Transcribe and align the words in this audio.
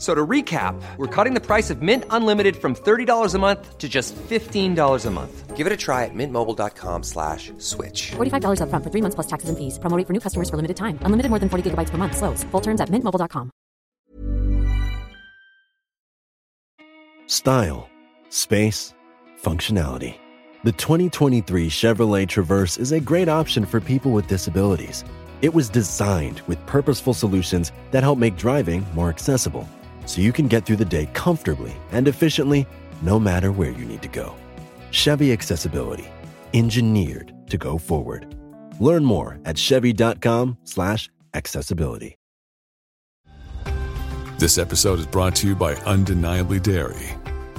So 0.00 0.14
to 0.14 0.26
recap, 0.26 0.80
we're 0.96 1.14
cutting 1.14 1.34
the 1.34 1.44
price 1.44 1.68
of 1.68 1.82
Mint 1.82 2.04
Unlimited 2.08 2.56
from 2.56 2.74
$30 2.74 3.34
a 3.34 3.38
month 3.38 3.76
to 3.76 3.86
just 3.86 4.16
$15 4.16 5.06
a 5.06 5.10
month. 5.10 5.56
Give 5.56 5.66
it 5.66 5.72
a 5.74 5.76
try 5.76 6.06
at 6.06 6.14
mintmobile.com 6.14 7.02
slash 7.02 7.52
switch. 7.58 8.12
$45 8.12 8.62
upfront 8.62 8.82
for 8.82 8.90
three 8.90 9.02
months 9.02 9.14
plus 9.14 9.26
taxes 9.26 9.50
and 9.50 9.58
fees. 9.58 9.78
Promo 9.78 9.98
rate 9.98 10.06
for 10.06 10.14
new 10.14 10.20
customers 10.20 10.48
for 10.48 10.56
limited 10.56 10.78
time. 10.78 10.98
Unlimited 11.02 11.28
more 11.28 11.38
than 11.38 11.50
40 11.50 11.70
gigabytes 11.70 11.90
per 11.90 11.98
month. 11.98 12.16
Slows. 12.16 12.44
Full 12.44 12.62
terms 12.62 12.80
at 12.80 12.88
mintmobile.com. 12.88 13.50
Style, 17.26 17.88
space, 18.30 18.94
functionality. 19.42 20.14
The 20.64 20.72
2023 20.72 21.68
Chevrolet 21.68 22.26
Traverse 22.26 22.78
is 22.78 22.92
a 22.92 23.00
great 23.00 23.28
option 23.28 23.66
for 23.66 23.80
people 23.80 24.12
with 24.12 24.26
disabilities. 24.26 25.04
It 25.42 25.54
was 25.54 25.68
designed 25.68 26.40
with 26.46 26.64
purposeful 26.66 27.14
solutions 27.14 27.72
that 27.92 28.02
help 28.02 28.18
make 28.18 28.36
driving 28.36 28.84
more 28.94 29.10
accessible, 29.10 29.68
so 30.10 30.20
you 30.20 30.32
can 30.32 30.48
get 30.48 30.66
through 30.66 30.76
the 30.76 30.84
day 30.84 31.06
comfortably 31.12 31.72
and 31.92 32.08
efficiently 32.08 32.66
no 33.00 33.20
matter 33.20 33.52
where 33.52 33.70
you 33.70 33.84
need 33.84 34.02
to 34.02 34.08
go. 34.08 34.34
Chevy 34.90 35.32
Accessibility, 35.32 36.08
engineered 36.52 37.32
to 37.48 37.56
go 37.56 37.78
forward. 37.78 38.34
Learn 38.80 39.04
more 39.04 39.38
at 39.44 39.56
chevy.com/slash 39.56 41.08
accessibility. 41.32 42.16
This 44.38 44.58
episode 44.58 44.98
is 44.98 45.06
brought 45.06 45.36
to 45.36 45.46
you 45.46 45.54
by 45.54 45.74
Undeniably 45.84 46.58
Dairy. 46.58 47.14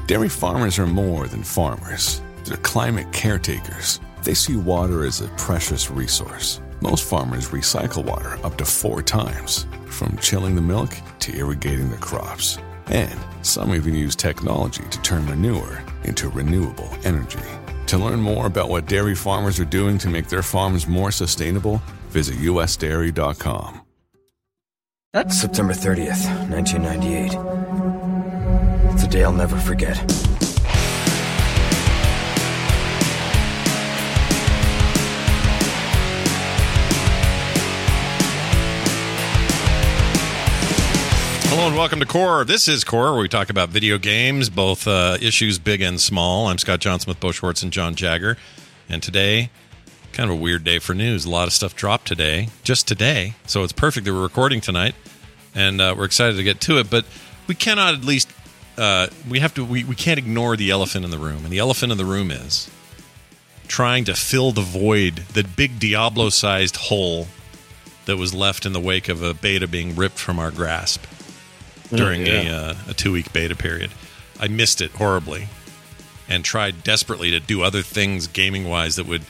Dairy 0.08 0.30
farmers 0.30 0.78
are 0.78 0.88
more 0.88 1.28
than 1.28 1.44
farmers, 1.44 2.22
they're 2.44 2.58
climate 2.58 3.14
caretakers. 3.14 4.02
They 4.24 4.34
see 4.34 4.58
water 4.58 5.06
as 5.06 5.22
a 5.22 5.30
precious 5.38 5.90
resource. 5.90 6.60
Most 6.82 7.08
farmers 7.08 7.50
recycle 7.50 8.04
water 8.04 8.40
up 8.44 8.58
to 8.58 8.66
four 8.66 9.04
times, 9.04 9.68
from 9.86 10.18
chilling 10.18 10.56
the 10.56 10.64
milk 10.64 10.90
to 11.20 11.38
irrigating 11.38 11.90
their 11.90 12.00
crops. 12.00 12.58
And 12.88 13.20
some 13.44 13.76
even 13.76 13.94
use 13.94 14.16
technology 14.16 14.84
to 14.90 15.02
turn 15.04 15.28
manure 15.28 15.84
into 16.06 16.30
renewable 16.30 16.90
energy. 17.04 17.38
To 17.86 18.00
learn 18.00 18.20
more 18.20 18.48
about 18.48 18.70
what 18.70 18.88
dairy 18.88 19.14
farmers 19.14 19.60
are 19.60 19.66
doing 19.66 20.00
to 20.00 20.10
make 20.10 20.28
their 20.28 20.42
farms 20.42 20.88
more 20.88 21.12
sustainable, 21.12 21.84
visit 22.10 22.38
usdairy.com. 22.38 23.82
That's 25.14 25.40
September 25.40 25.74
30th, 25.74 26.50
1998. 26.50 28.94
It's 28.94 29.04
a 29.04 29.08
day 29.08 29.24
I'll 29.24 29.32
never 29.32 29.58
forget. 29.58 29.98
Hello 41.54 41.68
and 41.68 41.76
welcome 41.76 42.00
to 42.00 42.06
Core. 42.06 42.46
This 42.46 42.70
is 42.70 42.86
Core, 42.86 43.12
where 43.12 43.22
we 43.22 43.28
talk 43.28 43.50
about 43.50 43.68
video 43.68 43.98
games, 43.98 44.50
both 44.50 44.88
uh, 44.88 45.18
issues 45.20 45.60
big 45.60 45.82
and 45.82 46.00
small. 46.00 46.48
I'm 46.48 46.58
Scott 46.58 46.80
Johnson 46.80 47.10
with 47.10 47.20
Bo 47.20 47.34
Schwartz 47.34 47.62
and 47.62 47.74
John 47.74 47.94
Jagger. 47.96 48.38
And 48.88 49.04
today, 49.04 49.50
kind 50.14 50.30
of 50.30 50.38
a 50.38 50.40
weird 50.40 50.64
day 50.64 50.80
for 50.80 50.94
news. 50.94 51.26
A 51.26 51.30
lot 51.30 51.50
of 51.50 51.54
stuff 51.54 51.76
dropped 51.76 52.08
today, 52.08 52.48
just 52.64 52.88
today. 52.88 53.34
So 53.48 53.66
it's 53.66 53.74
perfect 53.74 54.06
that 54.06 54.14
we're 54.14 54.24
recording 54.24 54.62
tonight. 54.62 54.96
And 55.54 55.82
uh, 55.82 55.94
we're 55.98 56.06
excited 56.06 56.38
to 56.38 56.44
get 56.44 56.62
to 56.62 56.80
it. 56.80 56.90
But 56.90 57.04
we 57.48 57.56
cannot 57.56 57.96
at 57.96 58.06
least, 58.06 58.30
uh, 58.78 59.08
we 59.30 59.40
have 59.40 59.54
to, 59.56 59.66
we, 59.66 59.84
we 59.84 59.96
can't 59.96 60.18
ignore 60.18 60.56
the 60.56 60.72
elephant 60.72 61.04
in 61.04 61.12
the 61.12 61.18
room. 61.18 61.44
And 61.44 61.52
the 61.52 61.60
elephant 61.60 61.92
in 61.92 61.98
the 61.98 62.06
room 62.06 62.32
is 62.32 62.72
trying 63.68 64.06
to 64.06 64.14
fill 64.14 64.54
the 64.54 64.62
void, 64.62 65.16
the 65.34 65.44
big 65.44 65.80
Diablo 65.80 66.30
sized 66.30 66.78
hole 66.78 67.28
that 68.06 68.16
was 68.16 68.34
left 68.34 68.66
in 68.66 68.72
the 68.72 68.80
wake 68.80 69.10
of 69.10 69.22
a 69.22 69.34
beta 69.34 69.68
being 69.68 69.98
ripped 69.98 70.18
from 70.18 70.40
our 70.40 70.50
grasp 70.50 71.04
during 71.98 72.26
yeah. 72.26 72.34
a, 72.34 72.52
uh, 72.52 72.76
a 72.90 72.94
two 72.94 73.12
week 73.12 73.32
beta 73.34 73.56
period. 73.56 73.92
I 74.40 74.48
missed 74.48 74.82
it 74.82 74.92
horribly 74.92 75.48
and 76.28 76.44
tried 76.44 76.84
desperately 76.84 77.32
to 77.32 77.40
do 77.40 77.62
other 77.62 77.82
things 77.82 78.28
gaming 78.28 78.68
wise 78.68 78.96
that 78.96 79.06
would 79.06 79.24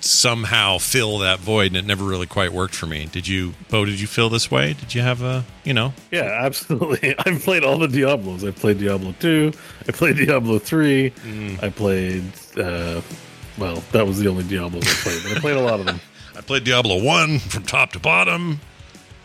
somehow 0.00 0.78
fill 0.78 1.18
that 1.18 1.38
void, 1.38 1.68
and 1.68 1.76
it 1.76 1.84
never 1.84 2.04
really 2.04 2.26
quite 2.26 2.52
worked 2.52 2.74
for 2.74 2.86
me. 2.86 3.06
Did 3.06 3.26
you, 3.26 3.54
Bo? 3.68 3.84
Did 3.84 4.00
you 4.00 4.06
feel 4.06 4.28
this 4.28 4.50
way? 4.50 4.74
Did 4.74 4.94
you 4.94 5.02
have 5.02 5.22
a, 5.22 5.44
you 5.64 5.74
know? 5.74 5.92
Yeah, 6.10 6.38
absolutely. 6.40 7.14
I've 7.26 7.42
played 7.42 7.64
all 7.64 7.78
the 7.78 7.88
Diablos. 7.88 8.44
I 8.44 8.50
played 8.50 8.78
Diablo 8.78 9.14
2. 9.20 9.52
I 9.88 9.92
played 9.92 10.16
Diablo 10.16 10.58
3. 10.58 11.10
Mm. 11.10 11.62
I 11.62 11.70
played, 11.70 12.24
uh, 12.56 13.00
well, 13.58 13.82
that 13.92 14.06
was 14.06 14.18
the 14.18 14.28
only 14.28 14.44
Diablos 14.44 14.84
I 14.86 15.10
played, 15.10 15.22
but 15.22 15.36
I 15.36 15.40
played 15.40 15.56
a 15.56 15.62
lot 15.62 15.80
of 15.80 15.86
them. 15.86 16.00
I 16.36 16.40
played 16.40 16.64
Diablo 16.64 17.02
1 17.02 17.38
from 17.40 17.64
top 17.64 17.92
to 17.92 17.98
bottom. 17.98 18.60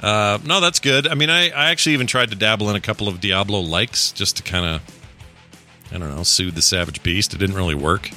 Uh, 0.03 0.38
no, 0.46 0.59
that's 0.59 0.80
good. 0.80 1.08
I 1.08 1.16
mean, 1.16 1.30
I, 1.30 1.50
I 1.50 1.72
actually 1.72 1.94
even 1.94 2.08
tried 2.08 2.30
to 2.31 2.36
dabble 2.36 2.69
in 2.69 2.75
a 2.75 2.81
couple 2.81 3.08
of 3.08 3.22
Diablo 3.22 3.62
likes 3.62 4.12
just 4.12 4.38
to 4.38 4.44
kind 4.44 4.66
of, 4.66 4.81
I 5.94 5.97
don't 5.97 6.14
know, 6.16 6.24
soothe 6.24 6.56
the 6.56 6.62
savage 6.62 7.02
beast. 7.03 7.34
It 7.34 7.38
didn't 7.38 7.56
really 7.56 7.75
work 7.75 8.09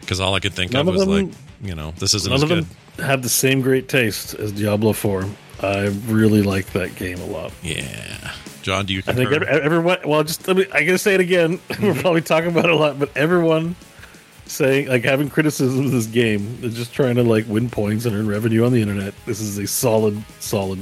because 0.00 0.20
all 0.20 0.34
I 0.34 0.40
could 0.40 0.54
think 0.54 0.72
None 0.72 0.88
of 0.88 0.94
was 0.94 1.04
them- 1.04 1.26
like, 1.28 1.34
you 1.62 1.74
know, 1.74 1.92
this 1.98 2.14
isn't 2.14 2.30
None 2.30 2.36
as 2.36 2.42
of 2.44 2.48
good. 2.48 2.64
them 2.64 3.04
have 3.06 3.22
the 3.22 3.28
same 3.28 3.60
great 3.60 3.88
taste 3.88 4.34
as 4.34 4.52
Diablo 4.52 4.92
4. 4.94 5.24
I 5.60 5.86
really 6.06 6.42
like 6.42 6.66
that 6.72 6.94
game 6.96 7.20
a 7.20 7.26
lot. 7.26 7.52
Yeah. 7.62 8.32
John, 8.62 8.86
do 8.86 8.94
you 8.94 9.02
I 9.06 9.12
think 9.12 9.30
concur? 9.30 9.44
ev- 9.46 9.62
everyone, 9.62 9.98
well, 10.06 10.22
just, 10.24 10.48
I 10.48 10.52
mean, 10.54 10.66
I 10.72 10.82
gotta 10.84 10.98
say 10.98 11.14
it 11.14 11.20
again. 11.20 11.60
We're 11.82 11.94
probably 11.94 12.22
talking 12.22 12.50
about 12.50 12.64
it 12.64 12.70
a 12.70 12.76
lot, 12.76 12.98
but 12.98 13.14
everyone 13.16 13.76
saying, 14.46 14.88
like, 14.88 15.04
having 15.04 15.28
criticism 15.28 15.86
of 15.86 15.90
this 15.90 16.06
game 16.06 16.58
is 16.62 16.74
just 16.74 16.92
trying 16.94 17.16
to, 17.16 17.22
like, 17.22 17.46
win 17.48 17.68
points 17.68 18.04
and 18.06 18.14
earn 18.16 18.26
revenue 18.28 18.64
on 18.64 18.72
the 18.72 18.80
internet. 18.80 19.14
This 19.26 19.40
is 19.40 19.58
a 19.58 19.66
solid, 19.66 20.22
solid 20.40 20.78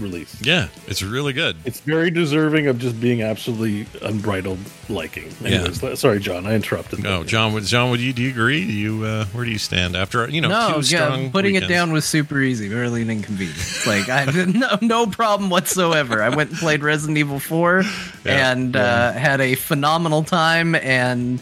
release. 0.00 0.36
yeah, 0.42 0.68
it's 0.86 1.02
really 1.02 1.32
good. 1.32 1.56
It's 1.64 1.80
very 1.80 2.10
deserving 2.10 2.66
of 2.66 2.78
just 2.78 3.00
being 3.00 3.22
absolutely 3.22 3.86
unbridled 4.02 4.58
liking. 4.88 5.30
Anyways, 5.44 5.82
le- 5.82 5.96
sorry, 5.96 6.18
John, 6.20 6.46
I 6.46 6.54
interrupted. 6.54 7.02
No, 7.02 7.22
John. 7.24 7.52
would- 7.52 7.64
John, 7.64 7.90
would 7.90 8.00
you 8.00 8.12
do 8.12 8.22
you 8.22 8.30
agree? 8.30 8.66
Do 8.66 8.72
you 8.72 9.04
uh, 9.04 9.24
where 9.26 9.44
do 9.44 9.50
you 9.50 9.58
stand 9.58 9.94
after 9.96 10.28
you 10.28 10.40
know 10.40 10.48
no, 10.48 10.74
two 10.76 10.82
strong 10.82 11.24
yeah, 11.24 11.30
putting 11.30 11.54
weekends? 11.54 11.70
it 11.70 11.74
down 11.74 11.92
was 11.92 12.04
super 12.04 12.40
easy, 12.40 12.68
really 12.68 13.02
an 13.02 13.10
inconvenience. 13.10 13.86
Like 13.86 14.08
I 14.08 14.22
had 14.30 14.54
no, 14.54 14.78
no 14.80 15.06
problem 15.06 15.50
whatsoever. 15.50 16.22
I 16.22 16.28
went 16.30 16.50
and 16.50 16.58
played 16.58 16.82
Resident 16.82 17.18
Evil 17.18 17.38
4 17.38 17.82
Yeah, 18.24 18.50
and 18.52 18.74
Uh, 18.76 19.12
had 19.12 19.40
a 19.40 19.54
phenomenal 19.54 20.24
time 20.24 20.74
and 20.74 21.40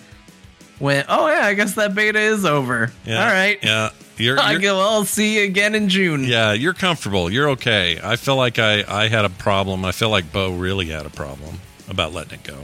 went, 0.80 1.06
oh 1.08 1.26
yeah, 1.28 1.44
I 1.46 1.54
guess 1.54 1.74
that 1.74 1.94
beta 1.94 2.18
is 2.20 2.44
over. 2.44 2.92
Yeah, 3.04 3.20
All 3.24 3.32
right. 3.32 3.58
Yeah, 3.62 3.90
you're, 4.20 4.38
I 4.40 4.52
you're 4.52 4.60
go, 4.60 4.76
well, 4.78 4.88
I'll 4.88 5.04
see 5.04 5.38
you 5.38 5.44
again 5.44 5.74
in 5.74 5.88
June. 5.88 6.24
yeah, 6.24 6.52
you're 6.52 6.74
comfortable. 6.74 7.30
You're 7.30 7.50
okay. 7.50 7.98
I 8.02 8.16
feel 8.16 8.36
like 8.36 8.58
I 8.58 8.84
I 8.88 9.08
had 9.08 9.24
a 9.24 9.30
problem. 9.30 9.84
I 9.84 9.92
feel 9.92 10.10
like 10.10 10.32
Bo 10.32 10.52
really 10.54 10.86
had 10.86 11.06
a 11.06 11.10
problem 11.10 11.60
about 11.88 12.12
letting 12.12 12.38
it 12.40 12.44
go. 12.44 12.58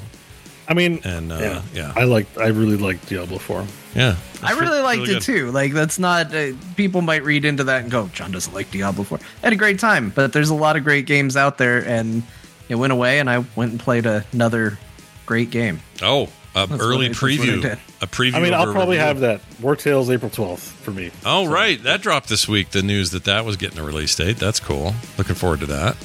I 0.67 0.73
mean, 0.73 1.01
And 1.05 1.31
uh, 1.31 1.37
yeah, 1.39 1.63
yeah, 1.75 1.93
I 1.95 2.05
like, 2.05 2.27
I 2.39 2.47
really 2.47 2.79
like 2.79 3.05
Diablo 3.07 3.37
Four. 3.39 3.67
yeah. 3.95 4.17
I 4.43 4.53
It's 4.53 4.61
really 4.61 4.81
liked 4.81 5.03
really 5.03 5.17
it 5.17 5.17
good. 5.17 5.23
too. 5.23 5.51
Like 5.51 5.73
that's 5.75 5.99
not 5.99 6.35
uh, 6.35 6.53
people 6.75 7.03
might 7.03 7.23
read 7.23 7.45
into 7.45 7.65
that 7.65 7.83
and 7.83 7.91
go, 7.91 8.09
John 8.15 8.33
doesn't 8.33 8.53
like 8.55 8.71
Diablo 8.71 9.05
4. 9.05 9.19
I 9.19 9.47
had 9.47 9.53
a 9.53 9.57
great 9.57 9.79
time, 9.79 10.09
but 10.15 10.33
there's 10.33 10.49
a 10.49 10.55
lot 10.55 10.77
of 10.77 10.83
great 10.85 11.05
games 11.05 11.37
out 11.37 11.59
there, 11.59 11.85
and 11.87 12.23
it 12.71 12.77
went 12.77 12.95
away, 12.95 13.19
and 13.21 13.29
I 13.29 13.45
went 13.57 13.73
and 13.73 13.81
played 13.81 14.07
another 14.07 14.79
great 15.27 15.51
game. 15.51 15.81
Oh, 16.01 16.29
a 16.55 16.67
That's 16.67 16.81
early 16.83 16.97
what 16.97 17.05
I- 17.05 17.09
that's 17.09 17.23
what 17.23 17.31
I 17.31 17.35
preview. 17.37 17.79
A 18.03 18.07
preview. 18.07 18.35
I 18.35 18.41
mean, 18.41 18.55
I'll 18.55 18.73
probably 18.73 18.97
review. 18.97 19.07
have 19.07 19.21
that. 19.21 19.41
Wartales 19.61 20.13
April 20.13 20.31
twelfth 20.31 20.63
for 20.83 20.91
me. 20.91 21.11
Oh, 21.25 21.47
right. 21.47 21.83
That 21.83 22.01
dropped 22.03 22.29
this 22.29 22.47
week. 22.49 22.71
The 22.71 22.83
news 22.83 23.11
that 23.11 23.25
that 23.25 23.45
was 23.45 23.57
getting 23.57 23.79
a 23.79 23.85
release 23.85 24.15
date. 24.15 24.37
That's 24.37 24.61
cool. 24.61 24.95
Looking 25.19 25.35
forward 25.35 25.61
to 25.61 25.67
that. 25.67 25.97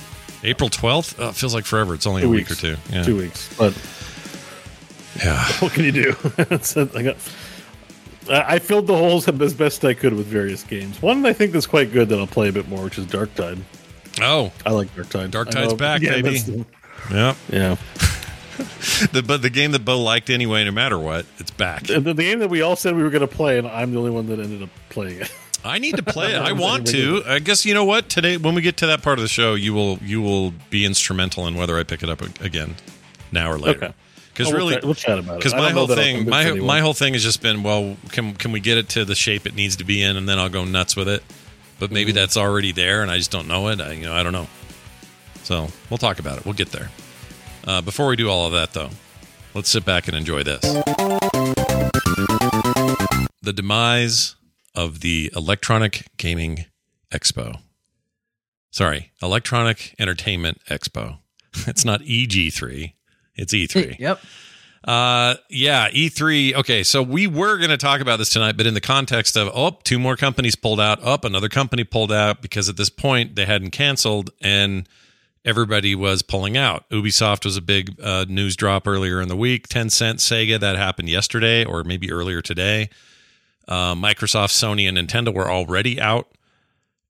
April 0.43 0.69
12th? 0.69 1.15
Oh, 1.19 1.25
uh, 1.27 1.31
feels 1.33 1.53
like 1.53 1.65
forever. 1.65 1.93
It's 1.93 2.07
only 2.07 2.21
Two 2.21 2.27
a 2.29 2.31
weeks. 2.31 2.49
week 2.49 2.57
or 2.73 2.75
two. 2.75 2.81
Yeah. 2.93 3.03
Two 3.03 3.17
weeks, 3.17 3.53
but 3.57 3.73
Yeah. 5.23 5.43
what 5.59 5.73
can 5.73 5.83
you 5.83 5.91
do? 5.91 6.15
I 6.37 6.43
got. 7.03 7.15
Uh, 8.27 8.31
uh, 8.31 8.33
I 8.33 8.55
I 8.55 8.59
filled 8.59 8.87
the 8.87 8.95
holes 8.95 9.27
as 9.41 9.53
best 9.53 9.83
I 9.83 9.93
could 9.93 10.13
with 10.13 10.27
various 10.27 10.63
games. 10.63 11.01
One 11.01 11.25
I 11.25 11.33
think 11.33 11.51
that's 11.51 11.67
quite 11.67 11.91
good 11.91 12.09
that 12.09 12.19
I'll 12.19 12.27
play 12.27 12.47
a 12.49 12.53
bit 12.53 12.69
more, 12.69 12.83
which 12.83 12.97
is 12.97 13.05
Darktide. 13.05 13.59
Oh, 14.21 14.51
I 14.65 14.71
like 14.71 14.93
Darktide. 14.95 15.31
Dark 15.31 15.49
Tide's 15.49 15.73
back, 15.73 16.01
yeah, 16.01 16.11
baby. 16.21 16.29
that's 16.31 16.43
the- 16.43 16.65
yeah. 17.51 17.75
The, 19.13 19.23
but 19.23 19.41
the 19.41 19.49
game 19.49 19.71
that 19.71 19.85
Bo 19.85 20.01
liked 20.01 20.29
anyway, 20.29 20.63
no 20.65 20.71
matter 20.71 20.97
what, 20.99 21.25
it's 21.37 21.51
back. 21.51 21.83
The, 21.83 21.99
the 22.01 22.13
game 22.13 22.39
that 22.39 22.49
we 22.49 22.61
all 22.61 22.75
said 22.75 22.95
we 22.95 23.03
were 23.03 23.09
going 23.09 23.21
to 23.21 23.27
play, 23.27 23.57
and 23.57 23.67
I'm 23.67 23.91
the 23.91 23.97
only 23.97 24.11
one 24.11 24.27
that 24.27 24.39
ended 24.39 24.61
up 24.61 24.69
playing 24.89 25.21
it. 25.21 25.31
I 25.63 25.79
need 25.79 25.95
to 25.95 26.03
play 26.03 26.33
it. 26.33 26.37
I 26.41 26.51
want 26.51 26.87
to. 26.87 27.23
I 27.25 27.39
guess 27.39 27.65
you 27.65 27.73
know 27.73 27.85
what? 27.85 28.09
Today, 28.09 28.37
when 28.37 28.55
we 28.55 28.61
get 28.61 28.77
to 28.77 28.87
that 28.87 29.01
part 29.01 29.17
of 29.19 29.23
the 29.23 29.29
show, 29.29 29.55
you 29.55 29.73
will 29.73 29.97
you 30.01 30.21
will 30.21 30.53
be 30.69 30.85
instrumental 30.85 31.47
in 31.47 31.55
whether 31.55 31.77
I 31.77 31.83
pick 31.83 32.03
it 32.03 32.09
up 32.09 32.21
again, 32.41 32.75
now 33.31 33.49
or 33.51 33.57
later. 33.57 33.85
Okay. 33.85 33.93
Because 34.33 34.47
Oh, 34.47 34.55
we'll 34.57 34.67
really, 34.69 34.79
we'll 34.83 34.93
chat 34.95 35.19
about 35.19 35.33
it. 35.33 35.37
Because 35.39 35.53
my 35.53 35.71
whole 35.71 35.87
thing, 35.87 36.29
my 36.29 36.43
anyone. 36.45 36.65
my 36.67 36.79
whole 36.81 36.93
thing 36.93 37.13
has 37.13 37.23
just 37.23 37.41
been, 37.41 37.63
well, 37.63 37.97
can 38.09 38.33
can 38.35 38.51
we 38.51 38.59
get 38.59 38.77
it 38.77 38.89
to 38.89 39.05
the 39.05 39.15
shape 39.15 39.45
it 39.45 39.55
needs 39.55 39.77
to 39.77 39.83
be 39.85 40.01
in, 40.01 40.15
and 40.17 40.27
then 40.29 40.39
I'll 40.39 40.49
go 40.49 40.63
nuts 40.65 40.95
with 40.95 41.07
it. 41.09 41.23
But 41.79 41.91
maybe 41.91 42.11
Mm-hmm. 42.11 42.15
that's 42.19 42.37
already 42.37 42.71
there, 42.73 43.01
and 43.01 43.09
I 43.11 43.17
just 43.17 43.31
don't 43.31 43.47
know 43.47 43.67
it. 43.69 43.79
I, 43.81 43.93
you 43.93 44.05
know, 44.05 44.13
I 44.13 44.23
don't 44.23 44.33
know. 44.33 44.47
So 45.43 45.67
we'll 45.89 45.97
talk 45.97 46.19
about 46.19 46.37
it. 46.37 46.45
We'll 46.45 46.53
get 46.53 46.71
there. 46.71 46.89
Uh, 47.69 47.81
before 47.81 48.07
we 48.07 48.15
do 48.15 48.27
all 48.27 48.47
of 48.47 48.51
that, 48.51 48.73
though, 48.73 48.89
let's 49.53 49.69
sit 49.69 49.85
back 49.85 50.07
and 50.07 50.17
enjoy 50.17 50.41
this. 50.41 50.59
The 53.43 53.53
demise 53.53 54.35
of 54.73 55.01
the 55.01 55.31
Electronic 55.35 56.07
Gaming 56.17 56.65
Expo. 57.11 57.59
Sorry, 58.71 59.11
Electronic 59.21 59.93
Entertainment 59.99 60.59
Expo. 60.67 61.19
It's 61.67 61.85
not 61.85 62.01
EG3, 62.01 62.93
it's 63.35 63.53
E 63.53 63.67
E3. 63.67 63.99
Yep. 63.99 64.19
Uh, 64.83 65.35
yeah, 65.51 65.91
E3. 65.91 66.55
Okay, 66.55 66.81
so 66.81 67.03
we 67.03 67.27
were 67.27 67.57
going 67.57 67.69
to 67.69 67.77
talk 67.77 68.01
about 68.01 68.17
this 68.17 68.31
tonight, 68.31 68.57
but 68.57 68.65
in 68.65 68.73
the 68.73 68.81
context 68.81 69.37
of 69.37 69.47
oh, 69.53 69.77
two 69.83 69.99
more 69.99 70.15
companies 70.15 70.55
pulled 70.55 70.79
out, 70.79 71.03
up 71.03 71.23
another 71.23 71.49
company 71.49 71.83
pulled 71.83 72.11
out 72.11 72.41
because 72.41 72.67
at 72.67 72.77
this 72.77 72.89
point 72.89 73.35
they 73.35 73.45
hadn't 73.45 73.69
canceled 73.69 74.31
and 74.41 74.89
everybody 75.45 75.95
was 75.95 76.21
pulling 76.21 76.57
out. 76.57 76.89
Ubisoft 76.89 77.45
was 77.45 77.57
a 77.57 77.61
big 77.61 77.99
uh, 78.01 78.25
news 78.27 78.55
drop 78.55 78.87
earlier 78.87 79.21
in 79.21 79.27
the 79.27 79.35
week. 79.35 79.67
Tencent, 79.67 80.15
Sega, 80.15 80.59
that 80.59 80.75
happened 80.75 81.09
yesterday 81.09 81.63
or 81.63 81.83
maybe 81.83 82.11
earlier 82.11 82.41
today. 82.41 82.89
Uh, 83.67 83.95
Microsoft, 83.95 84.49
Sony, 84.49 84.87
and 84.89 84.97
Nintendo 84.97 85.33
were 85.33 85.49
already 85.49 86.01
out, 86.01 86.27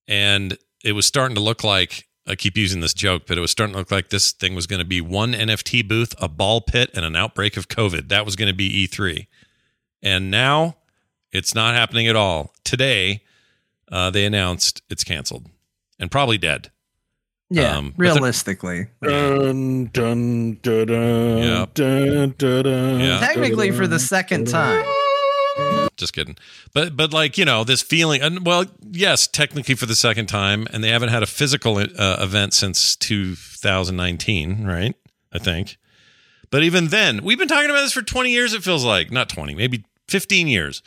and 0.08 0.58
it 0.84 0.92
was 0.92 1.06
starting 1.06 1.36
to 1.36 1.42
look 1.42 1.64
like 1.64 2.08
I 2.28 2.36
keep 2.36 2.58
using 2.58 2.80
this 2.82 2.94
joke, 2.94 3.24
but 3.26 3.38
it 3.38 3.42
was 3.42 3.50
starting 3.50 3.74
to 3.74 3.80
look 3.80 3.92
like 3.92 4.10
this 4.10 4.32
thing 4.32 4.54
was 4.54 4.68
going 4.68 4.80
to 4.80 4.86
be 4.86 5.02
one 5.02 5.34
NFT 5.34 5.88
booth, 5.88 6.14
a 6.20 6.28
ball 6.28 6.62
pit, 6.62 6.92
and 6.94 7.04
an 7.04 7.16
outbreak 7.16 7.58
of 7.58 7.70
COVID. 7.70 8.10
That 8.10 8.24
was 8.24 8.36
going 8.36 8.50
to 8.50 8.56
be 8.56 8.88
E3. 8.88 9.26
And 10.04 10.30
now 10.30 10.76
it's 11.32 11.56
not 11.56 11.74
happening 11.74 12.08
at 12.08 12.16
all. 12.16 12.54
Today, 12.64 13.24
uh, 13.92 14.12
they 14.12 14.26
announced 14.26 14.84
it's 14.90 15.04
canceled 15.04 15.48
and 16.00 16.12
probably 16.12 16.38
dead. 16.38 16.70
Yeah. 17.50 17.78
Um, 17.78 17.94
realistically. 17.98 18.88
Dun, 19.02 19.90
dun, 19.92 20.60
dun, 20.62 20.86
dun, 20.88 21.38
Yep. 21.40 21.74
dun, 21.74 22.36
dun, 22.38 22.64
dun, 22.64 23.00
Yeah. 23.00 23.20
Technically 23.20 23.72
for 23.72 23.88
the 23.88 24.00
second 24.00 24.48
time. 24.48 24.86
Just 25.98 26.14
kidding. 26.14 26.38
But 26.74 26.96
but 26.96 27.12
like 27.12 27.38
you 27.38 27.44
know 27.44 27.64
this 27.66 27.82
feeling. 27.82 28.22
And 28.22 28.46
well, 28.46 28.66
yes, 28.90 29.28
technically 29.28 29.76
for 29.76 29.86
the 29.86 29.96
second 29.96 30.28
time, 30.28 30.68
and 30.72 30.82
they 30.84 30.90
haven't 30.90 31.10
had 31.10 31.24
a 31.24 31.26
physical 31.28 31.78
uh, 31.78 32.18
event 32.22 32.54
since 32.54 32.96
2019, 32.96 34.66
right? 34.66 34.96
I 35.34 35.40
think. 35.40 35.78
But 36.52 36.64
even 36.64 36.88
then, 36.88 37.24
we've 37.24 37.38
been 37.38 37.48
talking 37.48 37.70
about 37.70 37.82
this 37.82 37.94
for 37.94 38.02
20 38.02 38.32
years. 38.32 38.54
It 38.54 38.64
feels 38.64 38.84
like 38.84 39.12
not 39.12 39.30
20, 39.30 39.54
maybe 39.54 39.84
15 40.08 40.48
years 40.48 40.82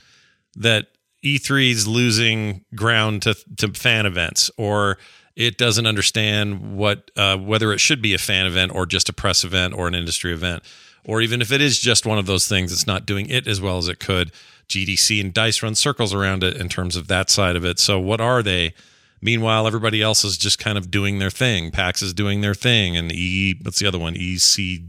that 0.56 0.88
E3 1.24 1.70
is 1.70 1.86
losing 1.86 2.64
ground 2.74 3.22
to 3.22 3.34
to 3.58 3.68
fan 3.74 4.06
events, 4.06 4.50
or 4.56 4.96
it 5.36 5.56
doesn't 5.56 5.86
understand 5.86 6.76
what 6.76 7.10
uh, 7.16 7.36
whether 7.36 7.72
it 7.72 7.80
should 7.80 8.02
be 8.02 8.14
a 8.14 8.18
fan 8.18 8.46
event 8.46 8.74
or 8.74 8.86
just 8.86 9.08
a 9.08 9.12
press 9.12 9.44
event 9.44 9.74
or 9.74 9.88
an 9.88 9.94
industry 9.94 10.32
event, 10.32 10.62
or 11.04 11.20
even 11.20 11.40
if 11.40 11.50
it 11.50 11.60
is 11.60 11.78
just 11.78 12.06
one 12.06 12.18
of 12.18 12.26
those 12.26 12.46
things, 12.46 12.72
it's 12.72 12.86
not 12.86 13.06
doing 13.06 13.28
it 13.28 13.46
as 13.46 13.60
well 13.60 13.78
as 13.78 13.88
it 13.88 13.98
could. 13.98 14.32
GDC 14.68 15.20
and 15.20 15.34
Dice 15.34 15.62
run 15.62 15.74
circles 15.74 16.14
around 16.14 16.44
it 16.44 16.56
in 16.56 16.68
terms 16.68 16.96
of 16.96 17.08
that 17.08 17.30
side 17.30 17.56
of 17.56 17.64
it. 17.64 17.78
So 17.78 17.98
what 17.98 18.20
are 18.20 18.42
they? 18.42 18.74
Meanwhile, 19.20 19.66
everybody 19.66 20.02
else 20.02 20.24
is 20.24 20.36
just 20.36 20.58
kind 20.58 20.76
of 20.76 20.90
doing 20.90 21.18
their 21.18 21.30
thing. 21.30 21.70
PAX 21.70 22.02
is 22.02 22.12
doing 22.12 22.40
their 22.40 22.54
thing, 22.54 22.96
and 22.96 23.12
E 23.12 23.54
what's 23.62 23.78
the 23.78 23.86
other 23.86 23.98
one? 23.98 24.14
EC 24.14 24.82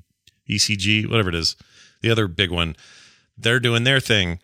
ECG, 0.49 1.09
whatever 1.09 1.29
it 1.29 1.35
is, 1.35 1.55
the 2.01 2.09
other 2.09 2.27
big 2.27 2.51
one. 2.51 2.75
They're 3.37 3.59
doing 3.59 3.83
their 3.83 3.99
thing, 3.99 4.39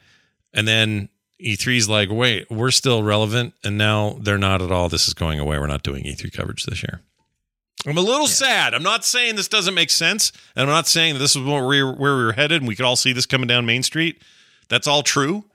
and 0.54 0.68
then 0.68 1.10
E3's 1.44 1.88
like, 1.88 2.10
wait, 2.12 2.50
we're 2.52 2.72
still 2.72 3.04
relevant, 3.04 3.54
and 3.64 3.78
now 3.78 4.18
they're 4.22 4.38
not 4.38 4.62
at 4.62 4.72
all. 4.72 4.90
This 4.90 5.08
is 5.08 5.14
going 5.14 5.40
away. 5.40 5.58
We're 5.58 5.68
not 5.68 5.84
doing 5.84 6.04
E3 6.04 6.32
coverage 6.34 6.66
this 6.66 6.84
year. 6.84 7.02
I'm 7.88 7.98
a 7.98 8.02
little 8.02 8.28
sad. 8.28 8.74
I'm 8.74 8.84
not 8.84 9.06
saying 9.06 9.36
this 9.36 9.48
doesn't 9.48 9.74
make 9.74 9.90
sense, 9.90 10.34
and 10.56 10.64
I'm 10.64 10.76
not 10.76 10.88
saying 10.88 11.14
that 11.14 11.20
this 11.20 11.36
is 11.36 11.44
where 11.44 11.66
we 11.66 11.82
were, 11.82 11.94
where 11.94 12.18
we 12.18 12.24
were 12.26 12.34
headed, 12.34 12.62
and 12.62 12.68
we 12.68 12.76
could 12.76 12.86
all 12.86 12.98
see 12.98 13.14
this 13.14 13.26
coming 13.26 13.48
down 13.48 13.66
Main 13.66 13.84
Street. 13.84 14.22
That's 14.68 14.88
all 14.88 15.02
true, 15.02 15.46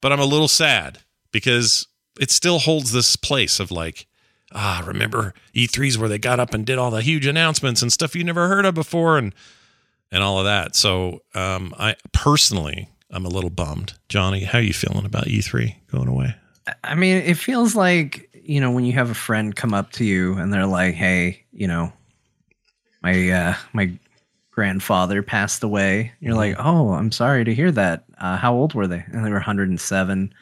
but 0.00 0.12
I'm 0.12 0.20
a 0.20 0.24
little 0.24 0.48
sad 0.48 0.98
because 1.30 1.86
it 2.20 2.30
still 2.32 2.58
holds 2.58 2.90
this 2.90 3.14
place 3.14 3.60
of 3.60 3.70
like, 3.70 4.06
ah, 4.52 4.82
remember 4.84 5.34
E3s 5.54 5.96
where 5.98 6.08
they 6.08 6.18
got 6.18 6.40
up 6.40 6.52
and 6.52 6.66
did 6.66 6.78
all 6.78 6.90
the 6.90 7.00
huge 7.02 7.26
announcements 7.26 7.80
and 7.80 7.92
stuff 7.92 8.16
you 8.16 8.24
never 8.24 8.48
heard 8.48 8.64
of 8.64 8.74
before, 8.74 9.16
and 9.16 9.32
and 10.10 10.22
all 10.22 10.38
of 10.38 10.46
that. 10.46 10.74
So, 10.74 11.20
um, 11.34 11.74
I 11.78 11.94
personally, 12.12 12.88
I'm 13.10 13.24
a 13.24 13.28
little 13.28 13.50
bummed. 13.50 13.94
Johnny, 14.08 14.44
how 14.44 14.58
are 14.58 14.62
you 14.62 14.72
feeling 14.72 15.06
about 15.06 15.24
E3 15.26 15.74
going 15.90 16.08
away? 16.08 16.34
I 16.84 16.94
mean, 16.94 17.16
it 17.16 17.38
feels 17.38 17.74
like, 17.74 18.28
you 18.42 18.60
know, 18.60 18.70
when 18.70 18.84
you 18.84 18.92
have 18.92 19.10
a 19.10 19.14
friend 19.14 19.56
come 19.56 19.72
up 19.72 19.92
to 19.92 20.04
you 20.04 20.34
and 20.34 20.52
they're 20.52 20.66
like, 20.66 20.94
"Hey, 20.94 21.44
you 21.52 21.66
know, 21.66 21.92
my 23.02 23.30
uh 23.30 23.54
my 23.72 23.90
grandfather 24.50 25.22
passed 25.22 25.62
away." 25.62 26.12
You're 26.20 26.34
like, 26.34 26.56
"Oh, 26.58 26.90
I'm 26.92 27.10
sorry 27.12 27.44
to 27.44 27.54
hear 27.54 27.70
that. 27.72 28.04
Uh, 28.18 28.36
how 28.36 28.54
old 28.54 28.74
were 28.74 28.86
they?" 28.86 29.04
And 29.12 29.24
they 29.24 29.30
were 29.30 29.36
107, 29.36 30.34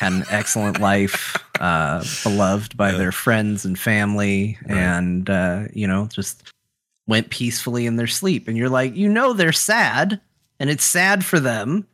had 0.00 0.12
an 0.12 0.24
excellent 0.30 0.80
life, 0.80 1.36
uh 1.58 2.04
beloved 2.22 2.76
by 2.76 2.92
their 2.92 3.12
friends 3.12 3.64
and 3.64 3.76
family 3.78 4.58
and 4.66 5.28
uh, 5.28 5.64
you 5.72 5.88
know, 5.88 6.06
just 6.12 6.52
went 7.08 7.30
peacefully 7.30 7.86
in 7.86 7.96
their 7.96 8.06
sleep. 8.06 8.46
And 8.46 8.56
you're 8.56 8.68
like, 8.68 8.94
"You 8.94 9.08
know 9.08 9.32
they're 9.32 9.52
sad, 9.52 10.20
and 10.60 10.70
it's 10.70 10.84
sad 10.84 11.24
for 11.24 11.40
them." 11.40 11.86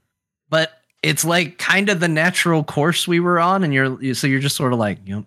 But 0.50 0.72
it's 1.02 1.24
like 1.24 1.56
kind 1.58 1.88
of 1.88 2.00
the 2.00 2.08
natural 2.08 2.62
course 2.62 3.08
we 3.08 3.20
were 3.20 3.40
on 3.40 3.64
and 3.64 3.72
you're 3.72 4.14
so 4.14 4.26
you're 4.26 4.40
just 4.40 4.56
sort 4.56 4.72
of 4.72 4.78
like 4.78 4.98
yep 5.06 5.24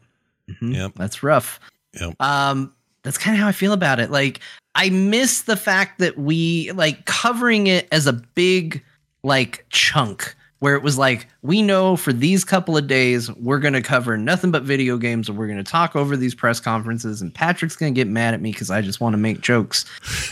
mhm, 0.49 0.75
Yep. 0.75 0.91
that's 0.95 1.23
rough 1.23 1.59
Yep. 1.99 2.15
um 2.21 2.73
that's 3.03 3.17
kind 3.17 3.35
of 3.35 3.41
how 3.41 3.47
i 3.47 3.51
feel 3.51 3.73
about 3.73 3.99
it 3.99 4.11
like 4.11 4.39
i 4.75 4.89
miss 4.89 5.41
the 5.41 5.55
fact 5.57 5.99
that 5.99 6.17
we 6.17 6.71
like 6.73 7.05
covering 7.05 7.67
it 7.67 7.87
as 7.91 8.05
a 8.07 8.13
big 8.13 8.83
like 9.23 9.65
chunk 9.69 10.35
where 10.59 10.75
it 10.75 10.83
was 10.83 10.97
like 10.97 11.27
we 11.41 11.61
know 11.61 11.95
for 11.97 12.13
these 12.13 12.43
couple 12.45 12.77
of 12.77 12.87
days 12.87 13.29
we're 13.33 13.59
going 13.59 13.73
to 13.73 13.81
cover 13.81 14.15
nothing 14.17 14.49
but 14.51 14.63
video 14.63 14.97
games 14.97 15.27
and 15.27 15.37
we're 15.37 15.47
going 15.47 15.57
to 15.57 15.63
talk 15.71 15.93
over 15.95 16.15
these 16.15 16.33
press 16.35 16.59
conferences 16.59 17.21
and 17.21 17.33
patrick's 17.33 17.75
going 17.75 17.93
to 17.93 17.99
get 17.99 18.07
mad 18.07 18.33
at 18.33 18.41
me 18.41 18.51
because 18.51 18.69
i 18.69 18.79
just 18.81 19.01
want 19.01 19.13
to 19.13 19.17
make 19.17 19.41
jokes 19.41 19.85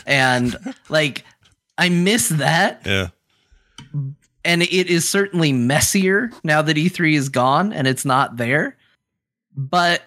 and 0.05 0.55
like 0.89 1.25
i 1.77 1.89
miss 1.89 2.29
that 2.29 2.81
Yeah. 2.85 3.09
And 4.43 4.61
it 4.63 4.89
is 4.89 5.07
certainly 5.07 5.53
messier 5.53 6.31
now 6.43 6.61
that 6.61 6.77
E3 6.77 7.13
is 7.13 7.29
gone 7.29 7.73
and 7.73 7.87
it's 7.87 8.05
not 8.05 8.37
there. 8.37 8.77
But 9.55 10.01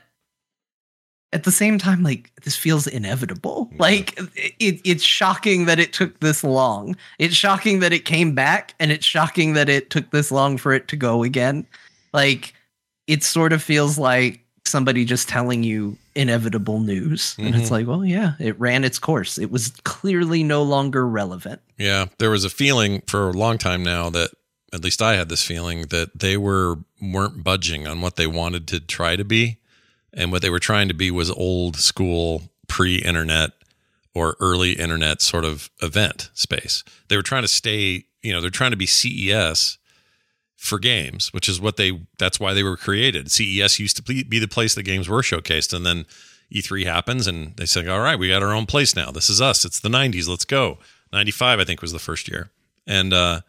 at 1.35 1.43
the 1.43 1.50
same 1.50 1.79
time, 1.79 2.03
like 2.03 2.33
this 2.43 2.57
feels 2.57 2.87
inevitable. 2.87 3.69
Like 3.76 4.17
it, 4.37 4.81
it's 4.85 5.03
shocking 5.03 5.67
that 5.67 5.81
it 5.81 5.93
took 5.93 6.21
this 6.21 6.45
long. 6.45 6.97
It's 7.19 7.35
shocking 7.35 7.81
that 7.81 7.93
it 7.93 8.05
came 8.05 8.35
back, 8.35 8.75
and 8.79 8.93
it's 8.93 9.05
shocking 9.05 9.55
that 9.55 9.69
it 9.69 9.91
took 9.91 10.11
this 10.11 10.31
long 10.31 10.57
for 10.57 10.73
it 10.73 10.87
to 10.88 10.97
go 10.97 11.25
again. 11.25 11.67
Like 12.12 12.55
it 13.09 13.25
sort 13.25 13.53
of 13.53 13.62
feels 13.62 13.99
like 13.99 14.44
somebody 14.66 15.04
just 15.04 15.28
telling 15.28 15.62
you 15.62 15.97
inevitable 16.14 16.80
news, 16.80 17.35
and 17.38 17.54
it's 17.54 17.68
Mhm. 17.68 17.71
like, 17.71 17.87
well, 17.87 18.04
yeah, 18.04 18.33
it 18.38 18.59
ran 18.59 18.85
its 18.85 18.99
course. 18.99 19.38
It 19.38 19.50
was 19.50 19.73
clearly 19.85 20.42
no 20.42 20.62
longer 20.62 21.06
relevant. 21.06 21.61
Yeah, 21.78 22.06
there 22.18 22.30
was 22.30 22.44
a 22.44 22.50
feeling 22.50 23.02
for 23.06 23.28
a 23.28 23.33
long 23.33 23.59
time 23.59 23.83
now 23.83 24.11
that 24.11 24.30
at 24.73 24.83
least 24.83 25.02
I 25.02 25.14
had 25.14 25.28
this 25.28 25.44
feeling 25.44 25.83
that 25.88 26.18
they 26.18 26.37
were 26.37 26.78
weren't 27.00 27.44
budging 27.44 27.87
on 27.87 28.00
what 28.00 28.16
they 28.16 28.26
wanted 28.26 28.66
to 28.68 28.80
try 28.80 29.16
to 29.16 29.25
be, 29.25 29.59
and 30.12 30.33
what 30.33 30.40
they 30.42 30.50
were 30.50 30.59
trying 30.61 30.88
to 30.88 30.94
be 30.94 31.11
was 31.11 31.30
old 31.30 31.76
school 31.76 32.50
pre-internet 32.66 33.50
or 34.14 34.37
early 34.40 34.73
internet 34.73 35.21
sort 35.21 35.44
of 35.44 35.68
event 35.83 36.30
space. 36.35 36.83
They 37.09 37.16
were 37.16 37.23
trying 37.23 37.42
to 37.42 37.49
stay, 37.49 38.06
you 38.23 38.33
know, 38.33 38.40
they're 38.40 38.49
trying 38.50 38.71
to 38.71 38.76
be 38.76 38.87
CES 38.87 39.76
for 40.64 40.78
games, 40.78 41.33
which 41.33 41.49
is 41.49 41.61
what 41.61 41.76
they 41.76 42.00
that's 42.18 42.40
why 42.40 42.54
they 42.54 42.62
were 42.62 42.76
created. 42.76 43.30
CES 43.30 43.78
used 43.78 43.97
to 43.97 44.02
be 44.02 44.23
the 44.23 44.49
place 44.49 44.75
that 44.75 44.83
games 44.83 45.09
were 45.09 45.23
showcased 45.23 45.73
and 45.73 45.85
then 45.85 46.06
E3 46.52 46.85
happens 46.85 47.26
and 47.26 47.56
they 47.56 47.66
say, 47.66 47.87
"All 47.87 48.00
right, 48.00 48.18
we 48.18 48.28
got 48.28 48.42
our 48.42 48.52
own 48.54 48.66
place 48.66 48.97
now. 48.97 49.11
This 49.11 49.28
is 49.28 49.40
us. 49.40 49.64
It's 49.64 49.80
the 49.80 49.88
90s. 49.88 50.28
Let's 50.28 50.44
go." 50.44 50.78
95 51.12 51.61
I 51.61 51.64
think 51.64 51.83
was 51.83 51.92
the 51.92 51.99
first 51.99 52.28
year. 52.28 52.50
And 52.87 53.12
uh 53.12 53.42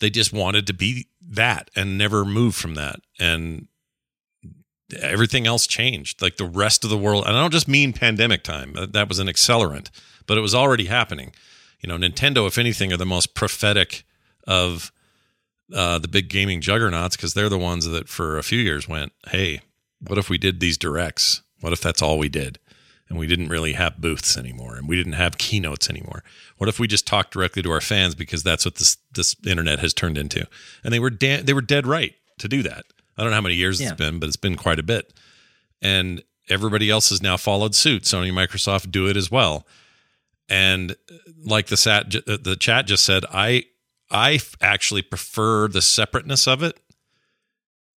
they 0.00 0.10
just 0.10 0.32
wanted 0.32 0.66
to 0.66 0.74
be 0.74 1.06
that 1.22 1.70
and 1.76 1.96
never 1.96 2.24
move 2.24 2.54
from 2.54 2.74
that. 2.74 2.96
And 3.18 3.68
everything 5.00 5.46
else 5.46 5.66
changed. 5.66 6.20
Like 6.20 6.36
the 6.36 6.44
rest 6.44 6.84
of 6.84 6.90
the 6.90 6.98
world, 6.98 7.24
and 7.26 7.36
I 7.36 7.40
don't 7.40 7.52
just 7.52 7.68
mean 7.68 7.92
pandemic 7.92 8.42
time. 8.42 8.74
That 8.74 9.08
was 9.08 9.18
an 9.18 9.28
accelerant, 9.28 9.90
but 10.26 10.36
it 10.36 10.42
was 10.42 10.54
already 10.54 10.86
happening. 10.86 11.32
You 11.80 11.88
know, 11.88 11.96
Nintendo, 11.96 12.46
if 12.46 12.58
anything, 12.58 12.92
are 12.92 12.96
the 12.96 13.06
most 13.06 13.34
prophetic 13.34 14.04
of 14.46 14.92
uh, 15.72 15.98
the 15.98 16.08
big 16.08 16.28
gaming 16.28 16.60
juggernauts 16.60 17.16
because 17.16 17.34
they're 17.34 17.48
the 17.48 17.58
ones 17.58 17.86
that 17.86 18.08
for 18.08 18.38
a 18.38 18.42
few 18.42 18.58
years 18.58 18.88
went, 18.88 19.12
"Hey, 19.28 19.60
what 20.00 20.18
if 20.18 20.28
we 20.28 20.38
did 20.38 20.60
these 20.60 20.76
directs? 20.76 21.42
What 21.60 21.72
if 21.72 21.80
that's 21.80 22.02
all 22.02 22.18
we 22.18 22.28
did?" 22.28 22.58
And 23.08 23.18
we 23.18 23.26
didn't 23.26 23.48
really 23.48 23.74
have 23.74 24.00
booths 24.00 24.36
anymore, 24.36 24.76
and 24.76 24.88
we 24.88 24.96
didn't 24.96 25.12
have 25.12 25.36
keynotes 25.38 25.90
anymore. 25.90 26.24
What 26.56 26.68
if 26.68 26.80
we 26.80 26.86
just 26.88 27.06
talked 27.06 27.32
directly 27.34 27.62
to 27.62 27.70
our 27.70 27.80
fans 27.82 28.14
because 28.14 28.42
that's 28.42 28.64
what 28.64 28.76
this 28.76 28.96
this 29.12 29.36
internet 29.46 29.78
has 29.80 29.92
turned 29.94 30.18
into? 30.18 30.46
And 30.82 30.92
they 30.92 30.98
were 31.00 31.10
da- 31.10 31.42
they 31.42 31.52
were 31.52 31.60
dead 31.62 31.86
right 31.86 32.14
to 32.38 32.48
do 32.48 32.62
that. 32.62 32.84
I 33.16 33.22
don't 33.22 33.30
know 33.30 33.36
how 33.36 33.40
many 33.42 33.54
years 33.54 33.80
Yeah. 33.80 33.88
it's 33.90 33.96
been, 33.98 34.18
but 34.18 34.26
it's 34.28 34.36
been 34.36 34.56
quite 34.56 34.78
a 34.78 34.82
bit. 34.82 35.12
And 35.80 36.22
everybody 36.48 36.90
else 36.90 37.10
has 37.10 37.22
now 37.22 37.36
followed 37.36 37.74
suit. 37.74 38.02
Sony 38.04 38.32
Microsoft 38.32 38.90
do 38.90 39.06
it 39.06 39.16
as 39.16 39.30
well. 39.30 39.66
And 40.48 40.92
uh, 40.92 41.14
like 41.44 41.66
the 41.68 41.76
sat, 41.76 42.10
the 42.10 42.56
chat 42.58 42.86
just 42.86 43.04
said, 43.04 43.24
I 43.32 43.64
I 44.14 44.34
f- 44.34 44.56
actually 44.60 45.02
prefer 45.02 45.68
the 45.68 45.82
separateness 45.82 46.46
of 46.46 46.62
it, 46.62 46.78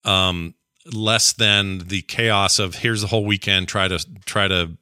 um, 0.04 0.54
less 0.92 1.32
than 1.32 1.78
the 1.78 2.02
chaos 2.02 2.58
of 2.58 2.76
here's 2.76 3.00
the 3.00 3.08
whole 3.08 3.24
weekend, 3.24 3.68
try 3.68 3.88
to 3.88 3.98
try 4.24 4.46
to 4.48 4.76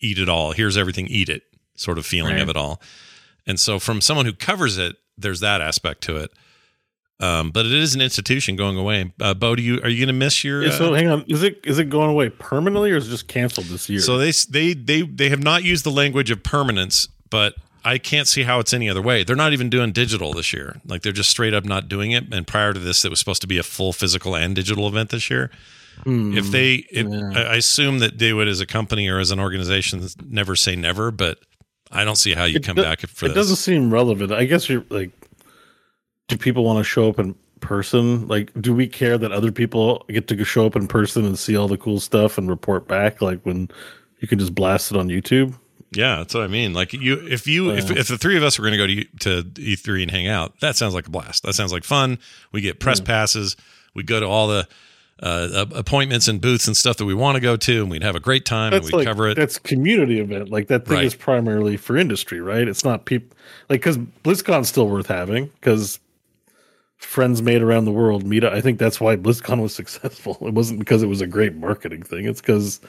eat 0.00 0.18
it 0.18 0.28
all. 0.28 0.52
Here's 0.52 0.76
everything, 0.76 1.06
eat 1.08 1.28
it, 1.28 1.42
sort 1.76 1.98
of 1.98 2.06
feeling 2.06 2.40
of 2.40 2.48
it 2.48 2.56
all. 2.56 2.80
And 3.46 3.60
so, 3.60 3.78
from 3.78 4.00
someone 4.00 4.26
who 4.26 4.32
covers 4.32 4.78
it, 4.78 4.96
there's 5.16 5.40
that 5.40 5.60
aspect 5.60 6.02
to 6.04 6.16
it. 6.16 6.30
Um, 7.20 7.50
but 7.50 7.66
it 7.66 7.72
is 7.72 7.94
an 7.96 8.00
institution 8.00 8.54
going 8.54 8.76
away. 8.76 9.12
Uh, 9.20 9.34
Bo, 9.34 9.56
do 9.56 9.62
you 9.62 9.80
are 9.82 9.88
you 9.88 9.98
going 9.98 10.06
to 10.06 10.12
miss 10.12 10.44
your? 10.44 10.64
Yeah, 10.64 10.70
so 10.70 10.94
uh, 10.94 10.96
hang 10.96 11.08
on, 11.08 11.24
is 11.26 11.42
it 11.42 11.60
is 11.64 11.78
it 11.78 11.90
going 11.90 12.10
away 12.10 12.30
permanently 12.30 12.92
or 12.92 12.96
is 12.96 13.08
it 13.08 13.10
just 13.10 13.26
canceled 13.26 13.66
this 13.66 13.88
year? 13.88 14.00
So 14.00 14.18
they 14.18 14.30
they 14.48 14.72
they 14.74 15.02
they 15.02 15.28
have 15.28 15.42
not 15.42 15.64
used 15.64 15.84
the 15.84 15.90
language 15.90 16.30
of 16.30 16.42
permanence, 16.44 17.08
but 17.28 17.54
I 17.84 17.98
can't 17.98 18.26
see 18.28 18.42
how 18.42 18.58
it's 18.60 18.72
any 18.74 18.88
other 18.90 19.00
way. 19.02 19.24
They're 19.24 19.36
not 19.36 19.52
even 19.52 19.70
doing 19.70 19.92
digital 19.92 20.32
this 20.32 20.52
year. 20.52 20.80
Like 20.86 21.02
they're 21.02 21.12
just 21.12 21.30
straight 21.30 21.54
up 21.54 21.64
not 21.64 21.88
doing 21.88 22.10
it. 22.12 22.32
And 22.32 22.46
prior 22.46 22.72
to 22.72 22.78
this, 22.80 23.04
it 23.04 23.10
was 23.10 23.18
supposed 23.18 23.40
to 23.42 23.46
be 23.48 23.58
a 23.58 23.62
full 23.62 23.92
physical 23.92 24.34
and 24.36 24.54
digital 24.54 24.86
event 24.88 25.10
this 25.10 25.30
year. 25.30 25.50
Hmm. 26.04 26.36
if 26.38 26.52
they, 26.52 26.86
if, 26.92 27.06
I 27.36 27.42
I 27.42 27.54
assume 27.56 27.98
that 27.98 28.18
they 28.18 28.32
would, 28.32 28.46
as 28.46 28.60
a 28.60 28.66
company 28.66 29.08
or 29.08 29.18
as 29.18 29.32
an 29.32 29.40
organization, 29.40 30.06
never 30.28 30.54
say 30.54 30.76
never. 30.76 31.10
But 31.10 31.40
I 31.90 32.04
don't 32.04 32.14
see 32.16 32.34
how 32.34 32.44
you 32.44 32.56
It 32.58 32.64
come 32.64 32.76
do- 32.76 32.82
back 32.82 33.00
for 33.00 33.26
that. 33.26 33.32
it 33.32 33.34
this. 33.34 33.46
doesn't 33.48 33.56
seem 33.56 33.92
relevant. 33.92 34.30
I 34.30 34.44
guess 34.44 34.68
you're 34.68 34.84
like, 34.90 35.10
do 36.28 36.36
people 36.36 36.64
want 36.64 36.78
to 36.78 36.84
show 36.84 37.08
up 37.08 37.18
in 37.18 37.34
person? 37.60 38.28
Like, 38.28 38.52
do 38.60 38.74
we 38.74 38.86
care 38.86 39.18
that 39.18 39.32
other 39.32 39.50
people 39.50 40.04
get 40.08 40.28
to 40.28 40.44
show 40.44 40.66
up 40.66 40.76
in 40.76 40.86
person 40.86 41.24
and 41.24 41.36
see 41.38 41.56
all 41.56 41.66
the 41.66 41.78
cool 41.78 41.98
stuff 41.98 42.38
and 42.38 42.48
report 42.48 42.86
back? 42.86 43.20
Like 43.22 43.40
when 43.42 43.68
you 44.20 44.28
can 44.28 44.38
just 44.38 44.54
blast 44.54 44.92
it 44.92 44.96
on 44.98 45.08
YouTube. 45.08 45.58
Yeah, 45.92 46.16
that's 46.18 46.34
what 46.34 46.44
I 46.44 46.48
mean. 46.48 46.74
Like 46.74 46.92
you, 46.92 47.14
if 47.28 47.46
you, 47.46 47.70
if, 47.70 47.90
if 47.90 48.08
the 48.08 48.18
three 48.18 48.36
of 48.36 48.42
us 48.42 48.58
were 48.58 48.64
going 48.68 48.78
to 48.78 49.04
go 49.04 49.04
to 49.20 49.42
to 49.42 49.50
E3 49.62 50.02
and 50.02 50.10
hang 50.10 50.26
out, 50.28 50.58
that 50.60 50.76
sounds 50.76 50.94
like 50.94 51.06
a 51.06 51.10
blast. 51.10 51.44
That 51.44 51.54
sounds 51.54 51.72
like 51.72 51.84
fun. 51.84 52.18
We 52.52 52.60
get 52.60 52.78
press 52.80 53.00
passes. 53.00 53.56
We 53.94 54.02
go 54.02 54.20
to 54.20 54.26
all 54.26 54.48
the 54.48 54.68
uh, 55.22 55.64
appointments 55.74 56.28
and 56.28 56.40
booths 56.40 56.66
and 56.66 56.76
stuff 56.76 56.98
that 56.98 57.04
we 57.06 57.14
want 57.14 57.36
to 57.36 57.40
go 57.40 57.56
to, 57.56 57.80
and 57.82 57.90
we'd 57.90 58.02
have 58.04 58.14
a 58.16 58.20
great 58.20 58.44
time 58.44 58.72
and 58.74 58.84
we'd 58.84 58.92
like 58.92 59.06
cover 59.06 59.28
it. 59.28 59.34
that's 59.36 59.58
community 59.58 60.20
event. 60.20 60.50
Like 60.50 60.68
that 60.68 60.86
thing 60.86 60.96
Right. 60.98 61.04
is 61.06 61.14
primarily 61.14 61.76
for 61.76 61.96
industry, 61.96 62.40
right? 62.40 62.68
It's 62.68 62.84
not 62.84 63.04
people 63.06 63.36
like 63.70 63.80
because 63.80 63.96
BlizzCon's 63.98 64.68
still 64.68 64.88
worth 64.88 65.06
having 65.06 65.46
because 65.60 65.98
friends 66.98 67.42
made 67.42 67.62
around 67.62 67.84
the 67.86 67.92
world 67.92 68.24
meet. 68.24 68.44
up. 68.44 68.52
I 68.52 68.60
think 68.60 68.78
that's 68.78 69.00
why 69.00 69.16
BlizzCon 69.16 69.60
was 69.62 69.74
successful. 69.82 70.36
It 70.42 70.52
wasn't 70.54 70.78
because 70.80 71.02
it 71.02 71.06
was 71.06 71.20
a 71.20 71.26
great 71.26 71.54
marketing 71.54 72.02
thing. 72.02 72.26
It's 72.26 72.40
because 72.40 72.80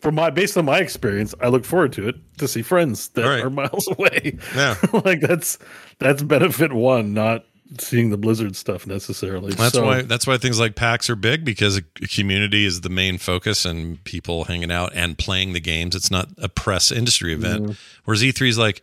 from 0.00 0.14
my 0.16 0.30
based 0.30 0.56
on 0.56 0.64
my 0.64 0.78
experience, 0.78 1.34
I 1.40 1.48
look 1.48 1.64
forward 1.64 1.92
to 1.94 2.08
it 2.08 2.16
to 2.38 2.46
see 2.48 2.62
friends 2.62 3.08
that 3.10 3.24
Right. 3.24 3.42
are 3.44 3.50
miles 3.62 3.88
away. 3.88 4.38
Yeah. 4.54 4.76
like 5.04 5.20
that's 5.20 5.58
that's 5.98 6.22
benefit 6.22 6.72
one, 6.72 7.14
not 7.14 7.44
seeing 7.78 8.08
the 8.08 8.16
Blizzard 8.16 8.56
stuff 8.56 8.86
necessarily. 8.86 9.52
That's 9.52 9.74
So- 9.74 9.84
why 9.84 10.02
that's 10.02 10.26
why 10.26 10.38
things 10.38 10.58
like 10.58 10.74
PAX 10.74 11.10
are 11.10 11.16
big 11.16 11.44
because 11.44 11.76
a 11.76 11.82
community 11.82 12.64
is 12.64 12.80
the 12.82 12.88
main 12.88 13.18
focus 13.18 13.64
and 13.64 14.02
people 14.04 14.44
hanging 14.44 14.70
out 14.70 14.92
and 14.94 15.18
playing 15.18 15.52
the 15.52 15.60
games. 15.60 15.94
It's 15.94 16.10
not 16.10 16.28
a 16.38 16.48
press 16.48 16.90
industry 16.90 17.34
event. 17.34 17.66
Mm. 17.66 17.76
Whereas 18.04 18.22
E3 18.22 18.48
is 18.48 18.58
like, 18.58 18.80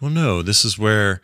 well, 0.00 0.10
no, 0.10 0.42
this 0.42 0.64
is 0.64 0.78
where 0.78 1.20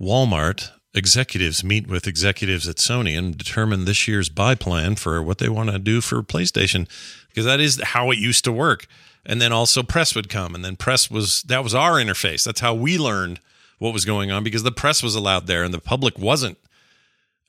Walmart 0.00 0.70
executives 0.94 1.64
meet 1.64 1.88
with 1.88 2.06
executives 2.06 2.68
at 2.68 2.76
Sony 2.76 3.18
and 3.18 3.36
determine 3.36 3.84
this 3.84 4.06
year's 4.06 4.28
buy 4.28 4.54
plan 4.54 4.94
for 4.94 5.20
what 5.22 5.38
they 5.38 5.48
want 5.48 5.70
to 5.70 5.78
do 5.78 6.00
for 6.00 6.22
PlayStation 6.22 6.86
because 7.34 7.46
that 7.46 7.58
is 7.58 7.82
how 7.82 8.12
it 8.12 8.18
used 8.18 8.44
to 8.44 8.52
work. 8.52 8.86
And 9.26 9.42
then 9.42 9.52
also 9.52 9.82
press 9.82 10.14
would 10.14 10.28
come 10.28 10.54
and 10.54 10.64
then 10.64 10.76
press 10.76 11.10
was 11.10 11.42
that 11.44 11.64
was 11.64 11.74
our 11.74 11.94
interface. 11.94 12.44
That's 12.44 12.60
how 12.60 12.74
we 12.74 12.96
learned 12.96 13.40
what 13.78 13.92
was 13.92 14.04
going 14.04 14.30
on 14.30 14.44
because 14.44 14.62
the 14.62 14.70
press 14.70 15.02
was 15.02 15.16
allowed 15.16 15.46
there 15.46 15.64
and 15.64 15.74
the 15.74 15.80
public 15.80 16.18
wasn't. 16.18 16.58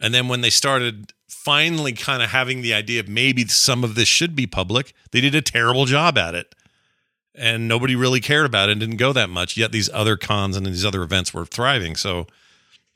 And 0.01 0.13
then 0.13 0.27
when 0.27 0.41
they 0.41 0.49
started 0.49 1.13
finally 1.27 1.93
kind 1.93 2.23
of 2.23 2.29
having 2.31 2.61
the 2.61 2.73
idea 2.73 2.99
of 2.99 3.07
maybe 3.07 3.45
some 3.47 3.83
of 3.83 3.93
this 3.93 4.07
should 4.07 4.35
be 4.35 4.47
public, 4.47 4.93
they 5.11 5.21
did 5.21 5.35
a 5.35 5.41
terrible 5.41 5.85
job 5.85 6.17
at 6.17 6.33
it. 6.33 6.55
And 7.35 7.67
nobody 7.67 7.95
really 7.95 8.21
cared 8.21 8.45
about 8.45 8.69
it 8.69 8.73
and 8.73 8.81
didn't 8.81 8.97
go 8.97 9.13
that 9.13 9.29
much. 9.29 9.55
Yet 9.57 9.71
these 9.71 9.89
other 9.93 10.17
cons 10.17 10.57
and 10.57 10.65
these 10.65 10.85
other 10.85 11.03
events 11.03 11.33
were 11.33 11.45
thriving. 11.45 11.95
So 11.95 12.25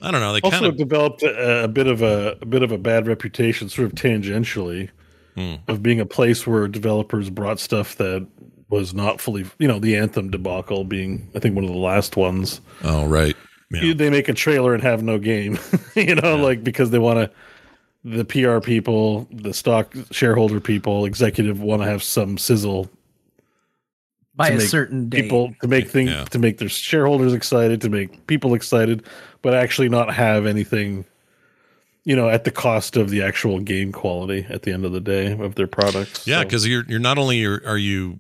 I 0.01 0.10
don't 0.10 0.22
know. 0.22 0.34
They 0.34 0.41
also 0.41 0.58
kind 0.58 0.65
of 0.65 0.77
developed 0.77 1.24
a, 1.24 1.65
a 1.65 1.67
bit 1.67 1.88
of 1.88 2.01
a, 2.01 2.38
a 2.41 2.46
bit 2.46 2.63
of 2.63 2.72
a 2.72 2.77
bad 2.77 3.05
reputation, 3.05 3.67
sort 3.67 3.86
of 3.86 3.93
tangentially, 3.93 4.89
Hmm. 5.36 5.55
of 5.67 5.81
being 5.83 6.00
a 6.00 6.05
place 6.05 6.45
where 6.48 6.67
developers 6.67 7.29
brought 7.29 7.59
stuff 7.59 7.95
that 7.98 8.25
was 8.69 8.93
not 8.93 9.19
fully, 9.21 9.45
you 9.57 9.67
know, 9.67 9.79
the 9.79 9.95
Anthem 9.95 10.29
debacle 10.29 10.83
being, 10.83 11.29
I 11.36 11.39
think, 11.39 11.55
one 11.55 11.63
of 11.63 11.69
the 11.71 11.77
last 11.77 12.17
ones. 12.17 12.62
oh 12.83 13.05
right. 13.05 13.36
Yeah. 13.71 13.93
They 13.93 14.09
make 14.09 14.27
a 14.29 14.33
trailer 14.33 14.74
and 14.74 14.81
have 14.81 15.03
no 15.03 15.17
game, 15.19 15.59
you 15.95 16.15
know, 16.15 16.36
like 16.38 16.63
because 16.63 16.89
they 16.91 17.00
want 17.00 17.19
to. 17.19 17.31
The 18.05 18.24
PR 18.25 18.59
people, 18.65 19.27
the 19.31 19.53
stock 19.53 19.93
shareholder 20.12 20.59
people, 20.62 21.05
executive 21.05 21.62
want 21.62 21.81
to 21.81 21.88
have 21.88 22.01
some 22.01 22.38
sizzle 22.38 22.89
by 24.36 24.50
a 24.50 24.62
certain 24.62 25.09
date. 25.09 25.24
people 25.24 25.53
to 25.62 25.67
make 25.67 25.89
things 25.89 26.09
Yeah. 26.12 26.24
to 26.25 26.39
make 26.39 26.59
their 26.59 26.69
shareholders 26.69 27.33
excited, 27.33 27.81
to 27.81 27.89
make 27.89 28.25
people 28.27 28.53
excited, 28.53 29.03
but 29.41 29.53
actually 29.53 29.89
not 29.89 30.13
have 30.13 30.45
anything, 30.45 31.03
you 32.09 32.15
know, 32.15 32.27
at 32.27 32.43
the 32.43 32.49
cost 32.51 32.97
of 32.97 33.11
the 33.11 33.21
actual 33.21 33.59
game 33.59 33.91
quality 33.91 34.43
at 34.49 34.63
the 34.63 34.71
end 34.73 34.83
of 34.83 34.91
the 34.91 34.99
day 34.99 35.31
of 35.31 35.53
their 35.53 35.67
products. 35.67 36.25
Yeah, 36.25 36.39
So- 36.39 36.43
because 36.45 36.67
you're 36.67 36.83
you're 36.87 36.99
not 37.09 37.17
only 37.19 37.45
are, 37.45 37.61
are 37.65 37.77
you 37.77 38.19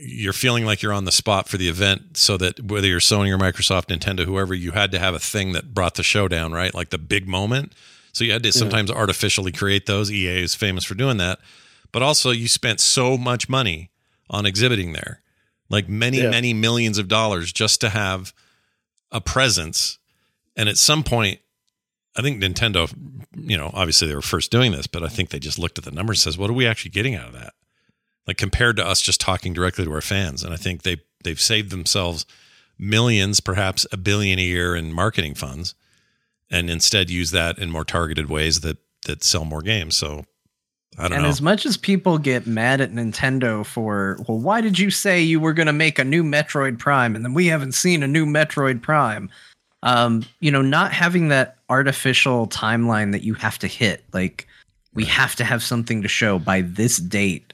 you're 0.00 0.32
feeling 0.32 0.64
like 0.64 0.80
you're 0.80 0.92
on 0.94 1.04
the 1.04 1.12
spot 1.12 1.48
for 1.48 1.56
the 1.58 1.68
event, 1.68 2.16
so 2.16 2.36
that 2.38 2.60
whether 2.60 2.86
you're 2.86 3.00
Sony 3.00 3.30
or 3.30 3.36
Microsoft, 3.36 3.86
Nintendo, 3.94 4.24
whoever, 4.24 4.54
you 4.54 4.70
had 4.70 4.92
to 4.92 4.98
have 4.98 5.12
a 5.14 5.18
thing 5.18 5.52
that 5.52 5.74
brought 5.74 5.96
the 5.96 6.02
show 6.04 6.26
down, 6.28 6.52
right? 6.52 6.72
Like 6.72 6.88
the 6.90 6.98
big 6.98 7.28
moment. 7.28 7.72
So 8.12 8.24
you 8.24 8.32
had 8.32 8.42
to 8.44 8.52
sometimes 8.52 8.90
artificially 8.90 9.52
create 9.52 9.86
those. 9.86 10.10
EA 10.10 10.42
is 10.42 10.54
famous 10.54 10.84
for 10.84 10.94
doing 10.94 11.16
that, 11.18 11.38
but 11.92 12.00
also 12.02 12.30
you 12.30 12.48
spent 12.48 12.80
so 12.80 13.18
much 13.18 13.48
money 13.48 13.90
on 14.30 14.46
exhibiting 14.46 14.92
there, 14.94 15.20
like 15.68 15.86
many 15.88 16.18
Yeah. 16.22 16.30
many 16.30 16.54
millions 16.54 16.96
of 16.96 17.08
dollars 17.08 17.52
just 17.52 17.80
to 17.82 17.88
have 17.90 18.32
a 19.12 19.20
presence. 19.20 19.98
And 20.56 20.68
at 20.68 20.78
some 20.78 21.02
point, 21.02 21.40
I 22.18 22.22
think 22.22 22.42
Nintendo, 22.42 22.92
you 23.36 23.56
know, 23.56 23.70
obviously 23.72 24.08
they 24.08 24.14
were 24.14 24.20
first 24.20 24.50
doing 24.50 24.72
this, 24.72 24.88
but 24.88 25.04
I 25.04 25.08
think 25.08 25.30
they 25.30 25.38
just 25.38 25.58
looked 25.58 25.78
at 25.78 25.84
the 25.84 25.92
numbers 25.92 26.18
and 26.18 26.32
says, 26.32 26.38
what 26.38 26.50
are 26.50 26.54
we 26.54 26.66
actually 26.66 26.90
getting 26.90 27.14
out 27.14 27.28
of 27.28 27.32
that? 27.34 27.54
Like 28.26 28.36
compared 28.36 28.76
to 28.76 28.86
us 28.86 29.00
just 29.00 29.20
talking 29.20 29.54
directly 29.54 29.84
to 29.84 29.92
our 29.92 30.00
fans. 30.00 30.42
And 30.42 30.52
I 30.52 30.56
think 30.56 30.82
they 30.82 30.98
they've 31.22 31.40
saved 31.40 31.70
themselves 31.70 32.26
millions, 32.78 33.40
perhaps 33.40 33.86
a 33.92 33.96
billion 33.96 34.38
a 34.38 34.42
year 34.42 34.74
in 34.74 34.92
marketing 34.92 35.34
funds, 35.34 35.74
and 36.50 36.68
instead 36.68 37.08
use 37.08 37.30
that 37.30 37.58
in 37.58 37.70
more 37.70 37.84
targeted 37.84 38.28
ways 38.28 38.60
that 38.60 38.78
that 39.06 39.22
sell 39.22 39.44
more 39.44 39.62
games. 39.62 39.96
So 39.96 40.24
I 40.98 41.02
don't 41.02 41.10
know. 41.10 41.16
and 41.16 41.22
know. 41.22 41.30
as 41.30 41.40
much 41.40 41.64
as 41.64 41.76
people 41.76 42.18
get 42.18 42.46
mad 42.46 42.80
at 42.80 42.92
Nintendo 42.92 43.64
for, 43.64 44.18
well, 44.26 44.38
why 44.38 44.60
did 44.60 44.78
you 44.78 44.90
say 44.90 45.22
you 45.22 45.38
were 45.38 45.52
going 45.52 45.66
to 45.68 45.72
make 45.72 45.98
a 45.98 46.04
new 46.04 46.24
Metroid 46.24 46.78
Prime 46.78 47.14
and 47.14 47.24
then 47.24 47.34
we 47.34 47.46
haven't 47.46 47.72
seen 47.72 48.02
a 48.02 48.08
new 48.08 48.26
Metroid 48.26 48.82
Prime? 48.82 49.30
Um, 49.82 50.24
you 50.40 50.50
know, 50.50 50.62
not 50.62 50.92
having 50.92 51.28
that 51.28 51.56
artificial 51.68 52.48
timeline 52.48 53.12
that 53.12 53.22
you 53.22 53.34
have 53.34 53.58
to 53.60 53.66
hit, 53.66 54.04
like 54.12 54.46
we 54.94 55.04
have 55.04 55.36
to 55.36 55.44
have 55.44 55.62
something 55.62 56.02
to 56.02 56.08
show 56.08 56.38
by 56.38 56.62
this 56.62 56.96
date, 56.96 57.52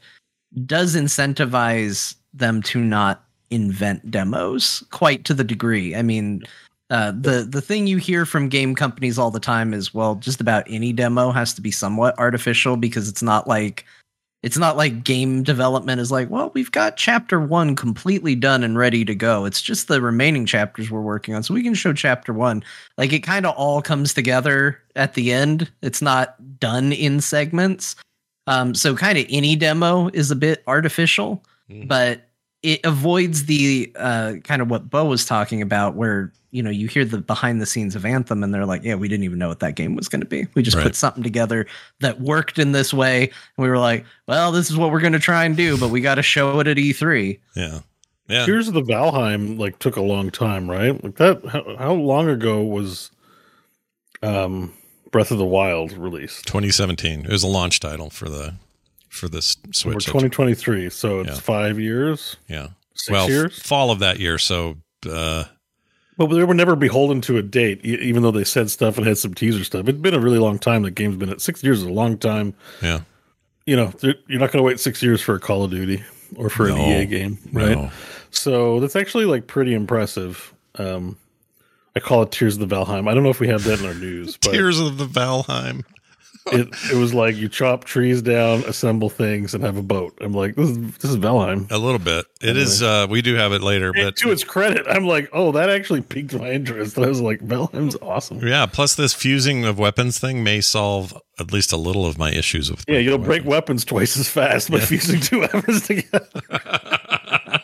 does 0.64 0.96
incentivize 0.96 2.14
them 2.32 2.62
to 2.62 2.80
not 2.80 3.24
invent 3.50 4.10
demos 4.10 4.82
quite 4.90 5.24
to 5.24 5.34
the 5.34 5.44
degree. 5.44 5.94
I 5.94 6.02
mean, 6.02 6.42
uh, 6.90 7.12
the 7.12 7.46
the 7.48 7.60
thing 7.60 7.86
you 7.86 7.98
hear 7.98 8.26
from 8.26 8.48
game 8.48 8.74
companies 8.74 9.18
all 9.18 9.30
the 9.30 9.40
time 9.40 9.72
is 9.74 9.94
well, 9.94 10.16
just 10.16 10.40
about 10.40 10.64
any 10.68 10.92
demo 10.92 11.30
has 11.30 11.54
to 11.54 11.60
be 11.60 11.70
somewhat 11.70 12.18
artificial 12.18 12.76
because 12.76 13.08
it's 13.08 13.22
not 13.22 13.48
like 13.48 13.84
it's 14.44 14.58
not 14.58 14.76
like 14.76 15.02
game 15.04 15.42
development 15.42 16.00
is 16.00 16.10
like, 16.12 16.28
well, 16.28 16.50
we've 16.54 16.70
got 16.70 16.96
chapter 16.98 17.40
one 17.40 17.74
completely 17.74 18.34
done 18.34 18.62
and 18.62 18.76
ready 18.76 19.04
to 19.04 19.14
go. 19.14 19.46
It's 19.46 19.62
just 19.62 19.88
the 19.88 20.02
remaining 20.02 20.44
chapters 20.44 20.90
we're 20.90 21.00
working 21.00 21.34
on, 21.34 21.42
so 21.42 21.54
we 21.54 21.62
can 21.62 21.74
show 21.74 21.92
chapter 21.94 22.32
one. 22.32 22.62
Like 22.98 23.12
it 23.12 23.20
kind 23.20 23.46
of 23.46 23.54
all 23.56 23.80
comes 23.80 24.12
together 24.12 24.78
at 24.94 25.14
the 25.14 25.32
end. 25.32 25.70
It's 25.82 26.02
not 26.02 26.36
done 26.60 26.92
in 26.92 27.20
segments. 27.22 27.96
Um, 28.46 28.74
so 28.74 28.94
kind 28.94 29.16
of 29.16 29.24
any 29.30 29.56
demo 29.56 30.08
is 30.12 30.30
a 30.30 30.36
bit 30.36 30.62
artificial, 30.66 31.42
Mhm. 31.70 31.88
but 31.88 32.28
it 32.64 32.80
avoids 32.82 33.44
the 33.44 33.92
uh, 33.94 34.34
kind 34.42 34.60
of 34.62 34.68
what 34.70 34.90
Bo 34.90 35.04
was 35.04 35.24
talking 35.24 35.62
about, 35.62 35.94
where 35.94 36.32
you 36.50 36.62
know 36.62 36.70
you 36.70 36.88
hear 36.88 37.04
the 37.04 37.18
behind 37.18 37.60
the 37.60 37.66
scenes 37.66 37.94
of 37.94 38.04
Anthem, 38.04 38.42
and 38.42 38.52
they're 38.54 38.64
like, 38.66 38.82
"Yeah, 38.82 38.94
we 38.94 39.06
didn't 39.06 39.24
even 39.24 39.38
know 39.38 39.48
what 39.48 39.60
that 39.60 39.74
game 39.76 39.94
was 39.94 40.08
going 40.08 40.22
to 40.22 40.26
be. 40.26 40.46
We 40.54 40.62
just 40.62 40.76
Right. 40.76 40.84
put 40.84 40.96
something 40.96 41.22
together 41.22 41.66
that 42.00 42.20
worked 42.20 42.58
in 42.58 42.72
this 42.72 42.92
way." 42.94 43.24
And 43.56 43.62
we 43.64 43.68
were 43.68 43.78
like, 43.78 44.04
"Well, 44.26 44.50
this 44.50 44.70
is 44.70 44.76
what 44.76 44.90
we're 44.90 45.00
going 45.00 45.12
to 45.12 45.18
try 45.18 45.44
and 45.44 45.56
do, 45.56 45.76
but 45.78 45.90
we 45.90 46.00
got 46.00 46.14
to 46.16 46.22
show 46.22 46.58
it 46.60 46.66
at 46.66 46.78
E 46.78 46.92
E3." 46.92 47.38
Yeah. 47.54 47.80
Yeah. 48.28 48.46
Tears 48.46 48.68
of 48.68 48.74
the 48.74 48.82
Valheim 48.82 49.58
like 49.58 49.78
took 49.78 49.96
a 49.96 50.00
long 50.00 50.30
time, 50.30 50.70
right? 50.70 51.02
Like 51.04 51.16
that. 51.16 51.44
How, 51.46 51.76
how 51.76 51.92
long 51.92 52.28
ago 52.30 52.62
was 52.64 53.10
um 54.22 54.72
Breath 55.10 55.30
of 55.30 55.38
the 55.38 55.44
Wild 55.44 55.92
released? 55.92 56.46
2017. 56.46 57.26
It 57.26 57.30
was 57.30 57.42
a 57.42 57.46
launch 57.48 57.80
title 57.80 58.10
for 58.10 58.28
the 58.28 58.54
for 59.14 59.28
this 59.28 59.56
Switch. 59.72 59.94
We're 59.94 60.00
2023, 60.00 60.90
so 60.90 61.20
it's 61.20 61.30
Yeah. 61.30 61.34
five 61.36 61.78
years. 61.80 62.36
yeah. 62.48 62.68
Six 62.96 63.10
well, 63.10 63.28
years? 63.28 63.58
fall 63.60 63.90
of 63.90 63.98
that 64.00 64.20
year. 64.20 64.38
So, 64.38 64.76
uh, 65.10 65.44
But 66.16 66.26
they 66.28 66.44
were 66.44 66.54
never 66.54 66.76
beholden 66.76 67.20
to 67.22 67.38
a 67.38 67.42
date, 67.42 67.84
even 67.84 68.22
though 68.22 68.30
they 68.30 68.44
said 68.44 68.70
stuff 68.70 68.96
and 68.98 69.06
had 69.06 69.18
some 69.18 69.34
teaser 69.34 69.64
stuff. 69.64 69.88
It's 69.88 69.98
been 69.98 70.14
a 70.14 70.20
really 70.20 70.38
long 70.38 70.58
time. 70.60 70.82
The 70.82 70.90
game's 70.92 71.16
been 71.16 71.28
at 71.30 71.40
six 71.40 71.62
years 71.64 71.78
is 71.78 71.84
a 71.84 71.90
long 71.92 72.18
time. 72.18 72.54
yeah. 72.82 73.00
You 73.66 73.76
know, 73.76 73.92
you're 74.02 74.38
not 74.40 74.52
going 74.52 74.58
to 74.58 74.62
wait 74.62 74.78
six 74.78 75.02
years 75.02 75.20
for 75.22 75.34
a 75.34 75.40
Call 75.40 75.64
of 75.64 75.70
Duty 75.70 76.04
or 76.36 76.50
for 76.50 76.68
No. 76.68 76.76
an 76.76 76.80
EA 77.02 77.06
game, 77.06 77.38
right? 77.52 77.70
No. 77.76 77.90
So 78.30 78.78
that's 78.78 78.94
actually 78.94 79.24
like 79.24 79.46
pretty 79.46 79.72
impressive. 79.74 80.52
Um, 80.76 81.16
I 81.96 82.00
call 82.00 82.22
it 82.22 82.30
Tears 82.30 82.58
of 82.58 82.68
the 82.68 82.74
Valheim. 82.76 83.08
I 83.08 83.14
don't 83.14 83.22
know 83.22 83.30
if 83.30 83.40
we 83.40 83.48
have 83.48 83.64
that 83.64 83.80
in 83.80 83.86
our 83.86 83.94
news, 83.94 84.36
but 84.36 84.50
Tears 84.52 84.78
of 84.78 84.98
the 84.98 85.06
Valheim. 85.06 85.84
It, 86.46 86.68
it 86.92 86.96
was 86.96 87.14
like 87.14 87.36
you 87.36 87.48
chop 87.48 87.84
trees 87.84 88.20
down, 88.22 88.60
assemble 88.64 89.08
things, 89.08 89.54
and 89.54 89.64
have 89.64 89.76
a 89.76 89.82
boat. 89.82 90.16
I'm 90.20 90.32
like, 90.32 90.54
this 90.56 90.70
is 90.70 90.78
this 90.98 91.10
is 91.10 91.16
Valheim. 91.16 91.70
A 91.70 91.78
little 91.78 91.98
bit. 91.98 92.26
It 92.42 92.56
is. 92.56 92.82
Uh, 92.82 93.06
we 93.08 93.22
do 93.22 93.34
have 93.34 93.52
it 93.52 93.62
later, 93.62 93.92
And 93.94 94.04
but 94.06 94.16
to 94.16 94.30
its 94.30 94.44
credit, 94.44 94.86
I'm 94.88 95.06
like, 95.06 95.30
oh, 95.32 95.52
that 95.52 95.70
actually 95.70 96.02
piqued 96.02 96.34
my 96.34 96.50
interest. 96.50 96.98
I 96.98 97.06
was 97.06 97.20
like, 97.20 97.40
Valheim's 97.40 97.96
awesome. 98.02 98.46
yeah. 98.46 98.66
Plus, 98.66 98.94
this 98.94 99.14
fusing 99.14 99.64
of 99.64 99.78
weapons 99.78 100.18
thing 100.18 100.44
may 100.44 100.60
solve 100.60 101.18
at 101.38 101.52
least 101.52 101.72
a 101.72 101.76
little 101.76 102.06
of 102.06 102.18
my 102.18 102.30
issues 102.30 102.70
with. 102.70 102.84
Yeah, 102.86 102.98
you'll 102.98 103.14
weapons. 103.18 103.26
break 103.26 103.44
weapons 103.44 103.84
twice 103.84 104.16
as 104.16 104.28
fast 104.28 104.70
by 104.70 104.80
fusing 104.80 105.20
two 105.20 105.40
weapons 105.40 105.86
together. 105.86 106.28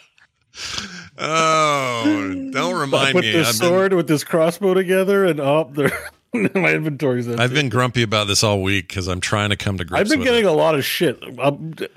Oh, 1.23 2.49
don't 2.53 2.81
remind 2.81 3.13
put 3.13 3.25
me. 3.25 3.33
this 3.33 3.49
I've 3.49 3.61
been, 3.61 3.69
sword 3.69 3.93
with 3.93 4.09
this 4.09 4.25
crossbow 4.25 4.73
together, 4.75 5.27
and 5.27 5.39
oh, 5.39 5.71
there, 5.73 5.93
my 6.55 6.73
inventory's 6.75 7.27
empty. 7.29 7.43
I've 7.43 7.53
been 7.55 7.69
grumpy 7.69 8.03
about 8.03 8.27
this 8.27 8.43
all 8.45 8.63
week 8.63 8.89
because 8.89 9.09
I'm 9.09 9.21
trying 9.21 9.51
to 9.51 9.57
come 9.57 9.79
to 9.79 9.85
grips 9.85 10.01
I've 10.01 10.09
been 10.09 10.21
with 10.21 10.29
getting 10.29 10.45
it. 10.45 10.49
a 10.49 10.53
lot 10.53 10.75
of 10.75 10.85
shit. 10.85 11.23
Um, 11.39 11.73
d- 11.73 11.89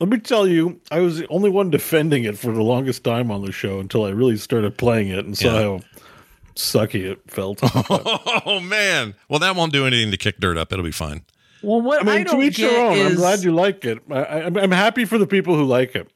let 0.00 0.08
me 0.08 0.18
tell 0.18 0.46
you, 0.46 0.80
I 0.90 1.00
was 1.00 1.18
the 1.18 1.26
only 1.28 1.50
one 1.50 1.70
defending 1.70 2.24
it 2.24 2.36
for 2.38 2.52
the 2.52 2.62
longest 2.62 3.04
time 3.04 3.30
on 3.30 3.42
the 3.44 3.52
show 3.52 3.80
until 3.80 4.04
I 4.04 4.10
really 4.10 4.36
started 4.36 4.76
playing 4.76 5.08
it 5.08 5.24
and 5.24 5.36
saw 5.36 5.46
Yeah. 5.46 5.52
how 5.62 5.80
sucky 6.56 7.04
it 7.04 7.20
felt. 7.28 7.60
Oh 8.46 8.60
man! 8.60 9.14
Well, 9.28 9.38
that 9.40 9.56
won't 9.56 9.72
do 9.72 9.86
anything 9.86 10.10
to 10.10 10.16
kick 10.16 10.38
dirt 10.40 10.56
up. 10.58 10.72
It'll 10.72 10.84
be 10.84 10.90
fine. 10.90 11.22
Well, 11.62 11.80
what 11.80 12.02
I 12.02 12.04
mean, 12.04 12.14
I 12.14 12.18
to 12.18 12.24
don't 12.24 12.42
each 12.42 12.56
get 12.58 12.70
their 12.72 12.86
own. 12.86 12.96
is, 12.98 13.06
I'm 13.12 13.16
glad 13.16 13.42
you 13.42 13.52
like 13.54 13.84
it. 13.86 13.98
I, 14.10 14.14
I, 14.22 14.44
I'm 14.46 14.70
happy 14.70 15.06
for 15.06 15.16
the 15.16 15.26
people 15.26 15.56
who 15.56 15.64
like 15.64 15.94
it. 15.94 16.08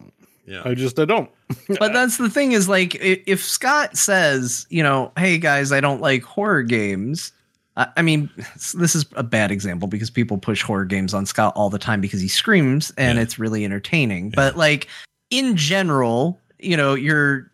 Yeah. 0.49 0.63
I 0.65 0.75
just 0.75 0.99
I 0.99 1.05
don't. 1.05 1.31
but 1.79 1.93
that's 1.93 2.17
the 2.17 2.31
thing 2.31 2.53
is 2.53 2.69
like 2.69 2.95
if 3.01 3.45
Scott 3.45 3.97
says, 3.97 4.67
you 4.71 4.83
know, 4.83 5.13
hey 5.19 5.39
guys, 5.39 5.73
I 5.73 5.81
don't 5.81 6.01
like 6.01 6.23
horror 6.23 6.63
games. 6.63 7.33
I 7.77 7.89
I 7.97 8.03
mean, 8.03 8.31
this 8.75 8.95
is 8.95 9.05
a 9.15 9.23
bad 9.23 9.51
example 9.51 9.89
because 9.89 10.11
people 10.11 10.39
push 10.39 10.63
horror 10.63 10.85
games 10.87 11.13
on 11.15 11.27
Scott 11.27 11.53
all 11.57 11.71
the 11.71 11.79
time 11.79 12.01
because 12.01 12.21
he 12.21 12.29
screams 12.29 12.93
and 12.97 13.17
Yeah. 13.19 13.23
it's 13.23 13.39
really 13.39 13.65
entertaining. 13.65 14.31
But 14.31 14.57
like 14.57 14.89
in 15.31 15.57
general, 15.57 16.41
you 16.59 16.77
know, 16.77 16.95
you're 16.95 17.51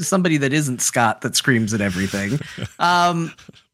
somebody 0.00 0.36
that 0.36 0.52
isn't 0.52 0.80
Scott 0.80 1.22
that 1.22 1.34
screams 1.34 1.74
at 1.74 1.80
everything. 1.80 2.38
um, 2.78 3.32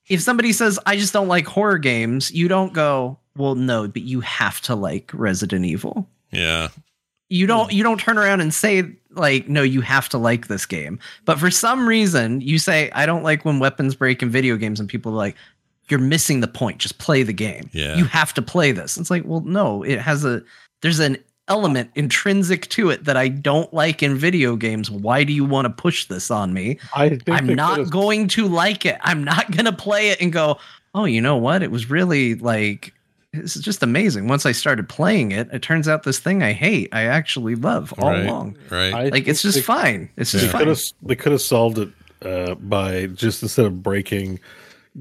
if 0.08 0.20
somebody 0.20 0.52
says, 0.52 0.79
I 0.87 0.96
just 0.96 1.12
don't 1.12 1.29
like 1.29 1.46
horror 1.46 1.79
games, 1.79 2.31
you 2.31 2.46
don't 2.48 2.72
go, 2.72 3.18
well, 3.37 3.55
no, 3.55 3.88
but 3.88 4.02
you 4.02 4.20
have 4.20 4.61
to 4.62 4.74
like 4.74 5.11
Resident 5.12 5.64
Evil 5.64 6.09
Yeah. 6.31 6.68
You 7.28 7.46
don't 7.46 7.70
hmm. 7.70 7.76
you 7.76 7.82
don't 7.82 8.00
turn 8.00 8.18
around 8.18 8.40
and 8.40 8.52
say 8.52 8.84
like 9.10 9.48
no 9.48 9.62
you 9.62 9.80
have 9.80 10.08
to 10.10 10.18
like 10.18 10.48
this 10.48 10.66
game. 10.66 10.98
But 11.24 11.38
for 11.38 11.50
some 11.50 11.88
reason 11.88 12.40
you 12.40 12.58
say 12.58 12.90
i 12.92 13.06
don't 13.06 13.22
like 13.22 13.44
when 13.44 13.58
weapons 13.58 13.94
break 13.94 14.22
in 14.22 14.30
video 14.30 14.56
games 14.56 14.80
and 14.80 14.88
people 14.88 15.12
are 15.12 15.16
like 15.16 15.37
you're 15.88 16.00
missing 16.00 16.40
the 16.40 16.48
point. 16.48 16.78
Just 16.78 16.96
play 16.98 17.22
the 17.22 17.32
game. 17.32 17.68
Yeah. 17.72 17.96
you 17.96 18.06
have 18.06 18.32
to 18.34 18.42
play 18.42 18.72
this. 18.72 18.96
It's 18.96 19.10
like 19.10 19.24
well 19.24 19.40
no 19.40 19.82
it 19.82 20.00
has 20.00 20.24
a 20.24 20.42
there's 20.82 20.98
an 20.98 21.18
element 21.46 21.90
intrinsic 21.94 22.66
to 22.70 22.88
it 22.88 23.04
that 23.04 23.18
i 23.18 23.28
don't 23.28 23.72
like 23.74 24.02
in 24.02 24.16
video 24.16 24.56
games. 24.56 24.90
Why 24.90 25.24
do 25.24 25.32
you 25.32 25.44
want 25.44 25.66
to 25.66 25.70
push 25.70 26.06
this 26.06 26.30
on 26.30 26.52
me? 26.52 26.78
I 26.94 27.18
i'm 27.28 27.46
not 27.46 27.76
could've- 27.76 27.90
going 27.90 28.28
to 28.28 28.48
like 28.48 28.87
it. 28.87 28.98
I'm 29.02 29.24
not 29.24 29.50
going 29.50 29.66
to 29.66 29.72
play 29.72 30.10
it 30.10 30.20
and 30.20 30.32
go 30.32 30.58
oh 30.94 31.04
you 31.04 31.20
know 31.20 31.37
what? 31.37 31.62
It 31.62 31.70
was 31.70 31.90
really 31.90 32.34
like 32.34 32.92
this 33.35 33.57
is 33.57 33.62
just 33.62 33.83
amazing 33.83 34.27
once 34.29 34.47
i 34.47 34.53
started 34.53 34.88
playing 34.88 35.33
it 35.33 35.49
it 35.53 35.61
turns 35.62 35.88
out 35.88 36.03
this 36.05 36.18
thing 36.18 36.42
i 36.42 36.53
hate 36.53 36.88
i 36.92 37.03
actually 37.05 37.55
love 37.55 37.92
all 37.99 38.11
right. 38.11 38.25
along 38.25 38.57
Right. 38.70 38.92
I 38.94 39.09
like 39.09 39.29
it's 39.29 39.42
just 39.42 39.57
they- 39.57 39.62
fine 39.62 40.09
it's 40.16 40.33
They 40.33 40.38
just 40.40 40.53
could 40.53 40.59
fine 40.61 40.68
have 40.68 40.81
they 41.03 41.16
could 41.16 41.33
have 41.33 41.42
solved 41.42 41.79
it 41.79 41.88
uh, 42.23 42.55
by 42.55 43.07
just 43.07 43.42
instead 43.42 43.66
of 43.66 43.83
breaking, 43.83 44.40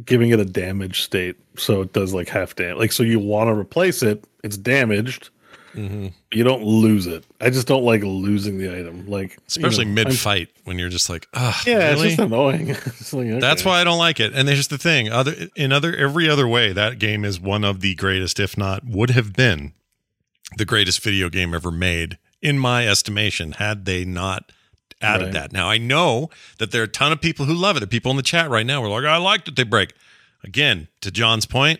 giving 0.03 0.31
it 0.31 0.41
a 0.41 0.45
damage 0.45 1.03
state, 1.03 1.37
so 1.55 1.81
it 1.81 1.93
does 1.93 2.13
like 2.13 2.27
half 2.27 2.53
damage. 2.55 2.77
Like 2.77 2.91
so, 2.91 3.01
you 3.01 3.17
want 3.17 3.47
to 3.47 3.53
replace 3.53 4.03
it, 4.03 4.25
it's 4.43 4.57
damaged. 4.57 5.29
Mm-hmm. 5.73 6.07
You 6.31 6.43
don't 6.43 6.63
lose 6.63 7.07
it. 7.07 7.25
I 7.41 7.49
just 7.49 7.67
don't 7.67 7.83
like 7.83 8.03
losing 8.03 8.57
the 8.57 8.69
item. 8.77 9.07
Like 9.07 9.37
Especially 9.47 9.85
you 9.85 9.91
know, 9.93 10.05
mid 10.05 10.17
fight 10.19 10.49
when 10.65 10.77
you're 10.79 10.89
just 10.89 11.09
like, 11.09 11.27
ah, 11.33 11.61
Yeah, 11.65 11.91
really? 11.91 12.07
it's 12.07 12.15
just 12.15 12.19
annoying. 12.19 12.69
It's 12.85 13.13
like, 13.13 13.39
That's 13.39 13.65
why 13.65 13.81
I 13.81 13.83
don't 13.83 13.97
like 13.97 14.19
it. 14.19 14.33
And 14.33 14.47
there's 14.47 14.67
the 14.67 14.77
thing: 14.77 15.09
other 15.11 15.33
in 15.55 15.71
other 15.71 15.95
every 15.95 16.29
other 16.29 16.47
way, 16.47 16.73
that 16.73 16.99
game 16.99 17.25
is 17.25 17.39
one 17.39 17.63
of 17.63 17.81
the 17.81 17.95
greatest, 17.95 18.39
if 18.39 18.57
not 18.57 18.85
would 18.85 19.09
have 19.11 19.33
been 19.33 19.73
the 20.57 20.65
greatest 20.65 21.01
video 21.01 21.29
game 21.29 21.53
ever 21.53 21.71
made, 21.71 22.17
in 22.41 22.59
my 22.59 22.87
estimation, 22.87 23.53
had 23.53 23.85
they 23.85 24.05
not 24.05 24.51
added 25.01 25.25
Right. 25.25 25.33
that. 25.33 25.51
Now 25.53 25.69
I 25.69 25.77
know 25.79 26.29
that 26.59 26.71
there 26.71 26.81
are 26.81 26.85
a 26.85 26.87
ton 26.87 27.11
of 27.11 27.19
people 27.19 27.45
who 27.45 27.53
love 27.53 27.75
it. 27.77 27.79
The 27.81 27.87
people 27.87 28.11
in 28.11 28.17
the 28.17 28.23
chat 28.23 28.49
right 28.49 28.65
now 28.65 28.83
are 28.83 28.89
like, 28.89 29.05
I 29.05 29.17
liked 29.17 29.47
it. 29.47 29.55
They 29.55 29.63
break. 29.63 29.93
Again, 30.43 30.87
to 31.01 31.09
John's 31.11 31.45
point, 31.45 31.79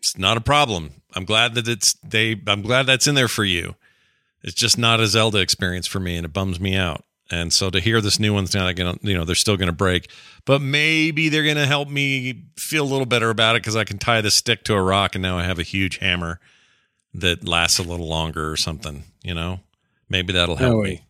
it's 0.00 0.16
not 0.16 0.36
a 0.38 0.40
problem. 0.40 1.02
I'm 1.14 1.24
glad 1.24 1.54
that 1.54 1.68
it's 1.68 1.92
they. 2.02 2.40
I'm 2.46 2.62
glad 2.62 2.86
that's 2.86 3.06
in 3.06 3.14
there 3.14 3.28
for 3.28 3.44
you. 3.44 3.74
It's 4.42 4.54
just 4.54 4.78
not 4.78 4.98
a 5.00 5.06
Zelda 5.06 5.38
experience 5.38 5.86
for 5.86 6.00
me, 6.00 6.16
and 6.16 6.24
it 6.24 6.32
bums 6.32 6.58
me 6.58 6.74
out. 6.74 7.04
And 7.30 7.52
so 7.52 7.70
to 7.70 7.78
hear 7.78 8.00
this 8.00 8.18
new 8.18 8.32
one's 8.32 8.54
not 8.54 8.74
gonna, 8.74 8.96
you 9.02 9.14
know, 9.14 9.24
they're 9.24 9.34
still 9.34 9.56
gonna 9.58 9.72
break, 9.72 10.10
but 10.46 10.62
maybe 10.62 11.28
they're 11.28 11.44
gonna 11.44 11.66
help 11.66 11.88
me 11.88 12.44
feel 12.56 12.84
a 12.84 12.88
little 12.90 13.06
better 13.06 13.30
about 13.30 13.56
it 13.56 13.62
because 13.62 13.76
I 13.76 13.84
can 13.84 13.98
tie 13.98 14.20
the 14.22 14.30
stick 14.30 14.64
to 14.64 14.74
a 14.74 14.82
rock, 14.82 15.14
and 15.14 15.22
now 15.22 15.38
I 15.38 15.44
have 15.44 15.58
a 15.58 15.64
huge 15.64 15.98
hammer 15.98 16.40
that 17.14 17.46
lasts 17.46 17.78
a 17.78 17.82
little 17.82 18.08
longer 18.08 18.50
or 18.50 18.56
something. 18.56 19.04
You 19.22 19.34
know, 19.34 19.60
maybe 20.08 20.32
that'll 20.32 20.56
help 20.56 20.72
No, 20.72 20.82
me. 20.82 21.04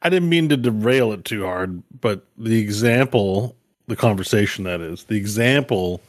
I 0.00 0.08
didn't 0.08 0.28
mean 0.28 0.48
to 0.50 0.56
derail 0.56 1.12
it 1.12 1.24
too 1.24 1.44
hard, 1.44 1.82
but 2.00 2.24
the 2.38 2.60
example, 2.60 3.56
the 3.88 3.96
conversation 3.96 4.64
that 4.64 4.80
is, 4.80 5.04
the 5.04 5.16
example 5.16 6.00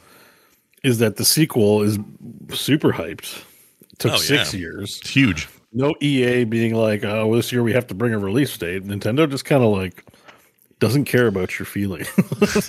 is 0.84 0.98
that 0.98 1.16
the 1.16 1.24
sequel 1.24 1.82
is 1.82 1.98
super 2.52 2.92
hyped. 2.92 3.42
It 3.80 3.98
took 3.98 4.12
Oh, 4.12 4.16
six 4.16 4.54
yeah. 4.54 4.60
years. 4.60 4.98
It's 5.00 5.10
huge. 5.10 5.48
No 5.72 5.94
EA 6.00 6.44
being 6.44 6.74
like, 6.74 7.02
oh, 7.04 7.34
this 7.34 7.50
year 7.50 7.64
we 7.64 7.72
have 7.72 7.86
to 7.88 7.94
bring 7.94 8.14
a 8.14 8.18
release 8.18 8.56
date. 8.56 8.84
Nintendo 8.84 9.28
just 9.28 9.44
kind 9.44 9.64
of 9.64 9.72
like 9.72 10.04
doesn't 10.78 11.06
care 11.06 11.26
about 11.26 11.58
your 11.58 11.66
feelings. 11.66 12.08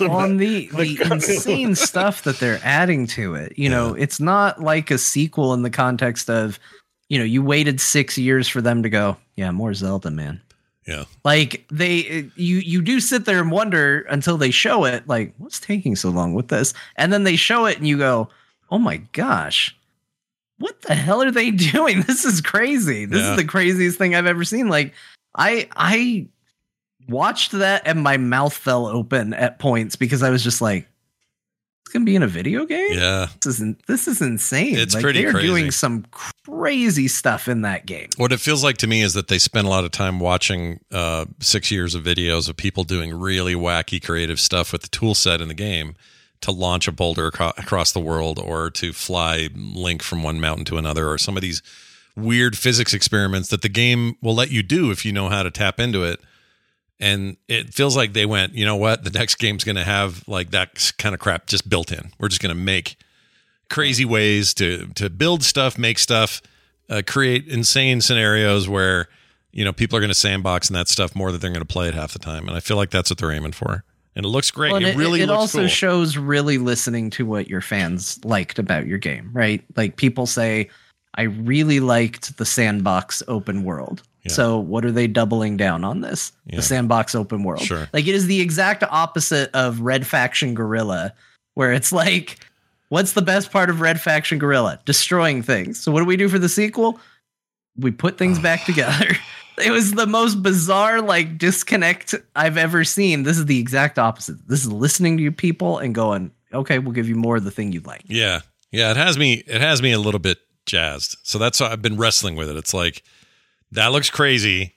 on 0.00 0.38
the 0.38 0.68
Like, 0.72 0.98
the 0.98 1.08
insane 1.12 1.74
stuff 1.76 2.22
that 2.24 2.38
they're 2.38 2.60
adding 2.64 3.06
to 3.08 3.34
it. 3.34 3.56
You 3.58 3.68
know, 3.68 3.94
it's 3.94 4.18
not 4.18 4.60
like 4.60 4.90
a 4.90 4.98
sequel 4.98 5.52
in 5.54 5.62
the 5.62 5.70
context 5.70 6.30
of, 6.30 6.58
you 7.08 7.18
know, 7.18 7.24
you 7.24 7.42
waited 7.42 7.80
six 7.80 8.16
years 8.18 8.48
for 8.48 8.60
them 8.60 8.82
to 8.82 8.88
go, 8.88 9.16
yeah, 9.36 9.50
more 9.52 9.74
Zelda, 9.74 10.10
man. 10.10 10.40
Yeah. 10.86 11.04
Like 11.24 11.66
they, 11.70 12.30
you 12.36 12.58
you 12.58 12.80
do 12.82 13.00
sit 13.00 13.24
there 13.24 13.40
and 13.40 13.50
wonder 13.50 14.02
until 14.08 14.36
they 14.36 14.50
show 14.52 14.84
it, 14.84 15.06
like 15.08 15.34
what's 15.38 15.58
taking 15.58 15.96
so 15.96 16.10
long 16.10 16.32
with 16.34 16.48
this, 16.48 16.74
and 16.96 17.12
then 17.12 17.24
they 17.24 17.36
show 17.36 17.66
it 17.66 17.76
and 17.78 17.88
you 17.88 17.98
go, 17.98 18.28
oh 18.70 18.78
my 18.78 18.98
gosh. 19.12 19.76
What 20.58 20.80
the 20.82 20.94
hell 20.94 21.22
are 21.22 21.30
they 21.32 21.50
doing? 21.72 22.02
This 22.02 22.24
is 22.24 22.40
crazy. 22.40 23.04
This 23.04 23.20
Yeah. 23.22 23.32
is 23.32 23.36
the 23.36 23.44
craziest 23.44 23.98
thing 23.98 24.14
I've 24.14 24.26
ever 24.26 24.44
seen. 24.44 24.68
Like 24.68 24.94
I 25.34 25.68
I 25.76 26.28
watched 27.08 27.52
that 27.52 27.82
and 27.84 28.02
my 28.02 28.16
mouth 28.16 28.52
fell 28.54 28.86
open 28.86 29.34
at 29.34 29.58
points 29.58 29.96
because 29.96 30.22
I 30.22 30.30
was 30.30 30.42
just 30.42 30.60
like, 30.60 30.88
gonna 31.96 32.04
be 32.04 32.16
in 32.16 32.22
a 32.22 32.28
video 32.28 32.66
game. 32.66 32.92
Yeah. 32.92 33.28
This 33.42 33.54
isn't. 33.54 33.86
This 33.86 34.06
is 34.06 34.20
insane. 34.20 34.76
It's 34.76 34.94
like, 34.94 35.02
pretty 35.02 35.22
They're 35.22 35.32
doing 35.32 35.70
some 35.70 36.04
crazy 36.10 37.08
stuff 37.08 37.48
in 37.48 37.62
that 37.62 37.86
game. 37.86 38.08
What 38.16 38.32
it 38.32 38.40
feels 38.40 38.62
like 38.62 38.76
to 38.78 38.86
me 38.86 39.02
is 39.02 39.14
that 39.14 39.28
they 39.28 39.38
spent 39.38 39.66
a 39.66 39.70
lot 39.70 39.84
of 39.84 39.90
time 39.90 40.20
watching 40.20 40.80
uh, 40.92 41.26
six 41.40 41.70
years 41.70 41.94
of 41.94 42.04
videos 42.04 42.48
of 42.48 42.56
people 42.56 42.84
doing 42.84 43.14
really 43.18 43.54
wacky 43.54 44.02
creative 44.02 44.38
stuff 44.38 44.72
with 44.72 44.82
the 44.82 44.88
tool 44.88 45.14
set 45.14 45.40
in 45.40 45.48
the 45.48 45.54
game 45.54 45.94
to 46.42 46.52
launch 46.52 46.86
a 46.86 46.92
boulder 46.92 47.28
aco- 47.28 47.52
across 47.56 47.92
the 47.92 48.00
world 48.00 48.38
or 48.38 48.70
to 48.70 48.92
fly 48.92 49.48
Link 49.54 50.02
from 50.02 50.22
one 50.22 50.40
mountain 50.40 50.64
to 50.66 50.76
another 50.76 51.08
or 51.08 51.18
some 51.18 51.36
of 51.36 51.42
these 51.42 51.62
weird 52.14 52.56
physics 52.56 52.94
experiments 52.94 53.48
that 53.48 53.62
the 53.62 53.68
game 53.68 54.16
will 54.22 54.34
let 54.34 54.50
you 54.50 54.62
do 54.62 54.90
if 54.90 55.04
you 55.04 55.12
know 55.12 55.28
how 55.28 55.42
to 55.42 55.50
tap 55.50 55.80
into 55.80 56.02
it. 56.02 56.20
And 56.98 57.36
it 57.46 57.74
feels 57.74 57.96
like 57.96 58.14
they 58.14 58.24
went, 58.24 58.54
you 58.54 58.64
know 58.64 58.76
what? 58.76 59.04
The 59.04 59.10
next 59.10 59.34
game's 59.36 59.64
going 59.64 59.76
to 59.76 59.84
have 59.84 60.26
like 60.26 60.50
that 60.52 60.92
kind 60.98 61.14
of 61.14 61.20
crap 61.20 61.46
just 61.46 61.68
built 61.68 61.92
in. 61.92 62.12
We're 62.18 62.28
just 62.28 62.40
going 62.40 62.54
to 62.54 62.60
make 62.60 62.96
crazy 63.68 64.04
ways 64.04 64.54
to 64.54 64.86
to 64.94 65.10
build 65.10 65.42
stuff, 65.42 65.78
make 65.78 65.98
stuff, 65.98 66.40
uh, 66.88 67.02
create 67.06 67.48
insane 67.48 68.00
scenarios 68.00 68.68
where 68.68 69.08
you 69.52 69.64
know 69.64 69.72
people 69.72 69.96
are 69.96 70.00
going 70.00 70.08
to 70.08 70.14
sandbox 70.14 70.68
and 70.68 70.76
that 70.76 70.88
stuff 70.88 71.14
more 71.14 71.32
than 71.32 71.40
they're 71.40 71.50
going 71.50 71.60
to 71.60 71.66
play 71.66 71.88
it 71.88 71.94
half 71.94 72.12
the 72.12 72.18
time. 72.18 72.48
And 72.48 72.56
I 72.56 72.60
feel 72.60 72.76
like 72.76 72.90
that's 72.90 73.10
what 73.10 73.18
they're 73.18 73.32
aiming 73.32 73.52
for. 73.52 73.84
And 74.14 74.24
it 74.24 74.28
looks 74.28 74.50
great. 74.50 74.72
Well, 74.72 74.76
and 74.78 74.86
it, 74.86 74.96
really 74.96 75.20
it 75.20 75.28
also 75.28 75.60
cool. 75.60 75.68
shows 75.68 76.16
really 76.16 76.56
listening 76.56 77.10
to 77.10 77.26
what 77.26 77.48
your 77.48 77.60
fans 77.60 78.24
liked 78.24 78.58
about 78.58 78.86
your 78.86 78.96
game, 78.96 79.28
right? 79.34 79.62
Like 79.76 79.96
people 79.96 80.24
say, 80.24 80.70
I 81.16 81.22
really 81.22 81.80
liked 81.80 82.38
the 82.38 82.46
sandbox 82.46 83.22
open 83.28 83.62
world. 83.62 84.02
Yeah. 84.26 84.32
So 84.32 84.58
what 84.58 84.84
are 84.84 84.92
they 84.92 85.06
doubling 85.06 85.56
down 85.56 85.84
on 85.84 86.00
this? 86.00 86.32
Yeah. 86.46 86.56
The 86.56 86.62
sandbox 86.62 87.14
open 87.14 87.42
world. 87.42 87.62
Sure. 87.62 87.88
Like 87.92 88.06
it 88.06 88.14
is 88.14 88.26
the 88.26 88.40
exact 88.40 88.82
opposite 88.84 89.50
of 89.54 89.80
Red 89.80 90.06
Faction 90.06 90.54
Guerrilla, 90.54 91.12
where 91.54 91.72
it's 91.72 91.92
like, 91.92 92.38
what's 92.88 93.12
the 93.12 93.22
best 93.22 93.50
part 93.50 93.70
of 93.70 93.80
Red 93.80 94.00
Faction 94.00 94.38
Guerrilla? 94.38 94.80
Destroying 94.84 95.42
things. 95.42 95.80
So 95.80 95.92
what 95.92 96.00
do 96.00 96.06
we 96.06 96.16
do 96.16 96.28
for 96.28 96.38
the 96.38 96.48
sequel? 96.48 97.00
We 97.76 97.90
put 97.90 98.18
things 98.18 98.38
back 98.38 98.64
together. 98.66 99.16
It 99.58 99.70
was 99.70 99.92
the 99.92 100.06
most 100.06 100.42
bizarre 100.42 101.00
like 101.00 101.38
disconnect 101.38 102.14
I've 102.34 102.58
ever 102.58 102.84
seen. 102.84 103.22
This 103.22 103.38
is 103.38 103.46
the 103.46 103.58
exact 103.58 103.98
opposite. 103.98 104.46
This 104.46 104.60
is 104.60 104.70
listening 104.70 105.16
to 105.16 105.22
you 105.22 105.32
people 105.32 105.78
and 105.78 105.94
going, 105.94 106.30
okay, 106.52 106.78
we'll 106.78 106.92
give 106.92 107.08
you 107.08 107.14
more 107.14 107.36
of 107.36 107.44
the 107.44 107.50
thing 107.50 107.72
you'd 107.72 107.86
like. 107.86 108.02
Yeah. 108.06 108.40
Yeah, 108.70 108.90
it 108.90 108.98
has 108.98 109.16
me 109.16 109.42
it 109.46 109.62
has 109.62 109.80
me 109.80 109.92
a 109.92 109.98
little 109.98 110.20
bit 110.20 110.38
jazzed. 110.66 111.16
So 111.22 111.38
that's 111.38 111.60
why 111.60 111.68
I've 111.68 111.80
been 111.80 111.96
wrestling 111.96 112.36
with 112.36 112.50
it. 112.50 112.56
It's 112.56 112.74
like 112.74 113.02
that 113.72 113.92
looks 113.92 114.10
crazy, 114.10 114.74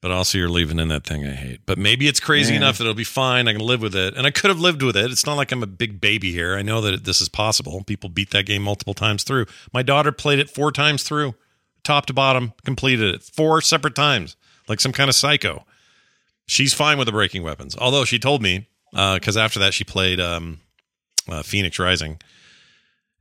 but 0.00 0.10
also 0.10 0.38
you're 0.38 0.48
leaving 0.48 0.78
in 0.78 0.88
that 0.88 1.04
thing 1.04 1.26
I 1.26 1.32
hate. 1.34 1.60
But 1.66 1.78
maybe 1.78 2.06
it's 2.08 2.20
crazy 2.20 2.52
Yeah. 2.52 2.58
enough 2.58 2.78
that 2.78 2.84
it'll 2.84 2.94
be 2.94 3.04
fine. 3.04 3.48
I 3.48 3.52
can 3.52 3.60
live 3.62 3.80
with 3.82 3.96
it. 3.96 4.14
And 4.16 4.26
I 4.26 4.30
could 4.30 4.48
have 4.48 4.60
lived 4.60 4.82
with 4.82 4.96
it. 4.96 5.10
It's 5.10 5.26
not 5.26 5.34
like 5.34 5.50
I'm 5.50 5.62
a 5.62 5.66
big 5.66 6.00
baby 6.00 6.30
here. 6.32 6.56
I 6.56 6.62
know 6.62 6.80
that 6.82 7.04
this 7.04 7.20
is 7.20 7.28
possible. 7.28 7.82
People 7.84 8.08
beat 8.08 8.30
that 8.30 8.46
game 8.46 8.62
multiple 8.62 8.94
times 8.94 9.24
through. 9.24 9.46
My 9.72 9.82
daughter 9.82 10.12
played 10.12 10.38
it 10.38 10.50
four 10.50 10.70
times 10.70 11.02
through, 11.02 11.34
top 11.84 12.06
to 12.06 12.12
bottom, 12.12 12.52
completed 12.64 13.14
it 13.14 13.22
four 13.22 13.60
separate 13.60 13.94
times, 13.94 14.36
like 14.68 14.80
some 14.80 14.92
kind 14.92 15.08
of 15.08 15.16
psycho. 15.16 15.64
She's 16.46 16.72
fine 16.74 16.96
with 16.98 17.06
the 17.06 17.12
breaking 17.12 17.42
weapons. 17.42 17.76
Although 17.76 18.04
she 18.04 18.18
told 18.18 18.40
me, 18.42 18.68
because 18.92 19.36
after 19.36 19.58
that 19.58 19.74
she 19.74 19.84
played 19.84 20.20
um, 20.20 20.60
uh, 21.28 21.42
Fenyx 21.42 21.78
Rising. 21.78 22.18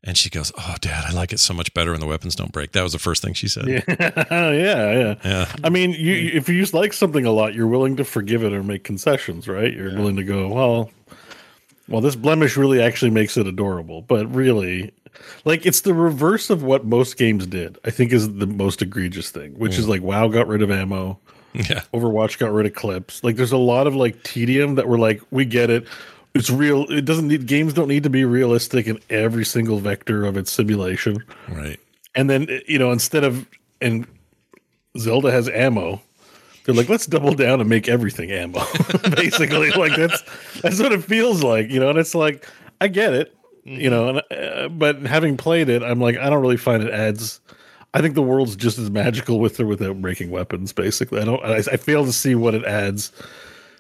And 0.04 0.18
she 0.18 0.30
goes, 0.30 0.52
"Oh, 0.58 0.76
Dad, 0.80 1.06
I 1.08 1.12
like 1.12 1.34
it 1.34 1.40
so 1.40 1.54
much 1.54 1.74
better 1.74 1.92
when 1.92 2.00
the 2.00 2.06
weapons 2.06 2.36
don't 2.36 2.52
break." 2.52 2.72
That 2.74 2.84
was 2.84 2.94
the 2.94 3.00
first 3.00 3.22
thing 3.22 3.34
she 3.34 3.48
said. 3.48 3.68
Yeah, 3.68 3.82
yeah, 4.32 4.52
yeah. 4.52 5.16
Yeah. 5.24 5.52
I 5.64 5.70
mean, 5.70 5.92
you, 5.92 6.14
you- 6.14 6.32
if 6.34 6.48
you 6.48 6.64
like 6.66 6.94
something 6.94 7.26
a 7.26 7.32
lot, 7.32 7.54
you're 7.54 7.68
willing 7.68 7.98
to 7.98 8.04
forgive 8.06 8.44
it 8.44 8.54
or 8.54 8.64
make 8.64 8.84
concessions, 8.84 9.48
right? 9.48 9.74
You're 9.74 9.96
willing 9.96 10.16
to 10.18 10.24
go, 10.24 10.48
well, 10.50 10.92
well, 11.90 12.02
this 12.02 12.16
blemish 12.16 12.58
really 12.58 12.82
actually 12.82 13.12
makes 13.12 13.38
it 13.38 13.48
adorable, 13.48 14.02
but 14.02 14.34
really, 14.34 14.94
like 15.46 15.66
it's 15.66 15.82
the 15.82 15.94
reverse 15.94 16.50
of 16.50 16.64
what 16.64 16.86
most 16.86 17.18
games 17.18 17.48
did. 17.48 17.78
I 17.84 17.90
think 17.90 18.12
is 18.14 18.36
the 18.36 18.48
most 18.48 18.82
egregious 18.82 19.32
thing, 19.32 19.54
which 19.58 19.78
is 19.78 19.86
mm. 19.86 19.90
like 19.90 20.02
WoW 20.04 20.28
got 20.28 20.48
rid 20.48 20.62
of 20.62 20.70
ammo, 20.70 21.20
Yeah. 21.54 21.82
Overwatch 21.94 22.38
got 22.38 22.52
rid 22.52 22.66
of 22.66 22.74
clips. 22.74 23.24
Like 23.24 23.36
there's 23.36 23.52
a 23.52 23.58
lot 23.58 23.88
of 23.88 23.96
like 23.96 24.22
tedium 24.24 24.76
that 24.76 24.88
we're 24.88 25.00
like, 25.00 25.22
we 25.32 25.46
get 25.46 25.70
it. 25.70 25.88
It's 26.34 26.50
real. 26.50 26.84
It 26.92 27.06
doesn't 27.06 27.28
need 27.28 27.48
games 27.48 27.74
don't 27.74 27.88
need 27.88 28.04
to 28.04 28.10
be 28.10 28.24
realistic 28.26 28.86
in 28.88 29.00
every 29.10 29.44
single 29.46 29.80
vector 29.80 30.26
of 30.26 30.38
its 30.38 30.52
simulation 30.52 31.24
Right. 31.50 31.80
and 32.16 32.30
then 32.30 32.48
you 32.68 32.78
know 32.80 32.92
instead 32.92 33.24
of 33.24 33.48
and 33.82 34.06
zelda 34.98 35.32
has 35.32 35.48
ammo 35.50 36.02
they're 36.66 36.74
like 36.76 36.90
let's 36.90 37.06
double 37.06 37.34
down 37.34 37.60
and 37.62 37.70
make 37.70 37.88
everything 37.88 38.32
ammo 38.32 38.60
basically 39.16 39.72
like 39.72 39.96
that's 39.96 40.24
that's 40.62 40.80
what 40.82 40.92
it 40.92 41.04
feels 41.04 41.44
like 41.44 41.70
you 41.70 41.80
know 41.80 41.90
and 41.90 42.00
it's 42.00 42.16
like 42.16 42.48
i 42.82 42.88
get 42.88 43.14
it 43.14 43.36
you 43.64 43.90
know 43.90 44.10
and, 44.10 44.22
uh, 44.32 44.68
but 44.70 44.98
having 45.04 45.38
played 45.38 45.70
it 45.70 45.84
i'm 45.84 46.00
like 46.00 46.18
i 46.18 46.30
don't 46.30 46.42
really 46.42 46.58
find 46.58 46.82
it 46.84 46.92
adds 46.92 47.40
i 47.94 48.02
think 48.02 48.16
the 48.16 48.22
world's 48.24 48.56
just 48.56 48.78
as 48.80 48.90
magical 48.90 49.40
with 49.40 49.60
or 49.60 49.68
without 49.68 50.02
breaking 50.02 50.32
weapons 50.32 50.74
basically 50.74 51.22
i 51.22 51.26
don't 51.26 51.44
i, 51.44 51.58
I 51.58 51.78
fail 51.78 52.04
to 52.06 52.12
see 52.14 52.34
what 52.36 52.56
it 52.56 52.64
adds 52.66 53.12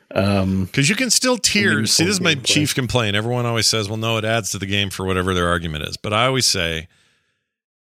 Because 0.09 0.89
you 0.89 0.95
can 0.95 1.09
still 1.09 1.37
tier. 1.37 1.69
meaningful 1.71 1.87
See, 1.87 2.03
this 2.05 2.13
is 2.13 2.21
my 2.21 2.35
gameplay. 2.35 2.45
chief 2.45 2.75
complaint. 2.75 3.15
Everyone 3.15 3.45
always 3.45 3.67
says, 3.67 3.89
"Well, 3.89 3.97
no, 3.97 4.17
it 4.17 4.25
adds 4.25 4.51
to 4.51 4.57
the 4.57 4.65
game 4.65 4.89
for 4.89 5.05
whatever 5.05 5.33
their 5.33 5.47
argument 5.47 5.83
is." 5.83 5.97
But 5.97 6.13
I 6.13 6.25
always 6.25 6.45
say, 6.45 6.87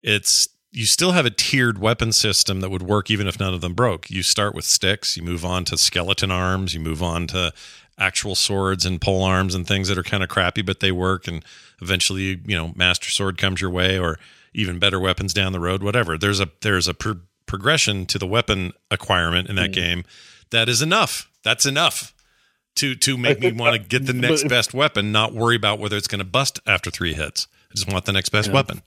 it's 0.01 0.49
you 0.71 0.85
still 0.85 1.11
have 1.13 1.25
a 1.25 1.29
tiered 1.29 1.77
weapon 1.77 2.11
system 2.11 2.59
that 2.61 2.69
would 2.69 2.83
work 2.83 3.09
even 3.09 3.27
if 3.27 3.39
none 3.39 3.53
of 3.53 3.61
them 3.61 3.73
broke. 3.73 4.09
You 4.09 4.23
start 4.23 4.53
with 4.53 4.65
sticks, 4.65 5.15
you 5.17 5.23
move 5.23 5.45
on 5.45 5.65
to 5.65 5.77
skeleton 5.77 6.29
arms, 6.31 6.73
you 6.73 6.79
move 6.79 7.01
on 7.01 7.27
to 7.27 7.53
actual 7.97 8.35
swords 8.35 8.85
and 8.85 9.01
pole 9.01 9.23
arms 9.23 9.55
and 9.55 9.65
things 9.65 9.87
that 9.87 9.97
are 9.97 10.03
kind 10.03 10.21
of 10.21 10.29
crappy, 10.29 10.61
but 10.61 10.81
they 10.81 10.91
work. 10.91 11.27
And 11.27 11.43
eventually, 11.81 12.39
you 12.45 12.55
know, 12.55 12.73
master 12.75 13.09
sword 13.09 13.37
comes 13.37 13.59
your 13.61 13.71
way, 13.71 13.97
or 13.97 14.19
even 14.53 14.77
better 14.79 14.99
weapons 14.99 15.33
down 15.33 15.51
the 15.51 15.59
road. 15.59 15.81
Whatever. 15.81 16.17
There's 16.17 16.39
a 16.39 16.49
there's 16.61 16.87
a 16.87 16.93
pro- 16.93 17.21
progression 17.45 18.05
to 18.07 18.19
the 18.19 18.27
weapon 18.27 18.73
acquirement 18.91 19.49
in 19.49 19.55
that 19.55 19.71
game 19.71 20.03
that 20.51 20.69
is 20.69 20.81
enough. 20.81 21.29
That's 21.43 21.65
enough 21.65 22.13
to 22.75 22.95
to 22.95 23.17
make 23.17 23.39
me 23.39 23.51
want 23.51 23.73
to 23.75 23.79
get 23.79 24.05
the 24.05 24.13
next 24.13 24.43
but- 24.43 24.49
best 24.49 24.73
weapon, 24.73 25.11
not 25.11 25.33
worry 25.33 25.55
about 25.55 25.79
whether 25.79 25.97
it's 25.97 26.07
going 26.07 26.19
to 26.19 26.25
bust 26.25 26.59
after 26.67 26.89
three 26.91 27.13
hits. 27.13 27.47
I 27.71 27.73
just 27.75 27.91
want 27.91 28.05
the 28.05 28.13
next 28.13 28.29
best 28.29 28.51
weapon. 28.51 28.81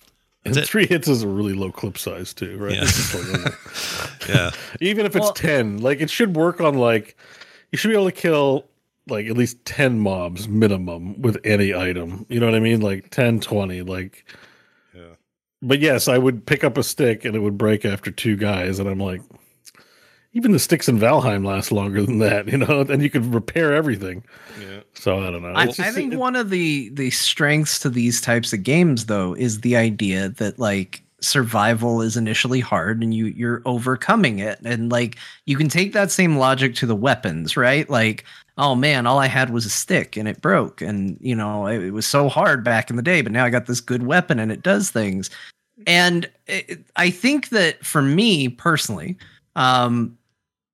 and 0.44 0.55
That's 0.55 0.66
it. 0.68 0.70
three 0.70 0.87
hits 0.87 1.07
is 1.09 1.23
a 1.23 1.29
really 1.29 1.53
low 1.55 1.70
clip 1.70 1.99
size 1.99 2.33
too 2.33 2.57
right 2.57 2.75
Yeah. 2.75 2.83
It's 2.83 2.96
just 3.12 3.35
like, 3.35 4.29
Yeah, 4.29 4.51
even 4.81 5.05
if 5.07 5.14
it's 5.16 5.25
Well- 5.25 5.33
10 5.35 5.79
like 5.79 6.01
it 6.01 6.09
should 6.11 6.35
work 6.37 6.61
on 6.62 6.75
like 6.79 7.16
you 7.73 7.77
should 7.79 7.88
be 7.88 7.94
able 7.94 8.07
to 8.07 8.12
kill 8.12 8.64
like 9.09 9.27
at 9.27 9.37
least 9.37 9.62
10 9.66 9.99
mobs 10.01 10.49
minimum 10.49 11.20
with 11.20 11.38
any 11.44 11.75
item 11.75 12.25
you 12.29 12.38
know 12.40 12.46
what 12.46 12.55
i 12.55 12.61
mean 12.61 12.81
like 12.81 13.11
10 13.11 13.40
20 13.40 13.83
like 13.83 14.25
Yeah. 14.94 15.14
but 15.62 15.81
yes 15.81 16.07
i 16.09 16.16
would 16.16 16.46
pick 16.46 16.62
up 16.64 16.79
a 16.79 16.83
stick 16.83 17.25
and 17.25 17.35
it 17.35 17.40
would 17.40 17.59
break 17.59 17.85
after 17.85 18.11
two 18.11 18.37
guys 18.37 18.79
and 18.79 18.88
i'm 18.88 19.01
like 19.01 19.20
even 20.33 20.53
the 20.53 20.59
sticks 20.59 20.88
in 20.88 20.99
valheim 20.99 21.45
last 21.45 21.73
longer 21.73 22.03
than 22.03 22.19
that 22.19 22.47
you 22.49 22.57
know? 22.57 22.81
And 22.83 23.03
you 23.03 23.11
could 23.11 23.27
repair 23.35 23.75
everything. 23.75 24.23
Yeah. 24.61 24.81
so 24.95 25.19
i 25.21 25.31
don't 25.31 25.43
know. 25.43 25.53
I, 25.53 25.64
It's 25.64 25.81
I 25.81 25.90
think 25.90 26.12
it- 26.12 26.19
one 26.19 26.37
of 26.37 26.51
the 26.51 26.88
the 26.90 27.11
strengths 27.11 27.79
to 27.81 27.90
these 27.90 28.21
types 28.21 28.53
of 28.53 28.62
games 28.62 29.07
though 29.07 29.35
is 29.35 29.61
the 29.61 29.77
idea 29.77 30.29
that 30.31 30.59
like 30.59 31.03
survival 31.23 32.01
is 32.01 32.16
initially 32.16 32.61
hard 32.61 33.03
and 33.03 33.12
you 33.12 33.27
you're 33.27 33.61
overcoming 33.66 34.38
it. 34.38 34.59
And 34.64 34.90
like 34.90 35.16
you 35.47 35.57
can 35.57 35.69
take 35.69 35.93
that 35.93 36.11
same 36.11 36.37
logic 36.38 36.75
to 36.77 36.87
the 36.87 36.97
weapons 36.97 37.57
right? 37.57 37.88
Like 37.90 38.25
oh 38.59 38.75
man 38.75 39.07
all 39.07 39.19
i 39.19 39.27
had 39.27 39.51
was 39.51 39.64
a 39.64 39.71
stick 39.71 40.16
and 40.19 40.29
it 40.29 40.43
broke 40.43 40.83
and 40.83 41.16
you 41.21 41.35
know 41.35 41.66
it, 41.66 41.83
it 41.83 41.90
was 41.93 42.05
so 42.05 42.29
hard 42.29 42.62
back 42.62 42.90
in 42.90 42.97
the 42.97 43.03
day 43.03 43.23
but 43.23 43.33
now 43.33 43.45
i 43.45 43.49
got 43.49 43.64
this 43.66 43.81
good 43.81 44.03
weapon 44.03 44.38
and 44.38 44.53
it 44.53 44.62
does 44.62 44.90
things. 44.90 45.31
And 45.87 46.29
it, 46.47 46.81
i 46.97 47.09
think 47.11 47.49
that 47.51 47.83
for 47.85 48.03
me 48.03 48.49
personally 48.49 49.16
um 49.57 50.14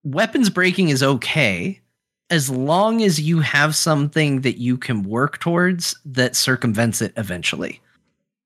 weapons 0.06 0.48
breaking 0.50 0.88
is 0.88 1.02
okay 1.02 1.80
as 2.30 2.48
long 2.50 3.02
as 3.02 3.20
you 3.20 3.40
have 3.40 3.74
something 3.76 4.40
that 4.42 4.58
you 4.58 4.76
can 4.76 5.02
work 5.02 5.38
towards 5.40 5.96
that 6.04 6.36
circumvents 6.36 7.02
it 7.02 7.12
eventually 7.16 7.80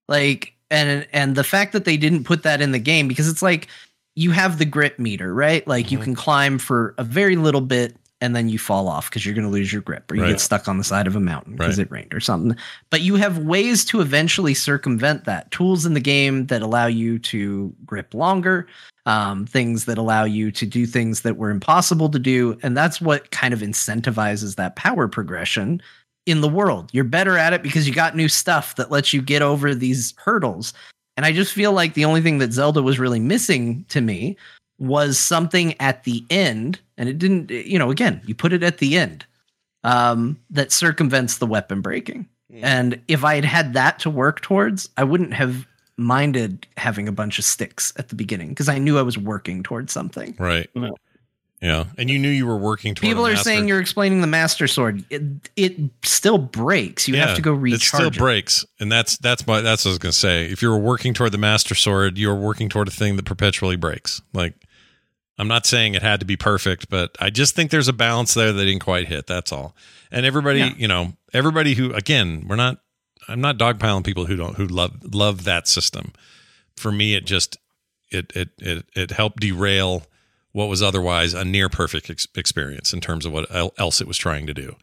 like 0.09 0.55
and 0.71 1.07
and 1.13 1.37
the 1.37 1.45
fact 1.45 1.73
that 1.73 1.85
they 1.85 1.97
didn't 1.99 2.25
put 2.25 2.43
that 2.45 2.63
in 2.63 2.73
the 2.73 2.79
game 2.79 3.09
because 3.09 3.29
it's 3.29 3.43
like 3.43 3.69
you 4.17 4.31
have 4.31 4.59
the 4.59 4.65
grip 4.65 4.99
meter 4.99 5.35
right 5.35 5.67
like 5.69 5.91
you 5.91 5.99
Mhm. 5.99 6.05
can 6.05 6.15
climb 6.15 6.59
for 6.59 6.95
a 6.99 7.05
very 7.05 7.37
little 7.37 7.61
bit 7.61 7.95
and 8.21 8.37
then 8.37 8.49
you 8.49 8.59
fall 8.59 8.89
off 8.89 9.09
because 9.09 9.25
you're 9.25 9.35
going 9.35 9.47
to 9.47 9.51
lose 9.51 9.73
your 9.73 9.83
grip 9.83 10.11
or 10.11 10.15
you 10.15 10.23
Right. 10.23 10.29
get 10.31 10.41
stuck 10.41 10.69
on 10.69 10.79
the 10.79 10.85
side 10.85 11.07
of 11.07 11.17
a 11.17 11.21
mountain 11.21 11.57
because 11.57 11.79
Right. 11.79 11.87
it 11.87 11.91
rained 11.91 12.15
or 12.15 12.21
something 12.21 12.57
but 12.91 13.01
you 13.01 13.17
have 13.17 13.39
ways 13.39 13.85
to 13.87 14.01
eventually 14.01 14.55
circumvent 14.55 15.25
that 15.25 15.51
tools 15.51 15.87
in 15.87 15.95
the 15.95 16.01
game 16.01 16.47
that 16.47 16.63
allow 16.63 16.87
you 16.87 17.19
to 17.21 17.75
grip 17.87 18.15
longer 18.15 18.67
um, 19.07 19.47
things 19.47 19.87
that 19.87 19.99
allow 19.99 20.25
you 20.25 20.51
to 20.53 20.67
do 20.67 20.87
things 20.87 21.23
that 21.23 21.37
were 21.37 21.51
impossible 21.51 22.09
to 22.11 22.19
do. 22.19 22.59
And 22.63 22.77
that's 22.77 23.01
what 23.01 23.31
kind 23.31 23.55
of 23.55 23.61
incentivizes 23.61 24.57
that 24.57 24.77
power 24.77 25.09
progression 25.09 25.81
in 26.27 26.41
the 26.43 26.49
world. 26.49 26.91
You're 26.93 27.05
better 27.05 27.37
at 27.37 27.53
it 27.53 27.63
because 27.63 27.89
you 27.89 27.95
got 27.95 28.15
new 28.15 28.29
stuff 28.29 28.77
that 28.77 28.91
lets 28.91 29.13
you 29.13 29.23
get 29.23 29.43
over 29.43 29.75
these 29.75 30.15
hurdles. 30.17 30.73
And 31.17 31.27
I 31.27 31.33
just 31.33 31.53
feel 31.53 31.73
like 31.73 31.95
the 31.95 32.05
only 32.05 32.21
thing 32.21 32.39
that 32.39 32.53
Zelda 32.53 32.83
was 32.83 32.99
really 32.99 33.21
missing 33.21 33.85
to 33.89 34.01
me 34.01 34.37
was 34.81 35.19
something 35.19 35.81
at 35.81 36.03
the 36.03 36.25
end. 36.31 36.81
And 36.99 37.09
it 37.09 37.19
didn't, 37.19 37.51
you 37.51 37.79
know, 37.79 37.91
again, 37.93 38.21
you 38.27 38.35
put 38.35 38.53
it 38.53 38.65
at 38.65 38.79
the 38.79 38.97
end 38.97 39.25
um, 39.85 40.37
that 40.51 40.73
circumvents 40.73 41.39
the 41.39 41.47
weapon 41.47 41.81
breaking. 41.81 42.27
And 42.63 43.01
if 43.07 43.23
I 43.25 43.37
had 43.37 43.45
had 43.45 43.75
that 43.75 44.01
to 44.01 44.11
work 44.11 44.41
towards, 44.41 44.89
I 44.97 45.05
wouldn't 45.05 45.33
have 45.35 45.69
minded 45.97 46.67
having 46.77 47.07
a 47.07 47.13
bunch 47.13 47.39
of 47.39 47.45
sticks 47.45 47.93
at 47.97 48.09
the 48.09 48.17
beginning 48.17 48.49
because 48.49 48.69
I 48.69 48.79
knew 48.79 48.99
I 48.99 49.03
was 49.03 49.17
working 49.17 49.63
towards 49.63 49.93
something. 49.93 50.35
Right. 50.37 50.69
Yeah, 51.63 51.85
and 51.99 52.09
you 52.09 52.19
knew 52.19 52.31
you 52.31 52.47
were 52.47 52.57
working 52.57 52.95
toward. 52.95 53.09
People 53.09 53.27
are 53.27 53.33
master- 53.33 53.45
saying 53.45 53.69
you're 53.69 53.81
explaining 53.81 54.23
the 54.23 54.27
Master 54.27 54.67
Sword. 54.67 55.05
It, 55.11 55.23
it 55.57 55.77
still 56.03 56.39
breaks. 56.39 57.07
You 57.07 57.17
Yeah, 57.17 57.27
have 57.27 57.37
to 57.37 57.43
go 57.43 57.53
recharge 57.53 57.83
It 57.83 57.85
still 57.85 58.07
it. 58.07 58.17
breaks, 58.17 58.65
and 58.81 58.91
that's 58.91 59.19
that's 59.19 59.47
my 59.47 59.61
that's 59.61 59.85
what 59.85 59.91
I 59.91 59.93
was 59.93 59.99
gonna 59.99 60.13
say. 60.13 60.47
If 60.47 60.63
you're 60.63 60.79
working 60.79 61.13
toward 61.13 61.33
the 61.33 61.39
master 61.39 61.75
sword, 61.75 62.17
you're 62.17 62.35
working 62.35 62.71
toward 62.71 62.89
a 62.89 62.91
thing 62.91 63.17
that 63.17 63.27
perpetually 63.27 63.77
breaks. 63.77 64.23
Like, 64.33 64.55
I'm 65.41 65.49
not 65.49 65.65
saying 65.65 65.95
it 65.95 66.03
had 66.03 66.21
to 66.21 66.27
be 66.27 66.37
perfect, 66.37 66.91
but 66.91 67.17
I 67.19 67.31
just 67.31 67.55
think 67.57 67.71
there's 67.71 67.89
a 67.89 67.95
balance 67.95 68.35
there 68.35 68.53
that 68.53 68.65
didn't 68.65 68.83
quite 68.85 69.09
hit. 69.09 69.27
That's 69.27 69.53
all. 69.53 69.75
And 70.13 70.27
everybody, 70.27 70.59
Yeah. 70.59 70.75
you 70.77 70.87
know, 70.87 71.15
everybody 71.33 71.75
who 71.75 71.93
again, 71.95 72.45
we're 72.47 72.57
not. 72.57 72.81
I'm 73.29 73.41
not 73.41 73.59
dogpiling 73.59 74.05
people 74.05 74.27
who 74.27 74.37
don't 74.37 74.57
who 74.57 74.67
love 74.67 75.15
love 75.15 75.45
that 75.45 75.67
system. 75.69 76.13
For 76.77 76.93
me, 76.93 77.15
it 77.15 77.25
just 77.25 77.57
it 78.11 78.33
it 78.35 78.51
it 78.59 78.85
it 78.95 79.11
helped 79.13 79.41
derail 79.41 80.03
what 80.53 80.69
was 80.69 80.83
otherwise 80.83 81.33
a 81.33 81.45
near 81.45 81.69
perfect 81.69 82.11
ex- 82.11 82.27
experience 82.35 82.93
in 82.93 83.01
terms 83.01 83.25
of 83.25 83.33
what 83.33 83.47
else 83.79 84.01
it 84.01 84.09
was 84.09 84.19
trying 84.19 84.47
to 84.47 84.55
do. 84.55 84.75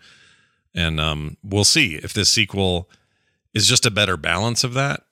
And 0.74 1.00
um, 1.00 1.38
we'll 1.44 1.66
see 1.66 1.96
if 1.96 2.14
this 2.14 2.32
sequel 2.32 2.90
is 3.54 3.68
just 3.68 3.86
a 3.86 3.92
better 3.92 4.16
balance 4.18 4.64
of 4.64 4.74
that, 4.76 5.04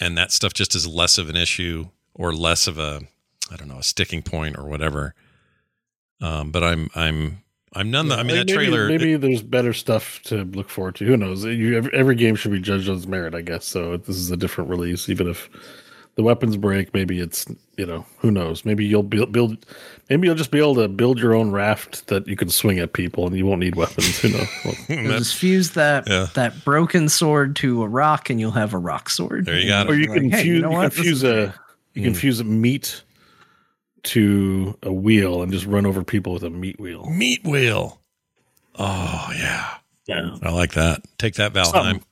and 0.00 0.18
that 0.18 0.32
stuff 0.32 0.52
just 0.52 0.74
is 0.74 0.86
less 0.86 1.16
of 1.16 1.28
an 1.30 1.36
issue 1.36 1.88
or 2.14 2.34
less 2.34 2.66
of 2.66 2.78
a, 2.78 3.02
I 3.50 3.56
don't 3.56 3.68
know, 3.68 3.78
a 3.78 3.82
sticking 3.82 4.22
point 4.22 4.56
or 4.58 4.64
whatever. 4.64 5.14
Um, 6.20 6.50
but 6.50 6.62
I'm 6.62 6.88
I'm 6.94 7.42
I'm 7.74 7.90
none. 7.90 8.10
I 8.12 8.22
mean, 8.22 8.36
Like, 8.36 8.46
that 8.46 8.46
maybe, 8.46 8.52
trailer. 8.70 8.88
Maybe 8.88 9.16
there's 9.16 9.42
better 9.42 9.72
stuff 9.72 10.20
to 10.24 10.44
look 10.44 10.68
forward 10.68 10.96
to. 10.96 11.04
Who 11.04 11.16
knows? 11.16 11.44
You, 11.44 11.76
every, 11.76 11.92
every 11.94 12.14
game 12.16 12.34
should 12.34 12.52
be 12.52 12.60
judged 12.60 12.88
on 12.88 12.96
its 12.96 13.06
merit, 13.06 13.34
I 13.34 13.40
guess. 13.42 13.64
So 13.64 13.96
this 13.96 14.16
is 14.16 14.30
a 14.30 14.36
different 14.36 14.70
release, 14.70 15.08
even 15.08 15.28
if 15.28 15.48
the 16.16 16.22
weapons 16.24 16.56
break. 16.56 16.92
Maybe 16.92 17.20
it's 17.20 17.46
you 17.78 17.86
know 17.86 18.04
who 18.18 18.30
knows. 18.30 18.64
Maybe 18.66 18.84
you'll 18.84 19.02
build 19.04 19.32
build. 19.32 19.64
Maybe 20.10 20.26
you'll 20.26 20.36
just 20.36 20.50
be 20.50 20.58
able 20.58 20.74
to 20.74 20.88
build 20.88 21.18
your 21.20 21.32
own 21.34 21.52
raft 21.52 22.08
that 22.08 22.26
you 22.26 22.36
can 22.36 22.50
swing 22.50 22.80
at 22.80 22.92
people, 22.92 23.26
and 23.26 23.34
you 23.36 23.46
won't 23.46 23.60
need 23.60 23.76
weapons. 23.76 24.18
Who 24.20 24.28
knows? 24.30 24.48
Well, 24.64 24.74
You'll 24.88 25.18
just 25.18 25.36
fuse 25.36 25.70
that 25.70 26.06
Yeah. 26.08 26.26
that 26.34 26.64
broken 26.64 27.08
sword 27.08 27.56
to 27.56 27.82
a 27.84 27.88
rock, 27.88 28.28
and 28.28 28.38
you'll 28.40 28.50
have 28.50 28.74
a 28.74 28.78
rock 28.78 29.08
sword. 29.08 29.46
There 29.46 29.58
you 29.58 29.68
got 29.68 29.88
or 29.88 29.94
it. 29.94 30.00
you 30.00 30.06
Like, 30.08 30.20
can 30.20 30.30
hey, 30.30 30.42
fuse. 30.42 30.56
you 30.56 30.60
know 30.62 30.70
you 30.72 30.80
can 30.80 30.90
fuse 30.90 31.22
a. 31.24 31.54
You 31.94 32.02
can 32.02 32.14
fuse 32.14 32.38
a 32.40 32.44
meat 32.44 33.02
to 34.04 34.76
a 34.82 34.92
wheel 34.92 35.42
and 35.42 35.52
just 35.52 35.66
run 35.66 35.86
over 35.86 36.02
people 36.04 36.32
with 36.32 36.42
a 36.42 36.50
meat 36.50 36.78
wheel. 36.80 37.08
Meat 37.10 37.44
wheel. 37.44 38.00
Oh 38.78 39.28
yeah, 39.36 39.74
Yeah. 40.06 40.36
I 40.42 40.50
like 40.50 40.72
that. 40.74 41.02
Take 41.18 41.34
that, 41.34 41.52
Valheim. 41.52 42.02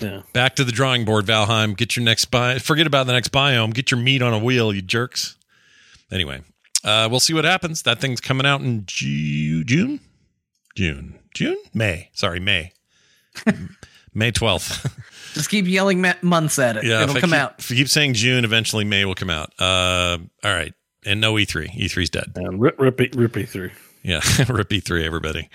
Yeah. 0.00 0.22
Back 0.32 0.54
to 0.56 0.64
the 0.64 0.70
drawing 0.72 1.04
board, 1.04 1.26
Valheim. 1.26 1.76
Get 1.76 1.96
your 1.96 2.04
next 2.04 2.26
bi. 2.26 2.58
Forget 2.60 2.86
about 2.86 3.06
the 3.06 3.12
next 3.12 3.32
biome. 3.32 3.74
Get 3.74 3.90
your 3.90 3.98
meat 4.00 4.22
on 4.22 4.32
a 4.32 4.38
wheel, 4.38 4.72
you 4.72 4.80
jerks. 4.80 5.36
Anyway, 6.12 6.40
uh, 6.84 7.08
we'll 7.10 7.20
see 7.20 7.34
what 7.34 7.44
happens. 7.44 7.82
That 7.82 8.00
thing's 8.00 8.20
coming 8.20 8.46
out 8.46 8.60
in 8.60 8.84
Ju- 8.86 9.64
June, 9.64 10.00
June, 10.76 11.18
June, 11.34 11.58
May. 11.74 12.10
Sorry, 12.14 12.38
May, 12.40 12.72
May 14.14 14.30
twelfth. 14.30 14.86
Just 15.34 15.50
keep 15.50 15.66
yelling 15.66 16.04
months 16.22 16.58
at 16.58 16.76
it. 16.78 16.84
yeah, 16.84 17.02
It'll 17.02 17.14
come 17.16 17.30
keep, 17.30 17.38
out. 17.38 17.56
If 17.58 17.70
you 17.70 17.76
keep 17.76 17.88
saying 17.88 18.14
June, 18.14 18.44
eventually 18.44 18.84
May 18.84 19.04
will 19.04 19.14
come 19.14 19.30
out. 19.30 19.52
Uh, 19.58 20.18
all 20.42 20.52
right, 20.54 20.72
and 21.04 21.20
no 21.20 21.34
E3. 21.34 21.70
E3's 21.70 22.10
dead. 22.10 22.32
And 22.36 22.60
rip, 22.60 22.78
rip, 22.78 22.98
rip 23.14 23.36
it 23.36 23.48
through. 23.48 23.70
Yeah, 24.02 24.16
rip 24.48 24.68
E3, 24.68 25.04
everybody. 25.04 25.48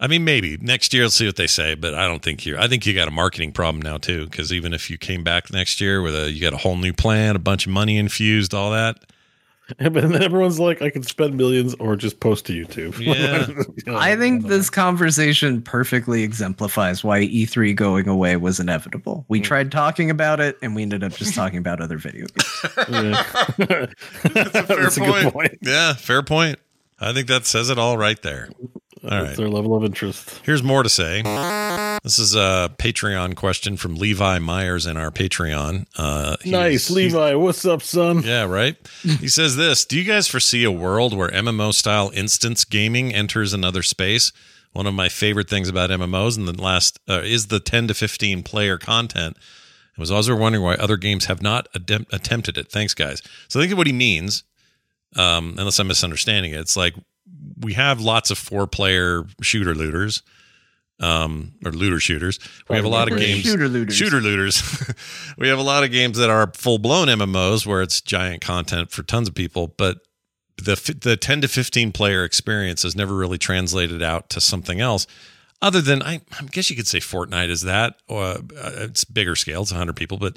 I 0.00 0.06
mean, 0.06 0.24
maybe 0.24 0.56
next 0.58 0.94
year. 0.94 1.04
Let's 1.04 1.16
see 1.16 1.26
what 1.26 1.36
they 1.36 1.48
say, 1.48 1.74
but 1.74 1.94
I 1.94 2.06
don't 2.06 2.22
think 2.22 2.46
you. 2.46 2.56
I 2.56 2.68
think 2.68 2.86
you 2.86 2.94
got 2.94 3.08
a 3.08 3.12
marketing 3.12 3.52
problem 3.52 3.82
now 3.82 3.98
too, 3.98 4.26
because 4.26 4.52
even 4.52 4.72
if 4.72 4.90
you 4.90 4.96
came 4.96 5.24
back 5.24 5.52
next 5.52 5.80
year 5.80 6.00
with 6.02 6.14
a, 6.14 6.30
you 6.30 6.40
got 6.40 6.52
a 6.52 6.58
whole 6.58 6.76
new 6.76 6.92
plan, 6.92 7.34
a 7.34 7.40
bunch 7.40 7.66
of 7.66 7.72
money 7.72 7.96
infused, 7.98 8.54
all 8.54 8.70
that. 8.70 8.96
Yeah, 9.80 9.90
but 9.90 10.08
then 10.08 10.22
everyone's 10.22 10.58
like, 10.58 10.80
I 10.80 10.88
can 10.90 11.02
spend 11.02 11.36
millions 11.36 11.74
or 11.74 11.94
just 11.94 12.20
post 12.20 12.46
to 12.46 12.52
YouTube. 12.52 12.98
Yeah. 13.08 13.46
You 13.86 13.92
know, 13.92 13.98
I 13.98 14.16
think 14.16 14.46
this 14.46 14.70
conversation 14.70 15.62
perfectly 15.62 16.22
exemplifies 16.22 17.04
why 17.04 17.20
E3 17.20 17.74
going 17.76 18.08
away 18.08 18.36
was 18.36 18.60
inevitable. 18.60 19.24
We 19.28 19.40
mm. 19.40 19.44
tried 19.44 19.70
talking 19.70 20.10
about 20.10 20.40
it, 20.40 20.58
and 20.62 20.74
we 20.74 20.82
ended 20.82 21.04
up 21.04 21.12
just 21.12 21.34
talking 21.34 21.58
about 21.58 21.80
other 21.80 21.96
video 21.96 22.26
games. 22.26 22.66
yeah. 22.88 23.86
That's 24.34 24.96
a 24.96 25.00
good 25.00 25.32
point. 25.32 25.58
Yeah, 25.62 25.94
fair 25.94 26.22
point. 26.22 26.58
I 27.00 27.12
think 27.12 27.28
that 27.28 27.46
says 27.46 27.70
it 27.70 27.78
all 27.78 27.96
right 27.96 28.20
there. 28.22 28.48
All 29.04 29.10
That's 29.10 29.28
right. 29.28 29.36
their 29.36 29.48
level 29.48 29.76
of 29.76 29.84
interest. 29.84 30.40
Here's 30.44 30.62
more 30.62 30.82
to 30.82 30.88
say. 30.88 31.22
This 32.02 32.18
is 32.18 32.34
a 32.34 32.74
Patreon 32.78 33.36
question 33.36 33.76
from 33.76 33.94
Levi 33.94 34.38
Myers 34.38 34.86
in 34.86 34.96
our 34.96 35.10
Patreon. 35.10 35.86
Uh, 35.96 36.36
nice, 36.44 36.90
Levi. 36.90 37.34
What's 37.34 37.64
up, 37.64 37.82
son? 37.82 38.22
Yeah, 38.22 38.44
right. 38.44 38.76
he 39.02 39.28
says 39.28 39.56
this 39.56 39.84
Do 39.84 39.98
you 39.98 40.04
guys 40.04 40.26
foresee 40.26 40.64
a 40.64 40.70
world 40.72 41.16
where 41.16 41.28
MMO 41.28 41.72
style 41.72 42.10
instance 42.14 42.64
gaming 42.64 43.14
enters 43.14 43.52
another 43.52 43.82
space? 43.82 44.32
One 44.72 44.86
of 44.86 44.94
my 44.94 45.08
favorite 45.08 45.48
things 45.48 45.68
about 45.68 45.90
MMOs 45.90 46.36
in 46.36 46.44
the 46.44 46.60
last 46.60 46.98
uh, 47.08 47.20
is 47.24 47.46
the 47.46 47.60
10 47.60 47.88
to 47.88 47.94
15 47.94 48.42
player 48.42 48.78
content. 48.78 49.36
I 49.96 50.00
was 50.00 50.10
also 50.10 50.36
wondering 50.36 50.62
why 50.64 50.74
other 50.74 50.96
games 50.96 51.24
have 51.24 51.42
not 51.42 51.66
attempted 51.74 52.56
it. 52.56 52.70
Thanks, 52.70 52.94
guys. 52.94 53.20
So 53.48 53.58
I 53.58 53.64
think 53.64 53.76
what 53.76 53.88
he 53.88 53.92
means, 53.92 54.44
um, 55.16 55.56
unless 55.58 55.78
I'm 55.80 55.88
misunderstanding 55.88 56.52
it, 56.52 56.60
it's 56.60 56.76
like 56.76 56.94
we 57.60 57.74
have 57.74 58.00
lots 58.00 58.30
of 58.30 58.38
four 58.38 58.66
player 58.66 59.24
shooter 59.42 59.74
looters. 59.74 60.22
Um, 61.00 61.52
or 61.64 61.70
looter 61.70 62.00
shooters. 62.00 62.40
We 62.68 62.74
have 62.74 62.84
a 62.84 62.88
lot 62.88 63.08
of 63.08 63.16
games. 63.16 63.42
shooter 63.42 63.68
looters. 63.68 63.94
Shooter 63.94 64.20
looters. 64.20 64.92
we 65.38 65.46
have 65.46 65.60
a 65.60 65.62
lot 65.62 65.84
of 65.84 65.92
games 65.92 66.18
that 66.18 66.28
are 66.28 66.50
full 66.54 66.78
blown 66.78 67.06
MMOs 67.06 67.64
where 67.64 67.82
it's 67.82 68.00
giant 68.00 68.40
content 68.40 68.90
for 68.90 69.04
tons 69.04 69.28
of 69.28 69.34
people, 69.36 69.68
but 69.76 69.98
the 70.58 70.98
the 71.00 71.16
10 71.16 71.42
to 71.42 71.48
15 71.48 71.92
player 71.92 72.24
experience 72.24 72.82
has 72.82 72.96
never 72.96 73.14
really 73.14 73.38
translated 73.38 74.02
out 74.02 74.28
to 74.30 74.40
something 74.40 74.80
else 74.80 75.06
other 75.62 75.80
than 75.80 76.02
I, 76.02 76.20
I 76.38 76.44
guess 76.50 76.70
you 76.70 76.76
could 76.76 76.86
say 76.86 76.98
Fortnite 76.98 77.48
is 77.48 77.62
that 77.62 77.94
uh, 78.08 78.38
it's 78.56 79.04
bigger 79.04 79.36
scale 79.36 79.62
it's 79.62 79.72
100 79.72 79.94
people 79.96 80.18
but 80.18 80.36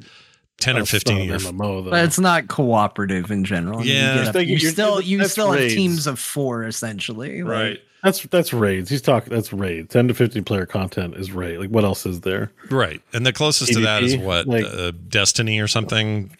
10 0.61 0.77
or 0.77 0.85
15 0.85 1.15
not 1.15 1.21
an 1.21 1.27
year 1.27 1.37
MMO, 1.37 1.83
though. 1.83 1.89
But 1.91 2.05
it's 2.05 2.19
not 2.19 2.47
cooperative 2.47 3.29
in 3.31 3.43
general. 3.43 3.83
Yeah. 3.85 4.13
you, 4.13 4.17
get 4.19 4.23
Just 4.25 4.35
a- 4.35 4.45
you 4.45 4.55
you're- 4.57 4.71
still 4.71 5.01
you 5.01 5.17
that's 5.17 5.31
still 5.33 5.51
have 5.51 5.69
teams 5.69 6.07
of 6.07 6.19
four 6.19 6.63
essentially. 6.65 7.43
Like, 7.43 7.81
That's 8.03 8.21
that's 8.23 8.51
raids. 8.53 8.89
He's 8.89 9.01
talking. 9.01 9.31
That's 9.33 9.51
raid. 9.53 9.89
Ten 9.89 10.07
to 10.07 10.13
fifteen 10.13 10.43
player 10.43 10.65
content 10.65 11.15
is 11.17 11.31
raid. 11.31 11.57
Like 11.59 11.69
what 11.69 11.83
else 11.83 12.05
is 12.05 12.21
there? 12.21 12.51
right 12.69 13.01
and 13.13 13.25
the 13.25 13.33
closest 13.33 13.73
to 13.73 13.81
that 13.81 14.03
is 14.03 14.15
what 14.17 14.47
Like- 14.47 14.65
uh, 14.65 14.91
Destiny 15.07 15.59
or 15.59 15.67
something 15.67 16.35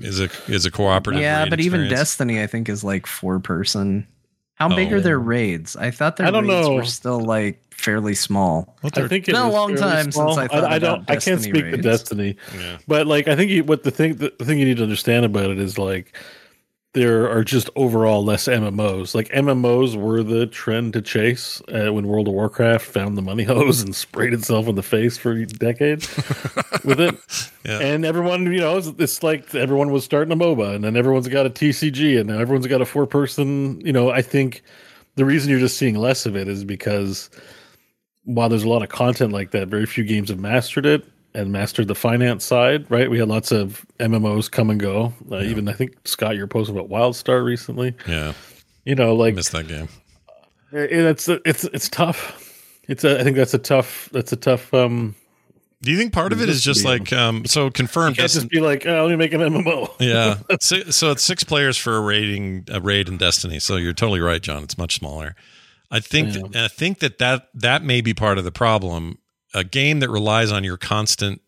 is 0.00 0.20
a 0.20 0.28
is 0.48 0.66
a 0.66 0.70
cooperative 0.70 1.22
yeah, 1.22 1.42
raid 1.44 1.50
but 1.50 1.60
even. 1.60 1.88
Destiny, 1.88 2.42
I 2.42 2.46
think, 2.46 2.68
is 2.68 2.82
like 2.84 3.06
four 3.06 3.38
person. 3.40 4.06
How 4.60 4.68
big 4.68 4.92
Oh. 4.92 4.96
are 4.96 5.00
their 5.00 5.16
oh. 5.18 5.22
raids? 5.22 5.74
I 5.74 5.90
thought 5.90 6.16
their 6.18 6.26
I 6.26 6.30
don't 6.30 6.46
raids 6.46 6.68
know. 6.68 6.74
were 6.74 6.84
still 6.84 7.20
like 7.20 7.58
fairly 7.74 8.14
small. 8.14 8.76
What 8.82 8.96
I 8.98 9.08
think 9.08 9.26
It's 9.26 9.36
been 9.36 9.46
a 9.46 9.50
long 9.50 9.74
fairly 9.76 9.80
time 9.94 10.12
since. 10.12 10.36
I 10.36 10.46
thought 10.48 10.64
I, 10.64 10.76
about 10.76 10.80
don't. 10.80 11.00
I 11.10 11.14
can't 11.14 11.40
Destiny 11.40 11.42
speak 11.42 11.64
to 11.64 11.70
raids. 11.70 11.82
Destiny, 11.82 12.36
Yeah. 12.54 12.76
but 12.86 13.06
like 13.06 13.26
I 13.26 13.36
think 13.36 13.50
you, 13.50 13.64
what 13.64 13.84
the 13.84 13.90
thing 13.90 14.16
the 14.16 14.28
thing 14.44 14.58
you 14.58 14.66
need 14.66 14.76
to 14.76 14.82
understand 14.82 15.24
about 15.24 15.50
it 15.50 15.58
is 15.58 15.78
like 15.78 16.14
there 16.92 17.30
are 17.30 17.44
just 17.44 17.70
overall 17.76 18.24
less 18.24 18.48
MMOs. 18.48 19.14
Like 19.14 19.28
MMOs 19.28 19.94
were 19.94 20.22
the 20.22 20.46
trend 20.46 20.92
to 20.94 21.02
chase 21.02 21.62
uh, 21.68 21.92
when 21.92 22.08
World 22.08 22.26
of 22.26 22.34
Warcraft 22.34 22.84
found 22.84 23.16
the 23.16 23.22
money 23.22 23.44
hose 23.44 23.80
and 23.80 23.94
sprayed 23.94 24.32
itself 24.32 24.66
in 24.66 24.74
the 24.74 24.82
face 24.82 25.16
for 25.16 25.44
decades 25.44 26.08
with 26.84 27.00
it. 27.00 27.14
Yeah. 27.64 27.78
And 27.78 28.04
everyone, 28.04 28.52
you 28.52 28.58
know, 28.58 28.76
it's, 28.76 28.88
it's 28.98 29.22
like 29.22 29.54
everyone 29.54 29.92
was 29.92 30.04
starting 30.04 30.32
a 30.32 30.36
MOBA, 30.36 30.74
and 30.74 30.82
then 30.82 30.96
everyone's 30.96 31.28
got 31.28 31.46
a 31.46 31.50
TCG, 31.50 32.18
and 32.18 32.28
now 32.28 32.38
everyone's 32.38 32.66
got 32.66 32.80
a 32.80 32.86
four 32.86 33.06
person. 33.06 33.80
You 33.82 33.92
know, 33.92 34.10
I 34.10 34.22
think 34.22 34.62
the 35.14 35.24
reason 35.24 35.50
you're 35.50 35.60
just 35.60 35.78
seeing 35.78 35.94
less 35.94 36.26
of 36.26 36.36
it 36.36 36.48
is 36.48 36.64
because 36.64 37.30
while 38.24 38.48
there's 38.48 38.64
a 38.64 38.68
lot 38.68 38.82
of 38.82 38.88
content 38.88 39.32
like 39.32 39.52
that, 39.52 39.68
very 39.68 39.86
few 39.86 40.02
games 40.02 40.28
have 40.28 40.40
mastered 40.40 40.86
it 40.86 41.04
and 41.34 41.52
mastered 41.52 41.88
the 41.88 41.94
finance 41.94 42.44
side. 42.44 42.90
Right? 42.90 43.10
We 43.10 43.18
had 43.18 43.28
lots 43.28 43.52
of 43.52 43.84
MMOs 43.98 44.50
come 44.50 44.70
and 44.70 44.80
go. 44.80 45.12
Uh, 45.30 45.38
Even 45.42 45.68
I 45.68 45.72
think 45.72 45.96
Scott, 46.04 46.36
you're 46.36 46.46
posting 46.46 46.76
about 46.76 46.90
WildStar 46.90 47.44
recently. 47.44 47.94
yeah 48.06 48.32
You 48.84 48.94
know, 48.94 49.14
like 49.14 49.34
missed 49.34 49.52
that 49.52 49.68
game 49.68 49.88
it- 50.72 50.92
it's 50.92 51.28
it's 51.28 51.64
it's 51.64 51.88
tough. 51.88 52.46
It's 52.88 53.04
a, 53.04 53.20
I 53.20 53.24
think 53.24 53.36
that's 53.36 53.54
a 53.54 53.58
tough 53.58 54.08
that's 54.12 54.32
a 54.32 54.36
tough 54.36 54.72
um 54.74 55.14
do 55.82 55.90
you 55.90 55.96
think 55.96 56.12
part 56.12 56.32
of 56.34 56.42
it 56.42 56.48
is 56.50 56.62
just 56.62 56.84
like 56.84 57.12
um 57.12 57.46
so 57.46 57.70
confirmed 57.70 58.16
Destiny- 58.16 58.42
just 58.42 58.50
be 58.50 58.60
like, 58.60 58.86
oh, 58.86 59.02
let 59.06 59.10
me 59.10 59.16
make 59.16 59.32
an 59.32 59.40
MMO. 59.40 59.90
yeah. 60.00 60.36
Si- 60.60 60.90
so 60.92 61.10
it's 61.12 61.24
six 61.24 61.42
players 61.42 61.76
for 61.78 61.96
a 61.96 62.00
raiding 62.00 62.64
a 62.70 62.80
raid 62.80 63.08
in 63.08 63.16
Destiny. 63.16 63.58
So 63.60 63.76
you're 63.76 63.94
totally 63.94 64.20
right, 64.20 64.42
John. 64.42 64.62
It's 64.62 64.76
much 64.76 64.96
smaller. 64.96 65.34
I 65.90 66.00
think 66.00 66.34
Yeah. 66.34 66.64
I 66.66 66.68
think 66.68 66.98
that, 66.98 67.18
that 67.18 67.48
that 67.54 67.82
may 67.82 68.00
be 68.02 68.12
part 68.14 68.36
of 68.38 68.44
the 68.44 68.52
problem. 68.52 69.18
A 69.54 69.64
game 69.64 70.00
that 70.00 70.10
relies 70.10 70.52
on 70.52 70.62
your 70.64 70.76
constant 70.76 71.40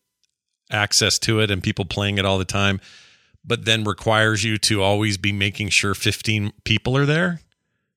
access 0.70 1.18
to 1.20 1.40
it 1.40 1.50
and 1.50 1.62
people 1.62 1.84
playing 1.84 2.18
it 2.18 2.24
all 2.24 2.38
the 2.38 2.44
time, 2.44 2.80
but 3.44 3.64
then 3.64 3.84
requires 3.84 4.42
you 4.42 4.58
to 4.58 4.82
always 4.82 5.18
be 5.18 5.32
making 5.32 5.68
sure 5.68 5.94
15 5.94 6.52
people 6.64 6.96
are 6.96 7.06
there 7.06 7.40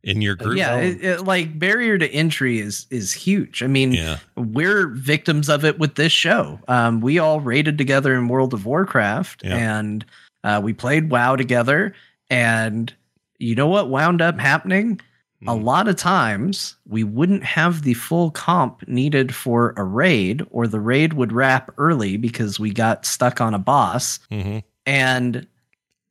in 0.03 0.21
your 0.21 0.35
group. 0.35 0.57
Yeah, 0.57 0.77
it, 0.77 1.03
it, 1.03 1.21
like 1.25 1.57
barrier 1.57 1.97
to 1.97 2.07
entry 2.07 2.59
is 2.59 2.85
is 2.91 3.11
huge. 3.13 3.63
I 3.63 3.67
mean, 3.67 3.91
Yeah. 3.93 4.17
we're 4.35 4.87
victims 4.89 5.49
of 5.49 5.65
it 5.65 5.79
with 5.79 5.95
this 5.95 6.11
show. 6.11 6.59
Um, 6.67 7.01
we 7.01 7.17
all 7.17 7.39
raided 7.39 7.77
together 7.77 8.13
in 8.13 8.27
World 8.27 8.53
of 8.53 8.65
Warcraft, 8.65 9.43
Yeah. 9.43 9.55
and 9.79 10.05
uh, 10.43 10.61
we 10.63 10.73
played 10.73 11.09
WoW 11.09 11.35
together. 11.35 11.93
And 12.29 12.93
you 13.39 13.55
know 13.55 13.67
what 13.67 13.89
wound 13.89 14.21
up 14.21 14.39
happening? 14.39 14.99
A 15.47 15.55
lot 15.55 15.87
of 15.87 15.95
times 15.95 16.75
we 16.87 17.03
wouldn't 17.03 17.43
have 17.43 17.83
the 17.83 17.93
full 17.93 18.31
comp 18.31 18.87
needed 18.87 19.33
for 19.33 19.73
a 19.77 19.83
raid, 19.83 20.45
or 20.51 20.67
the 20.67 20.79
raid 20.79 21.13
would 21.13 21.31
wrap 21.31 21.71
early 21.77 22.17
because 22.17 22.59
we 22.59 22.71
got 22.71 23.05
stuck 23.05 23.41
on 23.41 23.53
a 23.53 23.59
boss. 23.59 24.19
Mhm. 24.31 24.63
And 24.85 25.47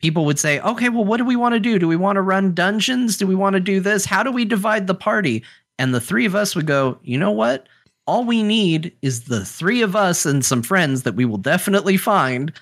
people 0.00 0.24
would 0.24 0.38
say, 0.38 0.60
okay, 0.60 0.88
well, 0.88 1.04
what 1.04 1.16
do 1.16 1.24
we 1.24 1.36
want 1.36 1.54
to 1.54 1.60
do? 1.60 1.78
Do 1.78 1.88
we 1.88 1.96
want 1.96 2.16
to 2.16 2.22
run 2.22 2.54
dungeons? 2.54 3.16
Do 3.16 3.26
we 3.26 3.34
want 3.34 3.54
to 3.54 3.60
do 3.60 3.80
this? 3.80 4.04
How 4.04 4.22
do 4.22 4.30
we 4.30 4.44
divide 4.44 4.86
the 4.86 4.94
party? 4.94 5.42
And 5.78 5.94
the 5.94 6.00
three 6.00 6.26
of 6.26 6.34
us 6.34 6.54
would 6.54 6.66
go, 6.66 6.98
you 7.02 7.18
know 7.18 7.30
what? 7.30 7.68
All 8.06 8.24
we 8.24 8.42
need 8.42 8.92
is 9.00 9.24
the 9.24 9.44
three 9.44 9.80
of 9.80 9.96
us 9.96 10.26
and 10.26 10.44
some 10.44 10.62
friends 10.62 11.04
that 11.04 11.14
we 11.14 11.24
will 11.24 11.38
definitely 11.38 11.96
find. 11.96 12.52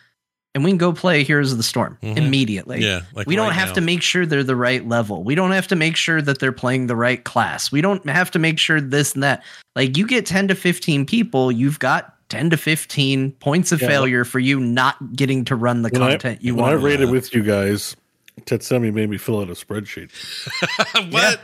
And 0.54 0.62
we 0.64 0.70
can 0.70 0.76
go 0.78 0.92
play 0.92 1.22
Heroes 1.24 1.50
of 1.50 1.56
the 1.56 1.64
Storm 1.64 1.96
Mhm. 2.02 2.18
immediately. 2.18 2.82
Yeah, 2.84 3.00
like 3.14 3.26
we 3.26 3.36
don't 3.36 3.48
right 3.48 3.54
have 3.56 3.68
now. 3.68 3.74
to 3.74 3.80
make 3.80 4.02
sure 4.02 4.26
they're 4.26 4.44
the 4.44 4.54
right 4.56 4.86
level. 4.86 5.24
We 5.24 5.34
don't 5.34 5.52
have 5.52 5.66
to 5.68 5.76
make 5.76 5.96
sure 5.96 6.20
that 6.20 6.40
they're 6.40 6.52
playing 6.52 6.88
the 6.88 6.96
right 6.96 7.24
class. 7.24 7.72
We 7.72 7.80
don't 7.80 8.06
have 8.08 8.30
to 8.32 8.38
make 8.38 8.58
sure 8.58 8.78
this 8.80 9.14
and 9.14 9.22
that. 9.22 9.42
Like 9.74 9.96
you 9.96 10.06
get 10.06 10.26
10 10.26 10.48
to 10.48 10.54
15 10.54 11.06
people, 11.06 11.50
you've 11.50 11.78
got 11.78 12.14
10 12.28 12.50
to 12.50 12.58
15 12.58 13.30
points 13.40 13.72
of 13.72 13.80
Yeah. 13.80 13.88
failure 13.88 14.24
for 14.26 14.40
you 14.40 14.60
not 14.60 15.16
getting 15.16 15.44
to 15.46 15.56
run 15.56 15.80
the 15.82 15.88
When 15.90 16.02
I, 16.02 16.10
content 16.10 16.42
you 16.42 16.54
when 16.54 16.66
I 16.66 16.72
want. 16.72 16.82
rated 16.84 17.10
with 17.10 17.34
you 17.34 17.42
guys, 17.42 17.96
Tetsumi 18.42 18.92
made 18.92 19.08
me 19.08 19.16
fill 19.16 19.40
out 19.40 19.48
a 19.48 19.52
spreadsheet, 19.54 20.10
what? 21.12 21.40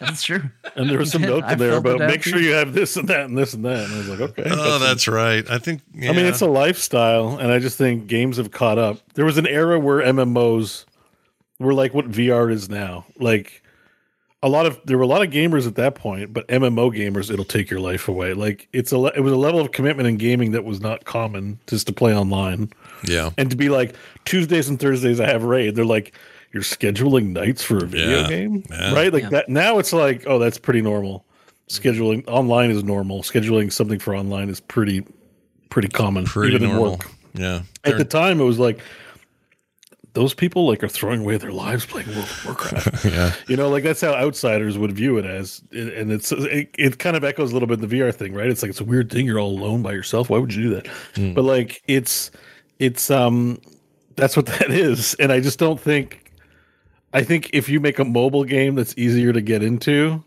That's 0.00 0.22
true. 0.22 0.42
and 0.76 0.88
there 0.88 0.98
was 0.98 1.12
some 1.12 1.22
Yeah, 1.22 1.28
note 1.28 1.50
in 1.50 1.58
there 1.58 1.76
about 1.76 2.00
make 2.00 2.22
sure 2.22 2.40
you 2.40 2.52
have 2.52 2.72
this 2.72 2.96
and 2.96 3.08
that 3.08 3.26
and 3.26 3.36
this 3.36 3.54
and 3.54 3.64
that. 3.64 3.84
And 3.84 3.94
I 3.94 3.98
was 3.98 4.08
like, 4.08 4.20
okay. 4.20 4.44
Oh, 4.46 4.76
a- 4.76 4.78
that's 4.78 5.08
right. 5.08 5.48
I 5.50 5.58
think. 5.58 5.82
I 5.96 6.12
mean, 6.12 6.26
it's 6.26 6.40
a 6.40 6.46
lifestyle, 6.46 7.38
and 7.38 7.52
I 7.52 7.58
just 7.58 7.78
think 7.78 8.06
games 8.06 8.36
have 8.36 8.50
caught 8.50 8.78
up. 8.78 8.98
There 9.14 9.24
was 9.24 9.38
an 9.38 9.46
era 9.46 9.78
where 9.78 10.00
MMOs 10.00 10.84
were 11.58 11.74
like 11.74 11.94
what 11.94 12.10
VR 12.10 12.50
is 12.52 12.68
now. 12.68 13.06
Like 13.18 13.62
a 14.42 14.48
lot 14.48 14.66
of 14.66 14.80
there 14.84 14.98
were 14.98 15.04
a 15.04 15.08
lot 15.08 15.22
of 15.22 15.30
gamers 15.30 15.66
at 15.66 15.76
that 15.76 15.94
point, 15.94 16.32
but 16.32 16.46
MMO 16.48 16.94
gamers, 16.94 17.30
it'll 17.30 17.44
take 17.44 17.70
your 17.70 17.80
life 17.80 18.08
away. 18.08 18.34
Like 18.34 18.68
it's 18.72 18.90
a 18.90 18.98
le- 18.98 19.12
it 19.14 19.20
was 19.20 19.32
a 19.32 19.36
level 19.36 19.60
of 19.60 19.70
commitment 19.70 20.08
in 20.08 20.16
gaming 20.16 20.50
that 20.52 20.64
was 20.64 20.80
not 20.80 21.04
common 21.04 21.60
just 21.68 21.86
to 21.86 21.92
play 21.92 22.14
online 22.14 22.72
yeah. 23.04 23.30
and 23.38 23.50
to 23.50 23.56
be 23.56 23.68
like 23.68 23.94
Tuesdays 24.24 24.68
and 24.68 24.80
Thursdays 24.80 25.20
I 25.20 25.26
have 25.26 25.44
raid. 25.44 25.76
They're 25.76 25.84
like 25.84 26.12
you're 26.52 26.62
scheduling 26.62 27.28
nights 27.28 27.62
for 27.62 27.78
a 27.78 27.86
video 27.86 28.20
Yeah. 28.22 28.28
game, 28.28 28.62
Yeah. 28.70 28.94
right? 28.94 29.12
Like 29.12 29.22
Yeah. 29.24 29.28
that. 29.30 29.48
Now 29.48 29.78
it's 29.78 29.92
like 29.92 30.24
oh, 30.26 30.38
that's 30.38 30.58
pretty 30.58 30.82
normal. 30.82 31.24
Scheduling 31.68 32.24
online 32.28 32.70
is 32.70 32.84
normal. 32.84 33.22
Scheduling 33.22 33.72
something 33.72 33.98
for 33.98 34.14
online 34.14 34.48
is 34.48 34.60
pretty 34.60 35.04
pretty 35.70 35.88
common, 35.88 36.24
Pretty 36.26 36.54
even 36.54 36.68
in 36.68 36.74
normal. 36.76 36.92
work. 36.98 37.10
Yeah. 37.34 37.62
At 37.84 37.96
the 37.96 38.04
time, 38.04 38.40
it 38.40 38.44
was 38.44 38.58
like 38.58 38.80
those 40.14 40.34
people 40.34 40.66
like 40.66 40.84
are 40.84 40.88
throwing 40.88 41.22
away 41.22 41.38
their 41.38 41.52
lives 41.52 41.86
playing 41.86 42.08
World 42.08 42.18
of 42.24 42.44
Warcraft. 42.44 43.04
yeah. 43.06 43.32
you 43.48 43.56
know, 43.56 43.70
like 43.70 43.82
that's 43.82 44.02
how 44.02 44.12
outsiders 44.14 44.76
would 44.76 44.92
view 44.92 45.16
it 45.16 45.24
as, 45.24 45.62
and 45.72 46.12
it's 46.12 46.30
it, 46.32 46.68
it 46.78 46.98
kind 46.98 47.16
of 47.16 47.24
echoes 47.24 47.50
a 47.50 47.54
little 47.54 47.66
bit 47.68 47.80
the 47.80 47.86
VR 47.86 48.14
thing, 48.14 48.34
right? 48.34 48.48
It's 48.50 48.60
like 48.60 48.68
it's 48.68 48.80
a 48.80 48.84
weird 48.84 49.10
thing. 49.10 49.24
You're 49.24 49.38
all 49.40 49.58
alone 49.58 49.80
by 49.82 49.92
yourself. 49.92 50.28
Why 50.28 50.36
would 50.38 50.52
you 50.52 50.64
do 50.64 50.74
that? 50.74 50.86
Hmm. 51.14 51.32
But 51.32 51.44
like 51.44 51.82
it's 51.86 52.30
it's 52.78 53.10
um 53.10 53.58
that's 54.16 54.36
what 54.36 54.44
that 54.58 54.70
is, 54.70 55.14
and 55.14 55.32
I 55.32 55.40
just 55.40 55.58
don't 55.58 55.80
think. 55.80 56.21
I 57.12 57.22
think 57.22 57.50
if 57.52 57.68
you 57.68 57.80
make 57.80 57.98
a 57.98 58.04
mobile 58.04 58.44
game 58.44 58.74
that's 58.74 58.94
easier 58.96 59.32
to 59.32 59.40
get 59.40 59.62
into, 59.62 60.24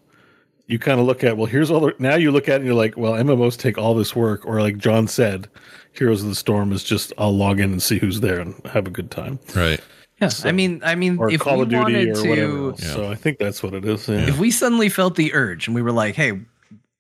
you 0.68 0.80
kind 0.80 1.00
of 1.00 1.06
look 1.06 1.24
at 1.24 1.38
well, 1.38 1.46
here's 1.48 1.70
all 1.72 1.80
the 1.80 1.96
now 2.00 2.16
you 2.16 2.32
look 2.32 2.48
at 2.50 2.54
it 2.54 2.56
and 2.58 2.66
you're 2.66 2.76
like, 2.76 2.98
well, 2.98 3.14
MMOs 3.14 3.58
take 3.58 3.78
all 3.78 3.94
this 3.96 4.16
work, 4.16 4.46
or 4.46 4.62
like 4.62 4.78
John 4.78 5.08
said, 5.08 5.48
Heroes 5.94 6.24
of 6.24 6.30
the 6.30 6.36
Storm 6.36 6.72
is 6.72 6.84
just 6.84 7.14
I'll 7.18 7.36
log 7.36 7.60
in 7.60 7.72
and 7.72 7.82
see 7.82 8.00
who's 8.00 8.22
there 8.22 8.40
and 8.40 8.56
have 8.66 8.88
a 8.88 8.92
good 8.92 9.12
time, 9.12 9.40
Right. 9.56 9.80
Yeah. 10.22 10.30
I 10.46 10.54
mean, 10.54 10.82
I 10.84 10.96
mean, 10.96 11.18
or 11.18 11.30
if 11.30 11.42
Call 11.42 11.58
we 11.58 11.64
of 11.64 11.70
Duty 11.70 11.82
wanted 11.82 12.18
or 12.18 12.30
whatever. 12.30 12.52
to, 12.52 12.70
Else. 12.70 12.84
So 12.94 13.12
I 13.12 13.16
think 13.16 13.38
that's 13.38 13.62
what 13.62 13.74
it 13.74 13.84
is. 13.84 14.08
Yeah. 14.08 14.30
if 14.30 14.40
we 14.40 14.50
suddenly 14.50 14.88
felt 14.88 15.16
the 15.18 15.34
urge 15.34 15.68
and 15.68 15.76
we 15.76 15.82
were 15.82 15.92
like, 15.92 16.16
hey, 16.16 16.40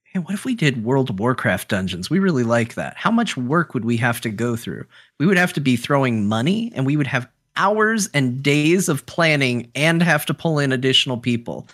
hey, 0.03 0.19
what 0.19 0.33
if 0.33 0.43
we 0.43 0.53
did 0.53 0.83
World 0.83 1.09
of 1.09 1.17
Warcraft 1.17 1.69
dungeons? 1.69 2.09
We 2.09 2.19
really 2.19 2.43
like 2.43 2.73
that. 2.75 2.97
How 2.97 3.11
much 3.11 3.37
work 3.37 3.73
would 3.73 3.85
we 3.85 3.95
have 3.97 4.19
to 4.21 4.29
go 4.29 4.57
through? 4.57 4.85
We 5.17 5.25
would 5.25 5.37
have 5.37 5.53
to 5.53 5.61
be 5.61 5.77
throwing 5.77 6.27
money 6.27 6.73
and 6.75 6.85
we 6.85 6.97
would 6.97 7.07
have 7.07 7.27
hours 7.57 8.09
and 8.13 8.41
days 8.43 8.89
of 8.89 9.05
planning 9.05 9.69
and 9.75 10.01
have 10.01 10.25
to 10.27 10.33
pull 10.33 10.59
in 10.59 10.71
additional 10.71 11.17
people. 11.17 11.67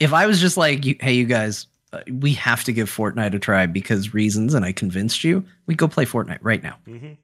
If 0.00 0.12
I 0.12 0.26
was 0.26 0.40
just 0.40 0.56
like, 0.56 0.84
hey, 1.00 1.12
you 1.14 1.24
guys, 1.24 1.66
uh, 1.92 2.00
we 2.20 2.32
have 2.34 2.64
to 2.64 2.72
give 2.72 2.90
Fortnite 2.90 3.32
a 3.34 3.38
try 3.38 3.64
because 3.64 4.12
reasons, 4.12 4.54
and 4.54 4.64
I 4.64 4.72
convinced 4.72 5.22
you, 5.24 5.44
we 5.66 5.74
go 5.74 5.86
play 5.88 6.04
Fortnite 6.04 6.38
right 6.42 6.62
now. 6.62 6.76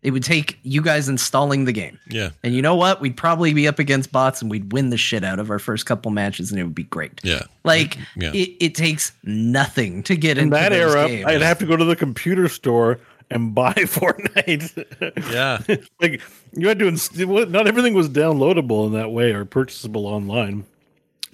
It 0.03 0.13
would 0.13 0.23
take 0.23 0.59
you 0.63 0.81
guys 0.81 1.09
installing 1.09 1.65
the 1.65 1.73
game. 1.73 1.99
Yeah. 2.09 2.31
And 2.43 2.55
you 2.55 2.63
know 2.63 2.75
what? 2.75 3.01
We'd 3.01 3.17
probably 3.17 3.53
be 3.55 3.67
up 3.69 3.79
against 3.79 4.11
bots 4.13 4.41
and 4.41 4.51
we'd 4.51 4.73
win 4.73 4.91
the 4.91 4.97
shit 4.97 5.23
out 5.25 5.39
of 5.39 5.51
our 5.51 5.59
first 5.59 5.87
couple 5.87 6.11
matches 6.13 6.51
and 6.51 6.59
it 6.61 6.65
would 6.65 6.75
be 6.75 6.85
great. 6.85 7.21
Yeah. 7.23 7.43
Like 7.65 7.99
Yeah. 8.17 8.33
it, 8.33 8.51
it 8.61 8.75
takes 8.75 9.13
nothing 9.25 10.03
to 10.05 10.17
get 10.17 10.39
In 10.39 10.45
into 10.45 10.55
that 10.57 10.71
those 10.71 10.95
era, 10.95 11.09
games. 11.09 11.27
I'd 11.27 11.43
have 11.43 11.59
to 11.59 11.67
go 11.67 11.77
to 11.77 11.85
the 11.85 11.97
computer 11.97 12.49
store 12.49 12.99
and 13.33 13.55
buy 13.55 13.73
Fortnite. 13.77 15.33
Yeah. 15.33 15.59
like 16.01 16.21
you 16.53 16.69
had 16.69 16.79
to. 16.79 16.87
inst- 16.87 17.17
Not 17.17 17.67
everything 17.67 17.95
was 17.95 18.09
downloadable 18.09 18.87
in 18.87 18.93
that 18.93 19.11
way 19.11 19.33
or 19.33 19.45
purchasable 19.45 20.07
online. 20.07 20.65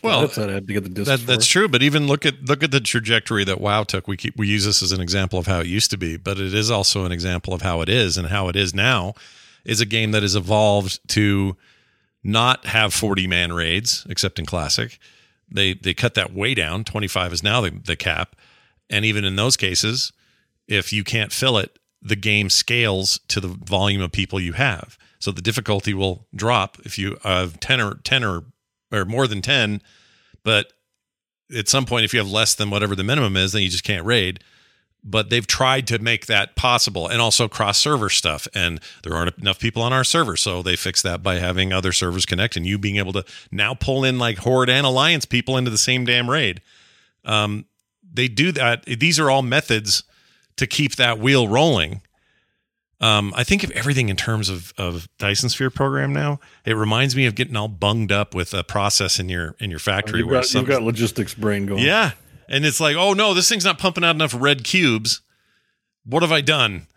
Well, 0.03 0.21
that's 0.21 0.37
what 0.37 0.49
I 0.49 0.53
had 0.55 0.69
to 0.69 0.73
get 0.75 0.85
the 0.85 0.91
disc. 0.91 1.11
That, 1.11 1.27
that's 1.27 1.47
true, 1.47 1.69
but 1.69 1.83
even 1.83 2.07
look 2.07 2.25
at 2.25 2.45
look 2.45 2.63
at 2.63 2.71
the 2.71 2.81
trajectory 2.81 3.43
that 3.45 3.61
WoW 3.61 3.83
took. 3.83 4.07
We 4.07 4.17
keep 4.17 4.37
we 4.37 4.47
use 4.47 4.65
this 4.65 4.81
as 4.83 4.93
an 4.93 5.01
example 5.01 5.39
of 5.41 5.47
how 5.49 5.59
it 5.61 5.67
used 5.67 5.91
to 5.91 5.97
be, 5.99 6.17
but 6.17 6.39
it 6.39 6.55
is 6.55 6.71
also 6.71 7.05
an 7.05 7.11
example 7.11 7.53
of 7.53 7.63
how 7.63 7.81
it 7.81 7.89
is, 7.89 8.17
and 8.17 8.29
how 8.29 8.49
it 8.49 8.55
is 8.55 8.73
now 8.73 9.15
is 9.65 9.81
a 9.81 9.87
game 9.87 10.13
that 10.13 10.23
has 10.23 10.37
evolved 10.37 11.01
to 11.09 11.57
not 12.23 12.67
have 12.67 12.95
forty 12.95 13.27
man 13.27 13.53
raids, 13.53 14.07
except 14.09 14.39
in 14.39 14.47
classic. 14.47 14.99
They 15.51 15.75
they 15.75 15.95
cut 15.95 16.15
that 16.15 16.33
way 16.33 16.55
down. 16.55 16.85
Twenty 16.85 17.09
five 17.09 17.33
is 17.33 17.43
now 17.43 17.61
the, 17.61 17.71
the 17.71 17.97
cap, 17.97 18.37
and 18.89 19.05
even 19.05 19.25
in 19.25 19.35
those 19.35 19.57
cases, 19.57 20.13
if 20.69 20.93
you 20.93 21.03
can't 21.03 21.33
fill 21.33 21.59
it, 21.59 21.77
the 22.01 22.17
game 22.17 22.51
scales 22.51 23.21
to 23.29 23.41
the 23.41 23.49
volume 23.49 24.01
of 24.01 24.13
people 24.13 24.41
you 24.41 24.53
have. 24.53 24.99
So 25.19 25.33
the 25.33 25.43
difficulty 25.43 25.95
will 25.95 26.27
drop 26.35 26.79
if 26.85 26.99
you 26.99 27.19
have 27.25 27.59
ten 27.61 27.81
or 27.81 27.95
ten 28.05 28.25
or 28.25 28.45
or 28.91 29.05
more 29.05 29.27
than 29.27 29.43
ten 29.43 29.83
but 30.45 30.73
at 31.55 31.69
some 31.69 31.85
point 31.85 32.05
if 32.05 32.13
you 32.13 32.21
have 32.21 32.31
less 32.31 32.55
than 32.55 32.71
whatever 32.71 32.95
the 32.95 33.05
minimum 33.05 33.37
is 33.37 33.53
then 33.53 33.63
you 33.63 33.69
just 33.69 33.85
can't 33.85 34.05
raid. 34.05 34.41
But 35.05 35.31
they've 35.31 35.47
tried 35.47 35.87
to 35.89 35.99
make 35.99 36.27
that 36.27 36.57
possible 36.57 37.07
and 37.07 37.21
also 37.21 37.49
cross 37.49 37.79
server 37.79 38.11
stuff. 38.11 38.49
And 38.55 38.81
there 39.05 39.15
aren't 39.15 39.39
enough 39.39 39.61
people 39.61 39.81
on 39.81 39.93
our 39.93 40.05
server 40.05 40.37
so 40.37 40.61
they 40.61 40.75
fix 40.75 41.03
that 41.03 41.23
by 41.23 41.37
having 41.37 41.73
other 41.73 41.93
servers 41.93 42.27
connect 42.27 42.57
and 42.57 42.67
you 42.67 42.79
being 42.79 42.97
able 42.97 43.13
to 43.13 43.25
now 43.53 43.75
pull 43.75 44.05
in 44.05 44.19
like 44.19 44.39
horde 44.39 44.69
and 44.69 44.85
alliance 44.85 45.25
people 45.25 45.57
into 45.57 45.71
the 45.71 45.79
same 45.79 46.05
damn 46.05 46.29
raid. 46.29 46.61
Um, 47.25 47.67
they 48.13 48.29
do 48.29 48.51
that. 48.53 48.85
These 48.87 49.21
are 49.21 49.31
all 49.31 49.43
methods 49.43 50.03
to 50.59 50.67
keep 50.67 50.97
that 50.97 51.19
wheel 51.19 51.49
rolling 51.49 52.03
um, 53.01 53.33
I 53.37 53.45
think 53.45 53.63
of 53.63 53.71
everything 53.73 54.09
in 54.09 54.17
terms 54.17 54.49
of 54.49 54.73
of 54.77 55.09
Dyson 55.19 55.49
Sphere 55.51 55.71
program 55.71 56.13
now. 56.13 56.41
It 56.65 56.73
reminds 56.75 57.15
me 57.15 57.27
of 57.27 57.37
getting 57.37 57.55
all 57.55 57.69
bunged 57.69 58.11
up 58.11 58.35
with 58.35 58.53
a 58.55 58.65
process 58.65 59.21
in 59.21 59.29
your 59.29 59.55
in 59.61 59.71
your 59.71 59.79
factory 59.79 60.19
You've 60.19 60.29
where 60.29 60.39
got, 60.41 60.47
some- 60.47 60.63
you've 60.63 60.69
got 60.69 60.83
logistics 60.83 61.33
brain 61.33 61.67
going. 61.67 61.85
yeah, 61.85 62.13
and 62.49 62.67
it's 62.67 62.81
like, 62.81 62.97
oh 62.97 63.13
no, 63.13 63.35
this 63.35 63.49
thing's 63.49 63.65
not 63.65 63.79
pumping 63.79 64.03
out 64.03 64.17
enough 64.17 64.35
red 64.37 64.65
cubes. 64.65 65.21
What 66.05 66.23
have 66.25 66.33
I 66.33 66.41
done? 66.41 66.89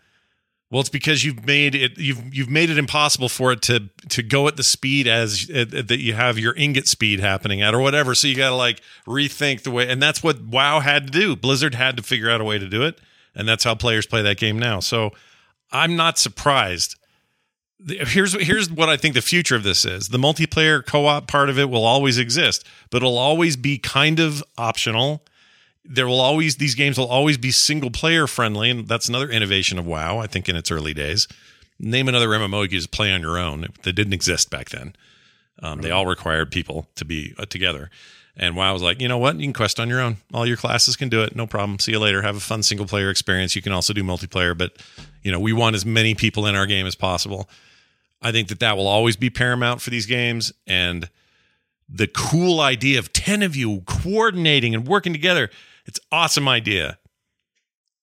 Well, 0.72 0.80
it's 0.80 0.88
because 0.90 1.22
you've 1.22 1.46
made 1.46 1.76
it 1.76 1.96
you've 1.98 2.34
you've 2.34 2.50
made 2.50 2.68
it 2.68 2.78
impossible 2.78 3.28
for 3.28 3.52
it 3.52 3.62
to 3.62 3.88
to 4.08 4.24
go 4.24 4.48
at 4.48 4.56
the 4.56 4.64
speed 4.64 5.06
as 5.06 5.48
uh, 5.54 5.66
that 5.68 6.00
you 6.00 6.14
have 6.14 6.36
your 6.36 6.54
ingot 6.54 6.88
speed 6.88 7.20
happening 7.20 7.62
at 7.62 7.74
or 7.74 7.80
whatever. 7.80 8.16
So 8.16 8.26
you 8.26 8.34
got 8.34 8.48
to 8.48 8.56
like 8.56 8.80
rethink 9.06 9.62
the 9.62 9.70
way, 9.70 9.88
and 9.88 10.02
that's 10.02 10.20
what 10.20 10.42
WoW 10.42 10.80
had 10.80 11.06
to 11.06 11.12
do. 11.12 11.36
Blizzard 11.36 11.76
had 11.76 11.96
to 11.98 12.02
figure 12.02 12.28
out 12.28 12.40
a 12.40 12.44
way 12.44 12.58
to 12.58 12.66
do 12.68 12.82
it, 12.82 12.98
and 13.34 13.48
that's 13.48 13.64
how 13.64 13.74
players 13.74 14.06
play 14.06 14.22
that 14.22 14.36
game 14.38 14.58
now. 14.58 14.80
So 14.80 15.10
I'm 15.70 15.96
not 15.96 16.18
surprised. 16.18 16.96
Here's 17.86 18.34
here's 18.34 18.70
what 18.70 18.88
I 18.88 18.96
think 18.96 19.14
the 19.14 19.22
future 19.22 19.56
of 19.56 19.64
this 19.64 19.84
is. 19.84 20.10
The 20.10 20.18
multiplayer 20.18 20.84
co-op 20.84 21.26
part 21.26 21.48
of 21.48 21.58
it 21.58 21.68
will 21.68 21.84
always 21.84 22.16
exist, 22.16 22.64
but 22.90 22.98
it'll 22.98 23.18
always 23.18 23.56
be 23.56 23.78
kind 23.78 24.20
of 24.20 24.42
optional. 24.56 25.24
There 25.84 26.06
will 26.06 26.20
always 26.20 26.56
these 26.56 26.76
games 26.76 26.96
will 26.96 27.08
always 27.08 27.38
be 27.38 27.50
single 27.50 27.90
player 27.90 28.28
friendly, 28.28 28.70
and 28.70 28.86
that's 28.86 29.08
another 29.08 29.28
innovation 29.28 29.78
of 29.80 29.86
WoW. 29.86 30.18
I 30.18 30.28
think 30.28 30.48
in 30.48 30.54
its 30.56 30.70
early 30.70 30.94
days. 30.94 31.26
Name 31.80 32.06
another 32.06 32.28
MMO 32.28 32.62
you 32.62 32.68
could 32.68 32.76
just 32.76 32.92
play 32.92 33.10
on 33.10 33.22
your 33.22 33.38
own 33.38 33.66
that 33.82 33.94
didn't 33.94 34.12
exist 34.12 34.50
back 34.50 34.70
then. 34.70 34.94
Um, 35.60 35.80
They 35.80 35.90
all 35.90 36.06
required 36.06 36.52
people 36.52 36.86
to 36.94 37.04
be 37.04 37.34
uh, 37.38 37.46
together. 37.46 37.90
And 38.36 38.56
WoW 38.56 38.72
was 38.72 38.82
like, 38.82 39.00
you 39.00 39.08
know 39.08 39.18
what? 39.18 39.36
You 39.36 39.42
can 39.42 39.52
quest 39.52 39.78
on 39.78 39.88
your 39.90 40.00
own. 40.00 40.16
All 40.32 40.46
your 40.46 40.56
classes 40.56 40.96
can 40.96 41.10
do 41.10 41.22
it. 41.22 41.36
No 41.36 41.46
problem. 41.46 41.78
See 41.78 41.92
you 41.92 41.98
later. 41.98 42.22
Have 42.22 42.36
a 42.36 42.40
fun 42.40 42.62
single 42.62 42.86
player 42.86 43.10
experience. 43.10 43.54
You 43.54 43.60
can 43.62 43.72
also 43.72 43.92
do 43.92 44.02
multiplayer, 44.02 44.56
but 44.56 44.72
you 45.22 45.30
know 45.30 45.38
we 45.38 45.52
want 45.52 45.76
as 45.76 45.84
many 45.84 46.14
people 46.14 46.46
in 46.46 46.54
our 46.54 46.66
game 46.66 46.86
as 46.86 46.94
possible. 46.94 47.48
I 48.22 48.32
think 48.32 48.48
that 48.48 48.60
that 48.60 48.76
will 48.76 48.86
always 48.86 49.16
be 49.16 49.28
paramount 49.30 49.82
for 49.82 49.90
these 49.90 50.06
games. 50.06 50.50
And 50.66 51.10
the 51.88 52.06
cool 52.06 52.60
idea 52.60 52.98
of 52.98 53.12
ten 53.12 53.42
of 53.42 53.54
you 53.54 53.82
coordinating 53.82 54.74
and 54.74 54.86
working 54.86 55.12
together, 55.12 55.50
it's 55.84 56.00
awesome 56.10 56.48
idea. 56.48 56.98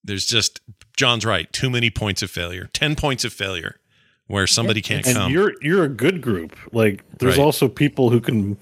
There's 0.04 0.26
just 0.28 0.62
John's 0.96 1.26
right. 1.26 1.52
Too 1.52 1.70
many 1.72 1.90
points 1.90 2.22
of 2.22 2.30
failure. 2.30 2.70
Ten 2.72 2.96
points 2.96 3.26
of 3.26 3.34
failure 3.34 3.80
where 4.28 4.46
somebody 4.46 4.82
can't 4.82 5.08
and 5.08 5.18
come. 5.18 5.32
you're 5.32 5.54
you're 5.62 5.84
a 5.86 5.90
good 5.90 6.22
group. 6.22 6.56
Like 6.72 7.04
there's 7.18 7.38
Right. 7.38 7.44
also 7.44 7.68
people 7.68 8.10
who 8.12 8.22
can 8.22 8.58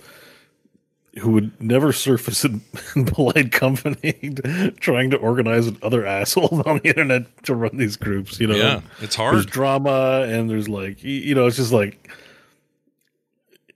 who 1.20 1.32
would 1.32 1.62
never 1.62 1.92
surface 1.94 2.46
in, 2.46 2.62
in 2.96 3.06
polite 3.06 3.52
company, 3.52 4.14
trying 4.80 5.10
to 5.12 5.18
organize 5.18 5.72
other 5.82 6.06
assholes 6.06 6.62
on 6.66 6.78
the 6.80 6.88
internet 6.90 7.44
to 7.44 7.56
run 7.56 7.78
these 7.78 7.96
groups. 7.98 8.40
You 8.40 8.48
know, 8.48 8.56
Yeah, 8.56 8.82
it's 9.02 9.16
hard. 9.16 9.36
There's 9.36 9.46
drama, 9.46 10.26
and 10.30 10.50
there's 10.50 10.70
like 10.70 11.04
you 11.04 11.36
know, 11.36 11.48
it's 11.48 11.58
just 11.58 11.72
like 11.74 12.10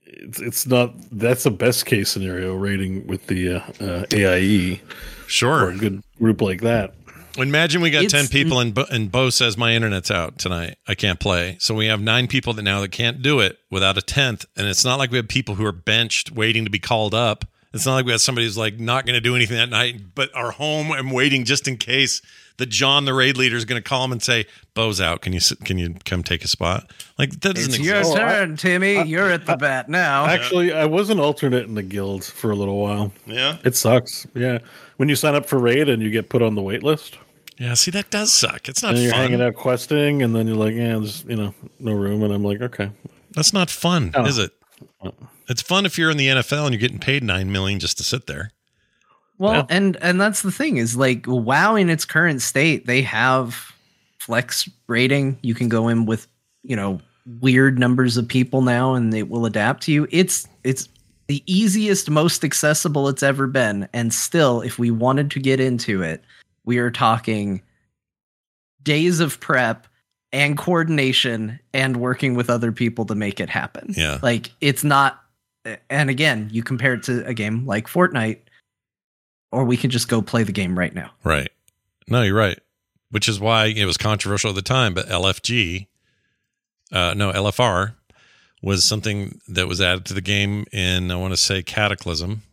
it's 0.06 0.40
it's 0.40 0.68
not. 0.68 0.94
That's 1.12 1.44
the 1.44 1.52
best 1.52 1.86
case 1.86 2.10
scenario 2.10 2.56
rating 2.56 3.08
with 3.08 3.28
the 3.28 3.56
uh, 3.56 3.60
uh, 3.84 4.06
AIE 4.14 4.82
or 4.84 5.28
Sure. 5.28 5.70
a 5.70 5.78
good 5.78 6.04
group 6.18 6.42
like 6.42 6.62
that. 6.62 6.94
Imagine 7.38 7.82
we 7.82 7.90
got 7.90 8.04
It's- 8.04 8.12
10 8.12 8.30
people 8.30 8.60
and, 8.60 8.74
Bo, 8.74 8.86
and 8.90 9.12
Bo 9.12 9.30
says 9.30 9.58
my 9.58 9.74
internet's 9.74 10.12
out 10.12 10.38
tonight. 10.38 10.78
I 10.88 10.96
can't 10.96 11.20
play. 11.20 11.58
So 11.60 11.74
we 11.74 11.86
have 11.88 12.02
nine 12.02 12.28
people 12.28 12.54
that 12.54 12.64
now 12.64 12.82
that 12.82 12.92
can't 12.92 13.22
do 13.22 13.40
it 13.40 13.58
without 13.70 13.98
a 13.98 14.02
10th. 14.02 14.46
And 14.56 14.68
it's 14.68 14.84
not 14.84 15.00
like 15.00 15.12
we 15.12 15.18
have 15.18 15.28
people 15.28 15.56
who 15.56 15.66
are 15.66 15.72
benched 15.72 16.32
waiting 16.32 16.66
to 16.66 16.70
be 16.72 16.80
called 16.80 17.14
up. 17.14 17.46
It's 17.74 17.86
not 17.86 17.96
like 17.96 18.06
we 18.06 18.12
have 18.12 18.22
somebody 18.22 18.46
who's 18.46 18.58
like 18.58 18.80
not 18.80 19.06
going 19.06 19.14
to 19.14 19.22
do 19.22 19.36
anything 19.36 19.56
that 19.58 19.70
night, 19.70 20.14
but 20.14 20.30
are 20.36 20.52
home 20.52 20.92
and 20.92 21.12
waiting 21.12 21.46
just 21.46 21.68
in 21.70 21.78
case 21.78 22.22
the 22.58 22.66
John, 22.66 23.06
the 23.06 23.14
raid 23.14 23.38
leader, 23.38 23.56
is 23.56 23.66
going 23.66 23.82
to 23.82 23.88
call 23.88 24.04
him 24.06 24.12
and 24.12 24.22
say, 24.22 24.46
Bo's 24.74 25.02
out. 25.02 25.22
Can 25.22 25.34
you 25.34 25.40
can 25.64 25.78
you 25.78 25.96
come 26.06 26.24
take 26.24 26.44
a 26.44 26.48
spot? 26.48 26.92
Like 27.18 27.32
that 27.42 27.56
doesn't 27.56 27.72
It's 27.72 27.80
exist. 27.80 27.86
your 27.86 28.04
Oh, 28.06 28.16
turn, 28.16 28.56
Timmy. 28.58 29.04
You're 29.04 29.30
at 29.30 29.46
the 29.46 29.58
bat 29.58 29.90
now. 29.90 30.26
Actually, 30.26 30.74
I 30.74 30.86
was 30.86 31.10
an 31.10 31.20
alternate 31.20 31.66
in 31.66 31.76
the 31.76 31.84
guild 31.84 32.24
for 32.24 32.52
a 32.52 32.56
little 32.56 32.78
while. 32.80 33.12
Yeah. 33.26 33.58
It 33.64 33.76
sucks. 33.76 34.26
Yeah, 34.34 34.60
when 34.98 35.10
you 35.10 35.16
sign 35.16 35.36
up 35.36 35.46
for 35.46 35.60
raid 35.60 35.90
and 35.90 36.02
you 36.02 36.10
get 36.10 36.30
put 36.30 36.42
on 36.42 36.56
the 36.56 36.62
wait 36.62 36.84
list, 36.84 37.18
Yeah. 37.58 37.74
See, 37.74 37.92
that 37.92 38.10
does 38.12 38.32
suck. 38.32 38.70
It's 38.70 38.82
not 38.82 38.94
and 38.94 39.04
you're 39.04 39.12
fun. 39.12 39.22
hanging 39.22 39.42
out 39.42 39.56
questing, 39.56 40.22
and 40.24 40.34
then 40.36 40.48
you're 40.48 40.56
like, 40.58 40.74
yeah, 40.76 40.98
there's 41.00 41.24
you 41.26 41.36
know 41.36 41.54
no 41.80 41.92
room, 41.94 42.24
and 42.24 42.34
I'm 42.34 42.44
like, 42.44 42.62
okay, 42.62 42.92
That's 43.32 43.54
not 43.54 43.70
fun, 43.70 44.14
is 44.26 44.38
it? 44.38 44.52
It's 45.50 45.62
fun 45.62 45.86
if 45.86 45.98
you're 45.98 46.10
in 46.12 46.18
the 46.18 46.28
NFL 46.28 46.64
and 46.66 46.74
you're 46.74 46.80
getting 46.80 47.00
paid 47.00 47.24
nine 47.24 47.52
million 47.52 47.80
just 47.80 47.98
to 47.98 48.04
sit 48.06 48.26
there. 48.28 48.52
Well, 49.42 49.54
Yeah. 49.54 49.66
and 49.70 49.98
and 50.02 50.22
that's 50.22 50.44
the 50.44 50.52
thing 50.52 50.78
is 50.78 50.96
like 50.96 51.26
WoW 51.28 51.76
in 51.76 51.90
its 51.90 52.06
current 52.06 52.44
state, 52.44 52.86
they 52.86 53.02
have 53.02 53.74
flex 54.20 54.70
rating. 54.88 55.38
You 55.42 55.56
can 55.56 55.68
go 55.68 55.88
in 55.88 56.06
with 56.06 56.28
you 56.64 56.76
know 56.76 57.00
weird 57.40 57.80
numbers 57.80 58.18
of 58.18 58.28
people 58.28 58.62
now, 58.62 58.94
and 58.94 59.12
they 59.12 59.24
will 59.24 59.48
adapt 59.48 59.82
to 59.84 59.92
you. 59.92 60.08
It's 60.12 60.48
it's 60.64 60.88
the 61.26 61.42
easiest, 61.48 62.08
most 62.10 62.44
accessible 62.44 63.08
it's 63.10 63.24
ever 63.24 63.48
been, 63.48 63.88
and 63.94 64.14
still, 64.14 64.62
if 64.62 64.78
we 64.78 64.92
wanted 64.92 65.32
to 65.32 65.40
get 65.40 65.60
into 65.60 66.04
it, 66.04 66.24
we 66.66 66.78
are 66.78 66.92
talking 66.92 67.62
days 68.84 69.20
of 69.20 69.40
prep 69.40 69.88
and 70.32 70.56
coordination 70.58 71.60
and 71.74 71.98
working 71.98 72.36
with 72.36 72.48
other 72.50 72.72
people 72.72 73.06
to 73.06 73.16
make 73.16 73.40
it 73.40 73.50
happen. 73.50 73.88
Yeah. 73.98 74.20
Like 74.22 74.52
it's 74.62 74.84
not 74.84 75.20
and 75.90 76.10
again, 76.12 76.48
you 76.52 76.62
compare 76.64 76.94
it 76.94 77.04
to 77.04 77.26
a 77.26 77.34
game 77.34 77.66
like 77.66 77.88
Fortnite 77.88 78.40
or 79.52 79.66
we 79.66 79.78
can 79.78 79.90
just 79.90 80.08
go 80.08 80.22
play 80.22 80.44
the 80.44 80.52
game 80.52 80.78
right 80.78 80.94
now. 80.94 81.12
Right. 81.24 81.50
No, 82.08 82.22
you're 82.22 82.36
right. 82.36 82.60
Which 83.10 83.28
is 83.28 83.40
why 83.40 83.66
it 83.66 83.86
was 83.86 83.98
controversial 83.98 84.50
at 84.50 84.56
the 84.56 84.62
time, 84.62 84.94
but 84.94 85.08
LFG, 85.08 85.88
uh, 86.92 87.14
no, 87.16 87.32
LFR 87.32 87.96
was 88.62 88.84
something 88.84 89.42
that 89.48 89.68
was 89.68 89.82
added 89.82 90.06
to 90.06 90.14
the 90.14 90.22
game 90.22 90.66
in, 90.72 91.12
I 91.12 91.16
want 91.16 91.34
to 91.34 91.38
say, 91.38 91.64
Cataclysm. 91.64 92.44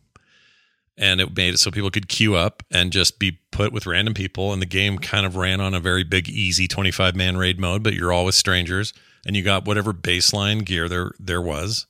And 0.97 1.21
it 1.21 1.35
made 1.35 1.53
it 1.53 1.59
so 1.59 1.71
people 1.71 1.91
could 1.91 2.09
queue 2.09 2.35
up 2.35 2.61
and 2.69 2.91
just 2.91 3.19
be 3.19 3.39
put 3.51 3.71
with 3.71 3.85
random 3.85 4.13
people. 4.13 4.51
And 4.51 4.61
the 4.61 4.65
game 4.65 4.97
kind 4.97 5.25
of 5.25 5.37
ran 5.37 5.61
on 5.61 5.73
a 5.73 5.79
very 5.79 6.03
big, 6.03 6.27
easy 6.27 6.67
25 6.67 7.15
man 7.15 7.37
raid 7.37 7.57
mode, 7.57 7.83
but 7.83 7.93
you're 7.93 8.11
all 8.11 8.25
with 8.25 8.35
strangers 8.35 8.91
and 9.25 9.35
you 9.35 9.43
got 9.43 9.65
whatever 9.65 9.93
baseline 9.93 10.65
gear 10.65 10.89
there, 10.89 11.11
there 11.17 11.41
was. 11.41 11.87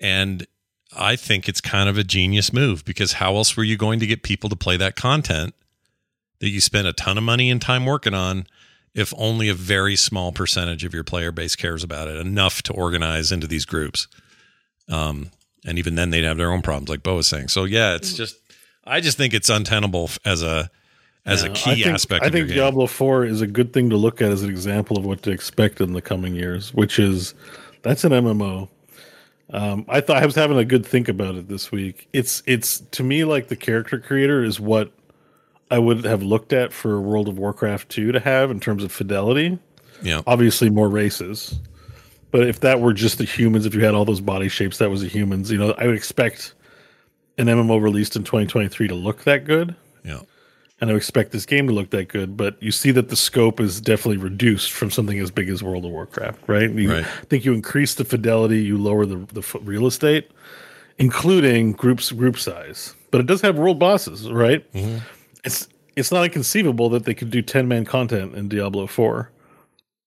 And 0.00 0.44
I 0.96 1.16
think 1.16 1.48
it's 1.48 1.60
kind 1.60 1.88
of 1.88 1.98
a 1.98 2.04
genius 2.04 2.52
move 2.52 2.84
because 2.84 3.14
how 3.14 3.36
else 3.36 3.56
were 3.56 3.64
you 3.64 3.76
going 3.76 4.00
to 4.00 4.06
get 4.06 4.22
people 4.22 4.48
to 4.50 4.56
play 4.56 4.76
that 4.78 4.96
content 4.96 5.54
that 6.40 6.48
you 6.48 6.60
spent 6.60 6.86
a 6.86 6.92
ton 6.92 7.18
of 7.18 7.24
money 7.24 7.50
and 7.50 7.60
time 7.60 7.84
working 7.84 8.14
on 8.14 8.46
if 8.94 9.12
only 9.16 9.48
a 9.48 9.54
very 9.54 9.96
small 9.96 10.32
percentage 10.32 10.84
of 10.84 10.94
your 10.94 11.04
player 11.04 11.30
base 11.30 11.56
cares 11.56 11.84
about 11.84 12.08
it 12.08 12.16
enough 12.16 12.62
to 12.62 12.72
organize 12.72 13.30
into 13.30 13.46
these 13.46 13.64
groups? 13.64 14.08
Um, 14.88 15.30
and 15.66 15.78
even 15.78 15.94
then, 15.94 16.10
they'd 16.10 16.24
have 16.24 16.38
their 16.38 16.52
own 16.52 16.62
problems, 16.62 16.88
like 16.88 17.02
Bo 17.02 17.16
was 17.16 17.26
saying. 17.26 17.48
So 17.48 17.64
yeah, 17.64 17.94
it's 17.94 18.14
just 18.14 18.36
I 18.84 19.00
just 19.00 19.18
think 19.18 19.34
it's 19.34 19.50
untenable 19.50 20.10
as 20.24 20.42
a 20.42 20.70
as 21.26 21.42
a 21.42 21.50
key 21.50 21.70
I 21.70 21.74
think, 21.74 21.86
aspect. 21.88 22.24
I 22.24 22.30
think. 22.30 22.48
Diablo 22.48 22.86
Four 22.86 23.24
is 23.24 23.42
a 23.42 23.46
good 23.46 23.72
thing 23.72 23.90
to 23.90 23.96
look 23.96 24.22
at 24.22 24.30
as 24.30 24.42
an 24.42 24.50
example 24.50 24.96
of 24.96 25.04
what 25.04 25.22
to 25.24 25.30
expect 25.30 25.80
in 25.80 25.92
the 25.92 26.00
coming 26.00 26.34
years, 26.34 26.72
which 26.72 26.98
is 26.98 27.34
that's 27.82 28.04
an 28.04 28.12
MMO. 28.12 28.68
Um, 29.50 29.86
I 29.88 30.00
thought 30.00 30.22
I 30.22 30.26
was 30.26 30.34
having 30.34 30.58
a 30.58 30.64
good 30.64 30.84
think 30.84 31.08
about 31.08 31.34
it 31.34 31.48
this 31.48 31.72
week. 31.72 32.08
It's 32.12 32.42
it's 32.46 32.80
to 32.80 33.02
me 33.02 33.24
like 33.24 33.48
the 33.48 33.56
character 33.56 33.98
creator 33.98 34.44
is 34.44 34.60
what 34.60 34.92
I 35.70 35.78
would 35.78 36.04
have 36.04 36.22
looked 36.22 36.52
at 36.52 36.72
for 36.72 37.00
World 37.00 37.28
of 37.28 37.38
Warcraft 37.38 37.88
2 37.88 38.12
to 38.12 38.20
have 38.20 38.50
in 38.50 38.60
terms 38.60 38.84
of 38.84 38.92
fidelity. 38.92 39.58
Yeah. 40.02 40.22
Obviously 40.26 40.70
more 40.70 40.88
races. 40.88 41.58
But 42.30 42.46
if 42.46 42.60
that 42.60 42.80
were 42.80 42.92
just 42.92 43.18
the 43.18 43.24
humans, 43.24 43.64
if 43.64 43.74
you 43.74 43.84
had 43.84 43.94
all 43.94 44.04
those 44.04 44.20
body 44.20 44.48
shapes, 44.48 44.78
that 44.78 44.90
was 44.90 45.00
the 45.00 45.08
humans, 45.08 45.50
you 45.50 45.58
know, 45.58 45.74
I 45.78 45.86
would 45.86 45.96
expect 45.96 46.54
an 47.38 47.46
MMO 47.46 47.80
released 47.80 48.16
in 48.16 48.24
2023 48.24 48.88
to 48.88 48.94
look 48.94 49.24
that 49.24 49.44
good 49.44 49.74
Yeah. 50.80 50.84
and 50.84 50.90
I 50.90 50.94
expect 50.94 51.32
this 51.32 51.44
game 51.46 51.66
to 51.68 51.72
look 51.72 51.90
that 51.90 52.08
good, 52.08 52.36
but 52.36 52.62
you 52.62 52.70
see 52.70 52.90
that 52.92 53.08
the 53.08 53.16
scope 53.16 53.60
is 53.60 53.80
definitely 53.80 54.16
reduced 54.18 54.70
from 54.72 54.90
something 54.90 55.18
as 55.18 55.30
big 55.30 55.48
as 55.48 55.62
World 55.62 55.84
of 55.84 55.90
Warcraft, 55.90 56.40
right? 56.46 56.70
You 56.70 56.92
Right. 56.92 57.06
think 57.28 57.44
you 57.44 57.52
increase 57.54 57.94
the 57.94 58.04
fidelity, 58.04 58.60
you 58.62 58.78
lower 58.78 59.04
the 59.06 59.26
the 59.32 59.40
f- 59.40 59.56
real 59.62 59.86
estate, 59.86 60.30
including 60.98 61.72
groups 61.72 62.10
group 62.12 62.38
size, 62.38 62.94
but 63.10 63.20
it 63.20 63.26
does 63.26 63.40
have 63.42 63.56
world 63.56 63.78
bosses, 63.78 64.28
right? 64.30 64.70
Mm-hmm. 64.72 64.98
It's 65.44 65.68
it's 65.96 66.12
not 66.12 66.24
inconceivable 66.24 66.88
that 66.90 67.04
they 67.04 67.14
could 67.14 67.30
do 67.30 67.42
ten 67.42 67.66
man 67.68 67.84
content 67.84 68.34
in 68.34 68.48
Diablo 68.48 68.86
Four. 68.86 69.30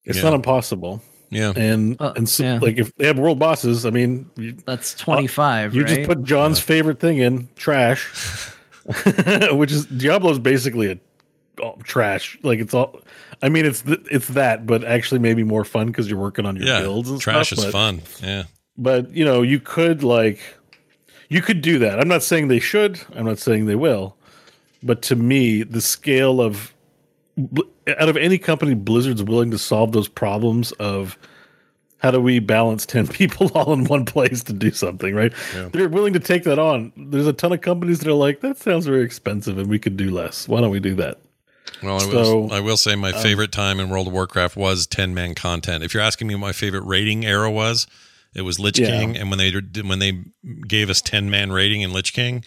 It's 0.05 0.17
Yeah. 0.17 0.23
not 0.25 0.33
impossible, 0.33 1.01
Yeah. 1.29 1.53
and 1.55 1.95
Uh, 1.99 2.13
and 2.15 2.27
so, 2.27 2.43
yeah. 2.43 2.59
like 2.61 2.77
if 2.77 2.95
they 2.95 3.07
have 3.07 3.19
world 3.19 3.39
bosses, 3.39 3.85
I 3.85 3.89
mean, 3.91 4.25
you, 4.35 4.55
That's 4.65 4.93
25, 4.95 5.75
you 5.75 5.83
right? 5.83 5.95
just 5.95 6.07
put 6.07 6.23
John's 6.23 6.59
favorite 6.59 6.99
thing 6.99 7.17
in 7.19 7.49
trash, 7.55 8.07
which 9.51 9.71
is 9.71 9.85
Diablo's 9.85 10.39
basically 10.39 10.91
a 10.91 10.99
oh, 11.61 11.77
trash. 11.83 12.37
Like 12.43 12.59
it's 12.59 12.73
all. 12.73 12.99
I 13.41 13.49
mean, 13.49 13.65
it's 13.65 13.81
th- 13.81 14.05
it's 14.11 14.27
that, 14.29 14.65
but 14.65 14.83
actually 14.83 15.19
maybe 15.19 15.43
more 15.43 15.63
fun 15.65 15.87
because 15.87 16.09
you're 16.09 16.19
working 16.19 16.45
on 16.45 16.55
your 16.55 16.65
Yeah. 16.65 16.81
builds 16.81 17.09
and 17.09 17.19
Trash 17.19 17.47
stuff. 17.47 17.59
is 17.59 17.65
but, 17.65 17.71
fun. 17.71 18.01
Yeah. 18.21 18.43
But 18.77 19.11
you 19.11 19.25
know, 19.25 19.41
you 19.41 19.59
could 19.59 20.03
like, 20.03 20.39
you 21.29 21.41
could 21.41 21.61
do 21.61 21.79
that. 21.79 21.99
I'm 21.99 22.07
not 22.07 22.23
saying 22.23 22.47
they 22.47 22.59
should. 22.59 22.99
I'm 23.15 23.25
not 23.25 23.39
saying 23.39 23.65
they 23.65 23.75
will. 23.75 24.15
But 24.83 25.01
to 25.03 25.15
me, 25.15 25.63
the 25.63 25.81
scale 25.81 26.41
of 26.41 26.73
out 27.87 28.09
of 28.09 28.17
any 28.17 28.37
company, 28.37 28.73
Blizzard's 28.73 29.23
willing 29.23 29.51
to 29.51 29.57
solve 29.57 29.91
those 29.91 30.07
problems 30.07 30.71
of 30.73 31.17
how 32.01 32.09
do 32.11 32.19
we 32.19 32.39
balance 32.39 32.85
10 32.85 33.07
people 33.19 33.51
all 33.53 33.73
in 33.73 33.85
one 33.85 34.05
place 34.05 34.43
to 34.43 34.53
do 34.53 34.71
something, 34.71 35.13
right? 35.15 35.31
They're 35.71 35.87
willing 35.89 36.13
to 36.13 36.19
take 36.19 36.43
that 36.43 36.59
on. 36.59 36.91
There's 36.97 37.27
a 37.27 37.33
ton 37.33 37.53
of 37.53 37.61
companies 37.61 37.99
that 37.99 38.07
are 38.09 38.13
like, 38.13 38.41
that 38.41 38.57
sounds 38.57 38.85
very 38.85 39.03
expensive 39.03 39.57
and 39.57 39.69
we 39.69 39.79
could 39.79 39.97
do 39.97 40.09
less. 40.09 40.47
Why 40.47 40.61
don't 40.61 40.71
we 40.71 40.79
do 40.79 40.95
that? 40.95 41.19
Well, 41.83 41.99
I 42.01 42.05
will, 42.05 42.45
um, 42.45 42.51
I 42.51 42.59
will 42.59 42.77
say 42.77 42.95
my 42.95 43.11
favorite 43.11 43.51
time 43.51 43.79
in 43.79 43.89
World 43.89 44.07
of 44.07 44.13
Warcraft 44.13 44.55
was 44.57 44.85
10 44.87 45.13
man 45.13 45.35
content. 45.35 45.83
If 45.83 45.93
you're 45.93 46.03
asking 46.03 46.27
me 46.27 46.35
what 46.35 46.41
my 46.41 46.51
favorite 46.51 46.83
rating 46.83 47.25
era 47.25 47.49
was, 47.49 47.87
it 48.35 48.41
was 48.41 48.59
Lich 48.59 48.79
Yeah. 48.79 48.87
King. 48.87 49.17
And 49.17 49.29
when 49.29 49.37
they 49.39 49.51
when 49.81 49.99
they 49.99 50.23
gave 50.67 50.89
us 50.89 51.01
10 51.01 51.29
man 51.29 51.51
rating 51.51 51.81
in 51.81 51.91
Lich 51.93 52.13
King, 52.13 52.43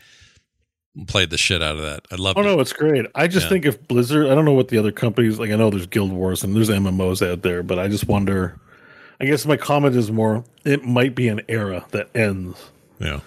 played 1.07 1.31
the 1.31 1.39
shit 1.39 1.63
out 1.63 1.77
of 1.77 1.83
that. 1.83 2.07
I 2.13 2.17
loved 2.17 2.39
Oh 2.39 2.43
it. 2.43 2.47
Oh, 2.47 2.55
no, 2.57 2.61
it's 2.61 2.73
great. 2.73 3.07
I 3.15 3.27
just 3.27 3.47
Yeah. 3.47 3.51
think 3.51 3.67
if 3.67 3.87
Blizzard, 3.89 4.27
I 4.27 4.35
don't 4.35 4.45
know 4.45 4.53
what 4.53 4.69
the 4.69 4.79
other 4.79 4.93
companies 4.93 5.39
like. 5.39 5.51
I 5.51 5.57
know 5.57 5.71
there's 5.71 5.87
Guild 5.87 6.13
Wars 6.13 6.45
and 6.45 6.55
there's 6.55 6.71
MMOs 6.71 7.27
out 7.29 7.43
there, 7.43 7.63
but 7.63 7.79
I 7.79 7.89
just 7.89 8.07
wonder. 8.09 8.59
I 9.25 9.29
guess 9.31 9.47
my 9.47 9.57
comment 9.57 9.97
is 9.97 10.13
more. 10.13 10.45
It 10.65 10.85
might 10.85 11.15
be 11.15 11.29
an 11.29 11.41
era 11.49 11.87
that 11.93 12.15
ends. 12.15 12.59
Yeah. 12.99 13.21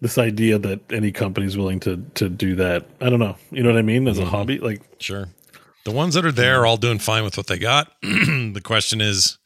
This 0.00 0.18
idea 0.18 0.58
that 0.58 0.80
any 0.92 1.12
company 1.12 1.46
is 1.46 1.56
willing 1.56 1.78
to 1.80 1.98
to 2.14 2.28
do 2.28 2.56
that. 2.56 2.86
I 3.00 3.10
don't 3.10 3.20
know. 3.20 3.36
You 3.52 3.62
know 3.62 3.70
what 3.70 3.78
I 3.78 3.82
mean? 3.82 4.08
As 4.08 4.18
a 4.18 4.22
Mm-hmm. 4.22 4.30
hobby, 4.30 4.58
like 4.58 4.82
Sure. 4.98 5.28
The 5.84 5.92
ones 5.92 6.14
that 6.14 6.24
are 6.24 6.32
there 6.32 6.60
are 6.62 6.66
all 6.66 6.76
doing 6.76 6.98
fine 6.98 7.22
with 7.22 7.36
what 7.36 7.46
they 7.46 7.58
got. 7.58 7.92
the 8.02 8.60
question 8.64 9.00
is 9.00 9.38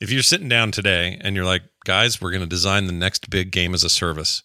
if 0.00 0.10
you're 0.12 0.22
sitting 0.22 0.48
down 0.48 0.70
today 0.70 1.18
and 1.20 1.34
you're 1.34 1.44
like, 1.44 1.62
guys, 1.84 2.20
we're 2.20 2.30
going 2.30 2.40
to 2.42 2.46
design 2.46 2.86
the 2.86 2.92
next 2.92 3.28
big 3.30 3.50
game 3.50 3.74
as 3.74 3.82
a 3.82 3.88
service, 3.90 4.42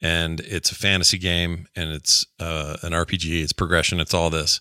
and 0.00 0.40
it's 0.40 0.70
a 0.72 0.74
fantasy 0.74 1.18
game 1.18 1.66
and 1.76 1.90
it's 1.90 2.24
uh, 2.40 2.76
an 2.82 2.92
RPG, 2.92 3.42
it's 3.42 3.52
progression, 3.52 4.00
it's 4.00 4.14
all 4.14 4.30
this. 4.30 4.60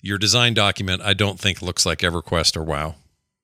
Your 0.00 0.18
design 0.18 0.54
document, 0.54 1.02
I 1.02 1.12
don't 1.14 1.38
think 1.38 1.60
looks 1.60 1.84
like 1.84 1.98
EverQuest 1.98 2.56
or 2.56 2.62
WoW. 2.64 2.94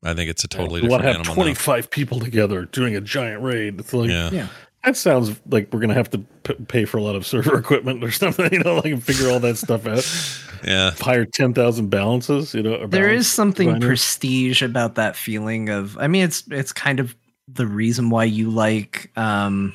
I 0.05 0.14
think 0.14 0.30
it's 0.30 0.44
a 0.44 0.49
totally 0.49 0.80
we 0.82 0.88
want 0.88 1.03
different 1.03 1.24
to 1.24 1.30
have 1.30 1.36
animal. 1.38 1.44
now. 1.46 1.55
25 1.55 1.90
people 1.90 2.20
together 2.20 2.64
doing 2.66 2.94
a 2.96 3.01
giant 3.01 3.42
raid. 3.42 3.80
It's 3.80 3.92
like 3.92 4.09
Yeah. 4.11 4.30
Yeah. 4.30 4.46
that 4.84 4.96
sounds 4.96 5.38
like 5.51 5.72
we're 5.72 5.80
gonna 5.80 5.94
have 5.94 6.11
to 6.11 6.18
p- 6.18 6.55
pay 6.68 6.84
for 6.84 6.99
a 6.99 7.03
lot 7.03 7.16
of 7.16 7.26
server 7.26 7.59
equipment 7.64 8.03
or 8.05 8.11
something. 8.12 8.49
You 8.53 8.61
know, 8.61 8.76
like 8.76 9.01
figure 9.03 9.28
all 9.30 9.40
that 9.40 9.57
stuff 9.59 9.86
out. 9.86 10.05
Yeah. 10.64 10.90
Hire 10.99 11.24
10,000 11.24 11.88
balances. 11.88 12.53
You 12.53 12.64
know, 12.64 12.74
or 12.74 12.86
there 12.88 13.05
balance 13.07 13.26
is 13.26 13.32
something 13.32 13.68
designers. 13.68 13.86
prestige 13.86 14.61
about 14.62 14.96
that 14.96 15.14
feeling 15.14 15.68
of 15.68 15.96
i 15.99 16.09
mean 16.09 16.24
it's 16.24 16.42
it's 16.51 16.72
kind 16.72 16.99
of 16.99 17.14
the 17.46 17.64
reason 17.66 18.11
why 18.11 18.24
you 18.24 18.51
like 18.51 19.11
um 19.16 19.72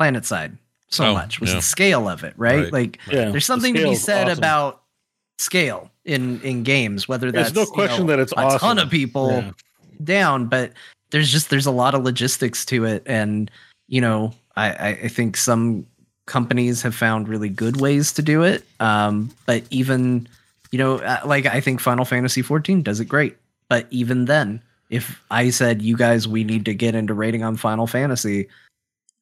PlanetSide 0.00 0.58
so 0.90 1.06
Oh, 1.06 1.12
much 1.14 1.40
was 1.40 1.50
yeah. 1.50 1.56
the 1.56 1.62
scale 1.62 2.08
of 2.08 2.24
it, 2.24 2.34
right? 2.36 2.64
Right. 2.64 2.72
Like 2.72 2.98
Yeah, 3.08 3.30
there's 3.30 3.32
the 3.34 3.40
something 3.40 3.74
to 3.74 3.82
be 3.82 3.94
said 3.94 4.28
awesome. 4.28 4.38
about 4.38 4.82
scale 5.38 5.90
in 6.08 6.40
in 6.40 6.62
games, 6.62 7.06
whether 7.06 7.30
There's 7.30 7.52
that's 7.52 7.54
no 7.54 7.62
you 7.62 7.72
question 7.72 8.06
know, 8.06 8.16
that 8.16 8.18
it's 8.18 8.32
a 8.36 8.58
ton 8.58 8.78
of 8.78 8.90
people 8.90 9.44
Yeah. 9.44 9.52
down, 10.02 10.46
but 10.46 10.72
there's 11.10 11.30
just 11.30 11.50
there's 11.50 11.66
a 11.66 11.70
lot 11.70 11.94
of 11.94 12.02
logistics 12.02 12.64
to 12.66 12.84
it, 12.84 13.02
and 13.06 13.50
you 13.88 14.00
know 14.00 14.32
I 14.56 14.70
I, 14.70 14.88
I 15.04 15.08
think 15.08 15.36
some 15.36 15.86
companies 16.26 16.82
have 16.82 16.94
found 16.94 17.28
really 17.28 17.50
good 17.50 17.80
ways 17.80 18.12
to 18.12 18.22
do 18.22 18.42
it, 18.42 18.64
um, 18.80 19.30
but 19.46 19.62
even 19.70 20.26
you 20.72 20.78
know 20.78 20.96
uh, 20.96 21.20
like 21.24 21.44
I 21.46 21.60
think 21.60 21.78
Final 21.78 22.06
Fantasy 22.06 22.40
14 22.42 22.82
does 22.82 23.00
it 23.00 23.04
great, 23.04 23.36
but 23.68 23.86
even 23.90 24.24
then, 24.24 24.62
if 24.88 25.22
I 25.30 25.50
said 25.50 25.82
you 25.82 25.96
guys 25.96 26.26
we 26.26 26.42
need 26.42 26.64
to 26.64 26.74
get 26.74 26.94
into 26.94 27.12
rating 27.12 27.42
on 27.44 27.56
Final 27.56 27.86
Fantasy, 27.86 28.48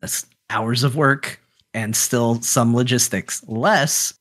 that's 0.01 0.25
hours 0.51 0.85
of 0.85 0.95
work 0.95 1.41
and 1.75 1.97
still 1.97 2.41
some 2.43 2.75
logistics 2.77 3.43
less 3.49 4.15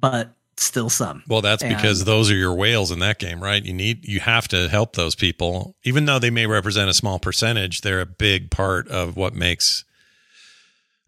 but 0.00 0.35
still 0.58 0.88
some 0.88 1.22
Well, 1.28 1.42
that's 1.42 1.62
because 1.62 2.04
those 2.04 2.30
are 2.30 2.36
your 2.36 2.54
whales 2.54 2.90
in 2.90 2.98
that 3.00 3.18
game, 3.18 3.42
right? 3.42 3.62
You 3.62 3.72
need 3.72 4.06
you 4.06 4.20
have 4.20 4.48
to 4.48 4.68
help 4.68 4.94
those 4.94 5.14
people, 5.14 5.76
even 5.84 6.06
though 6.06 6.18
they 6.18 6.30
may 6.30 6.46
represent 6.46 6.90
a 6.90 6.94
small 6.94 7.18
percentage. 7.18 7.82
They're 7.82 8.00
a 8.00 8.06
big 8.06 8.50
part 8.50 8.88
of 8.88 9.16
what 9.16 9.34
makes 9.34 9.84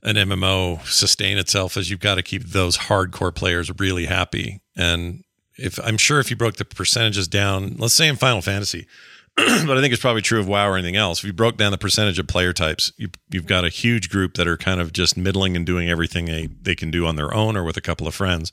an 0.03 0.17
MMO 0.17 0.85
sustain 0.87 1.39
itself. 1.39 1.77
Is 1.77 1.91
you've 1.91 2.01
got 2.01 2.17
to 2.17 2.23
keep 2.23 2.45
those 2.45 2.77
hardcore 2.77 3.35
players 3.35 3.71
really 3.79 4.07
happy. 4.07 4.61
And 4.77 5.25
if 5.57 5.79
I'm 5.85 5.99
sure 5.99 6.21
if 6.21 6.31
you 6.31 6.37
broke 6.37 6.57
the 6.57 6.65
percentages 6.65 7.29
down, 7.29 7.77
let's 7.79 7.95
say 7.95 8.09
in 8.09 8.17
Final 8.17 8.43
Fantasy, 8.43 8.87
but 9.37 9.79
I 9.79 9.81
think 9.81 9.93
it's 9.93 10.03
probably 10.03 10.23
true 10.23 10.41
of 10.41 10.49
WoW 10.49 10.69
or 10.69 10.77
anything 10.77 10.97
else. 10.97 11.21
If 11.21 11.25
you 11.25 11.33
broke 11.33 11.57
down 11.57 11.71
the 11.71 11.79
percentage 11.79 12.19
of 12.19 12.27
player 12.27 12.53
types, 12.53 12.93
you, 12.97 13.09
you've 13.31 13.47
got 13.47 13.65
a 13.65 13.69
huge 13.69 14.09
group 14.09 14.35
that 14.35 14.49
are 14.49 14.57
kind 14.57 14.81
of 14.81 14.93
just 14.93 15.17
middling 15.17 15.55
and 15.55 15.65
doing 15.65 15.89
everything 15.89 16.25
they, 16.25 16.49
they 16.61 16.75
can 16.75 16.91
do 16.91 17.07
on 17.07 17.15
their 17.15 17.33
own 17.33 17.57
or 17.57 17.63
with 17.63 17.77
a 17.77 17.81
couple 17.81 18.09
of 18.09 18.15
friends. 18.15 18.53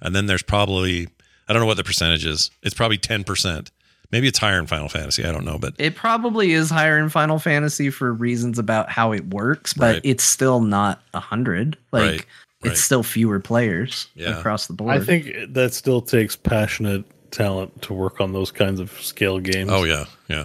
And 0.00 0.14
then 0.14 0.26
there's 0.26 0.42
probably, 0.42 1.08
I 1.48 1.52
don't 1.52 1.60
know 1.60 1.66
what 1.66 1.76
the 1.76 1.84
percentage 1.84 2.24
is. 2.24 2.50
It's 2.62 2.74
probably 2.74 2.98
10%. 2.98 3.70
Maybe 4.12 4.28
it's 4.28 4.38
higher 4.38 4.58
in 4.58 4.66
Final 4.66 4.88
Fantasy. 4.88 5.24
I 5.24 5.32
don't 5.32 5.44
know. 5.44 5.58
But 5.58 5.74
it 5.78 5.96
probably 5.96 6.52
is 6.52 6.70
higher 6.70 6.96
in 6.98 7.08
final 7.08 7.38
fantasy 7.40 7.90
for 7.90 8.12
reasons 8.12 8.58
about 8.58 8.88
how 8.88 9.12
it 9.12 9.26
works 9.30 9.72
but 9.74 9.94
Right. 9.94 10.00
it's 10.04 10.22
still 10.22 10.60
not 10.60 11.02
a 11.12 11.18
hundred 11.20 11.76
like 11.90 12.02
Right, 12.10 12.26
it's 12.62 12.80
still 12.80 13.02
fewer 13.02 13.40
players 13.40 14.06
Yeah. 14.14 14.38
across 14.38 14.66
the 14.68 14.74
board 14.74 14.94
I 14.94 15.00
think 15.04 15.32
that 15.54 15.74
still 15.74 16.00
takes 16.00 16.36
passionate 16.36 17.04
talent 17.32 17.82
to 17.82 17.92
work 17.94 18.20
on 18.20 18.32
those 18.32 18.52
kinds 18.52 18.78
of 18.78 18.92
scale 19.02 19.40
games. 19.40 19.70
oh, 19.72 19.82
yeah. 19.82 20.04
Yeah. 20.28 20.44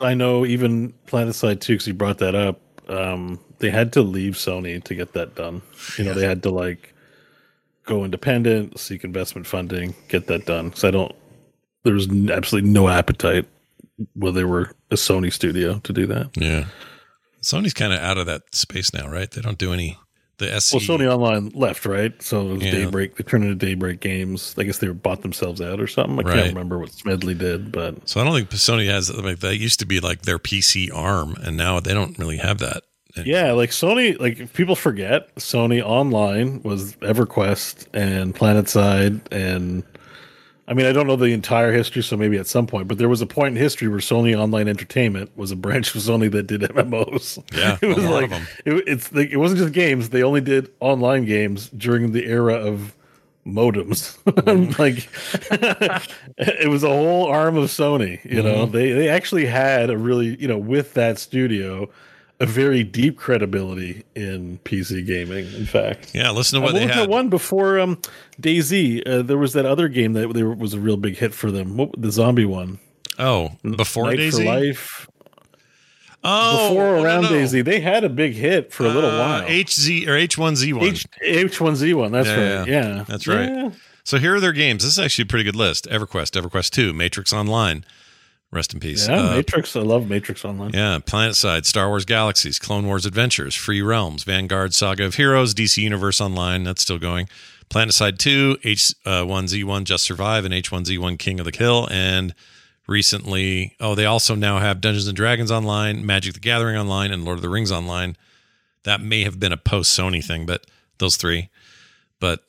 I 0.00 0.12
know 0.14 0.44
even 0.44 0.92
Planetside 1.06 1.60
2, 1.60 1.72
because 1.74 1.86
you 1.88 1.94
brought 1.94 2.18
that 2.18 2.34
up, 2.34 2.60
um, 2.90 3.40
they 3.58 3.70
had 3.70 3.92
to 3.94 4.02
leave 4.02 4.34
Sony 4.34 4.84
to 4.84 4.94
get 4.94 5.14
that 5.14 5.34
done. 5.34 5.62
You 5.96 6.04
know, 6.04 6.14
they 6.14 6.26
had 6.26 6.42
to 6.44 6.50
like 6.50 6.94
go 7.88 8.04
independent, 8.04 8.78
seek 8.78 9.02
investment 9.02 9.46
funding, 9.46 9.94
get 10.08 10.26
that 10.28 10.46
done. 10.46 10.72
So 10.74 10.88
I 10.88 10.90
don't, 10.92 11.12
there 11.84 11.94
was 11.94 12.06
absolutely 12.30 12.70
no 12.70 12.88
appetite 12.88 13.46
where 14.14 14.30
they 14.32 14.44
were 14.44 14.70
a 14.90 14.94
Sony 14.94 15.32
studio 15.32 15.78
to 15.80 15.92
do 15.92 16.06
that. 16.06 16.30
Yeah. 16.36 16.66
Sony's 17.42 17.74
kind 17.74 17.92
of 17.92 18.00
out 18.00 18.18
of 18.18 18.26
that 18.26 18.42
space 18.54 18.92
now, 18.92 19.08
right? 19.08 19.30
They 19.30 19.40
don't 19.40 19.58
do 19.58 19.72
any, 19.72 19.98
the 20.38 20.60
SC. 20.60 20.74
Well, 20.74 20.98
Sony 20.98 21.10
Online 21.12 21.48
left, 21.54 21.86
right? 21.86 22.20
So 22.22 22.50
it 22.50 22.52
was 22.54 22.62
Yeah. 22.62 22.70
Daybreak. 22.72 23.16
They 23.16 23.24
turned 23.24 23.44
into 23.44 23.56
Daybreak 23.56 24.00
Games. 24.00 24.54
I 24.58 24.64
guess 24.64 24.78
they 24.78 24.88
bought 24.88 25.22
themselves 25.22 25.60
out 25.60 25.80
or 25.80 25.86
something. 25.86 26.18
I 26.18 26.28
Right. 26.28 26.34
can't 26.36 26.48
remember 26.50 26.78
what 26.78 26.92
Smedley 26.92 27.34
did, 27.34 27.72
but 27.72 28.08
So 28.08 28.20
I 28.20 28.24
don't 28.24 28.34
think 28.34 28.50
Sony 28.50 28.86
has, 28.88 29.10
like, 29.12 29.40
that 29.40 29.56
used 29.56 29.80
to 29.80 29.86
be 29.86 29.98
like 30.00 30.22
their 30.22 30.38
PC 30.38 30.90
arm, 30.94 31.36
and 31.42 31.56
now 31.56 31.80
they 31.80 31.94
don't 31.94 32.18
really 32.18 32.36
have 32.36 32.58
that. 32.58 32.82
Yeah, 33.16 33.52
like 33.52 33.70
Sony, 33.70 34.18
like 34.20 34.38
if 34.38 34.52
people 34.52 34.76
forget, 34.76 35.34
Sony 35.36 35.82
Online 35.82 36.62
was 36.62 36.94
EverQuest 36.96 37.86
and 37.92 38.34
PlanetSide, 38.34 39.20
and 39.32 39.82
I 40.68 40.74
mean, 40.74 40.86
I 40.86 40.92
don't 40.92 41.06
know 41.06 41.16
the 41.16 41.32
entire 41.32 41.72
history, 41.72 42.02
so 42.02 42.16
maybe 42.16 42.36
at 42.36 42.46
some 42.46 42.66
point, 42.66 42.86
but 42.86 42.98
there 42.98 43.08
was 43.08 43.20
a 43.22 43.26
point 43.26 43.56
in 43.56 43.62
history 43.62 43.88
where 43.88 43.98
Sony 43.98 44.38
Online 44.38 44.68
Entertainment 44.68 45.30
was 45.36 45.50
a 45.50 45.56
branch 45.56 45.94
of 45.94 46.02
Sony 46.02 46.30
that 46.30 46.46
did 46.46 46.60
MMOs. 46.62 47.42
Yeah, 47.56 47.78
it 47.82 47.86
was 47.96 48.04
like 48.04 48.30
it, 48.66 48.84
it's 48.86 49.10
like 49.12 49.30
it 49.30 49.38
wasn't 49.38 49.60
just 49.60 49.72
games; 49.72 50.10
they 50.10 50.22
only 50.22 50.42
did 50.42 50.70
online 50.80 51.24
games 51.24 51.70
during 51.70 52.12
the 52.12 52.26
era 52.26 52.54
of 52.54 52.94
modems. 53.46 54.16
like 54.78 55.08
it 56.36 56.68
was 56.68 56.84
a 56.84 56.88
whole 56.88 57.26
arm 57.26 57.56
of 57.56 57.70
Sony. 57.70 58.22
You 58.24 58.42
know, 58.42 58.66
Mhm. 58.66 58.72
they 58.72 58.92
they 58.92 59.08
actually 59.08 59.46
had 59.46 59.90
a 59.90 59.96
really 59.98 60.36
you 60.38 60.46
know 60.46 60.58
with 60.58 60.94
that 60.94 61.18
studio 61.18 61.88
a 62.40 62.46
very 62.46 62.84
deep 62.84 63.16
credibility 63.18 64.04
in 64.14 64.58
PC 64.64 65.04
gaming. 65.06 65.46
In 65.54 65.66
fact, 65.66 66.12
Yeah, 66.14 66.30
listen 66.30 66.60
to 66.60 66.64
Uh, 66.64 66.68
what 66.68 66.74
they 66.78 66.86
was 66.86 66.94
had. 66.94 67.04
that 67.04 67.10
one 67.10 67.28
before 67.28 67.78
um, 67.80 67.98
DayZ? 68.40 69.02
Uh, 69.08 69.22
there 69.22 69.38
was 69.38 69.52
that 69.54 69.66
other 69.66 69.88
game 69.88 70.12
that 70.12 70.32
they 70.34 70.42
were, 70.42 70.54
was 70.54 70.72
a 70.74 70.80
real 70.80 70.96
big 70.96 71.16
hit 71.16 71.34
for 71.34 71.50
them. 71.50 71.76
What 71.76 71.90
the 72.00 72.12
zombie 72.12 72.44
one? 72.44 72.78
Oh, 73.18 73.52
before 73.76 74.04
Night 74.04 74.18
DayZ? 74.20 74.36
for 74.38 74.44
Life. 74.44 75.08
Oh, 76.24 76.68
before 76.70 76.96
around 76.98 77.22
no. 77.24 77.28
DayZ, 77.30 77.64
they 77.64 77.80
had 77.80 78.02
a 78.04 78.08
big 78.08 78.34
hit 78.34 78.72
for 78.72 78.84
a 78.84 78.88
little 78.88 79.10
Uh, 79.10 79.18
while. 79.18 79.42
HZ 79.48 80.06
or 80.08 80.12
H1Z1. 80.16 80.82
H 80.82 81.06
H1Z1. 81.24 82.10
That's 82.12 82.28
Yeah, 82.28 82.58
right. 82.58 82.68
yeah. 82.68 82.86
Yeah, 82.98 83.04
That's 83.06 83.26
right. 83.26 83.48
Yeah. 83.48 83.70
So 84.04 84.18
here 84.18 84.34
are 84.34 84.40
their 84.40 84.52
games. 84.52 84.82
This 84.84 84.92
is 84.92 84.98
actually 84.98 85.24
a 85.24 85.26
pretty 85.26 85.44
good 85.44 85.54
list. 85.56 85.86
EverQuest, 85.90 86.40
EverQuest 86.40 86.70
2, 86.70 86.92
Matrix 86.92 87.32
Online. 87.32 87.84
Rest 88.50 88.72
in 88.72 88.80
peace. 88.80 89.06
Yeah, 89.08 89.20
Uh, 89.30 89.34
Matrix. 89.36 89.76
I 89.76 89.80
love 89.80 90.08
Matrix 90.08 90.44
Online. 90.44 90.70
Yeah, 90.72 90.98
PlanetSide, 91.04 91.66
Star 91.66 91.88
Wars 91.88 92.06
Galaxies, 92.06 92.58
Clone 92.58 92.86
Wars 92.86 93.04
Adventures, 93.04 93.54
Free 93.54 93.82
Realms, 93.82 94.24
Vanguard 94.24 94.72
Saga 94.74 95.04
of 95.04 95.16
Heroes, 95.16 95.52
DC 95.54 95.82
Universe 95.82 96.18
Online, 96.20 96.64
that's 96.64 96.80
still 96.80 96.98
going. 96.98 97.28
PlanetSide 97.68 98.16
2, 98.18 98.56
H1Z1 98.64 99.84
Just 99.84 100.04
Survive, 100.04 100.46
and 100.46 100.54
H1Z1 100.54 101.18
King 101.18 101.38
of 101.40 101.44
the 101.44 101.52
Kill. 101.52 101.86
And 101.90 102.34
recently, 102.86 103.76
oh, 103.80 103.94
they 103.94 104.06
also 104.06 104.34
now 104.34 104.58
have 104.58 104.80
Dungeons 104.80 105.06
and 105.06 105.16
Dragons 105.16 105.50
Online, 105.50 106.04
Magic 106.06 106.32
the 106.32 106.40
Gathering 106.40 106.76
Online, 106.78 107.12
and 107.12 107.24
Lord 107.24 107.36
of 107.36 107.42
the 107.42 107.50
Rings 107.50 107.70
Online. 107.70 108.16
That 108.84 109.02
may 109.02 109.24
have 109.24 109.38
been 109.38 109.52
a 109.52 109.58
post 109.58 109.96
Sony 109.98 110.24
thing, 110.24 110.46
but 110.46 110.66
those 110.98 111.16
three. 111.16 111.50
But 112.20 112.40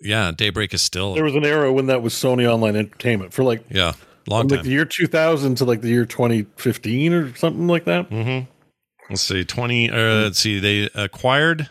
yeah, 0.00 0.30
Daybreak 0.30 0.72
is 0.72 0.82
still, 0.82 1.14
There 1.14 1.24
was 1.24 1.34
an 1.34 1.44
era 1.44 1.72
when 1.72 1.86
that 1.86 2.02
was 2.02 2.14
Sony 2.14 2.48
Online 2.48 2.76
Entertainment 2.76 3.32
for 3.32 3.42
like 3.42 3.64
yeah, 3.68 3.94
long 4.28 4.48
from 4.48 4.56
like 4.56 4.64
the 4.64 4.70
year 4.70 4.84
2000 4.84 5.56
to 5.56 5.64
like 5.64 5.80
the 5.80 5.88
year 5.88 6.04
2015 6.04 7.12
or 7.12 7.34
something 7.36 7.66
like 7.66 7.84
that. 7.84 8.10
Mm-hmm. 8.10 8.50
Let's 9.10 9.22
see, 9.22 9.44
twenty. 9.44 9.90
Uh, 9.90 10.22
let's 10.22 10.38
see, 10.38 10.60
they 10.60 10.88
acquired. 10.94 11.68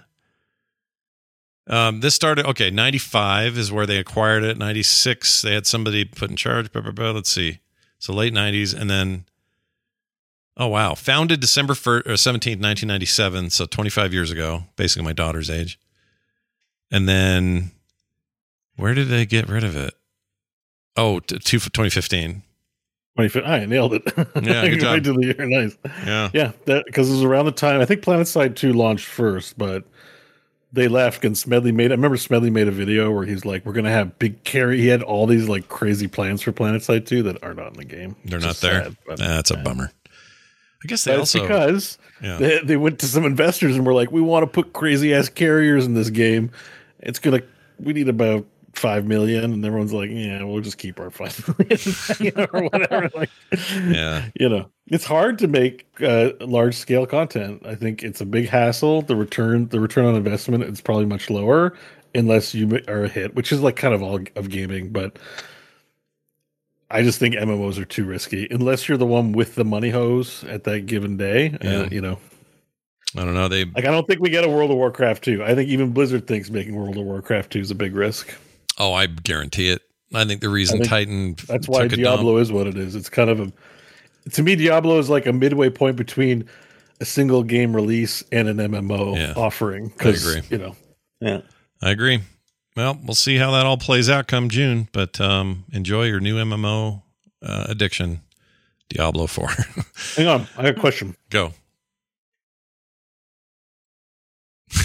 Um, 1.67 2.01
this 2.01 2.13
started 2.13 2.45
okay. 2.47 2.69
Ninety 2.69 2.97
five 2.97 3.57
is 3.57 3.71
where 3.71 3.85
they 3.85 3.97
acquired 3.97 4.43
it. 4.43 4.57
Ninety 4.57 4.83
six, 4.83 5.41
they 5.41 5.53
had 5.53 5.65
somebody 5.65 6.03
put 6.03 6.29
in 6.29 6.35
charge. 6.35 6.69
Blah, 6.71 6.81
blah, 6.81 6.91
blah. 6.91 7.11
Let's 7.11 7.31
see, 7.31 7.59
so 7.97 8.11
late 8.13 8.33
nineties, 8.33 8.73
and 8.73 8.89
then 8.89 9.23
oh 10.57 10.67
wow, 10.67 10.95
founded 10.95 11.39
December 11.39 11.75
seventeenth, 12.17 12.59
nineteen 12.59 12.89
ninety 12.89 13.05
seven. 13.05 13.49
So 13.49 13.65
twenty 13.65 13.89
five 13.89 14.13
years 14.13 14.31
ago, 14.31 14.65
basically 14.75 15.05
my 15.05 15.13
daughter's 15.13 15.49
age. 15.49 15.79
And 16.91 17.07
then, 17.07 17.71
where 18.75 18.93
did 18.93 19.07
they 19.07 19.25
get 19.25 19.47
rid 19.47 19.63
of 19.63 19.77
it? 19.77 19.93
Oh, 20.99 21.19
t- 21.19 21.37
two 21.39 21.59
2015. 21.59 22.43
2015. 23.17 23.43
I 23.51 23.65
nailed 23.65 23.93
it. 23.93 24.03
Yeah, 24.41 24.67
good 24.69 24.79
job. 24.79 24.93
Right 24.93 25.03
to 25.03 25.13
the 25.13 25.25
year. 25.25 25.45
Nice. 25.47 25.77
Yeah. 26.05 26.29
Yeah, 26.33 26.51
because 26.85 27.09
it 27.09 27.13
was 27.13 27.23
around 27.23 27.45
the 27.45 27.51
time 27.51 27.81
I 27.81 27.85
think 27.85 28.01
PlanetSide 28.01 28.55
2 28.55 28.73
launched 28.73 29.05
first, 29.05 29.57
but 29.57 29.83
they 30.71 30.87
left 30.87 31.25
and 31.25 31.37
Smedley 31.37 31.71
made 31.71 31.91
I 31.91 31.95
remember 31.95 32.15
Smedley 32.17 32.49
made 32.51 32.67
a 32.67 32.71
video 32.71 33.11
where 33.11 33.25
he's 33.25 33.43
like, 33.45 33.65
We're 33.65 33.73
gonna 33.73 33.89
have 33.91 34.19
big 34.19 34.43
carry. 34.43 34.79
He 34.79 34.87
had 34.87 35.01
all 35.01 35.25
these 35.25 35.49
like 35.49 35.67
crazy 35.67 36.07
plans 36.07 36.41
for 36.41 36.51
PlanetSide 36.51 37.05
2 37.07 37.23
that 37.23 37.43
are 37.43 37.53
not 37.53 37.69
in 37.69 37.73
the 37.77 37.85
game. 37.85 38.15
They're 38.25 38.39
not 38.39 38.57
there. 38.57 38.83
sad, 38.85 38.97
but- 39.07 39.17
That's 39.19 39.51
a 39.51 39.57
bummer. 39.57 39.91
I 40.83 40.87
guess 40.87 41.03
they 41.03 41.11
it's 41.11 41.19
also 41.35 41.41
because 41.41 41.97
Yeah. 42.21 42.37
they, 42.37 42.59
they 42.63 42.77
went 42.77 42.99
to 42.99 43.05
some 43.07 43.25
investors 43.25 43.75
and 43.75 43.85
were 43.85 43.93
like, 43.93 44.11
We 44.11 44.21
want 44.21 44.43
to 44.43 44.47
put 44.47 44.71
crazy 44.73 45.13
ass 45.13 45.27
carriers 45.27 45.85
in 45.85 45.93
this 45.93 46.09
game. 46.09 46.51
It's 46.99 47.19
gonna 47.19 47.41
we 47.79 47.93
need 47.93 48.07
about 48.09 48.45
five 48.73 49.05
million 49.05 49.51
and 49.53 49.65
everyone's 49.65 49.93
like, 49.93 50.09
Yeah, 50.11 50.43
we'll 50.43 50.61
just 50.61 50.77
keep 50.77 50.99
our 50.99 51.09
five 51.09 51.35
million 51.59 51.79
you 52.19 52.31
know, 52.35 52.47
or 52.53 52.63
whatever. 52.69 53.09
Like 53.15 53.29
yeah. 53.73 54.25
you 54.39 54.47
know 54.49 54.69
it's 54.87 55.05
hard 55.05 55.37
to 55.39 55.47
make 55.47 55.85
uh, 56.01 56.31
large 56.41 56.75
scale 56.75 57.05
content 57.05 57.61
i 57.65 57.73
think 57.75 58.03
it's 58.03 58.21
a 58.21 58.25
big 58.25 58.47
hassle 58.47 59.01
the 59.01 59.15
return 59.15 59.67
the 59.69 59.79
return 59.79 60.05
on 60.05 60.15
investment 60.15 60.63
is 60.63 60.81
probably 60.81 61.05
much 61.05 61.29
lower 61.29 61.75
unless 62.15 62.53
you 62.53 62.79
are 62.87 63.03
a 63.05 63.09
hit 63.09 63.35
which 63.35 63.51
is 63.51 63.61
like 63.61 63.75
kind 63.75 63.93
of 63.93 64.01
all 64.03 64.19
of 64.35 64.49
gaming 64.49 64.89
but 64.91 65.17
i 66.91 67.01
just 67.01 67.19
think 67.19 67.35
mmos 67.35 67.77
are 67.77 67.85
too 67.85 68.05
risky 68.05 68.47
unless 68.51 68.87
you're 68.87 68.97
the 68.97 69.05
one 69.05 69.31
with 69.31 69.55
the 69.55 69.65
money 69.65 69.89
hose 69.89 70.43
at 70.45 70.63
that 70.63 70.85
given 70.85 71.17
day 71.17 71.57
Yeah. 71.61 71.81
uh, 71.81 71.89
you 71.91 72.01
know 72.01 72.17
I 73.17 73.25
don't 73.25 73.33
know. 73.33 73.47
They 73.47 73.65
like 73.65 73.85
i 73.85 73.91
don't 73.91 74.05
think 74.07 74.19
we 74.21 74.29
get 74.29 74.43
a 74.43 74.49
world 74.49 74.69
of 74.71 74.77
warcraft 74.77 75.23
2 75.23 75.43
i 75.43 75.55
think 75.55 75.69
even 75.69 75.91
blizzard 75.91 76.27
thinks 76.27 76.49
making 76.51 76.75
world 76.75 76.97
of 76.97 77.03
warcraft 77.05 77.51
2 77.53 77.59
is 77.59 77.71
a 77.71 77.75
big 77.75 77.95
risk 77.95 78.33
oh, 78.79 78.93
I 78.93 79.05
guarantee 79.07 79.69
it. 79.69 79.81
I 80.13 80.25
think 80.25 80.41
the 80.41 80.49
reason 80.49 80.77
think 80.79 80.89
Titan 80.89 81.35
That's 81.47 81.67
why 81.67 81.87
took 81.87 81.97
Diablo 81.97 82.37
is 82.37 82.51
what 82.51 82.65
it 82.67 82.77
is. 82.77 82.95
It's 82.95 83.09
kind 83.09 83.29
of 83.29 83.39
a 83.39 83.51
to 84.31 84.43
me 84.43 84.55
Diablo 84.55 84.97
is 84.99 85.09
like 85.09 85.25
a 85.25 85.33
midway 85.33 85.69
point 85.69 85.95
between 85.97 86.47
a 86.99 87.05
single 87.05 87.43
game 87.43 87.75
release 87.75 88.23
and 88.31 88.47
an 88.47 88.57
MMO 88.57 89.15
Yeah. 89.15 89.33
offering. 89.35 89.89
Because 89.89 90.25
agree. 90.35 90.47
you 90.49 90.57
know, 90.57 90.75
yeah. 91.21 91.41
I 91.81 91.91
agree. 91.91 92.19
Well, 92.75 92.99
we'll 93.03 93.15
see 93.15 93.37
how 93.37 93.51
that 93.51 93.65
all 93.65 93.77
plays 93.77 94.09
out 94.09 94.27
come 94.27 94.49
June, 94.49 94.87
but 94.91 95.19
um, 95.19 95.65
enjoy 95.71 96.05
your 96.05 96.19
new 96.19 96.37
MMO 96.37 97.01
uh, 97.41 97.65
addiction, 97.69 98.21
Diablo 98.89 99.27
4. 99.27 99.47
Hang 100.15 100.27
on, 100.27 100.47
I 100.57 100.63
have 100.63 100.77
a 100.77 100.79
question. 100.79 101.15
Go. 101.29 101.53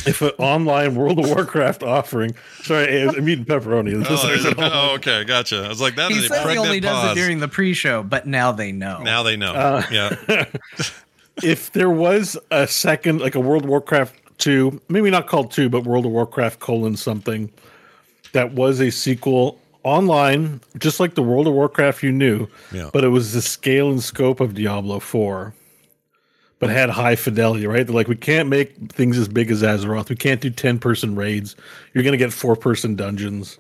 If 0.07 0.23
an 0.23 0.31
online 0.39 0.95
World 0.95 1.19
of 1.19 1.27
Warcraft 1.29 1.83
offering, 1.83 2.35
sorry, 2.63 3.03
I'm 3.03 3.29
eating 3.29 3.45
pepperoni. 3.45 3.93
The 4.03 4.11
listeners 4.11 4.45
at 4.47 4.55
oh, 4.59 4.95
okay, 4.97 5.25
gotcha. 5.25 5.65
I 5.65 5.69
was 5.69 5.81
like, 5.81 5.97
that 5.97 6.11
He 6.11 6.19
is 6.19 6.25
a 6.25 6.29
says 6.29 6.39
he 6.39 6.45
pregnant 6.45 6.67
only 6.67 6.81
does 6.81 6.93
pause. 6.93 7.17
it 7.17 7.21
during 7.21 7.39
the 7.41 7.49
pre-show, 7.49 8.03
but 8.03 8.27
now 8.27 8.53
they 8.53 8.73
know. 8.73 9.03
now 9.03 9.23
they 9.23 9.37
know. 9.37 9.53
Uh, 9.53 9.83
yeah. 9.91 10.45
if 11.43 11.73
there 11.73 11.91
was 11.91 12.37
a 12.51 12.67
second, 12.67 13.21
like 13.21 13.35
a 13.35 13.41
World 13.41 13.65
of 13.65 13.69
Warcraft 13.71 14.15
two, 14.39 14.81
maybe 14.89 15.11
not 15.11 15.27
called 15.27 15.51
two, 15.53 15.69
but 15.69 15.85
World 15.85 16.07
of 16.07 16.13
Warcraft 16.13 16.61
colon 16.61 16.97
something, 16.97 17.51
that 18.33 18.53
was 18.53 18.81
a 18.81 18.91
sequel 18.91 19.59
online, 19.83 20.61
just 20.79 20.99
like 20.99 21.15
the 21.15 21.23
World 21.23 21.47
of 21.47 21.53
Warcraft 21.53 22.03
you 22.03 22.11
knew, 22.11 22.49
Yeah. 22.73 22.91
but 22.93 23.05
it 23.05 23.09
was 23.09 23.33
the 23.33 23.43
scale 23.43 23.91
and 23.91 24.03
scope 24.03 24.41
of 24.41 24.55
Diablo 24.55 24.99
four, 24.99 25.55
but 26.65 26.75
had 26.75 26.89
high 26.89 27.15
fidelity. 27.15 27.67
Right? 27.67 27.87
They're 27.87 27.95
like, 27.95 28.09
we 28.09 28.17
can't 28.17 28.49
make 28.49 28.75
things 28.91 29.19
as 29.19 29.29
big 29.29 29.51
as 29.51 29.63
Azeroth. 29.63 30.09
We 30.09 30.17
can't 30.17 30.41
do 30.41 30.49
ten 30.49 30.79
person 30.79 31.15
raids. 31.15 31.57
You're 31.93 32.05
gonna 32.05 32.17
get 32.17 32.33
four 32.33 32.57
person 32.57 32.97
dungeons. 32.97 33.59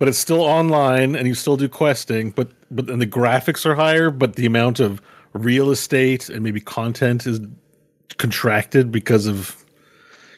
But 0.00 0.08
it's 0.08 0.18
still 0.18 0.40
online, 0.40 1.14
and 1.14 1.28
you 1.28 1.34
still 1.34 1.56
do 1.56 1.68
questing. 1.68 2.30
But 2.32 2.50
but 2.68 2.90
and 2.90 3.00
the 3.00 3.06
graphics 3.06 3.64
are 3.64 3.76
higher, 3.76 4.10
but 4.10 4.34
the 4.34 4.44
amount 4.44 4.80
of 4.80 5.00
real 5.34 5.70
estate 5.70 6.28
and 6.28 6.42
maybe 6.42 6.60
content 6.60 7.28
is 7.28 7.40
contracted 8.16 8.90
because 8.90 9.26
of 9.26 9.64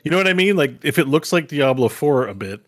you 0.04 0.10
know 0.10 0.18
what 0.18 0.28
I 0.28 0.34
mean? 0.34 0.56
Like 0.56 0.84
if 0.84 0.98
it 0.98 1.08
looks 1.08 1.32
like 1.32 1.48
Diablo 1.48 1.88
4 1.88 2.26
a 2.26 2.34
bit, 2.34 2.60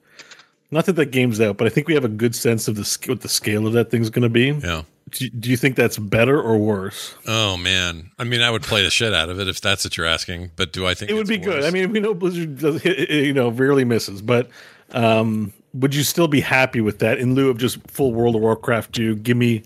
not 0.70 0.86
that 0.86 0.94
that 0.94 1.10
game's 1.10 1.42
out, 1.42 1.58
but 1.58 1.66
I 1.66 1.70
think 1.70 1.88
we 1.88 1.94
have 1.94 2.06
a 2.06 2.08
good 2.08 2.34
sense 2.34 2.68
of 2.68 2.76
the 2.76 2.98
what 3.06 3.20
the 3.20 3.28
scale 3.28 3.66
of 3.66 3.74
that 3.74 3.90
thing's 3.90 4.08
going 4.08 4.22
to 4.22 4.30
be. 4.30 4.52
Yeah. 4.66 4.82
Do, 5.12 5.28
do 5.30 5.50
you 5.50 5.56
think 5.56 5.76
that's 5.76 5.98
better 5.98 6.40
or 6.40 6.58
worse? 6.58 7.14
Oh 7.26 7.56
man. 7.56 8.10
I 8.18 8.24
mean, 8.24 8.40
I 8.42 8.50
would 8.50 8.62
play 8.62 8.82
the 8.82 8.90
shit 8.90 9.12
out 9.14 9.28
of 9.28 9.38
it 9.40 9.48
if 9.48 9.60
that's 9.60 9.84
what 9.84 9.96
you're 9.96 10.06
asking. 10.06 10.50
But 10.56 10.72
do 10.72 10.86
I 10.86 10.94
think 10.94 11.10
It 11.10 11.14
would 11.14 11.26
be 11.26 11.38
good. 11.38 11.64
I 11.64 11.70
mean, 11.70 11.90
we 11.92 12.00
know 12.00 12.14
Blizzard 12.14 12.58
does, 12.58 12.84
you 12.84 13.32
know 13.32 13.50
rarely 13.50 13.84
misses, 13.84 14.22
but 14.22 14.48
um, 14.92 15.52
would 15.74 15.94
you 15.94 16.02
still 16.02 16.28
be 16.28 16.40
happy 16.40 16.80
with 16.80 16.98
that 17.00 17.18
in 17.18 17.34
lieu 17.34 17.48
of 17.50 17.58
just 17.58 17.78
full 17.90 18.12
World 18.12 18.34
of 18.36 18.40
Warcraft 18.42 18.92
2? 18.94 19.16
Give 19.16 19.36
me, 19.36 19.62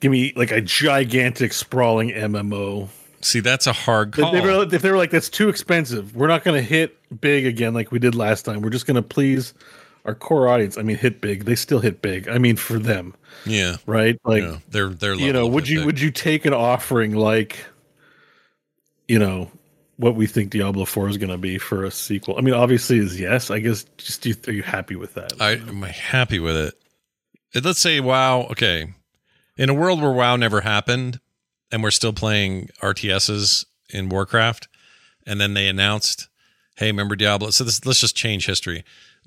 give 0.00 0.10
me 0.12 0.32
like 0.36 0.50
a 0.50 0.60
gigantic 0.60 1.52
sprawling 1.52 2.10
MMO. 2.10 2.88
see, 3.22 3.40
that's 3.40 3.66
a 3.66 3.72
hard 3.72 4.10
If 4.10 4.20
call. 4.22 4.32
they, 4.32 4.40
were, 4.40 4.62
if 4.74 4.82
they 4.82 4.90
were 4.90 4.96
like, 4.96 5.10
that's 5.10 5.28
too 5.30 5.48
expensive, 5.48 6.14
we're 6.16 6.26
not 6.28 6.44
going 6.44 6.60
to 6.60 6.66
hit 6.66 6.96
big 7.20 7.46
again 7.46 7.74
like 7.74 7.90
we 7.92 7.98
did 7.98 8.14
last 8.14 8.42
time. 8.44 8.60
We're 8.62 8.70
just 8.70 8.86
going 8.86 8.96
to 8.96 9.02
please 9.02 9.54
our 10.04 10.14
core 10.14 10.48
audience. 10.48 10.78
I 10.78 10.82
mean, 10.82 10.96
hit 10.96 11.20
big. 11.20 11.44
They 11.44 11.54
still 11.54 11.80
hit 11.80 12.02
big. 12.02 12.28
I 12.28 12.38
mean, 12.38 12.56
for 12.56 12.78
them, 12.78 13.14
yeah. 13.44 13.76
right? 13.86 14.18
Like, 14.24 14.42
yeah. 14.42 14.58
They're 14.68 14.88
they're 14.88 15.14
you 15.14 15.32
know, 15.32 15.46
would 15.46 15.68
you 15.68 15.84
would 15.84 16.00
you 16.00 16.10
take 16.10 16.44
an 16.44 16.54
offering 16.54 17.14
like, 17.14 17.64
you 19.08 19.18
know, 19.18 19.50
what 19.96 20.14
we 20.14 20.26
think 20.26 20.50
Diablo 20.50 20.84
Four 20.84 21.08
is 21.08 21.16
going 21.16 21.30
to 21.30 21.38
be 21.38 21.58
for 21.58 21.84
a 21.84 21.90
sequel? 21.90 22.36
I 22.38 22.40
mean, 22.40 22.54
obviously, 22.54 22.98
is 22.98 23.20
yes. 23.20 23.50
I 23.50 23.58
guess. 23.60 23.84
Just 23.98 24.22
do 24.22 24.30
you, 24.30 24.36
are 24.48 24.52
you 24.52 24.62
happy 24.62 24.96
with 24.96 25.14
that? 25.14 25.32
I 25.40 25.52
am 25.52 25.84
I 25.84 25.90
happy 25.90 26.38
with 26.38 26.56
it. 26.56 26.74
Let's 27.62 27.80
say 27.80 28.00
WoW. 28.00 28.46
Okay, 28.50 28.94
in 29.56 29.68
a 29.68 29.74
world 29.74 30.00
where 30.00 30.12
WoW 30.12 30.36
never 30.36 30.62
happened, 30.62 31.20
and 31.70 31.82
we're 31.82 31.90
still 31.90 32.12
playing 32.12 32.70
RTSs 32.80 33.66
in 33.90 34.08
Warcraft, 34.08 34.68
and 35.26 35.40
then 35.40 35.54
they 35.54 35.68
announced, 35.68 36.28
"Hey, 36.76 36.86
remember 36.86 37.16
Diablo?" 37.16 37.50
So 37.50 37.64
this, 37.64 37.84
let's 37.84 38.00
just 38.00 38.16
change 38.16 38.46
history. 38.46 38.84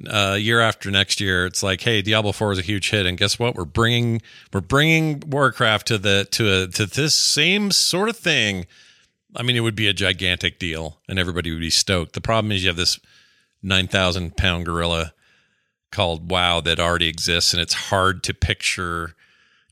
Uh, 0.09 0.35
year 0.39 0.59
after 0.59 0.89
next 0.89 1.21
year, 1.21 1.45
it's 1.45 1.61
like, 1.61 1.81
"Hey, 1.81 2.01
Diablo 2.01 2.31
Four 2.31 2.51
is 2.51 2.59
a 2.59 2.63
huge 2.63 2.89
hit, 2.89 3.05
and 3.05 3.17
guess 3.17 3.37
what? 3.37 3.55
We're 3.55 3.65
bringing 3.65 4.21
we're 4.51 4.61
bringing 4.61 5.21
Warcraft 5.27 5.87
to 5.87 5.97
the 5.99 6.27
to 6.31 6.63
a 6.63 6.67
to 6.67 6.85
this 6.85 7.13
same 7.13 7.69
sort 7.71 8.09
of 8.09 8.17
thing." 8.17 8.65
I 9.35 9.43
mean, 9.43 9.55
it 9.55 9.61
would 9.61 9.75
be 9.75 9.87
a 9.87 9.93
gigantic 9.93 10.59
deal, 10.59 10.99
and 11.07 11.19
everybody 11.19 11.51
would 11.51 11.59
be 11.59 11.69
stoked. 11.69 12.13
The 12.13 12.21
problem 12.21 12.51
is 12.51 12.63
you 12.63 12.69
have 12.69 12.75
this 12.75 12.99
nine 13.61 13.87
thousand 13.87 14.35
pound 14.35 14.65
gorilla 14.65 15.13
called 15.91 16.29
WoW 16.29 16.59
that 16.61 16.79
already 16.79 17.07
exists, 17.07 17.53
and 17.53 17.61
it's 17.61 17.73
hard 17.73 18.23
to 18.23 18.33
picture 18.33 19.13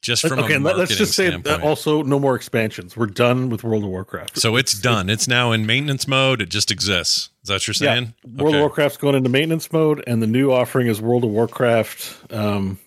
just 0.02 0.28
from 0.28 0.40
okay, 0.40 0.54
a 0.54 0.60
let- 0.60 0.62
marketing 0.62 0.80
let's 0.80 0.96
just 0.96 1.14
say 1.16 1.36
that 1.36 1.62
also 1.62 2.04
no 2.04 2.20
more 2.20 2.36
expansions. 2.36 2.96
We're 2.96 3.08
done 3.08 3.50
with 3.50 3.64
World 3.64 3.84
of 3.84 3.90
Warcraft. 3.90 4.38
so 4.40 4.56
it's 4.56 4.80
done. 4.80 5.10
It's 5.10 5.28
now 5.28 5.52
in 5.52 5.66
maintenance 5.66 6.08
mode. 6.08 6.42
It 6.42 6.50
just 6.50 6.70
exists. 6.72 7.30
Is 7.44 7.48
that 7.48 7.56
what 7.56 7.68
you're 7.68 7.74
saying? 7.74 8.14
World 8.24 8.50
Okay. 8.50 8.58
of 8.58 8.62
Warcraft's 8.62 8.98
going 8.98 9.16
into 9.16 9.30
maintenance 9.30 9.72
mode, 9.72 10.04
and 10.06 10.22
the 10.22 10.28
new 10.28 10.52
offering 10.52 10.88
is 10.88 11.02
World 11.02 11.24
of 11.24 11.32
Warcraft. 11.32 12.32
Um, 12.32 12.80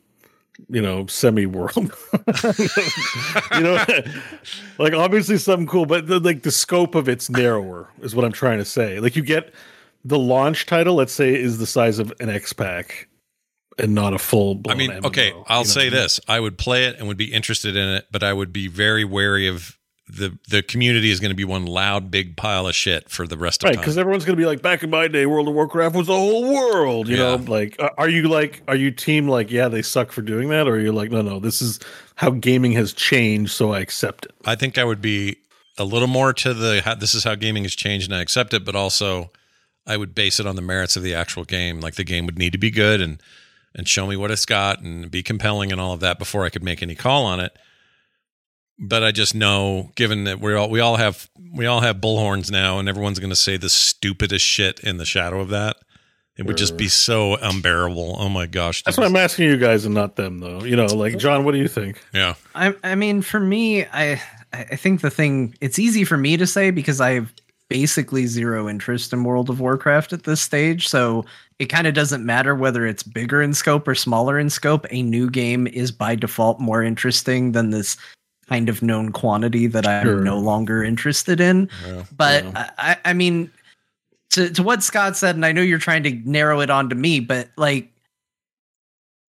you 0.68 0.80
know, 0.80 1.06
semi 1.06 1.46
world. 1.46 1.74
you 3.54 3.60
know, 3.60 3.84
like 4.78 4.92
obviously 4.94 5.36
something 5.38 5.66
cool, 5.66 5.86
but 5.86 6.06
the, 6.06 6.20
like 6.20 6.42
the 6.42 6.52
scope 6.52 6.94
of 6.94 7.08
it's 7.08 7.28
narrower 7.28 7.88
is 8.00 8.14
what 8.14 8.24
I'm 8.24 8.32
trying 8.32 8.58
to 8.58 8.64
say. 8.64 9.00
Like 9.00 9.16
you 9.16 9.22
get 9.22 9.52
the 10.04 10.18
launch 10.18 10.66
title, 10.66 10.94
let's 10.94 11.12
say, 11.12 11.34
is 11.34 11.58
the 11.58 11.66
size 11.66 11.98
of 11.98 12.12
an 12.20 12.30
X 12.30 12.52
pack, 12.52 13.08
and 13.78 13.94
not 13.94 14.14
a 14.14 14.18
full. 14.18 14.60
I 14.68 14.74
mean, 14.74 14.92
okay, 15.04 15.32
I'll 15.48 15.64
say 15.64 15.88
this: 15.88 16.20
I 16.28 16.38
would 16.38 16.56
play 16.56 16.84
it 16.84 16.96
and 16.98 17.08
would 17.08 17.16
be 17.16 17.32
interested 17.32 17.74
in 17.76 17.88
it, 17.88 18.06
but 18.12 18.22
I 18.22 18.32
would 18.32 18.52
be 18.52 18.68
very 18.68 19.04
wary 19.04 19.48
of 19.48 19.76
the 20.08 20.36
the 20.48 20.62
community 20.62 21.10
is 21.10 21.18
going 21.18 21.30
to 21.30 21.34
be 21.36 21.44
one 21.44 21.64
loud 21.64 22.10
big 22.10 22.36
pile 22.36 22.66
of 22.68 22.74
shit 22.74 23.08
for 23.08 23.26
the 23.26 23.38
rest 23.38 23.62
of 23.62 23.68
Right, 23.68 23.74
time. 23.76 23.82
because 23.82 23.96
everyone's 23.96 24.24
gonna 24.26 24.36
be 24.36 24.44
like, 24.44 24.60
back 24.60 24.82
in 24.82 24.90
my 24.90 25.08
day, 25.08 25.24
World 25.24 25.48
of 25.48 25.54
Warcraft 25.54 25.94
was 25.96 26.08
the 26.08 26.16
whole 26.16 26.52
world. 26.52 27.08
You 27.08 27.16
Yeah. 27.16 27.36
know, 27.36 27.44
like, 27.46 27.80
are 27.96 28.08
you 28.08 28.28
like, 28.28 28.62
are 28.68 28.76
you 28.76 28.90
team 28.90 29.28
like, 29.28 29.50
yeah, 29.50 29.68
they 29.68 29.80
suck 29.82 30.12
for 30.12 30.20
doing 30.20 30.50
that, 30.50 30.68
or 30.68 30.74
are 30.74 30.80
you 30.80 30.92
like, 30.92 31.10
no, 31.10 31.22
no, 31.22 31.40
this 31.40 31.62
is 31.62 31.80
how 32.16 32.30
gaming 32.30 32.72
has 32.72 32.92
changed, 32.92 33.52
so 33.52 33.72
I 33.72 33.80
accept 33.80 34.26
it. 34.26 34.32
I 34.44 34.54
think 34.56 34.76
I 34.76 34.84
would 34.84 35.00
be 35.00 35.36
a 35.78 35.84
little 35.84 36.06
more 36.08 36.32
to 36.34 36.52
the 36.52 36.82
how, 36.84 36.94
this 36.94 37.14
is 37.14 37.24
how 37.24 37.34
gaming 37.34 37.62
has 37.64 37.74
changed 37.74 38.06
and 38.10 38.14
I 38.14 38.20
accept 38.20 38.52
it, 38.54 38.64
but 38.64 38.76
also 38.76 39.30
I 39.86 39.96
would 39.96 40.14
base 40.14 40.38
it 40.38 40.46
on 40.46 40.54
the 40.54 40.62
merits 40.62 40.96
of 40.96 41.02
the 41.02 41.14
actual 41.14 41.44
game. 41.44 41.80
Like 41.80 41.94
the 41.94 42.04
game 42.04 42.26
would 42.26 42.38
need 42.38 42.52
to 42.52 42.58
be 42.58 42.70
good 42.70 43.00
and 43.00 43.20
and 43.74 43.88
show 43.88 44.06
me 44.06 44.16
what 44.16 44.30
it's 44.30 44.46
got 44.46 44.82
and 44.82 45.10
be 45.10 45.20
compelling 45.22 45.72
and 45.72 45.80
all 45.80 45.92
of 45.92 45.98
that 46.00 46.16
before 46.18 46.44
I 46.44 46.48
could 46.50 46.62
make 46.62 46.80
any 46.82 46.94
call 46.94 47.24
on 47.24 47.40
it. 47.40 47.56
But 48.78 49.04
I 49.04 49.12
just 49.12 49.34
know, 49.34 49.90
given 49.94 50.24
that 50.24 50.40
we 50.40 50.54
all 50.54 50.68
we 50.68 50.80
all 50.80 50.96
have 50.96 51.28
we 51.52 51.66
all 51.66 51.80
have 51.80 51.96
bullhorns 51.96 52.50
now, 52.50 52.78
and 52.78 52.88
everyone's 52.88 53.20
going 53.20 53.30
to 53.30 53.36
say 53.36 53.56
the 53.56 53.68
stupidest 53.68 54.44
shit 54.44 54.80
in 54.80 54.96
the 54.96 55.04
shadow 55.04 55.40
of 55.40 55.50
that, 55.50 55.76
it 56.36 56.46
would 56.46 56.56
just 56.56 56.76
be 56.76 56.88
so 56.88 57.36
unbearable. 57.36 58.16
Oh 58.18 58.28
my 58.28 58.46
gosh! 58.46 58.82
That's 58.82 58.96
what 58.96 59.06
I'm 59.06 59.14
asking 59.14 59.48
you 59.48 59.56
guys 59.56 59.84
and 59.84 59.94
not 59.94 60.16
them, 60.16 60.40
though. 60.40 60.64
You 60.64 60.74
know, 60.74 60.86
like 60.86 61.18
John, 61.18 61.44
what 61.44 61.52
do 61.52 61.58
you 61.58 61.68
think? 61.68 62.02
Yeah, 62.12 62.34
I, 62.56 62.74
I 62.82 62.96
mean, 62.96 63.22
for 63.22 63.38
me, 63.38 63.84
I 63.86 64.20
I 64.52 64.76
think 64.76 65.00
the 65.00 65.10
thing 65.10 65.54
it's 65.60 65.78
easy 65.78 66.04
for 66.04 66.16
me 66.16 66.36
to 66.36 66.46
say 66.46 66.72
because 66.72 67.00
I 67.00 67.12
have 67.12 67.32
basically 67.68 68.26
zero 68.26 68.68
interest 68.68 69.12
in 69.12 69.24
World 69.24 69.50
of 69.50 69.60
Warcraft 69.60 70.12
at 70.12 70.24
this 70.24 70.40
stage. 70.40 70.88
So 70.88 71.24
it 71.58 71.66
kind 71.66 71.86
of 71.86 71.94
doesn't 71.94 72.24
matter 72.24 72.54
whether 72.54 72.86
it's 72.86 73.02
bigger 73.02 73.40
in 73.40 73.54
scope 73.54 73.88
or 73.88 73.94
smaller 73.94 74.38
in 74.38 74.50
scope. 74.50 74.86
A 74.90 75.02
new 75.02 75.30
game 75.30 75.66
is 75.68 75.90
by 75.90 76.14
default 76.14 76.60
more 76.60 76.82
interesting 76.82 77.52
than 77.52 77.70
this 77.70 77.96
kind 78.48 78.68
of 78.68 78.82
known 78.82 79.12
quantity 79.12 79.66
that 79.68 79.86
I'm 79.86 80.04
Sure. 80.06 80.20
no 80.20 80.38
longer 80.38 80.82
interested 80.84 81.40
in. 81.40 81.68
Yeah. 81.86 82.04
But 82.16 82.44
I, 82.56 82.70
I- 82.78 82.96
I 83.06 83.12
mean, 83.12 83.50
to 84.30 84.50
to 84.50 84.62
what 84.62 84.82
Scott 84.82 85.16
said, 85.16 85.34
and 85.36 85.44
I 85.46 85.52
know 85.52 85.62
you're 85.62 85.78
trying 85.78 86.02
to 86.04 86.12
narrow 86.24 86.60
it 86.60 86.70
on 86.70 86.88
to 86.90 86.94
me, 86.94 87.20
but 87.20 87.48
like, 87.56 87.90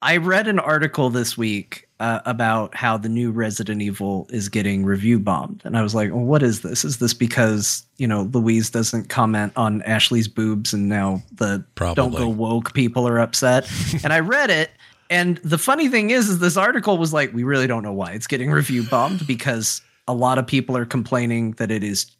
I 0.02 0.18
read 0.18 0.48
an 0.48 0.58
article 0.58 1.08
this 1.10 1.36
week 1.38 1.88
uh, 2.00 2.20
about 2.26 2.74
how 2.74 2.98
the 2.98 3.08
new 3.08 3.30
Resident 3.30 3.80
Evil 3.80 4.26
is 4.30 4.48
getting 4.50 4.84
review 4.84 5.18
bombed, 5.18 5.62
and 5.64 5.76
I 5.78 5.82
was 5.82 5.94
like, 5.94 6.10
well, 6.12 6.24
"What 6.24 6.42
is 6.42 6.60
this? 6.60 6.84
Is 6.84 6.98
this 6.98 7.14
because 7.14 7.84
you 7.96 8.06
know 8.06 8.22
Luis 8.32 8.68
doesn't 8.70 9.08
comment 9.08 9.52
on 9.56 9.80
Ashley's 9.82 10.28
boobs, 10.28 10.74
and 10.74 10.88
now 10.88 11.22
the 11.32 11.64
don't 11.76 12.14
go 12.14 12.28
woke 12.28 12.74
people 12.74 13.08
are 13.08 13.18
upset?" 13.18 13.70
and 14.04 14.12
I 14.12 14.20
read 14.20 14.50
it, 14.50 14.70
and 15.11 15.38
the 15.38 15.59
funny 15.59 15.88
thing 15.88 16.11
is, 16.11 16.28
is 16.28 16.38
this 16.38 16.57
article 16.57 16.98
was 16.98 17.12
like, 17.12 17.32
"We 17.32 17.44
really 17.44 17.66
don't 17.66 17.82
know 17.82 17.92
why 17.92 18.12
it's 18.12 18.26
getting 18.26 18.50
review 18.50 18.82
bombed 18.84 19.26
because 19.26 19.80
a 20.07 20.14
lot 20.14 20.38
of 20.38 20.46
people 20.46 20.76
are 20.76 20.86
complaining 20.86 21.52
that 21.52 21.70
it 21.70 21.82
is 21.82 22.11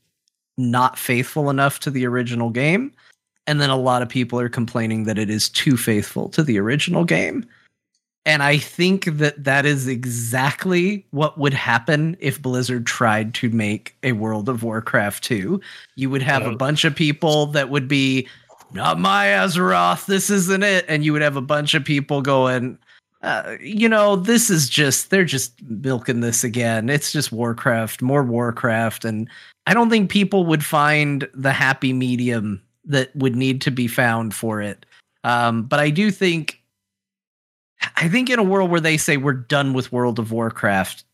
not 0.57 0.99
faithful 0.99 1.51
enough 1.51 1.81
to 1.81 1.91
the 1.91 2.07
original 2.07 2.51
game." 2.51 2.93
And 3.47 3.61
then 3.61 3.71
a 3.71 3.77
lot 3.77 4.03
of 4.03 4.09
people 4.09 4.41
are 4.41 4.49
complaining 4.49 5.05
that 5.05 5.19
it 5.19 5.29
is 5.29 5.51
too 5.51 5.77
faithful 5.77 6.29
to 6.31 6.43
the 6.43 6.59
original 6.59 7.05
game. 7.05 7.45
And 8.27 8.43
I 8.43 8.57
think 8.57 9.05
that 9.19 9.45
that 9.45 9.67
is 9.67 9.87
exactly 9.87 11.05
what 11.11 11.37
would 11.37 11.53
happen 11.53 12.17
if 12.21 12.41
Blizzard 12.41 12.87
tried 12.87 13.35
to 13.35 13.51
make 13.51 13.95
a 14.03 14.13
World 14.13 14.49
of 14.49 14.63
Warcraft 14.63 15.23
2. 15.25 15.61
You 15.97 16.11
would 16.11 16.23
have 16.23 16.47
a 16.47 16.57
bunch 16.57 16.87
of 16.87 16.97
people 16.97 17.47
that 17.49 17.69
would 17.69 17.87
be, 17.87 18.27
not 18.75 18.99
my 18.99 19.27
Azeroth, 19.27 20.07
this 20.07 20.29
isn't 20.29 20.63
it. 20.63 20.85
And 20.89 21.05
you 21.05 21.13
would 21.13 21.23
have 21.23 21.37
a 21.37 21.41
bunch 21.43 21.75
of 21.75 21.85
people 21.85 22.21
going, 22.21 22.79
uh, 23.23 23.57
you 23.61 23.89
know, 23.89 24.17
this 24.17 24.51
is 24.51 24.69
just 24.69 25.11
they're 25.11 25.25
just 25.25 25.63
milking 25.63 26.21
this 26.21 26.45
again. 26.45 26.91
It's 26.91 27.13
just 27.13 27.33
Warcraft, 27.33 28.03
more 28.03 28.23
Warcraft, 28.23 29.05
and 29.05 29.29
I 29.67 29.73
don't 29.73 29.89
think 29.89 30.11
people 30.11 30.45
would 30.45 30.65
find 30.65 31.27
the 31.33 31.53
happy 31.53 31.95
medium 31.95 32.61
that 32.85 33.15
would 33.17 33.35
need 33.35 33.63
to 33.63 33.71
be 33.71 33.87
found 33.87 34.35
for 34.35 34.61
it. 34.61 34.85
Um, 35.23 35.63
but 35.63 35.81
I 35.81 35.89
do 35.89 36.11
think, 36.11 36.61
I 37.97 38.09
think 38.09 38.29
in 38.29 38.39
a 38.39 38.43
world 38.43 38.71
where 38.71 38.81
they 38.81 38.99
say 38.99 39.17
we're 39.17 39.33
done 39.33 39.73
with 39.73 39.91
World 39.91 40.19
of 40.19 40.33
Warcraft, 40.33 41.05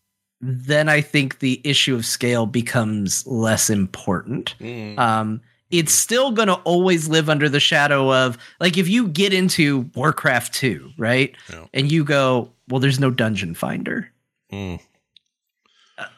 then 0.41 0.89
I 0.89 1.01
think 1.01 1.39
the 1.39 1.61
issue 1.63 1.95
of 1.95 2.05
scale 2.05 2.47
becomes 2.47 3.25
less 3.27 3.71
important. 3.71 4.57
Um, 4.99 5.41
it's 5.71 5.93
still 5.93 6.33
going 6.33 6.49
to 6.49 6.55
always 6.65 7.09
live 7.09 7.29
under 7.31 7.49
the 7.49 7.61
shadow 7.61 8.13
of 8.13 8.37
like 8.59 8.77
if 8.77 8.89
you 8.89 9.07
get 9.09 9.33
into 9.33 9.89
Warcraft 9.95 10.53
2, 10.55 10.91
right? 10.99 11.35
Yeah. 11.53 11.67
And 11.73 11.91
you 11.93 12.05
go, 12.05 12.51
well, 12.69 12.81
there's 12.81 12.99
no 13.01 13.11
dungeon 13.11 13.55
finder. 13.55 14.11
Mm. 14.53 14.81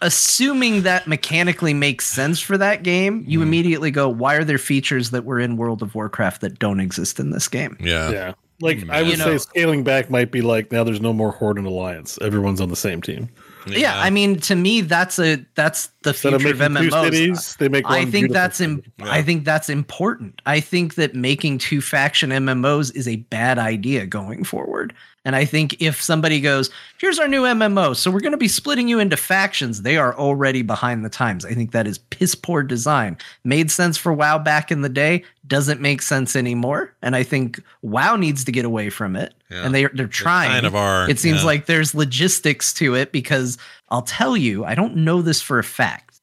Assuming 0.00 0.82
that 0.82 1.08
mechanically 1.08 1.74
makes 1.74 2.06
sense 2.06 2.38
for 2.40 2.56
that 2.56 2.84
game, 2.84 3.24
you 3.26 3.42
immediately 3.42 3.90
go, 3.90 4.08
why 4.08 4.36
are 4.36 4.44
there 4.44 4.58
features 4.58 5.10
that 5.10 5.24
were 5.24 5.40
in 5.40 5.56
World 5.56 5.82
of 5.82 5.94
Warcraft 5.96 6.40
that 6.42 6.58
don't 6.60 6.78
exist 6.78 7.18
in 7.18 7.30
this 7.30 7.48
game? 7.48 7.76
Yeah. 7.80 8.10
Yeah. 8.10 8.34
Like 8.60 8.88
I 8.88 9.02
would 9.02 9.10
You 9.10 9.16
say 9.16 9.24
know- 9.32 9.36
scaling 9.38 9.82
back 9.82 10.08
might 10.08 10.30
be 10.30 10.40
like 10.40 10.70
now 10.70 10.84
there's 10.84 11.00
no 11.00 11.12
more 11.12 11.32
Horde 11.32 11.58
and 11.58 11.66
Alliance. 11.66 12.16
Everyone's 12.22 12.60
on 12.60 12.68
the 12.68 12.76
same 12.76 13.02
team. 13.02 13.28
Yeah, 13.66 13.98
I 13.98 14.10
mean, 14.10 14.38
to 14.40 14.56
me, 14.56 14.80
that's 14.80 15.18
a 15.18 15.44
that's 15.54 15.88
the 16.02 16.10
Instead 16.10 16.34
of 16.34 16.42
future 16.42 16.64
of 16.64 16.72
two 16.72 16.88
MMOs. 16.88 17.04
cities, 17.04 17.56
they 17.56 17.68
make 17.68 17.88
I 17.88 18.04
think 18.04 18.32
that's. 18.32 18.60
Im- 18.60 18.82
I 19.00 19.22
think 19.22 19.44
that's 19.44 19.68
important. 19.68 20.40
I 20.46 20.60
think 20.60 20.94
that 20.96 21.14
making 21.14 21.58
two 21.58 21.80
faction 21.80 22.30
MMOs 22.30 22.94
is 22.94 23.06
a 23.06 23.16
bad 23.16 23.58
idea 23.58 24.06
going 24.06 24.44
forward. 24.44 24.94
And 25.24 25.36
I 25.36 25.44
think 25.44 25.80
if 25.80 26.02
somebody 26.02 26.40
goes, 26.40 26.68
"Here's 26.98 27.18
our 27.20 27.28
new 27.28 27.42
MMO, 27.42 27.94
so 27.94 28.10
we're 28.10 28.20
going 28.20 28.32
to 28.32 28.38
be 28.38 28.48
splitting 28.48 28.88
you 28.88 28.98
into 28.98 29.16
factions," 29.16 29.82
they 29.82 29.96
are 29.96 30.16
already 30.16 30.62
behind 30.62 31.04
the 31.04 31.08
times. 31.08 31.44
I 31.44 31.54
think 31.54 31.70
that 31.72 31.86
is 31.86 31.98
piss 31.98 32.34
poor 32.34 32.62
design. 32.64 33.16
Made 33.44 33.70
sense 33.70 33.96
for 33.96 34.12
WoW 34.12 34.38
back 34.38 34.72
in 34.72 34.80
the 34.80 34.88
day, 34.88 35.22
doesn't 35.46 35.80
make 35.80 36.02
sense 36.02 36.34
anymore. 36.34 36.92
And 37.02 37.14
I 37.14 37.22
think 37.22 37.62
WoW 37.82 38.16
needs 38.16 38.42
to 38.44 38.52
get 38.52 38.64
away 38.64 38.90
from 38.90 39.14
it. 39.14 39.32
Yeah. 39.48 39.64
And 39.64 39.74
they 39.74 39.86
they're 39.86 40.08
trying. 40.08 40.50
kind 40.50 40.66
of 40.66 40.74
are, 40.74 41.08
It 41.08 41.20
seems 41.20 41.40
yeah. 41.40 41.46
like 41.46 41.66
there's 41.66 41.94
logistics 41.94 42.72
to 42.74 42.96
it 42.96 43.12
because 43.12 43.58
I'll 43.90 44.02
tell 44.02 44.36
you, 44.36 44.64
I 44.64 44.74
don't 44.74 44.96
know 44.96 45.22
this 45.22 45.40
for 45.40 45.58
a 45.60 45.64
fact. 45.64 46.20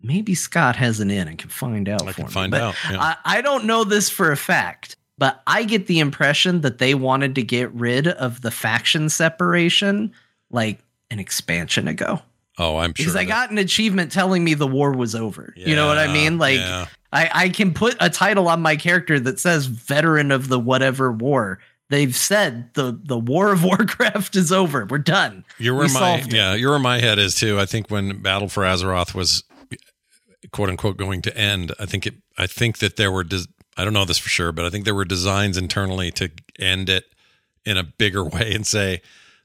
Maybe 0.00 0.36
Scott 0.36 0.76
has 0.76 1.00
an 1.00 1.10
in 1.10 1.26
and 1.26 1.36
can 1.36 1.50
find 1.50 1.88
out. 1.88 2.02
I 2.02 2.12
for 2.12 2.14
can 2.14 2.26
me, 2.26 2.30
find 2.30 2.50
but 2.52 2.60
out, 2.60 2.74
yeah. 2.88 3.00
I, 3.00 3.38
I 3.38 3.40
don't 3.40 3.64
know 3.64 3.82
this 3.82 4.08
for 4.08 4.30
a 4.30 4.36
fact, 4.36 4.96
but 5.18 5.42
I 5.46 5.64
get 5.64 5.86
the 5.88 5.98
impression 5.98 6.62
that 6.62 6.78
they 6.78 6.94
wanted 6.94 7.34
to 7.34 7.42
get 7.42 7.72
rid 7.72 8.06
of 8.06 8.40
the 8.40 8.50
faction 8.50 9.08
separation 9.08 10.12
like 10.50 10.78
an 11.10 11.18
expansion 11.18 11.88
ago. 11.88 12.22
Oh, 12.58 12.78
I'm 12.78 12.94
sure. 12.94 13.04
Because 13.04 13.16
I 13.16 13.24
got 13.24 13.50
an 13.50 13.58
achievement 13.58 14.10
telling 14.10 14.42
me 14.42 14.54
the 14.54 14.66
war 14.66 14.92
was 14.92 15.14
over. 15.14 15.52
you 15.56 15.76
know 15.76 15.86
what 15.86 15.98
I 15.98 16.12
mean? 16.12 16.38
Like 16.38 16.58
yeah. 16.58 16.86
I, 17.12 17.30
I 17.32 17.48
can 17.50 17.72
put 17.72 17.96
a 18.00 18.10
title 18.10 18.48
on 18.48 18.60
my 18.60 18.76
character 18.76 19.20
that 19.20 19.38
says 19.38 19.66
veteran 19.66 20.30
of 20.30 20.48
the 20.48 20.58
whatever 20.58 21.12
war. 21.12 21.60
They've 21.90 22.14
said 22.14 22.74
the 22.74 22.98
the 23.02 23.18
war 23.18 23.52
of 23.52 23.64
Warcraft 23.64 24.36
is 24.36 24.52
over. 24.52 24.86
We're 24.86 24.98
done. 24.98 25.44
You're 25.58 25.74
where 25.74 25.86
We 25.86 25.94
my 25.94 26.24
yeah, 26.28 26.54
you're 26.54 26.70
where 26.70 26.78
my 26.78 27.00
head 27.00 27.18
is 27.18 27.34
too. 27.34 27.58
I 27.58 27.66
think 27.66 27.90
when 27.90 28.20
Battle 28.20 28.48
for 28.48 28.64
Azeroth 28.64 29.14
was 29.14 29.44
quote 30.52 30.68
unquote 30.68 30.96
going 30.96 31.22
to 31.22 31.36
end, 31.36 31.72
I 31.78 31.86
think 31.86 32.06
it 32.06 32.14
I 32.36 32.46
think 32.46 32.78
that 32.78 32.96
there 32.96 33.12
were 33.12 33.24
I 33.78 33.84
don't 33.84 33.94
know 33.94 34.04
this 34.04 34.18
for 34.18 34.28
sure, 34.28 34.52
but 34.52 34.64
I 34.64 34.70
think 34.70 34.84
there 34.84 34.94
were 34.94 35.04
designs 35.04 35.56
internally 35.56 36.10
to 36.12 36.30
end 36.58 36.88
it 36.88 37.04
in 37.64 37.76
a 37.76 37.84
bigger 37.84 38.24
way 38.28 38.52
and 38.54 38.66
say 38.66 39.00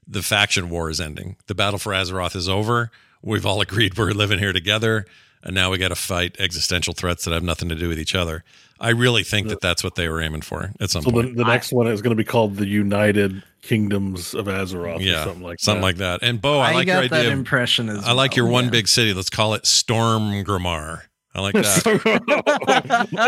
the 0.06 0.22
faction 0.22 0.68
war 0.68 0.90
is 0.90 1.00
ending. 1.00 1.36
The 1.46 1.54
Battle 1.54 1.78
for 1.78 1.92
Azeroth 1.92 2.36
is 2.36 2.48
over. 2.48 2.90
We've 3.22 3.46
all 3.46 3.60
agreed 3.62 3.96
we're 3.96 4.10
living 4.10 4.38
here 4.38 4.52
together 4.52 5.06
and 5.44 5.54
now 5.54 5.70
we 5.70 5.78
got 5.78 5.88
to 5.88 5.94
fight 5.94 6.36
existential 6.40 6.94
threats 6.94 7.24
that 7.24 7.32
have 7.34 7.42
nothing 7.42 7.68
to 7.68 7.74
do 7.74 7.88
with 7.88 7.98
each 7.98 8.14
other. 8.14 8.42
I 8.80 8.90
really 8.90 9.22
think 9.22 9.48
that 9.48 9.60
that's 9.60 9.84
what 9.84 9.94
they 9.94 10.08
were 10.08 10.20
aiming 10.20 10.40
for 10.40 10.72
at 10.80 10.90
some 10.90 11.02
So 11.02 11.10
the, 11.10 11.22
point. 11.22 11.36
the 11.36 11.44
next 11.44 11.70
one 11.70 11.86
is 11.86 12.02
going 12.02 12.16
to 12.16 12.20
be 12.20 12.24
called 12.24 12.56
the 12.56 12.66
United 12.66 13.42
Kingdoms 13.62 14.34
of 14.34 14.46
Azeroth. 14.46 15.00
yeah, 15.04 15.20
or 15.20 15.24
something 15.26 15.42
like 15.42 15.60
something 15.60 15.80
that. 15.82 15.86
like 15.86 15.96
that. 15.98 16.22
And 16.22 16.40
Bo, 16.40 16.58
I, 16.60 16.70
I, 16.70 16.74
like 16.74 16.86
got 16.86 17.04
your 17.10 17.18
idea. 17.18 17.32
of- 17.32 17.38
impression 17.38 17.88
as 17.90 18.04
I 18.04 18.12
like 18.12 18.32
well, 18.32 18.38
your 18.38 18.46
one 18.48 18.64
yeah. 18.64 18.70
big 18.70 18.88
city. 18.88 19.12
Let's 19.12 19.30
call 19.30 19.54
it 19.54 19.66
Storm 19.66 20.44
Grimar. 20.44 21.02
I 21.36 21.40
like 21.40 21.54
that. 21.54 23.24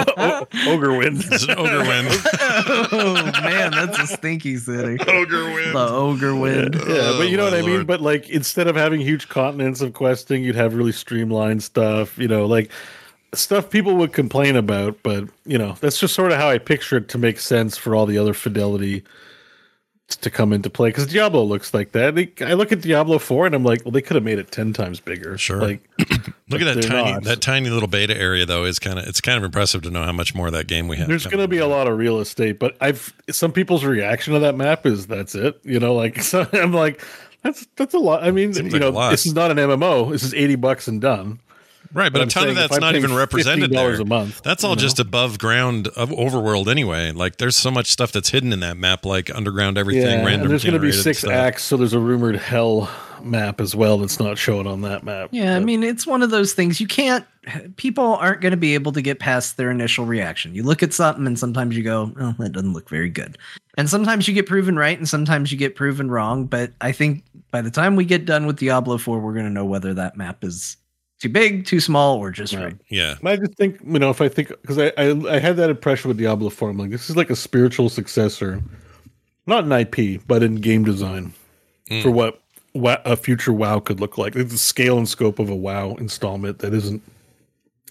Ogre 0.68 0.96
Wind. 0.96 1.24
It's 1.28 1.42
an 1.44 1.50
ogre 1.58 1.80
wind. 1.80 2.08
oh 2.92 3.14
man, 3.42 3.72
that's 3.72 3.98
a 3.98 4.06
stinky 4.06 4.56
city. 4.58 4.96
ogre 5.08 5.44
wind. 5.52 5.74
The 5.74 5.88
ogre 5.88 6.36
wind. 6.36 6.76
Oh, 6.78 6.86
yeah, 6.94 7.18
but 7.18 7.28
you 7.28 7.36
know 7.36 7.48
Oh, 7.48 7.50
what 7.50 7.58
I 7.58 7.62
my 7.62 7.66
mean. 7.66 7.84
But 7.84 8.00
like, 8.00 8.30
instead 8.30 8.68
of 8.68 8.76
having 8.76 9.00
huge 9.00 9.28
continents 9.28 9.80
of 9.80 9.92
questing, 9.92 10.44
you'd 10.44 10.54
have 10.54 10.74
really 10.74 10.92
streamlined 10.92 11.62
stuff. 11.64 12.16
You 12.16 12.28
know, 12.28 12.46
like 12.46 12.70
stuff 13.34 13.70
people 13.70 13.96
would 13.96 14.12
complain 14.12 14.54
about. 14.56 15.02
But 15.02 15.24
you 15.44 15.58
know, 15.58 15.76
that's 15.80 15.98
just 15.98 16.14
sort 16.14 16.30
of 16.30 16.38
how 16.38 16.48
I 16.48 16.58
picture 16.58 16.98
it 16.98 17.08
to 17.08 17.18
make 17.18 17.40
sense 17.40 17.76
for 17.76 17.96
all 17.96 18.06
the 18.06 18.18
other 18.18 18.34
fidelity 18.34 19.02
to 20.08 20.30
come 20.30 20.52
into 20.52 20.70
play. 20.70 20.90
Because 20.90 21.06
Diablo 21.06 21.42
looks 21.42 21.74
like 21.74 21.92
that. 21.92 22.14
They, 22.14 22.32
I 22.40 22.54
look 22.54 22.72
at 22.72 22.80
Diablo 22.80 23.18
Four 23.18 23.46
and 23.46 23.54
I'm 23.54 23.64
like, 23.64 23.84
well, 23.84 23.92
they 23.92 24.02
could 24.02 24.14
have 24.14 24.24
made 24.24 24.38
it 24.38 24.50
ten 24.50 24.72
times 24.72 25.00
bigger. 25.00 25.36
Sure. 25.36 25.60
Like, 25.60 25.88
Look 26.48 26.60
at 26.60 26.76
that 26.76 26.82
tiny 26.82 27.12
not. 27.12 27.24
that 27.24 27.40
tiny 27.40 27.70
little 27.70 27.88
beta 27.88 28.16
area 28.16 28.46
though 28.46 28.64
is 28.64 28.78
kind 28.78 29.00
of 29.00 29.06
it's 29.06 29.20
kind 29.20 29.36
of 29.36 29.42
impressive 29.42 29.82
to 29.82 29.90
know 29.90 30.04
how 30.04 30.12
much 30.12 30.32
more 30.32 30.46
of 30.46 30.52
that 30.52 30.68
game 30.68 30.86
we 30.86 30.96
have. 30.96 31.08
There's 31.08 31.26
going 31.26 31.42
to 31.42 31.48
be 31.48 31.58
a 31.58 31.66
lot 31.66 31.88
of 31.88 31.98
real 31.98 32.20
estate, 32.20 32.60
but 32.60 32.76
I've 32.80 33.12
some 33.30 33.50
people's 33.50 33.84
reaction 33.84 34.32
to 34.34 34.38
that 34.40 34.54
map 34.54 34.86
is 34.86 35.08
that's 35.08 35.34
it. 35.34 35.58
You 35.64 35.80
know, 35.80 35.94
like 35.94 36.22
so 36.22 36.46
I'm 36.52 36.72
like 36.72 37.02
that's 37.42 37.66
that's 37.74 37.94
a 37.94 37.98
lot. 37.98 38.22
I 38.22 38.30
mean, 38.30 38.54
Seems 38.54 38.72
you 38.72 38.78
like 38.78 38.94
know, 38.94 39.10
this 39.10 39.26
is 39.26 39.34
not 39.34 39.50
an 39.50 39.56
MMO. 39.56 40.12
This 40.12 40.22
is 40.22 40.34
80 40.34 40.54
bucks 40.56 40.86
and 40.86 41.00
done. 41.00 41.40
Right, 41.92 42.12
but, 42.12 42.12
but 42.12 42.18
a 42.18 42.22
I'm 42.22 42.28
ton 42.28 42.42
of 42.48 42.54
saying 42.54 42.64
if 42.64 42.70
that's 42.70 42.80
not 42.80 42.96
even 42.96 43.14
represented 43.14 43.70
$15 43.70 43.74
there. 43.74 44.00
a 44.00 44.04
month, 44.04 44.42
that's 44.42 44.64
all 44.64 44.70
you 44.70 44.76
know? 44.76 44.82
just 44.82 44.98
above 44.98 45.38
ground 45.38 45.88
of 45.88 46.10
overworld 46.10 46.68
anyway. 46.68 47.12
Like 47.12 47.36
there's 47.36 47.56
so 47.56 47.70
much 47.70 47.86
stuff 47.86 48.12
that's 48.12 48.30
hidden 48.30 48.52
in 48.52 48.60
that 48.60 48.76
map, 48.76 49.04
like 49.04 49.34
underground 49.34 49.78
everything, 49.78 50.24
random. 50.24 50.42
and 50.42 50.50
there's 50.50 50.64
going 50.64 50.74
to 50.74 50.80
be 50.80 50.92
six 50.92 51.20
stuff. 51.20 51.32
acts, 51.32 51.64
so 51.64 51.76
there's 51.76 51.92
a 51.92 52.00
rumored 52.00 52.36
hell 52.36 52.90
map 53.22 53.60
as 53.60 53.74
well 53.74 53.98
that's 53.98 54.20
not 54.20 54.38
shown 54.38 54.66
on 54.66 54.82
that 54.82 55.02
map. 55.02 55.30
Yeah, 55.32 55.56
I 55.56 55.60
mean, 55.60 55.82
it's 55.82 56.06
one 56.06 56.22
of 56.22 56.30
those 56.30 56.52
things 56.52 56.80
you 56.80 56.86
can't, 56.86 57.26
people 57.76 58.16
aren't 58.16 58.40
going 58.40 58.52
to 58.52 58.56
be 58.56 58.74
able 58.74 58.92
to 58.92 59.02
get 59.02 59.18
past 59.18 59.56
their 59.56 59.70
initial 59.70 60.04
reaction. 60.04 60.54
You 60.54 60.62
look 60.62 60.82
at 60.82 60.92
something 60.92 61.26
and 61.26 61.38
sometimes 61.38 61.76
you 61.76 61.82
go, 61.82 62.12
oh, 62.18 62.34
that 62.38 62.52
doesn't 62.52 62.72
look 62.72 62.88
very 62.88 63.08
good. 63.08 63.38
And 63.76 63.88
sometimes 63.90 64.26
you 64.26 64.34
get 64.34 64.46
proven 64.46 64.76
right 64.76 64.96
and 64.96 65.08
sometimes 65.08 65.52
you 65.52 65.58
get 65.58 65.76
proven 65.76 66.10
wrong. 66.10 66.46
But 66.46 66.72
I 66.80 66.92
think 66.92 67.24
by 67.50 67.60
the 67.60 67.70
time 67.70 67.96
we 67.96 68.04
get 68.04 68.24
done 68.24 68.46
with 68.46 68.58
Diablo 68.58 68.98
4, 68.98 69.18
we're 69.18 69.32
going 69.32 69.44
to 69.44 69.50
know 69.50 69.64
whether 69.64 69.94
that 69.94 70.16
map 70.16 70.44
is 70.44 70.76
too 71.20 71.28
big, 71.28 71.64
too 71.66 71.80
small, 71.80 72.18
or 72.18 72.30
just 72.30 72.52
Yeah. 72.52 72.64
right. 72.64 72.76
Yeah, 72.88 73.14
I 73.24 73.36
just 73.36 73.54
think 73.54 73.78
you 73.86 73.98
know 73.98 74.10
if 74.10 74.20
I 74.20 74.28
think 74.28 74.48
because 74.48 74.78
I, 74.78 74.92
I 74.98 75.10
I 75.36 75.38
had 75.38 75.56
that 75.56 75.70
impression 75.70 76.08
with 76.08 76.18
Diablo 76.18 76.50
Four. 76.50 76.70
I'm 76.70 76.78
like 76.78 76.90
this 76.90 77.08
is 77.10 77.16
like 77.16 77.30
a 77.30 77.36
spiritual 77.36 77.88
successor, 77.88 78.62
not 79.46 79.64
in 79.64 79.72
IP 79.72 80.20
but 80.26 80.42
in 80.42 80.56
game 80.56 80.84
design 80.84 81.32
Mm. 81.90 82.02
for 82.02 82.10
what 82.10 82.42
wa- 82.74 83.00
a 83.04 83.16
future 83.16 83.52
WoW 83.52 83.78
could 83.78 84.00
look 84.00 84.18
like. 84.18 84.34
It's 84.34 84.50
the 84.50 84.58
scale 84.58 84.98
and 84.98 85.08
scope 85.08 85.38
of 85.38 85.48
a 85.48 85.54
WoW 85.54 85.94
installment 85.94 86.58
that 86.58 86.74
isn't 86.74 87.00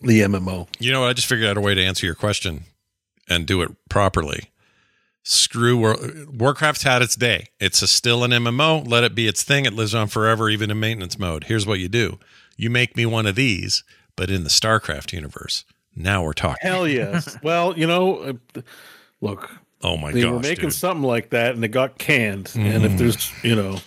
the 0.01 0.19
MMO. 0.19 0.67
You 0.79 0.91
know 0.91 0.99
what? 1.01 1.09
I 1.09 1.13
just 1.13 1.27
figured 1.27 1.47
out 1.47 1.55
a 1.55 1.61
way 1.61 1.73
to 1.73 1.81
answer 1.81 2.05
your 2.05 2.13
question 2.15 2.65
and 3.29 3.45
do 3.47 3.61
it 3.61 3.71
properly. 3.89 4.49
Screw 5.23 5.77
War- 5.77 5.97
Warcraft's 6.31 6.83
had 6.83 7.01
its 7.01 7.15
day. 7.15 7.47
It's 7.59 7.81
a 7.81 7.87
still 7.87 8.23
an 8.23 8.31
MMO. 8.31 8.85
Let 8.85 9.03
it 9.05 9.15
be 9.15 9.27
its 9.27 9.43
thing. 9.43 9.65
It 9.65 9.73
lives 9.73 9.95
on 9.95 10.07
forever, 10.07 10.49
even 10.49 10.69
in 10.69 10.79
maintenance 10.79 11.17
mode. 11.17 11.45
Here's 11.45 11.65
what 11.65 11.79
you 11.79 11.87
do: 11.87 12.19
you 12.55 12.69
make 12.69 12.95
me 12.95 13.05
one 13.05 13.25
of 13.25 13.35
these, 13.35 13.83
but 14.15 14.29
in 14.29 14.43
the 14.43 14.49
StarCraft 14.49 15.13
universe. 15.13 15.63
Now 15.95 16.23
we're 16.23 16.33
talking. 16.33 16.57
Hell 16.61 16.87
yes. 16.87 17.37
well, 17.43 17.77
you 17.77 17.87
know, 17.87 18.17
uh, 18.55 18.61
look, 19.21 19.49
Oh 19.81 19.97
my 19.97 20.11
they 20.11 20.21
gosh, 20.21 20.31
were 20.31 20.39
making 20.39 20.65
dude. 20.69 20.73
something 20.73 21.03
like 21.03 21.29
that 21.29 21.53
and 21.55 21.63
it 21.63 21.67
got 21.69 21.97
canned. 21.97 22.51
And 22.55 22.83
if 22.85 22.97
there's 22.97 23.31
you 23.43 23.55
know. 23.55 23.77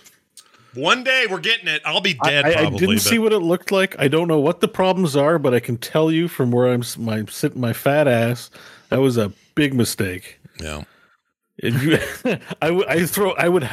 One 0.75 1.03
day 1.03 1.27
we're 1.29 1.41
getting 1.41 1.67
it. 1.67 1.83
I'll 1.85 2.01
be 2.03 2.15
dead 2.15 2.45
I, 2.45 2.51
I 2.67 2.71
didn't 2.71 2.97
but- 2.97 3.01
see 3.01 3.19
what 3.19 3.33
it 3.33 3.41
looked 3.41 3.73
like. 3.73 3.99
I 3.99 4.07
don't 4.07 4.29
know 4.29 4.39
what 4.39 4.61
the 4.61 4.69
problems 4.69 5.17
are, 5.17 5.39
but 5.39 5.55
I 5.55 5.61
can 5.61 5.77
tell 5.77 6.11
you 6.13 6.29
from 6.29 6.51
where 6.53 6.69
I'm 6.69 6.85
my 6.99 7.25
sitting 7.25 7.61
my 7.61 7.73
fat 7.73 8.07
ass, 8.07 8.51
that 8.91 9.01
was 9.01 9.17
a 9.17 9.33
big 9.55 9.75
mistake. 9.75 10.39
yeah. 10.61 10.83
You, 11.61 11.99
I 12.63 12.71
would 12.71 12.87
I 12.87 13.05
throw 13.07 13.33
I 13.33 13.49
would 13.49 13.69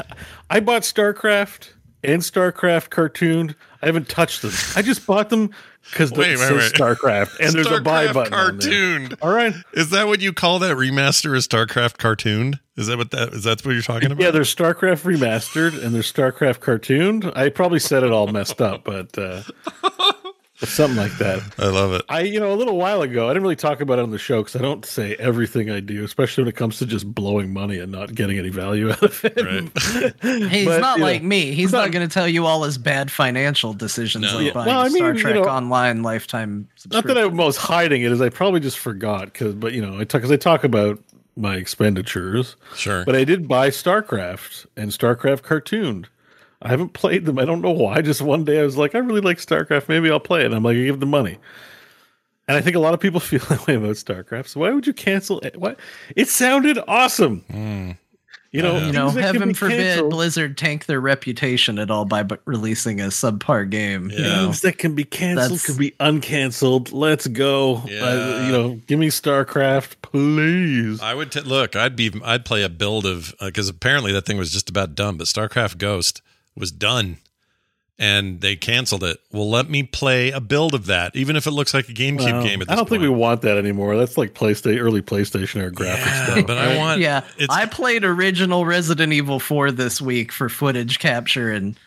I 0.49 0.59
bought 0.61 0.81
StarCraft 0.81 1.69
and 2.03 2.21
StarCraft 2.23 2.89
cartoon. 2.89 3.55
I 3.85 3.89
haven't 3.89 4.09
touched 4.09 4.41
them. 4.41 4.51
I 4.75 4.81
just 4.81 5.05
bought 5.05 5.29
them 5.29 5.51
because 5.91 6.11
Wait, 6.11 6.31
it 6.31 6.39
wait, 6.39 6.51
wait. 6.53 6.73
StarCraft 6.73 7.39
and 7.39 7.53
there's 7.53 7.67
a 7.67 7.79
buy 7.81 8.11
button. 8.11 8.33
cartooned. 8.33 9.15
All 9.21 9.29
right. 9.31 9.53
Is 9.73 9.91
that 9.91 10.07
what 10.07 10.21
you 10.21 10.33
call 10.33 10.57
that 10.57 10.75
remaster? 10.75 11.35
Is 11.37 11.47
StarCraft 11.47 11.97
cartooned? 11.97 12.59
Is 12.77 12.87
that 12.87 12.97
what 12.97 13.11
that 13.11 13.31
is? 13.33 13.43
That 13.43 13.63
what 13.63 13.73
you're 13.73 13.83
talking 13.83 14.11
about? 14.11 14.23
Yeah, 14.23 14.31
there's 14.31 14.53
StarCraft 14.53 15.03
remastered 15.03 15.79
and 15.83 15.93
there's 15.93 16.11
StarCraft 16.11 16.61
cartooned. 16.61 17.31
I 17.37 17.49
probably 17.49 17.77
said 17.77 18.01
it 18.01 18.11
all 18.11 18.25
messed 18.25 18.59
up, 18.59 18.83
but 18.85 19.15
uh, 19.19 19.43
something 20.57 20.97
like 20.97 21.17
that. 21.17 21.41
I 21.59 21.67
love 21.67 21.93
it. 21.93 22.03
I, 22.09 22.21
you 22.21 22.39
know, 22.39 22.53
a 22.53 22.55
little 22.55 22.77
while 22.77 23.01
ago, 23.01 23.25
I 23.25 23.29
didn't 23.31 23.43
really 23.43 23.55
talk 23.55 23.81
about 23.81 23.99
it 23.99 24.03
on 24.03 24.11
the 24.11 24.17
show 24.17 24.41
because 24.41 24.55
I 24.55 24.61
don't 24.61 24.85
say 24.85 25.15
everything 25.15 25.69
I 25.69 25.79
do, 25.79 26.03
especially 26.03 26.43
when 26.43 26.49
it 26.49 26.55
comes 26.55 26.77
to 26.79 26.85
just 26.85 27.13
blowing 27.13 27.51
money 27.53 27.77
and 27.79 27.91
not 27.91 28.15
getting 28.15 28.37
any 28.39 28.49
value 28.49 28.91
out 28.91 29.03
of 29.03 29.23
it. 29.25 29.35
Right. 29.35 30.11
He's 30.51 30.65
But, 30.65 30.81
not 30.81 30.97
you 30.97 30.99
know, 31.01 31.05
like 31.11 31.23
me. 31.23 31.51
He's 31.51 31.71
not, 31.71 31.79
not- 31.85 31.91
going 31.91 32.07
to 32.07 32.13
tell 32.13 32.27
you 32.27 32.45
all 32.45 32.63
his 32.63 32.77
bad 32.77 33.11
financial 33.11 33.73
decisions 33.73 34.23
No. 34.31 34.35
like 34.37 34.45
Yeah, 34.47 34.53
buying 34.53 34.67
well, 34.67 34.79
I 34.81 34.85
mean, 34.89 34.95
Star 34.97 35.13
you 35.13 35.19
Trek 35.19 35.35
know- 35.35 35.43
Online 35.45 36.03
lifetime 36.03 36.57
Not 36.59 36.67
that 36.69 36.79
subscription. 37.11 37.17
I 37.39 37.43
was 37.45 37.57
hiding 37.57 38.01
it, 38.03 38.11
is 38.11 38.21
I 38.21 38.29
probably 38.29 38.59
just 38.61 38.79
forgot 38.79 39.25
because, 39.25 39.55
but 39.55 39.73
you 39.73 39.81
know, 39.81 39.95
I 39.99 40.03
talk 40.03 40.21
because 40.21 40.31
I 40.31 40.37
talk 40.37 40.63
about 40.63 40.99
my 41.37 41.55
expenditures, 41.55 42.55
Sure. 42.75 43.03
but 43.03 43.13
I 43.13 43.25
did 43.25 43.45
buy 43.47 43.69
StarCraft 43.69 44.67
and 44.77 44.91
StarCraft 44.91 45.41
cartooned. 45.41 46.07
I 46.61 46.69
haven't 46.69 46.93
played 46.93 47.25
them. 47.25 47.37
I 47.39 47.45
don't 47.45 47.61
know 47.61 47.71
why. 47.71 48.01
Just 48.01 48.21
one 48.21 48.43
day 48.45 48.59
I 48.59 48.63
was 48.63 48.77
like, 48.77 48.95
I 48.95 48.99
really 48.99 49.21
like 49.21 49.37
StarCraft. 49.37 49.89
Maybe 49.89 50.09
I'll 50.09 50.19
play 50.19 50.41
it. 50.41 50.45
And 50.47 50.55
I'm 50.55 50.63
like, 50.63 50.77
I 50.77 50.83
give 50.83 50.99
the 50.99 51.05
money. 51.05 51.37
And 52.47 52.55
I 52.57 52.61
think 52.61 52.75
a 52.75 52.79
lot 52.79 52.93
of 52.93 52.99
people 52.99 53.19
feel 53.21 53.41
that 53.49 53.67
way 53.67 53.75
about 53.75 53.95
StarCraft. 53.95 54.47
So 54.47 54.59
why 54.61 54.71
would 54.71 54.87
you 54.87 54.93
cancel 54.93 55.39
it? 55.41 55.57
What? 55.57 55.79
It 56.15 56.27
sounded 56.29 56.79
awesome. 56.87 57.43
You 58.51 58.61
know, 58.61 58.77
you 58.77 58.93
know, 58.93 59.09
things 59.09 59.15
that 59.15 59.21
can 59.33 59.33
heaven 59.41 59.53
forbid 59.53 59.77
canceled- 59.79 60.11
Blizzard 60.11 60.57
tank 60.57 60.85
their 60.85 61.01
reputation 61.01 61.77
at 61.77 61.91
all 61.91 62.05
by 62.05 62.23
b- 62.23 62.37
releasing 62.45 63.01
a 63.01 63.07
subpar 63.07 63.69
game. 63.69 64.09
you 64.09 64.19
know? 64.19 64.43
Things 64.45 64.61
that 64.61 64.77
can 64.77 64.95
be 64.95 65.03
canceled 65.03 65.59
That's- 65.59 65.65
can 65.65 65.75
be 65.75 65.91
uncanceled. 65.99 66.93
Let's 66.93 67.27
go. 67.27 67.83
Yeah. 67.85 67.99
Uh, 68.05 68.43
you 68.45 68.51
know, 68.53 68.81
give 68.87 68.97
me 68.97 69.09
StarCraft, 69.09 69.95
please. 70.01 71.01
I 71.01 71.13
would 71.13 71.33
t- 71.33 71.41
look. 71.41 71.75
I'd 71.75 71.97
be. 71.97 72.13
I'd 72.23 72.45
play 72.45 72.63
a 72.63 72.69
build 72.69 73.05
of 73.05 73.35
because 73.41 73.67
apparently 73.67 74.13
that 74.13 74.25
thing 74.25 74.37
was 74.37 74.53
just 74.53 74.69
about 74.69 74.95
done. 74.95 75.17
But 75.17 75.27
StarCraft 75.27 75.77
Ghost 75.77 76.21
was 76.57 76.71
done, 76.71 77.17
and 77.97 78.41
they 78.41 78.55
canceled 78.55 79.03
it. 79.03 79.19
Well, 79.31 79.49
let 79.49 79.69
me 79.69 79.83
play 79.83 80.31
a 80.31 80.39
build 80.41 80.73
of 80.73 80.85
that, 80.87 81.15
even 81.15 81.35
if 81.35 81.47
it 81.47 81.51
looks 81.51 81.73
like 81.73 81.87
a 81.89 81.93
GameCube 81.93 82.19
Well, 82.33 82.43
game. 82.43 82.61
At 82.61 82.67
this 82.67 82.73
I 82.73 82.75
don't 82.75 82.89
think 82.89 83.01
we 83.01 83.09
want 83.09 83.41
that 83.43 83.57
anymore. 83.57 83.95
That's 83.97 84.17
like 84.17 84.33
PlayStation, 84.33 84.79
early 84.79 85.01
PlayStation 85.01 85.61
era 85.61 85.71
graphics 85.71 86.05
Yeah, 86.05 86.25
stuff. 86.33 86.47
but 86.47 86.57
I 86.57 86.77
want. 86.77 86.99
Yeah, 87.01 87.23
I 87.49 87.65
played 87.65 88.03
original 88.03 88.65
Resident 88.65 89.13
Evil 89.13 89.39
4 89.39 89.71
this 89.71 90.01
week 90.01 90.31
for 90.31 90.49
footage 90.49 90.99
capture, 90.99 91.51
and 91.51 91.77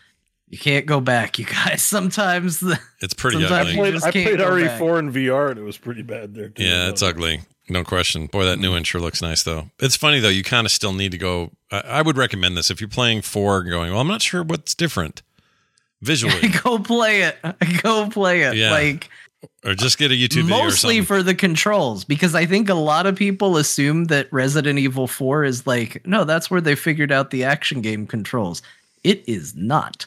you 0.50 0.58
can't 0.58 0.86
go 0.86 1.00
back, 1.00 1.38
you 1.38 1.44
guys. 1.44 1.82
Sometimes 1.82 2.60
the 2.60 2.78
it's 3.00 3.14
pretty 3.14 3.38
sometimes 3.40 3.52
I 3.52 3.60
ugly. 3.60 3.72
you 3.72 3.78
played, 3.78 3.94
I 3.94 4.10
played 4.10 4.38
RE4 4.38 4.98
in 4.98 5.12
VR 5.12 5.50
and 5.50 5.58
it 5.58 5.62
was 5.62 5.78
pretty 5.78 6.02
bad 6.02 6.34
there 6.34 6.48
too. 6.48 6.64
Yeah, 6.64 6.88
it's 6.88 7.02
ugly. 7.02 7.40
No 7.70 7.84
question. 7.84 8.26
Boy, 8.26 8.44
that 8.46 8.58
new 8.58 8.70
mm. 8.70 8.74
one 8.74 8.84
sure 8.84 9.00
looks 9.00 9.20
nice, 9.20 9.42
though. 9.42 9.70
It's 9.78 9.94
funny, 9.94 10.20
though. 10.20 10.30
You 10.30 10.42
kind 10.42 10.66
of 10.66 10.70
still 10.70 10.94
need 10.94 11.12
to 11.12 11.18
go. 11.18 11.50
I, 11.70 11.80
I 11.80 12.02
would 12.02 12.16
recommend 12.16 12.56
this 12.56 12.70
if 12.70 12.80
you're 12.80 12.88
playing 12.88 13.20
four 13.20 13.60
and 13.60 13.68
going, 13.68 13.90
well, 13.90 14.00
I'm 14.00 14.08
not 14.08 14.22
sure 14.22 14.42
what's 14.42 14.74
different 14.74 15.20
visually, 16.00 16.48
go 16.62 16.78
play 16.78 17.22
it. 17.22 17.36
Go 17.82 18.08
play 18.08 18.42
it. 18.42 18.56
Yeah. 18.56 18.72
Like 18.72 19.08
or 19.64 19.74
just 19.74 19.98
get 19.98 20.10
a 20.10 20.14
YouTube 20.14 20.44
video 20.44 20.64
mostly 20.64 20.96
something. 20.96 21.04
for 21.04 21.22
the 21.22 21.34
controls 21.34 22.04
because 22.04 22.34
I 22.34 22.44
think 22.46 22.68
a 22.68 22.74
lot 22.74 23.06
of 23.06 23.14
people 23.14 23.56
assume 23.56 24.06
that 24.06 24.32
Resident 24.32 24.78
Evil 24.78 25.06
4 25.06 25.44
is 25.44 25.66
like, 25.66 26.04
no, 26.06 26.24
that's 26.24 26.50
where 26.50 26.60
they 26.60 26.74
figured 26.74 27.12
out 27.12 27.30
the 27.30 27.44
action 27.44 27.80
game 27.80 28.06
controls. 28.06 28.62
It 29.04 29.22
is 29.28 29.54
not. 29.54 30.06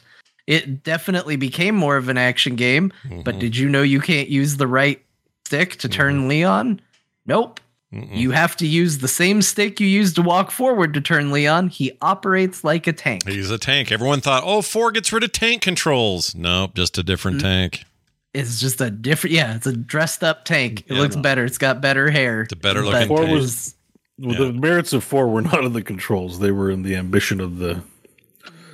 It 0.52 0.82
definitely 0.84 1.36
became 1.36 1.74
more 1.74 1.96
of 1.96 2.08
an 2.08 2.18
action 2.18 2.56
game, 2.56 2.92
Mm-hmm. 3.04 3.22
but 3.22 3.38
did 3.38 3.56
you 3.56 3.68
know 3.68 3.82
you 3.82 4.00
can't 4.00 4.28
use 4.28 4.56
the 4.56 4.66
right 4.66 5.02
stick 5.46 5.76
to 5.78 5.88
turn 5.88 6.28
Leon? 6.28 6.80
Nope. 7.26 7.60
You 7.94 8.30
have 8.30 8.56
to 8.56 8.66
use 8.66 8.98
the 8.98 9.08
same 9.08 9.42
stick 9.42 9.78
you 9.78 9.86
used 9.86 10.14
to 10.16 10.22
walk 10.22 10.50
forward 10.50 10.94
to 10.94 11.00
turn 11.02 11.30
Leon. 11.30 11.68
He 11.68 11.92
operates 12.00 12.64
like 12.64 12.86
a 12.86 12.92
tank. 12.94 13.28
He's 13.28 13.50
a 13.50 13.58
tank. 13.58 13.92
Everyone 13.92 14.22
thought, 14.22 14.42
oh, 14.46 14.62
four 14.62 14.92
gets 14.92 15.12
rid 15.12 15.22
of 15.24 15.32
tank 15.32 15.60
controls. 15.60 16.34
Nope, 16.34 16.74
just 16.74 16.96
a 16.96 17.02
different 17.02 17.36
Mm-hmm. 17.38 17.46
tank. 17.46 17.84
It's 18.32 18.58
just 18.60 18.80
a 18.80 18.90
different, 18.90 19.34
yeah, 19.36 19.54
it's 19.56 19.66
a 19.66 19.76
dressed 19.76 20.24
up 20.24 20.46
tank. 20.46 20.84
It 20.86 20.94
Yeah. 20.94 21.00
looking 21.00 21.20
better. 21.20 21.44
It's 21.44 21.58
got 21.58 21.82
better 21.82 22.10
hair. 22.10 22.42
It's 22.42 22.54
a 22.54 22.56
better 22.56 22.80
But 22.80 22.92
looking 22.92 23.08
Four 23.08 23.18
tank. 23.24 23.30
was 23.32 23.74
well, 24.18 24.38
the 24.38 24.52
merits 24.54 24.94
of 24.94 25.04
four 25.04 25.28
were 25.28 25.42
not 25.52 25.62
in 25.62 25.74
the 25.74 25.82
controls; 25.82 26.38
they 26.38 26.50
were 26.50 26.70
in 26.70 26.82
the 26.84 26.96
ambition 26.96 27.40
of 27.42 27.58
the. 27.58 27.82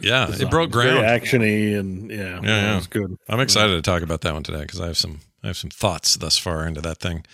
Yeah, 0.01 0.29
it 0.31 0.51
broke 0.51 0.73
Very 0.73 0.91
ground. 0.91 1.07
actiony 1.07 1.79
and 1.79 2.11
yeah, 2.11 2.41
yeah. 2.43 2.73
it 2.73 2.77
was 2.77 2.87
good. 2.87 3.17
I'm 3.29 3.41
excited 3.41 3.75
to 3.75 3.83
talk 3.83 4.03
about 4.03 4.21
that 4.23 4.35
one 4.35 4.43
today 4.43 4.63
because 4.63 4.81
I 4.81 4.87
have 4.87 4.97
some 4.97 5.21
I 5.43 5.49
have 5.49 5.57
some 5.57 5.71
thoughts 5.71 6.17
thus 6.17 6.39
far 6.39 6.67
into 6.67 6.81
that 6.83 6.99
thing. 6.99 7.25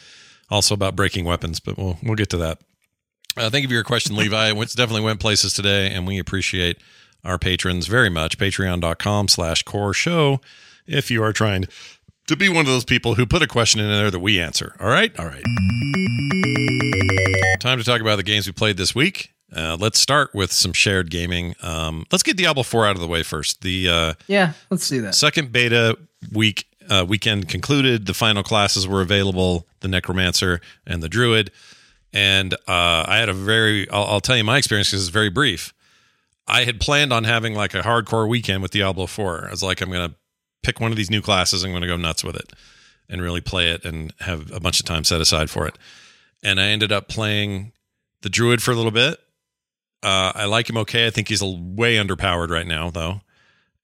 Also 0.50 0.74
about 0.74 0.94
breaking 0.94 1.24
weapons, 1.24 1.60
but 1.60 1.76
we'll 1.78 1.98
we'll 2.02 2.14
get 2.14 2.30
to 2.30 2.36
that. 2.38 2.58
Uh, 3.36 3.50
thank 3.50 3.62
you 3.62 3.68
for 3.68 3.74
your 3.74 3.84
question, 3.84 4.14
Levi. 4.14 4.52
It 4.52 4.58
definitely 4.76 5.02
went 5.02 5.18
places 5.20 5.54
today, 5.54 5.90
and 5.90 6.06
we 6.06 6.18
appreciate 6.18 6.78
our 7.24 7.38
patrons 7.38 7.86
very 7.86 8.10
much. 8.10 8.38
Patreon.com 8.38 9.28
slash 9.28 9.62
core 9.64 9.94
show 9.94 10.40
if 10.86 11.10
you 11.10 11.22
are 11.22 11.32
trying 11.32 11.66
to 12.26 12.36
be 12.36 12.48
one 12.48 12.60
of 12.60 12.66
those 12.66 12.84
people 12.84 13.16
who 13.16 13.26
put 13.26 13.42
a 13.42 13.46
question 13.46 13.80
in 13.80 13.88
there 13.88 14.10
that 14.10 14.20
we 14.20 14.40
answer. 14.40 14.76
All 14.80 14.88
right? 14.88 15.18
All 15.18 15.26
right. 15.26 15.42
Time 17.60 17.78
to 17.78 17.84
talk 17.84 18.00
about 18.00 18.16
the 18.16 18.22
games 18.22 18.46
we 18.46 18.52
played 18.52 18.76
this 18.76 18.94
week. 18.94 19.32
Uh, 19.54 19.76
let's 19.78 19.98
start 19.98 20.34
with 20.34 20.52
some 20.52 20.72
shared 20.72 21.10
gaming. 21.10 21.54
Um, 21.62 22.06
let's 22.10 22.22
get 22.22 22.36
Diablo 22.36 22.62
4 22.62 22.86
out 22.86 22.96
of 22.96 23.00
the 23.00 23.06
way 23.06 23.22
first. 23.22 23.62
The 23.62 23.88
uh, 23.88 24.14
Yeah, 24.26 24.52
let's 24.70 24.88
do 24.88 25.00
that. 25.02 25.14
second 25.14 25.52
beta 25.52 25.96
week 26.32 26.66
uh, 26.90 27.04
weekend 27.08 27.48
concluded. 27.48 28.06
The 28.06 28.14
final 28.14 28.42
classes 28.42 28.86
were 28.88 29.00
available: 29.00 29.66
the 29.80 29.88
Necromancer 29.88 30.60
and 30.86 31.02
the 31.02 31.08
Druid. 31.08 31.50
And 32.12 32.54
uh, 32.54 33.04
I 33.08 33.16
had 33.16 33.28
a 33.28 33.32
very, 33.32 33.90
I'll, 33.90 34.04
I'll 34.04 34.20
tell 34.20 34.36
you 34.36 34.44
my 34.44 34.56
experience 34.58 34.90
because 34.90 35.02
it's 35.02 35.10
very 35.10 35.30
brief. 35.30 35.74
I 36.46 36.64
had 36.64 36.78
planned 36.78 37.12
on 37.12 37.24
having 37.24 37.54
like 37.54 37.74
a 37.74 37.80
hardcore 37.80 38.28
weekend 38.28 38.62
with 38.62 38.70
Diablo 38.70 39.06
4. 39.06 39.46
I 39.46 39.50
was 39.50 39.62
like, 39.64 39.80
I'm 39.80 39.90
going 39.90 40.10
to 40.10 40.14
pick 40.62 40.78
one 40.78 40.92
of 40.92 40.96
these 40.96 41.10
new 41.10 41.20
classes. 41.20 41.64
I'm 41.64 41.70
going 41.70 41.82
to 41.82 41.88
go 41.88 41.96
nuts 41.96 42.22
with 42.22 42.36
it 42.36 42.52
and 43.08 43.20
really 43.20 43.40
play 43.40 43.70
it 43.70 43.84
and 43.84 44.12
have 44.20 44.52
a 44.52 44.60
bunch 44.60 44.78
of 44.78 44.86
time 44.86 45.02
set 45.02 45.20
aside 45.20 45.50
for 45.50 45.66
it. 45.66 45.76
And 46.42 46.60
I 46.60 46.66
ended 46.66 46.92
up 46.92 47.08
playing 47.08 47.72
the 48.22 48.28
Druid 48.28 48.62
for 48.62 48.70
a 48.70 48.74
little 48.76 48.92
bit. 48.92 49.18
Uh, 50.04 50.32
I 50.34 50.44
like 50.44 50.68
him 50.68 50.76
okay. 50.78 51.06
I 51.06 51.10
think 51.10 51.28
he's 51.28 51.42
way 51.42 51.96
underpowered 51.96 52.50
right 52.50 52.66
now, 52.66 52.90
though 52.90 53.22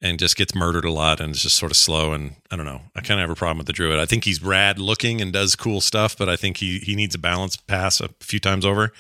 and 0.03 0.19
just 0.19 0.37
gets 0.37 0.55
murdered 0.55 0.85
a 0.85 0.91
lot 0.91 1.21
and 1.21 1.35
is 1.35 1.43
just 1.43 1.57
sort 1.57 1.71
of 1.71 1.77
slow 1.77 2.13
and 2.13 2.37
I 2.51 2.57
don't 2.57 2.65
know. 2.65 2.83
I 2.97 3.01
kind 3.01 3.21
of 3.21 3.29
have 3.29 3.31
a 3.31 3.39
problem 3.39 3.59
with 3.59 3.67
the 3.67 3.73
druid. 3.73 3.99
I 3.99 4.07
think 4.07 4.25
he's 4.25 4.43
rad 4.43 4.79
looking 4.79 5.21
and 5.21 5.33
does 5.33 5.57
cool 5.57 5.81
stuff, 5.81 6.17
but 6.17 6.29
I 6.29 6.37
think 6.37 6.57
he 6.57 6.79
he 6.79 6.97
needs 6.97 7.15
a 7.15 7.19
balance 7.19 7.57
pass 7.57 8.01
a 8.01 8.09
few 8.21 8.41
times 8.41 8.65
over. 8.65 8.93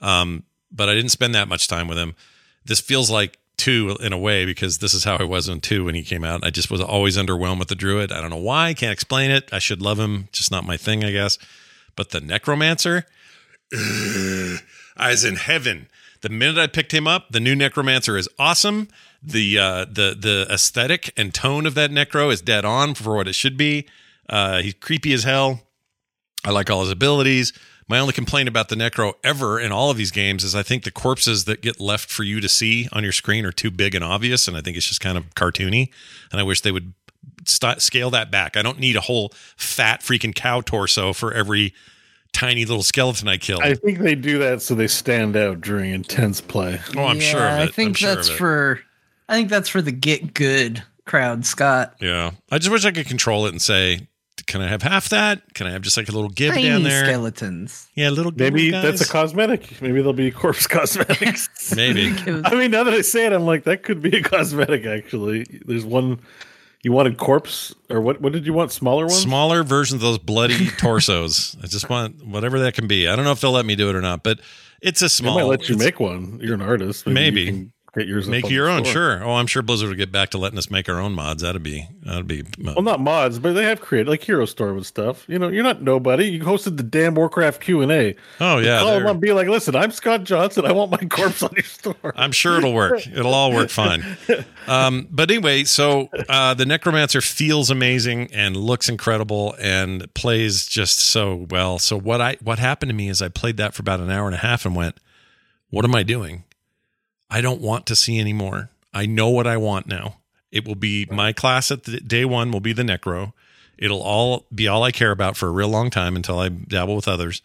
Um, 0.00 0.44
but 0.72 0.88
I 0.88 0.94
didn't 0.94 1.10
spend 1.10 1.34
that 1.34 1.48
much 1.48 1.68
time 1.68 1.86
with 1.86 1.98
him. 1.98 2.16
This 2.64 2.80
feels 2.80 3.10
like 3.10 3.38
two 3.56 3.96
in 4.00 4.12
a 4.12 4.18
way 4.18 4.44
because 4.44 4.78
this 4.78 4.92
is 4.92 5.04
how 5.04 5.16
I 5.16 5.22
was 5.22 5.48
in 5.48 5.60
two 5.60 5.84
when 5.84 5.94
he 5.94 6.02
came 6.02 6.24
out. 6.24 6.44
I 6.44 6.50
just 6.50 6.70
was 6.70 6.80
always 6.80 7.16
underwhelmed 7.16 7.60
with 7.60 7.68
the 7.68 7.76
druid. 7.76 8.10
I 8.10 8.20
don't 8.20 8.30
know 8.30 8.36
why. 8.36 8.74
Can't 8.74 8.92
explain 8.92 9.30
it. 9.30 9.48
I 9.52 9.60
should 9.60 9.80
love 9.80 10.00
him, 10.00 10.28
just 10.32 10.50
not 10.50 10.66
my 10.66 10.76
thing, 10.76 11.04
I 11.04 11.12
guess. 11.12 11.38
But 11.94 12.10
the 12.10 12.20
necromancer, 12.20 13.06
I 13.72 14.58
was 15.10 15.24
in 15.24 15.36
heaven. 15.36 15.86
The 16.24 16.30
minute 16.30 16.56
I 16.56 16.68
picked 16.68 16.92
him 16.92 17.06
up, 17.06 17.32
the 17.32 17.38
new 17.38 17.54
necromancer 17.54 18.16
is 18.16 18.30
awesome. 18.38 18.88
The 19.22 19.58
uh, 19.58 19.84
the 19.84 20.16
the 20.18 20.46
aesthetic 20.50 21.12
and 21.18 21.34
tone 21.34 21.66
of 21.66 21.74
that 21.74 21.90
necro 21.90 22.32
is 22.32 22.40
dead 22.40 22.64
on 22.64 22.94
for 22.94 23.16
what 23.16 23.28
it 23.28 23.34
should 23.34 23.58
be. 23.58 23.86
Uh, 24.26 24.62
he's 24.62 24.72
creepy 24.72 25.12
as 25.12 25.24
hell. 25.24 25.60
I 26.42 26.50
like 26.50 26.70
all 26.70 26.80
his 26.80 26.90
abilities. 26.90 27.52
My 27.88 27.98
only 27.98 28.14
complaint 28.14 28.48
about 28.48 28.70
the 28.70 28.74
necro 28.74 29.12
ever 29.22 29.60
in 29.60 29.70
all 29.70 29.90
of 29.90 29.98
these 29.98 30.10
games 30.10 30.44
is 30.44 30.54
I 30.54 30.62
think 30.62 30.84
the 30.84 30.90
corpses 30.90 31.44
that 31.44 31.60
get 31.60 31.78
left 31.78 32.08
for 32.08 32.22
you 32.22 32.40
to 32.40 32.48
see 32.48 32.88
on 32.90 33.02
your 33.02 33.12
screen 33.12 33.44
are 33.44 33.52
too 33.52 33.70
big 33.70 33.94
and 33.94 34.02
obvious, 34.02 34.48
and 34.48 34.56
I 34.56 34.62
think 34.62 34.78
it's 34.78 34.88
just 34.88 35.02
kind 35.02 35.18
of 35.18 35.26
cartoony. 35.34 35.90
And 36.32 36.40
I 36.40 36.42
wish 36.42 36.62
they 36.62 36.72
would 36.72 36.94
st- 37.44 37.82
scale 37.82 38.08
that 38.08 38.30
back. 38.30 38.56
I 38.56 38.62
don't 38.62 38.80
need 38.80 38.96
a 38.96 39.02
whole 39.02 39.30
fat 39.58 40.00
freaking 40.00 40.34
cow 40.34 40.62
torso 40.62 41.12
for 41.12 41.34
every 41.34 41.74
tiny 42.34 42.66
little 42.66 42.82
skeleton 42.82 43.28
I 43.28 43.38
killed. 43.38 43.62
I 43.62 43.74
think 43.74 44.00
they 44.00 44.14
do 44.14 44.38
that 44.38 44.60
so 44.60 44.74
they 44.74 44.88
stand 44.88 45.36
out 45.36 45.62
during 45.62 45.92
intense 45.92 46.40
play. 46.40 46.80
oh, 46.96 47.04
I'm 47.04 47.16
yeah, 47.16 47.22
sure 47.22 47.40
of 47.40 47.58
it. 47.60 47.62
I 47.62 47.66
think 47.68 47.88
I'm 47.88 47.94
sure 47.94 48.14
that's 48.14 48.28
of 48.28 48.36
for. 48.36 48.80
I 49.28 49.34
think 49.34 49.48
that's 49.48 49.70
for 49.70 49.80
the 49.80 49.92
get 49.92 50.34
good 50.34 50.82
crowd, 51.06 51.46
Scott. 51.46 51.94
Yeah. 52.00 52.32
I 52.50 52.58
just 52.58 52.70
wish 52.70 52.84
I 52.84 52.90
could 52.90 53.06
control 53.06 53.46
it 53.46 53.50
and 53.50 53.62
say, 53.62 54.08
can 54.46 54.60
I 54.60 54.68
have 54.68 54.82
half 54.82 55.08
that? 55.10 55.54
Can 55.54 55.66
I 55.66 55.70
have 55.70 55.82
just 55.82 55.96
like 55.96 56.08
a 56.08 56.12
little 56.12 56.28
give 56.28 56.54
Tiny 56.54 56.68
down 56.68 56.82
there? 56.82 57.04
skeletons. 57.04 57.88
Yeah, 57.94 58.10
a 58.10 58.10
little 58.10 58.32
Maybe 58.32 58.70
little 58.70 58.82
that's 58.82 59.08
a 59.08 59.10
cosmetic. 59.10 59.80
Maybe 59.80 60.02
they'll 60.02 60.12
be 60.12 60.30
corpse 60.30 60.66
cosmetics. 60.68 61.74
Maybe. 61.74 62.14
I 62.44 62.54
mean, 62.54 62.70
now 62.70 62.84
that 62.84 62.94
I 62.94 63.00
say 63.00 63.26
it, 63.26 63.32
I'm 63.32 63.46
like, 63.46 63.64
that 63.64 63.82
could 63.82 64.02
be 64.02 64.16
a 64.16 64.22
cosmetic. 64.22 64.86
Actually, 64.86 65.44
there's 65.64 65.84
one. 65.84 66.20
You 66.84 66.92
wanted 66.92 67.16
corpse, 67.16 67.74
or 67.90 68.00
what? 68.00 68.20
What 68.20 68.32
did 68.32 68.44
you 68.46 68.52
want? 68.52 68.70
Smaller 68.70 69.06
ones? 69.06 69.18
Smaller 69.18 69.62
versions 69.64 70.02
of 70.02 70.06
those 70.06 70.18
bloody 70.18 70.68
torsos. 70.78 71.56
I 71.62 71.66
just 71.66 71.88
want 71.88 72.24
whatever 72.24 72.58
that 72.60 72.74
can 72.74 72.86
be. 72.86 73.08
I 73.08 73.16
don't 73.16 73.24
know 73.24 73.32
if 73.32 73.40
they'll 73.40 73.52
let 73.52 73.64
me 73.66 73.74
do 73.74 73.88
it 73.88 73.96
or 73.96 74.02
not, 74.02 74.22
but 74.22 74.38
it's 74.82 75.00
a 75.00 75.06
They 75.06 75.08
small. 75.08 75.34
might 75.34 75.44
let 75.44 75.68
you 75.68 75.76
make 75.78 75.98
one. 75.98 76.38
You're 76.42 76.54
an 76.54 76.62
artist. 76.62 77.06
Maybe. 77.06 77.46
can 77.46 77.72
get 77.94 78.06
yours. 78.06 78.28
Make 78.28 78.48
your 78.50 78.68
own, 78.68 78.84
store. 78.84 78.92
sure. 78.92 79.24
Oh, 79.24 79.34
I'm 79.34 79.46
sure 79.46 79.62
Blizzard 79.62 79.88
would 79.88 79.98
get 79.98 80.12
back 80.12 80.30
to 80.30 80.38
letting 80.38 80.58
us 80.58 80.70
make 80.70 80.88
our 80.88 81.00
own 81.00 81.12
mods. 81.12 81.42
That'd 81.42 81.62
be 81.62 81.88
that'd 82.02 82.26
be. 82.26 82.44
Well, 82.58 82.82
not 82.82 83.00
mods, 83.00 83.38
but 83.38 83.52
they 83.52 83.64
have 83.64 83.80
created 83.80 84.08
like 84.10 84.22
Hero 84.22 84.44
Store 84.46 84.74
with 84.74 84.86
stuff. 84.86 85.24
You 85.28 85.38
know, 85.38 85.48
you're 85.48 85.62
not 85.62 85.82
nobody. 85.82 86.26
You 86.30 86.40
hosted 86.40 86.76
the 86.76 86.82
damn 86.82 87.14
Warcraft 87.14 87.60
Q 87.60 87.82
and 87.82 87.92
A. 87.92 88.16
Oh 88.40 88.58
yeah, 88.58 88.80
call 88.80 88.94
them 88.94 89.06
and 89.06 89.20
be 89.20 89.32
like, 89.32 89.48
"Listen, 89.48 89.74
I'm 89.76 89.90
Scott 89.90 90.24
Johnson. 90.24 90.64
I 90.64 90.72
want 90.72 90.90
my 90.90 90.96
corpse 91.08 91.42
on 91.42 91.50
your 91.54 91.64
store." 91.64 92.14
I'm 92.16 92.32
sure 92.32 92.58
it'll 92.58 92.74
work. 92.74 93.06
It'll 93.06 93.34
all 93.34 93.52
work 93.52 93.70
fine. 93.70 94.04
Um, 94.66 95.08
but 95.10 95.30
anyway, 95.30 95.64
so 95.64 96.08
uh, 96.26 96.54
the 96.54 96.64
Necromancer 96.64 97.20
feels 97.20 97.68
amazing 97.68 98.32
and 98.32 98.56
looks 98.56 98.88
incredible 98.88 99.54
and 99.60 100.12
plays 100.14 100.66
just 100.66 100.98
so 100.98 101.46
well. 101.50 101.78
So 101.78 101.98
what 101.98 102.22
I 102.22 102.38
what 102.42 102.58
happened 102.58 102.88
to 102.88 102.94
me 102.94 103.10
is 103.10 103.20
I 103.20 103.28
played 103.28 103.58
that 103.58 103.74
for 103.74 103.82
about 103.82 104.00
an 104.00 104.10
hour 104.10 104.24
and 104.24 104.34
a 104.34 104.38
half 104.38 104.64
and 104.64 104.74
went, 104.74 104.96
"What 105.68 105.84
am 105.84 105.94
I 105.94 106.02
doing? 106.02 106.44
I 107.30 107.40
don't 107.40 107.60
want 107.60 107.86
to 107.86 107.96
see 107.96 108.18
anymore. 108.18 108.70
I 108.92 109.06
know 109.06 109.28
what 109.28 109.46
I 109.46 109.56
want 109.56 109.86
now. 109.86 110.18
It 110.52 110.66
will 110.66 110.76
be 110.76 111.06
my 111.10 111.32
class 111.32 111.70
at 111.70 111.84
the, 111.84 112.00
day 112.00 112.24
one 112.24 112.52
will 112.52 112.60
be 112.60 112.72
the 112.72 112.84
Necro. 112.84 113.32
It'll 113.76 114.02
all 114.02 114.46
be 114.54 114.68
all 114.68 114.84
I 114.84 114.92
care 114.92 115.10
about 115.10 115.36
for 115.36 115.48
a 115.48 115.52
real 115.52 115.68
long 115.68 115.90
time 115.90 116.14
until 116.14 116.38
I 116.38 116.48
dabble 116.48 116.96
with 116.96 117.08
others." 117.08 117.42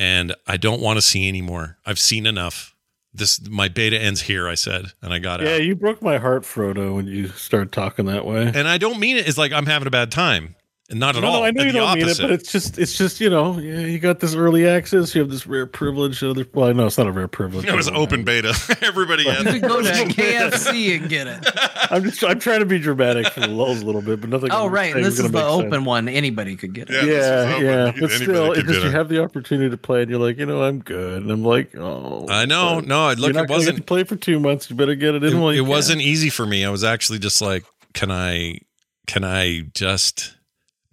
and 0.00 0.34
I 0.46 0.56
don't 0.56 0.80
want 0.80 0.96
to 0.96 1.02
see 1.02 1.28
anymore. 1.28 1.76
I've 1.84 1.98
seen 1.98 2.26
enough. 2.26 2.74
This 3.12 3.46
my 3.48 3.68
beta 3.68 4.00
ends 4.00 4.22
here. 4.22 4.48
I 4.48 4.54
said, 4.54 4.86
and 5.02 5.12
I 5.12 5.18
got 5.18 5.40
it. 5.40 5.46
Yeah, 5.46 5.54
out. 5.54 5.64
you 5.64 5.76
broke 5.76 6.00
my 6.00 6.18
heart, 6.18 6.44
Frodo, 6.44 6.94
when 6.94 7.06
you 7.06 7.28
started 7.28 7.70
talking 7.70 8.06
that 8.06 8.24
way. 8.24 8.50
And 8.54 8.66
I 8.66 8.78
don't 8.78 8.98
mean 8.98 9.16
it 9.16 9.26
as 9.26 9.36
like 9.36 9.52
I'm 9.52 9.66
having 9.66 9.88
a 9.88 9.90
bad 9.90 10.10
time. 10.10 10.54
Not 10.92 11.14
at 11.16 11.22
no, 11.22 11.28
all. 11.28 11.40
no, 11.40 11.44
I 11.44 11.50
know 11.52 11.62
you 11.62 11.70
don't 11.72 11.96
mean 11.98 12.08
it, 12.08 12.18
but 12.20 12.30
it's 12.32 12.50
just, 12.50 12.76
it's 12.76 12.98
just, 12.98 13.20
you 13.20 13.30
know, 13.30 13.56
yeah, 13.58 13.78
you 13.80 14.00
got 14.00 14.18
this 14.18 14.34
early 14.34 14.66
access. 14.66 15.14
You 15.14 15.20
have 15.20 15.30
this 15.30 15.46
rare 15.46 15.66
privilege. 15.66 16.20
Other, 16.24 16.44
well, 16.52 16.68
I 16.68 16.72
know 16.72 16.86
it's 16.86 16.98
not 16.98 17.06
a 17.06 17.12
rare 17.12 17.28
privilege. 17.28 17.64
it 17.66 17.74
was 17.74 17.88
open 17.90 18.24
beta. 18.24 18.54
Everybody 18.82 19.22
You 19.22 19.30
had. 19.30 19.46
could 19.46 19.62
go 19.62 19.80
to 19.80 19.88
KFC 19.90 20.96
and 20.98 21.08
get 21.08 21.28
it. 21.28 21.46
I'm 21.92 22.02
just, 22.02 22.24
I'm 22.24 22.40
trying 22.40 22.58
to 22.60 22.66
be 22.66 22.78
dramatic 22.80 23.28
for 23.28 23.40
the 23.40 23.48
lulls 23.48 23.82
a 23.82 23.86
little 23.86 24.02
bit, 24.02 24.20
but 24.20 24.30
nothing. 24.30 24.50
Oh, 24.50 24.66
right. 24.66 24.92
saying 24.92 25.04
This 25.04 25.16
gonna 25.18 25.26
is 25.26 25.32
the 25.32 25.38
make 25.38 25.48
sense. 25.48 25.62
open 25.74 25.84
one. 25.84 26.08
Anybody 26.08 26.56
could 26.56 26.72
get 26.72 26.90
it. 26.90 27.04
Yeah, 27.06 27.58
Yeah, 27.58 27.60
yeah, 27.86 27.92
but 28.00 28.10
still, 28.10 28.48
could 28.54 28.58
it's 28.64 28.68
just 28.68 28.84
you 28.84 28.90
have 28.90 29.08
the 29.08 29.22
opportunity 29.22 29.70
to 29.70 29.76
play, 29.76 30.02
and 30.02 30.10
you're 30.10 30.18
like, 30.20 30.38
you 30.38 30.46
know, 30.46 30.62
I'm 30.62 30.80
good, 30.80 31.22
and 31.22 31.30
I'm 31.30 31.44
like, 31.44 31.76
oh, 31.76 32.26
I 32.28 32.46
know. 32.46 32.76
but 32.80 32.86
No, 32.88 33.08
look, 33.10 33.18
you're 33.18 33.32
not 33.32 33.44
it 33.44 33.46
gonna 33.46 33.46
get 33.46 33.50
wasn't. 33.50 33.76
to 33.76 33.82
play 33.84 34.02
for 34.04 34.16
two 34.16 34.40
months. 34.40 34.68
You 34.70 34.74
better 34.76 34.94
get 34.96 35.14
it 35.14 35.22
in. 35.22 35.36
It, 35.36 35.40
while 35.40 35.52
you 35.54 35.60
it 35.62 35.64
can. 35.66 35.70
wasn't 35.70 36.00
easy 36.00 36.30
for 36.30 36.46
me. 36.46 36.64
I 36.64 36.70
was 36.70 36.82
actually 36.82 37.20
just 37.20 37.40
like, 37.40 37.64
can 37.94 38.10
I, 38.10 38.58
can 39.06 39.22
I 39.24 39.60
just 39.74 40.36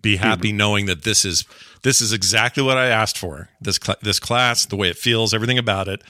be 0.07 0.17
hmm. 0.17 0.23
happy 0.23 0.51
knowing 0.51 0.85
that 0.85 1.03
this 1.03 1.25
is 1.25 1.45
this 1.83 2.01
is 2.01 2.13
exactly 2.13 2.63
what 2.63 2.77
I 2.77 2.87
asked 2.87 3.17
for. 3.17 3.49
This 3.61 3.79
cl- 3.81 3.97
this 4.01 4.19
class, 4.19 4.65
the 4.65 4.75
way 4.75 4.89
it 4.89 4.97
feels, 4.97 5.33
everything 5.33 5.57
about 5.57 5.87
it, 5.87 6.01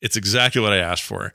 it's 0.00 0.16
exactly 0.16 0.60
what 0.60 0.72
I 0.72 0.78
asked 0.78 1.02
for. 1.02 1.32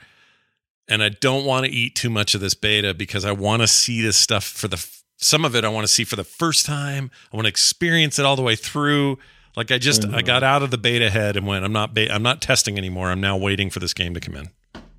And 0.88 1.04
I 1.04 1.10
don't 1.10 1.46
want 1.46 1.66
to 1.66 1.72
eat 1.72 1.96
too 1.96 2.10
much 2.10 2.34
of 2.34 2.40
this 2.40 2.54
beta 2.54 2.94
because 2.94 3.26
I 3.26 3.34
want 3.34 3.62
to 3.62 3.68
see 3.68 4.02
this 4.02 4.16
stuff 4.16 4.46
for 4.46 4.70
the 4.70 4.86
some 5.18 5.44
of 5.44 5.56
it 5.56 5.66
I 5.66 5.70
want 5.70 5.86
to 5.86 5.92
see 5.92 6.04
for 6.04 6.16
the 6.16 6.24
first 6.24 6.66
time. 6.66 7.12
I 7.34 7.36
want 7.36 7.46
to 7.46 7.50
experience 7.50 8.20
it 8.20 8.26
all 8.26 8.36
the 8.36 8.44
way 8.44 8.56
through. 8.56 9.18
Like 9.56 9.72
I 9.72 9.78
just 9.80 10.06
I 10.06 10.08
mm-hmm. 10.08 10.26
got 10.26 10.44
out 10.44 10.64
of 10.64 10.72
the 10.72 10.78
beta 10.78 11.10
head 11.10 11.36
and 11.36 11.46
went 11.46 11.66
I'm 11.66 11.74
not 11.74 11.94
ba- 11.94 12.14
I'm 12.14 12.24
not 12.24 12.42
testing 12.42 12.78
anymore. 12.78 13.10
I'm 13.10 13.22
now 13.22 13.36
waiting 13.36 13.70
for 13.70 13.80
this 13.80 13.94
game 13.94 14.14
to 14.14 14.20
come 14.20 14.36
in. 14.36 14.50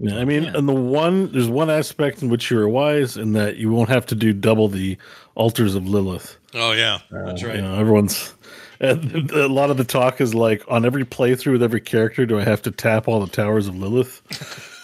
Yeah, 0.00 0.18
I 0.18 0.24
mean, 0.24 0.44
and 0.44 0.68
the 0.68 0.74
one 0.74 1.32
there's 1.32 1.48
one 1.48 1.70
aspect 1.70 2.22
in 2.22 2.28
which 2.28 2.50
you're 2.50 2.68
wise 2.68 3.16
in 3.16 3.32
that 3.32 3.56
you 3.56 3.70
won't 3.70 3.88
have 3.88 4.06
to 4.06 4.14
do 4.14 4.32
double 4.32 4.68
the 4.68 4.96
altars 5.34 5.74
of 5.74 5.88
Lilith. 5.88 6.36
Oh 6.54 6.72
yeah. 6.72 7.00
That's 7.10 7.42
You 7.42 7.60
know, 7.60 7.74
everyone's 7.74 8.34
and 8.80 9.30
a 9.32 9.48
lot 9.48 9.70
of 9.70 9.76
the 9.76 9.84
talk 9.84 10.20
is 10.20 10.34
like 10.34 10.62
on 10.68 10.84
every 10.84 11.04
playthrough 11.04 11.52
with 11.52 11.62
every 11.62 11.80
character, 11.80 12.26
do 12.26 12.38
I 12.38 12.44
have 12.44 12.62
to 12.62 12.70
tap 12.70 13.08
all 13.08 13.20
the 13.20 13.30
towers 13.30 13.66
of 13.66 13.76
Lilith? 13.76 14.22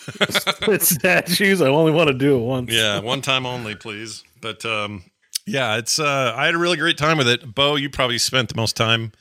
Split 0.30 0.82
statues. 0.82 1.62
I 1.62 1.68
only 1.68 1.92
want 1.92 2.08
to 2.08 2.14
do 2.14 2.36
it 2.36 2.40
once. 2.40 2.72
Yeah, 2.72 2.98
one 2.98 3.22
time 3.22 3.46
only, 3.46 3.74
please. 3.74 4.24
But 4.40 4.64
um, 4.64 5.04
yeah, 5.46 5.76
it's 5.76 5.98
uh, 5.98 6.34
I 6.36 6.46
had 6.46 6.54
a 6.54 6.58
really 6.58 6.76
great 6.76 6.98
time 6.98 7.18
with 7.18 7.28
it. 7.28 7.54
Bo, 7.54 7.76
you 7.76 7.88
probably 7.88 8.18
spent 8.18 8.48
the 8.48 8.56
most 8.56 8.76
time 8.76 9.12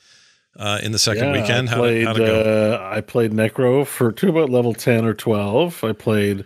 uh, 0.58 0.78
in 0.82 0.92
the 0.92 0.98
second 0.98 1.24
Yeah, 1.34 1.40
weekend. 1.40 1.68
I 1.68 1.72
How 1.72 1.76
played, 1.78 1.94
did, 1.98 2.06
how'd 2.06 2.20
it 2.20 2.26
go? 2.26 2.40
Uh, 2.74 2.90
I 2.96 3.00
played 3.00 3.32
Necro 3.32 3.86
for 3.86 4.12
to 4.12 4.28
about 4.28 4.50
level 4.50 4.74
ten 4.74 5.04
or 5.04 5.14
twelve. 5.14 5.82
I 5.84 5.92
played 5.92 6.44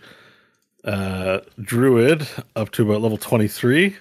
uh, 0.84 1.40
Druid 1.60 2.26
up 2.56 2.70
to 2.72 2.82
about 2.88 3.02
level 3.02 3.18
twenty 3.18 3.48
three. 3.48 3.96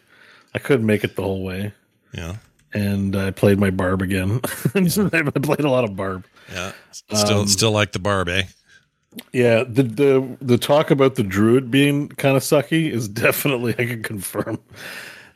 I 0.53 0.60
couldn't 0.60 0.86
make 0.86 1.03
it 1.03 1.16
the 1.16 1.22
whole 1.24 1.43
way, 1.43 1.74
yeah, 2.14 2.38
and 2.74 3.16
I 3.16 3.32
played 3.32 3.60
my 3.60 3.70
Barb 3.70 4.01
again. 4.01 4.39
I 4.76 4.82
played 4.82 5.60
a 5.62 5.70
lot 5.70 5.84
of 5.84 5.95
Barb. 5.95 6.26
yeah. 6.51 6.72
Still, 6.91 7.41
um, 7.41 7.47
still 7.47 7.72
like 7.72 7.91
the 7.91 7.99
barb, 7.99 8.30
eh? 8.30 8.43
Yeah, 9.34 9.64
the 9.64 9.84
the 9.84 10.38
the 10.41 10.58
talk 10.58 10.89
about 10.91 11.16
the 11.16 11.24
druid 11.24 11.70
being 11.72 12.08
kind 12.10 12.38
of 12.38 12.43
sucky 12.43 12.89
is 12.91 13.08
definitely 13.26 13.74
I 13.78 13.86
can 13.86 14.03
confirm. 14.03 14.60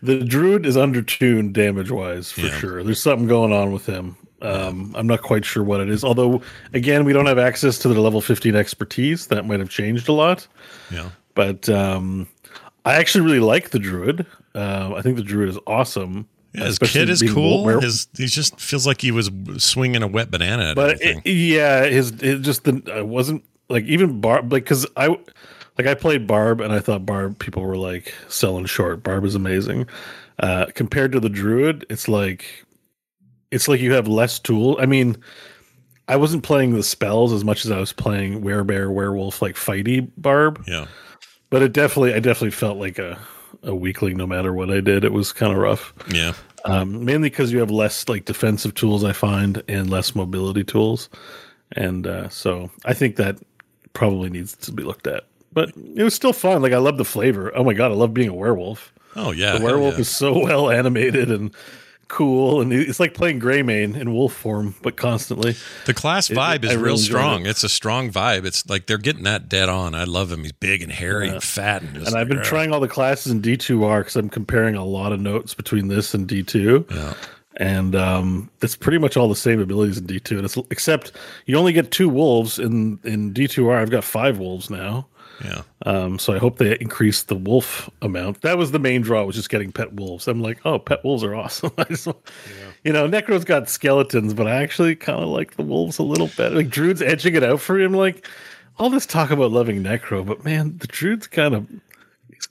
The 0.04 0.24
druid 0.24 0.66
is 0.66 0.76
undertuned 0.78 1.54
damage 1.54 1.92
wise 1.92 2.32
for 2.32 2.42
Yeah. 2.42 2.58
sure. 2.58 2.84
There's 2.84 3.02
something 3.02 3.28
going 3.28 3.52
on 3.54 3.72
with 3.72 3.86
him. 3.86 4.16
Um, 4.42 4.94
I'm 4.98 5.08
not 5.08 5.22
quite 5.22 5.46
sure 5.46 5.64
what 5.64 5.82
it 5.82 5.89
is. 5.89 6.04
Although, 6.04 6.42
again, 6.74 7.06
we 7.06 7.14
don't 7.14 7.26
have 7.28 7.38
access 7.38 7.78
to 7.80 7.88
the 7.89 8.00
level 8.02 8.22
15 8.22 8.56
expertise. 8.56 9.28
That 9.28 9.46
might 9.46 9.60
have 9.60 9.70
changed 9.70 10.10
a 10.10 10.14
lot. 10.14 10.48
Yeah, 10.92 11.10
But 11.36 11.70
um, 11.70 12.28
I 12.86 12.96
actually 12.96 13.26
really 13.26 13.39
like 13.39 13.70
the 13.70 13.80
druid. 13.80 14.26
Uh, 14.56 14.94
I 14.96 15.02
think 15.02 15.16
the 15.18 15.24
druid 15.24 15.50
is 15.50 15.58
awesome. 15.68 16.28
yeah 16.54 16.66
his 16.66 16.80
kid 16.80 17.10
is 17.10 17.22
cool. 17.34 17.64
were- 17.64 17.80
His 17.80 18.08
he 18.18 18.26
just 18.28 18.60
feels 18.60 18.86
like 18.88 19.00
he 19.02 19.12
was 19.12 19.30
swinging 19.58 20.04
a 20.04 20.08
wet 20.08 20.30
banana 20.32 20.72
at 20.72 20.76
but 20.76 21.02
it, 21.02 21.26
yeah, 21.26 21.86
his 21.86 22.12
it 22.22 22.42
just 22.42 22.66
the 22.66 22.82
I 22.94 23.02
wasn't 23.02 23.44
like 23.70 23.86
even 23.86 24.20
Barb 24.20 24.52
like 24.52 24.64
because 24.66 24.86
I 24.98 25.08
like 25.78 25.88
I 25.88 25.94
played 25.94 26.28
Barb 26.28 26.60
and 26.60 26.74
I 26.74 26.80
thought 26.80 27.06
Barb 27.06 27.39
people 27.39 27.64
were 27.64 27.78
like 27.78 28.14
selling 28.28 28.66
short. 28.66 29.02
Barb 29.04 29.24
is 29.24 29.36
amazing. 29.36 29.88
Uh, 30.39 30.66
compared 30.76 31.12
to 31.14 31.20
the 31.22 31.30
Druid, 31.30 31.86
it's 31.89 32.10
like 32.10 32.66
it's 33.52 33.68
like 33.68 33.80
you 33.80 33.93
have 33.93 34.08
less 34.08 34.39
tool. 34.39 34.78
I 34.80 34.86
mean, 34.86 35.18
I 36.08 36.16
wasn't 36.16 36.43
playing 36.43 36.74
the 36.74 36.84
spells 36.84 37.32
as 37.32 37.43
much 37.43 37.66
as 37.66 37.72
I 37.72 37.80
was 37.80 37.93
playing 37.93 38.41
Werebear, 38.41 38.91
Werewolf, 38.91 39.41
like 39.41 39.56
fighty 39.56 40.10
Barb. 40.18 40.64
yeah, 40.68 40.88
But 41.49 41.62
it 41.62 41.74
definitely, 41.74 42.14
I 42.14 42.20
definitely 42.20 42.52
felt 42.52 42.78
like 42.78 42.97
a 42.99 43.20
a 43.64 43.76
weakling 43.76 44.18
no 44.18 44.26
matter 44.26 44.54
what 44.54 44.72
I 44.72 44.80
did. 44.82 45.04
It 45.04 45.14
was 45.14 45.32
kind 45.32 45.52
of 45.52 45.60
rough 45.60 45.93
yeah. 46.12 46.34
um, 46.66 47.06
mainly 47.06 47.30
because 47.30 47.52
you 47.52 47.60
have 47.60 47.70
less 47.72 48.08
like 48.10 48.26
defensive 48.26 48.74
tools 48.74 49.04
I 49.04 49.14
find 49.14 49.62
and 49.68 49.89
less 49.89 50.16
mobility 50.16 50.64
tools, 50.64 51.10
and 51.74 52.08
uh, 52.08 52.30
so 52.30 52.72
I 52.86 52.93
think 52.93 53.18
that 53.18 53.38
probably 53.93 54.30
needs 54.30 54.56
to 54.56 54.72
be 54.72 54.84
looked 54.84 55.08
at. 55.08 55.26
But 55.54 55.74
it 55.95 56.04
was 56.04 56.16
still 56.16 56.34
fun. 56.34 56.62
Like 56.62 56.74
I 56.74 56.78
love 56.78 56.97
the 56.97 57.06
flavor. 57.06 57.52
Oh 57.56 57.64
my 57.64 57.74
god, 57.74 57.91
I 57.91 57.95
love 57.95 58.14
being 58.14 58.30
a 58.30 58.34
werewolf. 58.34 58.93
Oh 59.16 59.32
yeah, 59.32 59.58
The 59.58 59.66
werewolf 59.66 59.95
yeah. 59.95 60.02
is 60.02 60.10
so 60.10 60.39
well 60.43 60.70
animated 60.72 61.30
and 61.30 61.54
cool, 62.12 62.62
and 62.62 62.72
it's 62.72 62.99
like 62.99 63.14
playing 63.16 63.39
Greymane 63.39 63.95
in 63.99 64.14
wolf 64.14 64.34
form, 64.34 64.76
but 64.84 64.95
constantly. 64.97 65.55
The 65.86 65.93
class 65.95 66.30
It- 66.30 66.38
vibe 66.38 66.64
is 66.66 66.72
I 66.72 66.74
real 66.76 66.84
really 66.84 66.97
strong. 66.99 67.45
it. 67.45 67.49
It's 67.49 67.64
a 67.64 67.70
strong 67.70 68.12
vibe. 68.12 68.45
It's 68.45 68.70
like 68.70 68.86
they're 68.86 68.97
getting 68.99 69.24
that 69.24 69.49
dead 69.49 69.70
on. 69.70 69.95
I 69.95 70.03
love 70.03 70.32
him. 70.32 70.43
He's 70.43 70.51
big 70.51 70.84
and 70.84 70.91
hairy 70.91 71.30
and 71.30 71.41
fat, 71.41 71.82
and, 71.82 71.97
And 71.97 72.16
I've 72.16 72.28
been 72.28 72.43
trying 72.43 72.72
all 72.72 72.80
the 72.80 72.88
classes 72.88 73.32
in 73.32 73.41
D2R 73.41 74.01
because 74.01 74.16
I'm 74.16 74.30
comparing 74.30 74.76
a 74.76 74.86
lot 74.86 75.12
of 75.12 75.20
notes 75.20 75.53
between 75.55 75.88
this 75.88 76.14
and 76.14 76.28
D2. 76.28 76.86
Yeah. 76.91 77.14
and 77.57 77.95
um, 77.95 78.49
it's 78.62 78.76
pretty 78.78 78.97
much 78.97 79.18
all 79.18 79.28
the 79.28 79.36
same 79.36 79.59
abilities 79.59 79.97
in 79.97 80.05
D 80.05 80.20
two. 80.20 80.38
And 80.38 80.45
it's 80.45 80.57
except 80.70 81.12
you 81.45 81.57
only 81.57 81.74
get 81.74 81.91
two 81.91 82.07
wolves 82.09 82.57
in 82.59 82.99
in 83.03 83.34
D 83.34 83.47
two 83.47 83.68
R. 83.70 83.78
I've 83.80 83.89
got 83.91 84.03
five 84.03 84.38
wolves 84.38 84.70
now. 84.70 85.07
Yeah. 85.44 85.62
Um, 85.86 86.20
so 86.20 86.34
I 86.34 86.38
hope 86.38 86.58
they 86.58 86.78
increase 86.80 87.24
the 87.24 87.36
wolf 87.36 87.89
amount. 88.02 88.42
That 88.42 88.58
was 88.58 88.72
the 88.72 88.80
main 88.80 89.02
draw, 89.02 89.24
was 89.24 89.36
just 89.36 89.50
getting 89.50 89.72
pet 89.72 89.94
wolves. 89.94 90.28
I'm 90.28 90.42
like, 90.42 90.60
oh, 90.66 90.80
pet 90.80 91.04
wolves 91.04 91.24
are 91.24 91.36
awesome. 91.36 91.72
I 91.78 91.84
just, 91.86 92.08
You 92.84 92.94
know, 92.94 93.08
Necro's 93.08 93.46
got 93.46 93.70
skeletons, 93.70 94.34
but 94.34 94.48
I 94.48 94.62
actually 94.62 94.96
kind 94.96 95.22
of 95.22 95.30
like 95.30 95.56
the 95.56 95.64
wolves 95.64 96.00
a 96.00 96.04
little 96.04 96.28
better. 96.38 96.56
Like 96.56 96.70
Druid's 96.70 97.02
edging 97.02 97.36
it 97.36 97.44
out 97.44 97.60
for 97.60 97.80
him. 97.80 97.94
Like 97.94 98.28
all 98.78 98.89
this 98.89 99.06
talk 99.06 99.32
about 99.32 99.52
loving 99.52 99.84
Necro, 99.84 100.26
but 100.26 100.44
man, 100.44 100.78
the 100.78 100.88
Druid's 100.88 101.28
kind 101.28 101.56
of 101.56 101.68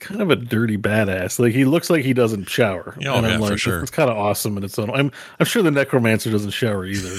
kind 0.00 0.20
of 0.20 0.30
a 0.30 0.36
dirty 0.36 0.76
badass. 0.76 1.38
Like 1.38 1.52
he 1.52 1.64
looks 1.64 1.88
like 1.90 2.04
he 2.04 2.12
doesn't 2.12 2.48
shower. 2.48 2.94
Oh, 3.06 3.14
and 3.18 3.26
yeah, 3.26 3.34
I'm 3.34 3.42
for 3.42 3.56
sure. 3.56 3.80
It's 3.82 3.90
kind 3.90 4.10
of 4.10 4.16
awesome 4.16 4.56
in 4.56 4.64
its 4.64 4.78
own. 4.78 4.90
I'm 4.90 5.12
I'm 5.38 5.46
sure 5.46 5.62
the 5.62 5.70
Necromancer 5.70 6.30
doesn't 6.30 6.50
shower 6.50 6.84
either, 6.84 7.10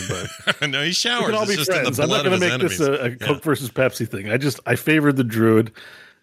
but 0.59 0.61
no, 0.69 0.82
he 0.82 0.88
we 0.89 0.93
showers. 0.93 1.25
can 1.27 1.36
all 1.36 1.45
be 1.47 1.55
just 1.55 1.71
friends. 1.71 1.99
I'm 1.99 2.09
not 2.09 2.25
going 2.25 2.39
to 2.39 2.49
make 2.49 2.59
this 2.61 2.79
a, 2.79 2.91
a 2.93 2.99
enemies. 3.03 3.17
Coke 3.21 3.43
versus 3.43 3.69
Pepsi 3.69 4.07
thing. 4.07 4.29
I 4.29 4.38
just 4.38 4.59
I 4.65 4.75
favored 4.75 5.15
the 5.15 5.23
Druid, 5.23 5.71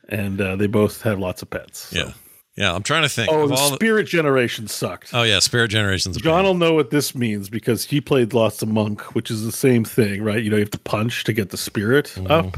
and 0.09 0.40
uh, 0.40 0.56
they 0.56 0.66
both 0.66 1.02
have 1.02 1.18
lots 1.18 1.40
of 1.42 1.50
pets. 1.50 1.78
so. 1.90 1.98
Yeah. 1.98 2.12
Yeah. 2.56 2.74
I'm 2.74 2.82
trying 2.82 3.04
to 3.04 3.09
think. 3.09 3.30
Oh, 3.30 3.46
the 3.46 3.54
all 3.54 3.70
the- 3.70 3.76
Spirit 3.76 4.09
Generation 4.09 4.66
sucked. 4.66 5.14
oh 5.14 5.22
yeah, 5.22 5.38
Spirit 5.38 5.68
Generations. 5.68 6.16
John 6.16 6.42
will 6.44 6.54
know 6.54 6.74
what 6.74 6.90
this 6.90 7.14
means 7.14 7.48
because 7.48 7.84
he 7.84 8.00
played 8.00 8.34
Lost 8.34 8.64
of 8.64 8.68
Monk, 8.68 9.14
which 9.14 9.30
is 9.30 9.44
the 9.44 9.52
same 9.52 9.84
thing, 9.84 10.24
right? 10.24 10.42
You 10.42 10.50
know, 10.50 10.56
you 10.56 10.62
have 10.62 10.70
to 10.72 10.78
punch 10.80 11.22
to 11.24 11.32
get 11.32 11.50
the 11.50 11.56
spirit 11.56 12.06
Mm-hmm. 12.16 12.30
up. 12.32 12.56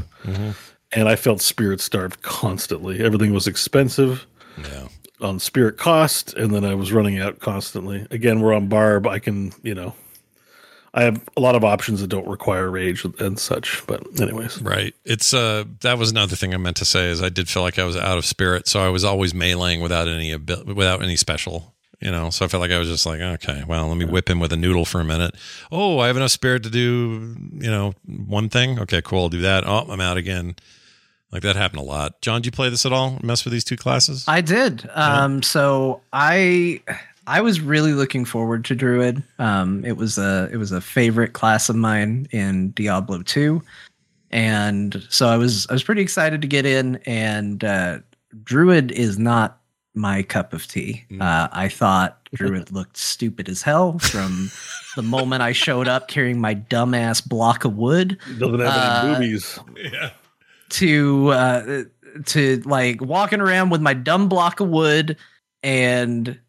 And 0.93 1.07
I 1.07 1.15
felt 1.15 1.41
spirit 1.41 1.79
starved 1.81 2.21
constantly. 2.21 2.99
Everything 3.01 3.33
was 3.33 3.47
expensive 3.47 4.25
Yeah. 4.57 4.87
on 5.21 5.39
spirit 5.39 5.77
cost, 5.77 6.33
and 6.33 6.53
then 6.53 6.65
I 6.65 6.73
was 6.75 6.91
running 6.91 7.17
out 7.19 7.39
constantly. 7.39 8.05
Again, 8.11 8.41
we're 8.41 8.53
on 8.53 8.67
Barb. 8.67 9.07
I 9.07 9.19
can, 9.19 9.53
you 9.63 9.73
know, 9.73 9.93
I 10.93 11.03
have 11.03 11.21
a 11.37 11.39
lot 11.39 11.55
of 11.55 11.63
options 11.63 12.01
that 12.01 12.07
don't 12.07 12.27
require 12.27 12.69
rage 12.69 13.05
and 13.19 13.39
such. 13.39 13.81
But 13.87 14.01
anyways, 14.19 14.61
Right. 14.61 14.93
It's 15.05 15.33
uh 15.33 15.63
that 15.79 15.97
was 15.97 16.11
another 16.11 16.35
thing 16.35 16.53
I 16.53 16.57
meant 16.57 16.75
to 16.77 16.85
say 16.85 17.09
is 17.09 17.21
I 17.23 17.29
did 17.29 17.47
feel 17.47 17.63
like 17.63 17.79
I 17.79 17.85
was 17.85 17.95
out 17.95 18.17
of 18.17 18.25
spirit, 18.25 18.67
so 18.67 18.83
I 18.83 18.89
was 18.89 19.05
always 19.05 19.31
meleeing 19.31 19.81
without 19.81 20.09
any 20.09 20.33
abil- 20.33 20.65
without 20.65 21.01
any 21.01 21.15
special, 21.15 21.73
you 22.01 22.11
know. 22.11 22.29
So 22.31 22.43
I 22.43 22.49
felt 22.49 22.59
like 22.59 22.71
I 22.71 22.79
was 22.79 22.89
just 22.89 23.05
like, 23.05 23.21
okay, 23.21 23.63
well, 23.65 23.87
let 23.87 23.95
me 23.95 24.03
whip 24.03 24.29
him 24.29 24.41
with 24.41 24.51
a 24.51 24.57
noodle 24.57 24.83
for 24.83 24.99
a 24.99 25.05
minute. 25.05 25.33
Oh, 25.71 25.99
I 25.99 26.07
have 26.07 26.17
enough 26.17 26.31
spirit 26.31 26.63
to 26.63 26.69
do, 26.69 27.37
you 27.53 27.71
know, 27.71 27.93
one 28.05 28.49
thing. 28.49 28.77
Okay, 28.79 29.01
cool, 29.01 29.21
I'll 29.23 29.29
do 29.29 29.39
that. 29.41 29.65
Oh, 29.65 29.85
I'm 29.89 30.01
out 30.01 30.17
again. 30.17 30.55
Like 31.31 31.43
that 31.43 31.55
happened 31.55 31.81
a 31.81 31.85
lot. 31.85 32.19
John, 32.21 32.41
did 32.41 32.47
you 32.47 32.51
play 32.51 32.69
this 32.69 32.85
at 32.85 32.91
all? 32.91 33.17
Mess 33.23 33.45
with 33.45 33.51
these 33.53 33.63
two 33.63 33.77
classes? 33.77 34.25
I 34.27 34.41
did. 34.41 34.89
Um, 34.93 35.41
so 35.41 36.01
I 36.11 36.81
I 37.27 37.39
was 37.41 37.61
really 37.61 37.93
looking 37.93 38.25
forward 38.25 38.65
to 38.65 38.75
Druid. 38.75 39.23
Um, 39.39 39.85
it 39.85 39.95
was 39.97 40.17
a 40.17 40.49
it 40.51 40.57
was 40.57 40.71
a 40.71 40.81
favorite 40.81 41.33
class 41.33 41.69
of 41.69 41.75
mine 41.77 42.27
in 42.31 42.71
Diablo 42.71 43.21
2. 43.21 43.61
And 44.31 45.05
so 45.09 45.27
I 45.27 45.37
was 45.37 45.67
I 45.69 45.73
was 45.73 45.83
pretty 45.83 46.01
excited 46.01 46.41
to 46.41 46.47
get 46.47 46.65
in 46.65 46.97
and 47.05 47.63
uh, 47.63 47.99
Druid 48.43 48.91
is 48.91 49.19
not 49.19 49.57
my 49.93 50.23
cup 50.23 50.53
of 50.53 50.67
tea. 50.67 51.03
Uh, 51.19 51.49
I 51.51 51.67
thought 51.67 52.17
Druid 52.33 52.71
looked 52.73 52.95
stupid 52.97 53.49
as 53.49 53.61
hell 53.61 53.99
from 53.99 54.49
the 54.95 55.01
moment 55.01 55.41
I 55.41 55.51
showed 55.51 55.87
up 55.89 56.07
carrying 56.07 56.39
my 56.39 56.55
dumbass 56.55 57.25
block 57.27 57.65
of 57.65 57.75
wood 57.75 58.17
doesn't 58.39 58.59
have 58.61 59.05
any 59.05 59.13
Uh, 59.13 59.13
boobies. 59.19 59.59
yeah. 59.93 60.11
To 60.71 61.29
uh 61.29 61.83
to 62.25 62.61
like 62.65 63.01
walking 63.01 63.41
around 63.41 63.69
with 63.69 63.81
my 63.81 63.93
dumb 63.93 64.27
block 64.27 64.59
of 64.59 64.69
wood 64.69 65.17
and 65.63 66.39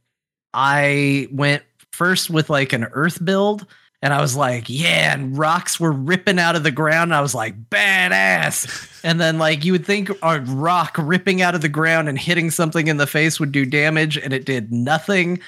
I 0.55 1.29
went 1.31 1.63
first 1.93 2.31
with 2.31 2.51
like 2.51 2.73
an 2.73 2.85
earth 2.93 3.25
build 3.25 3.67
and 4.03 4.13
I 4.13 4.21
was 4.21 4.35
like, 4.35 4.65
yeah, 4.67 5.15
and 5.15 5.39
rocks 5.39 5.79
were 5.79 5.93
ripping 5.93 6.41
out 6.41 6.57
of 6.57 6.65
the 6.65 6.73
ground. 6.73 7.11
And 7.11 7.15
I 7.15 7.21
was 7.21 7.37
like, 7.37 7.71
badass. 7.71 9.01
and 9.05 9.21
then 9.21 9.39
like 9.39 9.65
you 9.65 9.71
would 9.73 9.87
think 9.87 10.11
a 10.23 10.41
rock 10.41 10.97
ripping 10.99 11.41
out 11.41 11.55
of 11.55 11.61
the 11.61 11.69
ground 11.69 12.09
and 12.09 12.19
hitting 12.19 12.51
something 12.51 12.89
in 12.89 12.97
the 12.97 13.07
face 13.07 13.39
would 13.39 13.53
do 13.53 13.65
damage, 13.65 14.19
and 14.19 14.33
it 14.33 14.45
did 14.45 14.73
nothing. 14.73 15.39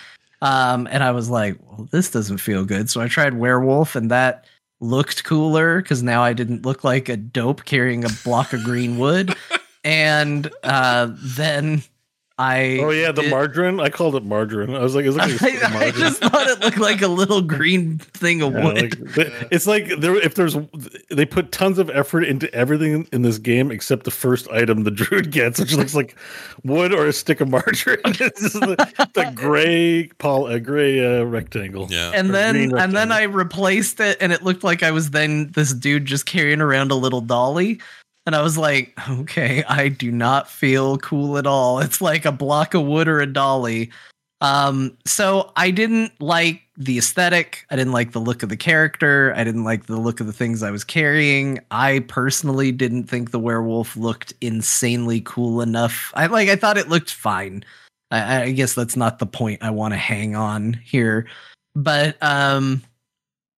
Um, 0.40 0.86
and 0.90 1.02
I 1.02 1.10
was 1.10 1.28
like, 1.28 1.56
well, 1.62 1.88
this 1.90 2.10
doesn't 2.12 2.38
feel 2.38 2.64
good. 2.64 2.88
So 2.88 3.00
I 3.00 3.08
tried 3.08 3.34
werewolf, 3.34 3.96
and 3.96 4.08
that 4.12 4.44
looked 4.84 5.24
cooler 5.24 5.80
because 5.80 6.02
now 6.02 6.22
I 6.22 6.32
didn't 6.32 6.64
look 6.64 6.84
like 6.84 7.08
a 7.08 7.16
dope 7.16 7.64
carrying 7.64 8.04
a 8.04 8.10
block 8.24 8.52
of 8.52 8.62
green 8.62 8.98
wood. 8.98 9.34
and 9.84 10.50
uh, 10.62 11.10
then 11.16 11.82
I 12.36 12.78
Oh 12.80 12.90
yeah, 12.90 13.12
the 13.12 13.22
did- 13.22 13.30
margarine. 13.30 13.78
I 13.78 13.90
called 13.90 14.16
it 14.16 14.24
margarine. 14.24 14.74
I 14.74 14.80
was 14.82 14.96
like, 14.96 15.04
it's 15.06 15.16
like 15.16 15.40
I, 15.62 15.66
I 15.66 15.70
margarine. 15.72 15.94
just 15.94 16.20
thought 16.20 16.48
it 16.48 16.58
looked 16.60 16.78
like 16.78 17.00
a 17.00 17.06
little 17.06 17.40
green 17.42 17.98
thing 17.98 18.42
of 18.42 18.52
Yeah, 18.54 18.64
wood. 18.64 19.16
like, 19.16 19.32
it's 19.52 19.68
like 19.68 19.88
there 20.00 20.16
if 20.16 20.34
there's 20.34 20.56
they 21.10 21.24
put 21.26 21.52
tons 21.52 21.78
of 21.78 21.88
effort 21.90 22.22
into 22.24 22.52
everything 22.52 23.06
in 23.12 23.22
this 23.22 23.38
game 23.38 23.70
except 23.70 24.02
the 24.02 24.10
first 24.10 24.48
item 24.50 24.82
the 24.82 24.90
druid 24.90 25.30
gets, 25.30 25.60
which 25.60 25.74
looks 25.74 25.94
like 25.94 26.16
wood 26.64 26.92
or 26.92 27.06
a 27.06 27.12
stick 27.12 27.40
of 27.40 27.48
margarine. 27.48 28.00
it's 28.04 28.52
the, 28.54 29.10
the 29.14 29.30
gray 29.32 30.08
Paul 30.18 30.48
a 30.48 30.58
gray 30.58 31.20
uh, 31.20 31.22
rectangle. 31.24 31.86
Yeah. 31.88 32.10
and 32.14 32.34
then 32.34 32.54
green 32.54 32.76
and 32.78 32.96
then. 32.96 33.12
I 33.12 33.22
replaced 33.24 34.00
it, 34.00 34.16
and 34.20 34.32
it 34.32 34.42
looked 34.42 34.64
like 34.64 34.82
I 34.82 34.90
was 34.90 35.10
then 35.10 35.52
this 35.52 35.72
dude 35.72 36.04
just 36.04 36.26
carrying 36.26 36.60
around 36.60 36.90
a 36.90 36.96
little 36.96 37.20
dolly. 37.20 37.80
And 38.26 38.34
I 38.34 38.42
was 38.42 38.56
like, 38.56 38.98
okay, 39.10 39.64
I 39.64 39.88
do 39.88 40.10
not 40.10 40.48
feel 40.48 40.98
cool 40.98 41.38
at 41.38 41.46
all. 41.46 41.78
It's 41.80 42.00
like 42.00 42.24
a 42.24 42.32
block 42.32 42.74
of 42.74 42.84
wood 42.84 43.08
or 43.08 43.20
a 43.20 43.26
dolly. 43.26 43.90
Um, 44.40 44.96
so 45.06 45.52
I 45.56 45.70
didn't 45.70 46.20
like 46.20 46.62
the 46.76 46.98
aesthetic. 46.98 47.64
I 47.70 47.76
didn't 47.76 47.92
like 47.92 48.12
the 48.12 48.20
look 48.20 48.42
of 48.42 48.48
the 48.48 48.56
character. 48.56 49.32
I 49.36 49.44
didn't 49.44 49.64
like 49.64 49.86
the 49.86 49.96
look 49.96 50.20
of 50.20 50.26
the 50.26 50.32
things 50.32 50.62
I 50.62 50.70
was 50.70 50.84
carrying. 50.84 51.60
I 51.70 52.00
personally 52.08 52.72
didn't 52.72 53.04
think 53.04 53.30
the 53.30 53.38
werewolf 53.38 53.96
looked 53.96 54.34
insanely 54.40 55.22
cool 55.22 55.60
enough. 55.60 56.12
I 56.14 56.26
like 56.26 56.48
I 56.48 56.56
thought 56.56 56.76
it 56.76 56.88
looked 56.88 57.12
fine. 57.12 57.64
I, 58.10 58.42
I 58.42 58.52
guess 58.52 58.74
that's 58.74 58.96
not 58.96 59.18
the 59.18 59.26
point 59.26 59.62
I 59.62 59.70
want 59.70 59.94
to 59.94 59.98
hang 59.98 60.36
on 60.36 60.74
here. 60.74 61.26
But 61.74 62.16
um 62.22 62.82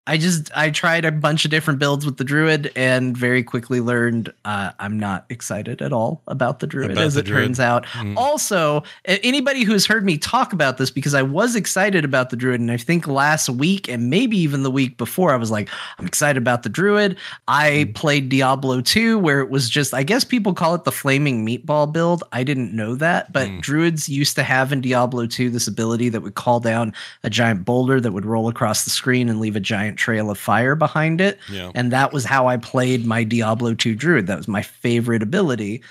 I 0.08 0.18
just 0.18 0.52
I 0.56 0.70
tried 0.70 1.04
a 1.04 1.12
bunch 1.12 1.46
of 1.46 1.52
different 1.52 1.80
builds 1.80 2.06
with 2.06 2.18
the 2.18 2.24
druid 2.24 2.72
and 2.76 3.18
very 3.18 3.42
quickly 3.44 3.82
learned 3.82 4.32
uh, 4.46 4.72
I'm 4.80 5.00
not 5.00 5.26
excited 5.30 5.82
at 5.82 5.92
all 5.92 6.22
about 6.28 6.60
the 6.60 6.68
druid 6.68 6.92
About 6.92 7.04
as 7.06 7.16
the 7.16 7.22
it 7.22 7.26
druid. 7.26 7.46
turns 7.46 7.60
out. 7.60 7.86
Mm. 7.88 8.16
Also, 8.16 8.84
anybody 9.06 9.64
who's 9.64 9.86
heard 9.88 10.06
me 10.06 10.18
talk 10.20 10.54
about 10.54 10.78
this 10.78 10.92
because 10.92 11.16
I 11.16 11.24
was 11.24 11.56
excited 11.56 12.06
about 12.06 12.30
the 12.30 12.36
druid 12.36 12.62
and 12.62 12.72
I 12.72 12.78
think 12.78 13.08
last 13.08 13.50
week 13.50 13.90
and 13.90 14.10
maybe 14.12 14.38
even 14.38 14.62
the 14.62 14.70
week 14.70 14.98
before 14.98 15.34
I 15.34 15.38
was 15.38 15.50
like 15.50 15.70
I'm 15.98 16.06
excited 16.06 16.38
about 16.38 16.62
the 16.64 16.70
druid. 16.70 17.18
I 17.48 17.66
Mm. 17.90 17.96
played 17.96 18.30
Diablo 18.30 18.82
2 18.82 19.18
where 19.18 19.40
it 19.40 19.50
was 19.50 19.70
just 19.70 19.94
I 19.94 20.04
guess 20.04 20.24
people 20.24 20.54
call 20.54 20.76
it 20.76 20.84
the 20.84 20.92
flaming 20.92 21.46
meatball 21.46 21.92
build. 21.92 22.24
I 22.32 22.44
didn't 22.44 22.74
know 22.76 22.94
that, 22.96 23.34
but 23.34 23.48
Mm. 23.48 23.62
druids 23.62 24.08
used 24.08 24.36
to 24.36 24.44
have 24.44 24.72
in 24.72 24.82
Diablo 24.82 25.26
2 25.26 25.50
this 25.50 25.68
ability 25.68 26.10
that 26.10 26.22
would 26.22 26.36
call 26.36 26.60
down 26.60 26.94
a 27.24 27.30
giant 27.30 27.66
boulder 27.66 28.00
that 28.00 28.12
would 28.12 28.26
roll 28.26 28.48
across 28.50 28.84
the 28.84 28.92
screen 28.92 29.30
and 29.30 29.40
leave 29.40 29.56
a 29.56 29.60
giant 29.60 29.95
trail 29.98 30.30
of 30.30 30.38
fire 30.38 30.76
behind 30.76 31.22
it. 31.22 31.40
Yeah. 31.50 31.72
And 31.76 31.92
that 31.92 32.14
was 32.14 32.26
how 32.26 32.48
I 32.48 32.58
played 32.58 33.06
my 33.06 33.24
Diablo 33.24 33.74
2 33.74 33.96
druid. 33.96 34.28
That 34.28 34.38
was 34.38 34.48
my 34.48 34.62
favorite 34.62 35.24
ability. 35.24 35.82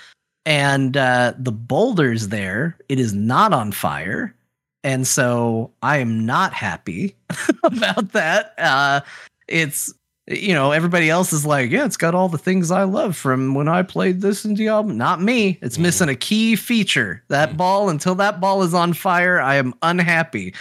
And 0.45 0.95
uh, 0.95 1.33
the 1.37 1.51
boulders 1.51 2.27
there, 2.27 2.77
it 2.87 2.99
is 2.99 3.13
not 3.13 3.51
on 3.51 3.71
fire. 3.71 4.35
And 4.83 5.07
so 5.07 5.71
I 5.81 5.97
am 5.97 6.25
not 6.25 6.53
happy 6.53 7.15
about 7.63 8.11
that. 8.11 8.53
Uh, 8.57 9.01
it's, 9.47 9.93
you 10.27 10.53
know, 10.53 10.71
everybody 10.71 11.09
else 11.09 11.33
is 11.33 11.45
like, 11.45 11.71
yeah, 11.71 11.85
it's 11.85 11.97
got 11.97 12.13
all 12.13 12.29
the 12.29 12.37
things 12.37 12.69
I 12.69 12.83
love 12.83 13.17
from 13.17 13.55
when 13.55 13.67
I 13.67 13.81
played 13.81 14.21
this 14.21 14.45
in 14.45 14.53
Diablo. 14.53 14.93
Not 14.93 15.21
me. 15.21 15.57
It's 15.61 15.79
missing 15.79 16.09
a 16.09 16.15
key 16.15 16.55
feature. 16.55 17.23
That 17.29 17.57
ball, 17.57 17.89
until 17.89 18.13
that 18.15 18.39
ball 18.39 18.61
is 18.61 18.75
on 18.75 18.93
fire, 18.93 19.41
I 19.41 19.55
am 19.55 19.73
unhappy. 19.81 20.53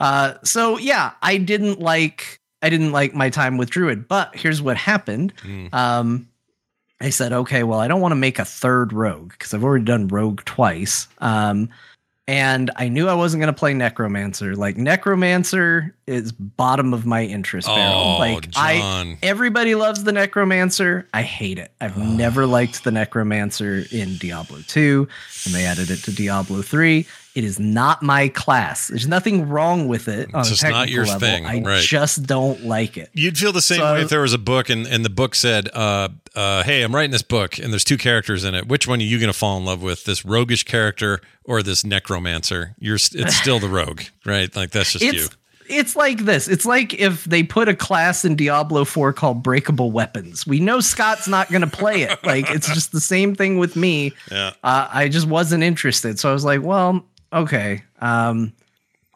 Uh, 0.00 0.34
so 0.44 0.78
yeah, 0.78 1.12
I 1.22 1.38
didn't 1.38 1.80
like 1.80 2.40
I 2.64 2.70
didn't 2.70 2.92
like 2.92 3.14
my 3.14 3.28
time 3.28 3.58
with 3.58 3.68
Druid, 3.68 4.08
but 4.08 4.34
here's 4.34 4.62
what 4.62 4.78
happened. 4.78 5.34
Mm. 5.42 5.74
Um, 5.74 6.28
I 6.98 7.10
said, 7.10 7.30
okay, 7.34 7.62
well, 7.62 7.78
I 7.78 7.88
don't 7.88 8.00
want 8.00 8.12
to 8.12 8.16
make 8.16 8.38
a 8.38 8.44
third 8.46 8.90
rogue 8.90 9.32
because 9.32 9.52
I've 9.52 9.62
already 9.62 9.84
done 9.84 10.08
rogue 10.08 10.42
twice. 10.46 11.06
Um, 11.18 11.68
and 12.26 12.70
I 12.76 12.88
knew 12.88 13.06
I 13.06 13.12
wasn't 13.12 13.42
going 13.42 13.52
to 13.52 13.58
play 13.58 13.74
necromancer. 13.74 14.56
Like 14.56 14.78
necromancer 14.78 15.94
is 16.06 16.32
bottom 16.32 16.92
of 16.92 17.06
my 17.06 17.24
interest 17.24 17.66
barrel. 17.66 17.94
Oh, 18.00 18.18
like 18.18 18.48
I 18.56 18.78
John. 18.78 19.18
everybody 19.22 19.74
loves 19.74 20.04
the 20.04 20.12
necromancer. 20.12 21.08
I 21.14 21.22
hate 21.22 21.58
it. 21.58 21.72
I've 21.80 21.96
never 21.96 22.46
liked 22.46 22.84
the 22.84 22.90
necromancer 22.90 23.84
in 23.90 24.16
Diablo 24.18 24.58
2 24.66 25.08
and 25.46 25.54
they 25.54 25.64
added 25.64 25.90
it 25.90 25.98
to 26.04 26.12
Diablo 26.12 26.62
3. 26.62 27.06
It 27.34 27.42
is 27.42 27.58
not 27.58 28.00
my 28.00 28.28
class. 28.28 28.86
There's 28.88 29.08
nothing 29.08 29.48
wrong 29.48 29.88
with 29.88 30.06
it 30.06 30.32
on 30.34 30.40
It's 30.42 30.50
a 30.50 30.52
just 30.52 30.62
not 30.62 30.88
your 30.88 31.04
level. 31.04 31.18
thing, 31.20 31.46
I 31.46 31.60
right. 31.62 31.82
just 31.82 32.24
don't 32.24 32.64
like 32.64 32.96
it. 32.96 33.10
You'd 33.12 33.36
feel 33.36 33.50
the 33.50 33.60
same 33.62 33.78
So- 33.78 33.94
way 33.94 34.02
if 34.02 34.08
there 34.08 34.20
was 34.20 34.32
a 34.34 34.38
book 34.38 34.70
and, 34.70 34.86
and 34.86 35.04
the 35.04 35.10
book 35.10 35.34
said, 35.34 35.68
uh, 35.74 36.10
uh, 36.36 36.62
"Hey, 36.62 36.82
I'm 36.82 36.94
writing 36.94 37.10
this 37.10 37.22
book, 37.22 37.58
and 37.58 37.72
there's 37.72 37.82
two 37.82 37.96
characters 37.98 38.44
in 38.44 38.54
it. 38.54 38.68
Which 38.68 38.86
one 38.86 39.00
are 39.00 39.02
you 39.02 39.18
going 39.18 39.32
to 39.32 39.36
fall 39.38 39.56
in 39.58 39.64
love 39.64 39.82
with? 39.82 40.04
This 40.04 40.24
roguish 40.24 40.62
character 40.62 41.20
or 41.44 41.60
this 41.64 41.84
necromancer? 41.84 42.76
You're 42.78 42.96
it's 42.96 43.34
still 43.36 43.58
the 43.58 43.68
rogue, 43.68 44.02
right? 44.24 44.54
Like 44.54 44.70
that's 44.70 44.92
just 44.92 45.04
you. 45.04 45.26
It's 45.68 45.96
like 45.96 46.18
this. 46.18 46.48
It's 46.48 46.66
like 46.66 46.94
if 46.94 47.24
they 47.24 47.42
put 47.42 47.68
a 47.68 47.74
class 47.74 48.24
in 48.24 48.36
Diablo 48.36 48.84
4 48.84 49.12
called 49.12 49.42
Breakable 49.42 49.90
Weapons. 49.90 50.46
We 50.46 50.60
know 50.60 50.80
Scott's 50.80 51.28
not 51.28 51.50
going 51.50 51.62
to 51.62 51.66
play 51.66 52.02
it. 52.02 52.18
Like 52.24 52.50
it's 52.50 52.72
just 52.72 52.92
the 52.92 53.00
same 53.00 53.34
thing 53.34 53.58
with 53.58 53.76
me. 53.76 54.12
Yeah. 54.30 54.52
Uh, 54.62 54.88
I 54.92 55.08
just 55.08 55.26
wasn't 55.26 55.62
interested. 55.62 56.18
So 56.18 56.30
I 56.30 56.32
was 56.32 56.44
like, 56.44 56.62
well, 56.62 57.04
okay. 57.32 57.82
Um, 58.00 58.52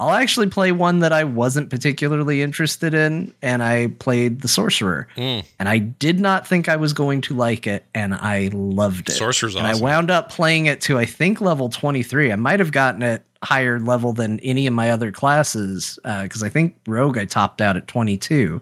I'll 0.00 0.12
actually 0.14 0.46
play 0.46 0.70
one 0.70 1.00
that 1.00 1.12
I 1.12 1.24
wasn't 1.24 1.70
particularly 1.70 2.40
interested 2.40 2.94
in, 2.94 3.34
and 3.42 3.64
I 3.64 3.88
played 3.98 4.42
the 4.42 4.48
Sorcerer. 4.48 5.08
Mm. 5.16 5.44
And 5.58 5.68
I 5.68 5.78
did 5.78 6.20
not 6.20 6.46
think 6.46 6.68
I 6.68 6.76
was 6.76 6.92
going 6.92 7.20
to 7.22 7.34
like 7.34 7.66
it, 7.66 7.84
and 7.94 8.14
I 8.14 8.50
loved 8.52 9.08
it. 9.08 9.14
Sorcerer's 9.14 9.56
and 9.56 9.66
awesome. 9.66 9.84
I 9.84 9.88
wound 9.88 10.10
up 10.12 10.30
playing 10.30 10.66
it 10.66 10.80
to 10.82 10.98
I 10.98 11.04
think 11.04 11.40
level 11.40 11.68
23. 11.68 12.30
I 12.30 12.36
might 12.36 12.60
have 12.60 12.70
gotten 12.70 13.02
it 13.02 13.24
higher 13.44 13.78
level 13.78 14.12
than 14.12 14.40
any 14.40 14.66
of 14.66 14.74
my 14.74 14.90
other 14.90 15.12
classes 15.12 15.98
because 16.02 16.42
I 16.42 16.48
think 16.48 16.76
Rogue 16.86 17.16
I 17.18 17.24
topped 17.24 17.60
out 17.60 17.76
at 17.76 17.86
22. 17.86 18.60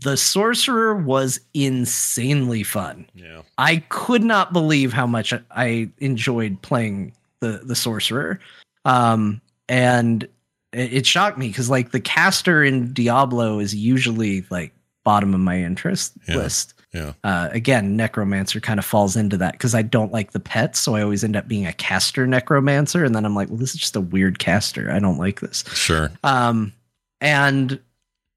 The 0.00 0.16
Sorcerer 0.16 0.94
was 0.94 1.40
insanely 1.54 2.62
fun. 2.62 3.06
Yeah. 3.14 3.42
I 3.56 3.78
could 3.88 4.22
not 4.22 4.52
believe 4.52 4.92
how 4.92 5.06
much 5.06 5.32
I 5.50 5.90
enjoyed 5.98 6.60
playing 6.62 7.12
the 7.40 7.60
the 7.64 7.74
sorcerer. 7.74 8.38
Um 8.84 9.40
and 9.68 10.24
it, 10.72 10.92
it 10.92 11.06
shocked 11.06 11.38
me 11.38 11.52
cuz 11.52 11.70
like 11.70 11.90
the 11.92 12.00
caster 12.00 12.62
in 12.62 12.92
Diablo 12.92 13.58
is 13.58 13.74
usually 13.74 14.44
like 14.50 14.72
bottom 15.04 15.32
of 15.34 15.40
my 15.40 15.58
interest 15.62 16.12
Yeah. 16.28 16.36
list. 16.36 16.74
Yeah. 16.92 17.12
Uh 17.22 17.48
again, 17.52 17.96
necromancer 17.96 18.60
kind 18.60 18.78
of 18.78 18.84
falls 18.84 19.14
into 19.16 19.36
that 19.36 19.58
cuz 19.58 19.74
I 19.74 19.82
don't 19.82 20.12
like 20.12 20.32
the 20.32 20.40
pets, 20.40 20.78
so 20.80 20.94
I 20.96 21.02
always 21.02 21.22
end 21.24 21.36
up 21.36 21.46
being 21.48 21.66
a 21.66 21.72
caster 21.72 22.26
necromancer 22.26 23.04
and 23.04 23.14
then 23.14 23.24
I'm 23.26 23.34
like, 23.34 23.48
well 23.48 23.58
this 23.58 23.74
is 23.74 23.80
just 23.80 23.96
a 23.96 24.00
weird 24.00 24.38
caster. 24.38 24.90
I 24.90 24.98
don't 24.98 25.18
like 25.18 25.40
this. 25.40 25.64
Sure. 25.74 26.10
Um, 26.24 26.72
and 27.20 27.78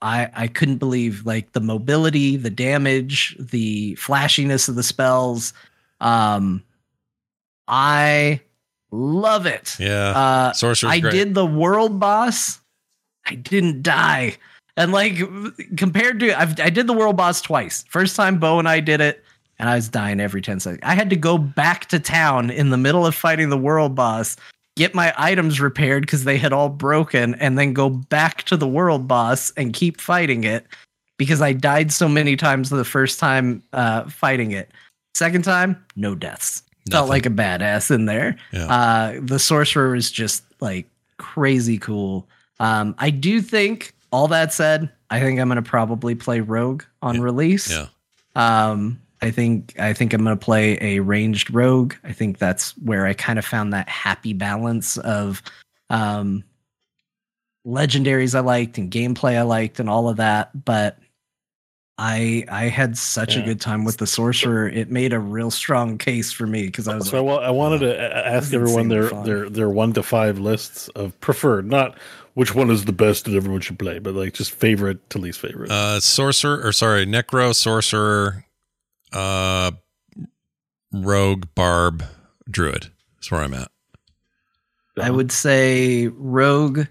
I 0.02 0.30
I 0.34 0.48
couldn't 0.48 0.78
believe 0.80 1.26
like 1.26 1.54
the 1.54 1.62
mobility, 1.62 2.36
the 2.36 2.50
damage, 2.50 3.38
the 3.40 3.96
flashiness 3.96 4.68
of 4.68 4.76
the 4.76 4.84
spells. 4.84 5.54
Um, 6.02 6.64
I 7.68 8.42
love 8.92 9.46
it. 9.46 9.78
Yeah. 9.80 10.10
Uh, 10.10 10.54
Sorcerer's 10.54 10.92
I 10.92 11.00
great. 11.00 11.12
did 11.12 11.34
the 11.36 11.46
world 11.46 12.00
boss. 12.00 12.60
I 13.26 13.36
didn't 13.36 13.84
die. 13.84 14.38
And 14.82 14.92
like 14.92 15.20
compared 15.78 16.20
to, 16.22 16.40
I've, 16.40 16.60
I 16.60 16.70
did 16.70 16.88
the 16.88 16.94
world 16.94 17.18
boss 17.18 17.42
twice. 17.42 17.86
First 17.90 18.16
time 18.16 18.40
Bo 18.40 18.60
and 18.60 18.68
I 18.68 18.80
did 18.80 19.02
it, 19.02 19.24
and 19.60 19.70
I 19.70 19.76
was 19.76 19.90
dying 19.90 20.20
every 20.20 20.42
10 20.42 20.60
seconds. 20.60 20.82
I 20.84 20.96
had 20.96 21.10
to 21.12 21.16
go 21.16 21.38
back 21.38 21.86
to 21.90 22.00
town 22.00 22.50
in 22.50 22.70
the 22.72 22.78
middle 22.78 23.06
of 23.06 23.14
fighting 23.14 23.50
the 23.50 23.58
world 23.58 23.94
boss, 23.94 24.38
get 24.76 24.96
my 24.96 25.14
items 25.18 25.62
repaired 25.62 26.02
because 26.02 26.24
they 26.24 26.38
had 26.38 26.52
all 26.52 26.70
broken, 26.70 27.36
and 27.36 27.60
then 27.60 27.74
go 27.74 27.90
back 27.90 28.44
to 28.44 28.58
the 28.58 28.68
world 28.68 29.08
boss 29.08 29.52
and 29.56 29.74
keep 29.74 30.02
fighting 30.02 30.44
it 30.44 30.66
because 31.18 31.42
I 31.42 31.54
died 31.54 31.92
so 31.92 32.10
many 32.10 32.36
times 32.36 32.72
the 32.72 32.84
first 32.84 33.20
time 33.20 33.62
uh, 33.74 34.10
fighting 34.10 34.52
it. 34.52 34.72
Second 35.14 35.44
time, 35.44 35.86
no 35.96 36.16
deaths. 36.16 36.64
Felt 36.90 37.10
like 37.10 37.28
a 37.28 37.30
badass 37.30 37.94
in 37.94 38.06
there. 38.06 38.38
Yeah. 38.52 38.66
Uh, 38.66 39.20
the 39.22 39.38
sorcerer 39.38 39.94
is 39.96 40.10
just 40.10 40.44
like 40.60 40.88
crazy 41.18 41.78
cool. 41.78 42.28
Um, 42.60 42.96
I 42.98 43.12
do 43.12 43.42
think, 43.42 43.94
all 44.12 44.28
that 44.30 44.54
said, 44.54 44.90
I 45.10 45.20
think 45.20 45.40
I'm 45.40 45.48
gonna 45.48 45.62
probably 45.62 46.16
play 46.16 46.40
rogue 46.42 46.84
on 47.02 47.22
release. 47.22 47.72
Yeah. 47.72 47.88
Um, 48.36 49.02
I 49.22 49.32
think 49.32 49.74
I 49.80 49.94
think 49.94 50.14
I'm 50.14 50.24
gonna 50.24 50.36
play 50.38 50.78
a 50.82 51.00
ranged 51.00 51.54
rogue. 51.54 51.94
I 52.04 52.12
think 52.14 52.38
that's 52.38 52.72
where 52.78 53.06
I 53.06 53.14
kind 53.14 53.38
of 53.40 53.46
found 53.46 53.74
that 53.74 53.88
happy 53.90 54.34
balance 54.34 54.98
of 54.98 55.42
um, 55.90 56.44
legendaries 57.66 58.36
I 58.36 58.40
liked 58.40 58.78
and 58.78 58.92
gameplay 58.92 59.38
I 59.38 59.44
liked 59.44 59.80
and 59.80 59.90
all 59.90 60.10
of 60.10 60.18
that. 60.18 60.66
But 60.66 60.98
I 61.98 62.46
I 62.50 62.64
had 62.70 62.98
such 62.98 63.36
a 63.36 63.42
good 63.42 63.62
time 63.62 63.84
with 63.84 63.98
the 63.98 64.08
sorcerer. 64.08 64.68
It 64.68 64.90
made 64.90 65.14
a 65.14 65.20
real 65.20 65.52
strong 65.52 65.98
case 66.00 66.32
for 66.32 66.48
me 66.48 66.66
because 66.66 66.88
I 66.88 66.96
was 66.96 67.10
So 67.10 67.18
I, 67.18 67.20
like, 67.20 67.28
wa- 67.42 67.46
I 67.46 67.52
wanted 67.52 67.80
to 67.82 67.92
a- 67.92 68.10
a- 68.32 68.36
ask 68.38 68.54
everyone 68.54 68.88
their, 68.88 69.10
fun. 69.10 69.24
their 69.26 69.50
their 69.50 69.70
one 69.70 69.94
to 69.94 70.02
five 70.04 70.40
lists 70.40 70.88
of 70.90 71.20
preferred, 71.22 71.70
not 71.70 71.98
which 72.34 72.56
one 72.56 72.70
is 72.70 72.86
the 72.86 72.94
best 72.94 73.26
that 73.26 73.36
everyone 73.36 73.62
should 73.62 73.80
play, 73.80 74.00
but 74.00 74.14
like 74.14 74.34
just 74.34 74.52
favorite 74.52 75.10
to 75.10 75.18
least 75.18 75.40
favorite. 75.40 75.72
Uh, 75.72 76.00
sorcerer, 76.00 76.62
or 76.64 76.72
sorry, 76.72 77.06
necro, 77.06 77.54
sorcerer, 77.54 78.46
uh, 79.14 79.72
rogue, 80.94 81.46
barb, 81.56 82.04
druid. 82.50 82.88
That's 83.16 83.32
where 83.32 83.42
I'm 83.42 83.54
at. 83.54 83.70
I 85.02 85.10
would 85.10 85.32
say 85.32 86.08
rogue, 86.08 86.86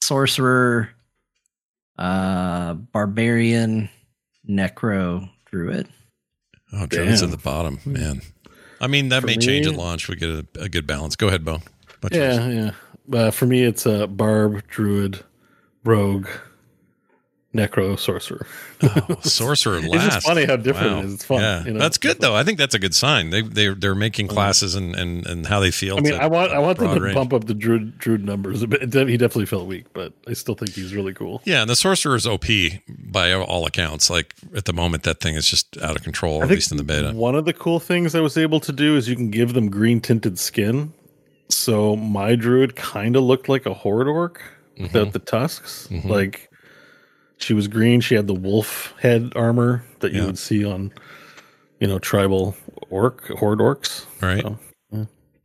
sorcerer, 0.00 0.90
uh, 1.98 2.74
barbarian, 2.74 3.90
necro, 4.48 5.28
druid. 5.46 5.88
Oh, 6.72 6.86
druid's 6.86 7.20
Damn. 7.20 7.30
at 7.30 7.36
the 7.36 7.42
bottom, 7.42 7.80
man. 7.84 8.22
I 8.80 8.86
mean, 8.86 9.08
that 9.10 9.20
For 9.20 9.26
may 9.28 9.36
change 9.36 9.66
at 9.66 9.74
launch. 9.74 10.08
We 10.08 10.16
get 10.16 10.30
a, 10.30 10.46
a 10.60 10.68
good 10.68 10.86
balance. 10.86 11.16
Go 11.16 11.28
ahead, 11.28 11.44
Bo. 11.44 11.60
What's 12.00 12.16
yeah, 12.16 12.48
yeah. 12.48 12.70
Uh, 13.12 13.30
for 13.30 13.46
me, 13.46 13.62
it's 13.62 13.86
uh, 13.86 14.06
barb, 14.06 14.66
druid, 14.68 15.22
rogue, 15.84 16.26
necro, 17.54 17.98
sorcerer. 17.98 18.46
Oh, 18.82 19.16
sorcerer 19.22 19.80
last. 19.80 19.92
It's 19.94 20.14
just 20.14 20.26
funny 20.26 20.44
how 20.44 20.56
different 20.56 20.90
Wow. 20.92 20.98
it 21.00 21.04
is. 21.04 21.14
It's 21.14 21.24
fun. 21.24 21.40
Yeah, 21.40 21.64
you 21.64 21.72
know? 21.74 21.78
that's 21.78 21.98
good 21.98 22.20
though. 22.20 22.34
I 22.34 22.42
think 22.44 22.58
that's 22.58 22.74
a 22.74 22.78
good 22.78 22.94
sign. 22.94 23.30
They 23.30 23.42
they 23.42 23.68
they're 23.68 23.94
making 23.94 24.28
classes 24.28 24.74
and 24.74 24.94
and 24.96 25.26
and 25.26 25.46
how 25.46 25.60
they 25.60 25.70
feel. 25.70 25.98
I 25.98 26.00
mean, 26.00 26.14
to 26.14 26.22
I 26.22 26.26
want 26.26 26.52
I 26.52 26.58
want 26.58 26.78
them 26.78 26.94
to 26.94 27.00
range. 27.00 27.14
bump 27.14 27.32
up 27.32 27.44
the 27.44 27.54
druid 27.54 27.98
druid 27.98 28.24
numbers 28.24 28.62
a 28.62 28.66
bit. 28.66 28.80
He 29.08 29.16
definitely 29.16 29.46
felt 29.46 29.66
weak, 29.66 29.86
but 29.92 30.12
I 30.26 30.32
still 30.32 30.54
think 30.54 30.72
he's 30.72 30.94
really 30.94 31.12
cool. 31.14 31.42
Yeah, 31.44 31.60
and 31.60 31.70
the 31.70 31.76
sorcerer 31.76 32.16
is 32.16 32.26
OP 32.26 32.46
by 32.88 33.32
all 33.34 33.66
accounts. 33.66 34.10
Like 34.10 34.34
at 34.56 34.64
the 34.64 34.72
moment, 34.72 35.02
that 35.04 35.20
thing 35.20 35.34
is 35.34 35.46
just 35.46 35.76
out 35.82 35.94
of 35.96 36.02
control. 36.02 36.40
I 36.40 36.44
At 36.44 36.50
least 36.50 36.70
in 36.72 36.78
the 36.78 36.84
beta. 36.84 37.12
One 37.12 37.34
of 37.34 37.44
the 37.44 37.52
cool 37.52 37.80
things 37.80 38.14
I 38.14 38.20
was 38.20 38.36
able 38.38 38.60
to 38.60 38.72
do 38.72 38.96
is 38.96 39.08
you 39.08 39.14
can 39.16 39.30
give 39.30 39.52
them 39.52 39.70
green 39.70 40.00
tinted 40.00 40.38
skin. 40.38 40.92
So 41.48 41.96
my 41.96 42.34
druid 42.36 42.74
kind 42.76 43.16
of 43.16 43.22
looked 43.24 43.48
like 43.48 43.66
a 43.66 43.74
horde 43.74 44.08
orc 44.08 44.40
Mm-hmm. 44.74 44.82
without 44.84 45.12
the 45.12 45.20
tusks. 45.20 45.88
Like 46.04 46.50
she 47.36 47.54
was 47.54 47.68
green. 47.68 48.00
She 48.00 48.16
had 48.16 48.26
the 48.26 48.34
wolf 48.34 48.92
head 49.00 49.32
armor 49.36 49.84
that 50.00 50.12
you 50.12 50.18
Yeah. 50.20 50.26
would 50.26 50.38
see 50.38 50.64
on, 50.64 50.92
you 51.78 51.86
know, 51.86 52.00
tribal 52.00 52.56
orc 52.90 53.24
horde 53.38 53.60
orcs. 53.60 54.04
Right. 54.20 54.42
So, 54.42 54.58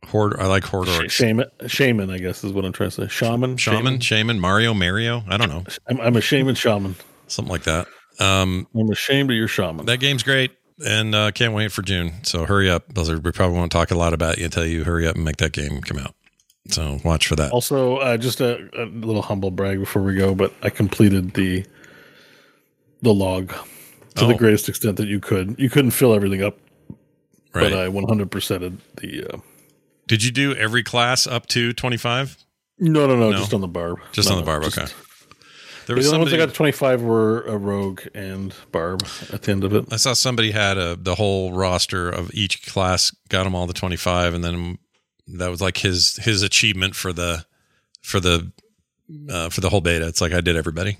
Horde. 0.08 0.40
I 0.40 0.46
like 0.46 0.64
horde 0.64 0.88
orcs. 0.88 1.10
shaman, 1.10 1.46
shaman, 1.68 2.10
I 2.10 2.18
guess 2.18 2.42
is 2.42 2.52
what 2.52 2.64
I'm 2.64 2.72
trying 2.72 2.90
to 2.90 3.02
say. 3.02 3.06
Shaman, 3.08 3.56
Shaman, 3.56 4.00
shaman, 4.00 4.40
Mario, 4.40 4.74
Mario. 4.74 5.22
I 5.28 5.36
don't 5.36 5.48
know, 5.48 5.62
I'm, 5.88 6.00
I'm 6.00 6.16
a 6.16 6.20
shaman 6.20 6.56
shaman. 6.56 6.96
something 7.28 7.52
like 7.52 7.62
that. 7.64 7.86
Um, 8.18 8.66
I'm 8.74 8.90
ashamed 8.90 9.30
of 9.30 9.36
your 9.36 9.46
shaman. 9.46 9.86
that 9.86 10.00
game's 10.00 10.24
great, 10.24 10.50
and 10.86 11.14
uh, 11.14 11.30
can't 11.32 11.52
wait 11.54 11.72
for 11.72 11.82
June. 11.82 12.14
So 12.24 12.44
hurry 12.46 12.70
up, 12.70 12.92
Blizzard. 12.92 13.24
We 13.24 13.32
probably 13.32 13.56
won't 13.58 13.72
talk 13.72 13.90
a 13.90 13.96
lot 13.96 14.12
about 14.14 14.38
you 14.38 14.44
until 14.46 14.64
you 14.66 14.84
hurry 14.84 15.06
up 15.06 15.16
and 15.16 15.24
make 15.24 15.36
that 15.38 15.52
game 15.52 15.80
come 15.82 15.98
out. 15.98 16.14
So 16.68 17.00
watch 17.04 17.26
for 17.26 17.36
that. 17.36 17.52
Also, 17.52 17.96
uh, 17.98 18.16
just 18.16 18.40
a, 18.40 18.68
a 18.80 18.84
little 18.86 19.22
humble 19.22 19.50
brag 19.50 19.78
before 19.80 20.02
we 20.02 20.14
go, 20.14 20.34
but 20.34 20.52
I 20.62 20.70
completed 20.70 21.34
the 21.34 21.64
the 23.02 23.14
log 23.14 23.48
to 24.16 24.24
Oh. 24.24 24.28
the 24.28 24.34
greatest 24.34 24.68
extent 24.68 24.96
that 24.98 25.06
you 25.08 25.20
could. 25.20 25.56
You 25.58 25.70
couldn't 25.70 25.92
fill 25.92 26.12
everything 26.14 26.42
up, 26.42 26.58
Right. 27.54 27.70
but 27.70 27.72
I 27.72 27.88
100%ed 27.88 28.78
the. 28.98 29.24
Uh, 29.34 29.38
Did 30.06 30.22
you 30.22 30.30
do 30.30 30.54
every 30.54 30.82
class 30.82 31.26
up 31.26 31.46
to 31.48 31.72
twenty 31.72 31.96
five? 31.96 32.36
no, 32.78 33.06
no, 33.06 33.16
no, 33.16 33.30
No. 33.30 33.38
just 33.38 33.52
on 33.54 33.60
the 33.60 33.68
barb. 33.68 33.98
Just 34.12 34.28
No, 34.28 34.36
on 34.36 34.40
the 34.42 34.46
barb. 34.46 34.64
just- 34.64 34.94
okay. 35.90 35.94
There 35.94 36.02
The 36.02 36.08
was 36.08 36.12
only 36.12 36.24
ones 36.24 36.34
I 36.34 36.36
got 36.36 36.48
to 36.50 36.54
25 36.54 37.02
were 37.02 37.42
a 37.42 37.56
rogue 37.56 38.02
and 38.14 38.54
barb 38.72 39.02
at 39.32 39.42
the 39.42 39.52
end 39.52 39.64
of 39.64 39.74
it. 39.74 39.92
I 39.92 39.96
saw 39.96 40.12
somebody 40.12 40.50
had 40.50 40.78
a 40.78 40.96
the 40.96 41.14
whole 41.14 41.52
roster 41.52 42.08
of 42.08 42.30
each 42.34 42.66
class, 42.66 43.14
got 43.28 43.44
them 43.44 43.54
all 43.54 43.66
to 43.66 43.72
twenty 43.72 43.96
five, 43.96 44.34
and 44.34 44.42
then 44.44 44.78
that 45.28 45.48
was 45.48 45.60
like 45.60 45.78
his 45.78 46.16
his 46.16 46.42
achievement 46.42 46.94
for 46.94 47.12
the 47.12 47.44
for 48.02 48.20
the 48.20 48.52
uh, 49.30 49.48
for 49.48 49.60
the 49.60 49.68
whole 49.70 49.80
beta. 49.80 50.06
It's 50.06 50.20
like 50.20 50.32
I 50.32 50.40
did 50.40 50.56
everybody. 50.56 50.98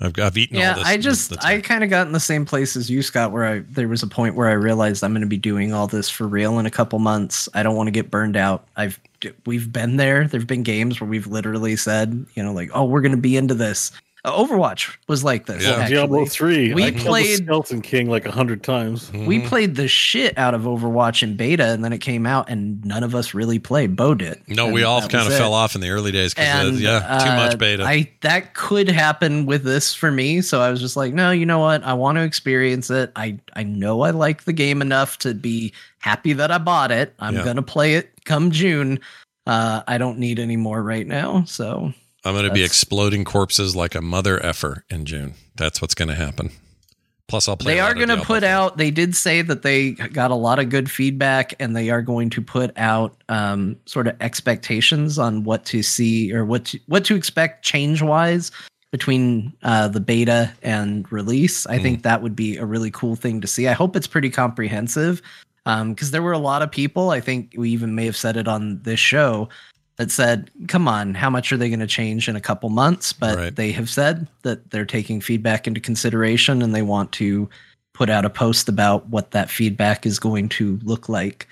I've 0.00 0.18
I've 0.18 0.36
eaten 0.36 0.56
yeah, 0.56 0.70
all 0.70 0.78
this. 0.78 0.86
I 0.86 0.96
just 0.96 1.30
this- 1.30 1.44
I 1.44 1.60
kind 1.60 1.84
of 1.84 1.90
got 1.90 2.06
in 2.06 2.12
the 2.12 2.20
same 2.20 2.44
place 2.44 2.76
as 2.76 2.90
you, 2.90 3.00
Scott, 3.02 3.30
where 3.32 3.44
I 3.44 3.58
there 3.60 3.88
was 3.88 4.02
a 4.02 4.08
point 4.08 4.34
where 4.34 4.48
I 4.48 4.52
realized 4.54 5.04
I'm 5.04 5.12
going 5.12 5.22
to 5.22 5.28
be 5.28 5.36
doing 5.38 5.72
all 5.72 5.86
this 5.86 6.10
for 6.10 6.26
real 6.26 6.58
in 6.58 6.66
a 6.66 6.70
couple 6.70 6.98
months. 6.98 7.48
I 7.54 7.62
don't 7.62 7.76
want 7.76 7.86
to 7.86 7.92
get 7.92 8.10
burned 8.10 8.36
out. 8.36 8.66
I've 8.76 8.98
we've 9.46 9.72
been 9.72 9.96
there. 9.96 10.26
There've 10.26 10.46
been 10.46 10.62
games 10.62 11.00
where 11.00 11.08
we've 11.08 11.26
literally 11.26 11.76
said, 11.76 12.26
you 12.34 12.42
know, 12.42 12.52
like, 12.52 12.70
oh, 12.74 12.84
we're 12.84 13.00
going 13.00 13.12
to 13.12 13.18
be 13.18 13.36
into 13.36 13.54
this. 13.54 13.90
Uh, 14.24 14.32
Overwatch 14.42 14.96
was 15.06 15.22
like 15.22 15.44
this. 15.44 15.62
Yeah. 15.62 15.72
actually. 15.72 15.96
Diablo 15.96 16.24
3. 16.24 16.72
We 16.72 16.84
I 16.84 16.90
played- 16.92 17.40
the 17.40 17.44
Skeleton 17.44 17.82
King 17.82 18.08
like 18.08 18.24
a 18.24 18.30
hundred 18.30 18.62
times. 18.62 19.12
We 19.12 19.40
played 19.40 19.74
the 19.76 19.86
shit 19.86 20.38
out 20.38 20.54
of 20.54 20.62
Overwatch 20.62 21.22
in 21.22 21.36
beta, 21.36 21.66
and 21.66 21.84
then 21.84 21.92
it 21.92 21.98
came 21.98 22.24
out, 22.24 22.48
and 22.48 22.82
none 22.84 23.02
of 23.04 23.14
us 23.14 23.34
really 23.34 23.58
played. 23.58 23.96
Bo 23.96 24.14
did. 24.14 24.40
no, 24.48 24.68
we 24.70 24.82
all 24.82 25.00
kind 25.02 25.26
of 25.26 25.32
it. 25.32 25.36
fell 25.36 25.52
off 25.52 25.74
in 25.74 25.82
the 25.82 25.90
early 25.90 26.10
days 26.10 26.32
because 26.32 26.80
yeah, 26.80 27.00
too 27.18 27.36
much 27.36 27.54
uh, 27.54 27.56
beta. 27.56 27.84
I 27.84 28.10
that 28.22 28.54
could 28.54 28.88
happen 28.88 29.44
with 29.44 29.62
this 29.62 29.92
for 29.94 30.10
me, 30.10 30.40
so 30.40 30.62
I 30.62 30.70
was 30.70 30.80
just 30.80 30.96
like, 30.96 31.12
no, 31.12 31.30
you 31.30 31.44
know 31.44 31.58
what? 31.58 31.82
I 31.84 31.92
want 31.92 32.16
to 32.16 32.22
experience 32.22 32.88
it. 32.90 33.12
I 33.14 33.38
I 33.54 33.62
know 33.64 34.00
I 34.02 34.10
like 34.10 34.44
the 34.44 34.52
game 34.54 34.80
enough 34.80 35.18
to 35.18 35.34
be 35.34 35.72
happy 35.98 36.32
that 36.32 36.50
I 36.50 36.56
bought 36.58 36.90
it. 36.92 37.12
I'm 37.18 37.34
Yeah. 37.36 37.44
gonna 37.44 37.62
play 37.62 37.94
it 37.96 38.10
come 38.24 38.50
June. 38.50 39.00
Uh, 39.46 39.82
I 39.86 39.98
don't 39.98 40.18
need 40.18 40.38
any 40.38 40.56
more 40.56 40.82
right 40.82 41.06
now, 41.06 41.44
so 41.46 41.92
I'm 42.24 42.34
going 42.34 42.46
to 42.46 42.52
be 42.52 42.64
exploding 42.64 43.24
corpses 43.24 43.76
like 43.76 43.94
a 43.94 44.00
mother 44.00 44.44
effer 44.44 44.84
in 44.88 45.04
June. 45.04 45.34
That's 45.56 45.82
what's 45.82 45.94
going 45.94 46.08
to 46.08 46.14
happen. 46.14 46.50
Plus, 47.26 47.48
I'll 47.48 47.56
play. 47.56 47.74
they 47.74 47.80
are 47.80 47.94
going 47.94 48.08
to 48.08 48.20
put 48.22 48.44
out. 48.44 48.76
They 48.76 48.90
did 48.90 49.16
say 49.16 49.40
that 49.42 49.62
they 49.62 49.92
got 49.92 50.30
a 50.30 50.34
lot 50.34 50.58
of 50.58 50.68
good 50.68 50.90
feedback, 50.90 51.54
and 51.58 51.74
they 51.74 51.88
are 51.88 52.02
going 52.02 52.28
to 52.30 52.42
put 52.42 52.70
out 52.76 53.16
um, 53.30 53.76
sort 53.86 54.06
of 54.06 54.16
expectations 54.20 55.18
on 55.18 55.42
what 55.44 55.64
to 55.66 55.82
see 55.82 56.32
or 56.34 56.44
what 56.44 56.66
to, 56.66 56.80
what 56.86 57.04
to 57.06 57.14
expect 57.14 57.64
change 57.64 58.02
wise 58.02 58.50
between 58.90 59.52
uh, 59.62 59.88
the 59.88 60.00
beta 60.00 60.52
and 60.62 61.10
release. 61.10 61.66
I 61.66 61.78
Mm. 61.78 61.82
think 61.82 62.02
that 62.02 62.22
would 62.22 62.36
be 62.36 62.56
a 62.58 62.64
really 62.66 62.90
cool 62.90 63.16
thing 63.16 63.40
to 63.40 63.46
see. 63.46 63.68
I 63.68 63.72
hope 63.72 63.96
it's 63.96 64.06
pretty 64.06 64.30
comprehensive 64.30 65.20
because 65.64 66.10
there 66.10 66.22
were 66.22 66.32
a 66.32 66.38
lot 66.38 66.60
of 66.62 66.70
people. 66.70 67.08
I 67.10 67.20
think 67.20 67.54
we 67.56 67.70
even 67.70 67.94
may 67.94 68.04
have 68.04 68.16
said 68.16 68.36
it 68.36 68.46
on 68.46 68.80
this 68.82 69.00
show 69.00 69.48
that 69.96 70.10
said, 70.10 70.50
"Come 70.68 70.88
on, 70.88 71.14
how 71.14 71.30
much 71.30 71.52
are 71.52 71.56
they 71.56 71.68
going 71.68 71.80
to 71.80 71.86
change 71.86 72.28
in 72.28 72.36
a 72.36 72.40
couple 72.40 72.68
months?" 72.70 73.12
But 73.12 73.36
Right. 73.36 73.54
they 73.54 73.72
have 73.72 73.88
said 73.90 74.26
that 74.42 74.70
they're 74.70 74.84
taking 74.86 75.20
feedback 75.20 75.66
into 75.66 75.80
consideration 75.80 76.62
and 76.62 76.74
they 76.74 76.82
want 76.82 77.12
to 77.12 77.48
put 77.92 78.10
out 78.10 78.24
a 78.24 78.30
post 78.30 78.68
about 78.68 79.06
what 79.08 79.30
that 79.30 79.48
feedback 79.50 80.04
is 80.04 80.18
going 80.18 80.48
to 80.50 80.78
look 80.82 81.08
like 81.08 81.46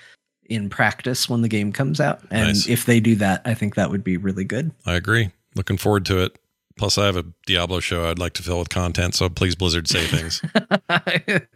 in 0.49 0.69
practice 0.69 1.29
when 1.29 1.41
the 1.41 1.47
game 1.47 1.71
comes 1.71 2.01
out. 2.01 2.19
And 2.31 2.47
Nice. 2.49 2.67
if 2.67 2.85
they 2.85 2.99
do 2.99 3.15
that, 3.15 3.41
I 3.45 3.53
think 3.53 3.75
that 3.75 3.89
would 3.89 4.03
be 4.03 4.17
really 4.17 4.43
good. 4.43 4.71
I 4.85 4.95
agree. 4.95 5.31
Looking 5.55 5.77
forward 5.77 6.05
to 6.07 6.17
it. 6.21 6.37
Plus, 6.77 6.97
I 6.97 7.05
have 7.05 7.15
a 7.15 7.23
Diablo 7.45 7.79
show 7.79 8.09
I'd 8.09 8.17
like 8.19 8.33
to 8.33 8.43
fill 8.43 8.57
with 8.59 8.69
content. 8.69 9.13
So 9.15 9.29
please, 9.29 9.55
Blizzard, 9.55 9.87
say 9.87 10.05
things. 10.07 10.41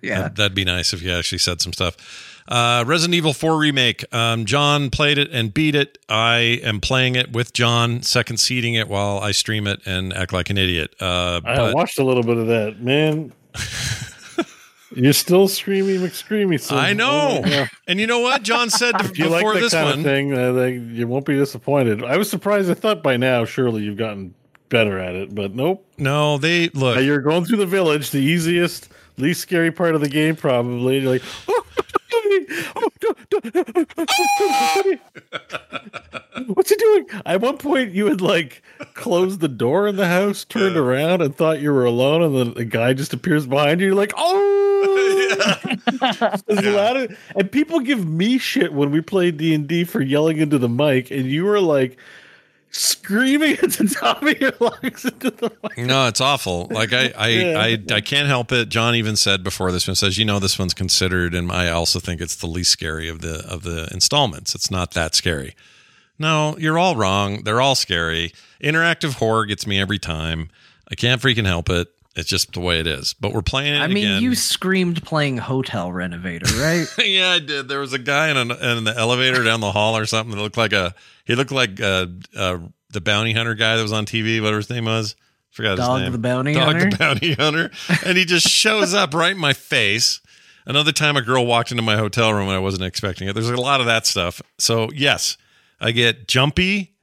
yeah. 0.02 0.22
That, 0.22 0.36
that'd 0.36 0.56
be 0.56 0.64
nice 0.64 0.94
if 0.94 1.02
you 1.02 1.12
actually 1.12 1.40
said 1.40 1.60
some 1.60 1.74
stuff. 1.74 2.37
Uh, 2.48 2.84
Resident 2.88 3.16
Evil 3.16 3.34
4 3.34 3.58
remake. 3.58 4.06
Um, 4.14 4.46
John 4.46 4.90
played 4.90 5.18
it 5.18 5.30
and 5.32 5.54
beat 5.54 5.76
it. 5.76 5.98
I 6.08 6.60
am 6.64 6.80
playing 6.80 7.16
it 7.16 7.34
with 7.34 7.54
John, 7.54 8.02
second 8.02 8.38
seeding 8.38 8.74
it 8.74 8.88
while 8.88 9.20
I 9.20 9.32
stream 9.32 9.68
it 9.68 9.82
and 9.86 10.14
act 10.14 10.34
like 10.34 10.50
an 10.50 10.58
idiot. 10.58 10.96
Uh, 11.02 11.42
I 11.44 11.56
but 11.58 11.76
watched 11.76 12.00
a 12.00 12.04
little 12.04 12.24
bit 12.24 12.38
of 12.38 12.48
that, 12.48 12.80
man. 12.82 13.34
You're 14.96 15.14
still 15.14 15.48
screaming 15.48 16.00
McScreamy. 16.00 16.60
So 16.60 16.76
I 16.76 16.94
know. 16.94 17.42
Yeah. 17.46 17.68
And 17.90 18.02
you 18.02 18.08
know 18.08 18.20
what? 18.20 18.44
John 18.44 18.70
said 18.70 18.96
If 19.02 19.18
you 19.18 19.30
like 19.30 19.46
that 19.46 19.60
this 19.62 19.74
kind 19.74 19.86
one. 19.86 20.00
of 20.00 20.04
thing, 20.04 20.34
uh, 20.38 20.52
like, 20.52 20.74
you 20.74 21.08
won't 21.08 21.26
be 21.26 21.36
disappointed. 21.36 22.04
I 22.04 22.18
was 22.18 22.30
surprised. 22.30 22.70
I 22.70 22.74
thought 22.74 23.02
by 23.02 23.16
now, 23.16 23.46
surely 23.46 23.84
you've 23.84 23.96
gotten 23.98 24.34
better 24.68 25.00
at 25.00 25.16
it, 25.16 25.34
but 25.34 25.56
nope. 25.56 25.86
No, 25.98 26.38
they 26.38 26.68
look. 26.70 26.96
Now 26.96 27.02
you're 27.02 27.22
going 27.22 27.46
through 27.46 27.60
the 27.60 27.66
village, 27.66 28.12
the 28.12 28.20
easiest, 28.20 28.90
least 29.18 29.40
scary 29.40 29.72
part 29.72 29.96
of 29.96 30.02
the 30.02 30.10
game, 30.10 30.36
probably. 30.36 31.00
You're 31.00 31.12
like, 31.14 31.24
oh, 31.48 31.64
what's 36.48 36.70
he 36.70 36.76
doing? 36.76 37.06
At 37.26 37.42
one 37.42 37.58
point, 37.58 37.94
you 37.94 38.08
had 38.08 38.22
like 38.22 38.62
closed 38.94 39.40
the 39.40 39.48
door 39.48 39.88
in 39.88 39.96
the 39.96 40.08
house, 40.08 40.46
turned 40.46 40.78
around, 40.78 41.22
and 41.22 41.36
thought 41.36 41.62
you 41.62 41.72
were 41.72 41.86
alone, 41.86 42.22
and 42.22 42.36
then 42.36 42.62
a 42.62 42.66
guy 42.66 42.94
just 42.94 43.14
appears 43.14 43.46
behind 43.46 43.80
you. 43.82 43.88
You're 43.88 43.96
like, 43.96 44.14
oh, 44.18 45.34
As 46.02 46.44
loud 46.66 46.98
as- 46.98 47.18
and 47.36 47.52
people 47.52 47.80
give 47.80 48.08
me 48.08 48.38
shit 48.38 48.74
when 48.74 48.92
we 48.92 49.02
play 49.02 49.32
D 49.32 49.54
and 49.54 49.68
D 49.68 49.84
for 49.84 50.02
yelling 50.02 50.38
into 50.38 50.58
the 50.58 50.70
mic, 50.70 51.12
and 51.12 51.26
you 51.26 51.46
were 51.46 51.60
like 51.60 51.98
screaming 52.72 53.54
at 53.54 53.72
the 53.72 53.88
top 54.00 54.22
of 54.24 54.40
your 54.40 54.54
lungs 54.60 55.06
into 55.06 55.32
the 55.32 55.52
mic. 55.64 55.78
No, 55.78 56.08
it's 56.08 56.22
awful. 56.22 56.68
Like 56.70 56.94
I, 56.94 57.12
I, 57.18 57.28
Yeah. 57.30 57.60
I, 57.60 57.96
I 57.96 58.02
can't 58.02 58.28
help 58.28 58.52
it. 58.52 58.70
John 58.70 58.96
even 58.96 59.16
said 59.16 59.44
before 59.44 59.72
this 59.72 59.88
one 59.88 59.96
says, 59.96 60.18
you 60.18 60.26
know, 60.26 60.40
this 60.40 60.60
one's 60.60 60.74
considered, 60.74 61.34
and 61.34 61.52
I 61.52 61.70
also 61.70 62.00
think 62.00 62.22
it's 62.22 62.36
the 62.36 62.48
least 62.48 62.72
scary 62.72 63.08
of 63.10 63.22
the 63.22 63.46
of 63.48 63.64
the 63.64 63.88
installments. 63.92 64.54
It's 64.56 64.70
not 64.72 64.92
that 64.92 65.16
scary. 65.16 65.56
No, 66.20 66.56
you're 66.58 66.80
all 66.80 66.96
wrong. 66.96 67.44
They're 67.44 67.62
all 67.62 67.76
scary. 67.76 68.34
Interactive 68.62 69.16
horror 69.16 69.46
gets 69.46 69.68
me 69.68 69.80
every 69.80 70.00
time. 70.00 70.50
I 70.90 70.96
can't 70.96 71.22
freaking 71.22 71.46
help 71.46 71.70
it. 71.70 71.90
It's 72.16 72.28
just 72.28 72.54
the 72.54 72.60
way 72.60 72.80
it 72.80 72.88
is. 72.88 73.14
But 73.14 73.32
we're 73.32 73.44
playing 73.44 73.76
it 73.76 73.82
I 73.82 73.88
mean, 73.88 74.06
again. 74.06 74.24
you 74.24 74.34
screamed 74.34 75.04
playing 75.04 75.38
Hotel 75.38 75.92
Renovator, 75.92 76.48
right? 76.60 76.88
yeah, 77.06 77.30
I 77.30 77.40
did. 77.40 77.68
There 77.68 77.80
was 77.80 77.94
a 77.94 78.00
guy 78.00 78.30
in, 78.30 78.38
an, 78.38 78.50
in 78.52 78.84
the 78.86 78.96
elevator 78.98 79.44
down 79.44 79.60
the 79.60 79.72
hall 79.72 79.96
or 79.96 80.08
something 80.08 80.36
that 80.36 80.42
looked 80.42 80.58
like 80.58 80.74
a. 80.74 80.96
He 81.28 81.36
looked 81.36 81.52
like 81.52 81.80
uh, 81.80 82.08
uh, 82.36 82.58
the 82.90 83.02
bounty 83.02 83.34
hunter 83.34 83.54
guy 83.54 83.76
that 83.76 83.82
was 83.84 83.92
on 83.94 84.06
TV. 84.06 84.40
Whatever 84.42 84.58
his 84.58 84.70
name 84.70 84.86
was, 84.86 85.16
forgot 85.52 85.78
his 85.78 85.86
Dog 85.86 86.02
name. 86.02 86.12
the 86.14 86.18
bounty 86.18 86.54
Dog 86.54 86.64
hunter? 86.64 86.90
the 86.90 86.98
bounty 86.98 87.34
hunter, 87.34 87.70
and 88.06 88.18
he 88.18 88.26
just 88.26 88.48
shows 88.48 88.94
up 88.94 89.14
right 89.14 89.34
in 89.34 89.38
my 89.38 89.54
face. 89.54 90.22
Another 90.66 90.92
time, 90.92 91.16
a 91.16 91.22
girl 91.22 91.46
walked 91.46 91.72
into 91.72 91.84
my 91.84 91.96
hotel 91.96 92.34
room 92.34 92.48
and 92.48 92.56
I 92.56 92.60
wasn't 92.60 92.84
expecting 92.84 93.28
it. 93.28 93.34
There's 93.34 93.50
a 93.50 93.56
lot 93.56 93.80
of 93.80 93.86
that 93.86 94.06
stuff. 94.06 94.42
So 94.58 94.90
yes, 94.94 95.38
I 95.80 95.92
get 95.92 96.28
jumpy 96.28 96.96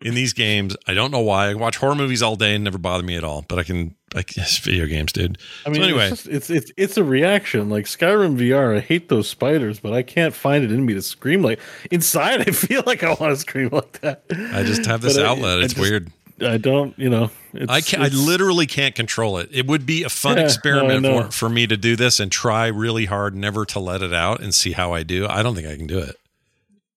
in 0.00 0.14
these 0.14 0.32
games. 0.32 0.76
I 0.86 0.94
don't 0.94 1.10
know 1.12 1.20
why. 1.20 1.50
I 1.50 1.54
watch 1.54 1.76
horror 1.76 1.94
movies 1.94 2.22
all 2.22 2.34
day 2.36 2.54
and 2.54 2.64
never 2.64 2.78
bother 2.78 3.04
me 3.04 3.16
at 3.16 3.22
all. 3.24 3.44
But 3.48 3.58
I 3.58 3.62
can. 3.64 3.94
I 4.14 4.22
guess 4.22 4.58
video 4.58 4.86
games, 4.86 5.12
dude. 5.12 5.38
I 5.66 5.68
mean, 5.70 5.76
so 5.82 5.82
anyway, 5.88 6.08
it's, 6.10 6.22
just, 6.24 6.26
it's 6.28 6.50
it's 6.50 6.72
it's 6.76 6.96
a 6.96 7.04
reaction. 7.04 7.68
Like 7.68 7.84
Skyrim 7.84 8.36
VR, 8.38 8.76
I 8.76 8.80
hate 8.80 9.08
those 9.08 9.28
spiders, 9.28 9.80
but 9.80 9.92
I 9.92 10.02
can't 10.02 10.34
find 10.34 10.64
it 10.64 10.72
in 10.72 10.84
me 10.86 10.94
to 10.94 11.02
scream 11.02 11.42
like 11.42 11.60
inside. 11.90 12.40
I 12.48 12.52
feel 12.52 12.82
like 12.86 13.02
I 13.02 13.08
want 13.08 13.32
to 13.32 13.36
scream 13.36 13.68
like 13.72 14.00
that. 14.00 14.22
I 14.30 14.62
just 14.62 14.86
have 14.86 15.00
this 15.02 15.16
But 15.16 15.26
outlet. 15.26 15.58
I 15.58 15.64
It's 15.64 15.74
just- 15.74 15.80
weird. 15.90 16.10
I 16.40 16.56
don't, 16.56 16.96
you 16.96 17.10
know. 17.10 17.32
It's, 17.52 17.68
I 17.68 17.80
can 17.80 18.00
I 18.00 18.06
literally 18.08 18.66
can't 18.68 18.94
control 18.94 19.38
it. 19.38 19.48
It 19.52 19.66
would 19.66 19.84
be 19.84 20.04
a 20.04 20.08
fun 20.08 20.36
Yeah, 20.36 20.44
experiment 20.44 21.02
know. 21.02 21.22
for, 21.24 21.30
for 21.32 21.48
me 21.48 21.66
to 21.66 21.76
do 21.76 21.96
this 21.96 22.20
and 22.20 22.30
try 22.30 22.68
really 22.68 23.06
hard 23.06 23.34
never 23.34 23.64
to 23.66 23.80
let 23.80 24.02
it 24.02 24.12
out 24.14 24.40
and 24.40 24.54
see 24.54 24.70
how 24.70 24.92
I 24.92 25.02
do. 25.02 25.26
I 25.26 25.42
don't 25.42 25.56
think 25.56 25.66
I 25.66 25.74
can 25.76 25.88
do 25.88 25.98
it. 25.98 26.14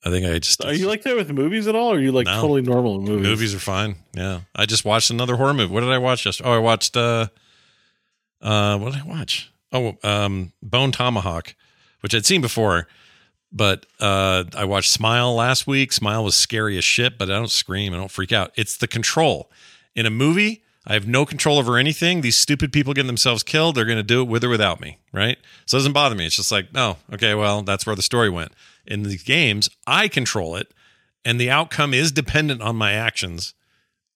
I 0.03 0.09
think 0.09 0.25
I 0.25 0.39
just 0.39 0.63
Are 0.65 0.73
you 0.73 0.87
like 0.87 1.03
that 1.03 1.15
with 1.15 1.31
movies 1.31 1.67
at 1.67 1.75
all? 1.75 1.91
Or 1.91 1.95
are 1.97 1.99
you 1.99 2.11
like 2.11 2.25
No. 2.25 2.41
totally 2.41 2.61
normal 2.63 2.95
in 2.99 3.05
movies? 3.05 3.27
movies 3.27 3.53
are 3.55 3.59
fine. 3.59 3.95
Yeah. 4.13 4.41
I 4.55 4.65
just 4.65 4.83
watched 4.83 5.09
another 5.11 5.35
horror 5.35 5.53
movie. 5.53 5.71
What 5.73 5.81
did 5.81 5.89
I 5.91 5.99
watch 5.99 6.25
yesterday? 6.25 6.49
Oh, 6.49 6.53
I 6.53 6.57
watched 6.59 6.97
uh 6.97 7.27
uh 8.41 8.77
what 8.79 8.93
did 8.93 9.01
I 9.03 9.05
watch? 9.05 9.51
Oh, 9.71 9.97
um 10.03 10.53
Bone 10.61 10.91
Tomahawk, 10.91 11.55
which 12.01 12.15
I'd 12.15 12.25
seen 12.25 12.41
before. 12.41 12.87
But 13.51 13.85
uh 13.99 14.45
I 14.55 14.65
watched 14.65 14.91
Smile 14.91 15.35
last 15.35 15.67
week. 15.67 15.91
Smile 15.91 16.23
was 16.23 16.35
scary 16.35 16.77
as 16.77 16.83
shit, 16.83 17.17
but 17.17 17.29
I 17.29 17.33
don't 17.33 17.51
scream, 17.51 17.93
I 17.93 17.97
don't 17.97 18.11
freak 18.11 18.31
out. 18.31 18.51
It's 18.55 18.77
the 18.77 18.87
control. 18.87 19.51
In 19.93 20.05
a 20.05 20.09
movie, 20.09 20.63
I 20.85 20.93
have 20.93 21.07
no 21.07 21.25
control 21.25 21.59
over 21.59 21.77
anything. 21.77 22.21
These 22.21 22.37
stupid 22.37 22.73
people 22.73 22.93
getting 22.93 23.07
themselves 23.07 23.43
killed, 23.43 23.75
they're 23.75 23.85
gonna 23.85 24.03
do 24.03 24.21
it 24.21 24.27
with 24.27 24.43
or 24.43 24.49
without 24.49 24.81
me, 24.81 24.97
right? 25.13 25.37
So 25.65 25.77
it 25.77 25.79
doesn't 25.79 25.93
bother 25.93 26.15
me. 26.15 26.25
It's 26.25 26.35
just 26.35 26.51
like, 26.51 26.67
oh, 26.75 26.97
okay, 27.13 27.35
well, 27.35 27.61
that's 27.61 27.85
where 27.85 27.95
the 27.95 28.01
story 28.01 28.29
went. 28.29 28.51
In 28.85 29.03
these 29.03 29.23
games, 29.23 29.69
I 29.85 30.07
control 30.07 30.55
it, 30.55 30.73
and 31.23 31.39
the 31.39 31.51
outcome 31.51 31.93
is 31.93 32.11
dependent 32.11 32.61
on 32.61 32.75
my 32.75 32.93
actions 32.93 33.53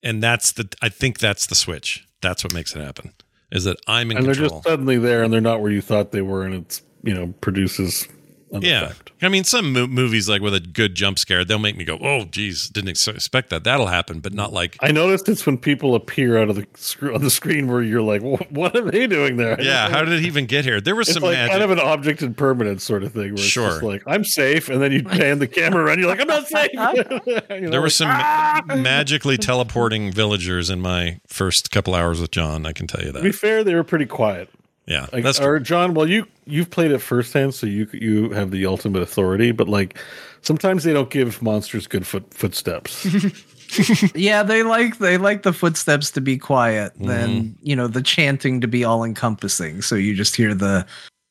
and 0.05 0.21
that's 0.23 0.53
the 0.53 0.69
i 0.81 0.87
think 0.87 1.19
that's 1.19 1.47
the 1.47 1.55
switch 1.55 2.07
that's 2.21 2.43
what 2.43 2.53
makes 2.53 2.73
it 2.75 2.81
happen 2.81 3.11
is 3.51 3.65
that 3.65 3.77
i'm 3.87 4.11
in 4.11 4.17
control 4.17 4.29
and 4.29 4.41
they're 4.41 4.49
just 4.49 4.63
suddenly 4.63 4.97
there, 4.97 5.23
and 5.23 5.33
they're 5.33 5.41
not 5.41 5.61
where 5.61 5.71
you 5.71 5.81
thought 5.81 6.11
they 6.11 6.21
were, 6.21 6.43
and 6.45 6.53
it's 6.55 6.81
you 7.03 7.13
know 7.13 7.33
produces 7.41 8.07
yeah 8.51 8.83
effect. 8.85 9.11
i 9.21 9.27
mean 9.27 9.43
some 9.43 9.73
mo- 9.73 9.87
movies 9.87 10.29
like 10.29 10.41
with 10.41 10.53
a 10.53 10.59
good 10.59 10.95
jump 10.95 11.17
scare 11.19 11.43
they'll 11.43 11.57
make 11.59 11.75
me 11.75 11.83
go 11.83 11.97
oh 12.01 12.23
geez 12.25 12.69
didn't 12.69 12.89
ex- 12.91 13.07
expect 13.07 13.49
that 13.49 13.63
that'll 13.63 13.87
happen 13.87 14.19
but 14.19 14.33
not 14.33 14.53
like 14.53 14.77
I 14.81 14.91
noticed 14.91 15.27
it's 15.27 15.45
when 15.45 15.57
people 15.57 15.95
appear 15.95 16.37
out 16.37 16.49
of 16.49 16.55
the 16.55 16.65
sc- 16.75 17.03
on 17.03 17.21
the 17.23 17.29
screen 17.29 17.67
where 17.67 17.81
you're 17.81 18.01
like, 18.03 18.21
what 18.51 18.75
are 18.77 18.89
they 18.91 19.07
doing 19.07 19.37
there? 19.37 19.59
yeah 19.61 19.89
how 19.89 20.03
did 20.05 20.13
it 20.19 20.25
even 20.25 20.45
get 20.45 20.63
here 20.63 20.79
there 20.79 20.95
was 20.95 21.07
It's 21.09 21.15
some 21.15 21.23
like 21.23 21.33
magic 21.33 21.51
kind 21.51 21.63
of 21.63 21.71
an 21.71 21.79
object 21.79 22.21
in 22.21 22.33
permanence 22.35 22.83
sort 22.83 23.03
of 23.03 23.11
thing. 23.13 23.23
Where 23.33 23.33
it's 23.33 23.41
Sure. 23.43 23.69
just 23.69 23.83
like 23.83 24.03
I'm 24.07 24.23
safe, 24.23 24.69
and 24.69 24.81
then 24.81 24.91
you 24.91 25.03
pan 25.03 25.39
the 25.39 25.47
camera 25.47 25.83
around. 25.85 25.99
You're 25.99 26.07
like, 26.09 26.21
I'm 26.21 26.27
not 26.27 26.47
safe. 26.47 26.69
You 27.55 27.61
know, 27.61 27.69
there 27.71 27.81
were 27.81 27.87
like, 27.87 27.91
some 27.93 28.09
"Ah!" 28.11 28.61
ma- 28.67 28.75
magically 28.75 29.37
teleporting 29.37 30.11
villagers 30.11 30.69
in 30.69 30.81
my 30.81 31.19
first 31.27 31.71
couple 31.71 31.95
hours 31.95 32.19
with 32.21 32.31
john 32.31 32.65
i 32.65 32.71
can 32.73 32.85
tell 32.87 33.01
you 33.03 33.11
that. 33.11 33.19
To 33.19 33.23
be 33.23 33.31
fair, 33.31 33.63
they 33.63 33.73
were 33.75 33.83
pretty 33.83 34.05
quiet. 34.05 34.49
Yeah 34.87 35.07
Like, 35.13 35.23
that's 35.23 35.39
or 35.39 35.59
John, 35.59 35.93
well, 35.93 36.07
you 36.07 36.27
you've 36.45 36.69
played 36.69 36.91
it 36.91 36.99
firsthand, 36.99 37.53
so 37.53 37.67
you 37.67 37.87
you 37.93 38.29
have 38.31 38.51
the 38.51 38.65
ultimate 38.65 39.01
authority. 39.01 39.51
But 39.51 39.67
like, 39.67 39.97
sometimes 40.41 40.83
they 40.83 40.93
don't 40.93 41.09
give 41.09 41.41
monsters 41.41 41.87
good 41.87 42.05
foot 42.05 42.33
footsteps. 42.33 43.05
yeah, 44.15 44.43
they 44.43 44.63
like 44.63 44.97
they 44.99 45.17
like 45.17 45.43
the 45.43 45.53
footsteps 45.53 46.11
to 46.11 46.21
be 46.21 46.37
quiet, 46.37 46.93
Mm-hmm. 46.93 47.07
then 47.07 47.55
you 47.63 47.75
know 47.75 47.87
the 47.87 48.01
chanting 48.01 48.61
to 48.61 48.67
be 48.67 48.83
all 48.83 49.03
encompassing. 49.03 49.81
So 49.81 49.95
you 49.95 50.13
just 50.15 50.35
hear 50.35 50.53
the 50.53 50.85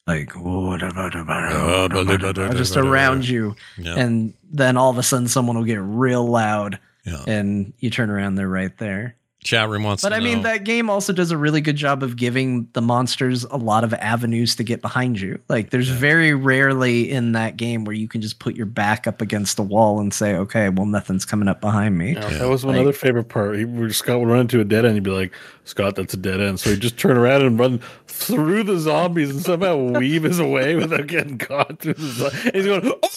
like 0.07 0.35
just 2.57 2.77
around 2.77 3.29
you, 3.29 3.55
Yeah. 3.79 3.95
and 3.97 4.35
then 4.53 4.77
all 4.77 4.91
of 4.91 4.99
a 4.99 5.03
sudden 5.03 5.29
someone 5.29 5.57
will 5.57 5.65
get 5.65 5.81
real 5.81 6.27
loud, 6.27 6.79
Yeah. 7.07 7.23
and 7.27 7.73
you 7.79 7.91
turn 7.91 8.11
around, 8.11 8.35
they're 8.35 8.49
right 8.49 8.77
there. 8.79 9.17
Chat 9.45 9.69
room 9.69 9.85
wants 9.85 10.03
But 10.03 10.09
to 10.09 10.17
I 10.17 10.21
mean, 10.21 10.43
that 10.43 10.65
game 10.65 10.91
also 10.91 11.13
does 11.13 11.31
a 11.31 11.37
really 11.37 11.61
good 11.61 11.77
job 11.77 12.03
of 12.03 12.17
giving 12.17 12.67
the 12.73 12.81
monsters 12.83 13.45
a 13.45 13.57
lot 13.57 13.85
of 13.85 13.95
avenues 13.95 14.57
to 14.57 14.65
get 14.65 14.83
behind 14.83 15.21
you. 15.21 15.39
Like, 15.49 15.71
there's 15.71 15.89
very 15.89 16.35
rarely 16.35 17.11
in 17.11 17.33
that 17.33 17.57
game 17.57 17.85
where 17.85 17.95
you 17.95 18.09
can 18.09 18.21
just 18.21 18.39
put 18.41 18.57
your 18.57 18.67
back 18.67 19.07
up 19.07 19.21
against 19.21 19.59
a 19.59 19.63
wall 19.63 20.01
and 20.01 20.13
say, 20.13 20.35
"Okay, 20.35 20.69
well, 20.71 20.87
nothing's 20.87 21.25
coming 21.25 21.47
up 21.47 21.61
behind 21.61 21.97
me." 21.97 22.15
Yeah, 22.15 22.29
That 22.39 22.49
was 22.49 22.65
one 22.65 22.75
Like- 22.75 22.83
other 22.83 22.93
favorite 22.93 23.29
part. 23.29 23.57
He, 23.59 23.65
where 23.65 23.91
Scott 23.91 24.19
would 24.21 24.29
run 24.29 24.41
into 24.41 24.61
a 24.61 24.65
dead 24.65 24.85
end. 24.85 24.95
He'd 24.95 25.03
be 25.05 25.11
like, 25.11 25.33
"Scott, 25.65 25.95
that's 25.95 26.15
a 26.15 26.17
dead 26.17 26.41
end." 26.41 26.59
So 26.59 26.71
he'd 26.71 26.81
just 26.81 26.97
turn 26.99 27.17
around 27.17 27.43
and 27.43 27.59
run 27.59 27.81
through 28.09 28.63
the 28.65 28.79
zombies 28.79 29.31
and 29.31 29.41
somehow 29.43 29.77
weave 29.99 30.23
his 30.23 30.41
way 30.41 30.75
without 30.75 31.07
getting 31.07 31.37
caught. 31.39 31.81
Through 31.81 31.95
the 31.95 32.07
zo- 32.09 32.31
he's 32.53 32.65
going, 32.67 32.93
oh! 33.03 33.09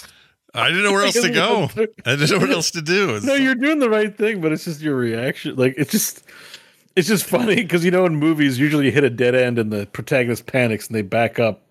I 0.58 0.68
didn't 0.70 0.84
know 0.84 0.92
where 0.92 1.04
else 1.06 1.14
to 1.22 1.30
go 1.32 1.70
i 2.06 2.16
didn't 2.16 2.30
know 2.32 2.40
what 2.40 2.50
else 2.50 2.72
to 2.72 2.82
do 2.82 3.10
It's- 3.10 3.24
"No, 3.24 3.34
you're 3.36 3.56
doing 3.56 3.80
the 3.80 3.90
right 3.90 4.16
thing," 4.16 4.42
but 4.42 4.52
it's 4.52 4.66
just 4.66 4.82
your 4.82 4.96
reaction. 4.96 5.56
Like 5.56 5.76
it's 5.78 5.92
just, 5.92 6.24
it's 6.96 7.08
just 7.08 7.26
funny 7.26 7.56
because 7.56 7.86
you 7.86 7.92
know 7.92 8.06
in 8.06 8.16
movies 8.16 8.58
usually 8.60 8.86
you 8.86 8.92
hit 8.92 9.04
a 9.04 9.10
dead 9.10 9.36
end 9.36 9.60
and 9.60 9.72
the 9.72 9.86
protagonist 9.88 10.46
panics 10.48 10.88
and 10.88 10.96
they 10.96 11.02
back 11.04 11.40
up. 11.40 11.62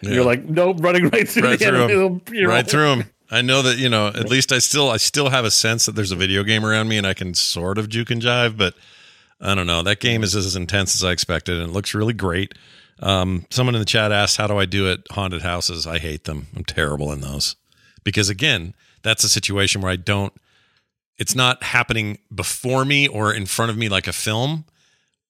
And 0.00 0.10
Yeah. 0.10 0.16
You're 0.16 0.24
like, 0.24 0.44
nope, 0.44 0.76
running 0.80 1.08
right 1.08 1.26
through 1.28 1.44
right 1.44 1.58
the 1.58 1.64
through 1.66 1.88
him. 2.06 2.20
You're 2.32 2.48
right 2.50 2.66
through 2.68 2.92
him. 2.92 3.04
I 3.30 3.40
know 3.40 3.62
that 3.62 3.78
you 3.78 3.88
know. 3.88 4.08
At 4.08 4.28
least 4.28 4.52
I 4.52 4.58
still 4.58 4.90
I 4.90 4.98
still 4.98 5.30
have 5.30 5.44
a 5.46 5.50
sense 5.50 5.86
that 5.86 5.92
there's 5.96 6.12
a 6.12 6.16
video 6.16 6.42
game 6.44 6.64
around 6.64 6.88
me, 6.88 6.98
and 6.98 7.06
I 7.06 7.14
can 7.14 7.32
sort 7.34 7.78
of 7.78 7.88
juke 7.88 8.10
and 8.10 8.20
jive. 8.20 8.56
But 8.58 8.74
I 9.40 9.54
don't 9.54 9.66
know. 9.66 9.82
That 9.82 10.00
game 10.00 10.22
is 10.22 10.36
as 10.36 10.54
intense 10.54 10.94
as 10.94 11.02
I 11.02 11.10
expected, 11.12 11.58
and 11.58 11.70
it 11.70 11.72
looks 11.72 11.94
really 11.94 12.12
great. 12.12 12.52
Um, 13.00 13.46
someone 13.50 13.74
in 13.74 13.80
the 13.80 13.86
chat 13.86 14.12
asked, 14.12 14.36
"How 14.36 14.46
do 14.46 14.58
I 14.58 14.66
do 14.66 14.86
it?" 14.90 15.00
Haunted 15.10 15.40
houses. 15.42 15.86
I 15.86 15.98
hate 15.98 16.24
them. 16.24 16.46
I'm 16.54 16.64
terrible 16.64 17.10
in 17.10 17.22
those 17.22 17.56
because 18.04 18.28
again, 18.28 18.74
that's 19.02 19.24
a 19.24 19.28
situation 19.28 19.80
where 19.80 19.90
I 19.90 19.96
don't. 19.96 20.32
It's 21.16 21.34
not 21.34 21.62
happening 21.62 22.18
before 22.34 22.84
me 22.84 23.06
or 23.06 23.32
in 23.32 23.46
front 23.46 23.70
of 23.70 23.76
me 23.76 23.88
like 23.88 24.06
a 24.06 24.12
film, 24.12 24.64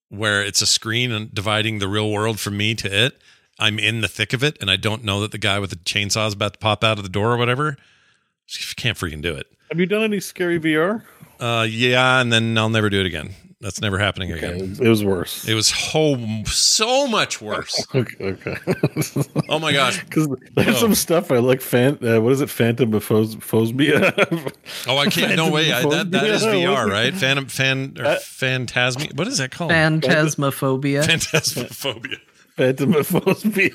where 0.09 0.43
it's 0.43 0.63
a 0.63 0.67
screen 0.67 1.13
and 1.13 1.35
dividing 1.35 1.79
the 1.79 1.89
real 1.89 2.11
world 2.11 2.41
from 2.41 2.57
me 2.57 2.75
to 2.77 3.05
it. 3.07 3.19
I'm 3.59 3.79
in 3.79 4.01
the 4.01 4.09
thick 4.09 4.33
of 4.33 4.43
it 4.43 4.57
and 4.61 4.71
I 4.71 4.77
don't 4.77 5.05
know 5.05 5.21
that 5.21 5.31
the 5.31 5.39
guy 5.39 5.59
with 5.59 5.71
the 5.71 5.77
chainsaw 5.77 6.27
is 6.27 6.35
about 6.35 6.55
to 6.55 6.59
pop 6.59 6.83
out 6.83 6.99
of 6.99 7.05
the 7.05 7.11
door 7.11 7.33
or 7.33 7.37
whatever. 7.37 7.77
Can't 8.77 8.99
freaking 8.99 9.23
do 9.23 9.35
it. 9.35 9.47
Have 9.71 9.79
you 9.79 9.87
done 9.87 10.03
any 10.03 10.21
scary 10.21 10.59
VR? 10.61 11.03
Uh, 11.41 11.67
yeah, 11.69 12.21
and 12.21 12.33
then 12.33 12.57
I'll 12.59 12.69
never 12.69 12.91
do 12.91 13.01
it 13.01 13.07
again. 13.07 13.31
That's 13.61 13.81
never 13.81 13.99
happening 13.99 14.33
Okay, 14.33 14.49
again. 14.61 14.77
it 14.81 14.89
was 14.89 15.03
worse. 15.05 15.47
It 15.49 15.55
was 15.55 15.71
ho- 15.71 16.43
so 16.45 17.07
much 17.07 17.41
worse. 17.41 17.87
okay. 17.95 18.25
okay. 18.25 18.57
Oh 19.49 19.59
my 19.59 19.73
gosh. 19.73 20.03
Because 20.05 20.29
there's 20.55 20.77
Oh. 20.77 20.81
some 20.81 20.95
stuff 20.95 21.31
I 21.33 21.39
like. 21.39 21.61
Fan, 21.63 21.99
uh, 22.07 22.21
what 22.21 22.33
is 22.33 22.41
it? 22.43 22.51
Phantom 22.51 23.01
Phos- 23.01 23.37
Phosphia. 23.37 24.13
Oh, 24.87 24.99
I 24.99 25.07
can't. 25.07 25.35
No 25.37 25.51
way. 25.51 25.73
I, 25.73 25.83
that 25.89 26.11
that 26.11 26.25
is 26.27 26.43
VR, 26.43 26.87
right? 26.91 27.15
Phantom, 27.15 27.47
fan, 27.47 27.97
or 27.99 28.05
Uh, 28.05 28.17
phantasmi. 28.17 29.17
What 29.17 29.29
is 29.29 29.39
that 29.39 29.51
called? 29.51 29.71
Phantasmophobia. 29.71 31.03
Phantasmophobia. 31.05 32.19
Phantomophobia. 32.59 33.75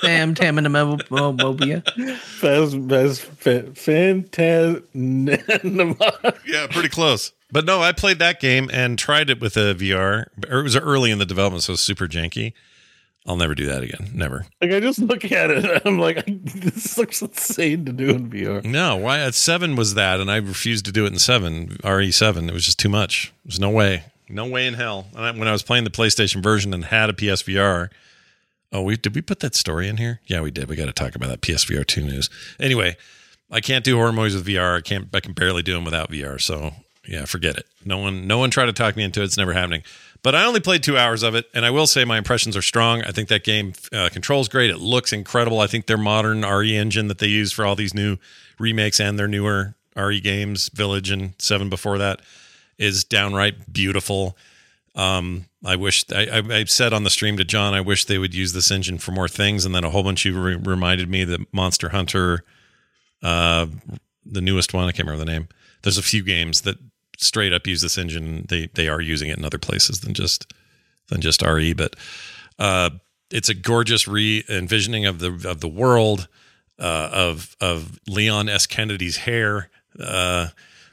Phantasmophobia. 0.00 1.82
Phas, 2.40 2.74
phas, 2.74 3.20
phantasma. 3.74 4.68
Yeah, 6.46 6.66
pretty 6.68 6.88
close. 6.88 7.32
But 7.50 7.64
no, 7.64 7.80
I 7.80 7.92
played 7.92 8.18
that 8.18 8.40
game 8.40 8.68
and 8.72 8.98
tried 8.98 9.30
it 9.30 9.40
with 9.40 9.56
a 9.56 9.74
VR. 9.74 10.26
It 10.48 10.62
was 10.62 10.76
early 10.76 11.10
in 11.10 11.18
the 11.18 11.26
development, 11.26 11.64
so 11.64 11.70
it 11.70 11.74
was 11.74 11.80
super 11.80 12.06
janky. 12.06 12.52
I'll 13.26 13.36
never 13.36 13.54
do 13.54 13.66
that 13.66 13.82
again. 13.82 14.10
Never. 14.14 14.46
Like 14.60 14.72
I 14.72 14.80
just 14.80 14.98
look 15.00 15.30
at 15.30 15.50
it, 15.50 15.64
and 15.64 15.82
I'm 15.86 15.98
like, 15.98 16.24
this 16.26 16.96
looks 16.96 17.20
insane 17.20 17.84
to 17.84 17.92
do 17.92 18.08
in 18.10 18.30
VR. 18.30 18.64
No, 18.64 18.96
why 18.96 19.20
at 19.20 19.34
seven 19.34 19.76
was 19.76 19.94
that, 19.94 20.18
and 20.20 20.30
I 20.30 20.36
refused 20.36 20.86
to 20.86 20.92
do 20.92 21.04
it 21.04 21.12
in 21.12 21.18
seven 21.18 21.76
RE 21.84 22.10
seven. 22.10 22.48
It 22.48 22.54
was 22.54 22.64
just 22.64 22.78
too 22.78 22.88
much. 22.88 23.32
There's 23.44 23.60
no 23.60 23.70
way, 23.70 24.04
no 24.28 24.46
way 24.46 24.66
in 24.66 24.74
hell. 24.74 25.06
And 25.14 25.24
I, 25.24 25.30
when 25.32 25.46
I 25.48 25.52
was 25.52 25.62
playing 25.62 25.84
the 25.84 25.90
PlayStation 25.90 26.42
version 26.42 26.72
and 26.72 26.86
had 26.86 27.10
a 27.10 27.12
PSVR, 27.12 27.90
oh, 28.72 28.82
we 28.82 28.96
did 28.96 29.14
we 29.14 29.20
put 29.20 29.40
that 29.40 29.54
story 29.54 29.88
in 29.88 29.98
here? 29.98 30.20
Yeah, 30.26 30.40
we 30.40 30.50
did. 30.50 30.68
We 30.68 30.76
got 30.76 30.86
to 30.86 30.92
talk 30.92 31.14
about 31.14 31.28
that 31.28 31.42
PSVR 31.42 31.86
two 31.86 32.04
news. 32.04 32.30
Anyway, 32.58 32.96
I 33.50 33.60
can't 33.60 33.84
do 33.84 33.96
horror 33.96 34.12
movies 34.12 34.34
with 34.36 34.46
VR. 34.46 34.78
I 34.78 34.80
can't. 34.80 35.08
I 35.12 35.20
can 35.20 35.34
barely 35.34 35.62
do 35.62 35.74
them 35.74 35.84
without 35.84 36.10
VR. 36.10 36.40
So 36.40 36.72
yeah, 37.08 37.24
forget 37.24 37.56
it. 37.56 37.66
No 37.84 37.98
one, 37.98 38.26
no 38.26 38.38
one 38.38 38.50
tried 38.50 38.66
to 38.66 38.72
talk 38.72 38.94
me 38.94 39.02
into 39.02 39.22
it. 39.22 39.24
It's 39.24 39.38
never 39.38 39.54
happening. 39.54 39.82
But 40.22 40.34
I 40.34 40.44
only 40.44 40.60
played 40.60 40.82
two 40.82 40.98
hours 40.98 41.22
of 41.22 41.34
it, 41.34 41.46
and 41.54 41.64
I 41.64 41.70
will 41.70 41.86
say 41.86 42.04
my 42.04 42.18
impressions 42.18 42.56
are 42.56 42.62
strong. 42.62 43.02
I 43.02 43.12
think 43.12 43.28
that 43.28 43.44
game 43.44 43.72
uh, 43.92 44.10
controls 44.12 44.48
great. 44.48 44.68
It 44.70 44.78
looks 44.78 45.12
incredible. 45.12 45.60
I 45.60 45.68
think 45.68 45.86
their 45.86 45.96
modern 45.96 46.42
RE 46.42 46.76
engine 46.76 47.08
that 47.08 47.18
they 47.18 47.28
use 47.28 47.50
for 47.50 47.64
all 47.64 47.74
these 47.74 47.94
new 47.94 48.18
remakes 48.58 49.00
and 49.00 49.18
their 49.18 49.28
newer 49.28 49.74
RE 49.96 50.20
games, 50.20 50.68
Village 50.68 51.10
and 51.10 51.34
Seven 51.38 51.70
before 51.70 51.98
that, 51.98 52.20
is 52.76 53.04
downright 53.04 53.72
beautiful. 53.72 54.36
Um, 54.94 55.46
I 55.64 55.76
wish 55.76 56.04
I, 56.12 56.42
I, 56.50 56.64
said 56.64 56.92
on 56.92 57.04
the 57.04 57.10
stream 57.10 57.36
to 57.36 57.44
John, 57.44 57.72
I 57.72 57.80
wish 57.80 58.04
they 58.04 58.18
would 58.18 58.34
use 58.34 58.52
this 58.52 58.70
engine 58.70 58.98
for 58.98 59.12
more 59.12 59.28
things, 59.28 59.64
and 59.64 59.74
then 59.74 59.84
a 59.84 59.90
whole 59.90 60.02
bunch 60.02 60.26
of 60.26 60.34
you 60.34 60.40
re- 60.40 60.56
reminded 60.56 61.08
me 61.08 61.24
that 61.24 61.52
Monster 61.54 61.90
Hunter, 61.90 62.44
uh, 63.22 63.66
the 64.26 64.40
newest 64.40 64.74
one, 64.74 64.88
I 64.88 64.92
can't 64.92 65.08
remember 65.08 65.24
the 65.24 65.30
name. 65.30 65.48
There's 65.82 65.98
a 65.98 66.02
few 66.02 66.22
games 66.22 66.62
that 66.62 66.78
straight 67.18 67.52
up 67.52 67.66
use 67.66 67.82
this 67.82 67.98
engine. 67.98 68.46
They 68.48 68.68
they 68.74 68.88
are 68.88 69.00
using 69.00 69.28
it 69.28 69.36
in 69.38 69.44
other 69.44 69.58
places 69.58 70.00
than 70.00 70.14
just 70.14 70.52
than 71.08 71.20
just 71.20 71.42
RE, 71.42 71.72
but 71.74 71.94
uh, 72.58 72.90
it's 73.30 73.48
a 73.48 73.54
gorgeous 73.54 74.08
re 74.08 74.44
envisioning 74.48 75.04
of 75.06 75.18
the 75.18 75.28
of 75.48 75.60
the 75.60 75.68
world 75.68 76.28
uh, 76.78 77.10
of 77.12 77.56
of 77.60 77.98
Leon 78.08 78.48
S. 78.48 78.66
Kennedy's 78.66 79.18
hair. 79.18 79.68
Uh, 79.98 80.48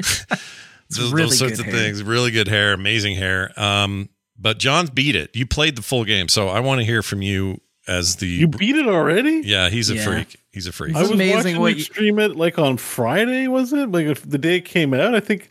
those, 0.90 1.12
really 1.14 1.28
those 1.30 1.40
sorts 1.40 1.60
of 1.60 1.66
hair. 1.66 1.74
things. 1.74 2.04
Really 2.04 2.32
good 2.32 2.48
hair, 2.48 2.74
amazing 2.74 3.16
hair. 3.16 3.52
Um, 3.60 4.10
but 4.38 4.60
John's 4.60 4.90
beat 4.90 5.16
it. 5.16 5.36
You 5.36 5.46
played 5.46 5.76
the 5.76 5.82
full 5.82 6.04
game, 6.06 6.28
so 6.28 6.50
I 6.50 6.60
want 6.60 6.80
to 6.80 6.86
hear 6.86 7.02
from 7.02 7.22
you 7.22 7.62
as 7.88 8.18
the 8.18 8.28
You 8.28 8.48
beat 8.48 8.76
it 8.76 8.88
already? 8.88 9.42
yeah. 9.46 9.70
He's 9.70 9.90
a 9.90 9.96
Yeah. 9.96 10.04
freak. 10.06 10.36
He's 10.52 10.68
a 10.68 10.72
freak. 10.72 10.96
I 10.96 11.02
was 11.02 11.12
amazing 11.12 11.60
watching 11.60 11.62
you 11.62 11.68
you- 11.80 11.84
stream 11.84 12.20
it 12.20 12.36
like 12.36 12.58
on 12.60 12.78
Friday, 12.78 13.48
was 13.48 13.74
it? 13.74 13.92
Like 13.92 14.06
if 14.08 14.28
the 14.28 14.38
day 14.38 14.58
it 14.58 14.66
came 14.66 14.94
out, 14.94 15.14
I 15.16 15.20
think 15.20 15.50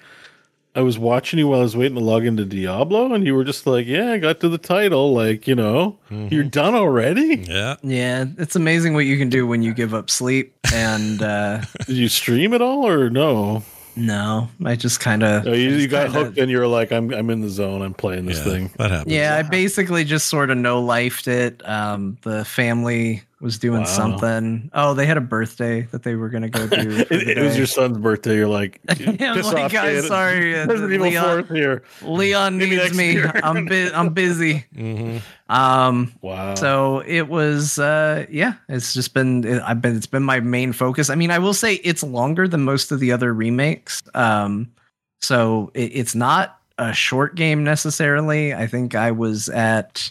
I 0.77 0.81
was 0.81 0.99
watching 0.99 1.39
you 1.39 1.49
while 1.49 1.61
I 1.61 1.63
was 1.63 1.77
waiting 1.77 1.97
to 1.97 2.03
log 2.03 2.27
into 2.27 2.45
Diablo, 2.45 3.13
and 3.15 3.25
you 3.25 3.35
were 3.35 3.45
just 3.45 3.67
like, 3.67 3.87
"Yeah, 3.87 4.11
I 4.11 4.19
got 4.19 4.41
to 4.41 4.49
the 4.49 4.59
title. 4.59 5.15
Like, 5.15 5.47
you 5.47 5.55
know, 5.55 5.99
you're 6.11 6.43
done 6.43 6.75
already." 6.75 7.45
yeah. 7.49 7.77
Yeah, 7.83 8.25
it's 8.39 8.57
amazing 8.57 8.95
what 8.95 9.07
you 9.07 9.17
can 9.17 9.29
do 9.29 9.47
when 9.47 9.63
you 9.63 9.73
give 9.73 9.95
up 9.95 10.11
sleep. 10.11 10.55
And 10.73 11.23
uh, 11.23 11.63
Did 11.87 11.97
you 11.97 12.09
stream 12.09 12.53
it 12.55 12.61
all 12.61 12.87
or 12.89 13.09
no? 13.09 13.63
no, 13.97 14.49
I 14.65 14.75
just 14.75 14.99
kind 14.99 15.23
of. 15.23 15.45
No, 15.45 15.53
you, 15.53 15.71
you 15.71 15.87
got 15.87 16.11
hooked, 16.11 16.39
and 16.39 16.51
you're 16.51 16.67
like, 16.67 16.91
"I'm 16.91 17.13
I'm 17.15 17.31
in 17.31 17.41
the 17.41 17.49
zone. 17.49 17.81
I'm 17.81 17.95
playing 17.95 18.27
this 18.27 18.39
yeah, 18.39 18.53
thing." 18.53 18.71
That 18.79 18.91
happens. 18.91 19.13
Yeah, 19.13 19.37
I 19.37 19.43
basically 19.43 20.05
just 20.05 20.27
sort 20.27 20.51
of 20.51 20.59
no 20.59 20.83
lifed 20.83 21.29
it. 21.29 21.67
Um, 21.69 22.19
the 22.23 22.45
family 22.45 23.23
was 23.45 23.59
doing 23.59 23.81
Wow. 23.83 23.87
something. 23.87 24.71
Oh, 24.73 24.95
they 24.95 25.05
had 25.07 25.17
a 25.19 25.21
birthday 25.21 25.83
that 25.93 26.03
they 26.03 26.15
were 26.17 26.31
gonna 26.31 26.49
go 26.49 26.67
do. 26.83 27.05
It, 27.11 27.13
it 27.39 27.43
was 27.43 27.57
your 27.57 27.67
son's 27.67 27.99
birthday. 27.99 28.37
You're 28.37 28.49
like, 28.49 28.81
Yeah, 28.99 29.35
I'm 29.35 29.43
like, 29.43 29.71
guys, 29.71 30.07
sorry, 30.09 30.59
uh, 30.61 30.67
Resident 30.67 30.93
Evil 30.95 31.07
Leon- 31.09 31.45
4 31.47 31.55
here. 31.57 31.83
Leon 32.03 32.57
Maybe 32.59 32.77
needs 32.77 32.97
me. 32.97 33.23
I'm 33.23 33.67
bu- 33.67 33.91
I'm 33.95 34.15
busy. 34.15 34.65
Mhm. 34.75 35.21
Um, 35.51 36.13
Wow. 36.23 36.55
so 36.55 37.03
it 37.07 37.29
was 37.29 37.79
uh 37.79 38.25
yeah 38.31 38.55
it's 38.71 38.95
just 38.95 39.13
been 39.13 39.45
it, 39.45 39.63
i've 39.67 39.83
been 39.83 39.95
it's 39.95 40.07
been 40.07 40.23
my 40.23 40.41
main 40.41 40.73
focus 40.73 41.11
i 41.11 41.15
mean 41.15 41.31
i 41.31 41.39
will 41.39 41.53
say 41.53 41.75
it's 41.75 42.03
longer 42.03 42.49
than 42.49 42.63
most 42.65 42.91
of 42.91 42.99
the 42.99 43.13
other 43.13 43.35
remakes 43.35 44.03
um 44.15 44.73
so 45.21 45.71
it, 45.75 45.91
it's 45.95 46.15
not 46.15 46.59
a 46.79 46.95
short 46.95 47.35
game 47.35 47.63
necessarily 47.63 48.55
i 48.55 48.67
think 48.67 48.95
i 48.95 49.11
was 49.11 49.51
at 49.51 50.11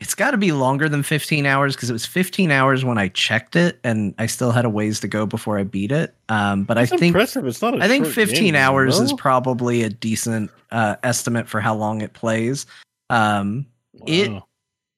it's 0.00 0.14
got 0.14 0.30
to 0.30 0.38
be 0.38 0.52
longer 0.52 0.88
than 0.88 1.02
15 1.02 1.44
hours 1.44 1.76
because 1.76 1.90
it 1.90 1.92
was 1.92 2.06
15 2.06 2.50
hours 2.50 2.84
when 2.84 2.98
i 2.98 3.08
checked 3.08 3.54
it 3.54 3.78
and 3.84 4.14
i 4.18 4.26
still 4.26 4.50
had 4.50 4.64
a 4.64 4.70
ways 4.70 5.00
to 5.00 5.08
go 5.08 5.26
before 5.26 5.58
i 5.58 5.62
beat 5.62 5.92
it 5.92 6.14
um 6.28 6.64
but 6.64 6.78
It's 6.78 6.92
i 6.92 6.96
think 6.96 7.14
impressive. 7.14 7.46
It's 7.46 7.60
not. 7.60 7.80
I 7.80 7.88
think 7.88 8.06
15 8.06 8.54
hours 8.54 8.98
is 8.98 9.12
probably 9.12 9.82
a 9.82 9.90
decent 9.90 10.50
uh, 10.70 10.96
estimate 11.02 11.48
for 11.48 11.60
how 11.60 11.74
long 11.74 12.00
it 12.00 12.12
plays. 12.12 12.66
Um, 13.10 13.66
it 14.06 14.30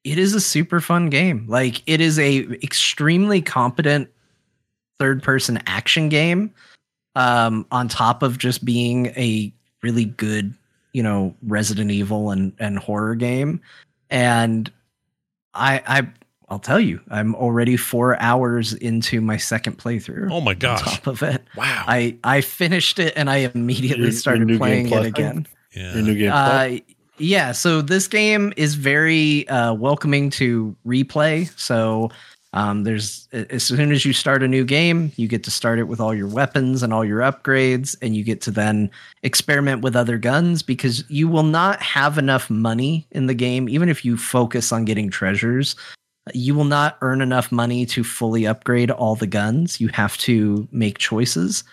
it 0.05 0.19
is 0.19 0.35
a 0.35 0.41
super 0.41 0.81
fun 0.81 1.09
game. 1.09 1.47
Like 1.49 1.83
it 1.87 2.01
is 2.01 2.19
a 2.19 2.41
extremely 2.63 3.41
competent 3.41 4.11
third 4.99 5.23
person 5.23 5.63
action 5.67 6.09
game. 6.09 6.53
Um, 7.15 7.67
on 7.71 7.89
top 7.89 8.23
of 8.23 8.39
just 8.39 8.65
being 8.65 9.07
a 9.09 9.53
really 9.83 10.07
good, 10.07 10.55
you 10.93 11.03
know, 11.03 11.35
Resident 11.47 11.91
Evil 11.91 12.31
and 12.31 12.53
and 12.59 12.79
horror 12.79 13.15
game, 13.15 13.61
and 14.11 14.71
I 15.55 15.83
I 15.87 16.07
I'll 16.49 16.59
tell 16.59 16.81
you, 16.81 17.01
I'm 17.09 17.35
already 17.35 17.77
four 17.79 18.21
hours 18.21 18.75
into 18.75 19.21
my 19.23 19.39
second 19.39 19.79
playthrough. 19.79 20.31
Oh 20.31 20.41
my 20.43 20.53
On 20.53 20.59
gosh. 20.59 20.83
top 20.83 21.07
of 21.07 21.23
it, 21.23 21.43
Wow. 21.57 21.85
I 21.87 22.17
I 22.25 22.41
finished 22.43 22.99
it 22.99 23.15
and 23.17 23.31
I 23.31 23.51
immediately 23.55 23.99
Your- 24.05 24.07
your 24.09 24.13
started 24.13 24.47
new 24.47 24.55
Game 24.55 24.59
playing 24.59 24.89
it 24.93 25.07
again. 25.07 25.47
yeah. 25.75 25.95
Your 25.95 26.03
new 26.03 26.15
game. 26.15 26.31
Uh, 26.33 26.69
yeah, 27.19 27.53
so 27.53 27.81
this 27.83 28.09
game 28.09 28.53
is 28.57 28.75
very 28.75 29.47
uh, 29.49 29.73
welcoming 29.75 30.29
to 30.31 30.75
replay. 30.87 31.51
So 31.59 32.11
um, 32.55 32.85
there's 32.85 33.29
as 33.33 33.63
soon 33.63 33.93
as 33.93 34.05
you 34.05 34.13
start 34.13 34.43
a 34.43 34.49
new 34.49 34.65
game, 34.65 35.11
you 35.17 35.27
get 35.27 35.43
to 35.45 35.51
start 35.51 35.79
it 35.79 35.85
with 35.85 36.01
all 36.01 36.15
your 36.15 36.27
weapons 36.27 36.83
and 36.83 36.93
all 36.93 37.05
your 37.05 37.21
upgrades, 37.21 37.97
and 38.03 38.15
you 38.15 38.23
get 38.23 38.43
to 38.43 38.51
then 38.51 38.91
experiment 39.23 39.83
with 39.83 39.97
other 39.97 40.19
guns 40.19 40.63
because 40.63 41.09
you 41.09 41.29
will 41.29 41.45
not 41.45 41.81
have 41.81 42.19
enough 42.19 42.51
money 42.51 43.07
in 43.13 43.27
the 43.27 43.35
game, 43.35 43.69
even 43.69 43.89
if 43.89 44.05
you 44.05 44.17
focus 44.17 44.71
on 44.71 44.85
getting 44.85 45.11
treasures. 45.11 45.77
You 46.35 46.55
will 46.55 46.65
not 46.65 46.99
earn 47.01 47.21
enough 47.21 47.51
money 47.51 47.85
to 47.87 48.05
fully 48.05 48.47
upgrade 48.47 48.93
all 48.93 49.17
the 49.17 49.27
guns. 49.27 49.81
You 49.81 49.89
have 49.89 50.17
to 50.19 50.69
make 50.71 50.99
choices. 50.99 51.65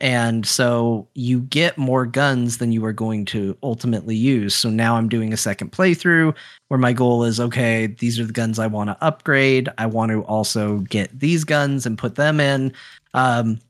And 0.00 0.44
so 0.44 1.08
you 1.14 1.40
get 1.40 1.78
more 1.78 2.04
guns 2.04 2.58
than 2.58 2.72
you 2.72 2.84
are 2.84 2.92
going 2.92 3.24
to 3.26 3.56
ultimately 3.62 4.16
use. 4.16 4.54
So 4.54 4.68
now 4.68 4.96
I'm 4.96 5.08
doing 5.08 5.32
a 5.32 5.36
second 5.36 5.72
playthrough 5.72 6.34
where 6.68 6.78
my 6.78 6.92
goal 6.92 7.24
is 7.24 7.38
okay, 7.38 7.86
these 7.86 8.18
are 8.18 8.26
the 8.26 8.32
guns 8.32 8.58
I 8.58 8.66
want 8.66 8.90
to 8.90 8.96
upgrade. 9.00 9.68
I 9.78 9.86
want 9.86 10.10
to 10.10 10.24
also 10.24 10.78
get 10.80 11.18
these 11.18 11.44
guns 11.44 11.86
and 11.86 11.96
put 11.96 12.16
them 12.16 12.40
in. 12.40 12.72
Um, 13.14 13.60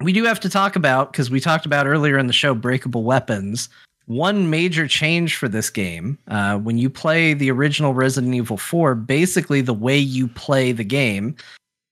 we 0.00 0.12
do 0.12 0.24
have 0.24 0.40
to 0.40 0.48
talk 0.48 0.76
about, 0.76 1.12
because 1.12 1.30
we 1.30 1.40
talked 1.40 1.66
about 1.66 1.86
earlier 1.86 2.18
in 2.18 2.26
the 2.26 2.32
show, 2.32 2.54
breakable 2.54 3.04
weapons. 3.04 3.68
One 4.06 4.50
major 4.50 4.88
change 4.88 5.36
for 5.36 5.48
this 5.48 5.70
game, 5.70 6.18
uh, 6.28 6.58
when 6.58 6.78
you 6.78 6.90
play 6.90 7.32
the 7.32 7.50
original 7.50 7.94
Resident 7.94 8.34
Evil 8.34 8.56
4, 8.56 8.96
basically 8.96 9.60
the 9.60 9.74
way 9.74 9.98
you 9.98 10.26
play 10.26 10.72
the 10.72 10.84
game 10.84 11.36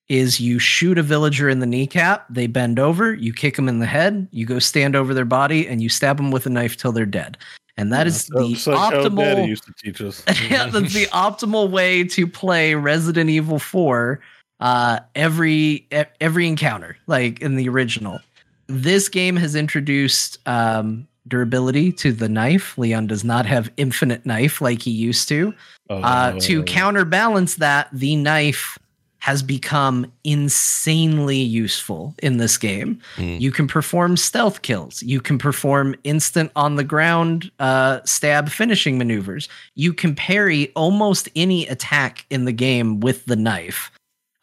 is 0.09 0.41
you 0.41 0.59
shoot 0.59 0.97
a 0.99 1.03
villager 1.03 1.49
in 1.49 1.61
the 1.61 1.67
kneecap, 1.67 2.25
they 2.31 2.47
bend 2.47 2.79
over, 2.79 3.15
you 3.15 3.33
kick 3.33 3.57
them 3.57 3.69
in 3.69 3.79
the 3.79 3.87
head, 3.87 4.27
you 4.31 4.47
go 4.47 4.59
stand 4.59 4.97
over 4.97 5.13
their 5.13 5.25
body, 5.27 5.69
and 5.69 5.83
you 5.83 5.89
stab 5.89 6.17
them 6.17 6.31
with 6.31 6.47
a 6.47 6.51
knife 6.51 6.77
till 6.77 6.93
they're 6.93 7.05
dead. 7.07 7.37
And 7.77 7.93
that 7.93 8.07
is 8.07 8.27
the 8.27 8.45
It's 8.53 8.67
like 8.67 8.77
how 8.79 8.91
Daddy 8.91 9.09
optimal. 9.11 9.49
used 9.49 9.65
to 9.65 9.73
teach 9.83 10.01
us. 10.01 10.25
yeah, 10.51 10.67
that's 10.67 10.93
the 10.95 11.07
optimal 11.13 11.71
way 11.71 12.05
to 12.05 12.27
play 12.27 12.75
Resident 12.75 13.31
Evil 13.31 13.59
4 13.59 14.21
uh 14.61 14.99
every 15.15 15.87
every 16.21 16.49
encounter 16.49 16.97
like 17.07 17.41
in 17.41 17.55
the 17.55 17.69
original. 17.69 18.19
This 18.67 19.09
game 19.09 19.37
has 19.37 19.55
introduced 19.55 20.39
um 20.49 21.07
durability 21.29 21.93
to 21.93 22.11
the 22.13 22.29
knife. 22.29 22.77
Leon 22.77 23.07
does 23.07 23.23
not 23.23 23.47
have 23.47 23.71
infinite 23.77 24.27
knife 24.27 24.61
like 24.61 24.83
he 24.83 24.91
used 24.91 25.29
to. 25.29 25.55
Uh 25.91 26.33
to 26.41 26.61
Oh. 26.61 26.65
counterbalance 26.65 27.55
that, 27.57 27.89
the 27.93 28.17
knife 28.17 28.77
has 29.21 29.43
become 29.43 30.11
insanely 30.25 31.39
useful 31.39 32.15
in 32.23 32.37
this 32.37 32.57
game. 32.57 33.01
You 33.17 33.51
can 33.51 33.67
perform 33.67 34.17
stealth 34.17 34.63
kills. 34.63 35.03
You 35.03 35.21
can 35.21 35.39
perform 35.39 35.97
instant 36.05 36.53
on 36.55 36.77
the 36.77 36.85
ground 36.85 37.51
uh, 37.59 38.01
stab 38.05 38.49
finishing 38.49 38.97
maneuvers. 38.97 39.49
You 39.75 39.93
can 39.93 40.15
parry 40.15 40.71
almost 40.77 41.29
any 41.35 41.67
attack 41.67 42.27
in 42.31 42.45
the 42.45 42.53
game 42.53 43.01
with 43.01 43.25
the 43.27 43.37
knife. 43.37 43.91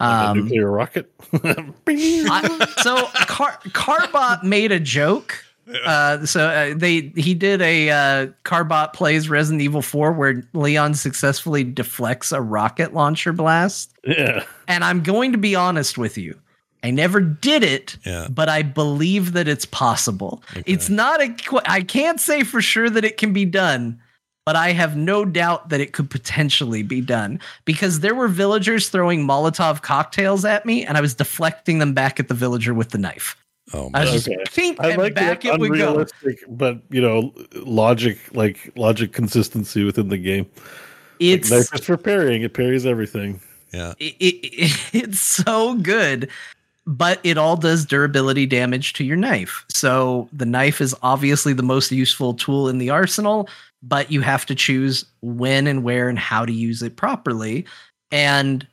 Like 0.01 0.09
a 0.27 0.29
Um, 0.31 0.37
nuclear 0.39 0.69
rocket. 0.69 1.09
I, 1.87 2.67
so 2.81 3.05
Car- 3.27 3.59
Carbot 3.69 4.43
made 4.43 4.71
a 4.73 4.79
joke. 4.79 5.44
Uh, 5.85 6.25
so 6.25 6.47
uh, 6.47 6.73
they 6.75 7.11
he 7.15 7.33
did 7.33 7.61
a 7.61 7.89
uh, 7.89 8.27
Carbot 8.43 8.93
plays 8.93 9.29
Resident 9.29 9.61
Evil 9.61 9.81
4 9.81 10.11
where 10.13 10.43
Leon 10.53 10.93
successfully 10.93 11.63
deflects 11.63 12.31
a 12.31 12.41
rocket 12.41 12.93
launcher 12.93 13.33
blast. 13.33 13.93
yeah. 14.03 14.43
And 14.67 14.83
I'm 14.83 15.01
going 15.01 15.31
to 15.31 15.37
be 15.37 15.55
honest 15.55 15.97
with 15.97 16.17
you. 16.17 16.39
I 16.83 16.91
never 16.91 17.19
did 17.19 17.63
it, 17.63 17.97
Yeah. 18.05 18.27
but 18.29 18.47
I 18.47 18.61
believe 18.61 19.33
that 19.33 19.47
it's 19.47 19.65
possible. 19.65 20.43
It's 20.67 20.87
not 20.89 21.19
a 21.19 21.35
I 21.65 21.81
can't 21.81 22.19
say 22.19 22.43
for 22.43 22.61
sure 22.61 22.89
that 22.91 23.03
it 23.03 23.17
can 23.17 23.33
be 23.33 23.45
done, 23.45 23.99
but 24.45 24.55
I 24.55 24.71
have 24.73 24.95
no 24.95 25.25
doubt 25.25 25.69
that 25.69 25.81
it 25.81 25.93
could 25.93 26.11
potentially 26.11 26.83
be 26.83 27.01
done 27.01 27.39
because 27.65 28.01
there 28.01 28.13
were 28.13 28.27
villagers 28.27 28.89
throwing 28.89 29.25
Molotov 29.25 29.81
cocktails 29.81 30.45
at 30.45 30.63
me 30.67 30.85
and 30.85 30.95
I 30.95 31.01
was 31.01 31.15
deflecting 31.15 31.79
them 31.79 31.93
back 31.95 32.19
at 32.19 32.27
the 32.27 32.35
villager 32.35 32.75
with 32.75 32.91
the 32.91 32.99
knife. 32.99 33.35
Oh, 33.73 33.89
I 33.93 34.03
man. 34.05 34.13
was 34.13 34.27
Okay. 34.27 34.37
just 34.43 34.55
pink 34.55 34.77
I 34.79 34.89
and 34.89 35.01
like 35.01 35.15
back 35.15 35.41
that 35.41 35.55
it 35.55 35.59
would 35.59 35.77
go. 35.77 36.05
but 36.49 36.81
you 36.89 37.01
know, 37.01 37.33
logic 37.55 38.17
like 38.35 38.71
logic 38.75 39.11
consistency 39.11 39.83
within 39.83 40.09
the 40.09 40.17
game. 40.17 40.45
It's 41.19 41.49
Knife 41.49 41.73
is 41.73 41.81
for 41.85 41.97
parrying; 41.97 42.41
it 42.43 42.53
parries 42.53 42.85
everything. 42.85 43.39
yeah. 43.73 43.93
it, 43.99 44.15
it, 44.19 44.93
it's 44.93 45.19
so 45.19 45.75
good 45.75 46.29
but 46.87 47.19
it 47.23 47.35
all 47.35 47.57
does 47.57 47.83
durability 47.83 48.45
damage 48.45 48.93
to 48.93 49.03
your 49.03 49.17
knife 49.17 49.65
so 49.69 50.29
the 50.31 50.45
knife 50.45 50.79
is 50.79 50.95
obviously 51.01 51.51
the 51.51 51.63
most 51.63 51.91
useful 51.91 52.31
tool 52.35 52.69
in 52.69 52.77
the 52.77 52.91
arsenal 52.91 53.49
but 53.81 54.11
you 54.11 54.21
have 54.21 54.45
to 54.45 54.53
choose 54.53 55.03
when 55.21 55.65
and 55.65 55.83
where 55.83 56.07
and 56.09 56.19
how 56.19 56.45
to 56.45 56.53
use 56.53 56.83
it 56.83 56.95
properly 56.95 57.65
and 58.11 58.67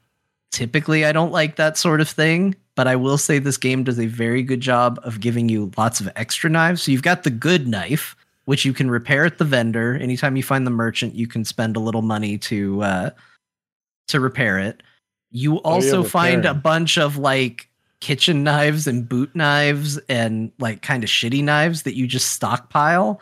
typically 0.50 1.06
i 1.06 1.10
don't 1.12 1.32
like 1.32 1.56
that 1.56 1.78
sort 1.78 2.02
of 2.02 2.08
thing 2.08 2.54
but 2.76 2.86
i 2.86 2.96
will 2.96 3.18
say 3.18 3.38
this 3.38 3.56
game 3.56 3.84
does 3.84 3.98
a 3.98 4.06
very 4.06 4.42
good 4.42 4.60
job 4.60 4.98
of 5.04 5.20
giving 5.20 5.48
you 5.48 5.70
lots 5.76 6.00
of 6.00 6.08
extra 6.16 6.50
knives. 6.50 6.82
So 6.82 6.92
you've 6.92 7.02
got 7.02 7.22
the 7.22 7.30
good 7.30 7.68
knife 7.68 8.16
which 8.44 8.64
you 8.64 8.72
can 8.72 8.90
repair 8.90 9.24
at 9.24 9.38
the 9.38 9.44
vendor. 9.44 9.94
Anytime 9.94 10.34
you 10.34 10.42
find 10.42 10.66
the 10.66 10.70
merchant 10.70 11.14
you 11.14 11.26
can 11.26 11.44
spend 11.44 11.76
a 11.76 11.80
little 11.80 12.02
money 12.02 12.38
to 12.38 12.82
uh 12.82 13.10
to 14.08 14.20
repair 14.20 14.58
it. 14.58 14.82
You 15.30 15.62
also 15.62 16.02
find 16.02 16.44
a 16.44 16.52
bunch 16.54 16.98
of 16.98 17.16
like 17.16 17.68
kitchen 18.00 18.42
knives 18.42 18.86
and 18.86 19.08
boot 19.08 19.34
knives 19.34 19.96
and 20.08 20.50
like 20.58 20.82
kind 20.82 21.04
of 21.04 21.08
shitty 21.08 21.42
knives 21.42 21.84
that 21.84 21.94
you 21.94 22.06
just 22.06 22.32
stockpile 22.32 23.20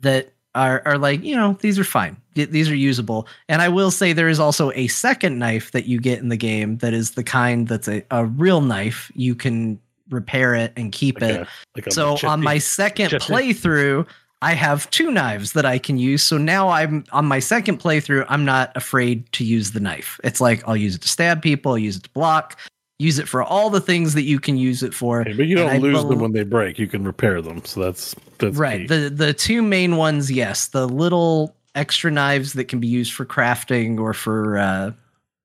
that 0.00 0.31
are 0.54 0.82
are 0.84 0.98
like 0.98 1.22
you 1.22 1.34
know 1.36 1.56
these 1.60 1.78
are 1.78 1.84
fine. 1.84 2.16
These 2.34 2.70
are 2.70 2.74
usable. 2.74 3.26
And 3.48 3.60
i 3.60 3.68
will 3.68 3.90
say 3.90 4.12
there 4.12 4.28
is 4.28 4.40
also 4.40 4.72
a 4.72 4.86
second 4.88 5.38
knife 5.38 5.72
that 5.72 5.86
you 5.86 6.00
get 6.00 6.18
in 6.20 6.28
the 6.30 6.36
game 6.36 6.78
that 6.78 6.94
is 6.94 7.12
the 7.12 7.22
kind 7.24 7.68
that's 7.68 7.88
a, 7.88 8.02
a 8.10 8.24
real 8.24 8.60
knife. 8.60 9.10
You 9.14 9.34
can 9.34 9.78
repair 10.10 10.54
it 10.54 10.72
and 10.76 10.92
keep 10.92 11.20
Like 11.20 11.30
it. 11.30 11.40
a, 11.42 11.48
like 11.76 11.86
a 11.86 11.90
so 11.90 12.16
on 12.24 12.42
my 12.42 12.58
second 12.58 13.10
playthrough 13.12 14.06
i 14.42 14.52
have 14.52 14.90
two 14.90 15.10
knives 15.10 15.52
that 15.52 15.64
i 15.64 15.78
can 15.78 15.96
use. 15.98 16.22
So 16.22 16.36
now 16.36 16.68
i'm 16.68 17.04
on 17.12 17.24
my 17.26 17.38
second 17.38 17.80
playthrough 17.80 18.26
i'm 18.28 18.44
not 18.44 18.72
afraid 18.76 19.30
to 19.32 19.44
use 19.44 19.72
the 19.72 19.80
knife. 19.80 20.20
It's 20.24 20.40
like 20.40 20.66
i'll 20.68 20.76
use 20.76 20.96
it 20.96 21.02
to 21.02 21.08
stab 21.08 21.40
people 21.42 21.72
i'll 21.72 21.78
use 21.78 21.96
it 21.96 22.02
to 22.04 22.10
block 22.10 22.58
use 22.98 23.18
it 23.18 23.28
for 23.28 23.42
all 23.42 23.68
the 23.70 23.80
things 23.80 24.14
that 24.14 24.22
you 24.22 24.38
can 24.38 24.56
use 24.56 24.82
it 24.82 24.94
for 24.94 25.24
but 25.24 25.46
you 25.46 25.56
don't 25.56 25.80
lose 25.80 25.94
bel- 25.94 26.08
them 26.08 26.20
when 26.20 26.32
they 26.32 26.44
break. 26.44 26.78
You 26.78 26.86
can 26.86 27.04
repair 27.04 27.42
them. 27.42 27.64
So 27.64 27.80
that's 27.80 28.14
that's 28.38 28.56
right 28.56 28.82
key. 28.82 28.86
the 28.86 29.10
the 29.10 29.32
two 29.32 29.60
main 29.62 29.96
ones 29.96 30.30
yes 30.30 30.68
the 30.68 30.86
little 30.88 31.56
extra 31.74 32.10
knives 32.10 32.52
that 32.52 32.64
can 32.66 32.78
be 32.80 32.86
used 32.86 33.12
for 33.14 33.24
crafting 33.24 33.98
or 33.98 34.12
for 34.14 34.58
uh 34.58 34.92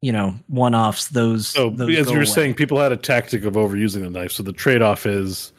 you 0.01 0.11
know 0.11 0.35
one-offs 0.47 1.07
those 1.07 1.47
So 1.47 1.69
those 1.71 1.89
as 1.97 2.07
you 2.07 2.13
were 2.13 2.17
away. 2.19 2.25
saying, 2.25 2.53
people 2.55 2.77
had 2.79 2.91
a 2.91 2.97
tactic 2.97 3.43
of 3.45 3.53
overusing 3.53 4.01
the 4.03 4.09
knife. 4.11 4.31
So 4.31 4.43
the 4.43 4.53
trade-off 4.53 5.07
is 5.07 5.51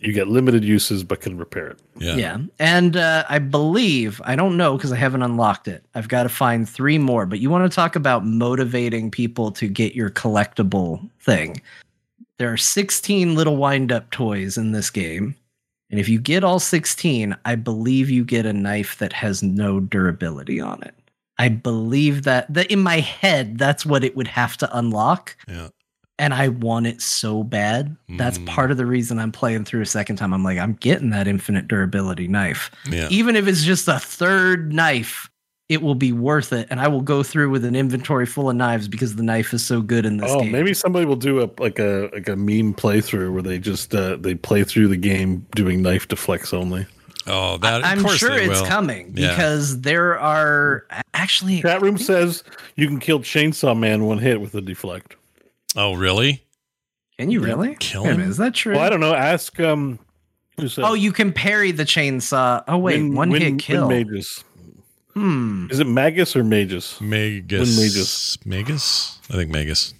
you 0.00 0.12
get 0.12 0.28
limited 0.28 0.64
uses 0.64 1.02
but 1.02 1.20
can 1.20 1.38
repair 1.38 1.68
it. 1.68 1.78
Yeah. 1.98 2.16
Yeah. 2.16 2.38
And 2.58 2.96
uh, 2.96 3.24
I 3.28 3.38
believe, 3.38 4.20
I 4.24 4.36
don't 4.36 4.56
know 4.56 4.76
because 4.76 4.92
I 4.92 4.96
haven't 4.96 5.22
unlocked 5.22 5.66
it. 5.66 5.84
I've 5.94 6.08
got 6.08 6.24
to 6.24 6.28
find 6.28 6.68
three 6.68 6.98
more. 6.98 7.26
But 7.26 7.40
you 7.40 7.50
want 7.50 7.70
to 7.70 7.74
talk 7.74 7.96
about 7.96 8.26
motivating 8.26 9.10
people 9.10 9.50
to 9.52 9.66
get 9.66 9.94
your 9.94 10.10
collectible 10.10 11.08
thing. 11.20 11.60
There 12.38 12.52
are 12.52 12.58
16 12.58 13.34
little 13.34 13.56
wind 13.56 13.92
up 13.92 14.10
toys 14.10 14.58
in 14.58 14.72
this 14.72 14.90
game. 14.90 15.34
And 15.90 16.00
if 16.00 16.08
you 16.08 16.18
get 16.18 16.44
all 16.44 16.58
16, 16.58 17.36
I 17.44 17.54
believe 17.54 18.10
you 18.10 18.24
get 18.24 18.46
a 18.46 18.52
knife 18.52 18.98
that 18.98 19.12
has 19.12 19.42
no 19.42 19.80
durability 19.80 20.60
on 20.60 20.82
it. 20.82 20.94
I 21.38 21.48
believe 21.48 22.22
that, 22.24 22.52
that 22.52 22.70
in 22.70 22.80
my 22.80 23.00
head, 23.00 23.58
that's 23.58 23.84
what 23.86 24.04
it 24.04 24.16
would 24.16 24.28
have 24.28 24.56
to 24.58 24.76
unlock 24.76 25.36
Yeah. 25.48 25.68
And 26.18 26.32
I 26.32 26.48
want 26.48 26.86
it 26.86 27.00
so 27.02 27.42
bad. 27.42 27.96
That's 28.18 28.38
Mm. 28.38 28.46
part 28.46 28.70
of 28.70 28.76
the 28.76 28.86
reason 28.86 29.18
I'm 29.18 29.32
playing 29.32 29.64
through 29.64 29.80
a 29.82 29.86
second 29.86 30.16
time. 30.16 30.32
I'm 30.32 30.44
like, 30.44 30.58
I'm 30.58 30.74
getting 30.74 31.10
that 31.10 31.26
infinite 31.26 31.66
durability 31.68 32.28
knife. 32.28 32.70
Yeah. 32.90 33.08
Even 33.10 33.34
if 33.36 33.48
it's 33.48 33.64
just 33.64 33.88
a 33.88 33.98
third 33.98 34.72
knife, 34.72 35.28
it 35.68 35.82
will 35.82 35.94
be 35.94 36.12
worth 36.12 36.52
it. 36.52 36.68
And 36.70 36.78
I 36.78 36.88
will 36.88 37.00
go 37.00 37.22
through 37.22 37.50
with 37.50 37.64
an 37.64 37.74
inventory 37.74 38.26
full 38.26 38.50
of 38.50 38.54
knives 38.56 38.86
because 38.86 39.16
the 39.16 39.22
knife 39.22 39.52
is 39.54 39.64
so 39.64 39.80
good 39.80 40.04
in 40.06 40.18
this 40.18 40.30
oh, 40.30 40.40
game. 40.42 40.52
maybe 40.52 40.74
somebody 40.74 41.04
will 41.06 41.16
do 41.16 41.42
a 41.42 41.48
like 41.58 41.78
a 41.78 42.10
like 42.12 42.28
a 42.28 42.36
meme 42.36 42.74
playthrough 42.74 43.32
where 43.32 43.42
they 43.42 43.58
just 43.58 43.94
uh, 43.94 44.16
they 44.16 44.34
play 44.34 44.62
through 44.62 44.88
the 44.88 44.96
game 44.96 45.46
doing 45.56 45.80
knife 45.82 46.06
deflects 46.06 46.52
only. 46.52 46.86
Oh, 47.26 47.56
that. 47.56 47.78
of 47.80 47.84
I'm 47.86 48.02
course 48.02 48.18
sure 48.18 48.28
they 48.30 48.44
it's 48.44 48.60
will. 48.60 48.66
coming 48.68 49.14
Yeah. 49.16 49.30
because 49.30 49.80
there 49.80 50.18
are 50.20 50.84
actually 51.14 51.62
Chat 51.62 51.80
room 51.80 51.96
says 51.96 52.44
you 52.76 52.86
can 52.86 53.00
kill 53.00 53.20
Chainsaw 53.20 53.76
Man 53.76 54.04
one 54.04 54.18
hit 54.18 54.40
with 54.42 54.54
a 54.54 54.60
deflect. 54.60 55.16
Oh, 55.76 55.94
really? 55.94 56.44
Can 57.18 57.30
you 57.30 57.40
really? 57.40 57.76
Kill 57.78 58.04
him? 58.04 58.16
minute, 58.16 58.30
Is 58.30 58.36
that 58.38 58.54
true? 58.54 58.74
Well, 58.74 58.82
I 58.82 58.88
don't 58.88 59.00
know. 59.00 59.14
Ask 59.14 59.58
um. 59.60 59.98
Who 60.56 60.68
oh, 60.78 60.94
you 60.94 61.10
can 61.10 61.32
parry 61.32 61.72
the 61.72 61.84
chainsaw. 61.84 62.62
Oh 62.68 62.78
wait, 62.78 63.02
Win- 63.02 63.14
one 63.14 63.30
Win- 63.30 63.42
hit 63.42 63.58
kill. 63.58 63.88
Win 63.88 64.06
Magus. 64.06 64.44
hmm. 65.12 65.66
Is 65.70 65.80
it 65.80 65.86
Magus 65.86 66.36
or 66.36 66.44
Magus? 66.44 67.00
Magus. 67.00 67.58
When 67.58 67.86
Magus. 67.86 68.46
Magus? 68.46 69.18
I 69.30 69.34
think 69.34 69.50
Magus. 69.50 69.94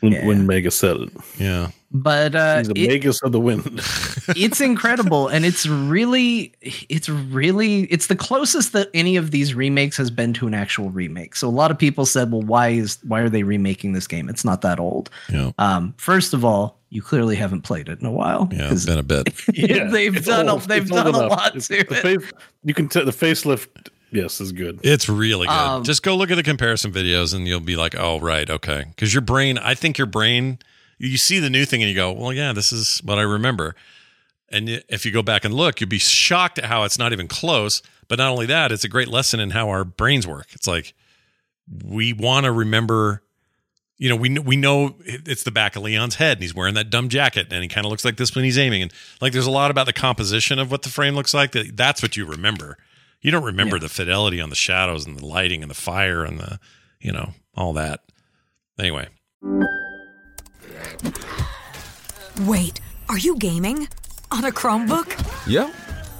When, 0.00 0.12
Yeah. 0.12 0.26
when 0.26 0.46
Magus 0.46 0.74
said 0.76 0.96
it, 0.96 1.10
Yeah. 1.38 1.68
But 1.94 2.34
uh, 2.34 2.58
he's 2.58 2.68
a 2.70 2.72
it- 3.06 3.22
of 3.22 3.32
the 3.32 3.40
wind. 3.40 3.66
it's 4.34 4.60
incredible 4.62 5.28
and 5.28 5.44
it's 5.44 5.66
really 5.66 6.54
it's 6.88 7.08
really 7.08 7.82
it's 7.84 8.06
the 8.06 8.16
closest 8.16 8.72
that 8.72 8.88
any 8.94 9.16
of 9.16 9.30
these 9.30 9.54
remakes 9.54 9.98
has 9.98 10.10
been 10.10 10.32
to 10.34 10.46
an 10.46 10.54
actual 10.54 10.88
remake 10.90 11.36
so 11.36 11.46
a 11.48 11.50
lot 11.50 11.70
of 11.70 11.78
people 11.78 12.06
said 12.06 12.30
well 12.32 12.40
why 12.40 12.68
is 12.68 12.98
why 13.06 13.20
are 13.20 13.28
they 13.28 13.42
remaking 13.42 13.92
this 13.92 14.06
game 14.06 14.28
it's 14.30 14.44
not 14.44 14.62
that 14.62 14.80
old 14.80 15.10
Yeah. 15.30 15.50
um 15.58 15.92
first 15.98 16.32
of 16.32 16.44
all 16.46 16.78
you 16.88 17.02
clearly 17.02 17.36
haven't 17.36 17.60
played 17.62 17.88
it 17.88 18.00
in 18.00 18.06
a 18.06 18.12
while 18.12 18.48
Yeah, 18.52 18.72
it's 18.72 18.86
been 18.86 18.98
a 18.98 19.02
bit. 19.02 19.28
yeah, 19.54 19.84
they've 19.90 20.24
done 20.24 20.48
a, 20.48 20.56
they've 20.66 20.88
done 20.88 21.06
a 21.08 21.10
lot 21.26 21.48
It's- 21.56 21.68
to 21.68 21.74
the 21.84 21.94
it 21.98 22.02
face- 22.02 22.32
you 22.64 22.72
can 22.74 22.88
tell 22.88 23.04
the 23.04 23.10
facelift. 23.12 23.88
Yes, 24.12 24.40
is 24.40 24.52
good. 24.52 24.80
It's 24.82 25.08
really 25.08 25.46
good. 25.46 25.52
Um, 25.52 25.84
Just 25.84 26.02
go 26.02 26.14
look 26.16 26.30
at 26.30 26.34
the 26.36 26.42
comparison 26.42 26.92
videos 26.92 27.34
and 27.34 27.48
you'll 27.48 27.60
be 27.60 27.76
like, 27.76 27.96
oh, 27.96 28.20
right. 28.20 28.48
Okay. 28.48 28.84
Because 28.88 29.12
your 29.12 29.22
brain, 29.22 29.58
I 29.58 29.74
think 29.74 29.96
your 29.98 30.06
brain, 30.06 30.58
you 30.98 31.16
see 31.16 31.38
the 31.38 31.50
new 31.50 31.64
thing 31.64 31.82
and 31.82 31.88
you 31.88 31.96
go, 31.96 32.12
well, 32.12 32.32
yeah, 32.32 32.52
this 32.52 32.72
is 32.72 33.00
what 33.04 33.18
I 33.18 33.22
remember. 33.22 33.74
And 34.50 34.84
if 34.88 35.06
you 35.06 35.12
go 35.12 35.22
back 35.22 35.46
and 35.46 35.54
look, 35.54 35.80
you'd 35.80 35.88
be 35.88 35.98
shocked 35.98 36.58
at 36.58 36.66
how 36.66 36.84
it's 36.84 36.98
not 36.98 37.12
even 37.12 37.26
close. 37.26 37.82
But 38.06 38.18
not 38.18 38.30
only 38.30 38.44
that, 38.46 38.70
it's 38.70 38.84
a 38.84 38.88
great 38.88 39.08
lesson 39.08 39.40
in 39.40 39.50
how 39.50 39.70
our 39.70 39.84
brains 39.84 40.26
work. 40.26 40.48
It's 40.52 40.66
like 40.66 40.92
we 41.82 42.12
want 42.12 42.44
to 42.44 42.52
remember. 42.52 43.22
You 43.96 44.08
know, 44.08 44.16
we 44.16 44.36
we 44.38 44.56
know 44.56 44.96
it's 45.06 45.44
the 45.44 45.52
back 45.52 45.76
of 45.76 45.82
Leon's 45.82 46.16
head, 46.16 46.38
and 46.38 46.42
he's 46.42 46.54
wearing 46.54 46.74
that 46.74 46.90
dumb 46.90 47.08
jacket, 47.08 47.46
and 47.50 47.62
he 47.62 47.68
kind 47.68 47.86
of 47.86 47.90
looks 47.90 48.04
like 48.04 48.16
this 48.16 48.34
when 48.34 48.44
he's 48.44 48.58
aiming. 48.58 48.82
And 48.82 48.92
like, 49.20 49.32
there's 49.32 49.46
a 49.46 49.50
lot 49.50 49.70
about 49.70 49.86
the 49.86 49.92
composition 49.92 50.58
of 50.58 50.70
what 50.70 50.82
the 50.82 50.88
frame 50.88 51.14
looks 51.14 51.32
like. 51.32 51.52
That 51.52 51.76
that's 51.76 52.02
what 52.02 52.16
you 52.16 52.26
remember. 52.26 52.76
You 53.22 53.30
don't 53.30 53.44
remember 53.44 53.78
the 53.78 53.88
fidelity 53.88 54.40
on 54.40 54.50
the 54.50 54.56
shadows 54.56 55.06
and 55.06 55.16
the 55.16 55.24
lighting 55.24 55.62
and 55.62 55.70
the 55.70 55.74
fire 55.76 56.24
and 56.24 56.38
the, 56.38 56.58
you 57.00 57.12
know, 57.12 57.34
all 57.54 57.72
that. 57.74 58.00
Anyway, 58.78 59.08
Wait, 62.40 62.80
are 63.08 63.18
you 63.18 63.36
gaming? 63.36 63.86
On 64.30 64.44
a 64.44 64.50
Chromebook? 64.50 65.46
Yep. 65.46 65.72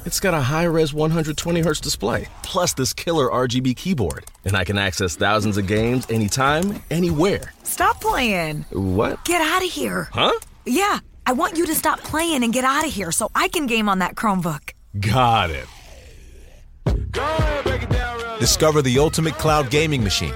It's 0.05 0.21
got 0.21 0.35
a 0.35 0.41
high 0.41 0.65
res 0.65 0.93
120 0.93 1.61
hertz 1.61 1.81
display, 1.81 2.29
plus 2.43 2.75
this 2.75 2.93
killer 2.93 3.29
RGB 3.29 3.77
keyboard. 3.77 4.27
And 4.45 4.57
I 4.57 4.65
can 4.65 4.77
access 4.77 5.17
thousands 5.17 5.57
of 5.57 5.67
games 5.67 6.07
anytime, 6.11 6.83
anywhere. 6.91 7.53
Stop 7.63 8.01
playing. 8.01 8.67
What? 8.71 9.25
Get 9.25 9.41
out 9.41 9.65
of 9.65 9.71
here. 9.71 10.09
Huh? 10.13 10.33
Yeah, 10.67 10.99
I 11.27 11.33
want 11.33 11.57
you 11.57 11.67
to 11.67 11.75
stop 11.75 12.01
playing 12.01 12.45
and 12.45 12.53
get 12.53 12.65
out 12.65 12.85
of 12.85 12.93
here 12.93 13.11
so 13.11 13.31
I 13.35 13.49
can 13.49 13.67
game 13.67 13.89
on 13.89 14.01
that 14.01 14.15
Chromebook. 14.15 14.73
Got 15.01 15.51
it. 15.51 15.67
Discover 18.43 18.83
the 18.83 18.99
ultimate 18.99 19.35
cloud 19.35 19.71
gaming 19.71 20.03
machine, 20.03 20.35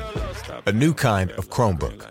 a 0.65 0.70
new 0.70 0.95
kind 0.95 1.33
of 1.33 1.51
Chromebook. 1.51 2.09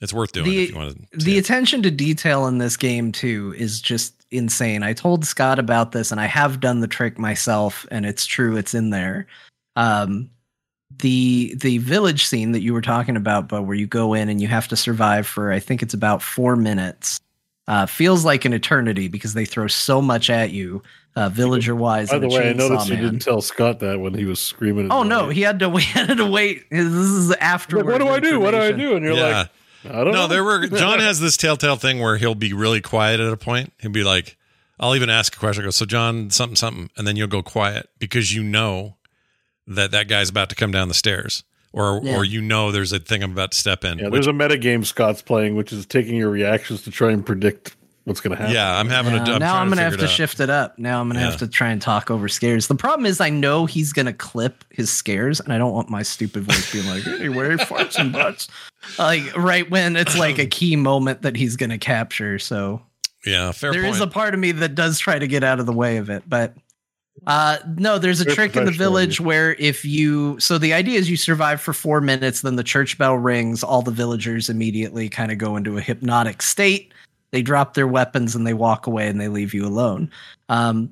It's 0.00 0.14
worth 0.14 0.32
doing 0.32 0.46
the 0.46 0.62
if 0.64 0.70
you 0.70 0.76
want 0.76 1.10
to. 1.12 1.18
the 1.18 1.36
attention 1.36 1.82
to 1.82 1.90
detail 1.90 2.46
in 2.46 2.56
this 2.56 2.78
game 2.78 3.12
too 3.12 3.54
is 3.58 3.82
just 3.82 4.24
insane. 4.30 4.82
I 4.82 4.94
told 4.94 5.26
Scott 5.26 5.58
about 5.58 5.92
this, 5.92 6.10
and 6.10 6.18
I 6.18 6.24
have 6.24 6.60
done 6.60 6.80
the 6.80 6.88
trick 6.88 7.18
myself, 7.18 7.86
and 7.90 8.06
it's 8.06 8.24
true. 8.24 8.56
It's 8.56 8.72
in 8.72 8.88
there. 8.88 9.26
Um, 9.76 10.30
the 11.00 11.54
the 11.56 11.76
village 11.76 12.24
scene 12.24 12.52
that 12.52 12.62
you 12.62 12.72
were 12.72 12.80
talking 12.80 13.18
about, 13.18 13.46
but 13.46 13.64
where 13.64 13.76
you 13.76 13.86
go 13.86 14.14
in 14.14 14.30
and 14.30 14.40
you 14.40 14.48
have 14.48 14.68
to 14.68 14.76
survive 14.76 15.26
for 15.26 15.52
I 15.52 15.60
think 15.60 15.82
it's 15.82 15.92
about 15.92 16.22
four 16.22 16.56
minutes. 16.56 17.20
Uh, 17.66 17.84
feels 17.84 18.24
like 18.24 18.46
an 18.46 18.54
eternity 18.54 19.08
because 19.08 19.34
they 19.34 19.44
throw 19.44 19.66
so 19.66 20.00
much 20.00 20.30
at 20.30 20.50
you, 20.50 20.82
uh, 21.18 21.28
villager 21.28 21.74
wise. 21.74 22.10
By 22.10 22.18
the 22.18 22.28
way, 22.28 22.50
I 22.50 22.52
noticed 22.52 22.88
you 22.88 22.96
didn't 22.96 23.18
tell 23.20 23.40
Scott 23.40 23.80
that 23.80 23.98
when 24.00 24.14
he 24.14 24.24
was 24.24 24.38
screaming. 24.40 24.86
at 24.86 24.92
Oh 24.92 25.02
no, 25.02 25.26
radio. 25.28 25.30
he 25.34 25.40
had 25.42 25.58
to. 25.60 25.68
We 25.78 25.82
had 25.82 26.16
to 26.16 26.26
wait. 26.26 26.68
This 26.70 26.82
is 26.84 27.32
after. 27.36 27.76
Like, 27.78 27.86
what 27.86 27.98
do 27.98 28.08
I 28.08 28.20
do? 28.20 28.38
What 28.40 28.52
do 28.52 28.58
I 28.58 28.72
do? 28.72 28.94
And 28.96 29.04
you're 29.04 29.14
Yeah. 29.14 29.38
like, 29.38 29.48
I 29.94 30.04
don't 30.04 30.12
no, 30.12 30.22
know. 30.22 30.26
there 30.26 30.44
were 30.44 30.66
John 30.82 30.98
has 31.00 31.20
this 31.20 31.36
telltale 31.36 31.76
thing 31.76 31.98
where 32.00 32.16
he'll 32.16 32.34
be 32.34 32.52
really 32.52 32.80
quiet 32.80 33.20
at 33.20 33.32
a 33.32 33.36
point. 33.36 33.72
He'll 33.80 33.90
be 33.92 34.04
like, 34.04 34.36
I'll 34.80 34.94
even 34.96 35.10
ask 35.10 35.34
a 35.34 35.38
question. 35.38 35.64
I 35.64 35.66
go, 35.66 35.70
so 35.70 35.84
John, 35.86 36.30
something, 36.30 36.56
something, 36.56 36.90
and 36.96 37.06
then 37.06 37.16
you'll 37.16 37.26
go 37.28 37.42
quiet 37.42 37.88
because 37.98 38.32
you 38.34 38.42
know 38.44 38.96
that 39.66 39.90
that 39.90 40.08
guy's 40.08 40.30
about 40.30 40.48
to 40.50 40.54
come 40.54 40.70
down 40.70 40.88
the 40.88 40.94
stairs, 40.94 41.44
or 41.72 42.00
Yeah. 42.02 42.16
or 42.16 42.24
you 42.24 42.40
know 42.40 42.70
there's 42.72 42.92
a 42.92 42.98
thing 42.98 43.22
I'm 43.22 43.32
about 43.32 43.52
to 43.52 43.58
step 43.58 43.84
in. 43.84 43.98
Yeah, 43.98 44.04
which- 44.04 44.12
there's 44.14 44.26
a 44.26 44.32
meta 44.32 44.56
game 44.56 44.84
Scott's 44.84 45.20
playing, 45.22 45.56
which 45.56 45.72
is 45.72 45.84
taking 45.86 46.14
your 46.16 46.30
reactions 46.30 46.82
to 46.82 46.90
try 46.90 47.10
and 47.12 47.24
predict 47.26 47.76
what's 48.08 48.20
going 48.20 48.32
to 48.36 48.36
happen. 48.36 48.54
Yeah, 48.54 48.76
I'm 48.78 48.88
having 48.88 49.12
Yeah, 49.14 49.24
a. 49.28 49.32
I'm 49.34 49.38
now 49.38 49.56
I'm 49.58 49.68
gonna 49.68 49.82
have 49.82 49.96
to 49.98 50.04
out. 50.04 50.10
shift 50.10 50.40
it 50.40 50.50
up. 50.50 50.78
Now 50.78 51.00
I'm 51.00 51.08
gonna 51.08 51.20
Yeah. 51.20 51.30
have 51.30 51.38
to 51.38 51.46
try 51.46 51.68
and 51.70 51.80
talk 51.80 52.10
over 52.10 52.28
scares. 52.28 52.66
The 52.66 52.74
problem 52.74 53.06
is 53.06 53.20
I 53.20 53.30
know 53.30 53.66
he's 53.66 53.92
gonna 53.92 54.12
clip 54.12 54.64
his 54.70 54.90
scares, 54.90 55.38
and 55.40 55.52
I 55.52 55.58
don't 55.58 55.72
want 55.72 55.88
my 55.90 56.02
stupid 56.02 56.42
voice 56.44 56.72
being 56.72 56.86
like, 56.88 57.06
"Anyway, 57.06 57.56
farts 57.56 57.98
and 57.98 58.12
butts," 58.12 58.48
like 58.98 59.36
right 59.36 59.70
when 59.70 59.94
it's 59.96 60.16
like 60.18 60.38
a 60.38 60.46
key 60.58 60.74
moment 60.76 61.22
that 61.22 61.36
he's 61.36 61.54
gonna 61.56 61.78
capture. 61.78 62.38
So 62.38 62.82
Yeah, 63.24 63.52
fair 63.52 63.72
there 63.72 63.82
point. 63.82 63.94
is 63.94 64.00
a 64.00 64.06
part 64.08 64.34
of 64.34 64.40
me 64.40 64.52
that 64.52 64.74
does 64.74 64.98
try 64.98 65.18
to 65.18 65.26
get 65.26 65.44
out 65.44 65.60
of 65.60 65.66
the 65.66 65.72
way 65.72 65.98
of 65.98 66.10
it, 66.10 66.24
but 66.26 66.54
uh 67.26 67.58
no 67.76 67.98
there's 67.98 68.20
a 68.20 68.24
Very 68.24 68.36
trick 68.36 68.56
in 68.56 68.64
the 68.64 68.70
village 68.70 69.20
where 69.20 69.54
if 69.58 69.84
you 69.84 70.38
so 70.38 70.56
the 70.56 70.72
idea 70.72 70.96
is 71.00 71.10
you 71.10 71.16
survive 71.16 71.60
for 71.60 71.72
four 71.72 72.00
minutes 72.00 72.42
then 72.42 72.54
the 72.54 72.62
church 72.62 72.96
bell 72.96 73.16
rings 73.16 73.64
all 73.64 73.82
the 73.82 73.90
villagers 73.90 74.48
immediately 74.48 75.08
kind 75.08 75.32
of 75.32 75.36
go 75.38 75.56
into 75.56 75.76
a 75.76 75.80
hypnotic 75.80 76.42
state 76.42 76.92
they 77.30 77.42
drop 77.42 77.74
their 77.74 77.88
weapons 77.88 78.34
and 78.34 78.46
they 78.46 78.54
walk 78.54 78.86
away 78.86 79.08
and 79.08 79.20
they 79.20 79.28
leave 79.28 79.54
you 79.54 79.66
alone 79.66 80.10
um 80.48 80.90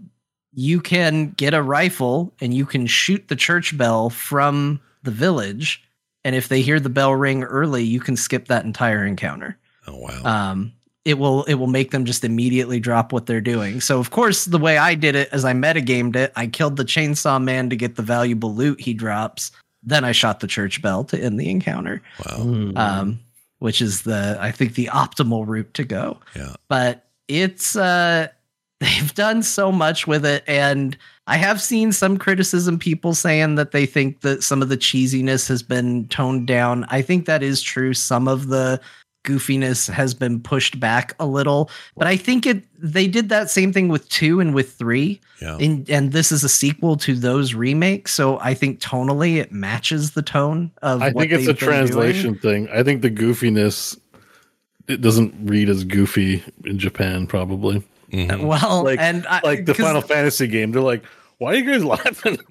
you 0.52 0.80
can 0.80 1.30
get 1.32 1.52
a 1.52 1.62
rifle 1.62 2.32
and 2.40 2.54
you 2.54 2.64
can 2.64 2.86
shoot 2.86 3.28
the 3.28 3.36
church 3.36 3.76
bell 3.76 4.10
from 4.10 4.80
the 5.02 5.10
village 5.10 5.82
and 6.24 6.34
if 6.34 6.48
they 6.48 6.60
hear 6.60 6.80
the 6.80 6.88
bell 6.88 7.14
ring 7.14 7.42
early 7.44 7.82
you 7.82 8.00
can 8.00 8.16
skip 8.16 8.48
that 8.48 8.64
entire 8.64 9.04
encounter 9.04 9.56
oh 9.86 9.96
wow 9.96 10.22
um, 10.24 10.72
it 11.06 11.18
will 11.18 11.44
it 11.44 11.54
will 11.54 11.68
make 11.68 11.92
them 11.92 12.04
just 12.04 12.24
immediately 12.24 12.80
drop 12.80 13.12
what 13.12 13.26
they're 13.26 13.40
doing. 13.40 13.80
So 13.80 14.00
of 14.00 14.10
course, 14.10 14.44
the 14.44 14.58
way 14.58 14.76
I 14.76 14.96
did 14.96 15.14
it, 15.14 15.28
as 15.30 15.44
I 15.44 15.52
metagamed 15.52 16.16
it, 16.16 16.32
I 16.34 16.48
killed 16.48 16.76
the 16.76 16.84
chainsaw 16.84 17.40
man 17.40 17.70
to 17.70 17.76
get 17.76 17.94
the 17.94 18.02
valuable 18.02 18.52
loot 18.52 18.80
he 18.80 18.92
drops. 18.92 19.52
Then 19.84 20.04
I 20.04 20.10
shot 20.10 20.40
the 20.40 20.48
church 20.48 20.82
bell 20.82 21.04
to 21.04 21.18
end 21.18 21.38
the 21.38 21.48
encounter. 21.48 22.02
Wow. 22.26 22.72
Um, 22.74 23.20
which 23.58 23.80
is 23.80 24.02
the 24.02 24.36
I 24.40 24.50
think 24.52 24.74
the 24.74 24.86
optimal 24.92 25.46
route 25.46 25.72
to 25.74 25.84
go. 25.84 26.20
Yeah. 26.34 26.54
But 26.68 27.06
it's 27.28 27.76
uh 27.76 28.28
they've 28.80 29.14
done 29.14 29.42
so 29.42 29.72
much 29.72 30.06
with 30.06 30.26
it 30.26 30.44
and 30.46 30.96
I 31.26 31.38
have 31.38 31.60
seen 31.60 31.90
some 31.92 32.18
criticism 32.18 32.78
people 32.78 33.14
saying 33.14 33.56
that 33.56 33.72
they 33.72 33.86
think 33.86 34.20
that 34.20 34.44
some 34.44 34.62
of 34.62 34.68
the 34.68 34.76
cheesiness 34.76 35.48
has 35.48 35.62
been 35.62 36.06
toned 36.08 36.46
down. 36.46 36.84
I 36.88 37.02
think 37.02 37.26
that 37.26 37.42
is 37.42 37.62
true. 37.62 37.94
Some 37.94 38.28
of 38.28 38.46
the 38.46 38.80
goofiness 39.26 39.90
has 39.90 40.14
been 40.14 40.40
pushed 40.40 40.80
back 40.80 41.14
a 41.20 41.26
little, 41.26 41.68
but 41.96 42.06
I 42.06 42.16
think 42.16 42.46
it 42.46 42.62
they 42.78 43.06
did 43.06 43.28
that 43.28 43.50
same 43.50 43.72
thing 43.72 43.88
with 43.88 44.08
2 44.08 44.40
and 44.40 44.54
with 44.54 44.72
3. 44.72 45.20
Yeah. 45.42 45.58
And 45.58 45.90
and 45.90 46.12
this 46.12 46.32
is 46.32 46.44
a 46.44 46.48
sequel 46.48 46.96
to 46.98 47.14
those 47.14 47.52
remakes, 47.52 48.14
so 48.14 48.38
I 48.40 48.54
think 48.54 48.80
tonally 48.80 49.36
it 49.36 49.52
matches 49.52 50.12
the 50.12 50.22
tone 50.22 50.70
of 50.80 51.02
I 51.02 51.10
what 51.10 51.22
think 51.22 51.32
it's 51.32 51.44
a 51.44 51.48
they've 51.48 51.58
doing. 51.58 51.70
translation 51.70 52.38
thing. 52.38 52.68
I 52.72 52.82
think 52.82 53.02
the 53.02 53.10
goofiness 53.10 53.98
it 54.88 55.00
doesn't 55.00 55.34
read 55.42 55.68
as 55.68 55.84
goofy 55.84 56.42
in 56.64 56.78
Japan, 56.78 57.26
probably. 57.26 57.82
Mm-hmm. 58.12 58.46
Well, 58.46 58.84
like 58.84 59.00
and 59.00 59.26
I, 59.26 59.40
like 59.42 59.66
the 59.66 59.74
Final 59.74 60.00
Fantasy 60.00 60.46
game, 60.46 60.70
they're 60.70 60.80
like, 60.80 61.02
"Why 61.38 61.52
are 61.52 61.56
you 61.56 61.70
guys 61.70 61.84
laughing? 61.84 62.38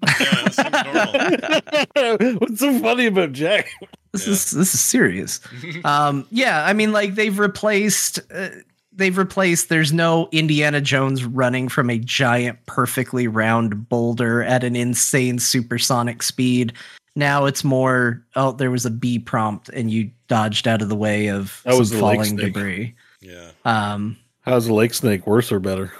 What's 2.39 2.59
so 2.59 2.79
funny 2.79 3.07
about 3.07 3.31
Jack?" 3.31 3.69
This 4.11 4.27
is 4.27 4.51
this 4.51 4.73
is 4.73 4.79
serious. 4.79 5.39
um, 5.83 6.25
yeah, 6.31 6.65
I 6.65 6.73
mean, 6.73 6.91
like 6.91 7.15
they've 7.15 7.37
replaced. 7.37 8.19
Uh, 8.33 8.49
they've 8.93 9.17
replaced. 9.17 9.69
There's 9.69 9.91
no 9.91 10.29
Indiana 10.31 10.79
Jones 10.79 11.25
running 11.25 11.67
from 11.67 11.89
a 11.89 11.99
giant, 11.99 12.65
perfectly 12.65 13.27
round 13.27 13.89
boulder 13.89 14.43
at 14.43 14.63
an 14.63 14.75
insane 14.75 15.39
supersonic 15.39 16.23
speed. 16.23 16.73
Now 17.15 17.45
it's 17.45 17.63
more. 17.63 18.23
Oh, 18.35 18.53
there 18.53 18.71
was 18.71 18.85
a 18.85 18.91
B 18.91 19.19
prompt, 19.19 19.69
and 19.69 19.91
you 19.91 20.11
dodged 20.27 20.67
out 20.67 20.81
of 20.81 20.89
the 20.89 20.95
way 20.95 21.27
of 21.27 21.61
That 21.65 21.77
was 21.77 21.89
some 21.89 21.97
the 21.97 22.01
falling 22.01 22.35
debris. 22.37 22.95
Yeah. 23.21 23.51
Um, 23.65 24.17
How's 24.41 24.67
the 24.67 24.73
lake 24.73 24.93
snake? 24.93 25.25
Worse 25.25 25.51
or 25.51 25.59
better? 25.59 25.91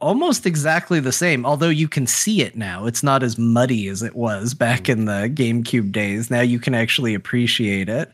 Almost 0.00 0.46
exactly 0.46 1.00
the 1.00 1.12
same 1.12 1.46
although 1.46 1.68
you 1.68 1.88
can 1.88 2.06
see 2.06 2.42
it 2.42 2.56
now. 2.56 2.86
It's 2.86 3.02
not 3.02 3.22
as 3.22 3.38
muddy 3.38 3.88
as 3.88 4.02
it 4.02 4.16
was 4.16 4.54
back 4.54 4.88
in 4.88 5.04
the 5.04 5.30
gamecube 5.32 5.92
days. 5.92 6.30
Now 6.30 6.40
you 6.40 6.58
can 6.58 6.74
actually 6.74 7.14
appreciate 7.14 7.88
it. 7.88 8.12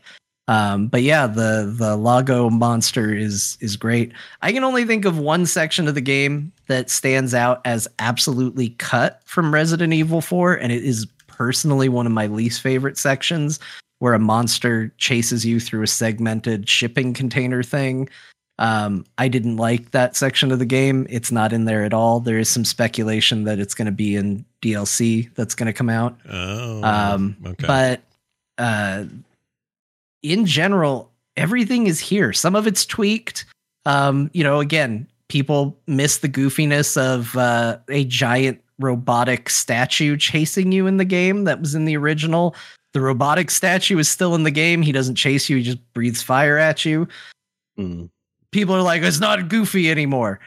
Um, 0.49 0.87
but 0.87 1.03
yeah 1.03 1.25
the 1.25 1.73
Del 1.77 1.97
Lago 1.97 2.49
monster 2.49 3.13
is 3.13 3.57
is 3.61 3.77
great. 3.77 4.11
I 4.41 4.51
can 4.51 4.63
only 4.63 4.85
think 4.85 5.05
of 5.05 5.17
one 5.17 5.45
section 5.45 5.87
of 5.87 5.95
the 5.95 6.01
game 6.01 6.51
that 6.67 6.89
stands 6.89 7.33
out 7.33 7.61
as 7.65 7.87
absolutely 7.99 8.69
cut 8.71 9.21
from 9.25 9.53
resident 9.53 9.93
evil 9.93 10.21
4 10.21 10.55
and 10.55 10.71
it 10.71 10.83
is 10.83 11.07
personally 11.27 11.89
one 11.89 12.05
of 12.05 12.11
my 12.11 12.27
least 12.27 12.61
favorite 12.61 12.97
sections 12.97 13.59
where 13.99 14.13
a 14.13 14.19
monster 14.19 14.93
chases 14.97 15.45
you 15.45 15.61
through 15.61 15.81
a 15.81 15.87
segmented 15.87 16.67
shipping 16.67 17.13
container 17.13 17.63
thing 17.63 18.09
um, 18.59 19.05
I 19.17 19.27
didn't 19.27 19.57
like 19.57 19.91
that 19.91 20.15
section 20.15 20.51
of 20.51 20.59
the 20.59 20.65
game. 20.65 21.07
It's 21.09 21.31
not 21.31 21.53
in 21.53 21.65
there 21.65 21.83
at 21.83 21.93
all. 21.93 22.19
There 22.19 22.37
is 22.37 22.49
some 22.49 22.65
speculation 22.65 23.45
that 23.45 23.59
it's 23.59 23.73
going 23.73 23.87
to 23.87 23.91
be 23.91 24.15
in 24.15 24.45
DLC 24.61 25.33
that's 25.35 25.55
going 25.55 25.67
to 25.67 25.73
come 25.73 25.89
out. 25.89 26.17
Oh. 26.29 26.83
Um, 26.83 27.35
okay. 27.45 27.67
But 27.67 28.01
uh, 28.57 29.05
in 30.21 30.45
general, 30.45 31.11
everything 31.35 31.87
is 31.87 31.99
here. 31.99 32.31
Some 32.31 32.55
of 32.55 32.67
it's 32.67 32.85
tweaked. 32.85 33.45
Um, 33.85 34.29
you 34.33 34.43
know, 34.43 34.59
again, 34.59 35.07
people 35.29 35.75
miss 35.87 36.19
the 36.19 36.29
goofiness 36.29 36.95
of 36.95 37.35
uh, 37.35 37.79
a 37.89 38.05
giant 38.05 38.61
robotic 38.79 39.49
statue 39.49 40.15
chasing 40.15 40.71
you 40.71 40.85
in 40.85 40.97
the 40.97 41.05
game 41.05 41.45
that 41.45 41.59
was 41.59 41.73
in 41.73 41.85
the 41.85 41.97
original. 41.97 42.55
The 42.93 43.01
robotic 43.01 43.49
statue 43.49 43.97
is 43.97 44.07
still 44.07 44.35
in 44.35 44.43
the 44.43 44.51
game. 44.51 44.83
He 44.83 44.91
doesn't 44.91 45.15
chase 45.15 45.49
you, 45.49 45.57
he 45.57 45.63
just 45.63 45.93
breathes 45.93 46.21
fire 46.21 46.59
at 46.59 46.85
you 46.85 47.07
people 48.53 48.75
are 48.75 48.81
like, 48.81 49.01
it's 49.01 49.19
not 49.19 49.49
goofy 49.49 49.91
anymore. 49.91 50.39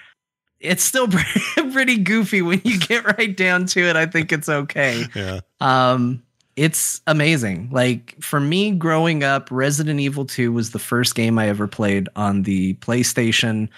It's 0.60 0.82
still 0.82 1.08
pretty, 1.72 1.98
goofy 1.98 2.40
when 2.40 2.62
you 2.64 2.78
get 2.78 3.04
right 3.18 3.36
down 3.36 3.66
to 3.66 3.80
it. 3.80 3.96
I 3.96 4.06
think 4.06 4.32
it's 4.32 4.48
okay. 4.48 5.04
yeah. 5.14 5.40
Um, 5.60 6.22
it's 6.56 7.02
amazing. 7.06 7.68
Like 7.70 8.14
for 8.22 8.40
me, 8.40 8.70
growing 8.70 9.22
up, 9.22 9.48
Resident 9.50 10.00
Evil 10.00 10.24
2 10.24 10.52
was 10.52 10.70
the 10.70 10.78
first 10.78 11.14
game 11.14 11.38
I 11.38 11.48
ever 11.48 11.66
played 11.66 12.08
on 12.16 12.44
the 12.44 12.74
PlayStation. 12.74 13.68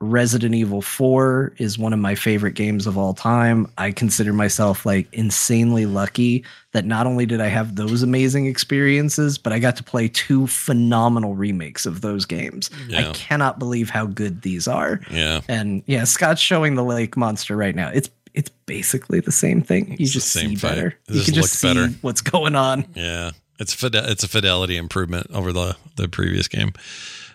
Resident 0.00 0.54
Evil 0.54 0.82
4 0.82 1.54
is 1.56 1.78
one 1.78 1.94
of 1.94 1.98
my 1.98 2.14
favorite 2.14 2.52
games 2.52 2.86
of 2.86 2.98
all 2.98 3.14
time. 3.14 3.66
I 3.78 3.92
consider 3.92 4.34
myself 4.34 4.84
like 4.84 5.08
insanely 5.14 5.86
lucky 5.86 6.44
that 6.72 6.84
not 6.84 7.06
only 7.06 7.24
did 7.24 7.40
I 7.40 7.46
have 7.48 7.76
those 7.76 8.02
amazing 8.02 8.44
experiences, 8.46 9.38
but 9.38 9.54
I 9.54 9.58
got 9.58 9.74
to 9.76 9.82
play 9.82 10.08
two 10.08 10.46
phenomenal 10.48 11.34
remakes 11.34 11.86
of 11.86 12.02
those 12.02 12.26
games. 12.26 12.68
Yeah. 12.88 13.08
I 13.08 13.12
cannot 13.14 13.58
believe 13.58 13.88
how 13.88 14.04
good 14.04 14.42
these 14.42 14.68
are. 14.68 15.00
Yeah. 15.10 15.40
And 15.48 15.82
yeah, 15.86 16.04
Scott's 16.04 16.42
showing 16.42 16.74
the 16.74 16.84
lake 16.84 17.16
monster 17.16 17.56
right 17.56 17.74
now. 17.74 17.88
It's 17.94 18.10
it's 18.34 18.50
basically 18.66 19.20
the 19.20 19.32
same 19.32 19.62
thing. 19.62 19.88
You 19.92 19.96
It's 20.00 20.12
just 20.12 20.28
same 20.30 20.50
see 20.50 20.56
fight. 20.56 20.68
better. 20.74 20.86
It 20.88 20.94
you 21.08 21.14
just 21.14 21.24
can 21.26 21.34
just 21.34 21.44
looks 21.54 21.58
see 21.58 21.68
better. 21.68 21.88
what's 22.02 22.20
going 22.20 22.54
on. 22.54 22.84
Yeah, 22.94 23.30
it's 23.58 23.72
fide- 23.72 23.94
it's 23.94 24.24
a 24.24 24.28
fidelity 24.28 24.76
improvement 24.76 25.28
over 25.32 25.54
the 25.54 25.74
the 25.96 26.06
previous 26.06 26.48
game. 26.48 26.74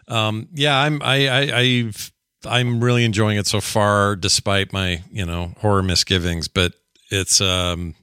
Um, 0.07 0.47
yeah, 0.53 0.77
I'm 0.77 1.01
I 1.01 1.27
I 1.27 1.57
I've, 1.59 2.11
I'm 2.45 2.83
really 2.83 3.05
enjoying 3.05 3.37
it 3.37 3.47
so 3.47 3.61
far, 3.61 4.15
despite 4.15 4.73
my 4.73 5.03
you 5.11 5.25
know 5.25 5.53
horror 5.59 5.83
misgivings. 5.83 6.47
But 6.47 6.73
it's 7.09 7.41
um, 7.41 7.95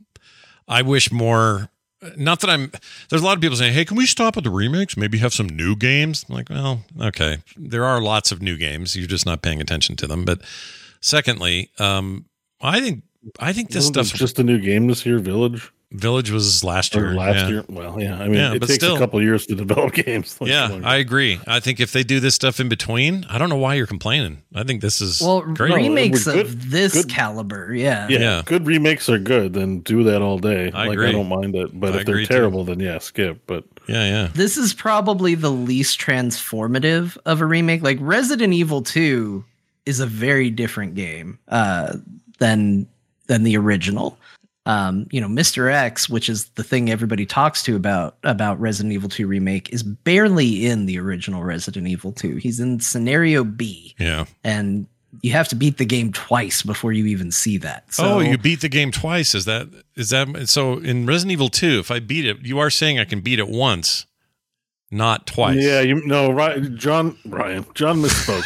I 0.66 0.82
wish 0.82 1.10
more. 1.10 1.70
Not 2.16 2.40
that 2.40 2.50
I'm. 2.50 2.70
There's 3.08 3.22
a 3.22 3.24
lot 3.24 3.36
of 3.36 3.40
people 3.40 3.56
saying, 3.56 3.74
"Hey, 3.74 3.84
can 3.84 3.96
we 3.96 4.06
stop 4.06 4.36
at 4.36 4.44
the 4.44 4.50
remakes? 4.50 4.96
Maybe 4.96 5.18
have 5.18 5.34
some 5.34 5.48
new 5.48 5.74
games." 5.74 6.24
I'm 6.28 6.34
like, 6.36 6.48
well, 6.48 6.84
okay. 7.00 7.38
There 7.56 7.84
are 7.84 8.00
lots 8.00 8.30
of 8.30 8.40
new 8.40 8.56
games. 8.56 8.94
You're 8.94 9.08
just 9.08 9.26
not 9.26 9.42
paying 9.42 9.60
attention 9.60 9.96
to 9.96 10.06
them. 10.06 10.24
But 10.24 10.40
secondly, 11.00 11.70
um, 11.78 12.26
I 12.60 12.80
think 12.80 13.02
I 13.40 13.52
think 13.52 13.70
this 13.70 13.86
stuff's 13.86 14.12
just 14.12 14.38
a 14.38 14.44
new 14.44 14.60
game 14.60 14.86
this 14.86 15.04
year, 15.04 15.18
Village. 15.18 15.72
Village 15.90 16.30
was 16.30 16.62
last 16.62 16.94
Or 16.94 17.00
year. 17.00 17.14
last 17.14 17.36
yeah. 17.36 17.48
year. 17.48 17.64
Well, 17.66 17.98
yeah. 17.98 18.16
I 18.18 18.24
mean, 18.26 18.34
Yeah, 18.34 18.52
it 18.52 18.60
but 18.60 18.66
takes 18.66 18.84
still. 18.84 18.96
a 18.96 18.98
couple 18.98 19.22
years 19.22 19.46
to 19.46 19.54
develop 19.54 19.94
games. 20.04 20.38
Like, 20.38 20.50
Yeah, 20.50 20.68
come. 20.68 20.84
I 20.84 20.96
agree. 20.96 21.40
I 21.46 21.60
think 21.60 21.80
if 21.80 21.92
they 21.92 22.02
do 22.02 22.20
this 22.20 22.34
stuff 22.34 22.60
in 22.60 22.68
between, 22.68 23.24
I 23.30 23.38
don't 23.38 23.48
know 23.48 23.56
why 23.56 23.74
you're 23.74 23.86
complaining. 23.86 24.42
I 24.54 24.64
think 24.64 24.82
this 24.82 25.00
is 25.00 25.22
Well, 25.22 25.40
great. 25.40 25.72
Remakes 25.74 26.26
we're 26.26 26.34
good- 26.34 26.46
of 26.46 26.70
this 26.70 26.92
good- 26.92 27.08
caliber, 27.08 27.74
yeah. 27.74 28.06
yeah, 28.10 28.18
yeah. 28.18 28.42
good 28.44 28.66
remakes 28.66 29.08
are 29.08 29.18
good. 29.18 29.54
Then 29.54 29.80
do 29.80 30.02
that 30.04 30.20
all 30.20 30.38
day. 30.38 30.70
I 30.74 30.88
like 30.88 30.92
agree. 30.92 31.08
I 31.08 31.12
don't 31.12 31.28
mind 31.30 31.54
it, 31.56 31.70
but 31.80 31.94
I 31.94 32.00
if 32.00 32.04
they're 32.06 32.16
agree, 32.16 32.26
too. 32.26 32.34
terrible, 32.34 32.64
then 32.64 32.80
yeah, 32.80 32.98
skip. 32.98 33.40
But 33.46 33.64
yeah, 33.88 34.04
yeah. 34.04 34.28
This 34.34 34.58
is 34.58 34.74
probably 34.74 35.34
the 35.36 35.50
least 35.50 35.98
transformative 35.98 37.16
of 37.24 37.40
a 37.40 37.46
remake. 37.46 37.82
Like 37.82 37.96
Resident 38.00 38.52
Evil 38.52 38.82
2 38.82 39.42
is 39.86 40.00
a 40.00 40.06
very 40.06 40.50
different 40.50 40.94
game 40.94 41.38
uh, 41.48 41.96
than 42.38 42.86
than 43.26 43.42
the 43.42 43.56
original. 43.56 44.18
Um, 44.68 45.06
you 45.10 45.20
know, 45.20 45.28
Mr. 45.28 45.72
X, 45.72 46.08
which 46.10 46.28
is 46.28 46.50
the 46.50 46.62
thing 46.62 46.90
everybody 46.90 47.24
talks 47.24 47.62
to 47.64 47.74
about 47.74 48.16
about 48.22 48.60
Resident 48.60 48.92
Evil 48.92 49.08
2 49.08 49.26
remake, 49.26 49.72
is 49.72 49.82
barely 49.82 50.66
in 50.66 50.84
the 50.86 50.98
original 50.98 51.42
Resident 51.42 51.88
Evil 51.88 52.12
2. 52.12 52.36
He's 52.36 52.60
in 52.60 52.78
scenario 52.78 53.44
B, 53.44 53.94
Yeah. 53.98 54.26
and 54.44 54.86
you 55.22 55.32
have 55.32 55.48
to 55.48 55.56
beat 55.56 55.78
the 55.78 55.86
game 55.86 56.12
twice 56.12 56.62
before 56.62 56.92
you 56.92 57.06
even 57.06 57.32
see 57.32 57.56
that. 57.56 57.92
So, 57.94 58.04
oh, 58.04 58.20
you 58.20 58.36
beat 58.36 58.60
the 58.60 58.68
game 58.68 58.92
twice. 58.92 59.34
Is 59.34 59.46
that 59.46 59.68
is 59.96 60.10
that 60.10 60.48
so 60.50 60.74
in 60.78 61.06
Resident 61.06 61.32
Evil 61.32 61.48
2, 61.48 61.78
if 61.78 61.90
I 61.90 61.98
beat 61.98 62.26
it, 62.26 62.44
you 62.44 62.58
are 62.58 62.68
saying 62.70 62.98
I 62.98 63.04
can 63.06 63.20
beat 63.20 63.38
it 63.38 63.48
once, 63.48 64.04
not 64.90 65.26
twice. 65.26 65.56
yeah, 65.62 65.80
you 65.80 66.04
no, 66.06 66.30
Ryan, 66.30 66.76
John, 66.78 67.16
Ryan, 67.26 67.66
John 67.74 68.00
misspoke. 68.02 68.42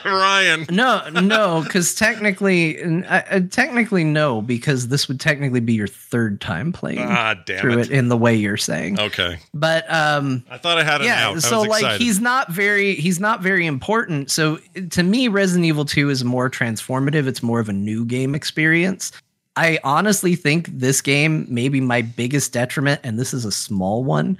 Ryan. 0.04 0.66
No, 0.70 1.06
no, 1.10 1.62
because 1.62 1.94
technically, 1.94 2.82
uh, 3.04 3.40
technically 3.50 4.04
no, 4.04 4.40
because 4.40 4.88
this 4.88 5.06
would 5.08 5.20
technically 5.20 5.60
be 5.60 5.74
your 5.74 5.86
third 5.86 6.40
time 6.40 6.72
playing 6.72 7.00
Ah, 7.00 7.34
damn 7.44 7.60
through 7.60 7.78
it. 7.80 7.90
it. 7.90 7.90
in 7.90 8.08
the 8.08 8.16
way 8.16 8.34
you're 8.34 8.56
saying. 8.56 8.98
Okay. 8.98 9.38
But 9.52 9.84
um, 9.92 10.44
I 10.50 10.56
thought 10.58 10.78
I 10.78 10.84
had 10.84 11.00
it 11.02 11.04
yeah, 11.04 11.26
out. 11.28 11.36
I 11.36 11.38
so 11.40 11.58
was 11.60 11.68
like 11.68 11.82
excited. 11.82 12.00
he's 12.00 12.20
not 12.20 12.50
very 12.50 12.94
he's 12.94 13.20
not 13.20 13.42
very 13.42 13.66
important. 13.66 14.30
So 14.30 14.58
to 14.90 15.02
me, 15.02 15.28
Resident 15.28 15.66
Evil 15.66 15.84
Two 15.84 16.08
is 16.08 16.24
more 16.24 16.48
transformative. 16.48 17.26
It's 17.26 17.42
more 17.42 17.60
of 17.60 17.68
a 17.68 17.72
new 17.74 18.04
game 18.04 18.34
experience. 18.34 19.12
I 19.56 19.78
honestly 19.84 20.34
think 20.36 20.68
this 20.68 21.00
game, 21.00 21.46
maybe 21.48 21.80
my 21.80 22.02
biggest 22.02 22.52
detriment, 22.52 23.00
and 23.04 23.18
this 23.18 23.32
is 23.32 23.44
a 23.46 23.50
small 23.52 24.04
one, 24.04 24.36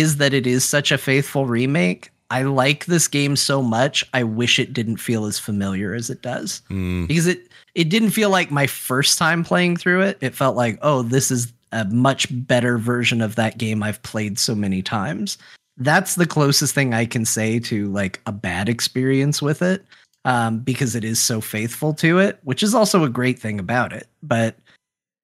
is 0.00 0.16
that 0.18 0.34
it 0.34 0.46
is 0.46 0.64
such 0.64 0.92
a 0.92 0.98
faithful 0.98 1.46
remake. 1.46 2.10
I 2.30 2.42
like 2.42 2.86
this 2.86 3.06
game 3.06 3.36
so 3.36 3.62
much. 3.62 4.04
I 4.12 4.24
wish 4.24 4.58
it 4.58 4.72
didn't 4.72 4.96
feel 4.96 5.26
as 5.26 5.38
familiar 5.38 5.94
as 5.94 6.10
it 6.10 6.22
does 6.22 6.60
Mm, 6.70 7.06
because 7.06 7.26
it 7.26 7.48
it 7.74 7.88
didn't 7.88 8.10
feel 8.10 8.30
like 8.30 8.50
my 8.50 8.66
first 8.66 9.18
time 9.18 9.44
playing 9.44 9.76
through 9.76 10.02
it. 10.02 10.18
It 10.20 10.34
felt 10.34 10.56
like, 10.56 10.78
oh, 10.82 11.02
this 11.02 11.30
is 11.30 11.52
a 11.72 11.84
much 11.84 12.26
better 12.30 12.78
version 12.78 13.20
of 13.20 13.34
that 13.34 13.58
game 13.58 13.82
I've 13.82 14.02
played 14.02 14.38
so 14.38 14.54
many 14.54 14.82
times. 14.82 15.36
That's 15.76 16.14
the 16.14 16.26
closest 16.26 16.74
thing 16.74 16.94
I 16.94 17.04
can 17.04 17.24
say 17.26 17.58
to 17.60 17.88
like 17.92 18.20
a 18.26 18.32
bad 18.32 18.68
experience 18.68 19.42
with 19.42 19.60
it, 19.60 19.84
um, 20.24 20.60
because 20.60 20.96
it 20.96 21.04
is 21.04 21.18
so 21.20 21.40
faithful 21.40 21.92
to 21.94 22.18
it, 22.18 22.38
which 22.44 22.62
is 22.62 22.74
also 22.74 23.04
a 23.04 23.10
great 23.10 23.38
thing 23.38 23.60
about 23.60 23.92
it. 23.92 24.08
But 24.22 24.56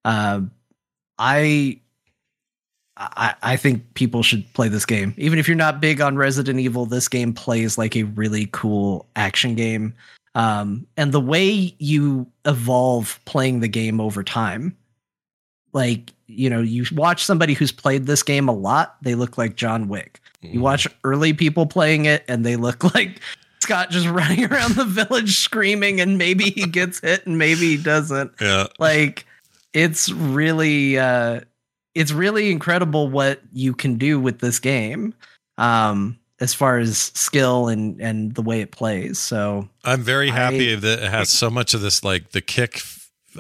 uh, 0.05 0.43
I. 1.19 1.81
I, 2.97 3.35
I 3.43 3.57
think 3.57 3.95
people 3.95 4.23
should 4.23 4.51
play 4.53 4.69
this 4.69 4.85
game. 4.85 5.15
Even 5.17 5.39
if 5.39 5.49
you're 5.49 5.57
not 5.57 5.81
big 5.81 6.01
on 6.01 6.17
Resident 6.17 6.61
Evil, 6.61 6.85
this 6.85 7.09
game 7.09 7.33
plays 7.33 7.79
like 7.79 7.97
a 7.97 8.03
really 8.03 8.49
cool 8.53 9.07
action 9.17 9.55
game 9.55 9.95
um, 10.35 10.87
and 10.97 11.13
the 11.13 11.21
way 11.21 11.75
you 11.79 12.27
evolve 12.45 13.21
playing 13.25 13.61
the 13.61 13.69
game 13.69 14.01
over 14.01 14.23
time 14.23 14.77
like 15.73 16.13
you 16.27 16.49
know 16.51 16.61
you 16.61 16.85
watch 16.93 17.25
somebody 17.25 17.55
who's 17.55 17.73
played 17.73 18.07
this 18.07 18.23
game 18.23 18.49
a 18.49 18.53
lot 18.53 18.97
they 19.03 19.15
look 19.15 19.39
like 19.39 19.57
john 19.57 19.89
wick 19.89 20.21
you 20.41 20.61
watch 20.61 20.89
early 21.05 21.33
people 21.33 21.67
playing 21.67 22.05
it 22.05 22.25
and 22.29 22.45
they 22.45 22.57
look 22.57 22.83
like 22.95 23.21
scott 23.61 23.91
just 23.91 24.09
running 24.09 24.45
around 24.45 24.75
the 24.75 24.85
village 24.85 25.37
screaming 25.37 26.01
and 26.01 26.19
maybe 26.19 26.45
he 26.45 26.67
gets 26.67 27.01
hit 27.01 27.27
and 27.27 27.39
maybe 27.39 27.77
he 27.77 27.83
doesn't 27.83 28.33
yeah. 28.41 28.67
like 28.79 29.25
it's 29.73 30.11
really 30.11 30.99
uh 30.99 31.41
it's 31.95 32.13
really 32.13 32.51
incredible 32.51 33.09
what 33.09 33.41
you 33.53 33.75
can 33.75 33.97
do 33.99 34.19
with 34.21 34.39
this 34.41 34.59
game 34.59 35.15
um 35.59 36.19
as 36.41 36.55
far 36.55 36.79
as 36.79 36.99
skill 37.15 37.69
and 37.69 38.01
and 38.01 38.35
the 38.35 38.43
way 38.43 38.61
it 38.61 38.71
plays 38.73 39.19
so 39.19 39.69
I'm 39.85 40.03
very 40.03 40.31
happy 40.31 40.73
I- 40.73 40.77
that 40.77 41.03
it 41.05 41.11
has 41.11 41.29
so 41.31 41.51
much 41.51 41.75
of 41.75 41.81
this. 41.81 42.03
Like 42.05 42.31
the 42.31 42.41
kick 42.41 42.81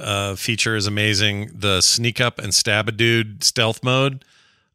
uh, 0.00 0.34
feature 0.36 0.74
is 0.76 0.86
amazing. 0.86 1.50
The 1.54 1.80
sneak 1.80 2.20
up 2.20 2.38
and 2.38 2.54
stab 2.54 2.88
a 2.88 2.92
dude 2.92 3.44
stealth 3.44 3.82
mode. 3.84 4.24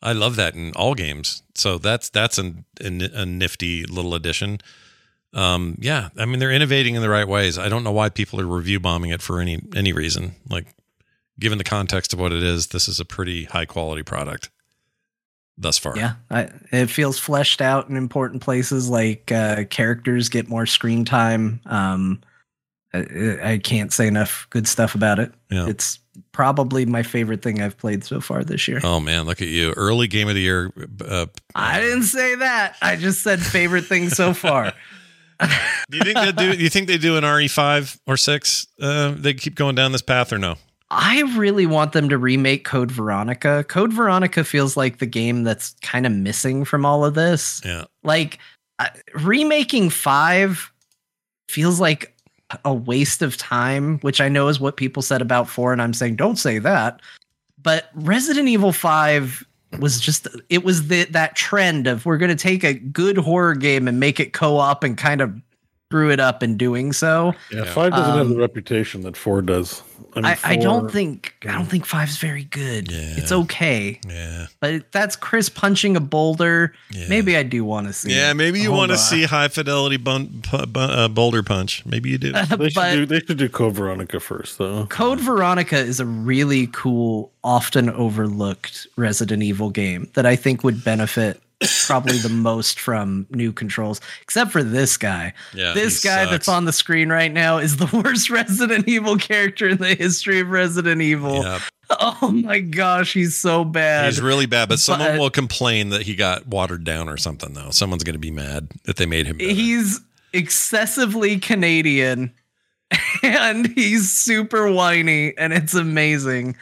I 0.02 0.14
love 0.14 0.36
that 0.36 0.54
in 0.56 0.74
all 0.76 0.94
games. 0.94 1.41
So 1.56 1.78
that's 1.78 2.10
that's 2.10 2.38
an, 2.38 2.66
an, 2.80 3.02
a 3.02 3.26
nifty 3.26 3.84
little 3.84 4.14
addition. 4.14 4.60
Um, 5.34 5.78
yeah, 5.82 6.10
I 6.18 6.26
mean 6.26 6.40
they're 6.40 6.52
innovating 6.52 6.95
in 6.95 7.02
the 7.02 7.10
right 7.10 7.28
ways. 7.28 7.58
I 7.58 7.68
don't 7.70 7.84
know 7.84 7.91
why 7.91 8.10
people 8.10 8.40
are 8.40 8.45
review 8.45 8.80
bombing 8.80 9.10
it 9.12 9.22
for 9.22 9.40
any 9.41 9.60
any 9.76 9.91
reason. 9.91 10.36
Like, 10.49 10.68
given 11.39 11.57
the 11.57 11.64
context 11.64 12.14
of 12.14 12.19
what 12.19 12.31
it 12.31 12.43
is, 12.43 12.68
this 12.68 12.88
is 12.88 12.99
a 12.99 13.05
pretty 13.05 13.45
high 13.45 13.65
quality 13.65 14.03
product 14.03 14.49
thus 15.57 15.77
far. 15.77 15.97
Yeah, 15.97 16.15
I, 16.30 16.49
it 16.72 16.88
feels 16.88 17.18
fleshed 17.18 17.61
out 17.61 17.89
in 17.89 17.95
important 17.95 18.41
places. 18.41 18.89
Like 18.89 19.31
uh, 19.31 19.65
characters 19.65 20.30
get 20.30 20.47
more 20.47 20.65
screen 20.65 21.05
time. 21.05 21.61
Um, 21.65 22.22
I, 22.93 23.38
I 23.43 23.57
can't 23.57 23.91
say 23.91 24.07
enough 24.07 24.47
good 24.49 24.68
stuff 24.68 24.95
about 24.95 25.19
it. 25.19 25.34
Yeah. 25.51 25.68
It's 25.68 25.99
probably 26.31 26.85
my 26.85 27.03
favorite 27.03 27.41
thing 27.41 27.61
I've 27.61 27.77
played 27.77 28.03
so 28.03 28.22
far 28.22 28.43
this 28.43 28.68
year. 28.68 28.80
Oh 28.84 28.99
man, 28.99 29.26
look 29.26 29.41
at 29.41 29.47
you! 29.47 29.73
Early 29.76 30.07
game 30.07 30.30
of 30.30 30.35
the 30.35 30.41
year. 30.41 30.72
Uh, 31.05 31.27
I 31.55 31.80
didn't 31.81 32.03
say 32.03 32.35
that. 32.35 32.76
I 32.81 32.95
just 32.95 33.22
said 33.22 33.41
favorite 33.41 33.85
thing 33.85 34.09
so 34.09 34.34
far. 34.34 34.73
Do 35.91 35.97
you 35.97 36.03
think 36.03 36.18
they 36.18 36.31
do? 36.31 36.57
You 36.57 36.69
think 36.69 36.88
they 36.88 36.97
do 36.97 37.15
an 37.15 37.23
RE 37.23 37.47
five 37.47 37.99
or 38.07 38.18
six? 38.18 38.65
Uh, 38.81 39.14
they 39.15 39.35
keep 39.35 39.53
going 39.53 39.76
down 39.76 39.91
this 39.91 40.01
path 40.01 40.34
or 40.34 40.39
no? 40.39 40.55
I 40.89 41.22
really 41.35 41.65
want 41.65 41.91
them 41.91 42.07
to 42.09 42.18
remake 42.18 42.64
Code 42.64 42.91
Veronica. 42.91 43.65
Code 43.68 43.91
Veronica 43.91 44.43
feels 44.43 44.77
like 44.77 44.99
the 44.99 45.05
game 45.05 45.43
that's 45.43 45.76
kind 45.81 46.05
of 46.05 46.14
missing 46.14 46.64
from 46.64 46.85
all 46.85 47.03
of 47.03 47.14
this. 47.14 47.61
Yeah, 47.65 47.85
like 48.03 48.39
uh, 48.80 48.89
remaking 49.15 49.89
five 49.89 50.72
feels 51.49 51.80
like 51.80 52.14
a 52.64 52.73
waste 52.73 53.22
of 53.22 53.35
time 53.35 53.99
which 53.99 54.22
i 54.22 54.30
know 54.30 54.47
is 54.47 54.57
what 54.57 54.77
people 54.77 55.01
said 55.01 55.22
about 55.22 55.49
four 55.49 55.73
and 55.73 55.81
i'm 55.81 55.93
saying 55.93 56.15
don't 56.15 56.38
say 56.38 56.59
that 56.59 57.01
but 57.61 57.89
resident 57.95 58.47
evil 58.47 58.72
5 58.72 59.45
was 59.80 59.99
just 59.99 60.27
it 60.49 60.64
was 60.64 60.88
the, 60.88 61.03
that 61.05 61.35
trend 61.35 61.88
of 61.88 62.05
we're 62.05 62.18
going 62.18 62.30
to 62.30 62.35
take 62.35 62.64
a 62.64 62.73
good 62.73 63.18
horror 63.18 63.53
game 63.53 63.88
and 63.88 63.99
make 63.99 64.19
it 64.19 64.31
co-op 64.31 64.84
and 64.84 64.97
kind 64.97 65.19
of 65.19 65.35
brew 65.89 66.11
it 66.11 66.19
up 66.19 66.43
in 66.43 66.57
doing 66.57 66.91
so 66.93 67.34
Yeah, 67.51 67.64
five 67.65 67.91
doesn't 67.91 68.18
have 68.18 68.22
Um, 68.27 68.30
the 68.34 68.38
reputation 68.39 69.01
that 69.01 69.15
four 69.15 69.41
does. 69.41 69.81
I, 70.14 70.19
mean, 70.22 70.26
I, 70.26 70.38
I 70.43 70.55
don't 70.55 70.81
four- 70.81 70.89
think 70.89 71.35
I 71.43 71.51
don't 71.51 71.65
think 71.68 71.85
five's 71.85 72.18
very 72.18 72.43
good. 72.45 72.91
Yeah. 72.91 73.15
It's 73.18 73.31
okay, 73.31 73.99
yeah, 74.07 74.47
but 74.59 74.91
that's 74.91 75.15
Chris 75.15 75.47
punching 75.47 75.95
a 75.95 75.99
boulder. 75.99 76.73
Yeah. 76.91 77.07
Maybe 77.07 77.38
I 77.38 77.43
do 77.43 77.64
want 77.64 77.88
to 77.88 77.93
see. 77.93 78.14
yeah. 78.15 78.31
it. 78.31 78.34
Maybe 78.34 78.59
you 78.59 78.72
want 78.72 78.91
to 78.91 78.97
see 78.97 79.23
high 79.26 79.47
fidelity 79.49 79.97
bun, 79.97 80.41
pu- 80.43 80.65
bu- 80.65 80.80
uh, 80.80 81.07
boulder 81.07 81.43
punch. 81.43 81.85
Maybe 81.85 82.09
you 82.09 82.18
do. 82.18 82.31
They 82.57 82.69
should, 82.69 82.76
but 82.76 82.93
do, 82.95 83.05
they 83.05 83.19
should 83.19 83.38
do 83.38 83.47
Code 83.49 83.76
Veronica 83.76 84.19
first, 84.19 84.57
though. 84.57 84.88
Code 84.88 85.19
Veronica 85.19 85.77
is 85.77 85.99
a 85.99 86.05
really 86.05 86.68
cool, 86.68 87.31
often 87.43 87.89
overlooked 87.91 88.88
Resident 88.95 89.43
Evil 89.43 89.69
game 89.69 90.09
that 90.15 90.26
I 90.26 90.35
think 90.35 90.64
would 90.64 90.84
benefit 90.84 91.39
probably 91.85 92.17
the 92.19 92.29
most 92.29 92.79
from 92.79 93.25
new 93.31 93.51
controls, 93.51 93.99
except 94.21 94.51
for 94.51 94.63
this 94.63 94.97
guy. 94.97 95.34
Yeah, 95.53 95.73
this 95.73 96.03
guy 96.03 96.19
sucks. 96.23 96.31
that's 96.31 96.47
on 96.47 96.65
the 96.65 96.73
screen 96.73 97.09
right 97.09 97.31
now 97.31 97.57
is 97.57 97.77
the 97.77 97.85
worst 98.03 98.29
Resident 98.29 98.88
Evil 98.88 99.17
character 99.17 99.67
in 99.69 99.77
the 99.77 99.95
history 99.95 100.39
of 100.39 100.49
Resident 100.49 101.01
Evil. 101.01 101.43
Yeah, 101.43 101.59
Oh 101.89 102.31
my 102.31 102.59
gosh, 102.59 103.13
he's 103.13 103.35
so 103.38 103.63
bad. 103.63 104.05
he's 104.05 104.21
really 104.21 104.45
bad. 104.45 104.67
But 104.69 104.79
someone 104.79 105.13
but- 105.13 105.19
will 105.19 105.29
complain 105.29 105.89
that 105.89 106.01
he 106.03 106.15
got 106.15 106.45
watered 106.47 106.84
down 106.84 107.07
or 107.09 107.17
something. 107.17 107.53
Though 107.53 107.71
someone's 107.71 108.03
going 108.03 108.13
to 108.15 108.19
be 108.19 108.31
mad 108.31 108.69
that 108.84 108.97
they 108.97 109.05
made 109.05 109.25
him. 109.25 109.38
Better. 109.38 109.49
he's 109.51 110.01
excessively 110.34 111.39
Canadian 111.39 112.34
and 113.23 113.67
he's 113.67 114.11
super 114.11 114.71
whiny 114.71 115.35
and 115.38 115.53
it's 115.53 115.73
amazing. 115.73 116.55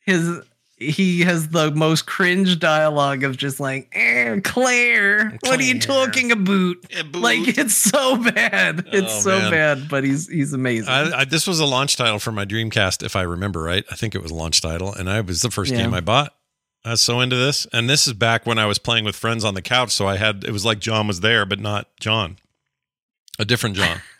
His 0.00 0.40
he 0.80 1.20
has 1.22 1.48
the 1.48 1.70
most 1.72 2.06
cringe 2.06 2.58
dialogue 2.58 3.24
of 3.24 3.36
just 3.36 3.58
like, 3.60 3.88
eh, 3.92 4.38
Claire, 4.44 5.36
what 5.40 5.58
are 5.58 5.62
you 5.62 5.78
talking 5.80 6.30
about? 6.32 6.76
Like 7.14 7.58
it's 7.58 7.74
so 7.74 8.16
bad. 8.32 8.84
It's 8.92 9.12
Oh, 9.12 9.20
so 9.20 9.38
man. 9.38 9.50
bad, 9.50 9.88
but 9.88 10.04
he's 10.04 10.28
he's 10.28 10.52
amazing. 10.52 10.88
I, 10.88 11.20
I, 11.20 11.24
this 11.24 11.46
was 11.46 11.58
a 11.60 11.66
launch 11.66 11.96
title 11.96 12.18
for 12.18 12.32
my 12.32 12.44
Dreamcast, 12.44 13.02
if 13.04 13.16
I 13.16 13.22
remember 13.22 13.62
right. 13.62 13.84
I 13.90 13.94
think 13.96 14.14
it 14.14 14.22
was 14.22 14.30
a 14.30 14.34
launch 14.34 14.60
title, 14.60 14.92
and 14.92 15.10
I 15.10 15.20
was 15.20 15.42
the 15.42 15.50
first 15.50 15.72
Yeah. 15.72 15.78
game 15.82 15.94
I 15.94 16.00
bought. 16.00 16.34
I 16.84 16.92
was 16.92 17.00
so 17.00 17.20
into 17.20 17.36
this, 17.36 17.66
and 17.72 17.90
this 17.90 18.06
is 18.06 18.12
back 18.12 18.46
when 18.46 18.58
I 18.58 18.66
was 18.66 18.78
playing 18.78 19.04
with 19.04 19.16
friends 19.16 19.44
on 19.44 19.54
the 19.54 19.62
couch. 19.62 19.90
So 19.90 20.06
I 20.06 20.16
had 20.16 20.44
it 20.44 20.52
was 20.52 20.64
like 20.64 20.78
John 20.78 21.06
was 21.08 21.20
there, 21.20 21.44
but 21.44 21.58
not 21.58 21.88
John, 21.98 22.36
a 23.38 23.44
different 23.44 23.76
John. 23.76 24.00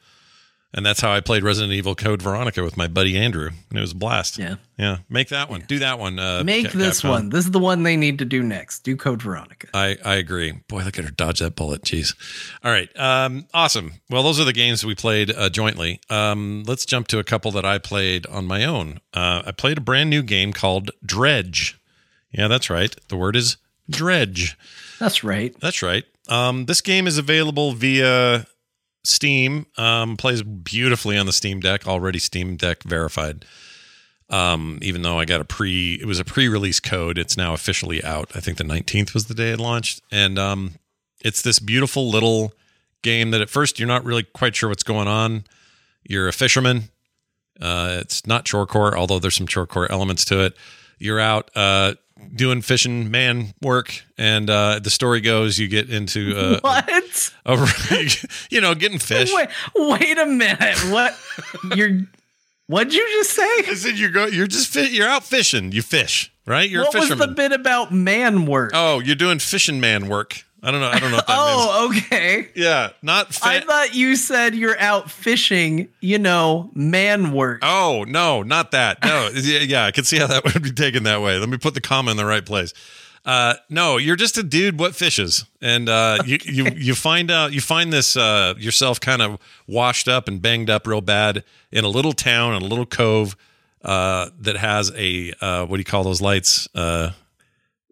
And 0.75 0.85
that's 0.85 1.01
how 1.01 1.11
I 1.11 1.21
played 1.21 1.43
Resident 1.45 1.73
Evil 1.73 1.95
Code 1.95 2.21
Veronica 2.21 2.63
with 2.63 2.77
my 2.77 2.89
buddy 2.89 3.17
Andrew, 3.17 3.49
and 3.71 3.79
it 3.79 3.81
was 3.81 3.93
a 3.93 3.97
blast. 3.97 4.37
Yeah. 4.39 4.57
yeah. 4.77 4.99
Make 5.09 5.29
that 5.31 5.49
one. 5.49 5.63
Do 5.67 5.79
that 5.79 5.99
one. 5.99 6.19
Uh, 6.19 6.45
Make 6.45 6.71
Ca- 6.73 6.79
this 6.79 7.01
Capcom. 7.01 7.09
one. 7.09 7.29
This 7.31 7.47
is 7.47 7.51
the 7.53 7.59
one 7.59 7.85
they 7.85 7.97
need 7.97 8.19
to 8.19 8.27
do 8.27 8.43
next. 8.43 8.81
Do 8.81 8.95
Code 8.95 9.23
Veronica. 9.23 9.69
I, 9.73 9.97
I 10.05 10.17
agree. 10.17 10.53
Boy, 10.69 10.83
look 10.85 10.99
at 10.99 11.07
her 11.07 11.11
dodge 11.11 11.39
that 11.39 11.57
bullet. 11.57 11.83
Jeez. 11.85 12.15
All 12.63 12.71
right. 12.71 12.91
Um, 12.99 13.47
awesome. 13.55 13.95
Well, 14.11 14.23
those 14.23 14.39
are 14.39 14.45
the 14.45 14.53
games 14.53 14.85
we 14.85 14.95
played 14.95 15.31
uh, 15.31 15.49
jointly. 15.49 16.01
Um, 16.11 16.65
let's 16.67 16.85
jump 16.85 17.09
to 17.09 17.19
a 17.19 17.25
couple 17.25 17.51
that 17.53 17.65
I 17.65 17.79
played 17.79 18.27
on 18.27 18.45
my 18.47 18.65
own. 18.65 19.01
Uh, 19.15 19.43
I 19.47 19.53
played 19.53 19.79
a 19.79 19.83
brand 19.83 20.11
new 20.11 20.23
game 20.23 20.53
called 20.53 20.91
Dredge. 21.03 21.81
Yeah, 22.31 22.47
that's 22.47 22.69
right. 22.69 22.95
The 23.09 23.17
word 23.17 23.37
is 23.37 23.57
Dredge. 23.89 24.59
That's 25.01 25.25
right. 25.25 25.59
That's 25.61 25.81
right. 25.83 26.05
Um, 26.29 26.67
this 26.67 26.83
game 26.83 27.07
is 27.07 27.17
available 27.17 27.73
via 27.73 28.47
Steam. 29.09 29.67
Um, 29.77 30.17
plays 30.17 30.43
beautifully 30.43 31.17
on 31.17 31.27
the 31.27 31.33
Steam 31.33 31.61
Deck. 31.61 31.87
Already 31.87 32.19
Steam 32.19 32.57
Deck 32.57 32.83
verified. 32.83 33.45
Um, 34.31 34.79
even 34.83 35.03
though 35.03 35.19
I 35.19 35.25
got 35.25 35.41
a 35.41 35.45
pre, 35.45 35.95
it 35.95 36.05
was 36.07 36.21
a 36.21 36.25
pre-release 36.25 36.81
code. 36.81 37.17
It's 37.17 37.37
now 37.37 37.55
officially 37.55 38.05
out. 38.05 38.31
I 38.35 38.41
think 38.41 38.59
the 38.59 38.65
19th 38.65 39.15
was 39.15 39.27
the 39.27 39.35
day 39.35 39.51
it 39.53 39.59
launched, 39.59 40.03
and 40.13 40.39
um, 40.39 40.75
it's 41.21 41.41
this 41.41 41.59
beautiful 41.59 42.11
little 42.11 42.53
game 43.03 43.31
that 43.31 43.41
at 43.41 43.49
first 43.49 43.79
you're 43.79 43.89
not 43.89 44.05
really 44.05 44.25
quite 44.25 44.55
sure 44.55 44.69
what's 44.69 44.83
going 44.83 45.09
on. 45.09 45.45
You're 46.03 46.29
a 46.29 46.33
fisherman. 46.33 46.91
Uh, 47.61 47.99
it's 48.01 48.27
not 48.27 48.45
chorecore, 48.45 48.95
although 48.95 49.19
there's 49.19 49.37
some 49.37 49.47
chorecore 49.47 49.91
elements 49.91 50.25
to 50.27 50.45
it. 50.45 50.57
You're 50.99 51.21
out 51.21 51.51
uh, 51.55 51.95
doing 52.35 52.63
fishing 52.63 53.11
man 53.11 53.55
work, 53.63 54.05
and 54.17 54.49
uh, 54.49 54.79
the 54.79 54.91
story 54.91 55.21
goes 55.21 55.59
you 55.59 55.69
get 55.69 55.91
into 55.91 56.37
uh, 56.37 56.61
what? 56.63 57.33
a, 57.47 58.09
you 58.51 58.61
know 58.61 58.75
getting 58.75 58.99
fish. 58.99 59.33
Wait, 59.33 59.49
wait 59.75 60.19
a 60.19 60.27
minute. 60.27 60.79
What? 60.91 61.17
You're. 61.77 62.01
What'd 62.67 62.93
you 62.93 63.07
just 63.19 63.31
say? 63.31 63.43
I 63.43 63.75
said 63.75 63.99
you 63.99 64.11
go. 64.11 64.27
You're 64.27 64.47
just 64.47 64.75
you're 64.75 65.09
out 65.09 65.25
fishing. 65.25 65.73
You 65.73 65.81
fish, 65.81 66.31
right? 66.47 66.69
You're 66.69 66.85
what 66.85 66.95
a 66.95 66.99
was 66.99 67.09
the 67.09 67.29
bit 67.29 67.53
about 67.53 67.93
man 67.93 68.45
work? 68.45 68.73
oh, 68.75 69.01
you're 69.01 69.17
doing 69.17 69.39
fishing 69.39 69.81
man 69.81 70.09
work. 70.09 70.45
I 70.63 70.71
don't 70.71 70.81
know. 70.81 70.89
I 70.89 70.99
don't 70.99 71.11
know 71.11 71.19
that 71.19 71.29
means. 71.29 71.29
Oh, 71.61 71.91
okay. 71.91 72.49
Yeah, 72.55 72.91
not. 73.03 73.33
Fa- 73.35 73.47
I 73.47 73.61
thought 73.61 73.95
you 73.95 74.17
said 74.17 74.55
you're 74.55 74.79
out 74.81 75.11
fishing, 75.11 75.89
you 76.01 76.19
know, 76.19 76.71
man 76.75 77.33
work. 77.33 77.61
Oh 77.63 78.05
no, 78.09 78.43
not 78.43 78.73
that. 78.73 79.03
No, 79.05 79.31
yeah, 79.35 79.61
yeah, 79.61 79.87
I 79.87 79.91
can 79.93 80.05
see 80.05 80.19
how 80.19 80.27
that 80.27 80.45
would 80.55 80.63
be 80.63 80.73
taken 80.73 81.05
that 81.05 81.23
way. 81.23 81.39
Let 81.39 81.49
me 81.49 81.59
put 81.59 81.75
the 81.75 81.81
comma 81.81 82.11
in 82.11 82.17
the 82.17 82.27
right 82.27 82.45
place. 82.45 82.75
Uh, 83.25 83.55
no, 83.69 83.99
you're 83.99 84.17
just 84.17 84.39
a 84.39 84.43
dude 84.43 84.79
what 84.79 84.95
fishes, 84.95 85.45
and 85.61 85.89
uh, 85.89 86.19
you 86.25 86.39
you 86.45 86.67
you 86.75 86.95
find 86.95 87.31
out 87.31 87.53
you 87.53 87.61
find 87.61 87.93
this 87.93 88.17
uh, 88.17 88.55
yourself 88.57 89.01
kind 89.01 89.21
of 89.23 89.39
washed 89.67 90.09
up 90.09 90.29
and 90.29 90.41
banged 90.41 90.71
up 90.71 90.87
real 90.87 91.01
bad 91.03 91.45
in 91.71 91.85
a 91.85 91.89
little 91.89 92.13
town 92.13 92.55
in 92.55 92.63
a 92.63 92.67
little 92.67 92.87
cove 92.87 93.37
uh, 93.85 94.31
that 94.41 94.57
has 94.57 94.91
a 94.97 95.33
uh, 95.41 95.67
what 95.67 95.77
do 95.77 95.81
you 95.81 95.85
call 95.85 96.05
those 96.05 96.21
lights? 96.23 96.69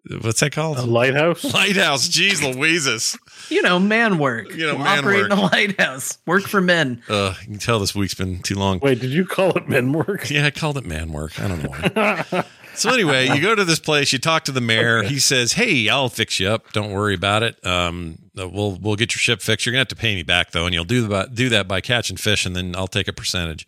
Uh, 0.09 0.17
what's 0.21 0.39
that 0.39 0.51
called? 0.51 0.77
A 0.77 0.83
lighthouse? 0.83 1.43
Lighthouse. 1.53 2.07
Jeez 2.09 2.41
Louises. 2.41 3.17
You 3.49 3.61
know, 3.61 3.79
man 3.79 4.17
work. 4.17 4.53
You 4.53 4.67
know, 4.67 4.77
man 4.77 4.99
Operate 4.99 5.23
work. 5.23 5.31
in 5.31 5.37
a 5.37 5.41
lighthouse. 5.41 6.17
Work 6.25 6.43
for 6.43 6.61
men. 6.61 7.01
Uh, 7.09 7.33
you 7.41 7.47
can 7.47 7.57
tell 7.57 7.79
this 7.79 7.95
week's 7.95 8.13
been 8.13 8.39
too 8.41 8.55
long. 8.55 8.79
Wait, 8.79 8.99
did 8.99 9.11
you 9.11 9.25
call 9.25 9.51
it 9.57 9.67
men 9.69 9.93
work? 9.93 10.29
Yeah, 10.29 10.45
I 10.45 10.51
called 10.51 10.77
it 10.77 10.85
man 10.85 11.11
work. 11.11 11.39
I 11.39 11.47
don't 11.47 11.63
know 11.63 11.69
why. 11.69 12.43
so 12.75 12.93
anyway, 12.93 13.27
you 13.29 13.41
go 13.41 13.55
to 13.55 13.63
this 13.63 13.79
place, 13.79 14.11
you 14.11 14.19
talk 14.19 14.43
to 14.45 14.51
the 14.51 14.61
mayor. 14.61 15.03
He 15.03 15.19
says, 15.19 15.53
"Hey, 15.53 15.87
I'll 15.89 16.09
fix 16.09 16.39
you 16.39 16.49
up. 16.49 16.73
Don't 16.73 16.91
worry 16.91 17.15
about 17.15 17.43
it. 17.43 17.65
Um, 17.65 18.17
we'll 18.35 18.77
we'll 18.81 18.95
get 18.97 19.13
your 19.13 19.19
ship 19.19 19.41
fixed. 19.41 19.65
You're 19.65 19.71
gonna 19.71 19.81
have 19.81 19.87
to 19.89 19.95
pay 19.95 20.15
me 20.15 20.23
back 20.23 20.51
though, 20.51 20.65
and 20.65 20.73
you'll 20.73 20.83
do 20.83 21.07
the, 21.07 21.29
do 21.33 21.49
that 21.49 21.67
by 21.67 21.81
catching 21.81 22.17
fish, 22.17 22.45
and 22.45 22.55
then 22.55 22.75
I'll 22.75 22.87
take 22.87 23.07
a 23.07 23.13
percentage." 23.13 23.65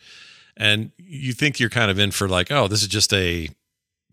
And 0.58 0.92
you 0.98 1.32
think 1.32 1.60
you're 1.60 1.70
kind 1.70 1.90
of 1.90 1.98
in 1.98 2.12
for 2.12 2.28
like, 2.28 2.52
oh, 2.52 2.68
this 2.68 2.82
is 2.82 2.90
just 2.90 3.14
a 3.14 3.50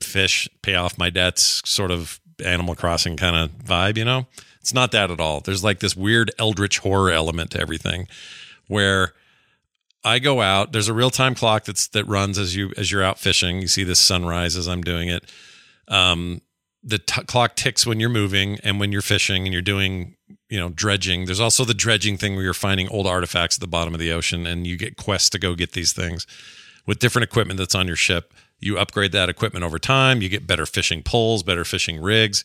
fish, 0.00 0.48
pay 0.62 0.74
off 0.74 0.98
my 0.98 1.10
debts, 1.10 1.62
sort 1.64 1.90
of 1.90 2.20
Animal 2.44 2.74
Crossing 2.74 3.16
kind 3.16 3.36
of 3.36 3.50
vibe, 3.58 3.96
you 3.96 4.04
know? 4.04 4.26
It's 4.60 4.74
not 4.74 4.90
that 4.92 5.10
at 5.10 5.20
all. 5.20 5.40
There's 5.40 5.62
like 5.62 5.78
this 5.78 5.96
weird 5.96 6.32
eldritch 6.38 6.80
horror 6.80 7.10
element 7.10 7.52
to 7.52 7.60
everything 7.60 8.08
where 8.66 9.14
I 10.04 10.18
go 10.18 10.40
out. 10.40 10.72
There's 10.72 10.88
a 10.88 10.94
real 10.94 11.10
time 11.10 11.36
clock 11.36 11.64
that's 11.64 11.86
that 11.88 12.04
runs 12.06 12.36
as 12.36 12.56
you 12.56 12.72
as 12.76 12.90
you're 12.90 13.02
out 13.02 13.18
fishing. 13.18 13.60
You 13.60 13.68
see 13.68 13.84
this 13.84 14.00
sunrise 14.00 14.56
as 14.56 14.66
I'm 14.66 14.82
doing 14.82 15.08
it. 15.08 15.30
Um, 15.86 16.40
the 16.82 16.98
t- 16.98 17.22
clock 17.22 17.54
ticks 17.56 17.86
when 17.86 18.00
you're 18.00 18.08
moving 18.08 18.58
and 18.62 18.78
when 18.80 18.90
you're 18.92 19.02
fishing 19.02 19.44
and 19.44 19.52
you're 19.52 19.62
doing 19.62 20.16
you 20.48 20.58
know 20.58 20.68
dredging. 20.68 21.26
There's 21.26 21.40
also 21.40 21.64
the 21.64 21.74
dredging 21.74 22.16
thing 22.16 22.34
where 22.34 22.44
you're 22.44 22.54
finding 22.54 22.88
old 22.88 23.06
artifacts 23.06 23.56
at 23.56 23.60
the 23.60 23.66
bottom 23.66 23.94
of 23.94 24.00
the 24.00 24.12
ocean 24.12 24.46
and 24.46 24.66
you 24.66 24.76
get 24.76 24.96
quests 24.96 25.30
to 25.30 25.38
go 25.38 25.54
get 25.54 25.72
these 25.72 25.92
things 25.92 26.26
with 26.86 26.98
different 26.98 27.24
equipment 27.24 27.58
that's 27.58 27.74
on 27.74 27.86
your 27.86 27.96
ship. 27.96 28.32
You 28.58 28.78
upgrade 28.78 29.12
that 29.12 29.28
equipment 29.28 29.64
over 29.64 29.78
time. 29.78 30.22
You 30.22 30.28
get 30.28 30.46
better 30.46 30.66
fishing 30.66 31.02
poles, 31.02 31.42
better 31.42 31.64
fishing 31.64 32.00
rigs. 32.00 32.44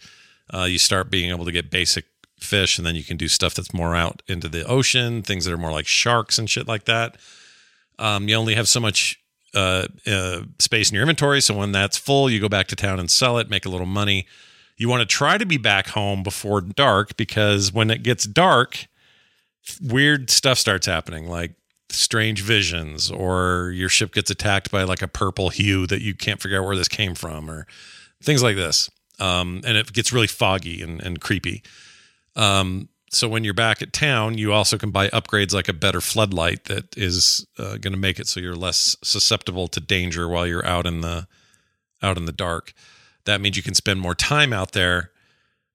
Uh, 0.53 0.63
you 0.63 0.77
start 0.77 1.09
being 1.09 1.29
able 1.29 1.45
to 1.45 1.51
get 1.51 1.69
basic 1.71 2.05
fish, 2.39 2.77
and 2.77 2.85
then 2.85 2.95
you 2.95 3.03
can 3.03 3.17
do 3.17 3.27
stuff 3.27 3.53
that's 3.53 3.73
more 3.73 3.95
out 3.95 4.21
into 4.27 4.49
the 4.49 4.65
ocean, 4.65 5.21
things 5.21 5.45
that 5.45 5.53
are 5.53 5.57
more 5.57 5.71
like 5.71 5.87
sharks 5.87 6.37
and 6.37 6.49
shit 6.49 6.67
like 6.67 6.85
that. 6.85 7.17
Um, 7.99 8.27
you 8.27 8.35
only 8.35 8.55
have 8.55 8.67
so 8.67 8.79
much 8.79 9.19
uh, 9.53 9.87
uh, 10.07 10.41
space 10.59 10.89
in 10.89 10.95
your 10.95 11.03
inventory, 11.03 11.41
so 11.41 11.57
when 11.57 11.71
that's 11.71 11.97
full, 11.97 12.29
you 12.29 12.39
go 12.39 12.49
back 12.49 12.67
to 12.67 12.75
town 12.75 12.99
and 12.99 13.09
sell 13.09 13.37
it, 13.37 13.49
make 13.49 13.65
a 13.65 13.69
little 13.69 13.87
money. 13.87 14.27
You 14.75 14.89
want 14.89 15.01
to 15.01 15.05
try 15.05 15.37
to 15.37 15.45
be 15.45 15.57
back 15.57 15.89
home 15.89 16.23
before 16.23 16.61
dark 16.61 17.15
because 17.15 17.71
when 17.71 17.91
it 17.91 18.01
gets 18.03 18.25
dark, 18.25 18.87
weird 19.81 20.29
stuff 20.29 20.57
starts 20.57 20.87
happening, 20.87 21.27
like 21.27 21.53
strange 21.93 22.41
visions, 22.41 23.11
or 23.11 23.71
your 23.75 23.89
ship 23.89 24.13
gets 24.13 24.29
attacked 24.29 24.71
by 24.71 24.83
like 24.83 25.01
a 25.01 25.07
purple 25.07 25.49
hue 25.49 25.87
that 25.87 26.01
you 26.01 26.13
can't 26.13 26.41
figure 26.41 26.59
out 26.59 26.65
where 26.65 26.75
this 26.75 26.87
came 26.87 27.15
from, 27.15 27.49
or 27.49 27.67
things 28.21 28.43
like 28.43 28.55
this. 28.55 28.89
Um, 29.19 29.61
and 29.65 29.77
it 29.77 29.93
gets 29.93 30.11
really 30.11 30.27
foggy 30.27 30.81
and, 30.81 31.01
and 31.01 31.21
creepy. 31.21 31.61
Um, 32.35 32.89
so 33.11 33.27
when 33.27 33.43
you're 33.43 33.53
back 33.53 33.81
at 33.81 33.91
town, 33.91 34.37
you 34.37 34.53
also 34.53 34.77
can 34.77 34.89
buy 34.89 35.09
upgrades 35.09 35.53
like 35.53 35.67
a 35.67 35.73
better 35.73 35.99
floodlight 35.99 36.63
that 36.65 36.97
is 36.97 37.45
uh, 37.59 37.77
going 37.77 37.91
to 37.91 37.97
make 37.97 38.19
it 38.19 38.27
so 38.27 38.39
you're 38.39 38.55
less 38.55 38.95
susceptible 39.03 39.67
to 39.67 39.79
danger 39.81 40.29
while 40.29 40.47
you're 40.47 40.65
out 40.65 40.87
in 40.87 41.01
the 41.01 41.27
out 42.01 42.17
in 42.17 42.25
the 42.25 42.31
dark. 42.31 42.73
That 43.25 43.41
means 43.41 43.57
you 43.57 43.63
can 43.63 43.75
spend 43.75 43.99
more 43.99 44.15
time 44.15 44.53
out 44.53 44.71
there, 44.71 45.10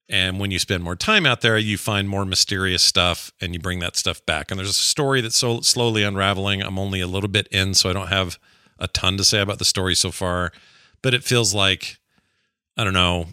and 0.09 0.39
when 0.39 0.51
you 0.51 0.59
spend 0.59 0.85
more 0.85 0.97
time 0.97 1.27
out 1.27 1.41
there, 1.41 1.59
you 1.59 1.77
find 1.77 2.09
more 2.09 2.25
mysterious 2.25 2.83
stuff, 2.83 3.33
and 3.41 3.53
you 3.55 3.61
bring 3.61 3.81
that 3.81 3.97
stuff 3.97 4.25
back. 4.27 4.51
And 4.51 4.59
there's 4.59 4.71
a 4.71 4.73
story 4.73 5.21
that's 5.21 5.37
so 5.37 5.61
slowly 5.61 6.03
unraveling. 6.03 6.63
I'm 6.63 6.79
only 6.79 7.01
a 7.01 7.07
little 7.07 7.29
bit 7.29 7.49
in, 7.49 7.75
so 7.75 7.91
I 7.91 7.93
don't 7.93 8.09
have 8.09 8.39
a 8.79 8.87
ton 8.89 9.17
to 9.17 9.25
say 9.25 9.41
about 9.41 9.59
the 9.59 9.65
story 9.65 9.95
so 9.95 10.11
far, 10.11 10.53
but 11.03 11.15
it 11.15 11.25
feels 11.25 11.55
like 11.55 11.99
I 12.77 12.85
don't 12.85 12.93
know. 12.95 13.27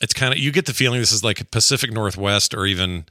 It's 0.00 0.14
kind 0.14 0.32
of 0.32 0.38
you 0.38 0.52
get 0.52 0.66
the 0.66 0.74
feeling 0.74 1.00
this 1.00 1.12
is 1.12 1.24
like 1.24 1.50
Pacific 1.50 1.92
Northwest 1.92 2.54
or 2.54 2.64
even 2.66 3.06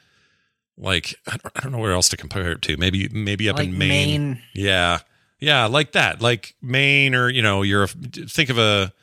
like 0.77 1.15
I 1.27 1.31
don't, 1.31 1.51
I 1.55 1.59
don't 1.61 1.71
know 1.73 1.79
where 1.79 1.91
else 1.91 2.09
to 2.09 2.17
compare 2.17 2.51
it 2.51 2.61
to. 2.63 2.77
Maybe 2.77 3.09
maybe 3.09 3.49
up 3.49 3.57
Like 3.57 3.67
in 3.67 3.77
Maine. 3.77 3.89
Maine. 4.31 4.41
Yeah, 4.53 4.99
yeah, 5.39 5.65
like 5.65 5.91
that, 5.91 6.21
like 6.21 6.55
Maine 6.61 7.13
or 7.13 7.29
you 7.29 7.41
know, 7.41 7.61
you're 7.61 7.83
a, 7.83 7.87
think 7.87 8.49
of 8.49 8.57
a 8.57 8.93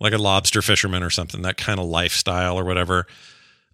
like 0.00 0.12
a 0.12 0.18
lobster 0.18 0.62
fisherman 0.62 1.02
or 1.02 1.10
something. 1.10 1.42
That 1.42 1.56
kind 1.56 1.78
of 1.80 1.86
lifestyle 1.86 2.58
or 2.58 2.64
whatever. 2.64 3.06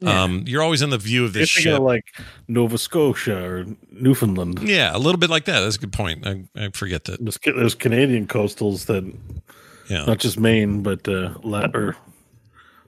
Um, 0.03 0.45
you're 0.47 0.63
always 0.63 0.83
in 0.83 0.91
the 0.91 0.99
view 0.99 1.25
of 1.25 1.33
this 1.33 1.55
thinking 1.55 1.73
ship. 1.73 1.81
like 1.81 2.05
Nova 2.47 2.77
Scotia 2.77 3.43
or 3.43 3.65
Newfoundland. 3.91 4.61
yeah, 4.63 4.95
a 4.95 4.99
little 4.99 5.19
bit 5.19 5.31
like 5.31 5.47
that. 5.47 5.61
That's 5.61 5.77
a 5.77 5.79
good 5.79 5.93
point. 5.95 6.27
I, 6.27 6.45
I 6.57 6.69
forget 6.75 7.05
that. 7.05 7.23
There's, 7.25 7.39
there's 7.43 7.75
Canadian 7.75 8.27
coastals 8.27 8.85
that, 8.87 9.05
Yeah, 9.89 10.05
not 10.05 10.19
just 10.19 10.39
Maine, 10.39 10.83
but 10.83 11.09
uh, 11.09 11.35
La- 11.43 11.71
or 11.73 11.97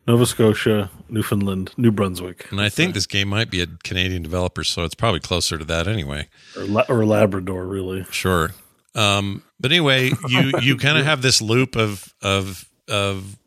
Nova 0.07 0.27
Scotia, 0.27 0.91
Newfoundland, 1.09 1.73
New 1.79 1.91
Brunswick, 1.91 2.51
and 2.51 2.61
I 2.61 2.69
think 2.69 2.93
this 2.93 3.07
game 3.07 3.29
might 3.29 3.51
be 3.51 3.63
a 3.63 3.67
Canadian 3.83 4.23
developer, 4.23 4.63
so 4.63 4.85
it's 4.85 4.95
probably 4.95 5.21
closer 5.21 5.57
to 5.57 5.65
that 5.65 5.89
anyway. 5.89 6.29
or, 6.55 6.65
La- 6.65 6.85
or 6.91 7.07
Labrador, 7.07 7.67
really. 7.67 8.05
Sure. 8.11 8.51
Um, 8.95 9.43
but 9.59 9.73
anyway, 9.73 10.11
you 10.29 10.53
you 10.61 10.77
kind 10.77 10.99
of 10.99 11.05
have 11.07 11.23
this 11.23 11.41
loop 11.41 11.77
of 11.77 12.13
of 12.21 12.69
of 12.89 13.39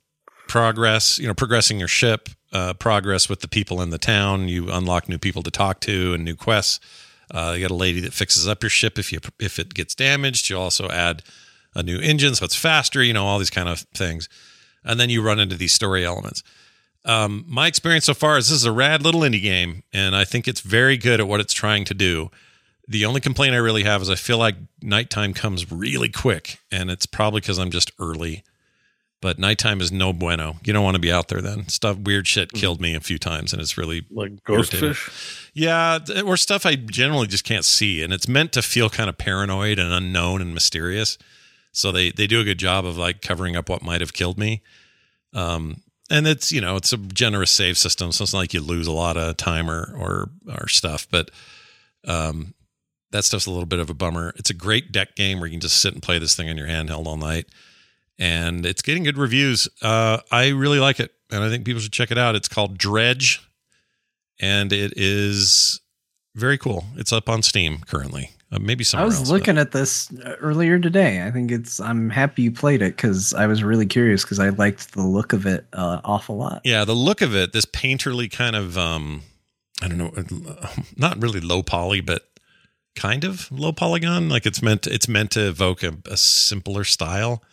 progress, 0.48 1.20
you 1.20 1.28
know, 1.28 1.34
progressing 1.34 1.80
your 1.80 1.88
ship, 1.88 2.30
uh, 2.52 2.74
progress 2.74 3.30
with 3.30 3.42
the 3.42 3.48
people 3.48 3.82
in 3.82 3.90
the 3.90 3.98
town. 3.98 4.48
You 4.48 4.72
unlock 4.72 5.08
new 5.08 5.18
people 5.18 5.44
to 5.44 5.52
talk 5.52 5.80
to 5.82 6.14
and 6.14 6.26
new 6.26 6.36
quests. 6.36 6.80
Uh, 7.32 7.54
you 7.56 7.62
got 7.62 7.72
a 7.72 7.76
lady 7.76 8.00
that 8.02 8.14
fixes 8.14 8.48
up 8.48 8.64
your 8.64 8.72
ship 8.72 8.98
if 8.98 9.12
you 9.14 9.20
if 9.40 9.60
it 9.60 9.74
gets 9.74 9.94
damaged. 9.96 10.50
You 10.50 10.58
also 10.58 10.90
add 10.90 11.22
a 11.76 11.84
new 11.84 12.00
engine 12.00 12.36
so 12.36 12.46
it's 12.46 12.56
faster. 12.56 13.04
You 13.04 13.14
know, 13.14 13.26
all 13.26 13.40
these 13.40 13.52
kind 13.52 13.70
of 13.70 13.82
things, 13.94 14.28
and 14.84 15.00
then 15.00 15.10
you 15.10 15.22
run 15.22 15.40
into 15.40 15.56
these 15.56 15.74
story 15.74 16.06
elements. 16.06 16.44
Um, 17.06 17.46
my 17.48 17.68
experience 17.68 18.06
so 18.06 18.14
far 18.14 18.38
is 18.38 18.50
this 18.50 18.58
is 18.58 18.66
a 18.66 18.72
rad 18.72 19.04
little 19.04 19.22
indie 19.22 19.42
game, 19.42 19.84
and 19.94 20.16
I 20.16 20.26
think 20.26 20.48
it's 20.48 20.62
very 20.62 20.98
good 20.98 21.20
at 21.20 21.28
what 21.28 21.40
it's 21.40 21.54
trying 21.54 21.86
to 21.86 21.94
do. 21.94 22.30
The 22.88 23.06
only 23.06 23.22
complaint 23.22 23.54
I 23.54 23.58
really 23.58 23.84
have 23.84 24.02
is 24.02 24.10
I 24.10 24.16
feel 24.16 24.40
like 24.40 24.56
nighttime 24.82 25.34
comes 25.34 25.72
really 25.72 26.10
quick, 26.10 26.60
and 26.72 26.90
it's 26.90 27.06
probably 27.06 27.42
because 27.42 27.60
I'm 27.60 27.72
just 27.72 27.92
early. 28.00 28.44
But 29.22 29.38
nighttime 29.38 29.82
is 29.82 29.92
no 29.92 30.14
bueno. 30.14 30.58
You 30.64 30.72
don't 30.72 30.84
want 30.84 30.96
to 30.96 31.02
be 31.02 31.12
out 31.12 31.28
there 31.28 31.42
then. 31.42 31.68
Stuff 31.68 31.98
weird 31.98 32.26
shit 32.26 32.54
killed 32.54 32.80
me 32.80 32.96
a 32.96 33.02
few 33.02 33.20
times, 33.20 33.52
and 33.52 33.62
it's 33.62 33.78
really 33.78 34.06
Like 34.10 34.44
ghost 34.46 34.72
fish. 34.72 35.50
Yeah, 35.54 36.00
or 36.26 36.38
stuff 36.38 36.66
I 36.66 36.76
generally 36.76 37.28
just 37.28 37.44
can't 37.44 37.66
see, 37.66 38.02
and 38.02 38.14
it's 38.14 38.30
meant 38.30 38.54
to 38.54 38.62
feel 38.62 38.90
kind 38.90 39.10
of 39.10 39.18
paranoid 39.18 39.78
and 39.78 39.92
unknown 39.92 40.42
and 40.42 40.54
mysterious. 40.54 41.18
So 41.74 41.92
they 41.92 42.12
they 42.12 42.28
do 42.28 42.40
a 42.40 42.46
good 42.46 42.60
job 42.60 42.86
of 42.86 42.98
like 42.98 43.22
covering 43.22 43.58
up 43.58 43.68
what 43.68 43.82
might 43.84 44.00
have 44.02 44.14
killed 44.14 44.38
me. 44.38 44.62
Um, 45.34 45.82
and 46.10 46.28
it's 46.28 46.52
you 46.52 46.62
know 46.62 46.76
it's 46.76 46.94
a 46.94 46.98
generous 46.98 47.52
save 47.52 47.78
system, 47.78 48.12
so 48.12 48.24
it's 48.24 48.34
not 48.34 48.40
like 48.40 48.54
you 48.54 48.62
lose 48.62 48.88
a 48.88 48.92
lot 48.92 49.18
of 49.18 49.38
time 49.38 49.70
or 49.70 49.94
or 49.98 50.30
or 50.48 50.68
stuff. 50.68 51.08
But 51.12 51.30
um, 52.08 52.54
that 53.12 53.26
stuff's 53.26 53.46
a 53.46 53.52
little 53.52 53.66
bit 53.66 53.80
of 53.80 53.90
a 53.90 53.94
bummer. 53.94 54.34
It's 54.38 54.50
a 54.50 54.56
great 54.56 54.92
deck 54.92 55.16
game 55.16 55.40
where 55.40 55.48
you 55.48 55.54
can 55.54 55.62
just 55.62 55.82
sit 55.82 55.94
and 55.94 56.02
play 56.02 56.20
this 56.20 56.36
thing 56.36 56.50
on 56.50 56.58
your 56.58 56.68
handheld 56.68 57.06
all 57.06 57.18
night, 57.18 57.48
and 58.20 58.66
it's 58.66 58.82
getting 58.82 59.04
good 59.04 59.18
reviews. 59.18 59.68
Uh, 59.82 60.20
I 60.32 60.50
really 60.50 60.80
like 60.80 61.00
it, 61.00 61.14
and 61.32 61.44
I 61.44 61.50
think 61.50 61.66
people 61.66 61.82
should 61.82 61.94
check 61.94 62.12
it 62.12 62.18
out. 62.18 62.36
It's 62.36 62.48
called 62.48 62.78
Dredge, 62.78 63.42
and 64.40 64.72
it 64.72 64.94
is 64.96 65.82
very 66.36 66.58
cool. 66.58 66.86
It's 66.96 67.12
up 67.12 67.30
on 67.30 67.42
Steam 67.42 67.80
currently. 67.88 68.32
Uh, 68.52 68.58
maybe 68.60 68.84
I 68.96 69.06
was 69.06 69.20
else, 69.20 69.30
looking 69.30 69.60
at 69.60 69.72
this 69.72 70.12
uh, 70.26 70.36
earlier 70.40 70.80
today. 70.80 71.24
I 71.24 71.32
think 71.32 71.52
it's. 71.52 71.80
I'm 71.80 72.10
happy 72.10 72.44
you 72.44 72.52
played 72.52 72.82
it 72.82 72.96
because 72.96 73.34
I 73.34 73.46
was 73.46 73.64
really 73.64 73.86
curious 73.86 74.24
because 74.24 74.40
I 74.40 74.50
liked 74.50 74.94
the 74.94 75.04
look 75.04 75.34
of 75.34 75.46
it 75.46 75.66
uh, 75.74 76.02
awful 76.04 76.38
lot. 76.38 76.62
Yeah, 76.64 76.84
the 76.84 76.96
look 76.96 77.22
of 77.22 77.36
it, 77.36 77.54
this 77.54 77.66
painterly 77.66 78.30
kind 78.30 78.56
of 78.56 78.78
um 78.78 79.22
I 79.82 79.88
don't 79.88 79.98
know, 79.98 80.58
not 80.98 81.22
really 81.22 81.40
low 81.40 81.62
poly, 81.62 82.02
but 82.02 82.24
kind 82.96 83.24
of 83.24 83.52
low 83.52 83.72
polygon. 83.72 84.30
Like 84.30 84.48
it's 84.48 84.62
meant 84.62 84.88
it's 84.88 85.08
meant 85.08 85.32
to 85.32 85.48
evoke 85.48 85.84
a, 85.84 85.98
a 86.06 86.18
simpler 86.18 86.84
style, 86.84 87.44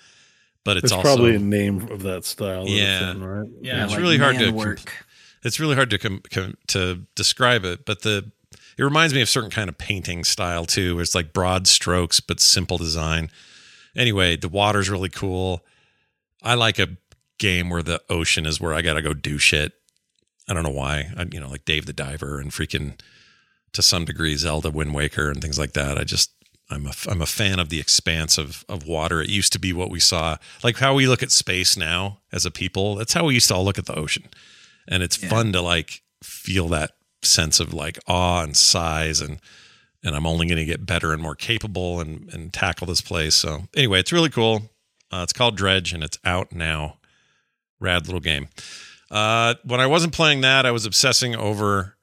but 0.67 0.77
it's 0.77 0.85
It's 0.85 0.93
also 0.93 1.03
probably 1.09 1.35
a 1.37 1.39
name 1.39 1.89
of 1.91 2.03
that 2.03 2.27
style. 2.27 2.65
that 2.65 2.71
it's 2.71 2.79
Yeah. 2.79 3.11
in, 3.13 3.25
right? 3.25 3.49
yeah, 3.63 3.85
it's 3.85 3.93
like 3.93 4.01
really 4.01 4.19
hard 4.19 4.35
to 4.37 4.41
man 4.41 4.49
com- 4.51 4.57
work. 4.59 5.07
it's 5.43 5.59
really 5.59 5.75
hard 5.77 5.89
to 5.91 5.99
com- 5.99 6.23
com- 6.31 6.59
to 6.69 7.07
describe 7.15 7.65
it, 7.65 7.87
but 7.87 8.03
the 8.03 8.31
it 8.79 8.83
reminds 8.85 9.15
me 9.15 9.23
of 9.23 9.29
certain 9.31 9.49
kind 9.51 9.71
of 9.71 9.79
painting 9.79 10.23
style 10.25 10.67
too. 10.67 10.97
Where 10.97 11.03
it's 11.03 11.15
like 11.15 11.33
broad 11.33 11.67
strokes 11.67 12.21
but 12.21 12.41
simple 12.41 12.77
design. 12.77 13.31
Anyway, 13.97 14.37
the 14.37 14.51
water's 14.51 14.91
really 14.91 15.09
cool. 15.09 15.65
I 16.43 16.53
like 16.55 16.79
a 16.79 16.99
game 17.39 17.71
where 17.71 17.83
the 17.83 18.03
ocean 18.11 18.45
is 18.45 18.61
where 18.61 18.75
I 18.75 18.83
got 18.83 18.95
to 18.95 19.03
go 19.03 19.15
do 19.15 19.39
shit. 19.39 19.73
I 20.49 20.53
don't 20.55 20.63
know 20.63 20.69
why. 20.71 21.11
I, 21.17 21.25
you 21.33 21.41
know, 21.41 21.49
like 21.49 21.65
Dave 21.65 21.87
the 21.87 21.93
Diver 21.95 22.39
and 22.39 22.51
freaking 22.51 23.01
to 23.73 23.83
some 23.83 24.05
degree 24.05 24.37
Zelda 24.37 24.71
Wind 24.71 24.93
Waker 24.95 25.31
and 25.31 25.41
things 25.41 25.59
like 25.59 25.73
that. 25.73 25.97
I 25.99 26.05
just 26.05 26.31
I'm 26.69 26.87
a 26.87 26.93
I'm 27.09 27.23
a 27.23 27.27
fan 27.27 27.59
of 27.59 27.69
the 27.69 27.81
expanse 27.81 28.39
of 28.39 28.65
of 28.69 28.87
water. 28.87 29.23
It 29.23 29.29
used 29.29 29.53
to 29.53 29.59
be 29.59 29.73
what 29.73 29.91
we 29.91 30.01
saw, 30.01 30.37
like 30.65 30.79
how 30.79 30.95
we 30.95 31.07
look 31.07 31.23
at 31.23 31.31
space 31.31 31.77
now 31.77 32.19
as 32.33 32.45
a 32.45 32.51
people. 32.51 32.97
That's 32.97 33.13
how 33.13 33.27
we 33.27 33.35
used 33.35 33.49
to 33.49 33.55
all 33.55 33.65
look 33.65 33.79
at 33.79 33.87
the 33.87 33.95
ocean, 33.95 34.25
and 34.89 35.03
it's 35.03 35.17
fun 35.17 35.53
to 35.53 35.61
like 35.61 36.03
feel 36.23 36.69
that 36.69 36.93
sense 37.23 37.61
of 37.61 37.73
like 37.73 37.99
awe 38.07 38.43
and 38.43 38.57
size 38.57 39.21
and 39.21 39.41
and 40.03 40.15
I'm 40.15 40.27
only 40.27 40.47
going 40.47 40.59
to 40.59 40.65
get 40.65 40.87
better 40.87 41.13
and 41.13 41.21
more 41.21 41.35
capable 41.35 42.01
and 42.01 42.33
and 42.33 42.53
tackle 42.53 42.87
this 42.87 43.01
place. 43.01 43.35
So 43.35 43.65
anyway, 43.75 44.01
it's 44.01 44.13
really 44.13 44.31
cool. 44.31 44.71
Uh, 45.13 45.21
it's 45.23 45.33
called 45.33 45.57
Dredge 45.57 45.93
and 45.93 46.03
it's 46.03 46.19
out 46.25 46.53
now. 46.53 46.99
Rad 47.79 48.07
little 48.07 48.21
game. 48.21 48.49
Uh, 49.11 49.55
when 49.65 49.81
I 49.81 49.87
wasn't 49.87 50.13
playing 50.13 50.41
that, 50.41 50.65
I 50.67 50.71
was 50.71 50.87
obsessing 50.87 51.37
over 51.37 51.97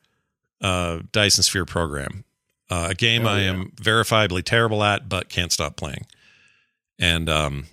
uh, 0.62 1.00
Dyson 1.12 1.44
Sphere 1.44 1.66
Program, 1.66 2.24
uh, 2.70 2.88
a 2.92 2.96
game 2.96 3.26
Oh, 3.26 3.30
I 3.30 3.42
yeah. 3.42 3.50
am 3.52 3.72
verifiably 3.76 4.44
terrible 4.44 4.84
at, 4.84 5.10
but 5.10 5.30
can't 5.30 5.52
stop 5.52 5.76
playing. 5.76 6.06
And 7.00 7.30
um, 7.30 7.66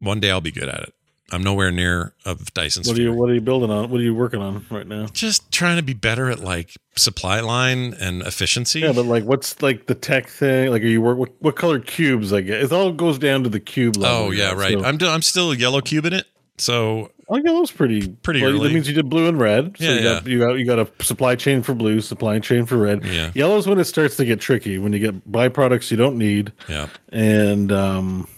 one 0.00 0.20
day 0.20 0.30
I'll 0.30 0.40
be 0.40 0.50
good 0.52 0.68
at 0.68 0.82
it. 0.82 0.94
I'm 1.32 1.42
nowhere 1.42 1.70
near 1.70 2.12
of 2.26 2.52
Dyson 2.52 2.84
What 2.86 2.98
are 2.98 3.02
you 3.02 3.12
What 3.12 3.30
are 3.30 3.34
you 3.34 3.40
building 3.40 3.70
on? 3.70 3.90
What 3.90 3.98
are 3.98 4.04
you 4.04 4.14
working 4.14 4.40
on 4.40 4.64
right 4.70 4.86
now? 4.86 5.06
Just 5.06 5.50
trying 5.50 5.78
to 5.78 5.82
be 5.82 5.94
better 5.94 6.30
at 6.30 6.40
like 6.40 6.74
supply 6.96 7.40
line 7.40 7.94
and 7.98 8.22
efficiency. 8.22 8.80
Yeah, 8.80 8.92
but 8.92 9.06
like, 9.06 9.24
what's 9.24 9.60
like 9.62 9.86
the 9.86 9.94
tech 9.94 10.28
thing? 10.28 10.70
Like, 10.70 10.82
are 10.82 10.86
you 10.86 11.00
work? 11.00 11.16
What, 11.16 11.30
what 11.40 11.56
color 11.56 11.80
cubes? 11.80 12.32
I 12.32 12.42
guess 12.42 12.64
it 12.64 12.72
all 12.72 12.92
goes 12.92 13.18
down 13.18 13.42
to 13.44 13.48
the 13.48 13.58
cube 13.58 13.96
level. 13.96 14.26
oh 14.26 14.30
yeah, 14.32 14.52
right. 14.52 14.78
So, 14.78 14.84
I'm 14.84 14.98
I'm 15.02 15.22
still 15.22 15.54
yellow 15.54 15.80
cubing 15.80 16.12
it. 16.12 16.26
So 16.58 17.10
oh, 17.28 17.36
yellow's 17.36 17.72
pretty 17.72 18.08
Pretty 18.08 18.42
well, 18.42 18.52
early. 18.52 18.68
That 18.68 18.74
means 18.74 18.88
you 18.88 18.94
did 18.94 19.08
blue 19.10 19.28
and 19.28 19.38
red. 19.38 19.76
So 19.78 19.84
Yeah, 19.84 19.94
you 19.94 20.02
got, 20.02 20.26
you 20.26 20.38
got 20.38 20.52
you 20.52 20.64
got 20.64 20.78
a 20.78 21.04
supply 21.04 21.34
chain 21.34 21.62
for 21.62 21.74
blue, 21.74 22.00
supply 22.00 22.38
chain 22.38 22.66
for 22.66 22.76
red. 22.76 23.04
Yeah. 23.04 23.32
Yellow's 23.34 23.66
when 23.66 23.78
it 23.78 23.84
starts 23.84 24.16
to 24.16 24.24
get 24.24 24.40
tricky. 24.40 24.78
When 24.78 24.92
you 24.92 24.98
get 24.98 25.30
byproducts 25.30 25.90
you 25.90 25.96
don't 25.96 26.16
need, 26.16 26.52
yeah, 26.68 26.88
and 27.10 27.72
um, 27.72 28.28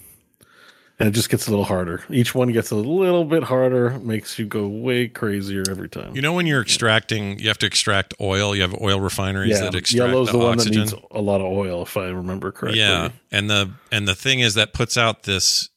and 0.98 1.09
it 1.09 1.12
just 1.12 1.28
gets 1.28 1.47
a 1.47 1.51
little 1.51 1.64
harder. 1.64 2.02
Each 2.09 2.34
one 2.34 2.51
gets 2.52 2.70
a 2.70 2.76
little 2.76 3.24
bit 3.24 3.43
harder, 3.43 3.98
makes 3.98 4.38
you 4.38 4.47
go 4.47 4.66
way 4.66 5.09
crazier 5.09 5.62
every 5.68 5.90
time. 5.90 6.16
you 6.16 6.22
know 6.22 6.32
when 6.32 6.47
you're 6.47 6.62
extracting, 6.62 7.38
you 7.38 7.48
have 7.48 7.59
to 7.59 7.66
extract 7.66 8.14
oil. 8.18 8.56
You 8.56 8.62
have 8.62 8.74
oil 8.80 8.98
refineries 9.01 9.59
yeah, 9.59 9.64
that 9.64 9.74
extract 9.74 10.10
yellow's 10.10 10.28
the, 10.28 10.32
the, 10.32 10.38
one 10.38 10.59
oxygen. 10.59 10.86
that 10.86 10.93
needs 10.93 11.05
a 11.10 11.20
lot 11.20 11.43
of 11.43 11.48
oil, 11.48 11.82
if 11.82 11.97
I 11.98 12.06
remember 12.06 12.51
correctly. 12.51 12.80
Yeah, 12.80 13.10
and 13.30 13.51
the 13.51 13.72
and 13.93 14.09
the 14.09 14.14
thing 14.14 14.40
is 14.40 14.55
that 14.55 14.72
puts 14.72 14.97
out 14.97 15.24
this 15.24 15.68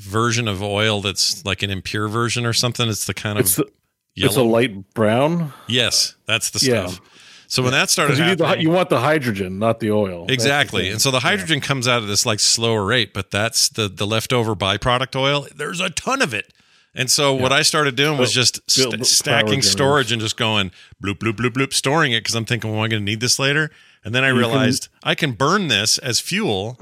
version 0.00 0.46
of 0.48 0.62
oil 0.62 1.00
that's 1.00 1.44
like 1.44 1.62
an 1.62 1.70
impure 1.70 2.08
version 2.08 2.44
or 2.46 2.52
something. 2.52 2.88
It's 2.88 3.06
the 3.06 3.14
kind 3.14 3.38
of 3.38 3.44
It's 3.46 3.56
the, 3.56 3.66
it's 4.14 4.36
a 4.36 4.42
light 4.42 4.92
brown. 4.94 5.52
yes, 5.66 6.16
that's 6.26 6.50
the 6.50 6.64
Yeah. 6.66 6.86
stuff. 6.86 7.00
So 7.48 7.62
when 7.62 7.70
that 7.72 7.90
started 7.90 8.18
you, 8.18 8.34
the, 8.34 8.56
you 8.58 8.70
want 8.70 8.88
the 8.90 8.98
hydrogen, 8.98 9.60
not 9.60 9.78
the 9.78 9.92
oil. 9.92 10.22
That's 10.26 10.28
the 10.28 10.34
exactly, 10.34 10.90
and 10.90 11.00
so 11.00 11.12
the 11.12 11.20
hydrogen 11.20 11.60
comes 11.60 11.86
out 11.86 12.02
at 12.02 12.08
this 12.08 12.26
like 12.26 12.40
slower 12.40 12.84
rate, 12.84 13.14
but 13.14 13.30
that's 13.30 13.68
the 13.68 13.88
the 13.88 14.04
leftover 14.06 14.56
byproduct 14.56 15.14
oil. 15.14 15.46
There's 15.54 15.78
a 15.80 15.88
ton 15.90 16.22
of 16.22 16.34
it. 16.34 16.52
And 16.92 17.10
so 17.10 17.34
what 17.34 17.52
I 17.52 17.60
started 17.62 17.94
doing 17.94 18.18
was 18.18 18.30
Oh, 18.30 18.32
just 18.40 18.68
st- 18.70 19.06
stacking 19.06 19.60
storage 19.62 20.10
and 20.12 20.20
just 20.20 20.36
going 20.38 20.72
bloop 21.00 21.18
bloop 21.18 21.34
bloop 21.36 21.50
bloop, 21.52 21.72
storing 21.74 22.12
it 22.12 22.20
because 22.20 22.34
I'm 22.34 22.46
thinking, 22.46 22.72
well, 22.72 22.82
I'm 22.82 22.88
going 22.88 23.02
to 23.02 23.04
need 23.04 23.20
this 23.20 23.38
later? 23.38 23.70
And 24.02 24.14
then 24.14 24.24
I 24.24 24.28
can- 24.30 24.38
realized 24.38 24.88
I 25.02 25.14
can 25.14 25.32
burn 25.32 25.68
this 25.68 25.98
as 25.98 26.20
fuel. 26.20 26.78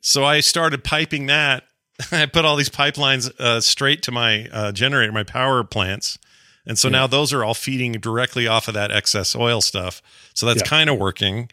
So 0.00 0.24
I 0.24 0.40
started 0.40 0.82
piping 0.82 1.26
that. 1.26 1.64
I 2.12 2.26
put 2.26 2.44
all 2.44 2.56
these 2.56 2.68
pipelines 2.68 3.30
uh, 3.38 3.60
straight 3.60 4.02
to 4.02 4.12
my 4.12 4.48
uh, 4.52 4.72
generator, 4.72 5.12
my 5.12 5.22
power 5.22 5.62
plants. 5.64 6.18
And 6.66 6.78
so 6.78 6.88
now 6.88 7.06
those 7.06 7.32
are 7.32 7.44
all 7.44 7.52
feeding 7.54 7.92
directly 7.92 8.46
off 8.46 8.68
of 8.68 8.74
that 8.74 8.90
excess 8.90 9.36
oil 9.36 9.60
stuff. 9.60 10.00
So 10.32 10.46
that's 10.46 10.62
Yeah. 10.62 10.66
kind 10.68 10.88
of 10.90 10.98
working 10.98 11.50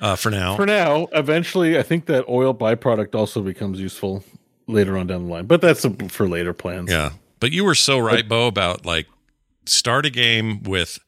uh, 0.00 0.16
for 0.16 0.30
now. 0.30 0.56
For 0.56 0.66
now, 0.66 1.06
eventually, 1.12 1.78
I 1.78 1.82
think 1.82 2.06
that 2.06 2.24
oil 2.28 2.52
byproduct 2.52 3.14
also 3.14 3.42
becomes 3.42 3.78
useful 3.80 4.24
later 4.66 4.98
on 4.98 5.06
down 5.06 5.26
the 5.26 5.30
line. 5.32 5.46
But 5.46 5.60
that's 5.60 5.84
a, 5.84 5.90
for 6.08 6.28
later 6.28 6.52
plans. 6.52 6.90
Yeah. 6.90 7.10
But 7.38 7.52
you 7.52 7.64
were 7.64 7.74
so 7.76 7.98
right, 7.98 8.28
Bo, 8.28 8.48
about 8.48 8.84
like 8.84 9.06
start 9.66 10.04
a 10.04 10.10
game 10.10 10.62
with 10.64 10.98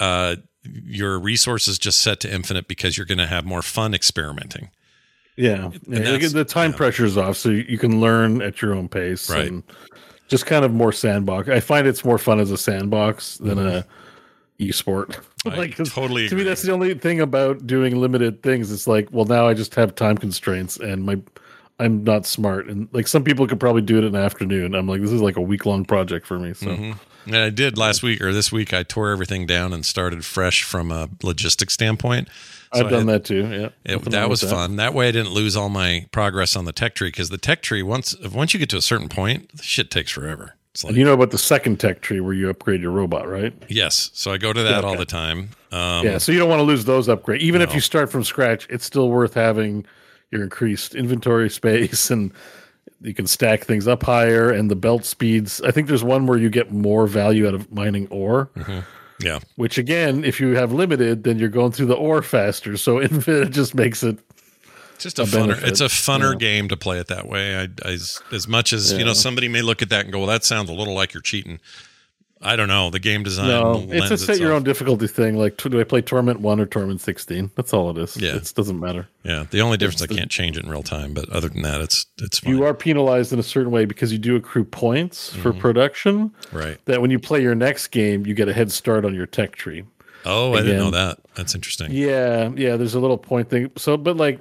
uh 0.00 0.36
your 0.64 1.18
resources 1.18 1.78
just 1.78 2.00
set 2.00 2.20
to 2.20 2.32
infinite 2.32 2.66
because 2.68 2.96
you're 2.96 3.06
going 3.06 3.18
to 3.18 3.26
have 3.26 3.44
more 3.44 3.62
fun 3.62 3.94
experimenting. 3.94 4.70
Yeah, 5.36 5.70
yeah. 5.88 6.18
the 6.18 6.44
time 6.46 6.72
yeah. 6.72 6.76
pressure's 6.76 7.16
off, 7.16 7.36
so 7.36 7.48
you 7.48 7.78
can 7.78 8.00
learn 8.00 8.42
at 8.42 8.60
your 8.60 8.74
own 8.74 8.88
pace, 8.88 9.30
Right. 9.30 9.48
And 9.48 9.62
just 10.28 10.46
kind 10.46 10.64
of 10.64 10.72
more 10.72 10.92
sandbox. 10.92 11.48
I 11.48 11.60
find 11.60 11.86
it's 11.86 12.04
more 12.04 12.18
fun 12.18 12.40
as 12.40 12.50
a 12.50 12.56
sandbox 12.56 13.36
than 13.38 13.58
a 13.58 13.84
e-sport. 14.58 15.18
Mm-hmm. 15.44 15.60
I 15.60 15.68
'cause 15.68 15.92
totally 15.92 16.28
To 16.28 16.34
me, 16.34 16.42
that's 16.42 16.62
the 16.62 16.72
only 16.72 16.94
thing 16.94 17.20
about 17.20 17.66
doing 17.66 18.00
limited 18.00 18.42
things. 18.42 18.70
It's 18.70 18.86
like, 18.86 19.08
well, 19.10 19.24
now 19.26 19.46
I 19.48 19.54
just 19.54 19.74
have 19.74 19.94
time 19.94 20.16
constraints, 20.16 20.76
and 20.78 21.04
my 21.04 21.18
I'm 21.78 22.04
not 22.04 22.26
smart. 22.26 22.68
And 22.68 22.88
like 22.92 23.08
some 23.08 23.24
people 23.24 23.46
could 23.46 23.58
probably 23.58 23.82
do 23.82 23.98
it 23.98 24.04
in 24.04 24.14
an 24.14 24.22
afternoon. 24.22 24.74
I'm 24.74 24.86
like, 24.86 25.00
this 25.00 25.10
is 25.10 25.20
like 25.20 25.36
a 25.36 25.40
week 25.40 25.66
long 25.66 25.84
project 25.84 26.26
for 26.26 26.38
me. 26.38 26.54
So 26.54 26.68
Mhm. 26.68 26.98
And 27.26 27.36
I 27.36 27.50
did 27.50 27.76
last 27.78 28.02
week 28.02 28.20
or 28.20 28.32
this 28.32 28.52
week. 28.52 28.72
I 28.72 28.82
tore 28.84 29.10
everything 29.10 29.46
down 29.46 29.72
and 29.72 29.84
started 29.84 30.24
fresh 30.24 30.62
from 30.62 30.90
a 30.92 31.08
logistics 31.22 31.74
standpoint. 31.74 32.28
So 32.74 32.84
I've 32.84 32.90
done 32.90 33.08
I- 33.08 33.12
that 33.12 33.24
too. 33.24 33.46
Yeah, 33.84 33.94
It, 33.96 34.02
that 34.06 34.28
was 34.28 34.42
with 34.42 34.50
fun. 34.50 34.76
That 34.76 34.94
way, 34.94 35.08
I 35.08 35.12
didn't 35.12 35.32
lose 35.32 35.56
all 35.56 35.68
my 35.68 36.06
progress 36.10 36.56
on 36.56 36.64
the 36.64 36.72
tech 36.72 36.94
tree 36.94 37.08
because 37.08 37.28
the 37.30 37.38
tech 37.38 37.62
tree 37.62 37.82
once 37.82 38.16
once 38.20 38.54
you 38.54 38.60
get 38.60 38.70
to 38.70 38.76
a 38.76 38.82
certain 38.82 39.08
point, 39.08 39.54
the 39.56 39.62
shit 39.62 39.90
takes 39.90 40.10
forever. 40.10 40.54
It's 40.72 40.82
like 40.84 40.92
And 40.92 40.98
you 40.98 41.04
know 41.04 41.12
about 41.12 41.32
the 41.32 41.38
second 41.38 41.80
tech 41.80 42.00
tree 42.00 42.20
where 42.20 42.32
you 42.32 42.48
upgrade 42.48 42.80
your 42.80 42.92
robot, 42.92 43.28
right? 43.28 43.52
yes, 43.68 44.10
so 44.14 44.32
I 44.32 44.38
go 44.38 44.54
to 44.54 44.62
that 44.62 44.84
all 44.84 44.96
the 44.96 45.04
time. 45.04 45.50
Um, 45.70 46.06
yeah, 46.06 46.16
so 46.16 46.32
you 46.32 46.38
don't 46.38 46.48
want 46.48 46.60
to 46.60 46.64
lose 46.64 46.86
those 46.86 47.08
upgrades. 47.08 47.40
Even 47.40 47.60
if 47.60 47.74
you 47.74 47.80
start 47.80 48.10
from 48.10 48.24
scratch, 48.24 48.66
it's 48.70 48.84
still 48.86 49.10
worth 49.10 49.34
having 49.34 49.84
your 50.30 50.42
increased 50.42 50.94
inventory 50.94 51.50
space 51.60 52.10
and 52.10 52.32
you 53.02 53.12
can 53.12 53.26
stack 53.26 53.64
things 53.64 53.86
up 53.86 54.02
higher 54.02 54.50
and 54.50 54.70
the 54.70 54.76
belt 54.76 55.04
speeds. 55.04 55.60
I 55.60 55.72
think 55.72 55.88
there's 55.88 56.04
one 56.04 56.26
where 56.26 56.38
you 56.38 56.48
get 56.48 56.72
more 56.72 57.06
value 57.06 57.46
out 57.46 57.52
of 57.54 57.70
mining 57.70 58.06
ore, 58.08 58.48
yeah. 59.22 59.38
which 59.56 59.78
again, 59.78 60.24
if 60.24 60.40
you 60.40 60.56
have 60.56 60.72
limited, 60.72 61.24
then 61.24 61.38
you're 61.38 61.48
going 61.48 61.72
through 61.72 61.86
the 61.86 61.94
ore 61.96 62.22
faster. 62.22 62.76
So 62.76 63.00
infinite 63.02 63.50
just 63.50 63.74
makes 63.74 64.02
it 64.02 64.18
just 64.98 65.18
a, 65.18 65.22
a 65.22 65.26
funner. 65.26 65.46
benefit, 65.48 65.68
It's 65.68 65.80
a 65.80 65.86
funner 65.86 66.32
yeah. 66.32 66.38
game 66.38 66.68
to 66.68 66.76
play 66.76 66.98
it 66.98 67.08
that 67.08 67.26
way. 67.28 67.56
I, 67.56 67.62
I- 67.62 67.68
as, 67.92 68.20
as 68.32 68.46
much 68.46 68.72
as 68.72 68.92
you 68.92 69.04
know, 69.04 69.12
somebody 69.14 69.48
may 69.48 69.62
look 69.62 69.82
at 69.82 69.88
that 69.90 70.04
and 70.04 70.12
go, 70.12 70.18
"Well, 70.20 70.28
that 70.28 70.44
sounds 70.44 70.70
a 70.70 70.74
little 70.74 70.94
like 70.94 71.12
you're 71.14 71.20
cheating." 71.22 71.58
I 72.42 72.56
don't 72.56 72.68
know. 72.68 72.90
The 72.90 72.98
game 72.98 73.22
design. 73.22 73.48
No, 73.48 73.86
it's 73.88 74.10
a 74.10 74.18
set 74.18 74.38
your 74.38 74.52
own 74.52 74.64
difficulty 74.64 75.06
thing. 75.06 75.36
Like, 75.36 75.56
do 75.56 75.80
I 75.80 75.84
play 75.84 76.02
Torment 76.02 76.40
One 76.40 76.60
or 76.60 76.66
Torment 76.66 77.00
Sixteen? 77.00 77.50
That's 77.54 77.72
all 77.72 77.90
it 77.90 77.98
is. 77.98 78.16
Yeah. 78.16 78.36
it 78.36 78.52
doesn't 78.54 78.78
matter. 78.78 79.08
Yeah, 79.22 79.46
the 79.50 79.60
only 79.60 79.76
difference 79.76 80.02
I 80.02 80.06
can't 80.08 80.30
change 80.30 80.56
it 80.56 80.64
in 80.64 80.70
real 80.70 80.82
time, 80.82 81.14
but 81.14 81.28
other 81.28 81.48
than 81.48 81.62
that, 81.62 81.80
it's 81.80 82.06
it's 82.18 82.40
fine. 82.40 82.54
You 82.54 82.64
are 82.64 82.74
penalized 82.74 83.32
in 83.32 83.38
a 83.38 83.44
certain 83.44 83.70
way 83.70 83.84
because 83.84 84.12
you 84.12 84.18
do 84.18 84.36
accrue 84.36 84.64
points 84.64 85.32
for 85.34 85.50
mm-hmm. 85.50 85.60
production. 85.60 86.34
right. 86.52 86.78
That 86.86 87.00
when 87.00 87.10
you 87.10 87.18
play 87.18 87.40
your 87.40 87.54
next 87.54 87.88
game, 87.88 88.26
you 88.26 88.34
get 88.34 88.48
a 88.48 88.52
head 88.52 88.72
start 88.72 89.04
on 89.04 89.14
your 89.14 89.26
tech 89.26 89.54
tree. 89.54 89.84
Oh, 90.24 90.54
I 90.54 90.62
didn't 90.62 90.78
know 90.78 90.90
that. 90.90 91.18
That's 91.34 91.54
interesting. 91.54 91.90
Yeah, 91.90 92.50
yeah. 92.54 92.76
There's 92.76 92.94
a 92.94 93.00
little 93.00 93.18
point 93.18 93.50
thing. 93.50 93.70
So, 93.76 93.96
but 93.96 94.16
like, 94.16 94.40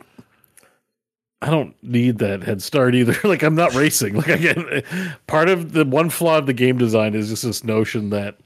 I 1.41 1.49
don't 1.49 1.75
need 1.83 2.19
that 2.19 2.43
head 2.43 2.61
start 2.61 2.93
either. 2.93 3.15
like, 3.27 3.41
I'm 3.43 3.55
not 3.55 3.73
racing. 3.73 4.15
Like, 4.15 4.27
again, 4.27 4.83
part 5.27 5.49
of 5.49 5.73
the 5.73 5.85
one 5.85 6.09
flaw 6.09 6.37
of 6.37 6.45
the 6.45 6.53
game 6.53 6.77
design 6.77 7.15
is 7.15 7.29
just 7.29 7.43
this 7.43 7.63
notion 7.63 8.11
that 8.11 8.37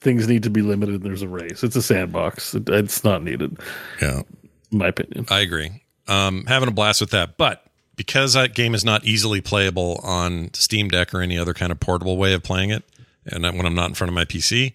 things 0.00 0.28
need 0.28 0.44
to 0.44 0.50
be 0.50 0.62
limited. 0.62 0.96
And 0.96 1.04
there's 1.04 1.22
a 1.22 1.28
race. 1.28 1.64
It's 1.64 1.76
a 1.76 1.82
sandbox. 1.82 2.54
It, 2.54 2.68
it's 2.68 3.02
not 3.02 3.22
needed, 3.22 3.58
Yeah, 4.00 4.22
in 4.70 4.78
my 4.78 4.88
opinion. 4.88 5.26
I 5.28 5.40
agree. 5.40 5.82
Um, 6.06 6.44
having 6.46 6.68
a 6.68 6.72
blast 6.72 7.00
with 7.00 7.10
that, 7.10 7.36
but 7.36 7.64
because 7.96 8.34
that 8.34 8.54
game 8.54 8.74
is 8.74 8.84
not 8.84 9.04
easily 9.04 9.40
playable 9.40 10.00
on 10.04 10.50
Steam 10.52 10.88
Deck 10.88 11.12
or 11.12 11.20
any 11.20 11.36
other 11.36 11.54
kind 11.54 11.72
of 11.72 11.80
portable 11.80 12.16
way 12.16 12.32
of 12.32 12.44
playing 12.44 12.70
it, 12.70 12.84
and 13.24 13.42
when 13.42 13.66
I'm 13.66 13.74
not 13.74 13.88
in 13.88 13.94
front 13.94 14.10
of 14.10 14.14
my 14.14 14.24
PC, 14.24 14.74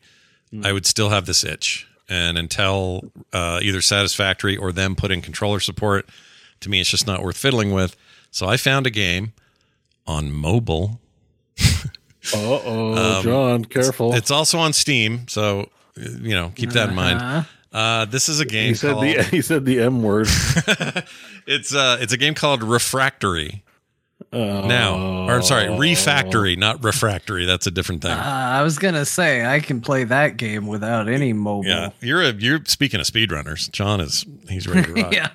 I 0.63 0.73
would 0.73 0.85
still 0.85 1.09
have 1.09 1.25
this 1.25 1.43
itch. 1.43 1.87
And 2.09 2.37
until 2.37 3.11
uh, 3.31 3.59
either 3.61 3.81
Satisfactory 3.81 4.57
or 4.57 4.73
them 4.73 4.95
put 4.95 5.11
in 5.11 5.21
controller 5.21 5.61
support, 5.61 6.09
to 6.61 6.69
me, 6.69 6.79
it's 6.79 6.89
just 6.89 7.05
not 7.07 7.21
worth 7.23 7.37
fiddling 7.37 7.71
with. 7.71 7.95
So 8.31 8.47
I 8.47 8.57
found 8.57 8.87
a 8.87 8.91
game 8.91 9.33
on 10.07 10.31
mobile. 10.31 10.99
Uh 12.35 12.37
oh, 12.37 13.21
John, 13.23 13.65
careful. 13.65 14.11
Um, 14.11 14.17
It's 14.17 14.29
also 14.29 14.59
on 14.59 14.73
Steam, 14.73 15.27
so 15.27 15.69
you 15.97 16.35
know 16.35 16.51
keep 16.55 16.69
that 16.69 16.89
in 16.89 16.95
mind. 16.95 17.47
Uh, 17.73 18.05
this 18.05 18.29
is 18.29 18.39
a 18.39 18.45
game 18.45 18.67
he 18.69 18.73
said 18.75 18.91
called. 18.93 19.03
the 19.05 19.23
he 19.31 19.41
said 19.41 19.65
the 19.65 19.79
M 19.79 20.03
word. 20.03 20.27
it's 21.47 21.73
uh, 21.73 21.97
it's 21.99 22.13
a 22.13 22.17
game 22.17 22.35
called 22.35 22.61
Refractory. 22.61 23.63
now, 24.31 25.27
or 25.27 25.41
sorry, 25.41 25.65
Refactory, 25.65 26.55
not 26.55 26.83
Refractory. 26.83 27.45
That's 27.45 27.65
a 27.65 27.71
different 27.71 28.03
thing. 28.03 28.11
Uh, 28.11 28.21
I 28.23 28.61
was 28.61 28.77
gonna 28.77 29.05
say 29.05 29.43
I 29.43 29.59
can 29.59 29.81
play 29.81 30.03
that 30.03 30.37
game 30.37 30.67
without 30.67 31.09
any 31.09 31.33
mobile. 31.33 31.65
yeah, 31.67 31.89
you're 32.01 32.21
a 32.21 32.33
you're 32.33 32.63
speaking 32.65 32.99
of 32.99 33.07
speedrunners. 33.07 33.71
John 33.71 33.99
is 33.99 34.25
he's 34.47 34.67
ready 34.67 34.93
to 34.93 35.01
rock. 35.01 35.13
yeah. 35.13 35.29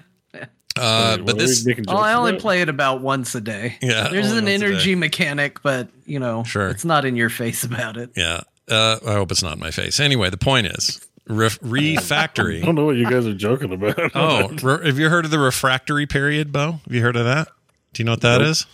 Uh, 0.79 1.17
but 1.19 1.39
this 1.39 1.65
making 1.67 1.85
Well, 1.89 1.99
I 1.99 2.15
only 2.15 2.39
play 2.39 2.61
it 2.61 2.69
about 2.69 3.01
once 3.01 3.35
a 3.35 3.41
day. 3.41 3.77
Yeah, 3.81 4.09
There's 4.11 4.33
an 4.33 4.49
energy 4.49 4.95
mechanic, 4.95 5.63
but 5.63 5.89
you 6.07 6.19
know, 6.19 6.45
Sure. 6.45 6.69
it's 6.69 6.85
not 6.85 7.05
in 7.05 7.17
your 7.17 7.31
face 7.31 7.65
about 7.65 7.97
it. 7.97 8.11
yeah. 8.17 8.43
Uh, 8.69 8.99
I 9.07 9.13
hope 9.13 9.31
it's 9.31 9.43
not 9.45 9.55
in 9.55 9.61
my 9.61 9.71
face. 9.71 10.01
Anyway, 10.01 10.29
the 10.29 10.37
point 10.37 10.67
is 10.67 11.01
ref- 11.29 11.59
I 11.63 12.61
don't 12.65 12.75
know 12.75 12.85
what 12.85 12.97
you 12.97 13.09
guys 13.09 13.25
are 13.27 13.35
joking 13.35 13.73
about. 13.73 14.11
oh, 14.15 14.49
re- 14.63 14.87
have 14.87 14.99
you 14.99 15.09
heard 15.09 15.25
of 15.25 15.31
the 15.31 15.39
refractory 15.39 16.07
period, 16.07 16.51
Bo? 16.53 16.73
Have 16.73 16.93
you 16.95 17.01
heard 17.03 17.17
of 17.17 17.25
that? 17.25 17.49
Do 17.93 18.03
you 18.03 18.05
know 18.05 18.13
what 18.13 18.21
that 18.23 18.39
Nope. 18.41 18.49
is? 18.49 18.67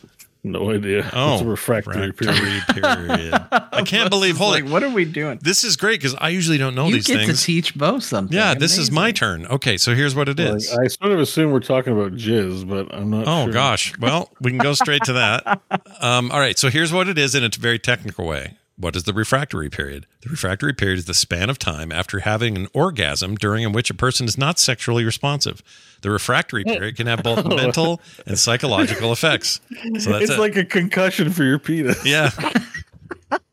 No 0.45 0.71
idea. 0.71 1.09
Oh, 1.13 1.33
it's 1.35 1.43
a 1.43 1.47
refractory 1.47 2.13
period. 2.13 2.39
refractory 2.39 3.07
period. 3.07 3.35
I 3.51 3.83
can't 3.87 4.11
believe. 4.11 4.37
Hold 4.37 4.53
like, 4.53 4.65
it. 4.65 4.71
what 4.71 4.83
are 4.83 4.91
we 4.91 5.05
doing? 5.05 5.39
This 5.43 5.65
is 5.65 5.77
great 5.77 6.01
because 6.01 6.15
I 6.19 6.31
usually 6.31 6.59
don't 6.59 6.75
know 6.75 6.89
you 6.89 6.95
these 6.95 7.07
get 7.07 7.19
things. 7.19 7.41
to 7.41 7.47
teach 7.47 7.75
Bo 7.77 7.99
something. 8.01 8.37
yeah, 8.37 8.55
this 8.55 8.79
is 8.79 8.91
my 8.91 9.13
turn. 9.13 9.47
Okay, 9.47 9.77
so 9.77 9.95
here's 9.95 10.15
what 10.15 10.29
it 10.29 10.41
is. 10.41 10.71
Like. 10.73 10.81
I 10.81 10.87
sort 10.89 11.13
of 11.13 11.21
assume 11.21 11.53
we're 11.53 11.61
talking 11.61 11.93
about 11.93 12.13
jizz, 12.13 12.69
but 12.69 12.93
I'm 12.95 13.11
not. 13.11 13.27
Oh 13.27 13.45
sure. 13.45 13.53
gosh. 13.53 13.99
Well, 13.99 14.31
we 14.41 14.51
can 14.51 14.59
go 14.59 14.75
straight 14.75 15.03
to 15.05 15.13
that. 15.15 15.61
Um, 16.01 16.33
all 16.33 16.41
right. 16.41 16.59
So 16.59 16.69
here's 16.69 16.93
what 16.93 17.07
it 17.07 17.17
is 17.17 17.37
in 17.37 17.45
a 17.45 17.49
very 17.49 17.79
technical 17.79 18.27
way. 18.27 18.57
What 18.77 18.97
is 18.97 19.05
the 19.05 19.13
refractory 19.13 19.69
period? 19.71 20.07
The 20.23 20.31
refractory 20.31 20.73
period 20.73 20.99
is 20.99 21.05
the 21.05 21.15
span 21.15 21.51
of 21.51 21.59
time 21.59 21.93
after 21.93 22.21
having 22.21 22.57
an 22.57 22.69
orgasm 22.73 23.37
during 23.37 23.63
in 23.63 23.73
which 23.73 23.91
a 23.91 23.95
person 23.95 24.27
is 24.27 24.39
not 24.39 24.59
sexually 24.59 25.05
responsive. 25.05 25.63
The 26.01 26.11
refractory 26.11 26.65
period 26.65 26.97
can 26.97 27.07
have 27.07 27.23
both 27.23 27.45
mental 27.47 28.01
and 28.27 28.39
psychological 28.39 29.13
effects. 29.13 29.61
So 29.99 30.11
that's 30.13 30.25
it's 30.25 30.33
it. 30.33 30.39
like 30.39 30.57
a 30.57 30.65
concussion 30.65 31.31
for 31.31 31.45
your 31.45 31.59
penis. 31.59 32.05
yeah. 32.05 32.31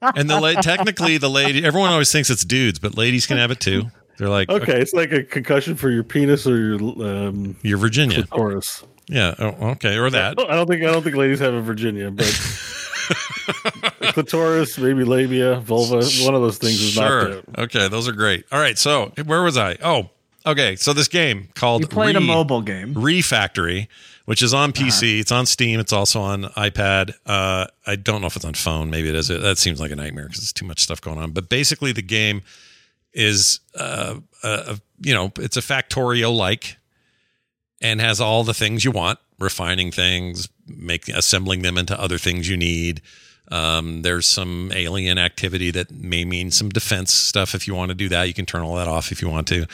And 0.02 0.30
the 0.30 0.40
la- 0.40 0.54
technically 0.62 1.18
the 1.18 1.30
lady 1.30 1.64
everyone 1.64 1.90
always 1.92 2.12
thinks 2.12 2.30
it's 2.30 2.44
dudes, 2.44 2.80
but 2.80 2.98
ladies 2.98 3.26
can 3.26 3.38
have 3.38 3.52
it 3.52 3.60
too. 3.60 3.92
They're 4.18 4.30
like 4.30 4.50
Okay, 4.50 4.80
it's 4.80 4.94
like 4.94 5.12
a 5.12 5.24
concussion 5.24 5.76
for 5.76 5.90
your 5.90 6.04
penis 6.04 6.46
or 6.48 6.58
your 6.58 6.80
um, 7.28 7.56
you're 7.62 7.78
Virginia. 7.78 8.24
clitoris. 8.26 8.84
Yeah. 9.08 9.36
Oh, 9.40 9.70
okay. 9.72 9.98
Or 9.98 10.10
that. 10.10 10.38
I 10.40 10.56
don't 10.56 10.68
think 10.68 10.84
I 10.84 10.92
don't 10.92 11.02
think 11.04 11.16
ladies 11.16 11.40
have 11.40 11.54
a 11.54 11.62
Virginia, 11.62 12.12
but 12.12 12.26
clitoris, 14.14 14.78
maybe 14.78 15.04
labia, 15.04 15.60
vulva, 15.60 16.04
one 16.24 16.36
of 16.36 16.42
those 16.42 16.58
things 16.58 16.82
is 16.82 16.92
Sure. 16.94 17.30
not 17.30 17.46
there. 17.46 17.64
Okay, 17.66 17.88
those 17.88 18.08
are 18.08 18.12
great. 18.14 18.46
All 18.52 18.60
right, 18.60 18.78
so 18.78 19.12
where 19.26 19.42
was 19.42 19.58
I? 19.58 19.78
Oh, 19.84 20.10
okay. 20.46 20.76
So 20.76 20.94
this 20.94 21.08
game 21.08 21.50
called 21.56 21.82
You 21.82 21.88
played 21.88 22.16
a 22.16 22.20
mobile 22.22 22.62
game. 22.62 22.94
Refactory, 22.94 23.88
which 24.26 24.42
is 24.42 24.54
on 24.54 24.72
PC. 24.74 25.14
Uh-huh. 25.14 25.20
It's 25.22 25.32
on 25.32 25.46
Steam. 25.46 25.80
It's 25.80 25.94
also 25.94 26.22
on 26.22 26.44
iPad. 26.44 27.14
Uh, 27.26 27.66
I 27.86 27.96
don't 27.96 28.22
know 28.22 28.28
if 28.28 28.36
it's 28.36 28.46
on 28.46 28.54
phone. 28.54 28.90
Maybe 28.90 29.10
it 29.10 29.16
is. 29.16 29.28
That 29.30 29.58
seems 29.58 29.80
like 29.80 29.92
a 29.92 29.96
nightmare 29.96 30.26
because 30.26 30.42
there's 30.42 30.54
too 30.54 30.66
much 30.66 30.80
stuff 30.82 31.02
going 31.02 31.18
on. 31.18 31.32
But 31.32 31.50
basically, 31.50 31.92
the 31.92 32.02
game 32.02 32.42
is, 33.14 33.60
uh, 33.76 34.16
uh, 34.44 34.76
you 35.02 35.14
know, 35.14 35.32
it's 35.38 35.58
a 35.58 35.62
Factorio 35.62 36.36
like, 36.36 36.78
and 37.82 38.00
has 38.02 38.22
all 38.22 38.44
the 38.44 38.54
things 38.54 38.84
you 38.86 38.92
want, 38.92 39.18
refining 39.40 39.92
things, 39.92 40.50
making 40.68 41.16
assembling 41.16 41.62
them 41.62 41.78
into 41.78 42.00
other 42.00 42.18
things 42.18 42.50
you 42.50 42.58
need. 42.58 43.02
Um, 43.52 44.04
there's 44.04 44.28
some 44.28 44.72
alien 44.74 45.18
activity 45.18 45.72
that 45.72 45.92
may 45.92 46.24
mean 46.24 46.52
some 46.52 46.70
defense 46.70 47.12
stuff. 47.12 47.56
If 47.56 47.68
you 47.68 47.74
want 47.74 47.90
to 47.90 47.96
do 47.96 48.10
that, 48.10 48.28
you 48.28 48.34
can 48.34 48.46
turn 48.46 48.62
all 48.62 48.76
that 48.76 48.88
off 48.88 49.12
if 49.12 49.22
you 49.22 49.30
want 49.30 49.48
to. 49.48 49.66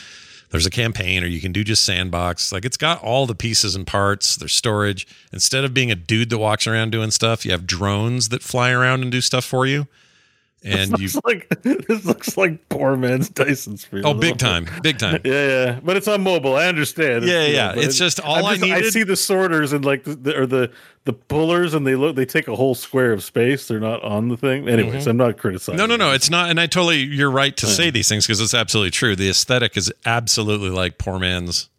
There's 0.52 0.66
a 0.66 0.72
campaign, 0.72 1.24
or 1.24 1.28
you 1.28 1.42
can 1.42 1.52
do 1.52 1.64
just 1.64 1.84
sandbox. 1.84 2.52
Like 2.52 2.64
it's 2.64 2.78
got 2.78 3.04
all 3.04 3.26
the 3.26 3.36
pieces 3.36 3.76
and 3.76 3.86
parts. 3.86 4.38
There's 4.38 4.54
storage. 4.54 5.06
Instead 5.34 5.66
of 5.66 5.74
being 5.74 5.92
a 5.92 5.96
dude 5.96 6.30
that 6.30 6.38
walks 6.38 6.68
around 6.68 6.92
doing 6.92 7.12
stuff, 7.12 7.46
you 7.46 7.52
have 7.52 7.68
drones 7.68 8.30
that 8.30 8.42
fly 8.42 8.72
around 8.72 9.02
and 9.02 9.12
do 9.12 9.20
stuff 9.20 9.44
for 9.44 9.66
you. 9.66 9.88
And 10.66 10.92
you, 11.00 11.08
This 11.08 11.16
looks 11.16 11.26
like 11.26 11.62
this 11.62 12.06
looks 12.06 12.38
like 12.38 12.70
poor 12.70 12.98
man's 12.98 13.30
Dyson 13.30 13.78
sphere. 13.78 14.02
oh, 14.04 14.14
big 14.14 14.38
time, 14.38 14.68
big 14.82 14.98
time. 14.98 15.22
Yeah, 15.26 15.48
yeah, 15.48 15.80
but 15.84 15.96
it's 15.96 16.08
on 16.08 16.24
mobile. 16.24 16.56
I 16.56 16.66
understand. 16.68 17.24
Yeah, 17.26 17.46
you 17.46 17.54
yeah, 17.54 17.74
it's 17.76 17.98
just 17.98 18.20
all 18.20 18.38
I'm 18.46 18.64
I 18.64 18.68
I 18.68 18.76
needed- 18.78 18.92
see 18.94 19.04
the 19.04 19.16
sorters 19.16 19.74
and 19.74 19.86
like 19.86 20.04
the, 20.04 20.16
the 20.16 20.40
or 20.40 20.46
the 20.46 20.72
the 21.04 21.14
pullers, 21.14 21.76
and 21.76 21.86
they 21.86 21.94
look. 21.96 22.16
They 22.16 22.26
take 22.26 22.48
a 22.48 22.56
whole 22.56 22.74
square 22.74 23.12
of 23.14 23.24
space. 23.24 23.68
They're 23.68 23.80
not 23.80 24.04
on 24.04 24.30
the 24.30 24.38
thing. 24.38 24.68
Anyways, 24.68 25.06
I'm 25.06 25.18
not 25.18 25.38
criticizing. 25.38 25.78
Mm-hmm. 25.80 25.88
No, 25.90 25.96
no, 25.98 26.08
no. 26.10 26.14
It's 26.16 26.32
not. 26.32 26.50
And 26.50 26.60
I 26.60 26.66
totally, 26.66 26.98
you're 27.04 27.30
right 27.30 27.56
to 27.58 27.68
say 27.68 27.92
these 27.92 28.10
things 28.10 28.26
because 28.26 28.42
it's 28.42 28.56
absolutely 28.56 28.90
true. 28.90 29.16
The 29.16 29.30
aesthetic 29.30 29.78
is 29.78 29.94
absolutely 30.06 30.72
like 30.72 30.98
poor 30.98 31.20
man's, 31.20 31.70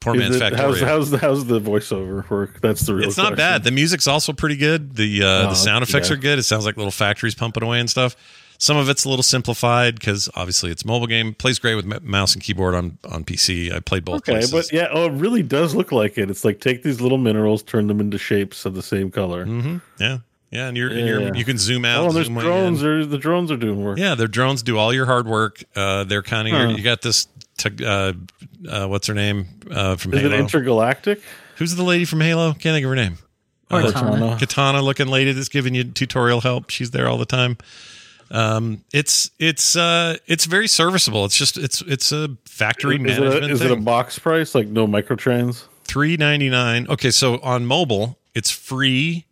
poor 0.00 0.14
Is 0.14 0.20
man's 0.20 0.36
it- 0.36 0.42
Factorio. 0.42 0.56
how's, 0.56 0.80
how's 0.80 1.10
the 1.10 1.18
how's 1.18 1.46
the 1.46 1.60
voiceover 1.60 2.28
work? 2.30 2.60
That's 2.60 2.82
the 2.82 2.94
real. 2.94 3.08
it's 3.08 3.16
not 3.16 3.28
question. 3.28 3.36
bad. 3.36 3.64
The 3.64 3.70
music's 3.72 4.06
also 4.06 4.32
pretty 4.32 4.56
good. 4.56 4.94
The 4.96 5.22
uh, 5.22 5.26
Oh, 5.26 5.48
the 5.50 5.54
sound 5.54 5.82
effects 5.82 6.08
yeah. 6.10 6.14
are 6.14 6.18
good. 6.18 6.38
It 6.38 6.44
sounds 6.44 6.64
like 6.64 6.76
little 6.76 6.90
factories 6.92 7.34
pumping 7.34 7.62
away 7.62 7.80
and 7.80 7.88
stuff. 7.90 8.16
Some 8.60 8.76
of 8.76 8.88
it's 8.88 9.04
a 9.04 9.08
little 9.08 9.22
simplified 9.22 9.94
because 9.94 10.28
obviously 10.34 10.72
it's 10.72 10.82
a 10.82 10.86
mobile 10.88 11.06
game. 11.06 11.32
Plays 11.32 11.60
great 11.60 11.76
with 11.76 12.02
mouse 12.02 12.34
and 12.34 12.42
keyboard 12.42 12.74
on 12.74 12.98
on 13.08 13.22
PC. 13.24 13.72
I 13.72 13.78
played 13.80 14.04
both 14.04 14.16
Okay, 14.18 14.32
places. 14.32 14.50
but 14.50 14.72
yeah, 14.72 14.88
oh, 14.90 15.06
it 15.06 15.12
really 15.12 15.44
does 15.44 15.76
look 15.76 15.92
like 15.92 16.18
it. 16.18 16.28
It's 16.28 16.44
like 16.44 16.60
take 16.60 16.82
these 16.82 17.00
little 17.00 17.18
minerals, 17.18 17.62
turn 17.62 17.86
them 17.86 18.00
into 18.00 18.18
shapes 18.18 18.64
of 18.66 18.74
the 18.74 18.82
same 18.82 19.12
color. 19.12 19.44
hmm 19.44 19.76
Yeah, 20.00 20.18
yeah, 20.50 20.66
and 20.66 20.76
you're, 20.76 20.90
and 20.90 21.06
you're 21.06 21.36
you 21.36 21.44
can 21.44 21.56
zoom 21.56 21.84
out. 21.84 22.06
Oh, 22.08 22.10
there's 22.10 22.28
drones. 22.28 22.80
There, 22.80 23.04
the 23.06 23.18
drones 23.18 23.52
are 23.52 23.56
doing 23.56 23.80
work. 23.84 23.96
Yeah, 23.96 24.16
their 24.16 24.26
drones 24.26 24.64
do 24.64 24.76
all 24.76 24.92
your 24.92 25.06
hard 25.06 25.28
work. 25.28 25.62
Uh, 25.76 26.02
they're 26.02 26.22
kind 26.24 26.48
of 26.48 26.54
Huh. 26.54 26.76
you 26.76 26.82
got 26.82 27.00
this. 27.02 27.28
T- 27.58 27.84
uh, 27.84 28.14
uh, 28.68 28.86
what's 28.86 29.06
her 29.06 29.14
name 29.14 29.46
uh, 29.70 29.96
from 29.96 30.14
Is 30.14 30.22
Halo? 30.22 30.34
it 30.34 30.40
intergalactic? 30.40 31.20
Who's 31.56 31.74
the 31.76 31.82
lady 31.84 32.06
from 32.06 32.20
Halo? 32.22 32.52
Can't 32.52 32.74
think 32.74 32.84
of 32.84 32.90
her 32.90 32.96
name. 32.96 33.18
Cortana. 33.70 34.38
Katana 34.38 34.80
looking 34.80 35.08
lady 35.08 35.32
that's 35.32 35.50
giving 35.50 35.74
you 35.74 35.84
tutorial 35.84 36.40
help. 36.40 36.70
She's 36.70 36.90
there 36.90 37.06
all 37.08 37.18
the 37.18 37.26
time. 37.26 37.58
Um, 38.30 38.84
it's 38.92 39.30
it's 39.38 39.76
uh 39.76 40.16
it's 40.26 40.44
very 40.46 40.68
serviceable. 40.68 41.24
It's 41.24 41.36
just 41.36 41.56
it's 41.56 41.82
it's 41.82 42.12
a 42.12 42.36
factory 42.46 42.96
Is, 42.96 43.00
it 43.00 43.04
management 43.04 43.44
a, 43.44 43.54
is 43.54 43.60
it 43.60 43.70
a 43.70 43.76
box 43.76 44.18
price? 44.18 44.54
Like 44.54 44.68
no 44.68 44.86
microtrans? 44.86 45.64
Three 45.84 46.16
ninety 46.16 46.48
nine. 46.48 46.86
Okay, 46.88 47.10
so 47.10 47.38
on 47.40 47.66
mobile 47.66 48.18
it's 48.34 48.50
free 48.50 49.26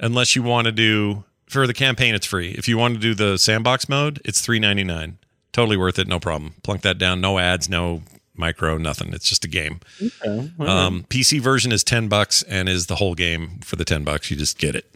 unless 0.00 0.34
you 0.34 0.42
want 0.42 0.66
to 0.66 0.72
do 0.72 1.24
for 1.48 1.66
the 1.66 1.74
campaign. 1.74 2.14
It's 2.14 2.26
free. 2.26 2.50
If 2.50 2.68
you 2.68 2.78
want 2.78 2.94
to 2.94 3.00
do 3.00 3.14
the 3.14 3.38
sandbox 3.38 3.88
mode, 3.88 4.20
it's 4.24 4.40
three 4.40 4.58
ninety 4.58 4.84
nine. 4.84 5.18
Totally 5.58 5.76
worth 5.76 5.98
it. 5.98 6.06
No 6.06 6.20
problem. 6.20 6.54
Plunk 6.62 6.82
that 6.82 6.98
down. 6.98 7.20
No 7.20 7.40
ads. 7.40 7.68
No 7.68 8.02
micro. 8.36 8.78
Nothing. 8.78 9.12
It's 9.12 9.28
just 9.28 9.44
a 9.44 9.48
game. 9.48 9.80
Okay. 10.00 10.52
Um, 10.60 11.04
PC 11.10 11.40
version 11.40 11.72
is 11.72 11.82
ten 11.82 12.06
bucks 12.06 12.44
and 12.44 12.68
is 12.68 12.86
the 12.86 12.94
whole 12.94 13.16
game 13.16 13.58
for 13.64 13.74
the 13.74 13.84
ten 13.84 14.04
bucks. 14.04 14.30
You 14.30 14.36
just 14.36 14.56
get 14.58 14.76
it. 14.76 14.86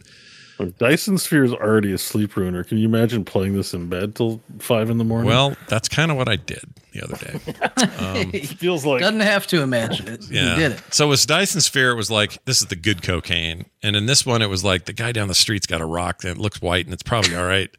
Look, 0.59 0.77
Dyson 0.77 1.17
Sphere 1.17 1.43
is 1.43 1.51
already 1.51 1.91
a 1.91 1.97
sleep 1.97 2.37
ruiner. 2.37 2.63
Can 2.63 2.77
you 2.77 2.87
imagine 2.87 3.25
playing 3.25 3.57
this 3.57 3.73
in 3.73 3.89
bed 3.89 4.15
till 4.15 4.41
five 4.59 4.89
in 4.89 4.99
the 4.99 5.03
morning? 5.03 5.27
Well, 5.27 5.57
that's 5.67 5.89
kind 5.89 6.11
of 6.11 6.15
what 6.15 6.29
I 6.29 6.37
did 6.37 6.63
the 6.93 7.03
other 7.03 7.17
day. 7.17 8.29
it 8.37 8.47
feels 8.47 8.85
like 8.85 9.01
Doesn't 9.01 9.19
have 9.19 9.45
to 9.47 9.61
imagine 9.61 10.07
it. 10.07 10.23
Yeah. 10.31 10.51
You 10.51 10.55
did 10.55 10.71
it. 10.73 10.93
So 10.93 11.09
with 11.09 11.27
Dyson 11.27 11.59
Sphere, 11.59 11.91
it 11.91 11.95
was 11.95 12.09
like 12.09 12.41
this 12.45 12.61
is 12.61 12.67
the 12.67 12.77
good 12.77 13.03
cocaine, 13.03 13.65
and 13.81 13.97
in 13.97 14.05
this 14.05 14.25
one, 14.25 14.41
it 14.41 14.49
was 14.49 14.63
like 14.63 14.85
the 14.85 14.93
guy 14.93 15.11
down 15.11 15.27
the 15.27 15.35
street's 15.35 15.67
got 15.67 15.81
a 15.81 15.85
rock 15.85 16.21
that 16.21 16.37
looks 16.37 16.61
white 16.61 16.85
and 16.85 16.93
it's 16.93 17.03
probably 17.03 17.35
all 17.35 17.45
right. 17.45 17.69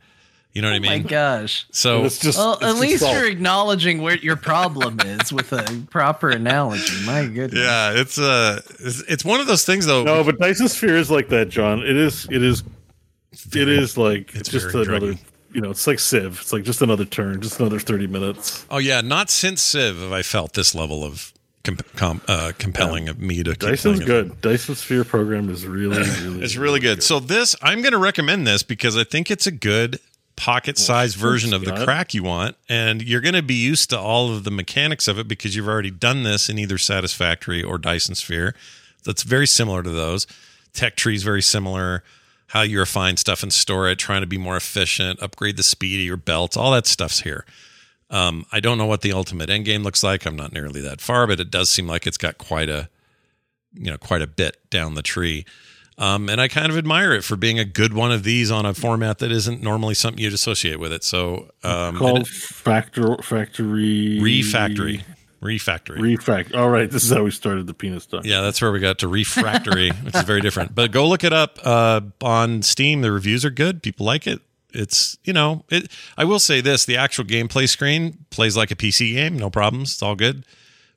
You 0.55 0.63
know 0.63 0.69
what 0.71 0.75
I 0.75 0.87
Oh 0.87 0.91
my 0.91 0.99
mean? 0.99 1.07
gosh. 1.09 1.67
So 1.73 2.09
well, 2.37 2.59
at 2.63 2.77
least 2.77 3.03
you're 3.03 3.27
acknowledging 3.27 4.01
where 4.03 4.17
your 4.17 4.37
problem 4.37 5.01
is 5.01 5.33
with 5.33 5.53
a 5.53 5.85
proper 5.91 6.31
analogy. 6.31 7.05
My 7.05 7.27
goodness. 7.27 7.61
yeah, 7.61 7.93
it's 8.01 8.19
uh, 8.19 8.61
it's, 8.79 9.01
it's 9.09 9.25
one 9.25 9.41
of 9.41 9.49
those 9.49 9.65
things 9.65 9.85
though. 9.87 10.05
No, 10.05 10.23
but 10.23 10.39
Dyson 10.39 10.69
Sphere 10.69 10.97
is 10.97 11.11
like 11.11 11.29
that, 11.31 11.49
John. 11.49 11.81
It 11.81 11.97
is. 11.97 12.29
It 12.31 12.43
is. 12.43 12.63
It 13.53 13.69
is 13.69 13.99
like 13.99 14.33
it's 14.37 14.49
just 14.49 14.73
another. 14.75 15.01
druggy. 15.15 15.19
You 15.53 15.61
know, 15.61 15.71
it's 15.71 15.87
like 15.89 15.99
Civ. 15.99 16.39
It's 16.41 16.53
like 16.53 16.63
just 16.63 16.83
another 16.83 17.05
turn, 17.05 17.41
just 17.41 17.59
another 17.59 17.81
thirty 17.81 18.07
minutes. 18.07 18.65
Oh 18.71 18.79
yeah, 18.79 19.01
not 19.01 19.31
since 19.31 19.61
Civ 19.61 19.99
have 19.99 20.13
I 20.13 20.23
felt 20.23 20.53
this 20.53 20.73
level 20.73 21.03
of 21.03 21.33
comp- 21.65 21.97
com- 21.97 22.23
uh, 22.29 22.53
compelling 22.59 23.09
of 23.09 23.21
me 23.21 23.43
to 23.43 23.51
keep 23.51 23.59
Dyson's 23.71 23.81
playing 23.83 24.03
it. 24.03 24.07
good. 24.31 24.41
Dyson 24.41 24.77
Sphere 24.77 25.03
program 25.05 25.51
is 25.51 25.67
really, 25.67 25.99
really. 26.23 26.43
It's 26.45 26.57
really 26.57 26.79
good. 26.81 27.03
So 27.03 27.19
this, 27.19 27.57
I'm 27.61 27.83
going 27.83 27.93
to 27.93 27.99
recommend 27.99 28.47
this 28.47 28.63
because 28.63 28.97
I 28.97 29.03
think 29.05 29.31
it's 29.33 29.47
a 29.49 29.53
good 29.53 29.99
pocket-sized 30.37 31.17
version 31.17 31.53
of 31.53 31.63
the 31.63 31.69
Scott. 31.69 31.85
crack 31.85 32.15
you 32.15 32.23
want, 32.23 32.57
and 32.69 33.03
you're 33.03 33.21
going 33.21 33.35
to 33.35 33.43
be 33.43 33.55
used 33.55 33.91
to 33.91 33.99
all 33.99 34.33
of 34.35 34.45
the 34.45 34.51
mechanics 34.51 35.09
of 35.09 35.19
it 35.19 35.29
because 35.29 35.55
you've 35.55 35.69
already 35.69 35.91
done 35.91 36.23
this 36.23 36.49
in 36.49 36.59
either 36.59 36.79
Satisfactory 36.79 37.63
or 37.63 37.79
Dyson 37.79 38.15
Sphere. 38.15 38.55
That's 39.05 39.23
very 39.23 39.47
similar 39.47 39.83
to 39.83 39.91
those. 39.91 40.27
Tech 40.73 40.97
tree 40.97 41.15
is 41.15 41.23
very 41.23 41.43
similar. 41.43 42.03
How 42.49 42.63
you 42.63 42.79
refine 42.79 43.17
stuff 43.17 43.43
and 43.43 43.53
store 43.53 43.89
it, 43.89 43.99
trying 43.99 44.21
to 44.21 44.27
be 44.27 44.39
more 44.39 44.57
efficient, 44.57 45.21
upgrade 45.23 45.57
the 45.57 45.63
speed 45.63 46.01
of 46.01 46.07
your 46.07 46.17
belts, 46.17 46.57
all 46.57 46.73
that 46.73 46.87
stuff's 46.87 47.21
here. 47.21 47.45
Um, 48.11 48.47
I 48.53 48.61
don't 48.61 48.79
know 48.79 48.87
what 48.87 49.01
the 49.01 49.13
ultimate 49.13 49.51
end 49.51 49.65
game 49.65 49.83
looks 49.83 50.03
like. 50.03 50.25
I'm 50.27 50.37
not 50.37 50.53
nearly 50.53 50.81
that 50.83 51.01
far, 51.01 51.27
but 51.27 51.41
it 51.41 51.51
does 51.51 51.71
seem 51.71 51.87
like 51.87 52.07
it's 52.07 52.19
got 52.19 52.39
quite 52.39 52.69
a, 52.69 52.89
you 53.73 53.91
know, 53.91 53.99
quite 53.99 54.23
a 54.23 54.27
bit 54.27 54.59
down 54.71 54.95
the 54.95 55.03
tree. 55.03 55.45
Um, 55.97 56.29
and 56.29 56.41
I 56.41 56.49
kind 56.49 56.71
of 56.71 56.77
admire 56.77 57.13
it 57.13 57.23
for 57.23 57.37
being 57.37 57.59
a 57.59 57.65
good 57.65 57.93
one 57.93 58.11
of 58.11 58.25
these 58.25 58.51
on 58.51 58.67
a 58.67 58.75
format 58.75 59.19
that 59.19 59.31
isn't 59.31 59.63
normally 59.63 59.95
something 59.95 60.23
you'd 60.23 60.33
associate 60.33 60.81
with 60.81 60.93
it. 60.93 61.05
So, 61.05 61.51
um, 61.63 61.97
called 61.97 62.23
it- 62.23 62.27
factor 62.27 63.17
factory 63.23 64.19
refactory, 64.21 65.05
refactory. 65.41 65.99
refact. 65.99 66.57
All 66.57 66.69
right, 66.71 66.91
this 66.91 67.05
is 67.05 67.13
how 67.13 67.23
we 67.23 67.31
started 67.31 67.67
the 67.69 67.75
penis 67.75 68.07
talk. 68.07 68.25
Yeah, 68.25 68.41
that's 68.41 68.61
where 68.61 68.73
we 68.73 68.81
got 68.81 68.99
to 69.01 69.09
refractory, 69.09 69.91
which 70.03 70.15
is 70.17 70.23
very 70.23 70.41
different. 70.41 70.75
But 70.75 70.91
go 70.91 71.07
look 71.07 71.23
it 71.23 71.33
up 71.33 71.59
uh, 71.65 72.01
on 72.23 72.63
Steam. 72.63 73.03
The 73.03 73.13
reviews 73.13 73.45
are 73.45 73.51
good. 73.51 73.83
People 73.83 74.05
like 74.05 74.27
it. 74.27 74.41
It's 74.73 75.17
you 75.23 75.33
know, 75.33 75.65
it. 75.71 75.93
I 76.17 76.25
will 76.25 76.41
say 76.41 76.61
this: 76.61 76.85
the 76.85 76.97
actual 76.97 77.25
gameplay 77.25 77.69
screen 77.69 78.19
plays 78.31 78.57
like 78.57 78.73
a 78.73 78.77
PC 78.77 79.13
game, 79.15 79.39
no 79.39 79.49
problems. 79.49 79.93
It's 79.93 80.03
all 80.03 80.17
good. 80.17 80.45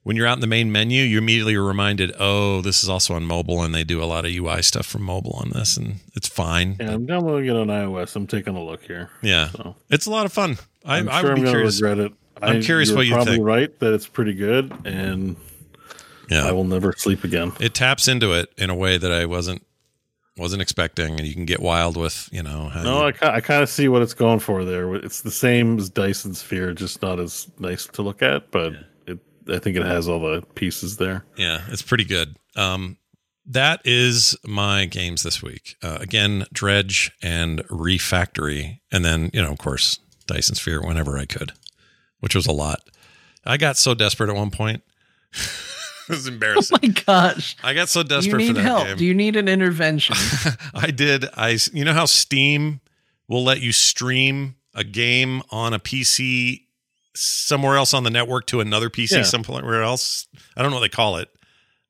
When 0.08 0.16
you're 0.16 0.26
out 0.26 0.38
in 0.38 0.42
the 0.42 0.48
main 0.48 0.72
menu, 0.72 1.04
you 1.04 1.18
immediately 1.18 1.56
are 1.56 1.64
reminded, 1.64 2.14
oh, 2.18 2.62
this 2.62 2.82
is 2.82 2.88
also 2.88 3.14
on 3.14 3.26
mobile, 3.26 3.62
and 3.62 3.76
they 3.76 3.84
do 3.84 4.02
a 4.02 4.06
lot 4.06 4.24
of 4.26 4.32
UI 4.32 4.62
stuff 4.62 4.86
from 4.86 5.02
mobile 5.04 5.34
on 5.34 5.50
this, 5.50 5.76
and 5.76 5.96
it's 6.16 6.30
fine. 6.30 6.78
Yeah, 6.80 6.94
I'm 6.94 7.06
downloading 7.06 7.50
it 7.50 7.58
on 7.58 7.68
iOS. 7.68 8.16
I'm 8.16 8.26
taking 8.26 8.56
a 8.56 8.64
look 8.64 8.84
here. 8.84 9.10
Yeah, 9.22 9.50
So, 9.50 9.76
it's 9.90 10.06
a 10.06 10.10
lot 10.12 10.26
of 10.26 10.32
fun. 10.32 10.58
I, 10.86 11.00
I'm 11.00 11.10
I 11.10 11.20
sure 11.20 11.32
would 11.32 11.40
I'm 11.40 11.44
going 11.44 11.46
to 11.46 11.52
curious. 11.52 11.82
regret 11.82 12.00
it. 12.00 12.14
I'm 12.42 12.58
I- 12.58 12.62
curious 12.62 12.88
you're 12.90 12.98
what 12.98 13.06
you 13.08 13.14
probably 13.16 13.34
think. 13.34 13.46
right 13.46 13.80
that 13.80 13.94
it's 13.94 14.08
pretty 14.08 14.34
good, 14.34 14.72
and 14.86 15.36
Yeah. 16.30 16.48
I 16.48 16.54
will 16.54 16.64
never 16.64 16.94
sleep 16.94 17.24
again. 17.26 17.52
it 17.60 17.74
taps 17.74 18.08
into 18.08 18.32
it 18.32 18.50
in 18.58 18.70
a 18.70 18.76
way 18.76 18.98
that 18.98 19.12
I 19.12 19.26
wasn't 19.26 19.62
wasn't 20.38 20.62
expecting, 20.62 21.18
and 21.20 21.28
you 21.28 21.34
can 21.34 21.46
get 21.46 21.60
wild 21.60 21.98
with 21.98 22.30
you 22.32 22.44
know. 22.44 22.70
How 22.70 22.84
No, 22.84 23.08
you- 23.08 23.14
I, 23.24 23.36
I 23.38 23.42
kind 23.42 23.62
of 23.64 23.70
see 23.70 23.88
what 23.90 24.02
it's 24.04 24.14
going 24.14 24.40
for 24.40 24.64
there. 24.64 24.96
It's 24.96 25.20
the 25.22 25.32
same 25.32 25.80
as 25.80 25.90
Dyson 25.90 26.34
Sphere, 26.34 26.74
just 26.74 27.02
not 27.02 27.20
as 27.20 27.48
nice 27.60 27.88
to 27.88 28.02
look 28.04 28.22
at, 28.22 28.52
but 28.52 28.74
it, 28.74 28.86
I 29.50 29.60
think 29.60 29.78
it 29.78 29.86
has 29.86 30.08
all 30.08 30.20
the 30.20 30.42
pieces 30.56 30.98
there. 30.98 31.26
Yeah, 31.38 31.62
it's 31.70 31.82
pretty 31.82 32.04
good. 32.06 32.38
Um, 32.56 32.98
that 33.46 33.82
is 33.86 34.36
my 34.46 34.86
games 34.86 35.24
this 35.24 35.42
week. 35.42 35.76
Uh, 35.82 35.98
again, 36.02 36.46
Dredge 36.52 37.12
and 37.22 37.60
Refactory, 37.70 38.80
and 38.92 39.06
then 39.06 39.30
you 39.34 39.42
know, 39.42 39.52
of 39.52 39.58
course, 39.58 40.00
Dyson 40.26 40.56
Sphere 40.56 40.82
whenever 40.82 41.18
I 41.18 41.26
could, 41.26 41.54
which 42.20 42.36
was 42.36 42.46
a 42.48 42.52
lot. 42.52 42.80
I 43.46 43.58
got 43.58 43.78
so 43.78 43.94
desperate 43.94 44.30
at 44.30 44.36
one 44.36 44.52
point. 44.52 44.84
it 45.34 46.10
was 46.10 46.28
embarrassing. 46.28 46.78
Oh 46.84 46.88
my 46.88 46.94
gosh. 47.06 47.56
I 47.64 47.74
got 47.74 47.88
so 47.90 48.02
You 48.02 48.06
desperate 48.06 48.32
for 48.32 48.38
need 48.40 48.56
that 48.58 48.62
help. 48.62 48.86
game. 48.88 48.98
Do 48.98 49.06
you 49.06 49.14
need 49.14 49.36
an 49.38 49.48
intervention? 49.48 50.16
I 50.74 50.92
did. 50.92 51.26
I 51.34 51.58
you 51.74 51.86
know 51.86 51.94
how 51.94 52.06
Steam 52.06 52.82
will 53.30 53.44
let 53.44 53.62
you 53.62 53.72
stream 53.72 54.56
a 54.74 54.84
game 54.84 55.42
on 55.50 55.74
a 55.74 55.80
PC 55.80 56.66
somewhere 57.20 57.76
else 57.78 57.94
on 57.94 58.04
the 58.04 58.10
network 58.10 58.46
to 58.48 58.60
another 58.60 58.90
PC 58.90 59.18
Yeah. 59.18 59.24
somewhere 59.24 59.84
else. 59.84 60.28
I 60.56 60.62
don't 60.62 60.72
know 60.72 60.78
what 60.78 60.82
they 60.82 60.90
call 60.96 61.18
it, 61.18 61.30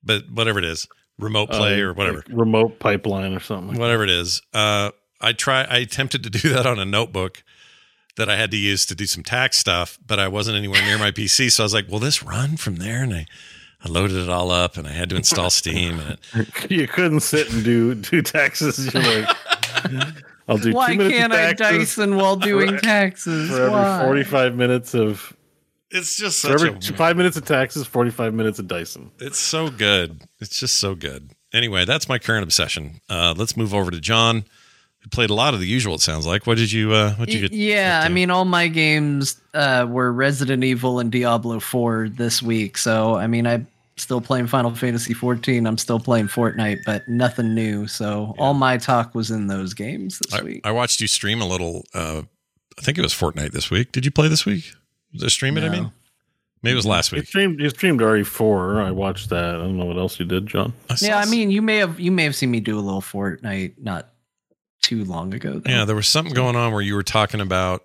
but 0.03 0.29
whatever 0.31 0.59
it 0.59 0.65
is, 0.65 0.87
remote 1.19 1.49
play 1.49 1.81
Uh, 1.81 1.85
or 1.85 1.93
whatever, 1.93 2.17
like 2.17 2.27
remote 2.29 2.79
pipeline 2.79 3.33
or 3.33 3.39
something. 3.39 3.77
whatever 3.79 4.03
it 4.03 4.09
is. 4.09 4.41
Uh, 4.53 4.91
I 5.21 5.33
try. 5.33 5.63
I 5.63 5.77
attempted 5.77 6.23
to 6.23 6.29
do 6.29 6.49
that 6.53 6.65
on 6.65 6.79
a 6.79 6.85
notebook 6.85 7.43
that 8.15 8.29
I 8.29 8.35
had 8.35 8.49
to 8.51 8.57
use 8.57 8.85
to 8.87 8.95
do 8.95 9.05
some 9.05 9.23
tax 9.23 9.57
stuff, 9.57 9.99
but 10.05 10.19
I 10.19 10.27
wasn't 10.27 10.57
anywhere 10.57 10.81
near 10.81 10.97
my 10.97 11.11
PC, 11.11 11.51
so 11.51 11.63
I 11.63 11.65
was 11.65 11.73
like, 11.73 11.87
"Will 11.87 11.99
this 11.99 12.23
run 12.23 12.57
from 12.57 12.77
there?" 12.77 13.03
And 13.03 13.13
I. 13.13 13.25
I 13.79 13.89
loaded 13.89 14.17
it 14.17 14.27
all 14.27 14.49
up 14.49 14.75
and 14.75 14.87
I 14.87 14.91
had 14.91 15.07
to 15.11 15.15
install 15.15 15.51
Steam 15.51 15.99
and 15.99 16.17
it, 16.33 16.71
you 16.71 16.87
couldn't 16.87 17.19
sit 17.19 17.53
and 17.53 17.63
do 17.63 17.93
do 17.93 18.23
taxes. 18.23 18.91
You're 18.91 19.03
like, 19.03 19.37
I'll 20.47 20.57
do 20.57 20.73
Why 20.73 20.91
two 20.93 20.97
minutes 20.97 21.17
can't 21.17 21.33
of 21.33 21.39
I 21.39 21.53
Dyson 21.53 22.15
while 22.15 22.35
doing 22.37 22.75
for- 22.75 22.81
taxes? 22.83 23.49
for 23.49 23.55
every 23.61 23.71
Why? 23.71 24.03
45 24.03 24.55
minutes 24.55 24.93
of 24.95 25.35
it's 25.89 26.17
just 26.17 26.41
for 26.41 26.57
such 26.57 26.67
every 26.67 26.69
a 26.77 26.97
five 26.97 27.15
minutes 27.17 27.37
of 27.37 27.45
taxes, 27.45 27.87
45 27.87 28.33
minutes 28.33 28.59
of 28.59 28.67
Dyson. 28.67 29.11
It's 29.19 29.39
so 29.39 29.69
good. 29.69 30.21
It's 30.39 30.59
just 30.59 30.75
so 30.77 30.95
good. 30.95 31.31
Anyway, 31.53 31.85
that's 31.85 32.09
my 32.09 32.19
current 32.19 32.43
obsession. 32.43 32.99
Uh, 33.09 33.33
let's 33.37 33.55
move 33.55 33.73
over 33.73 33.89
to 33.89 33.99
John, 34.01 34.43
who 34.99 35.09
played 35.09 35.29
a 35.29 35.33
lot 35.33 35.53
of 35.53 35.61
the 35.61 35.65
usual. 35.65 35.95
It 35.95 36.01
sounds 36.01 36.27
like. 36.27 36.45
What 36.45 36.57
did 36.57 36.73
you? 36.73 36.91
Uh, 36.91 37.13
what 37.15 37.29
did 37.29 37.35
you 37.35 37.47
get? 37.47 37.53
yeah, 37.57 38.01
I 38.03 38.09
mean, 38.09 38.29
all 38.29 38.43
my 38.43 38.67
games 38.67 39.39
uh, 39.53 39.85
were 39.89 40.11
Resident 40.11 40.63
Evil 40.65 40.99
and 40.99 41.09
Diablo 41.09 41.61
4 41.61 42.09
this 42.09 42.41
week. 42.43 42.77
So, 42.77 43.15
I 43.15 43.27
mean, 43.27 43.47
I'm 43.47 43.65
still 43.97 44.21
playing 44.21 44.47
Final 44.47 44.73
Fantasy 44.73 45.13
14. 45.13 45.65
I'm 45.67 45.77
still 45.77 45.99
playing 45.99 46.27
Fortnite, 46.27 46.79
but 46.85 47.07
nothing 47.07 47.53
new. 47.53 47.87
So, 47.87 48.33
all 48.37 48.53
my 48.53 48.77
talk 48.77 49.13
was 49.15 49.31
in 49.31 49.47
those 49.47 49.73
games 49.73 50.19
this 50.19 50.33
I, 50.33 50.43
week. 50.43 50.61
I 50.63 50.71
watched 50.71 51.01
you 51.01 51.07
stream 51.07 51.41
a 51.41 51.47
little. 51.47 51.83
Uh, 51.93 52.23
I 52.77 52.81
think 52.81 52.97
it 52.97 53.01
was 53.01 53.13
Fortnite 53.13 53.51
this 53.51 53.69
week. 53.69 53.91
Did 53.91 54.05
you 54.05 54.11
play 54.11 54.27
this 54.27 54.45
week? 54.45 54.71
Was 55.13 55.23
it 55.23 55.29
stream 55.31 55.57
it? 55.57 55.63
I 55.63 55.69
mean, 55.69 55.91
maybe 56.61 56.73
it 56.73 56.75
was 56.75 56.85
last 56.85 57.11
You 57.11 57.17
week. 57.17 57.27
streamed, 57.27 57.59
you 57.59 57.69
streamed 57.69 58.01
RE4. 58.01 58.85
I 58.85 58.91
watched 58.91 59.29
that. 59.29 59.55
I 59.55 59.57
don't 59.57 59.77
know 59.77 59.85
what 59.85 59.97
else 59.97 60.19
you 60.19 60.25
did, 60.25 60.47
John. 60.47 60.73
saw 60.95 61.05
yeah, 61.05 61.17
I 61.19 61.25
mean, 61.25 61.49
you 61.49 61.61
may 61.61 61.77
have 61.77 61.99
you 61.99 62.11
may 62.11 62.23
have 62.23 62.35
seen 62.35 62.51
me 62.51 62.59
do 62.59 62.77
a 62.77 62.81
little 62.81 63.01
Fortnite 63.01 63.75
not 63.79 64.09
too 64.81 65.03
long 65.05 65.33
ago. 65.33 65.59
Though. 65.59 65.69
yeah, 65.71 65.85
there 65.85 65.95
was 65.95 66.07
something 66.07 66.33
going 66.33 66.55
on 66.55 66.71
where 66.71 66.81
you 66.81 66.95
were 66.95 67.03
talking 67.03 67.41
about. 67.41 67.81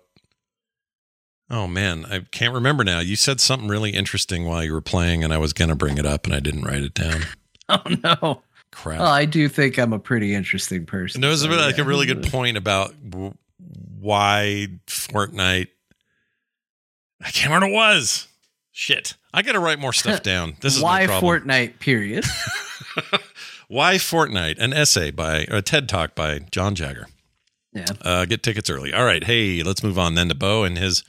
Oh 1.53 1.67
man, 1.67 2.05
I 2.09 2.21
can't 2.31 2.51
remember 2.51 2.83
now. 2.83 2.99
You 2.99 3.15
said 3.15 3.39
something 3.39 3.69
really 3.69 3.91
interesting 3.91 4.43
while 4.45 4.63
you 4.63 4.73
were 4.73 4.81
playing, 4.81 5.23
and 5.23 5.31
I 5.31 5.37
was 5.37 5.53
gonna 5.53 5.75
bring 5.75 5.99
it 5.99 6.05
up, 6.05 6.25
and 6.25 6.33
I 6.33 6.39
didn't 6.39 6.63
write 6.63 6.81
it 6.83 6.95
down. 6.95 7.21
Oh 7.69 7.81
no. 8.03 8.41
Crap. 8.73 8.99
Well, 8.99 9.07
I 9.07 9.23
do 9.23 9.47
think 9.47 9.79
I'm 9.79 9.93
a 9.93 9.99
pretty 9.99 10.35
interesting 10.35 10.85
person. 10.85 11.19
And 11.19 11.23
there 11.23 11.31
was 11.31 11.43
a 11.43 11.49
so 11.49 11.55
like 11.55 11.77
yeah. 11.77 11.83
a 11.85 11.87
really 11.87 12.05
good 12.05 12.23
point 12.29 12.57
about 12.57 12.93
w- 13.09 13.33
why 14.01 14.67
Fortnite. 14.85 15.69
I 17.21 17.31
can't 17.31 17.53
remember 17.53 17.73
what 17.73 17.91
it 17.93 17.95
was. 17.95 18.27
Shit, 18.73 19.15
I 19.33 19.43
got 19.43 19.53
to 19.53 19.61
write 19.61 19.79
more 19.79 19.93
stuff 19.93 20.21
down. 20.23 20.57
This 20.59 20.75
is 20.75 20.83
why. 20.83 21.07
Fortnite. 21.07 21.79
Period. 21.79 22.25
why 23.69 23.95
Fortnite? 23.95 24.57
An 24.59 24.73
essay 24.73 25.09
by 25.09 25.45
a 25.49 25.61
TED 25.61 25.87
talk 25.87 26.15
by 26.15 26.39
John 26.51 26.75
Jagger. 26.75 27.07
Yeah. 27.71 27.85
Uh, 28.01 28.25
get 28.25 28.43
tickets 28.43 28.69
early. 28.69 28.93
All 28.93 29.05
right, 29.05 29.23
hey, 29.23 29.63
let's 29.63 29.81
move 29.81 29.97
on 29.97 30.15
then 30.15 30.27
to 30.27 30.35
Bo 30.35 30.65
and 30.65 30.77
his 30.77 31.01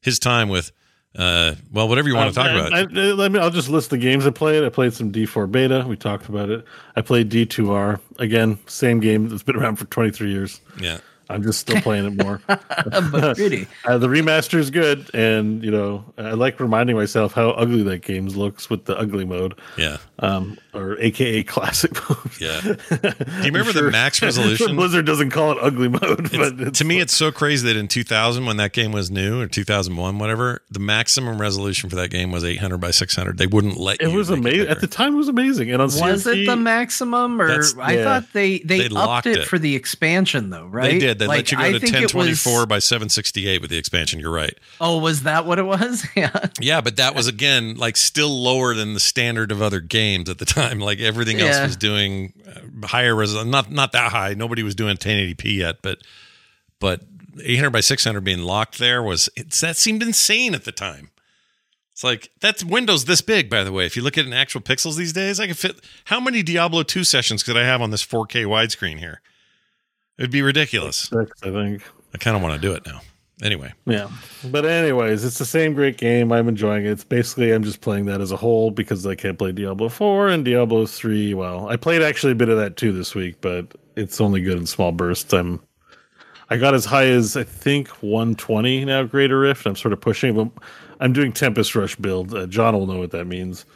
his 0.00 0.18
time 0.18 0.48
with. 0.48 0.72
Uh, 1.16 1.54
well, 1.72 1.88
whatever 1.88 2.06
you 2.08 2.14
want 2.14 2.28
to 2.32 2.34
talk 2.34 2.46
Uh, 2.50 2.58
about. 2.66 2.72
I, 2.74 2.80
I- 2.80 3.12
let 3.12 3.32
me. 3.32 3.40
I'll 3.40 3.50
just 3.50 3.68
list 3.68 3.90
the 3.90 3.98
games 3.98 4.26
I 4.26 4.30
played. 4.30 4.62
I 4.62 4.68
played 4.68 4.92
some 4.92 5.10
D4 5.10 5.50
beta. 5.50 5.84
We 5.88 5.96
talked 5.96 6.28
about 6.28 6.50
it. 6.50 6.64
I 6.96 7.00
played 7.00 7.30
D2R 7.30 7.98
again. 8.18 8.58
Same 8.66 9.00
game 9.00 9.28
that's 9.28 9.42
been 9.42 9.56
around 9.56 9.76
for 9.76 9.86
23 9.86 10.30
years. 10.30 10.60
yeah, 10.80 10.98
I'm 11.30 11.42
just 11.42 11.60
still 11.60 11.80
playing 11.82 12.06
it 12.06 12.24
more. 12.24 12.40
but 12.46 13.36
pretty. 13.36 13.66
Uh, 13.84 13.98
the 13.98 14.08
remaster 14.08 14.58
is 14.58 14.70
good, 14.70 15.10
and 15.14 15.62
you 15.62 15.70
know 15.70 16.04
I 16.16 16.32
like 16.32 16.58
reminding 16.58 16.96
myself 16.96 17.32
how 17.32 17.50
ugly 17.50 17.82
that 17.84 17.98
game 17.98 18.28
looks 18.28 18.70
with 18.70 18.86
the 18.86 18.96
ugly 18.96 19.24
mode, 19.24 19.58
yeah, 19.76 19.98
um, 20.20 20.56
or 20.72 20.98
AKA 20.98 21.42
classic 21.44 21.92
mode. 22.08 22.40
yeah. 22.40 22.60
Do 22.62 22.76
you 22.88 23.52
remember 23.52 23.72
the 23.72 23.90
max 23.90 24.22
resolution? 24.22 24.76
Blizzard 24.76 25.04
doesn't 25.04 25.30
call 25.30 25.52
it 25.52 25.58
ugly 25.60 25.88
mode, 25.88 26.30
but 26.30 26.60
it's, 26.60 26.78
to 26.78 26.84
me, 26.84 27.00
it's 27.00 27.14
so 27.14 27.30
crazy 27.30 27.66
that 27.66 27.76
in 27.76 27.88
2000, 27.88 28.46
when 28.46 28.56
that 28.56 28.72
game 28.72 28.92
was 28.92 29.10
new, 29.10 29.42
or 29.42 29.46
2001, 29.46 30.18
whatever, 30.18 30.62
the 30.70 30.78
maximum 30.80 31.40
resolution 31.40 31.90
for 31.90 31.96
that 31.96 32.08
game 32.10 32.30
was 32.32 32.44
800 32.44 32.78
by 32.78 32.90
600. 32.90 33.36
They 33.36 33.46
wouldn't 33.46 33.76
let 33.76 34.00
it 34.00 34.10
you. 34.10 34.16
was 34.16 34.30
amazing 34.30 34.68
at 34.68 34.80
the 34.80 34.86
time. 34.86 35.14
It 35.14 35.18
was 35.18 35.28
amazing, 35.28 35.70
and 35.70 35.82
on 35.82 35.86
Was 35.86 36.00
CRT, 36.24 36.44
it 36.44 36.46
the 36.46 36.56
maximum, 36.56 37.40
or 37.40 37.62
I 37.80 37.94
yeah. 37.94 38.04
thought 38.04 38.32
they 38.32 38.60
they, 38.60 38.78
They 38.78 38.84
upped 38.86 38.92
locked 38.94 39.26
it, 39.26 39.38
it. 39.38 39.48
for 39.48 39.58
the 39.58 39.74
expansion 39.76 40.50
though, 40.50 40.66
right? 40.66 40.92
They 40.92 40.98
did. 40.98 41.17
They 41.18 41.26
Like, 41.26 41.36
let 41.38 41.52
you 41.52 41.58
go 41.58 41.64
I 41.64 41.72
to 41.72 41.78
1024 41.78 42.52
was- 42.60 42.66
by 42.66 42.78
768 42.78 43.60
with 43.60 43.70
the 43.70 43.76
expansion. 43.78 44.20
You're 44.20 44.32
right. 44.32 44.56
Oh, 44.80 44.98
was 44.98 45.22
that 45.24 45.44
what 45.46 45.58
it 45.58 45.64
was? 45.64 46.06
yeah. 46.16 46.46
Yeah, 46.60 46.80
but 46.80 46.96
that 46.96 47.14
was 47.14 47.26
again 47.26 47.74
like 47.76 47.96
still 47.96 48.30
lower 48.42 48.74
than 48.74 48.94
the 48.94 49.00
standard 49.00 49.50
of 49.52 49.60
other 49.62 49.80
games 49.80 50.28
at 50.28 50.38
the 50.38 50.44
time. 50.44 50.78
Like 50.88 51.00
everything 51.00 51.40
else 51.40 51.56
Yeah. 51.56 51.66
was 51.66 51.76
doing 51.76 52.32
uh, 52.46 52.86
higher 52.86 53.14
resolution. 53.14 53.50
Not 53.50 53.70
not 53.70 53.92
that 53.92 54.12
high. 54.12 54.34
Nobody 54.34 54.62
was 54.62 54.74
doing 54.74 54.96
1080p 54.96 55.56
yet, 55.56 55.82
but 55.82 55.98
but 56.80 57.02
800 57.44 57.70
by 57.70 57.80
600 57.80 58.20
being 58.22 58.40
locked 58.40 58.78
there 58.78 59.02
was 59.02 59.28
it's, 59.36 59.60
that 59.60 59.76
seemed 59.76 60.02
insane 60.02 60.54
at 60.54 60.64
the 60.64 60.72
time. 60.72 61.10
It's 61.92 62.04
like 62.04 62.30
that's 62.40 62.62
Windows 62.64 63.06
this 63.06 63.20
big, 63.20 63.50
by 63.50 63.64
the 63.64 63.72
way. 63.72 63.84
If 63.84 63.96
you 63.96 64.02
look 64.02 64.16
at 64.16 64.24
in 64.24 64.32
actual 64.32 64.60
pixels 64.60 64.96
these 64.96 65.12
days, 65.12 65.40
I 65.40 65.48
could 65.48 65.58
fit. 65.58 65.80
How 66.04 66.20
many 66.20 66.42
Diablo 66.44 66.84
2 66.84 67.02
sessions 67.02 67.42
could 67.42 67.56
I 67.56 67.64
have 67.64 67.82
on 67.82 67.90
this 67.90 68.06
4K 68.06 68.44
widescreen 68.46 68.98
here? 68.98 69.20
It'd 70.18 70.30
be 70.30 70.42
ridiculous. 70.42 70.96
Six, 70.96 71.42
I 71.42 71.50
think. 71.50 71.82
I 72.14 72.18
kind 72.18 72.36
of 72.36 72.42
want 72.42 72.60
to 72.60 72.60
do 72.60 72.74
it 72.74 72.84
now. 72.86 73.00
Anyway, 73.40 73.72
Yeah. 73.86 74.08
But 74.50 74.64
anyways, 74.64 75.24
it's 75.24 75.38
the 75.38 75.44
same 75.44 75.72
great 75.74 75.96
game. 75.96 76.32
I'm 76.32 76.48
enjoying 76.48 76.84
it. 76.84 76.90
It's 76.90 77.04
basically 77.04 77.52
I'm 77.52 77.62
just 77.62 77.80
playing 77.80 78.06
that 78.06 78.20
as 78.20 78.32
a 78.32 78.36
whole 78.36 78.72
because 78.72 79.06
I 79.06 79.14
can't 79.14 79.38
play 79.38 79.52
Diablo 79.52 79.88
4 79.88 80.28
and 80.28 80.44
Diablo 80.44 80.86
3. 80.86 81.34
Well, 81.34 81.68
I 81.68 81.76
played 81.76 82.02
actually 82.02 82.32
a 82.32 82.36
bit 82.36 82.48
of 82.48 82.56
that 82.56 82.76
too 82.76 82.90
this 82.90 83.14
week, 83.14 83.36
but 83.40 83.66
it's 83.94 84.20
only 84.20 84.40
good 84.40 84.58
in 84.58 84.66
small 84.66 84.90
bursts. 84.90 85.32
I'm 85.32 85.60
I 86.50 86.56
got 86.56 86.74
as 86.74 86.84
high 86.84 87.06
as 87.06 87.36
I 87.36 87.44
think 87.44 87.88
120 88.02 88.86
now 88.86 89.04
Greater 89.04 89.38
Rift. 89.38 89.66
I'm 89.66 89.76
sort 89.76 89.92
of 89.92 90.00
pushing, 90.00 90.34
but 90.34 90.48
I'm 90.98 91.12
doing 91.12 91.32
Tempest 91.32 91.76
Rush 91.76 91.94
build. 91.94 92.34
Uh, 92.34 92.46
John 92.46 92.74
will 92.74 92.86
know 92.86 92.98
what 92.98 93.12
that 93.12 93.26
means. 93.26 93.66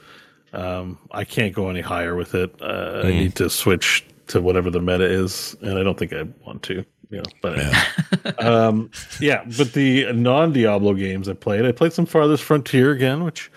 Um, 0.52 0.98
I 1.12 1.24
can't 1.24 1.55
go 1.55 1.69
any 1.69 1.82
higher 1.82 2.16
with 2.16 2.35
it. 2.35 2.55
Uh, 2.60 3.02
I 3.05 3.10
need 3.10 3.36
to 3.36 3.48
switch 3.48 4.05
to 4.28 4.40
whatever 4.40 4.70
the 4.70 4.80
meta 4.80 5.04
is, 5.04 5.56
and 5.62 5.78
I 5.78 5.82
don't 5.82 5.98
think 5.98 6.12
I 6.12 6.24
want 6.44 6.62
to. 6.64 6.84
You 7.10 7.18
know, 7.18 7.24
but 7.42 8.38
um, 8.42 8.90
yeah. 9.20 9.44
But 9.58 9.74
the 9.74 10.12
non 10.12 10.52
Diablo 10.52 10.94
games 10.94 11.28
I 11.28 11.34
played, 11.34 11.66
I 11.66 11.72
played 11.72 11.92
some 11.92 12.06
Farthest 12.06 12.42
Frontier 12.42 12.90
again, 12.92 13.24
which, 13.24 13.50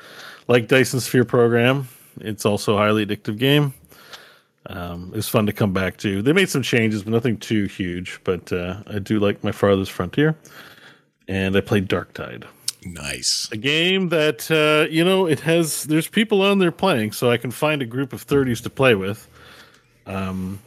like 0.47 0.67
Dyson 0.67 0.99
Sphere 0.99 1.23
Program, 1.23 1.87
it's 2.19 2.45
also 2.45 2.75
a 2.75 2.77
highly 2.77 3.05
addictive 3.05 3.37
game. 3.37 3.73
Um, 4.67 5.11
it 5.13 5.17
was 5.17 5.29
fun 5.29 5.45
to 5.45 5.53
come 5.53 5.73
back 5.73 5.97
to. 5.97 6.21
They 6.21 6.33
made 6.33 6.49
some 6.49 6.63
changes, 6.63 7.03
but 7.03 7.13
nothing 7.13 7.37
too 7.37 7.65
huge. 7.65 8.19
But 8.23 8.51
uh, 8.51 8.81
I 8.87 8.99
do 8.99 9.19
like 9.19 9.43
my 9.43 9.51
Farthest 9.51 9.91
Frontier, 9.91 10.35
and 11.27 11.55
I 11.55 11.61
played 11.61 11.87
Darktide 11.87 12.45
nice. 12.85 13.49
a 13.51 13.57
game 13.57 14.09
that 14.09 14.49
uh, 14.51 14.89
you 14.91 15.03
know 15.03 15.25
it 15.25 15.39
has 15.41 15.83
there's 15.85 16.07
people 16.07 16.41
on 16.41 16.59
there 16.59 16.71
playing 16.71 17.11
so 17.11 17.31
i 17.31 17.37
can 17.37 17.51
find 17.51 17.81
a 17.81 17.85
group 17.85 18.13
of 18.13 18.25
30s 18.25 18.61
to 18.61 18.69
play 18.69 18.95
with 18.95 19.27
um 20.05 20.59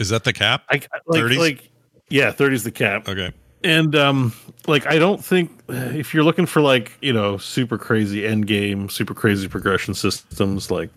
Is 0.00 0.08
that 0.08 0.24
the 0.24 0.32
cap? 0.32 0.64
i 0.70 0.74
like 1.06 1.22
30s? 1.22 1.38
like 1.38 1.70
yeah 2.10 2.30
30's 2.32 2.64
the 2.64 2.70
cap. 2.70 3.08
Okay. 3.08 3.32
and 3.62 3.94
um 3.96 4.32
like 4.66 4.86
i 4.86 4.98
don't 4.98 5.24
think 5.24 5.50
if 5.68 6.12
you're 6.14 6.24
looking 6.24 6.46
for 6.46 6.60
like 6.60 6.92
you 7.00 7.12
know 7.12 7.36
super 7.38 7.78
crazy 7.78 8.26
end 8.26 8.46
game 8.46 8.88
super 8.88 9.14
crazy 9.14 9.48
progression 9.48 9.94
systems 9.94 10.70
like 10.70 10.90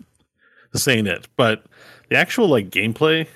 this 0.72 0.86
ain't 0.86 1.08
it. 1.08 1.26
But 1.36 1.64
the 2.10 2.16
actual 2.16 2.46
like 2.48 2.68
gameplay 2.68 3.26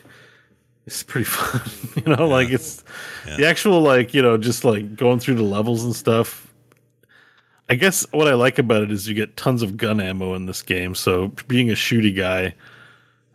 is 0.85 1.03
pretty 1.03 1.25
fun 1.39 1.63
you 1.97 2.15
know? 2.15 2.29
Like 2.29 2.51
it's 2.51 2.85
the 3.39 3.47
actual 3.47 3.81
like 3.81 4.13
you 4.13 4.21
know 4.21 4.37
just 4.37 4.65
like 4.65 4.97
going 4.97 5.19
through 5.19 5.37
the 5.37 5.43
levels 5.43 5.85
and 5.85 5.97
stuff. 5.97 6.53
I 7.71 7.75
guess 7.77 8.05
what 8.13 8.29
i 8.29 8.35
like 8.35 8.59
about 8.59 8.83
it 8.83 8.91
is 8.93 9.09
you 9.09 9.15
get 9.15 9.37
tons 9.39 9.63
of 9.63 9.79
gun 9.79 9.99
ammo 9.99 10.35
in 10.35 10.45
this 10.45 10.61
game. 10.61 10.95
So 10.95 11.29
being 11.49 11.71
a 11.71 11.75
shooty 11.75 12.15
guy 12.15 12.55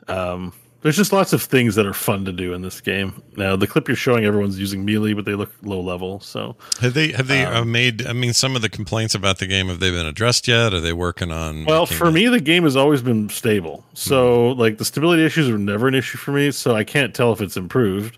um 0.08 0.54
there's 0.88 0.96
just 0.96 1.12
lots 1.12 1.34
of 1.34 1.42
things 1.44 1.76
that 1.76 1.86
are 1.86 1.94
fun 1.94 2.24
to 2.24 2.32
do 2.32 2.54
in 2.54 2.62
this 2.62 2.80
game. 2.80 3.22
Now, 3.36 3.58
the 3.58 3.68
clip 3.68 3.90
you're 3.90 3.98
showing, 3.98 4.24
everyone's 4.24 4.58
using 4.58 4.86
melee, 4.86 5.12
but 5.12 5.26
they 5.26 5.36
look 5.36 5.52
low 5.62 5.82
level. 5.82 6.22
So, 6.22 6.56
Have 6.80 6.94
they 6.94 7.12
have 7.12 7.28
they 7.28 7.44
Um, 7.44 7.54
uh, 7.56 7.66
made? 7.66 8.08
I 8.08 8.14
mean, 8.14 8.32
some 8.32 8.56
of 8.56 8.62
the 8.62 8.70
complaints 8.70 9.14
about 9.14 9.40
the 9.40 9.48
game 9.48 9.68
have 9.68 9.82
they 9.82 9.92
been 9.92 10.06
addressed 10.06 10.48
yet? 10.48 10.74
Are 10.74 10.80
they 10.80 10.94
working 10.94 11.30
on? 11.30 11.66
well, 11.66 11.86
for 11.86 12.08
it- 12.08 12.14
me, 12.14 12.28
the 12.30 12.40
game 12.40 12.64
has 12.64 12.78
always 12.78 13.02
been 13.02 13.28
stable. 13.28 13.84
So, 13.96 14.52
like, 14.54 14.78
the 14.78 14.86
stability 14.86 15.26
issues 15.26 15.50
are 15.50 15.58
never 15.58 15.90
an 15.90 15.94
issue 15.96 16.18
for 16.18 16.32
me. 16.32 16.52
So, 16.52 16.74
I 16.74 16.86
can't 16.86 17.14
tell 17.14 17.34
if 17.34 17.42
it's 17.42 17.58
improved. 17.58 18.18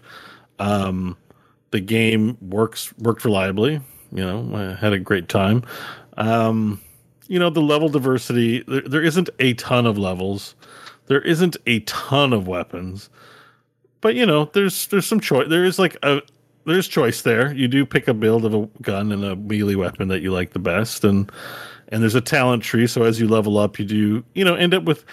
Um, 0.60 1.18
the 1.72 1.80
game 1.80 2.38
works 2.40 2.94
worked 3.00 3.26
reliably. 3.26 3.82
You 4.12 4.24
know, 4.26 4.52
I 4.54 4.80
had 4.80 4.94
a 4.94 5.00
great 5.00 5.28
time. 5.28 5.64
Um, 6.18 6.82
you 7.28 7.40
know, 7.40 7.50
the 7.50 7.62
level 7.62 7.90
diversity. 7.90 8.64
There, 8.68 8.82
there 8.82 9.02
isn't 9.04 9.30
a 9.40 9.54
ton 9.56 9.86
of 9.86 9.98
levels. 9.98 10.56
There 11.10 11.22
isn't 11.22 11.58
a 11.68 11.82
ton 11.82 12.32
of 12.34 12.48
weapons. 12.48 13.10
but 14.02 14.16
you 14.16 14.26
know 14.26 14.46
there's 14.54 14.88
there's 14.88 15.06
some 15.06 15.20
choice 15.20 15.48
there 15.50 15.66
is 15.66 15.78
like 15.78 15.98
a 16.04 16.22
there's 16.66 16.88
choice 16.88 17.22
there 17.24 17.52
you 17.54 17.68
do 17.68 17.86
pick 17.86 18.08
a 18.08 18.14
build 18.14 18.46
of 18.46 18.54
a 18.54 18.66
gun 18.82 19.12
and 19.12 19.24
a 19.26 19.36
melee 19.36 19.76
weapon 19.76 20.08
that 20.08 20.22
you 20.22 20.32
like 20.32 20.52
the 20.54 20.60
best 20.60 21.04
and 21.04 21.30
and 21.90 22.02
there's 22.02 22.16
a 22.16 22.22
talent 22.22 22.64
tree 22.64 22.88
so 22.88 23.04
as 23.04 23.20
you 23.20 23.28
level 23.28 23.58
up 23.58 23.78
you 23.80 23.84
do 23.86 24.24
you 24.36 24.46
know 24.46 24.56
end 24.56 24.74
up 24.74 24.84
with 24.84 25.04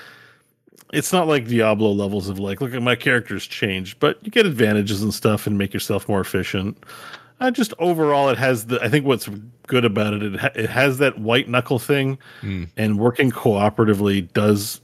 it's 0.93 1.13
not 1.13 1.27
like 1.27 1.49
diablo 1.49 1.91
levels 1.91 2.29
of 2.29 2.39
like 2.39 2.61
look 2.61 2.75
at 2.75 2.83
my 2.83 2.95
character's 2.95 3.45
changed 3.47 3.99
but 3.99 4.19
you 4.23 4.31
get 4.31 4.47
advantages 4.47 5.03
and 5.03 5.13
stuff 5.15 5.47
and 5.49 5.57
make 5.59 5.73
yourself 5.75 6.09
more 6.09 6.21
efficient 6.21 6.77
uh, 7.41 7.51
just 7.51 7.73
overall 7.81 8.29
it 8.29 8.39
has 8.39 8.67
the 8.67 8.81
i 8.85 8.89
think 8.89 9.05
what's 9.05 9.29
good 9.67 9.85
about 9.85 10.13
it 10.15 10.23
it, 10.23 10.39
ha- 10.39 10.51
it 10.55 10.71
has 10.71 10.99
that 10.99 11.19
white 11.19 11.49
knuckle 11.49 11.79
thing 11.81 12.19
and 12.77 12.99
working 13.01 13.31
cooperatively 13.33 14.33
does 14.33 14.81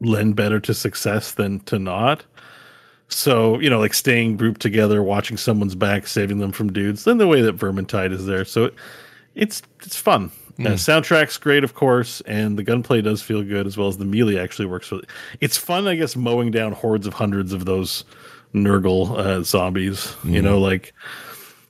lend 0.00 0.36
better 0.36 0.60
to 0.60 0.74
success 0.74 1.32
than 1.32 1.60
to 1.60 1.78
not 1.78 2.24
so, 3.12 3.58
you 3.58 3.68
know, 3.68 3.80
like 3.80 3.92
staying 3.92 4.36
grouped 4.36 4.60
together, 4.60 5.02
watching 5.02 5.36
someone's 5.36 5.74
back, 5.74 6.06
saving 6.06 6.38
them 6.38 6.52
from 6.52 6.72
dudes, 6.72 7.04
then 7.04 7.18
the 7.18 7.26
way 7.26 7.42
that 7.42 7.56
Vermintide 7.56 8.12
is 8.12 8.24
there. 8.24 8.44
So 8.44 8.66
it, 8.66 8.74
it's 9.34 9.62
it's 9.80 9.96
fun. 9.96 10.30
Uh, 10.60 10.74
soundtrack's 10.74 11.38
great, 11.38 11.64
of 11.64 11.74
course, 11.74 12.20
and 12.22 12.58
the 12.58 12.62
gunplay 12.62 13.00
does 13.00 13.22
feel 13.22 13.42
good 13.42 13.66
as 13.66 13.78
well 13.78 13.88
as 13.88 13.96
the 13.96 14.04
melee 14.04 14.38
actually 14.38 14.66
works. 14.66 14.92
Really. 14.92 15.06
It's 15.40 15.56
fun, 15.56 15.88
I 15.88 15.94
guess, 15.94 16.16
mowing 16.16 16.50
down 16.50 16.72
hordes 16.72 17.06
of 17.06 17.14
hundreds 17.14 17.54
of 17.54 17.64
those 17.64 18.04
Nurgle 18.54 19.18
uh, 19.18 19.42
zombies. 19.42 20.14
You 20.22 20.42
know, 20.42 20.58
like 20.58 20.92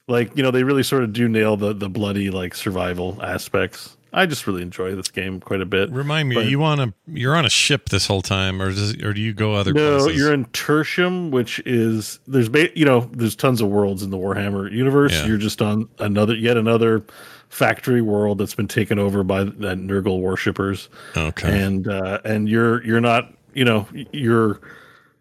like 0.09 0.36
you 0.36 0.43
know, 0.43 0.51
they 0.51 0.65
really 0.65 0.82
sort 0.82 1.05
of 1.05 1.12
do 1.12 1.28
nail 1.28 1.57
the 1.57 1.73
the 1.73 1.89
bloody 1.89 2.31
like 2.31 2.55
survival 2.55 3.19
aspects. 3.23 3.97
I 4.12 4.26
just 4.26 4.46
really 4.46 4.62
enjoy 4.62 4.94
this 4.96 5.08
game 5.08 5.40
quite 5.40 5.60
a 5.60 5.66
bit. 5.66 5.90
Remind 5.90 6.28
me, 6.28 6.34
But- 6.34 6.46
you 6.46 6.62
on 6.64 6.80
a 6.80 6.92
you're 7.06 7.36
on 7.36 7.44
a 7.44 7.50
ship 7.50 7.88
this 7.90 8.06
whole 8.06 8.22
time, 8.22 8.60
or 8.60 8.70
does 8.70 8.94
or 9.02 9.12
do 9.12 9.20
you 9.20 9.32
go 9.32 9.54
other 9.54 9.72
no, 9.72 9.98
places? 9.98 10.18
you're 10.18 10.32
in 10.32 10.46
Tertium, 10.46 11.30
which 11.30 11.60
is 11.66 12.18
there's 12.26 12.48
ba- 12.48 12.76
you 12.78 12.84
know 12.84 13.08
there's 13.12 13.36
tons 13.36 13.60
of 13.60 13.68
worlds 13.68 14.02
in 14.02 14.10
the 14.10 14.18
Warhammer 14.18 14.70
universe. 14.72 15.12
Yeah. 15.12 15.26
You're 15.26 15.38
just 15.38 15.62
on 15.62 15.88
another 15.98 16.34
yet 16.34 16.56
another 16.56 17.04
factory 17.48 18.00
world 18.02 18.38
that's 18.38 18.54
been 18.54 18.68
taken 18.68 18.98
over 18.98 19.22
by 19.24 19.44
the 19.44 19.74
Nurgle 19.76 20.20
worshippers. 20.20 20.88
Okay. 21.16 21.62
and 21.64 21.86
uh, 21.88 22.20
and 22.24 22.48
you're 22.48 22.84
you're 22.84 23.00
not 23.00 23.32
you 23.54 23.64
know 23.64 23.86
you're 24.12 24.60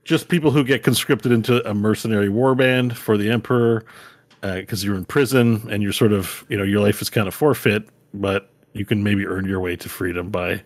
just 0.03 0.29
people 0.29 0.49
who 0.51 0.63
get 0.63 0.81
conscripted 0.83 1.31
into 1.31 1.67
a 1.69 1.73
mercenary 1.73 2.29
warband 2.29 2.93
for 2.93 3.17
the 3.17 3.29
Emperor 3.29 3.83
because 4.41 4.83
you're 4.83 4.95
in 4.95 5.05
prison 5.05 5.67
and 5.69 5.83
you're 5.83 5.91
sort 5.93 6.13
of 6.13 6.45
you 6.49 6.57
know 6.57 6.63
your 6.63 6.81
life 6.81 7.01
is 7.01 7.09
kind 7.09 7.27
of 7.27 7.33
forfeit, 7.35 7.87
but 8.13 8.49
you 8.73 8.85
can 8.85 9.03
maybe 9.03 9.25
earn 9.25 9.45
your 9.45 9.59
way 9.59 9.75
to 9.75 9.89
freedom 9.89 10.29
by 10.29 10.61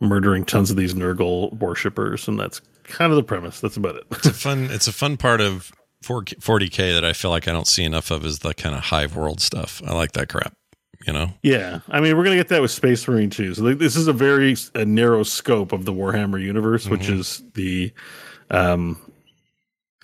murdering 0.00 0.44
tons 0.44 0.70
of 0.70 0.76
these 0.76 0.94
Nurgle 0.94 1.56
worshippers, 1.58 2.28
and 2.28 2.38
that's 2.38 2.60
kind 2.84 3.12
of 3.12 3.16
the 3.16 3.22
premise. 3.22 3.60
That's 3.60 3.76
about 3.76 3.96
it. 3.96 4.04
it's 4.10 4.26
a 4.26 4.34
fun 4.34 4.68
it's 4.70 4.88
a 4.88 4.92
fun 4.92 5.16
part 5.16 5.40
of 5.40 5.72
40k 6.04 6.94
that 6.94 7.04
I 7.04 7.12
feel 7.12 7.30
like 7.30 7.46
I 7.46 7.52
don't 7.52 7.66
see 7.68 7.84
enough 7.84 8.10
of 8.10 8.24
is 8.26 8.40
the 8.40 8.54
kind 8.54 8.74
of 8.74 8.82
hive 8.82 9.14
world 9.16 9.40
stuff. 9.40 9.80
I 9.86 9.92
like 9.94 10.12
that 10.12 10.28
crap. 10.28 10.54
You 11.06 11.12
know, 11.12 11.30
Yeah, 11.42 11.80
I 11.88 12.00
mean, 12.00 12.16
we're 12.16 12.22
gonna 12.22 12.36
get 12.36 12.46
that 12.48 12.62
with 12.62 12.70
Space 12.70 13.06
Marine 13.08 13.30
too. 13.30 13.54
So 13.54 13.74
this 13.74 13.96
is 13.96 14.06
a 14.06 14.12
very 14.12 14.54
a 14.74 14.84
narrow 14.84 15.24
scope 15.24 15.72
of 15.72 15.84
the 15.84 15.92
Warhammer 15.92 16.40
universe, 16.40 16.88
which 16.88 17.08
is 17.08 17.42
the 17.54 17.92
um, 18.50 18.96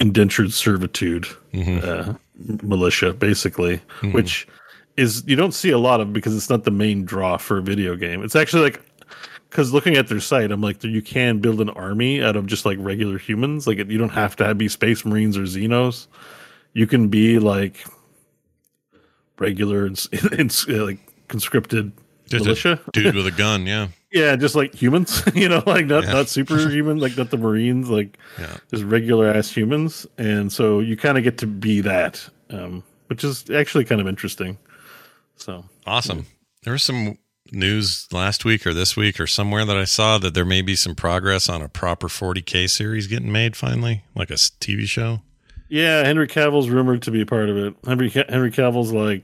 indentured 0.01 0.53
servitude 0.53 1.27
uh, 1.55 2.15
militia, 2.63 3.13
basically, 3.13 3.81
which 4.11 4.49
is 4.99 5.23
you 5.27 5.37
don't 5.37 5.53
see 5.53 5.71
a 5.71 5.79
lot 5.79 6.01
of 6.01 6.13
because 6.13 6.37
it's 6.37 6.51
not 6.51 6.65
the 6.65 6.71
main 6.71 7.05
draw 7.05 7.37
for 7.37 7.59
a 7.59 7.63
video 7.63 7.97
game. 7.97 8.23
It's 8.23 8.37
actually 8.37 8.63
like 8.65 8.83
because 9.49 9.73
looking 9.73 9.97
at 9.97 10.09
their 10.09 10.21
site, 10.21 10.51
I'm 10.51 10.61
like, 10.61 10.83
you 10.85 11.01
can 11.01 11.39
build 11.39 11.61
an 11.61 11.71
army 11.71 12.23
out 12.23 12.37
of 12.37 12.47
just 12.47 12.67
like 12.67 12.77
regular 12.81 13.17
humans. 13.17 13.67
Like 13.67 13.79
you 13.79 13.97
don't 13.97 14.11
have 14.11 14.37
to 14.37 14.45
have, 14.45 14.59
be 14.59 14.69
Space 14.69 15.05
Marines 15.07 15.39
or 15.39 15.43
Xenos. 15.43 16.07
You 16.75 16.87
can 16.87 17.09
be 17.09 17.39
like 17.39 17.85
regular 19.39 19.87
and, 19.87 20.07
and 20.39 20.69
like 20.69 20.99
conscripted 21.29 21.93
just 22.27 22.45
militia. 22.45 22.81
dude 22.93 23.15
with 23.15 23.27
a 23.27 23.31
gun. 23.31 23.67
Yeah, 23.67 23.89
Yeah, 24.13 24.37
just 24.37 24.55
like 24.55 24.75
humans, 24.75 25.23
you 25.35 25.49
know, 25.49 25.63
like 25.67 25.87
not 25.87 26.05
Yeah. 26.05 26.13
not 26.13 26.29
superhuman, 26.29 26.99
like 26.99 27.17
not 27.17 27.31
the 27.31 27.39
Marines, 27.39 27.89
like 27.89 28.19
Yeah. 28.39 28.57
just 28.71 28.85
regular 28.85 29.29
ass 29.33 29.51
humans, 29.51 30.07
and 30.19 30.53
so 30.53 30.81
you 30.81 30.97
kind 30.97 31.17
of 31.17 31.25
get 31.25 31.39
to 31.39 31.47
be 31.47 31.81
that, 31.83 32.29
um, 32.51 32.83
which 33.07 33.25
is 33.25 33.49
actually 33.51 33.85
kind 33.87 34.01
of 34.01 34.07
interesting. 34.09 34.59
So 35.39 35.65
awesome. 35.87 36.27
There 36.63 36.73
was 36.73 36.83
some 36.83 37.19
news 37.53 38.07
last 38.13 38.45
week 38.45 38.67
or 38.67 38.75
this 38.75 38.97
week 38.97 39.19
or 39.19 39.27
somewhere 39.27 39.65
that 39.65 39.77
I 39.77 39.85
saw 39.85 40.19
that 40.19 40.35
there 40.35 40.45
may 40.45 40.63
be 40.63 40.77
some 40.77 40.95
progress 40.95 41.49
on 41.49 41.63
a 41.63 41.69
proper 41.69 42.09
40k 42.09 42.69
series 42.69 43.07
getting 43.07 43.33
made 43.33 43.57
finally, 43.57 44.05
like 44.15 44.31
a 44.31 44.35
TV 44.35 44.85
show. 44.85 45.23
yeah, 45.69 46.05
Henry 46.05 46.27
Cavill's 46.27 46.69
rumored 46.69 47.03
to 47.03 47.11
be 47.11 47.23
a 47.23 47.27
part 47.27 47.49
of 47.49 47.57
it. 47.57 47.75
Henry 47.87 48.11
Henry 48.11 48.51
Cavill's 48.51 48.93
like 48.93 49.23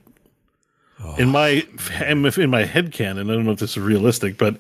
oh. 1.03 1.17
in 1.17 1.29
my 1.29 1.67
in 2.07 2.51
my 2.51 2.65
head 2.65 2.93
canon. 2.93 3.31
I 3.31 3.35
don't 3.35 3.45
know 3.45 3.53
if 3.53 3.59
this 3.59 3.73
is 3.73 3.83
realistic, 3.83 4.39
but 4.39 4.57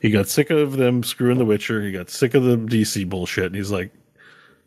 he 0.00 0.10
got 0.10 0.28
sick 0.28 0.50
of 0.50 0.72
them 0.72 1.02
screwing 1.02 1.38
The 1.38 1.44
Witcher. 1.44 1.82
He 1.82 1.92
got 1.92 2.10
sick 2.10 2.34
of 2.34 2.44
the 2.44 2.56
DC 2.56 3.08
bullshit, 3.08 3.46
and 3.46 3.54
he's 3.54 3.70
like, 3.70 3.90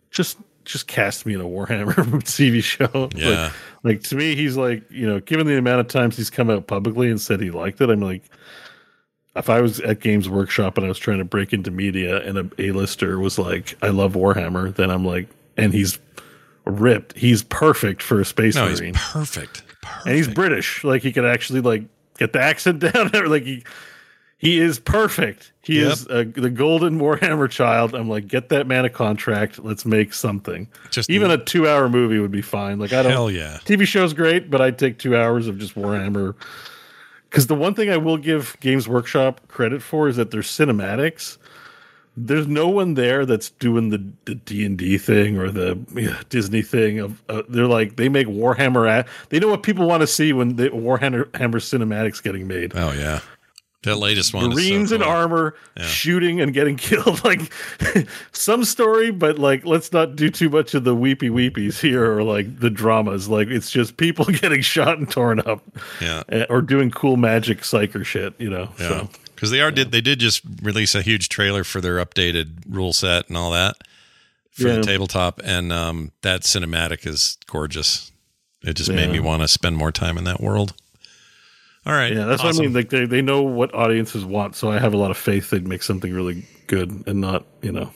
just 0.09 0.37
just 0.69 0.87
cast 0.87 1.25
me 1.25 1.33
in 1.33 1.41
a 1.41 1.45
Warhammer 1.45 1.93
TV 2.23 2.63
show. 2.63 2.89
Like, 2.93 3.13
Yeah. 3.17 3.51
Like 3.83 4.03
to 4.03 4.15
me, 4.15 4.35
he's 4.35 4.55
like 4.57 4.83
you 4.91 5.07
know, 5.07 5.19
given 5.19 5.47
the 5.47 5.57
amount 5.57 5.81
of 5.81 5.87
times 5.87 6.15
he's 6.17 6.29
come 6.29 6.49
out 6.49 6.67
publicly 6.67 7.09
and 7.09 7.19
said 7.19 7.41
he 7.41 7.49
liked 7.51 7.81
it, 7.81 7.89
I'm 7.89 8.01
like, 8.01 8.23
if 9.35 9.49
I 9.49 9.61
was 9.61 9.79
at 9.79 9.99
Games 9.99 10.27
Workshop 10.29 10.77
and 10.77 10.85
I 10.85 10.89
was 10.89 10.99
trying 10.99 11.19
to 11.19 11.25
break 11.25 11.53
into 11.53 11.71
media 11.71 12.21
and 12.27 12.37
a 12.37 12.49
A-lister 12.61 13.19
was 13.19 13.39
like, 13.39 13.77
I 13.81 13.87
love 13.89 14.13
Warhammer, 14.13 14.75
then 14.75 14.89
I'm 14.91 15.05
like, 15.05 15.29
and 15.57 15.73
he's 15.73 15.97
ripped. 16.65 17.17
He's 17.17 17.41
perfect 17.43 18.01
for 18.03 18.19
a 18.19 18.25
space 18.25 18.55
No, 18.55 18.67
he's 18.67 18.79
marine, 18.81 18.93
perfect. 18.95 19.63
and 20.05 20.15
he's 20.15 20.27
British. 20.27 20.83
Like 20.83 21.01
he 21.03 21.11
could 21.11 21.25
actually 21.25 21.61
like 21.61 21.83
get 22.17 22.33
the 22.33 22.41
accent 22.43 22.79
down. 22.79 23.09
Like 23.29 23.43
he 23.43 23.63
he 24.39 24.57
is 24.59 24.79
perfect. 24.79 25.51
He 25.61 25.81
Yep. 25.81 25.91
is 25.91 26.07
uh, 26.07 26.23
the 26.33 26.49
golden 26.49 26.97
Warhammer 26.99 27.49
child. 27.49 27.93
I'm 27.93 28.09
like, 28.09 28.27
get 28.27 28.49
that 28.49 28.65
man 28.65 28.85
a 28.85 28.89
contract. 28.89 29.59
Let's 29.63 29.85
make 29.85 30.13
something. 30.13 30.67
Just 30.89 31.09
even 31.09 31.29
a 31.29 31.37
two 31.37 31.67
hour 31.67 31.87
movie 31.89 32.17
would 32.19 32.31
be 32.31 32.41
fine. 32.41 32.79
Like 32.79 32.93
I 32.93 33.03
don't. 33.03 33.11
Hell 33.11 33.29
yeah. 33.29 33.59
TV 33.65 33.85
show's 33.85 34.13
great, 34.13 34.49
but 34.49 34.61
I'd 34.61 34.79
take 34.79 34.97
two 34.97 35.15
hours 35.15 35.47
of 35.47 35.59
just 35.59 35.75
Warhammer. 35.75 36.33
Because 37.29 37.45
the 37.47 37.53
one 37.55 37.75
thing 37.75 37.91
I 37.91 37.97
will 37.97 38.17
give 38.17 38.57
Games 38.61 38.87
Workshop 38.87 39.41
credit 39.49 39.83
for 39.83 40.07
is 40.07 40.15
that 40.15 40.31
their 40.31 40.41
cinematics. 40.41 41.37
There's 42.17 42.47
no 42.47 42.67
one 42.67 42.95
there 42.95 43.25
that's 43.25 43.49
doing 43.51 43.89
the 43.89 44.03
the 44.25 44.35
D 44.35 44.65
and 44.65 44.77
D 44.77 44.97
thing 44.97 45.37
or 45.37 45.51
the 45.51 45.77
yeah, 45.95 46.21
Disney 46.29 46.61
thing. 46.61 46.99
Of 46.99 47.21
uh, 47.29 47.43
they're 47.47 47.67
like 47.67 47.97
they 47.97 48.09
make 48.09 48.27
Warhammer. 48.27 48.89
At, 48.89 49.07
they 49.29 49.39
know 49.39 49.47
what 49.49 49.63
people 49.63 49.87
want 49.87 50.01
to 50.01 50.07
see 50.07 50.33
when 50.33 50.55
the 50.55 50.69
Warhammer 50.69 51.33
Hammer 51.35 51.59
cinematics 51.59 52.21
getting 52.23 52.47
made. 52.47 52.71
Oh 52.75 52.91
yeah, 52.91 53.19
that 53.83 53.95
latest 53.95 54.33
one. 54.33 54.49
Marines 54.49 54.89
so 54.89 54.95
in 54.95 55.03
armor 55.03 55.55
Yeah. 55.77 55.83
shooting 55.85 56.41
and 56.41 56.53
getting 56.53 56.75
killed. 56.87 57.23
Like 57.23 57.51
some 58.31 58.63
story, 58.65 59.11
but 59.11 59.39
like 59.39 59.65
let's 59.65 59.91
not 59.93 60.15
do 60.15 60.29
too 60.29 60.49
much 60.49 60.73
of 60.73 60.83
the 60.83 60.93
weepy 60.95 61.29
weepies 61.29 61.79
here 61.79 62.11
or 62.11 62.23
like 62.23 62.59
the 62.59 62.69
dramas. 62.69 63.29
Like 63.29 63.47
it's 63.47 63.71
just 63.71 63.97
people 63.97 64.25
getting 64.41 64.61
shot 64.61 64.97
and 64.97 65.09
torn 65.09 65.39
up. 65.41 65.63
Yeah. 66.01 66.23
eh, 66.29 66.45
Or 66.49 66.61
doing 66.61 66.91
cool 66.91 67.17
magic 67.17 67.59
psyker 67.61 68.05
shit, 68.05 68.33
you 68.37 68.49
know. 68.49 68.69
Yeah, 68.79 68.87
So 68.89 69.09
because 69.35 69.51
they 69.51 69.61
are 69.61 69.71
did 69.71 69.91
they 69.91 70.01
did 70.01 70.19
just 70.19 70.41
release 70.61 70.93
a 70.95 71.01
huge 71.01 71.29
trailer 71.29 71.63
for 71.63 71.79
their 71.79 72.03
updated 72.03 72.63
rule 72.67 72.91
set 72.93 73.29
and 73.29 73.37
all 73.37 73.51
that 73.51 73.75
for 74.51 74.67
Yeah. 74.67 74.75
the 74.75 74.81
tabletop, 74.83 75.39
and 75.43 75.71
um, 75.71 76.11
that 76.21 76.41
cinematic 76.41 77.07
is 77.07 77.37
gorgeous. 77.47 78.11
It 78.61 78.73
just 78.73 78.91
made 78.91 79.09
me 79.09 79.21
want 79.21 79.41
to 79.41 79.47
spend 79.47 79.77
more 79.77 79.93
time 79.93 80.17
in 80.17 80.25
that 80.25 80.41
world. 80.41 80.73
All 81.89 81.95
right, 81.95 82.13
yeah, 82.13 82.25
that's 82.25 82.43
what 82.43 82.55
I 82.55 82.59
mean. 82.59 82.73
Like 82.73 82.89
they, 82.89 83.05
they 83.05 83.21
know 83.23 83.41
what 83.41 83.73
audiences 83.73 84.23
want, 84.23 84.55
so 84.55 84.69
I 84.71 84.77
have 84.77 84.93
a 84.93 84.97
lot 84.97 85.09
of 85.09 85.17
faith 85.17 85.49
they'd 85.49 85.67
make 85.67 85.81
something 85.81 86.13
really 86.13 86.45
good 86.67 87.03
and 87.07 87.19
not, 87.19 87.45
you 87.63 87.71
know. 87.71 87.91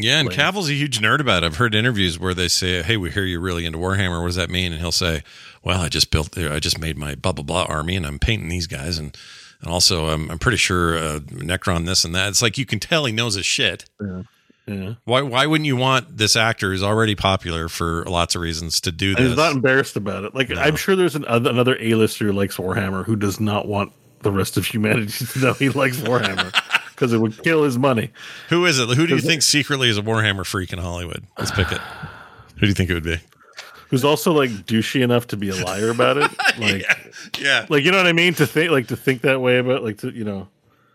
Yeah, 0.00 0.20
and 0.20 0.28
Like- 0.28 0.36
Cavill's 0.36 0.70
a 0.70 0.74
huge 0.74 1.00
nerd 1.00 1.18
about 1.18 1.42
it. 1.42 1.46
I've 1.46 1.56
heard 1.56 1.74
interviews 1.74 2.20
where 2.20 2.34
they 2.34 2.46
say, 2.46 2.82
"Hey, 2.84 2.96
we 2.96 3.10
hear 3.10 3.24
you're 3.24 3.40
really 3.40 3.66
into 3.66 3.78
Warhammer. 3.78 4.20
What 4.20 4.28
does 4.28 4.36
that 4.36 4.48
mean?" 4.48 4.70
And 4.72 4.80
he'll 4.80 4.92
say, 4.92 5.24
"Well, 5.64 5.80
I 5.80 5.88
just 5.88 6.12
built, 6.12 6.38
I 6.38 6.60
just 6.60 6.78
made 6.78 6.96
my 6.96 7.16
blah 7.16 7.32
blah 7.32 7.42
blah 7.44 7.64
army, 7.64 7.96
and 7.96 8.06
I'm 8.06 8.20
painting 8.20 8.48
these 8.48 8.68
guys, 8.68 8.96
and 8.98 9.16
and 9.60 9.68
also 9.72 10.06
I'm 10.10 10.30
I'm 10.30 10.38
pretty 10.38 10.58
sure 10.58 10.96
uh, 10.96 11.18
Necron 11.18 11.84
this 11.84 12.04
and 12.04 12.14
that." 12.14 12.28
It's 12.28 12.42
like 12.42 12.56
you 12.58 12.64
can 12.66 12.78
tell 12.78 13.06
he 13.06 13.12
knows 13.12 13.34
his 13.34 13.44
shit. 13.46 13.86
Yeah. 14.00 14.22
Yeah. 14.68 14.94
Why 15.04 15.22
why 15.22 15.46
wouldn't 15.46 15.66
you 15.66 15.76
want 15.76 16.16
this 16.18 16.36
actor 16.36 16.70
who's 16.70 16.82
already 16.82 17.14
popular 17.14 17.68
for 17.68 18.04
lots 18.04 18.34
of 18.34 18.42
reasons 18.42 18.80
to 18.82 18.92
do 18.92 19.10
And 19.10 19.16
this? 19.18 19.28
he's 19.28 19.36
not 19.36 19.52
embarrassed 19.52 19.96
about 19.96 20.24
it. 20.24 20.34
Like 20.34 20.50
I'm 20.56 20.76
sure 20.76 20.94
there's 20.94 21.14
an, 21.16 21.24
another 21.26 21.76
A-lister 21.80 22.26
who 22.26 22.32
likes 22.32 22.56
Warhammer 22.58 23.04
who 23.04 23.16
does 23.16 23.40
not 23.40 23.66
want 23.66 23.92
the 24.22 24.30
rest 24.32 24.56
of 24.56 24.66
humanity 24.66 25.24
to 25.26 25.38
know 25.38 25.52
he 25.54 25.68
likes 25.70 25.96
Warhammer 25.98 26.52
because 26.90 27.12
it 27.12 27.18
would 27.18 27.42
kill 27.42 27.62
his 27.64 27.78
money. 27.78 28.10
Who 28.50 28.66
is 28.66 28.78
it? 28.78 28.88
Who 28.90 29.06
do 29.06 29.14
you 29.14 29.20
think 29.20 29.42
secretly 29.42 29.88
is 29.88 29.96
a 29.96 30.02
Warhammer 30.02 30.44
freak 30.44 30.72
in 30.72 30.78
Hollywood? 30.80 31.24
Let's 31.38 31.50
pick 31.52 31.72
it. 31.72 31.80
Who 32.56 32.60
do 32.62 32.66
you 32.66 32.74
think 32.74 32.90
it 32.90 32.94
would 32.94 33.04
be? 33.04 33.18
Who's 33.90 34.04
also 34.04 34.32
like 34.32 34.50
douchey 34.50 35.00
enough 35.02 35.28
to 35.28 35.36
be 35.38 35.48
a 35.48 35.54
liar 35.54 35.88
about 35.90 36.18
it. 36.18 36.30
Like, 36.58 36.84
Yeah. 37.40 37.64
like 37.68 37.84
you 37.84 37.92
know 37.92 37.96
what 37.98 38.06
I 38.08 38.12
mean? 38.12 38.34
To 38.34 38.46
think 38.46 38.70
like 38.72 38.88
to 38.88 38.96
think 38.96 39.22
that 39.22 39.40
way 39.40 39.58
about 39.58 39.82
like 39.84 39.98
to 39.98 40.10
you 40.10 40.24
know. 40.24 40.48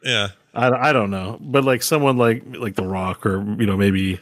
Yeah. 0.03 0.29
I, 0.53 0.89
I 0.89 0.93
don't 0.93 1.09
know, 1.09 1.38
but 1.41 1.63
like 1.63 1.81
someone 1.84 2.17
like 2.17 2.43
like 2.57 2.75
The 2.75 2.85
Rock 2.85 3.25
or 3.25 3.38
you 3.59 3.65
know 3.65 3.77
maybe. 3.77 4.19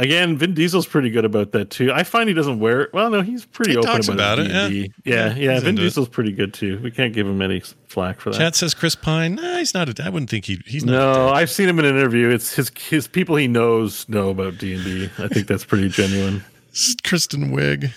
Again, 0.00 0.36
Vin 0.38 0.54
Diesel's 0.54 0.86
pretty 0.86 1.10
good 1.10 1.24
about 1.24 1.50
that 1.50 1.70
too. 1.70 1.90
I 1.92 2.04
find 2.04 2.28
he 2.28 2.34
doesn't 2.34 2.60
wear 2.60 2.82
it. 2.82 2.92
Well, 2.92 3.10
no, 3.10 3.20
he's 3.20 3.44
pretty 3.44 3.72
He 3.72 3.76
open 3.78 3.90
talks 3.90 4.06
about, 4.06 4.38
about 4.38 4.38
it. 4.38 4.92
yeah. 5.04 5.32
Yeah, 5.32 5.34
yeah. 5.34 5.58
Vin 5.58 5.70
into 5.70 5.82
it. 5.82 5.86
Diesel's 5.86 6.08
pretty 6.08 6.30
good 6.30 6.54
too. 6.54 6.78
We 6.84 6.92
can't 6.92 7.12
give 7.12 7.26
him 7.26 7.42
any 7.42 7.58
flack 7.88 8.20
for 8.20 8.30
that. 8.30 8.38
Chat 8.38 8.54
says 8.54 8.74
Chris 8.74 8.94
Pine. 8.94 9.34
Nah, 9.34 9.56
he's 9.58 9.74
not. 9.74 9.88
A, 9.88 10.04
I 10.04 10.08
wouldn't 10.08 10.30
think 10.30 10.44
he. 10.44 10.60
He's 10.66 10.84
not. 10.84 10.92
no, 10.92 11.28
I've 11.30 11.50
seen 11.50 11.68
him 11.68 11.80
in 11.80 11.84
an 11.84 11.96
interview. 11.96 12.28
It's 12.28 12.54
his 12.54 12.70
his 12.88 13.08
people 13.08 13.34
he 13.34 13.48
knows 13.48 14.08
know 14.08 14.30
about 14.30 14.56
D 14.58 14.74
and 14.74 14.84
D. 14.84 15.10
I 15.18 15.26
think 15.26 15.48
that's 15.48 15.64
pretty 15.64 15.88
genuine. 15.88 16.44
Kristen 17.02 17.50
Wiig. 17.50 17.90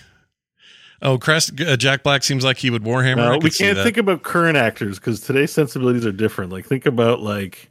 Oh, 1.02 1.18
Crest, 1.18 1.60
uh, 1.60 1.76
Jack 1.76 2.04
Black 2.04 2.22
seems 2.22 2.44
like 2.44 2.58
he 2.58 2.70
would 2.70 2.84
Warhammer. 2.84 3.16
No, 3.16 3.38
we 3.38 3.50
can't 3.50 3.76
think 3.78 3.96
about 3.96 4.22
current 4.22 4.56
actors 4.56 4.98
because 4.98 5.20
today's 5.20 5.52
sensibilities 5.52 6.06
are 6.06 6.12
different. 6.12 6.52
Like 6.52 6.64
think 6.64 6.86
about 6.86 7.20
like 7.20 7.68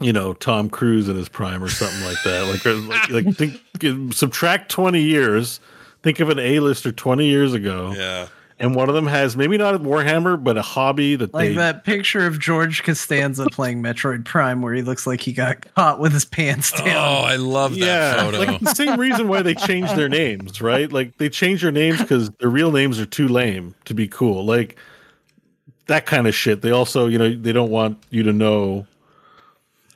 you 0.00 0.12
know 0.12 0.32
Tom 0.32 0.70
Cruise 0.70 1.08
in 1.08 1.16
his 1.16 1.28
prime 1.28 1.62
or 1.62 1.68
something 1.68 2.02
like 2.02 2.22
that. 2.24 2.46
Like 2.46 3.10
like, 3.10 3.26
like 3.26 3.36
think 3.82 4.14
subtract 4.14 4.70
twenty 4.70 5.02
years. 5.02 5.60
Think 6.02 6.18
of 6.20 6.30
an 6.30 6.38
A-lister 6.38 6.92
twenty 6.92 7.26
years 7.28 7.52
ago. 7.52 7.92
Yeah. 7.94 8.28
And 8.60 8.74
one 8.74 8.90
of 8.90 8.94
them 8.94 9.06
has 9.06 9.38
maybe 9.38 9.56
not 9.56 9.74
a 9.74 9.78
Warhammer, 9.78 10.42
but 10.42 10.58
a 10.58 10.62
hobby 10.62 11.16
that 11.16 11.32
Like 11.32 11.48
they 11.48 11.54
that 11.54 11.82
picture 11.82 12.26
of 12.26 12.38
George 12.38 12.82
Costanza 12.82 13.46
playing 13.50 13.82
Metroid 13.82 14.26
Prime 14.26 14.60
where 14.60 14.74
he 14.74 14.82
looks 14.82 15.06
like 15.06 15.22
he 15.22 15.32
got 15.32 15.74
caught 15.74 15.98
with 15.98 16.12
his 16.12 16.26
pants 16.26 16.70
down. 16.70 16.88
Oh, 16.88 17.24
I 17.24 17.36
love 17.36 17.72
that 17.72 17.78
yeah, 17.78 18.22
photo. 18.22 18.38
like 18.38 18.60
the 18.60 18.74
same 18.74 19.00
reason 19.00 19.28
why 19.28 19.40
they 19.40 19.54
changed 19.54 19.96
their 19.96 20.10
names, 20.10 20.60
right? 20.60 20.92
Like 20.92 21.16
they 21.16 21.30
change 21.30 21.62
their 21.62 21.72
names 21.72 22.02
because 22.02 22.28
their 22.32 22.50
real 22.50 22.70
names 22.70 23.00
are 23.00 23.06
too 23.06 23.28
lame 23.28 23.74
to 23.86 23.94
be 23.94 24.06
cool. 24.06 24.44
Like 24.44 24.76
that 25.86 26.04
kind 26.04 26.26
of 26.26 26.34
shit. 26.34 26.60
They 26.60 26.70
also, 26.70 27.06
you 27.06 27.16
know, 27.16 27.34
they 27.34 27.52
don't 27.52 27.70
want 27.70 27.96
you 28.10 28.22
to 28.24 28.32
know. 28.32 28.86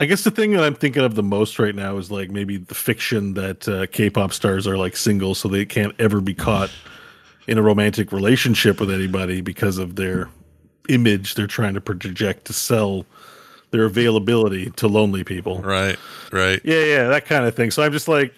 I 0.01 0.07
guess 0.07 0.25
the 0.25 0.31
thing 0.31 0.53
that 0.53 0.65
I'm 0.65 0.75
thinking 0.75 1.05
of 1.05 1.17
the 1.17 1.23
most 1.23 1.59
right 1.59 1.75
now 1.75 1.99
is 1.99 2.11
like 2.11 2.31
maybe 2.31 2.57
the 2.57 2.75
fiction 2.75 3.35
that 3.35 3.69
uh, 3.69 3.87
K-pop 3.89 4.33
stars 4.33 4.67
are 4.67 4.79
like 4.79 4.97
single, 4.97 5.35
so 5.35 5.49
they 5.49 5.67
can't 5.67 5.95
ever 5.99 6.23
be 6.23 6.33
caught 6.33 6.71
in 7.47 7.59
a 7.59 7.63
romantic 7.63 8.13
relationship 8.13 8.81
with 8.81 8.91
anybody 8.91 9.41
because 9.41 9.79
of 9.79 9.97
their 9.97 10.29
image 10.89 11.35
they're 11.35 11.47
trying 11.47 11.75
to 11.75 11.81
project 11.81 12.45
to 12.47 12.53
sell 12.53 13.07
their 13.71 13.85
availability 13.85 14.71
to 14.73 14.87
lonely 14.89 15.25
people. 15.25 15.61
Right, 15.61 15.99
right. 16.31 16.61
Yeah, 16.65 16.85
yeah, 16.85 17.09
that 17.09 17.25
kind 17.27 17.45
of 17.47 17.55
thing. 17.57 17.71
So 17.71 17.83
I'm 17.83 17.91
just 17.93 18.07
like, 18.09 18.33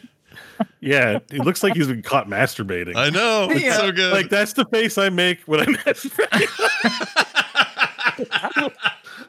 yeah, 0.81 1.19
it 1.31 1.41
looks 1.41 1.63
like 1.63 1.75
he's 1.75 1.89
been 1.89 2.03
caught 2.03 2.29
masturbating. 2.29 2.97
I 2.97 3.11
know. 3.11 3.49
It's 3.51 3.63
Yeah. 3.63 3.77
so 3.77 3.93
good. 3.93 4.13
Like 4.13 4.31
that's 4.31 4.55
the 4.55 4.65
face 4.67 4.97
I 4.97 5.11
make 5.11 5.41
when 5.43 5.61
I 5.61 5.65
masturbate. 5.67 6.49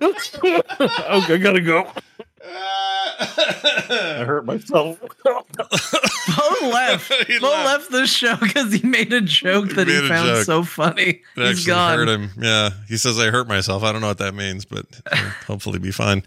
oh, 0.01 1.25
I 1.29 1.37
gotta 1.37 1.61
go. 1.61 1.91
I 3.19 4.23
hurt 4.25 4.45
myself. 4.45 4.99
Bo 5.23 6.67
left. 6.69 7.09
Bo 7.41 7.47
left 7.49 7.91
the 7.91 8.05
show 8.05 8.35
because 8.37 8.73
he 8.73 8.87
made 8.87 9.13
a 9.13 9.21
joke 9.21 9.69
that 9.69 9.87
he 9.87 10.07
found 10.07 10.27
joke. 10.29 10.45
so 10.45 10.63
funny. 10.63 11.21
It 11.35 11.47
He's 11.47 11.65
gone. 11.65 11.97
hurt 11.99 12.09
him. 12.09 12.29
Yeah, 12.39 12.71
he 12.87 12.97
says 12.97 13.19
I 13.19 13.29
hurt 13.29 13.47
myself. 13.47 13.83
I 13.83 13.91
don't 13.91 14.01
know 14.01 14.07
what 14.07 14.17
that 14.19 14.33
means, 14.35 14.65
but 14.65 14.85
hopefully 15.47 15.79
be 15.79 15.91
fine. 15.91 16.23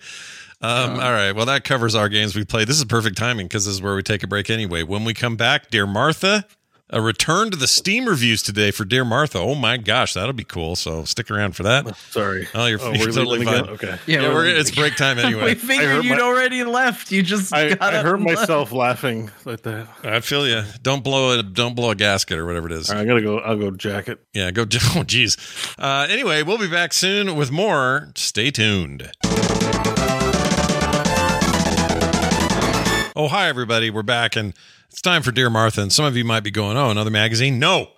Um, 0.63 0.93
all 0.95 1.13
right. 1.13 1.33
Well, 1.33 1.47
that 1.47 1.65
covers 1.65 1.95
our 1.95 2.09
games 2.09 2.37
we 2.37 2.45
played. 2.45 2.69
This 2.69 2.77
is 2.79 2.85
perfect 2.85 3.17
timing 3.17 3.47
because 3.47 3.65
this 3.65 3.75
is 3.75 3.83
where 3.83 3.95
we 3.95 4.03
take 4.03 4.23
a 4.23 4.27
break 4.27 4.51
anyway. 4.51 4.83
When 4.83 5.05
we 5.05 5.15
come 5.15 5.37
back, 5.37 5.71
dear 5.71 5.87
Martha, 5.87 6.45
a 6.93 7.01
return 7.01 7.51
to 7.51 7.57
the 7.57 7.67
Steam 7.69 8.07
reviews 8.07 8.43
today 8.43 8.71
for 8.71 8.85
Dear 8.85 9.05
Martha. 9.05 9.39
Oh 9.39 9.55
my 9.55 9.77
gosh, 9.77 10.15
that'll 10.15 10.33
be 10.33 10.45
cool. 10.45 10.75
So 10.77 11.05
stick 11.05 11.31
around 11.31 11.53
for 11.57 11.63
that. 11.63 11.97
Sorry. 12.11 12.49
Oh, 12.55 12.67
you're, 12.67 12.81
Oh, 12.83 12.93
you're 12.93 13.07
we're 13.09 13.13
totally 13.13 13.45
fine. 13.45 13.55
again? 13.61 13.69
Okay. 13.75 13.99
Yeah, 14.07 14.23
Yeah, 14.23 14.29
we're, 14.29 14.35
we're 14.35 14.47
it's 14.57 14.71
break 14.71 14.97
time 14.97 15.19
anyway. 15.21 15.45
we 15.45 15.51
I 15.53 15.55
figured 15.55 16.05
you'd 16.05 16.19
my- 16.19 16.21
already 16.25 16.65
left. 16.65 17.11
You 17.13 17.23
just 17.23 17.55
I, 17.55 17.75
got 17.75 17.95
I 17.95 17.99
up 17.99 18.05
hurt 18.05 18.17
and 18.17 18.25
left. 18.27 18.41
myself 18.41 18.73
laughing 18.73 19.31
like 19.45 19.63
that. 19.63 19.87
I 20.03 20.21
feel 20.21 20.47
you. 20.49 20.63
Don't 20.83 21.05
blow 21.05 21.39
a 21.39 21.43
don't 21.43 21.75
blow 21.75 21.91
a 21.91 21.95
gasket 21.95 22.39
or 22.39 22.47
whatever 22.47 22.67
it 22.67 22.73
is. 22.73 22.91
All 22.91 22.97
right, 22.97 23.03
I 23.03 23.05
gotta 23.07 23.23
go. 23.23 23.39
I'll 23.39 23.57
go 23.57 23.71
jacket. 23.71 24.19
Yeah, 24.35 24.51
go. 24.51 24.67
Oh, 24.97 25.05
geez. 25.05 25.37
Uh, 25.79 26.07
anyway, 26.11 26.43
we'll 26.43 26.59
be 26.59 26.69
back 26.69 26.93
soon 26.93 27.37
with 27.37 27.51
more. 27.53 28.11
Stay 28.17 28.51
tuned. 28.51 29.11
Oh, 33.21 33.29
hi, 33.29 33.51
everybody. 33.51 33.91
We're 33.91 34.03
back, 34.03 34.35
and 34.35 34.55
it's 34.89 35.03
time 35.03 35.21
for 35.21 35.31
Dear 35.31 35.51
Martha. 35.51 35.83
And 35.83 35.93
some 35.93 36.07
of 36.07 36.17
you 36.17 36.25
might 36.25 36.41
be 36.41 36.51
going, 36.51 36.79
oh, 36.79 36.89
another 36.89 37.11
magazine? 37.11 37.59
No. 37.59 37.89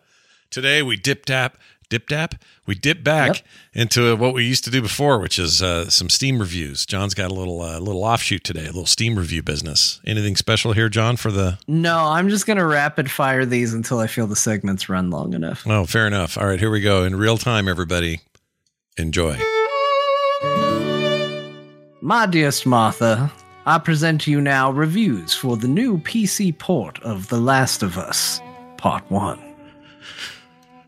Today 0.51 0.83
we 0.83 0.97
dip 0.97 1.27
tap, 1.27 1.59
dip 1.89 2.09
tap. 2.09 2.35
We 2.67 2.75
dip 2.75 3.05
back 3.05 3.45
into 3.73 4.17
what 4.17 4.35
we 4.35 4.45
used 4.45 4.65
to 4.65 4.71
do 4.71 4.83
before, 4.83 5.21
which 5.21 5.39
is 5.39 5.63
uh, 5.63 5.89
some 5.89 6.11
Steam 6.11 6.41
reviews. 6.41 6.85
John's 6.85 7.15
got 7.15 7.31
a 7.31 7.35
little 7.35 7.63
uh, 7.63 7.79
little 7.79 8.03
offshoot 8.03 8.43
today, 8.43 8.63
a 8.65 8.73
little 8.73 8.85
Steam 8.85 9.17
review 9.17 9.45
business. 9.45 10.01
Anything 10.05 10.35
special 10.35 10.73
here, 10.73 10.89
John, 10.89 11.17
for 11.17 11.31
the 11.31 11.57
No, 11.69 11.99
I'm 11.99 12.29
just 12.29 12.45
gonna 12.45 12.67
rapid 12.67 13.09
fire 13.09 13.47
these 13.47 13.75
until 13.75 14.01
I 14.01 14.09
feel 14.09 14.27
the 14.27 14.35
segments 14.35 14.89
run 14.89 15.11
long 15.11 15.35
enough. 15.35 15.65
Oh, 15.69 15.87
fair 15.87 16.09
enough. 16.09 16.37
All 16.37 16.49
right, 16.49 16.59
here 16.59 16.71
we 16.73 16.81
go. 16.81 17.05
In 17.05 17.15
real 17.15 17.39
time, 17.39 17.69
everybody. 17.69 18.23
Enjoy. 18.97 19.39
My 22.01 22.27
dearest 22.27 22.67
Martha, 22.67 23.31
I 23.65 23.79
present 23.79 24.23
to 24.23 24.31
you 24.33 24.41
now 24.41 24.73
reviews 24.73 25.35
for 25.35 25.57
the 25.57 25.69
new 25.69 25.99
PC 25.99 26.59
port 26.59 27.01
of 27.05 27.29
The 27.29 27.39
Last 27.39 27.85
of 27.85 27.97
Us, 27.97 28.41
Part 28.77 29.09
1. 29.09 29.39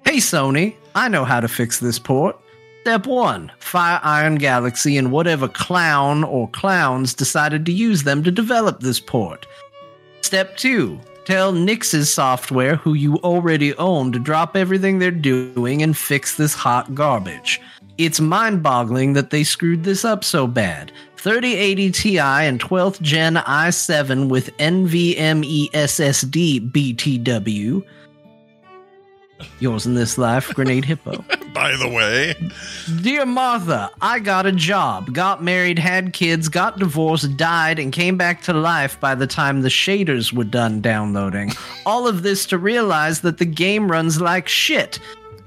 Hey 0.05 0.17
Sony, 0.17 0.75
I 0.97 1.07
know 1.07 1.25
how 1.25 1.39
to 1.39 1.47
fix 1.47 1.79
this 1.79 2.01
port. 2.01 2.37
Step 2.81 3.07
1 3.07 3.53
Fire 3.61 4.01
Iron 4.03 4.35
Galaxy 4.35 4.99
and 4.99 5.13
whatever 5.13 5.47
clown 5.47 6.25
or 6.25 6.49
clowns 6.49 7.15
decided 7.15 7.65
to 7.67 7.73
use 7.73 8.03
them 8.03 8.25
to 8.25 8.33
develop 8.33 8.81
this 8.81 8.99
port. 8.99 9.47
Step 10.23 10.57
2 10.57 10.99
Tell 11.27 11.53
Nixxes 11.53 12.09
software, 12.09 12.75
who 12.75 12.95
you 12.95 13.17
already 13.19 13.73
own, 13.77 14.11
to 14.13 14.19
drop 14.19 14.57
everything 14.57 14.99
they're 14.99 15.13
doing 15.13 15.81
and 15.83 15.97
fix 15.97 16.37
this 16.37 16.55
hot 16.55 16.93
garbage. 16.95 17.61
It's 17.97 18.21
mind 18.21 18.63
boggling 18.63 19.13
that 19.13 19.31
they 19.31 19.45
screwed 19.45 19.85
this 19.85 20.05
up 20.05 20.25
so 20.25 20.47
bad. 20.49 20.91
3080 21.25 21.91
Ti 21.91 22.19
and 22.19 22.61
12th 22.61 23.01
gen 23.01 23.37
i7 23.37 24.29
with 24.29 24.55
NVMe 24.59 25.71
SSD 25.71 26.71
BTW. 26.71 27.83
Yours 29.59 29.87
in 29.87 29.95
this 29.95 30.19
life, 30.19 30.53
Grenade 30.53 30.85
Hippo. 30.85 31.25
By 31.55 31.77
the 31.77 31.89
way, 31.89 32.35
Dear 33.01 33.25
Martha, 33.25 33.91
I 34.03 34.19
got 34.19 34.45
a 34.45 34.53
job, 34.53 35.15
got 35.15 35.43
married, 35.43 35.79
had 35.79 36.13
kids, 36.13 36.51
got 36.51 36.79
divorced, 36.79 37.39
died, 37.39 37.79
and 37.79 37.91
came 37.91 38.19
back 38.19 38.43
to 38.43 38.53
life 38.53 39.01
by 39.01 39.15
the 39.15 39.27
time 39.27 39.63
the 39.63 39.69
shaders 39.71 40.31
were 40.31 40.45
done 40.45 40.83
downloading. 40.83 41.53
All 41.87 42.07
of 42.07 42.23
this 42.23 42.45
to 42.47 42.59
realize 42.59 43.23
that 43.23 43.39
the 43.39 43.47
game 43.47 43.91
runs 43.91 44.21
like 44.21 44.47
shit. 44.47 45.01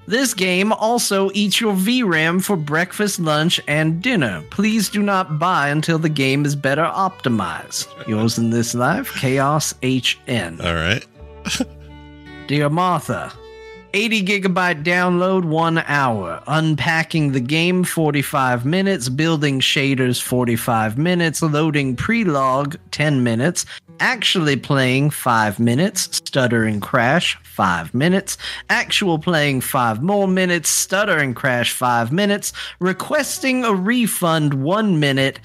This 0.07 0.33
game 0.33 0.71
also 0.71 1.29
eats 1.33 1.59
your 1.59 1.73
VRAM 1.73 2.41
for 2.41 2.55
breakfast, 2.55 3.19
lunch, 3.19 3.59
and 3.67 4.01
dinner. 4.01 4.41
Please 4.51 4.87
do 4.87 5.03
not 5.03 5.37
buy 5.37 5.67
until 5.67 5.99
the 5.99 6.07
game 6.07 6.45
is 6.45 6.55
better 6.55 6.85
optimized. 6.85 7.87
Yours 8.07 8.37
in 8.37 8.49
this 8.49 8.73
life, 8.73 9.13
Chaos 9.15 9.73
HN. 9.83 10.61
all 10.61 10.73
right. 10.75 11.05
Dear 12.47 12.69
Martha, 12.69 13.33
80 13.93 14.23
gigabyte 14.23 14.83
download, 14.85 15.43
one 15.43 15.79
hour. 15.79 16.41
Unpacking 16.47 17.33
the 17.33 17.41
game, 17.41 17.83
45 17.83 18.65
minutes. 18.65 19.09
Building 19.09 19.59
shaders, 19.59 20.21
45 20.21 20.97
minutes. 20.97 21.41
Loading 21.41 21.97
prelog, 21.97 22.77
10 22.91 23.23
minutes. 23.23 23.65
Actually 23.99 24.55
playing, 24.55 25.09
5 25.09 25.59
minutes. 25.59 26.17
Stutter 26.17 26.63
and 26.63 26.81
crash, 26.81 27.37
5 27.43 27.93
minutes. 27.93 28.37
Actual 28.69 29.19
playing, 29.19 29.61
5 29.61 30.03
more 30.03 30.27
minutes. 30.27 30.69
Stutter 30.69 31.17
and 31.17 31.35
crash, 31.35 31.73
5 31.73 32.11
minutes. 32.11 32.53
Requesting 32.79 33.63
a 33.63 33.73
refund, 33.73 34.53
1 34.53 34.99
minute. 34.99 35.39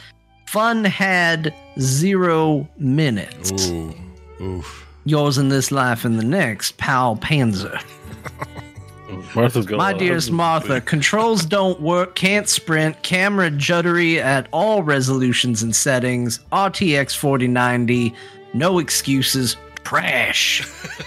Fun 0.46 0.84
had 0.84 1.54
0 1.78 2.68
minutes. 2.76 3.70
Ooh. 3.70 3.94
Oof. 4.40 4.86
Yours 5.04 5.38
in 5.38 5.48
this 5.48 5.72
life 5.72 6.04
and 6.04 6.18
the 6.18 6.24
next, 6.24 6.76
Pal 6.76 7.16
Panzer. 7.16 7.82
Martha's 9.34 9.66
got 9.66 9.74
a 9.74 9.78
My 9.78 9.92
dearest. 9.92 10.30
Martha, 10.30 10.80
controls 10.80 11.44
don't 11.44 11.80
work, 11.80 12.14
can't 12.14 12.48
sprint, 12.48 13.02
camera 13.02 13.50
juddery 13.50 14.18
at 14.18 14.48
all 14.52 14.82
resolutions 14.82 15.62
and 15.62 15.74
settings, 15.74 16.38
RTX 16.52 17.16
4090, 17.16 18.14
no 18.54 18.78
excuses, 18.78 19.56
trash. 19.84 20.66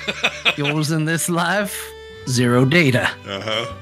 Yours 0.57 0.91
in 0.91 1.05
this 1.05 1.29
life, 1.29 1.79
zero 2.27 2.65
data. 2.65 3.09
Uh 3.27 3.41
huh. 3.41 3.73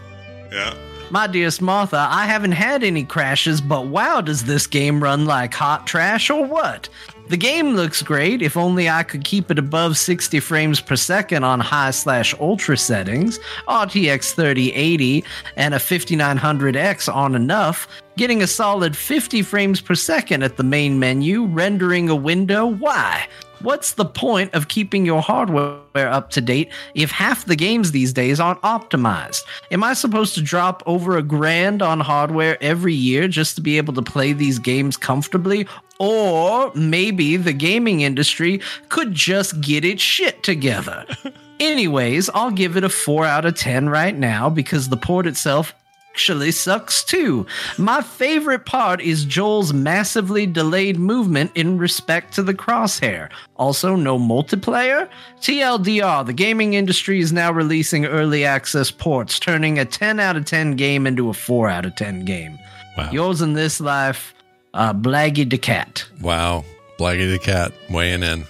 Yeah. 0.51 0.73
My 1.09 1.27
dearest 1.27 1.61
Martha, 1.61 2.07
I 2.09 2.25
haven't 2.25 2.53
had 2.53 2.83
any 2.83 3.03
crashes, 3.03 3.61
but 3.61 3.87
wow, 3.87 4.19
does 4.21 4.45
this 4.45 4.65
game 4.65 5.03
run 5.03 5.25
like 5.25 5.53
hot 5.53 5.85
trash 5.85 6.31
or 6.31 6.43
what? 6.43 6.89
The 7.27 7.37
game 7.37 7.75
looks 7.75 8.01
great, 8.01 8.41
if 8.41 8.57
only 8.57 8.89
I 8.89 9.03
could 9.03 9.23
keep 9.23 9.49
it 9.49 9.59
above 9.59 9.97
60 9.97 10.39
frames 10.39 10.81
per 10.81 10.95
second 10.95 11.43
on 11.43 11.59
high 11.59 11.91
slash 11.91 12.33
ultra 12.39 12.75
settings, 12.77 13.39
RTX 13.67 14.33
3080, 14.33 15.23
and 15.55 15.73
a 15.73 15.77
5900X 15.77 17.13
on 17.13 17.35
enough, 17.35 17.87
getting 18.17 18.41
a 18.41 18.47
solid 18.47 18.97
50 18.97 19.41
frames 19.43 19.79
per 19.79 19.95
second 19.95 20.43
at 20.43 20.57
the 20.57 20.63
main 20.63 20.99
menu, 20.99 21.45
rendering 21.45 22.09
a 22.09 22.15
window, 22.15 22.65
why? 22.65 23.27
What's 23.63 23.93
the 23.93 24.03
point 24.03 24.53
of 24.53 24.67
keeping 24.67 25.05
your 25.05 25.21
hardware 25.21 25.79
up 25.95 26.31
to 26.31 26.41
date 26.41 26.69
if 26.95 27.11
half 27.11 27.45
the 27.45 27.55
games 27.55 27.91
these 27.93 28.11
days 28.11 28.41
aren't 28.41 28.61
optimized? 28.61 29.43
Am 29.71 29.85
I 29.85 29.93
supposed 29.93 30.35
to 30.35 30.41
drop 30.41 30.83
over 30.85 31.15
a 31.15 31.23
grand 31.23 31.81
on 31.81 32.01
hardware 32.01 32.61
every 32.61 32.93
year 32.93 33.29
just 33.29 33.55
to 33.55 33.61
be 33.61 33.77
able 33.77 33.93
to 33.93 34.01
play 34.01 34.33
these 34.33 34.59
games 34.59 34.97
comfortably? 34.97 35.65
Or 35.97 36.73
maybe 36.75 37.37
the 37.37 37.53
gaming 37.53 38.01
industry 38.01 38.59
could 38.89 39.13
just 39.13 39.61
get 39.61 39.85
its 39.85 40.01
shit 40.01 40.43
together. 40.43 41.05
Anyways, 41.61 42.29
I'll 42.33 42.51
give 42.51 42.75
it 42.75 42.83
a 42.83 42.89
4 42.89 43.25
out 43.25 43.45
of 43.45 43.55
10 43.55 43.87
right 43.87 44.17
now 44.17 44.49
because 44.49 44.89
the 44.89 44.97
port 44.97 45.25
itself 45.25 45.73
actually 46.13 46.51
sucks 46.51 47.03
too. 47.03 47.43
My 47.79 47.99
favorite 48.03 48.67
part 48.67 49.01
is 49.01 49.25
Joel's 49.25 49.73
massively 49.73 50.45
delayed 50.45 50.99
movement 50.99 51.49
in 51.55 51.79
respect 51.79 52.35
to 52.35 52.43
the 52.43 52.53
crosshair. 52.53 53.31
Also, 53.55 53.95
no 53.95 54.19
multiplayer? 54.19 55.09
TLDR, 55.41 56.23
the 56.23 56.31
gaming 56.33 56.75
industry 56.75 57.19
is 57.19 57.33
now 57.33 57.51
releasing 57.51 58.05
early 58.05 58.45
access 58.45 58.91
ports, 58.91 59.39
turning 59.39 59.79
a 59.79 59.85
10 59.85 60.19
out 60.19 60.35
of 60.35 60.45
10 60.45 60.75
game 60.75 61.07
into 61.07 61.29
a 61.29 61.33
4 61.33 61.67
out 61.69 61.83
of 61.85 61.95
10 61.95 62.25
game. 62.25 62.59
Wow. 62.95 63.09
Yours 63.11 63.41
in 63.41 63.53
this 63.53 63.79
life, 63.79 64.35
uh, 64.75 64.93
Blaggy 64.93 65.49
the 65.49 65.57
Cat. 65.57 66.05
Wow. 66.21 66.63
Blaggy 66.99 67.31
the 67.31 67.39
cat 67.39 67.73
weighing 67.89 68.21
in. 68.21 68.41
Is 68.41 68.47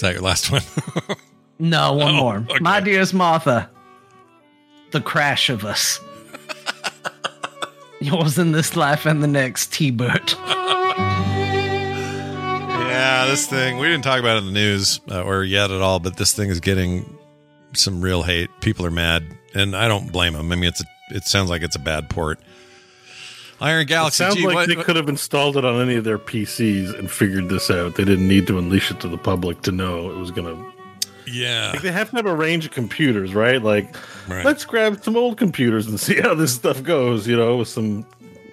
that 0.00 0.14
your 0.14 0.22
last 0.22 0.50
one? 0.50 0.62
No, 1.58 1.94
one 1.94 2.14
Oh, 2.14 2.18
more. 2.18 2.36
okay. 2.50 2.58
My 2.60 2.80
dearest 2.80 3.14
Martha, 3.14 3.70
the 4.90 5.00
crash 5.00 5.48
of 5.48 5.64
us. 5.64 5.98
Yours 8.00 8.38
in 8.38 8.52
this 8.52 8.76
life 8.76 9.06
and 9.06 9.22
the 9.22 9.26
next, 9.26 9.72
T 9.72 9.90
Bert. 9.90 10.36
yeah, 12.88 13.26
this 13.26 13.46
thing, 13.46 13.78
we 13.78 13.86
didn't 13.88 14.04
talk 14.04 14.20
about 14.20 14.36
it 14.36 14.40
in 14.40 14.46
the 14.46 14.52
news 14.52 15.00
uh, 15.10 15.22
or 15.22 15.44
yet 15.44 15.70
at 15.70 15.80
all, 15.80 15.98
but 15.98 16.16
this 16.16 16.32
thing 16.32 16.50
is 16.50 16.60
getting 16.60 17.18
some 17.74 18.00
real 18.00 18.22
hate. 18.22 18.50
People 18.60 18.84
are 18.86 18.90
mad, 18.90 19.24
and 19.54 19.74
I 19.76 19.88
don't 19.88 20.12
blame 20.12 20.34
them. 20.34 20.52
I 20.52 20.56
mean, 20.56 20.68
it's 20.68 20.82
a, 20.82 20.86
it 21.10 21.24
sounds 21.24 21.50
like 21.50 21.62
it's 21.62 21.76
a 21.76 21.80
bad 21.80 22.08
port. 22.10 22.38
Iron 23.60 23.82
It 23.82 23.86
Galaxy. 23.86 24.22
sounds 24.24 24.36
gee, 24.36 24.44
like 24.46 24.54
what- 24.54 24.68
they 24.68 24.74
could 24.76 24.96
have 24.96 25.08
installed 25.08 25.56
it 25.56 25.64
on 25.64 25.80
any 25.80 25.94
of 25.96 26.04
their 26.04 26.18
PCs 26.18 26.98
and 26.98 27.10
figured 27.10 27.48
this 27.48 27.70
out. 27.70 27.94
They 27.94 28.04
didn't 28.04 28.28
need 28.28 28.46
to 28.48 28.58
unleash 28.58 28.90
it 28.90 29.00
to 29.00 29.08
the 29.08 29.16
public 29.18 29.62
to 29.62 29.72
know 29.72 30.10
it 30.10 30.16
was 30.18 30.30
going 30.30 30.54
to. 30.54 30.75
Yeah. 31.26 31.70
Like 31.72 31.82
they 31.82 31.92
have 31.92 32.10
to 32.10 32.16
have 32.16 32.26
a 32.26 32.34
range 32.34 32.64
of 32.66 32.70
computers, 32.72 33.34
right? 33.34 33.62
Like, 33.62 33.94
Right. 34.28 34.44
let's 34.44 34.64
grab 34.64 35.02
some 35.04 35.16
old 35.16 35.36
computers 35.38 35.86
and 35.86 35.98
see 36.06 36.20
how 36.20 36.34
this 36.34 36.54
stuff 36.54 36.82
goes. 36.82 37.26
You 37.26 37.36
know, 37.36 37.56
with 37.58 37.68
some, 37.68 38.06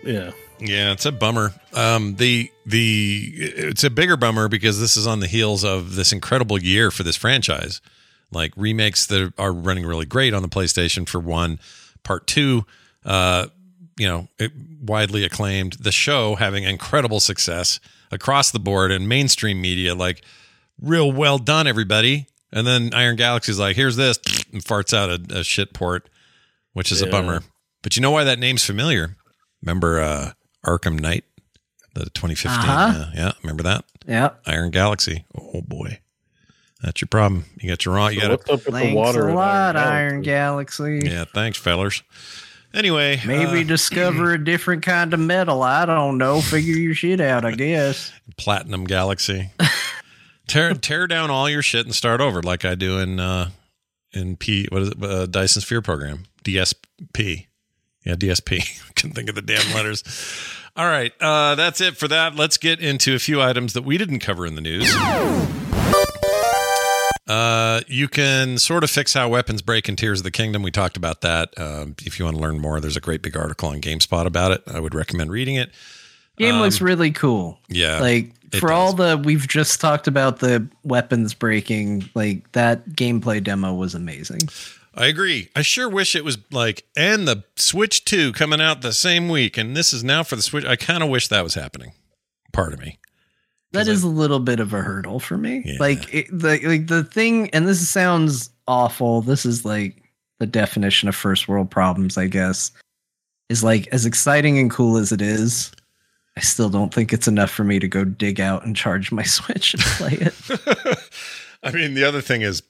yeah. 0.04 0.32
Yeah, 0.60 0.92
it's 0.94 1.06
a 1.06 1.12
bummer. 1.12 1.52
Um, 1.74 2.16
the 2.16 2.50
the 2.66 3.34
it's 3.36 3.84
a 3.84 3.90
bigger 3.90 4.16
bummer 4.16 4.48
because 4.48 4.80
this 4.80 4.96
is 4.96 5.06
on 5.08 5.20
the 5.20 5.28
heels 5.28 5.64
of 5.66 5.96
this 5.96 6.14
incredible 6.14 6.62
year 6.62 6.90
for 6.92 7.04
this 7.04 7.16
franchise. 7.18 7.82
Like 8.32 8.54
remakes 8.56 9.06
that 9.08 9.34
are 9.38 9.52
running 9.52 9.86
really 9.86 10.06
great 10.06 10.34
on 10.34 10.42
the 10.42 10.48
PlayStation 10.48 11.08
for 11.08 11.20
one, 11.20 11.60
part 12.04 12.26
two, 12.28 12.66
uh, 13.06 13.48
you 13.98 14.08
know, 14.08 14.28
it, 14.40 14.52
widely 14.82 15.24
acclaimed. 15.26 15.74
The 15.74 15.92
show 15.92 16.36
having 16.36 16.64
incredible 16.64 17.20
success 17.20 17.80
across 18.12 18.50
the 18.52 18.60
board 18.60 18.92
and 18.92 19.10
mainstream 19.10 19.60
media, 19.60 19.94
like 19.96 20.22
real 20.82 21.12
well 21.12 21.38
done, 21.40 21.68
everybody. 21.68 22.28
And 22.54 22.68
then 22.68 22.92
Iron 22.94 23.16
Galaxy's 23.16 23.58
like, 23.58 23.76
here's 23.76 23.96
this, 23.96 24.20
and 24.54 24.64
farts 24.64 24.94
out 24.94 25.10
a, 25.10 25.40
a 25.40 25.44
shit 25.44 25.74
port, 25.74 26.08
which 26.74 26.92
is 26.92 27.02
a 27.02 27.08
bummer. 27.08 27.42
But 27.82 27.96
you 27.96 28.02
know 28.02 28.12
why 28.12 28.24
that 28.24 28.40
name's 28.40 28.64
familiar? 28.64 29.18
Remember 29.64 30.00
uh, 30.00 30.32
Arkham 30.66 31.00
Knight, 31.00 31.24
the 31.96 32.06
2015? 32.12 32.70
Uh-huh. 32.70 32.72
Uh, 32.72 33.12
yeah, 33.16 33.32
remember 33.42 33.64
that? 33.64 33.86
Yeah. 34.08 34.30
Iron 34.46 34.70
Galaxy. 34.70 35.26
Oh 35.36 35.62
boy, 35.62 36.00
that's 36.82 37.02
your 37.02 37.08
problem. 37.08 37.46
You 37.60 37.70
got 37.70 37.86
your 37.86 37.96
wrong. 37.96 38.14
You 38.14 38.22
got 38.22 38.32
what's 38.32 38.50
up 38.50 38.66
with 38.66 38.82
the 38.82 38.94
water? 38.94 39.28
a 39.28 39.30
in 39.30 39.36
lot, 39.36 39.74
Galaxy? 39.74 39.92
Iron 39.92 40.22
Galaxy. 40.22 41.02
Yeah, 41.06 41.26
thanks, 41.34 41.58
fellers. 41.58 42.04
Anyway, 42.74 43.22
Maybe 43.26 43.62
uh, 43.62 43.68
discover 43.68 44.34
a 44.34 44.44
different 44.44 44.84
kind 44.84 45.14
of 45.14 45.20
metal. 45.20 45.62
I 45.62 45.86
don't 45.86 46.18
know. 46.18 46.42
Figure 46.42 46.76
your 46.76 46.96
shit 46.96 47.22
out, 47.22 47.46
I 47.46 47.52
guess. 47.52 48.12
Platinum 48.38 48.86
Galaxy. 48.86 49.52
tear 50.48 50.74
tear 50.74 51.08
down 51.08 51.30
all 51.30 51.50
your 51.50 51.62
shit 51.62 51.86
and 51.86 51.94
start 51.96 52.22
over, 52.22 52.42
like 52.42 52.66
I 52.66 52.76
do 52.76 53.00
in 53.00 53.20
uh, 53.20 53.50
in 54.12 54.36
P. 54.38 54.68
What 54.72 54.82
is 54.84 54.90
it? 54.90 55.04
Uh, 55.04 55.26
Dyson 55.26 55.62
Sphere 55.62 55.82
program. 55.82 56.24
DSP. 56.44 57.48
Yeah, 58.06 58.16
DSP. 58.16 58.94
Couldn't 58.96 59.14
think 59.14 59.30
of 59.30 59.36
the 59.36 59.42
damn 59.42 59.74
letters. 59.74 60.04
All 60.76 60.86
right, 60.88 61.12
uh, 61.22 61.54
that's 61.56 61.82
it 61.82 61.98
for 61.98 62.08
that. 62.08 62.36
Let's 62.36 62.58
get 62.58 62.80
into 62.80 63.14
a 63.14 63.20
few 63.20 63.42
items 63.42 63.74
that 63.74 63.84
we 63.84 63.98
didn't 63.98 64.20
cover 64.20 64.46
in 64.48 64.56
the 64.56 64.62
news. 64.62 64.92
Uh, 67.26 67.82
you 67.88 68.08
can 68.10 68.58
sort 68.58 68.84
of 68.84 68.90
fix 68.90 69.14
how 69.14 69.30
weapons 69.30 69.62
break 69.62 69.88
in 69.88 69.96
Tears 69.96 70.20
of 70.20 70.24
the 70.26 70.32
Kingdom. 70.32 70.62
We 70.62 70.72
talked 70.72 70.98
about 70.98 71.22
that. 71.22 71.54
Um, 71.58 71.96
if 72.04 72.20
you 72.20 72.26
want 72.26 72.36
to 72.38 72.42
learn 72.44 72.60
more, 72.60 72.82
there's 72.82 72.98
a 72.98 73.02
great 73.02 73.22
big 73.22 73.38
article 73.38 73.70
on 73.70 73.80
GameSpot 73.80 74.26
about 74.26 74.52
it. 74.52 74.62
I 74.68 74.80
would 74.80 74.94
recommend 74.94 75.32
reading 75.32 75.56
it. 75.56 75.72
Game 76.38 76.56
Um, 76.56 76.62
looks 76.62 76.82
really 76.82 77.12
cool. 77.12 77.60
Yeah, 77.70 78.00
Like 78.00 78.32
It 78.54 78.60
For 78.60 78.72
all 78.72 78.94
the 78.94 79.18
we've 79.18 79.48
just 79.48 79.82
talked 79.82 80.08
about 80.08 80.40
the 80.40 80.68
weapons 80.84 81.34
breaking, 81.34 82.10
like 82.14 82.52
that 82.52 82.90
gameplay 82.90 83.44
demo 83.44 83.74
was 83.74 83.96
amazing. 83.96 84.42
I 84.96 85.08
agree. 85.08 85.50
I 85.56 85.64
sure 85.64 85.90
wish 85.90 86.16
it 86.16 86.24
was 86.24 86.38
like, 86.52 86.86
and 86.96 87.28
the 87.28 87.44
Switch 87.56 88.06
2 88.06 88.32
coming 88.34 88.62
out 88.62 88.82
the 88.82 88.94
same 88.94 89.28
week, 89.28 89.58
and 89.58 89.76
this 89.76 89.92
is 89.92 90.04
now 90.04 90.22
for 90.24 90.36
the 90.36 90.44
Switch. 90.44 90.66
I 90.66 90.76
kind 90.76 91.02
of 91.02 91.10
wish 91.10 91.30
that 91.30 91.44
was 91.44 91.56
happening. 91.56 91.94
Part 92.52 92.74
of 92.74 92.80
me. 92.80 93.00
That 93.72 93.88
is 93.88 94.04
a 94.04 94.08
little 94.08 94.40
bit 94.40 94.60
of 94.60 94.72
a 94.72 94.82
hurdle 94.82 95.20
for 95.20 95.36
me. 95.36 95.64
Yeah. 95.66 95.78
Like 95.80 96.14
it, 96.14 96.28
the 96.30 96.60
like 96.64 96.86
the 96.88 97.04
thing, 97.04 97.50
and 97.50 97.68
this 97.68 97.90
sounds 97.90 98.52
awful. 98.68 99.22
This 99.22 99.48
is 99.48 99.66
like 99.66 100.04
the 100.40 100.46
definition 100.46 101.10
of 101.10 101.16
first 101.16 101.48
world 101.48 101.72
problems, 101.72 102.16
I 102.16 102.28
guess. 102.28 102.72
Is 103.50 103.64
like 103.64 103.88
as 103.88 104.06
exciting 104.06 104.60
and 104.60 104.70
cool 104.70 104.98
as 104.98 105.12
it 105.12 105.22
is, 105.22 105.72
I 106.36 106.42
still 106.42 106.70
don't 106.70 106.94
think 106.94 107.14
it's 107.14 107.28
enough 107.28 107.52
for 107.52 107.64
me 107.64 107.80
to 107.80 107.88
go 107.88 108.04
dig 108.04 108.40
out 108.40 108.66
and 108.66 108.76
charge 108.76 109.12
my 109.12 109.24
Switch 109.24 109.74
and 109.74 109.84
play 109.84 110.18
it. 110.20 111.10
I 111.64 111.72
mean, 111.72 111.94
the 111.94 112.04
other 112.04 112.22
thing 112.22 112.42
is, 112.42 112.64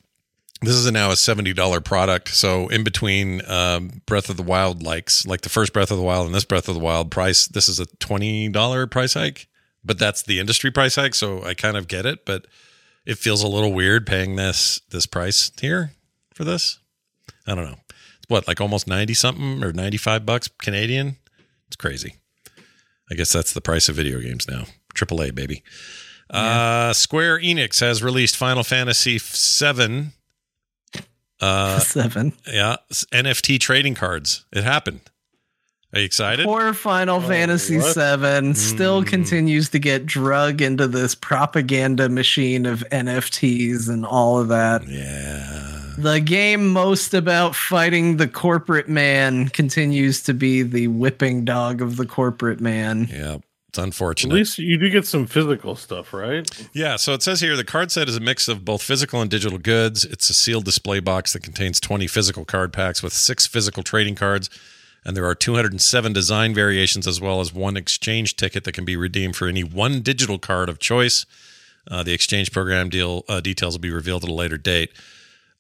this 0.62 0.76
is 0.76 0.90
now 0.92 1.12
a 1.12 1.18
seventy 1.18 1.54
dollar 1.54 1.82
product. 1.82 2.30
So 2.30 2.70
in 2.70 2.84
between 2.84 3.46
um, 3.50 4.02
Breath 4.06 4.30
of 4.30 4.38
the 4.38 4.44
Wild 4.44 4.82
likes, 4.82 5.26
like 5.26 5.42
the 5.42 5.50
first 5.50 5.74
Breath 5.74 5.92
of 5.92 5.98
the 5.98 6.04
Wild 6.04 6.26
and 6.26 6.34
this 6.34 6.46
Breath 6.46 6.70
of 6.70 6.76
the 6.76 6.82
Wild 6.82 7.12
price, 7.12 7.48
this 7.48 7.68
is 7.68 7.80
a 7.80 7.86
twenty 7.98 8.48
dollar 8.50 8.88
price 8.88 9.14
hike. 9.14 9.48
But 9.84 10.00
that's 10.00 10.24
the 10.24 10.40
industry 10.40 10.72
price 10.72 10.96
hike, 10.96 11.16
so 11.16 11.44
I 11.44 11.54
kind 11.54 11.76
of 11.76 11.90
get 11.90 12.06
it. 12.06 12.26
But 12.26 12.48
it 13.06 13.18
feels 13.18 13.44
a 13.44 13.48
little 13.48 13.74
weird 13.74 14.08
paying 14.08 14.38
this 14.38 14.80
this 14.90 15.06
price 15.06 15.52
here 15.60 15.92
for 16.34 16.46
this. 16.46 16.80
I 17.46 17.56
don't 17.56 17.66
know. 17.66 17.80
It's 17.90 18.30
what 18.30 18.48
like 18.48 18.62
almost 18.62 18.88
ninety 18.88 19.14
something 19.14 19.64
or 19.64 19.74
ninety 19.74 19.98
five 19.98 20.26
bucks 20.26 20.48
Canadian. 20.48 21.18
It's 21.68 21.76
crazy. 21.76 22.16
I 23.14 23.16
guess 23.16 23.32
that's 23.32 23.54
the 23.54 23.62
price 23.62 23.90
of 23.90 23.96
video 23.96 24.20
games 24.20 24.48
now. 24.50 24.64
AAA 24.96 25.36
baby. 25.36 25.62
Uh, 26.32 26.94
Square 26.94 27.42
Enix 27.42 27.80
has 27.80 28.02
released 28.02 28.36
Final 28.36 28.64
Fantasy 28.64 29.20
VII. 29.20 30.06
Uh, 31.40 31.78
Seven. 31.80 32.34
yeah, 32.52 32.78
NFT 32.92 33.60
trading 33.60 33.94
cards. 33.94 34.46
It 34.52 34.64
happened. 34.64 35.02
Are 35.94 36.00
you 36.00 36.06
excited? 36.06 36.46
Poor 36.48 36.74
Final 36.74 37.22
Fantasy 37.22 37.78
what? 37.78 37.94
VII 37.96 38.56
still 38.56 39.04
Mm. 39.04 39.08
continues 39.08 39.70
to 39.70 39.78
get 39.78 40.08
drug 40.08 40.60
into 40.60 40.88
this 40.88 41.14
propaganda 41.14 42.10
machine 42.10 42.66
of 42.66 42.84
NFTs 42.92 43.90
and 43.90 44.04
all 44.04 44.40
of 44.40 44.48
that. 44.48 44.88
Yeah. 44.88 45.83
The 45.98 46.20
game 46.20 46.70
most 46.70 47.14
about 47.14 47.56
fighting 47.56 48.18
the 48.18 48.28
corporate 48.28 48.90
man 48.90 49.50
continues 49.50 50.24
to 50.24 50.34
be 50.34 50.64
the 50.64 50.88
whipping 50.88 51.46
dog 51.46 51.82
of 51.82 51.98
the 51.98 52.06
corporate 52.06 52.60
man. 52.60 53.08
Yeah, 53.12 53.38
it's 53.70 53.80
unfortunate. 53.80 54.34
At 54.34 54.38
least 54.38 54.60
you 54.60 54.78
do 54.78 54.90
get 54.90 55.06
some 55.06 55.26
physical 55.26 55.76
stuff, 55.76 56.14
right? 56.14 56.50
Yeah, 56.74 56.96
so 56.96 57.14
it 57.14 57.24
says 57.24 57.42
here 57.42 57.56
the 57.56 57.64
card 57.64 57.92
set 57.92 58.08
is 58.08 58.16
a 58.16 58.20
mix 58.20 58.48
of 58.48 58.64
both 58.64 58.82
physical 58.82 59.22
and 59.22 59.32
digital 59.32 59.58
goods. 59.58 60.06
It's 60.06 60.30
a 60.30 60.34
sealed 60.34 60.66
display 60.66 61.00
box 61.00 61.34
that 61.34 61.42
contains 61.42 61.80
20 61.80 62.08
physical 62.08 62.46
card 62.46 62.72
packs 62.72 63.02
with 63.02 63.14
six 63.14 63.48
physical 63.48 63.82
trading 63.82 64.16
cards, 64.16 64.50
and 65.04 65.18
there 65.18 65.26
are 65.26 65.36
207 65.36 66.14
design 66.14 66.54
variations 66.54 67.08
as 67.08 67.20
well 67.20 67.42
as 67.42 67.54
one 67.54 67.76
exchange 67.76 68.36
ticket 68.36 68.64
that 68.64 68.74
can 68.74 68.86
be 68.86 68.96
redeemed 68.96 69.36
for 69.36 69.48
any 69.48 69.64
one 69.64 70.02
digital 70.02 70.38
card 70.38 70.70
of 70.70 70.80
choice. 70.80 71.26
Uh, 71.90 72.04
the 72.04 72.14
exchange 72.14 72.52
program 72.52 72.90
deal 72.90 73.26
uh, 73.28 73.42
details 73.42 73.74
will 73.74 73.82
be 73.82 73.92
revealed 73.92 74.24
at 74.24 74.30
a 74.30 74.34
later 74.34 74.58
date. 74.58 74.92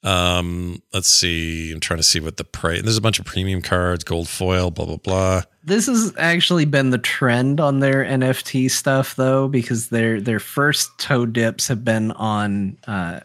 Um, 0.03 0.81
let's 0.93 1.09
see. 1.09 1.71
I'm 1.71 1.79
trying 1.79 1.97
to 1.99 2.03
see 2.03 2.19
what 2.19 2.37
the 2.37 2.43
price. 2.43 2.81
There's 2.81 2.97
a 2.97 3.01
bunch 3.01 3.19
of 3.19 3.25
premium 3.25 3.61
cards, 3.61 4.03
gold 4.03 4.27
foil, 4.27 4.69
blah 4.71 4.85
blah 4.85 4.97
blah. 4.97 5.41
This 5.63 5.87
has 5.87 6.13
actually 6.17 6.65
been 6.65 6.89
the 6.89 6.97
trend 6.97 7.61
on 7.61 7.79
their 7.79 8.03
NFT 8.03 8.69
stuff 8.69 9.15
though, 9.15 9.47
because 9.47 9.89
their 9.89 10.19
their 10.19 10.39
first 10.39 10.97
toe 10.97 11.25
dips 11.25 11.67
have 11.69 11.85
been 11.85 12.11
on 12.13 12.77
uh, 12.85 13.21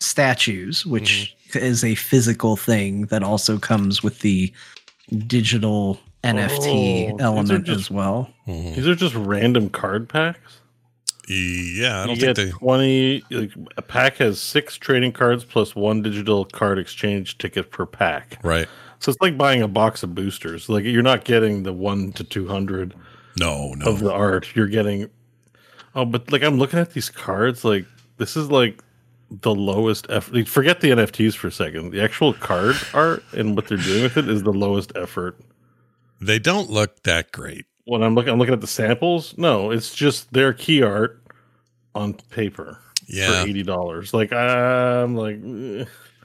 statues, 0.00 0.84
which 0.84 1.34
is 1.54 1.84
a 1.84 1.94
physical 1.94 2.56
thing 2.56 3.06
that 3.06 3.22
also 3.22 3.58
comes 3.58 4.02
with 4.02 4.18
the 4.20 4.52
digital 5.26 6.00
NFT 6.24 7.12
Oh, 7.12 7.16
element 7.20 7.66
just- 7.66 7.80
as 7.82 7.90
well. 7.90 8.30
These 8.46 8.86
are 8.88 8.94
just 8.96 9.14
random 9.14 9.70
card 9.70 10.08
packs. 10.08 10.60
Yeah, 11.28 11.98
I 11.98 12.00
You 12.02 12.06
don't 12.08 12.18
get 12.18 12.36
think 12.36 12.52
they. 12.52 12.58
twenty. 12.58 13.24
Like, 13.30 13.50
a 13.76 13.82
pack 13.82 14.16
has 14.18 14.40
six 14.40 14.76
trading 14.76 15.12
cards 15.12 15.44
plus 15.44 15.74
one 15.74 16.02
digital 16.02 16.44
card 16.44 16.78
exchange 16.78 17.38
ticket 17.38 17.70
per 17.70 17.84
pack. 17.86 18.38
Right. 18.44 18.68
So 19.00 19.10
it's 19.10 19.20
like 19.20 19.36
buying 19.36 19.60
a 19.62 19.68
box 19.68 20.02
of 20.02 20.14
boosters. 20.14 20.68
Like 20.68 20.84
you're 20.84 21.02
not 21.02 21.24
getting 21.24 21.64
the 21.64 21.72
one 21.72 22.12
to 22.12 22.24
two 22.24 22.46
hundred. 22.46 22.94
No, 23.38 23.74
no. 23.74 23.86
Of 23.86 24.00
the 24.00 24.12
art, 24.12 24.54
you're 24.54 24.68
getting. 24.68 25.10
Oh, 25.94 26.04
but 26.04 26.30
like 26.32 26.42
I'm 26.42 26.58
looking 26.58 26.78
at 26.78 26.92
these 26.92 27.10
cards. 27.10 27.64
Like 27.64 27.86
this 28.18 28.36
is 28.36 28.50
like 28.50 28.82
the 29.30 29.54
lowest 29.54 30.06
effort. 30.08 30.46
Forget 30.46 30.80
the 30.80 30.90
NFTs 30.90 31.34
for 31.34 31.48
a 31.48 31.52
second. 31.52 31.90
The 31.90 32.00
actual 32.02 32.32
card 32.34 32.76
art 32.94 33.24
and 33.32 33.56
what 33.56 33.66
they're 33.66 33.76
doing 33.78 34.04
with 34.04 34.16
it 34.16 34.28
is 34.28 34.44
the 34.44 34.52
lowest 34.52 34.92
effort. 34.94 35.38
They 36.20 36.38
don't 36.38 36.70
look 36.70 37.02
that 37.02 37.32
great. 37.32 37.66
When 37.86 38.02
I'm 38.02 38.14
looking, 38.14 38.32
I'm 38.32 38.38
looking 38.38 38.54
at 38.54 38.60
the 38.60 38.66
samples. 38.66 39.34
No, 39.38 39.70
it's 39.70 39.94
just 39.94 40.32
their 40.32 40.52
key 40.52 40.82
art 40.82 41.22
on 41.94 42.12
paper 42.30 42.78
Yeah. 43.08 43.42
for 43.42 43.48
eighty 43.48 43.62
dollars. 43.62 44.12
Like 44.12 44.32
I'm 44.32 45.16
like, 45.16 45.36
eh. 45.44 45.84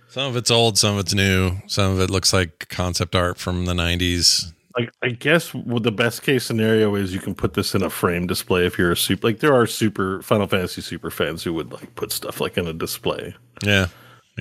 Some 0.09 0.27
of 0.27 0.35
it's 0.35 0.51
old, 0.51 0.77
some 0.77 0.95
of 0.95 0.99
it's 0.99 1.13
new. 1.13 1.53
Some 1.67 1.93
of 1.93 2.01
it 2.01 2.09
looks 2.09 2.33
like 2.33 2.67
concept 2.67 3.15
art 3.15 3.37
from 3.37 3.63
the 3.65 3.71
90s. 3.73 4.51
like 4.77 4.91
I 5.01 5.09
guess 5.09 5.53
what 5.53 5.83
the 5.83 5.91
best 5.91 6.21
case 6.23 6.43
scenario 6.43 6.95
is 6.95 7.13
you 7.13 7.19
can 7.21 7.33
put 7.33 7.53
this 7.53 7.73
in 7.75 7.81
a 7.83 7.89
frame 7.89 8.27
display 8.27 8.65
if 8.65 8.77
you're 8.77 8.91
a 8.91 8.97
super 8.97 9.27
like 9.27 9.39
there 9.39 9.53
are 9.53 9.65
super 9.67 10.21
Final 10.21 10.47
Fantasy 10.47 10.81
super 10.81 11.11
fans 11.11 11.43
who 11.43 11.53
would 11.53 11.71
like 11.71 11.95
put 11.95 12.11
stuff 12.11 12.41
like 12.41 12.57
in 12.57 12.67
a 12.67 12.73
display. 12.73 13.33
Yeah. 13.63 13.87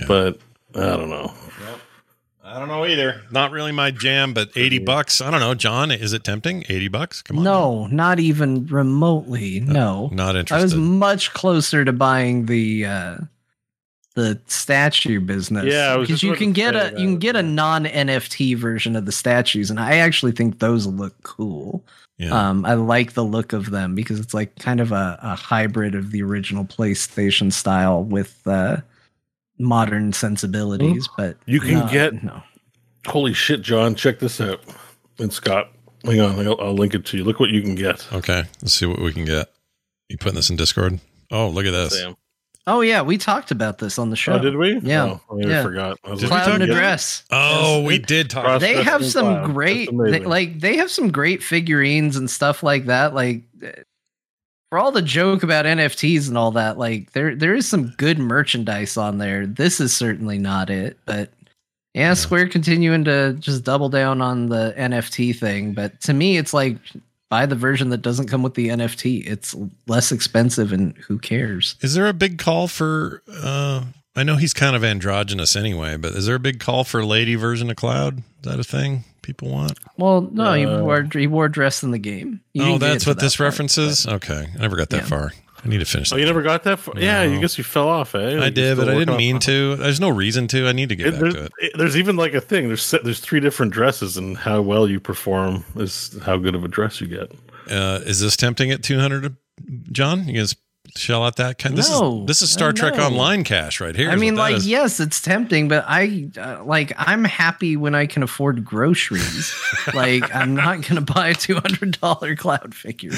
But 0.08 0.38
I 0.74 0.96
don't 0.96 1.10
know. 1.10 1.32
I 2.50 2.58
don't 2.58 2.68
know 2.68 2.84
either. 2.84 3.22
Not 3.30 3.52
really 3.52 3.70
my 3.70 3.92
jam, 3.92 4.34
but 4.34 4.50
80 4.56 4.80
bucks. 4.80 5.20
I 5.20 5.30
don't 5.30 5.38
know. 5.38 5.54
John, 5.54 5.92
is 5.92 6.12
it 6.12 6.24
tempting? 6.24 6.64
80 6.68 6.88
bucks? 6.88 7.22
Come 7.22 7.38
on. 7.38 7.44
No, 7.44 7.86
not 7.86 8.18
even 8.18 8.66
remotely. 8.66 9.60
No, 9.60 10.08
not 10.12 10.34
interesting. 10.34 10.58
I 10.58 10.62
was 10.62 10.74
much 10.74 11.32
closer 11.32 11.84
to 11.84 11.92
buying 11.92 12.46
the 12.46 12.86
uh 12.86 13.18
the 14.14 14.40
statue 14.46 15.20
business. 15.20 15.64
Yeah, 15.66 15.96
because 15.96 16.22
you 16.22 16.34
can 16.34 16.52
get 16.52 16.74
a 16.74 16.90
you 16.98 17.06
can 17.06 17.18
get 17.18 17.36
a 17.36 17.42
non 17.42 17.84
NFT 17.84 18.56
version 18.56 18.96
of 18.96 19.06
the 19.06 19.12
statues, 19.12 19.70
and 19.70 19.78
I 19.78 19.98
actually 19.98 20.32
think 20.32 20.58
those 20.58 20.86
look 20.86 21.14
cool. 21.22 21.84
Yeah. 22.18 22.32
Um, 22.32 22.66
I 22.66 22.74
like 22.74 23.14
the 23.14 23.24
look 23.24 23.52
of 23.52 23.70
them 23.70 23.94
because 23.94 24.20
it's 24.20 24.34
like 24.34 24.56
kind 24.56 24.80
of 24.80 24.92
a, 24.92 25.18
a 25.22 25.36
hybrid 25.36 25.94
of 25.94 26.10
the 26.10 26.22
original 26.22 26.64
PlayStation 26.64 27.50
style 27.50 28.02
with 28.02 28.46
uh, 28.46 28.78
modern 29.60 30.12
sensibilities. 30.12 31.06
Mm-hmm. 31.08 31.22
But 31.22 31.36
You 31.46 31.60
can 31.60 31.80
no, 31.80 31.88
get 31.88 32.22
no. 32.24 32.42
holy 33.06 33.34
shit, 33.34 33.62
John. 33.62 33.94
Check 33.94 34.18
this 34.18 34.40
out. 34.40 34.60
And 35.18 35.32
Scott, 35.32 35.70
hang 36.04 36.20
on, 36.20 36.46
I'll, 36.46 36.60
I'll 36.60 36.74
link 36.74 36.94
it 36.94 37.04
to 37.06 37.18
you. 37.18 37.24
Look 37.24 37.38
what 37.40 37.50
you 37.50 37.60
can 37.62 37.74
get. 37.74 38.06
Okay. 38.12 38.44
Let's 38.62 38.72
see 38.74 38.86
what 38.86 39.00
we 39.00 39.12
can 39.12 39.24
get. 39.24 39.48
You 40.08 40.16
putting 40.18 40.36
this 40.36 40.50
in 40.50 40.56
Discord? 40.56 40.98
Oh, 41.30 41.48
look 41.48 41.66
at 41.66 41.70
this. 41.72 42.00
Sam. 42.00 42.16
Oh 42.66 42.82
yeah, 42.82 43.00
we 43.02 43.16
talked 43.16 43.50
about 43.50 43.78
this 43.78 43.98
on 43.98 44.10
the 44.10 44.16
show. 44.16 44.34
Oh, 44.34 44.38
did 44.38 44.54
we? 44.56 44.78
Yeah, 44.80 45.18
Oh, 45.30 45.40
I 45.42 45.46
yeah. 45.48 45.62
forgot. 45.62 45.98
I 46.04 46.10
was 46.10 46.20
Did 46.20 46.30
like, 46.30 46.44
Cloud 46.44 46.60
and 46.60 46.70
address. 46.70 47.24
Oh, 47.30 47.82
we 47.84 47.98
did 47.98 48.28
talk. 48.28 48.44
Cross- 48.44 48.60
they 48.60 48.82
have 48.82 49.04
some 49.04 49.24
clown. 49.26 49.52
great 49.52 49.88
they, 49.90 50.20
like 50.20 50.60
they 50.60 50.76
have 50.76 50.90
some 50.90 51.10
great 51.10 51.42
figurines 51.42 52.16
and 52.16 52.30
stuff 52.30 52.62
like 52.62 52.86
that 52.86 53.14
like 53.14 53.42
for 54.70 54.78
all 54.78 54.92
the 54.92 55.02
joke 55.02 55.42
about 55.42 55.64
NFTs 55.64 56.28
and 56.28 56.38
all 56.38 56.52
that 56.52 56.78
like 56.78 57.12
there 57.12 57.34
there 57.34 57.54
is 57.54 57.68
some 57.68 57.88
good 57.98 58.18
merchandise 58.18 58.96
on 58.96 59.18
there. 59.18 59.46
This 59.46 59.80
is 59.80 59.94
certainly 59.94 60.38
not 60.38 60.70
it 60.70 60.98
but 61.04 61.30
yeah, 61.92 62.14
Square 62.14 62.50
continuing 62.50 63.02
to 63.04 63.32
just 63.34 63.64
double 63.64 63.88
down 63.88 64.22
on 64.22 64.48
the 64.48 64.72
NFT 64.78 65.36
thing. 65.36 65.74
But 65.74 66.00
to 66.02 66.14
me 66.14 66.38
it's 66.38 66.54
like 66.54 66.76
buy 67.28 67.46
the 67.46 67.56
version 67.56 67.90
that 67.90 68.02
doesn't 68.02 68.28
come 68.28 68.42
with 68.42 68.54
the 68.54 68.68
NFT 68.68 69.26
it's 69.26 69.54
less 69.86 70.12
expensive 70.12 70.72
and 70.72 70.96
who 70.98 71.18
cares? 71.18 71.74
Is 71.80 71.94
there 71.94 72.06
a 72.06 72.14
big 72.14 72.38
call 72.38 72.68
for 72.68 73.22
uh 73.42 73.84
I 74.16 74.22
know 74.24 74.36
he's 74.36 74.54
kind 74.54 74.74
of 74.74 74.82
androgynous 74.82 75.54
anyway, 75.54 75.96
but 75.96 76.12
is 76.12 76.26
there 76.26 76.34
a 76.34 76.40
big 76.40 76.58
call 76.58 76.82
for 76.82 77.04
lady 77.04 77.36
version 77.36 77.70
of 77.70 77.76
Cloud? 77.76 78.18
Is 78.18 78.24
that 78.42 78.60
a 78.60 78.64
thing 78.64 79.04
people 79.22 79.48
want? 79.50 79.78
well 79.96 80.22
no 80.32 80.52
he 80.54 80.64
Uh, 80.66 80.82
wore 80.82 81.06
he 81.12 81.26
wore 81.26 81.48
dress 81.48 81.82
in 81.82 81.90
the 81.90 81.98
game 81.98 82.40
You 82.54 82.64
oh, 82.64 82.78
that's 82.78 83.04
to 83.04 83.10
what 83.10 83.18
that 83.18 83.24
this 83.24 83.36
part, 83.36 83.46
references? 83.48 84.06
Okay. 84.06 84.46
I 84.54 84.60
never 84.60 84.76
got 84.76 84.90
that 84.90 85.02
Yeah. 85.02 85.06
far. 85.06 85.32
I 85.62 85.68
need 85.68 85.78
to 85.80 85.84
finish 85.84 86.10
Oh, 86.10 86.14
that. 86.14 86.20
you 86.20 86.26
never 86.26 86.40
got 86.40 86.62
that? 86.64 86.78
Far? 86.78 86.94
Yeah, 86.98 87.24
No. 87.26 87.34
you 87.34 87.38
guess 87.40 87.58
you 87.58 87.64
fell 87.64 87.86
off, 87.86 88.14
eh? 88.14 88.42
I 88.42 88.48
did, 88.48 88.78
but 88.78 88.88
I 88.88 88.94
didn't 88.94 89.10
on- 89.10 89.16
mean 89.18 89.38
to. 89.40 89.76
There's 89.76 90.00
no 90.00 90.08
reason 90.08 90.48
to. 90.48 90.66
I 90.66 90.72
need 90.72 90.88
to 90.88 90.96
get 90.96 91.08
It- 91.08 91.10
back 91.12 91.20
there's, 91.20 91.34
to 91.34 91.44
it. 91.44 91.52
it- 91.58 91.72
there's 91.76 91.96
even 91.98 92.16
like 92.16 92.32
a 92.32 92.40
thing. 92.40 92.68
There's 92.68 92.94
there's 93.04 93.20
three 93.20 93.40
different 93.40 93.72
dresses, 93.74 94.16
and 94.16 94.38
how 94.38 94.62
well 94.62 94.88
you 94.88 95.00
perform 95.00 95.64
is 95.76 96.16
how 96.24 96.38
good 96.38 96.54
of 96.54 96.64
a 96.64 96.68
dress 96.68 97.00
you 97.02 97.08
get. 97.08 97.30
Uh, 97.70 98.00
is 98.06 98.20
this 98.20 98.36
tempting 98.38 98.70
at 98.70 98.82
200, 98.82 99.36
John? 99.92 100.26
You 100.28 100.38
guys 100.40 100.56
shell 100.96 101.24
out 101.24 101.36
that 101.36 101.58
kind. 101.58 101.76
This 101.76 101.90
No, 101.90 102.20
is 102.20 102.26
this 102.26 102.42
is 102.42 102.50
Star 102.50 102.70
uh, 102.70 102.72
Trek. 102.72 102.94
Online 102.98 103.44
cash 103.44 103.80
right 103.80 103.94
here. 103.96 104.10
I 104.10 104.16
mean, 104.16 104.36
like, 104.36 104.56
is. 104.56 104.66
yes, 104.68 105.00
it's 105.00 105.20
tempting, 105.20 105.68
but 105.68 105.84
I 105.86 106.28
uh, 106.38 106.62
like 106.64 106.92
I'm 106.96 107.24
happy 107.24 107.76
when 107.76 107.94
I 107.94 108.06
can 108.06 108.22
afford 108.22 108.64
groceries. 108.64 109.54
like, 109.94 110.34
I'm 110.34 110.54
not 110.54 110.86
gonna 110.86 111.00
buy 111.00 111.28
a 111.28 111.34
two 111.34 111.56
hundred 111.56 112.00
dollar 112.00 112.36
cloud 112.36 112.74
figure 112.74 113.12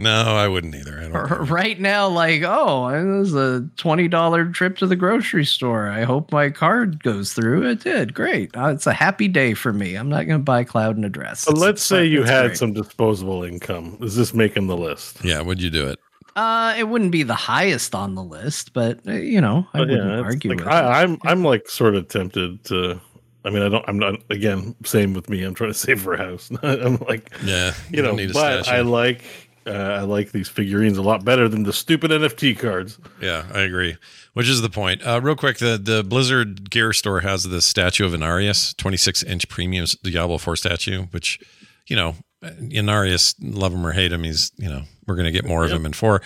no, 0.00 0.36
I 0.36 0.46
wouldn't 0.46 0.76
either. 0.76 1.00
I 1.00 1.08
don't. 1.08 1.50
right 1.50 1.78
now. 1.80 2.06
Like, 2.06 2.42
oh, 2.44 2.86
it 2.86 3.18
was 3.18 3.34
a 3.34 3.68
twenty 3.76 4.06
dollar 4.06 4.48
trip 4.48 4.76
to 4.78 4.86
the 4.86 4.94
grocery 4.94 5.44
store. 5.44 5.88
I 5.88 6.04
hope 6.04 6.30
my 6.30 6.50
card 6.50 7.02
goes 7.02 7.32
through. 7.32 7.68
It 7.68 7.80
did. 7.80 8.14
Great. 8.14 8.56
Uh, 8.56 8.68
it's 8.68 8.86
a 8.86 8.92
happy 8.92 9.26
day 9.26 9.54
for 9.54 9.72
me. 9.72 9.96
I'm 9.96 10.08
not 10.08 10.28
gonna 10.28 10.38
buy 10.38 10.62
cloud 10.62 10.94
and 10.94 11.04
address. 11.04 11.44
But 11.46 11.58
let's 11.58 11.80
It's- 11.80 11.82
say 11.82 12.06
you 12.06 12.22
had 12.22 12.46
great. 12.46 12.58
some 12.58 12.72
disposable 12.74 13.42
income. 13.42 13.98
Is 14.00 14.14
this 14.14 14.32
making 14.32 14.68
the 14.68 14.76
list? 14.76 15.24
Yeah, 15.24 15.40
would 15.40 15.60
you 15.60 15.68
do 15.70 15.88
it? 15.88 15.98
Uh, 16.36 16.74
it 16.78 16.84
wouldn't 16.88 17.10
be 17.12 17.22
the 17.24 17.34
highest 17.34 17.94
on 17.94 18.14
the 18.14 18.22
list, 18.22 18.72
but 18.72 19.00
uh, 19.08 19.12
you 19.12 19.40
know, 19.40 19.66
I 19.74 19.78
But 19.78 19.88
wouldn't 19.88 20.12
it's 20.12 20.22
argue 20.24 20.50
like, 20.50 20.58
with 20.60 20.68
it. 20.68 20.72
I, 20.72 21.02
I'm 21.02 21.18
I'm 21.24 21.42
like 21.44 21.68
sort 21.68 21.94
of 21.96 22.08
tempted 22.08 22.64
to. 22.64 23.00
I 23.44 23.50
mean, 23.50 23.62
I 23.62 23.68
don't. 23.68 23.84
I'm 23.88 23.98
not. 23.98 24.20
Again, 24.30 24.74
same 24.84 25.14
with 25.14 25.28
me. 25.30 25.42
I'm 25.42 25.54
trying 25.54 25.70
to 25.70 25.78
save 25.78 26.00
for 26.02 26.14
a 26.14 26.18
house. 26.18 26.50
I'm 26.62 26.96
like, 27.08 27.30
Yeah, 27.44 27.72
you 27.90 28.02
know. 28.02 28.14
need 28.14 28.32
But 28.32 28.64
statue. 28.64 28.78
I 28.78 28.82
like. 28.82 29.22
Uh, 29.66 29.70
I 29.72 30.00
like 30.00 30.32
these 30.32 30.48
figurines 30.48 30.96
a 30.96 31.02
lot 31.02 31.26
better 31.26 31.46
than 31.46 31.64
the 31.64 31.74
stupid 31.74 32.10
NFT 32.10 32.58
cards. 32.58 32.98
Yeah, 33.20 33.44
I 33.52 33.60
agree. 33.60 33.98
Which 34.32 34.48
is 34.48 34.62
the 34.62 34.70
point. 34.70 35.06
Uh, 35.06 35.20
real 35.22 35.36
quick, 35.36 35.58
the 35.58 35.76
the 35.76 36.02
Blizzard 36.02 36.70
Gear 36.70 36.94
Store 36.94 37.20
has 37.20 37.42
the 37.44 37.60
statue 37.60 38.06
of 38.06 38.12
Inarius, 38.12 38.74
26 38.78 39.22
inch 39.24 39.46
premium 39.50 39.84
Diablo 40.02 40.38
4 40.38 40.56
statue, 40.56 41.02
which, 41.10 41.38
you 41.86 41.96
know, 41.96 42.14
Inarius, 42.42 43.34
love 43.42 43.74
him 43.74 43.86
or 43.86 43.92
hate 43.92 44.10
him, 44.12 44.22
he's, 44.24 44.52
you 44.56 44.70
know, 44.70 44.82
we're 45.08 45.16
going 45.16 45.24
to 45.24 45.32
get 45.32 45.44
more 45.44 45.64
of 45.64 45.70
them 45.70 45.84
in 45.86 45.92
4. 45.92 46.22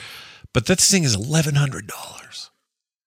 But 0.52 0.66
that 0.66 0.78
thing 0.80 1.04
is 1.04 1.16
$1,100. 1.16 1.90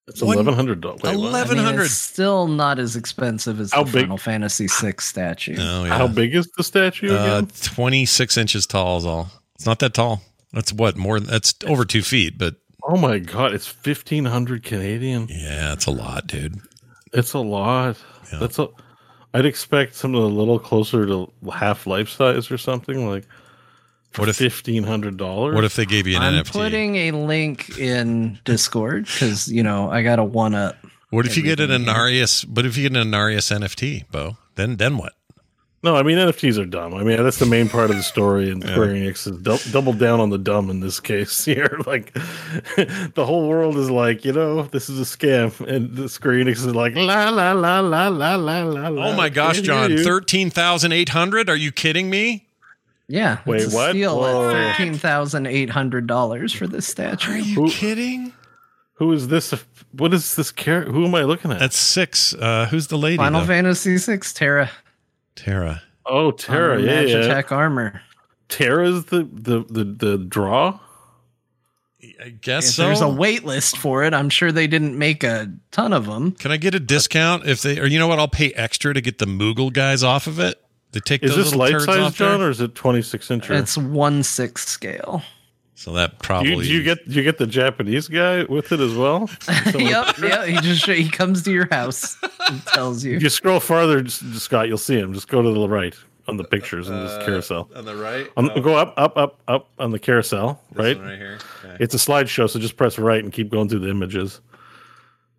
It's 0.08 0.22
One- 0.22 0.36
eleven 0.36 0.54
hundred 0.54 0.82
dollars. 0.82 1.02
I 1.04 1.14
mean, 1.14 1.22
1100 1.24 1.90
still 1.90 2.46
not 2.48 2.78
as 2.78 2.96
expensive 2.96 3.60
as 3.60 3.72
How 3.74 3.84
the 3.84 3.92
big- 3.92 4.02
Final 4.04 4.18
Fantasy 4.20 4.68
VI 4.68 4.94
statue. 5.00 5.56
Oh, 5.60 5.84
yeah. 5.86 5.98
How 5.98 6.08
big 6.08 6.36
is 6.36 6.48
the 6.58 6.64
statue 6.64 7.12
Uh, 7.16 7.40
again? 7.40 7.48
26 7.64 8.38
inches 8.38 8.68
tall 8.68 8.98
is 8.98 9.06
all. 9.06 9.32
It's 9.56 9.66
not 9.66 9.80
that 9.80 9.96
tall. 9.96 10.22
That's 10.54 10.72
what 10.72 10.96
more. 10.96 11.20
That's 11.20 11.56
over 11.66 11.86
two 11.86 12.04
feet, 12.04 12.38
but 12.38 12.56
oh 12.84 12.98
my 12.98 13.18
god, 13.20 13.54
it's 13.54 13.68
fifteen 13.68 14.26
hundred 14.26 14.64
Canadian. 14.64 15.28
yeah, 15.30 15.74
it's 15.74 15.86
a 15.88 15.92
lot, 15.92 16.28
dude. 16.28 16.60
It's 17.12 17.34
a 17.34 17.40
lot. 17.40 17.98
Yeah. 18.32 18.40
That's 18.40 18.60
a. 18.60 18.68
I'd 19.34 19.46
expect 19.46 19.96
something 19.96 20.22
a 20.22 20.26
little 20.28 20.60
closer 20.60 21.06
to 21.08 21.30
half 21.52 21.88
life 21.88 22.10
size 22.10 22.52
or 22.52 22.58
something 22.58 23.10
like. 23.10 23.26
For 24.16 24.22
What 24.22 24.30
if- 24.30 24.38
fifteen 24.38 24.84
hundred 24.84 25.18
dollars? 25.18 25.56
What 25.56 25.64
if 25.66 25.76
they 25.76 25.86
gave 25.86 26.08
you 26.08 26.16
an 26.18 26.24
I'm 26.24 26.34
NFT? 26.44 26.52
putting 26.52 26.96
a 26.96 27.12
link 27.12 27.78
in 27.78 28.40
Discord 28.46 29.06
because 29.06 29.48
you 29.52 29.62
know 29.64 29.90
I 29.92 30.04
got 30.04 30.20
a 30.20 30.24
one 30.24 30.56
up. 30.56 30.78
what 31.10 31.26
if 31.26 31.36
you 31.38 31.44
get 31.44 31.60
an 31.60 31.70
everything 31.72 31.86
here. 31.94 31.94
Inarius? 32.26 32.66
If 32.66 32.78
you 32.78 32.90
get 32.90 32.98
an 32.98 33.12
Inarius 33.12 33.52
NFT, 33.52 34.10
Bo? 34.12 34.38
Then 34.56 34.78
then 34.78 34.98
what? 34.98 35.14
No, 35.84 35.96
I 35.96 36.02
mean 36.02 36.18
NFTs 36.18 36.58
are 36.58 36.66
dumb. 36.66 36.96
I 36.96 37.04
mean 37.04 37.22
that's 37.22 37.38
the 37.38 37.46
main 37.46 37.70
part 37.70 37.92
of 37.92 37.96
the 37.98 38.02
story, 38.04 38.50
and 38.50 38.64
Square 38.64 38.88
Enix 38.96 39.28
is 39.32 39.38
dou- 39.42 39.72
double 39.72 39.94
down 39.94 40.20
on 40.20 40.30
the 40.32 40.38
dumb 40.40 40.70
in 40.72 40.80
this 40.80 41.00
case 41.00 41.46
here. 41.54 41.78
Like 41.86 42.12
the 42.76 43.24
whole 43.26 43.48
world 43.48 43.78
is 43.78 43.92
like, 43.92 44.26
you 44.26 44.32
know, 44.34 44.64
this 44.64 44.90
is 44.90 45.00
a 45.00 45.04
scam, 45.04 45.60
and 45.68 45.94
the 45.96 46.10
Square 46.10 46.36
Enix 46.36 46.54
is 46.66 46.74
like, 46.74 46.96
la 46.96 47.30
la 47.30 47.52
la 47.52 47.82
la 47.82 48.08
la 48.08 48.36
la 48.36 48.64
la. 48.64 48.88
la. 48.88 49.08
Oh 49.10 49.14
my 49.16 49.30
gosh, 49.30 49.62
John! 49.62 49.96
Thirteen 49.98 50.50
thousand 50.50 50.92
eight 50.94 51.10
hundred? 51.10 51.50
Are 51.50 51.56
you 51.58 51.72
kidding 51.72 52.10
me? 52.10 52.45
Yeah, 53.08 53.40
Wait, 53.46 53.62
it's 53.62 53.74
a 53.74 53.76
what? 53.76 53.90
steal 53.92 54.18
Whoa. 54.20 54.50
at 54.50 54.78
thirteen 54.78 54.96
thousand 54.96 55.46
eight 55.46 55.70
hundred 55.70 56.08
dollars 56.08 56.52
for 56.54 56.66
this 56.68 56.88
statue. 56.88 57.32
Are 57.34 57.38
you 57.38 57.56
Who- 57.64 57.70
kidding? 57.70 58.34
Who 58.96 59.12
is 59.12 59.28
this? 59.28 59.54
What 59.92 60.14
is 60.14 60.36
this 60.36 60.52
character? 60.52 60.92
Who 60.92 61.06
am 61.06 61.14
I 61.16 61.24
looking 61.24 61.52
at? 61.52 61.60
That's 61.60 61.78
six. 61.78 62.34
Uh, 62.34 62.66
who's 62.68 62.88
the 62.88 62.98
lady? 62.98 63.18
Final 63.18 63.42
though? 63.42 63.48
Fantasy 63.48 63.98
VI 63.98 64.20
Terra. 64.34 64.72
Tara. 65.36 65.84
oh, 66.06 66.32
Terra. 66.32 66.78
on 66.78 66.84
Yeah, 66.86 67.02
yeah. 67.02 67.16
Magitech 67.18 67.52
armor. 67.52 68.02
Terra's 68.48 69.06
the 69.06 69.28
the 69.32 69.66
the 69.70 69.84
the 69.84 70.18
draw. 70.18 70.80
I 72.24 72.30
guess 72.30 72.70
If 72.70 72.76
so. 72.76 72.84
there's 72.86 73.02
a 73.02 73.10
wait 73.10 73.44
list 73.44 73.78
for 73.78 74.04
it. 74.04 74.14
I'm 74.14 74.30
sure 74.30 74.52
they 74.52 74.68
didn't 74.68 74.98
make 74.98 75.24
a 75.24 75.52
ton 75.72 75.92
of 75.92 76.06
them. 76.06 76.32
Can 76.34 76.52
I 76.52 76.58
get 76.58 76.74
a 76.76 76.80
discount 76.80 77.46
if 77.48 77.62
they? 77.64 77.80
Or 77.80 77.86
you 77.88 78.00
know 78.00 78.08
what? 78.08 78.20
I'll 78.20 78.28
pay 78.28 78.54
extra 78.54 78.94
to 78.94 79.02
get 79.02 79.18
the 79.18 79.26
Moogle 79.26 79.74
guys 79.74 80.04
off 80.04 80.28
of 80.28 80.40
it. 80.40 80.62
They 80.96 81.02
take 81.02 81.24
Is 81.24 81.36
those 81.36 81.52
this 81.52 81.56
little 81.56 81.60
life 81.60 81.72
turds 81.72 81.86
size, 81.88 82.00
off 82.00 82.18
there? 82.18 82.30
John, 82.30 82.42
or 82.42 82.50
is 82.50 82.62
it 82.62 82.74
twenty 82.74 83.02
six 83.02 83.30
inch? 83.30 83.50
It's 83.50 83.78
one 83.78 84.24
six 84.24 84.66
scale. 84.66 85.22
So 85.74 85.92
that 85.92 86.12
Do 86.12 86.18
probably. 86.20 86.52
you, 86.52 86.64
do 86.64 86.74
you 86.74 86.84
get 86.84 87.10
do 87.10 87.16
you 87.16 87.22
get 87.24 87.38
the 87.38 87.46
Japanese 87.46 88.08
guy 88.08 88.46
with 88.46 88.72
it 88.72 88.80
as 88.80 88.96
well? 88.96 89.30
yep, 89.76 90.18
yeah. 90.20 90.46
He 90.46 90.56
just 90.62 90.86
he 90.86 91.10
comes 91.10 91.44
to 91.44 91.52
your 91.52 91.68
house 91.70 92.16
and 92.48 92.66
tells 92.68 93.04
you. 93.04 93.18
If 93.18 93.24
you 93.24 93.30
scroll 93.30 93.60
farther, 93.60 94.04
just- 94.04 94.40
Scott, 94.40 94.70
you'll 94.70 94.78
see 94.78 94.98
him. 94.98 95.14
Just 95.14 95.28
go 95.28 95.42
to 95.42 95.52
the 95.52 95.68
right 95.68 95.94
on 96.30 96.38
the 96.38 96.46
pictures 96.46 96.88
in 96.88 96.96
this 96.96 97.12
uh, 97.12 97.26
carousel. 97.26 97.70
on 97.76 97.84
the 97.84 97.96
right? 97.98 98.32
On, 98.38 98.50
oh. 98.50 98.62
Go 98.62 98.78
up, 98.78 98.94
up, 98.96 99.18
up, 99.18 99.38
up 99.50 99.68
on 99.78 99.92
the 99.92 100.00
carousel. 100.00 100.62
right, 100.74 100.98
right 100.98 101.18
here. 101.18 101.40
Okay. 101.64 101.76
it's 101.82 101.94
a 101.94 101.98
slideshow, 101.98 102.50
so 102.50 102.58
just 102.58 102.78
press 102.78 102.98
right 102.98 103.22
and 103.22 103.34
keep 103.34 103.50
going 103.50 103.68
through 103.68 103.80
the 103.80 103.90
images. 103.90 104.40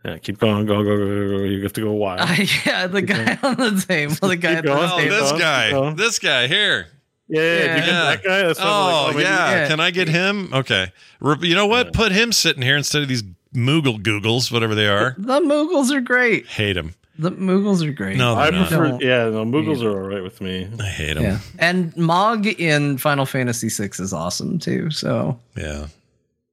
Yeah, 0.06 0.18
keep 0.18 0.38
going, 0.38 0.66
go, 0.66 0.84
go, 0.84 0.96
go, 0.96 1.04
go. 1.28 1.38
go. 1.38 1.44
You 1.44 1.62
have 1.64 1.72
to 1.72 1.80
go 1.80 1.92
wild. 1.92 2.20
yeah, 2.66 2.86
the 2.86 3.02
guy 3.02 3.38
on 3.42 3.56
the 3.56 3.84
table. 3.86 4.28
The 4.28 4.36
guy 4.36 4.52
at 4.52 4.62
the 4.62 4.68
going. 4.68 4.88
Oh, 4.92 4.98
table. 4.98 5.16
this 5.16 5.32
guy. 5.32 5.90
This 5.94 6.18
guy 6.20 6.46
here. 6.46 6.86
yeah, 7.28 7.40
yeah, 7.40 7.48
yeah. 7.48 7.58
Did 7.58 7.62
you 7.62 7.76
get 7.80 7.86
Yeah. 7.86 8.04
that 8.04 8.22
guy? 8.24 8.42
That's 8.42 8.60
Oh, 8.62 9.04
like, 9.08 9.16
maybe- 9.16 9.24
yeah. 9.24 9.50
yeah. 9.50 9.68
Can 9.68 9.80
I 9.80 9.90
get 9.90 10.08
him? 10.08 10.50
Okay. 10.54 10.92
You 11.40 11.54
know 11.56 11.66
what? 11.66 11.92
Put 11.92 12.12
him 12.12 12.30
sitting 12.30 12.62
here 12.62 12.76
instead 12.76 13.02
of 13.02 13.08
these 13.08 13.24
Moogle 13.54 14.00
Googles, 14.00 14.52
whatever 14.52 14.74
they 14.76 14.86
are. 14.86 15.14
The 15.18 15.40
Moogles 15.40 15.90
are 15.90 16.00
great. 16.00 16.46
Hate 16.46 16.76
him. 16.76 16.94
The 17.18 17.32
Moogles 17.32 17.82
are 17.84 17.92
great. 17.92 18.18
No, 18.18 18.34
I 18.34 18.50
not. 18.50 18.68
prefer. 18.68 18.88
Don't- 18.90 19.02
Yeah, 19.02 19.30
no, 19.30 19.44
Moogles 19.44 19.82
are 19.82 19.90
all 19.90 20.06
right 20.08 20.22
with 20.22 20.40
me. 20.40 20.68
I 20.78 20.84
hate 20.86 21.14
them. 21.14 21.22
Yeah, 21.24 21.38
and 21.58 21.96
Mog 21.96 22.46
in 22.46 22.98
Final 22.98 23.24
Fantasy 23.26 23.70
VI 23.70 23.90
is 23.98 24.12
awesome 24.12 24.58
too. 24.58 24.90
So 24.90 25.38
Yeah. 25.56 25.86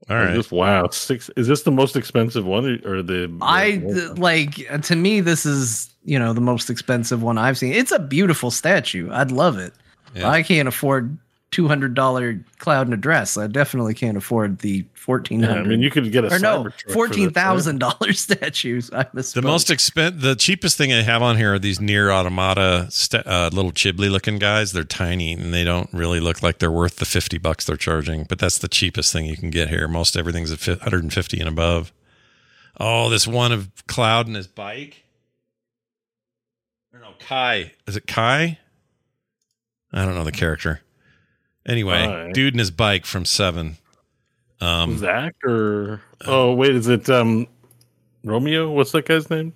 All 0.09 0.17
right. 0.17 0.35
Just 0.35 0.51
wow, 0.51 0.90
six. 0.90 1.30
Is 1.38 1.48
this 1.48 1.64
the 1.64 1.72
most 1.72 1.95
expensive 1.95 2.45
one, 2.45 2.82
or 2.85 3.01
the? 3.01 3.35
I 3.41 3.82
like 4.17 4.56
to 4.83 4.95
me 4.95 5.22
this 5.22 5.45
is 5.45 5.90
you 6.03 6.19
know 6.19 6.33
the 6.33 6.41
most 6.41 6.69
expensive 6.69 7.23
one 7.23 7.38
I've 7.38 7.57
seen. 7.57 7.73
It's 7.73 7.91
a 7.91 7.99
beautiful 7.99 8.51
statue. 8.51 9.09
I'd 9.11 9.32
love 9.32 9.57
it. 9.57 9.73
Yeah. 10.15 10.30
I 10.30 10.43
can't 10.43 10.67
afford 10.67 11.17
two 11.53 11.67
hundred 11.67 11.93
dollar 11.93 12.43
cloud 12.57 12.88
and 12.88 12.93
address. 12.93 13.38
I 13.38 13.48
definitely 13.48 13.93
can't 13.93 14.17
afford 14.17 14.59
the 14.59 14.83
1400 15.06 15.53
yeah. 15.53 15.61
I 15.61 15.64
mean, 15.64 15.82
you 15.82 15.91
could 15.91 16.11
get 16.11 16.25
a 16.25 16.35
or 16.35 16.40
no 16.40 16.64
Cybertruck 16.64 16.82
for 16.82 16.88
right? 16.88 16.93
fourteen 16.93 17.30
thousand 17.30 17.80
dollar 17.80 18.11
statues. 18.14 18.90
I 18.91 19.03
misspoke. 19.06 19.33
The 19.35 19.41
most 19.43 19.67
expen 19.67 20.19
the 20.22 20.35
cheapest 20.35 20.77
thing 20.77 20.91
I 20.91 21.03
have 21.03 21.22
on 21.22 21.38
here 21.38 21.53
are 21.53 21.59
these 21.59 21.80
NieR 21.80 22.11
Automata 22.11 22.88
st- 22.90 23.25
uh, 23.27 23.49
little 23.53 23.72
chibli 23.72 24.09
looking 24.11 24.40
guys. 24.40 24.72
They're 24.73 24.83
tiny 24.83 25.33
and 25.33 25.53
they 25.53 25.64
don't 25.64 25.90
really 25.93 26.19
look 26.19 26.41
like 26.41 26.57
they're 26.59 26.72
worth 26.72 26.98
the 26.98 27.06
50 27.06 27.38
bucks 27.38 27.65
they're 27.65 27.77
charging, 27.77 28.23
but 28.23 28.40
that's 28.40 28.57
the 28.57 28.67
cheapest 28.67 29.14
thing 29.14 29.25
you 29.27 29.38
can 29.38 29.51
get 29.51 29.69
here. 29.69 29.88
Most 29.88 30.17
everything's 30.17 30.51
at 30.51 30.59
fi- 30.59 30.72
150 30.72 31.40
and 31.40 31.48
above. 31.48 31.93
Oh, 32.80 33.09
this 33.09 33.27
one 33.27 33.51
of 33.51 33.69
Cloud 33.88 34.25
and 34.25 34.35
his 34.35 34.48
bike. 34.48 35.03
Or 36.91 36.99
no, 36.99 37.11
Kai. 37.19 37.73
Is 37.85 37.95
it 37.95 38.07
Kai? 38.07 38.57
I 39.91 40.06
don't 40.06 40.15
know 40.15 40.23
the 40.23 40.32
character. 40.32 40.82
Anyway, 41.66 42.06
Kai. 42.06 42.32
dude 42.33 42.53
and 42.53 42.59
his 42.59 42.72
bike 42.72 43.06
from 43.06 43.25
7. 43.25 43.77
Um 44.61 44.98
Zack 44.98 45.35
or 45.43 46.01
oh 46.25 46.53
wait, 46.53 46.75
is 46.75 46.88
it 46.88 47.09
um 47.09 47.48
Romeo? 48.24 48.72
What's 48.72 48.92
that 48.93 49.06
guy's 49.06 49.30
name? 49.30 49.53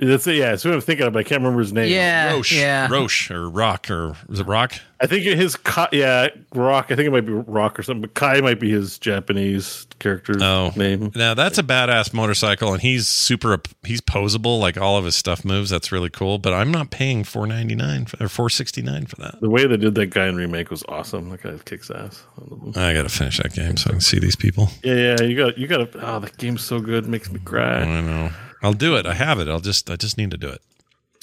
That's 0.00 0.26
it. 0.28 0.36
Yeah, 0.36 0.50
that's 0.50 0.64
what 0.64 0.74
I'm 0.74 0.80
thinking 0.80 1.06
of. 1.06 1.12
but 1.12 1.18
I 1.18 1.22
can't 1.24 1.40
remember 1.42 1.60
his 1.60 1.72
name. 1.72 1.90
yeah, 1.92 2.32
Roche, 2.32 2.52
yeah. 2.52 2.86
Roche 2.88 3.30
or 3.32 3.50
Rock 3.50 3.90
or 3.90 4.14
is 4.28 4.38
it 4.40 4.46
Rock? 4.46 4.74
I 5.00 5.06
think 5.06 5.24
his 5.24 5.54
Ka- 5.56 5.88
yeah 5.92 6.28
Rock. 6.54 6.86
I 6.90 6.96
think 6.96 7.06
it 7.06 7.10
might 7.10 7.26
be 7.26 7.32
Rock 7.32 7.78
or 7.78 7.82
something. 7.82 8.02
But 8.02 8.14
Kai 8.14 8.40
might 8.40 8.58
be 8.60 8.70
his 8.70 8.98
Japanese 8.98 9.86
character's 9.98 10.40
Oh. 10.42 10.72
name. 10.76 11.10
Now 11.14 11.34
that's 11.34 11.58
a 11.58 11.62
badass 11.62 12.12
motorcycle, 12.14 12.72
and 12.72 12.80
he's 12.82 13.06
super. 13.08 13.60
He's 13.84 14.00
posable, 14.00 14.60
like 14.60 14.76
all 14.78 14.96
of 14.96 15.04
his 15.04 15.16
stuff 15.16 15.44
moves. 15.44 15.70
That's 15.70 15.90
really 15.92 16.10
cool. 16.10 16.38
But 16.38 16.52
I'm 16.52 16.70
not 16.70 16.90
paying 16.90 17.24
four 17.24 17.46
ninety 17.46 17.74
nine 17.74 18.06
or 18.20 18.28
four 18.28 18.50
sixty 18.50 18.82
nine 18.82 19.06
for 19.06 19.16
that. 19.16 19.40
The 19.40 19.50
way 19.50 19.66
they 19.66 19.76
did 19.76 19.94
that 19.96 20.06
guy 20.10 20.26
in 20.28 20.36
remake 20.36 20.70
was 20.70 20.84
awesome. 20.88 21.28
That 21.30 21.42
guy 21.42 21.56
kicks 21.64 21.90
ass. 21.90 22.22
I 22.76 22.92
got 22.94 23.02
to 23.02 23.08
finish 23.08 23.38
that 23.38 23.52
game 23.52 23.76
so 23.76 23.90
I 23.90 23.92
can 23.94 24.00
see 24.00 24.18
these 24.18 24.36
people. 24.36 24.70
Yeah, 24.84 24.94
yeah. 25.18 25.22
You 25.22 25.36
got 25.36 25.58
you 25.58 25.66
got 25.66 25.92
to. 25.92 26.06
Oh, 26.08 26.20
that 26.20 26.36
game's 26.38 26.62
so 26.64 26.80
good. 26.80 27.06
Makes 27.06 27.30
me 27.32 27.40
cry. 27.40 27.80
I 27.82 28.00
know. 28.00 28.30
I'll 28.62 28.72
do 28.72 28.96
it. 28.96 29.06
I 29.06 29.14
have 29.14 29.38
it. 29.38 29.48
I'll 29.48 29.60
just. 29.60 29.90
I 29.90 29.96
just 29.96 30.16
need 30.18 30.30
to 30.30 30.36
do 30.36 30.48
it. 30.48 30.62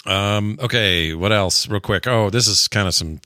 Um. 0.06 0.58
Okay. 0.62 1.14
What 1.14 1.32
else? 1.32 1.68
Real 1.68 1.80
quick. 1.80 2.08
Oh, 2.08 2.30
this 2.30 2.48
is 2.48 2.68
kind 2.68 2.88
of 2.88 2.94
some 2.94 3.20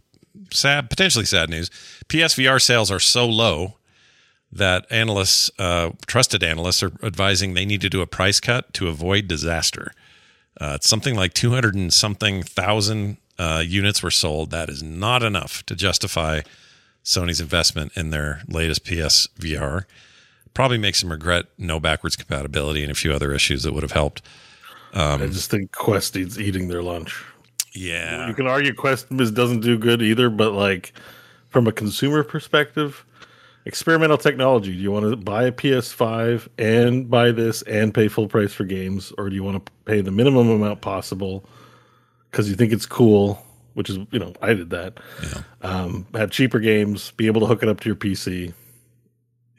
sad, 0.52 0.90
potentially 0.90 1.26
sad 1.26 1.50
news. 1.50 1.70
PSVR 2.08 2.62
sales 2.62 2.92
are 2.92 3.00
so 3.00 3.28
low 3.28 3.76
that 4.52 4.86
analysts, 4.90 5.52
uh, 5.60 5.92
trusted 6.08 6.44
analysts, 6.44 6.82
are 6.82 6.92
advising 7.04 7.54
they 7.54 7.66
need 7.66 7.82
to 7.82 7.90
do 7.90 8.02
a 8.02 8.08
price 8.08 8.40
cut 8.40 8.74
to 8.74 8.88
avoid 8.88 9.28
disaster. 9.28 9.94
Uh, 10.60 10.74
it's 10.76 10.90
something 10.90 11.16
like 11.16 11.34
200 11.34 11.76
and 11.76 11.94
something 11.94 12.44
thousand 12.44 13.18
uh, 13.38 13.64
units 13.66 14.04
were 14.04 14.12
sold. 14.12 14.52
That 14.52 14.70
is 14.70 14.84
not 14.84 15.24
enough 15.24 15.66
to 15.68 15.76
justify 15.76 16.42
Sony's 17.04 17.40
investment 17.40 17.94
in 17.96 18.10
their 18.10 18.42
latest 18.48 18.86
PSVR. 18.86 19.86
Probably 20.60 20.78
makes 20.78 21.02
him 21.02 21.10
regret 21.10 21.46
no 21.58 21.80
backwards 21.80 22.18
compatibility 22.18 22.84
and 22.84 22.92
a 22.92 22.94
few 22.94 23.14
other 23.14 23.32
issues 23.32 23.64
that 23.64 23.74
would 23.74 23.82
have 23.82 23.94
helped. 23.94 24.22
Um, 24.92 25.22
I 25.22 25.28
just 25.28 25.50
think 25.50 25.72
Quest 25.72 26.16
needs 26.16 26.38
eating 26.38 26.68
their 26.68 26.84
lunch. 26.84 27.24
Yeah, 27.72 28.28
you 28.28 28.34
can 28.34 28.46
argue 28.46 28.74
Quest 28.74 29.08
doesn't 29.10 29.62
do 29.62 29.78
good 29.78 30.02
either, 30.02 30.30
but 30.30 30.52
like 30.52 30.92
from 31.48 31.66
a 31.66 31.72
consumer 31.72 32.26
perspective, 32.26 33.06
experimental 33.64 34.18
technology. 34.18 34.74
Do 34.74 34.80
you 34.80 34.92
want 34.92 35.10
to 35.10 35.16
buy 35.16 35.44
a 35.44 35.54
PS5 35.54 36.50
and 36.58 37.10
buy 37.10 37.32
this 37.32 37.62
and 37.62 37.94
pay 37.94 38.10
full 38.10 38.28
price 38.28 38.52
for 38.52 38.66
games, 38.66 39.14
or 39.18 39.30
do 39.30 39.36
you 39.36 39.44
want 39.44 39.66
to 39.66 39.72
pay 39.86 40.02
the 40.02 40.12
minimum 40.12 40.50
amount 40.50 40.82
possible 40.82 41.46
because 42.32 42.50
you 42.50 42.58
think 42.58 42.74
it's 42.74 42.86
cool? 42.86 43.42
Which 43.76 43.90
is, 43.90 43.98
you 44.12 44.20
know, 44.20 44.34
I 44.42 44.56
did 44.56 44.72
that. 44.72 45.00
Um, 45.62 46.06
have 46.16 46.32
cheaper 46.32 46.60
games, 46.60 47.12
be 47.12 47.28
able 47.28 47.40
to 47.40 47.48
hook 47.48 47.64
it 47.64 47.70
up 47.70 47.80
to 47.80 47.88
your 47.88 47.96
PC, 47.96 48.54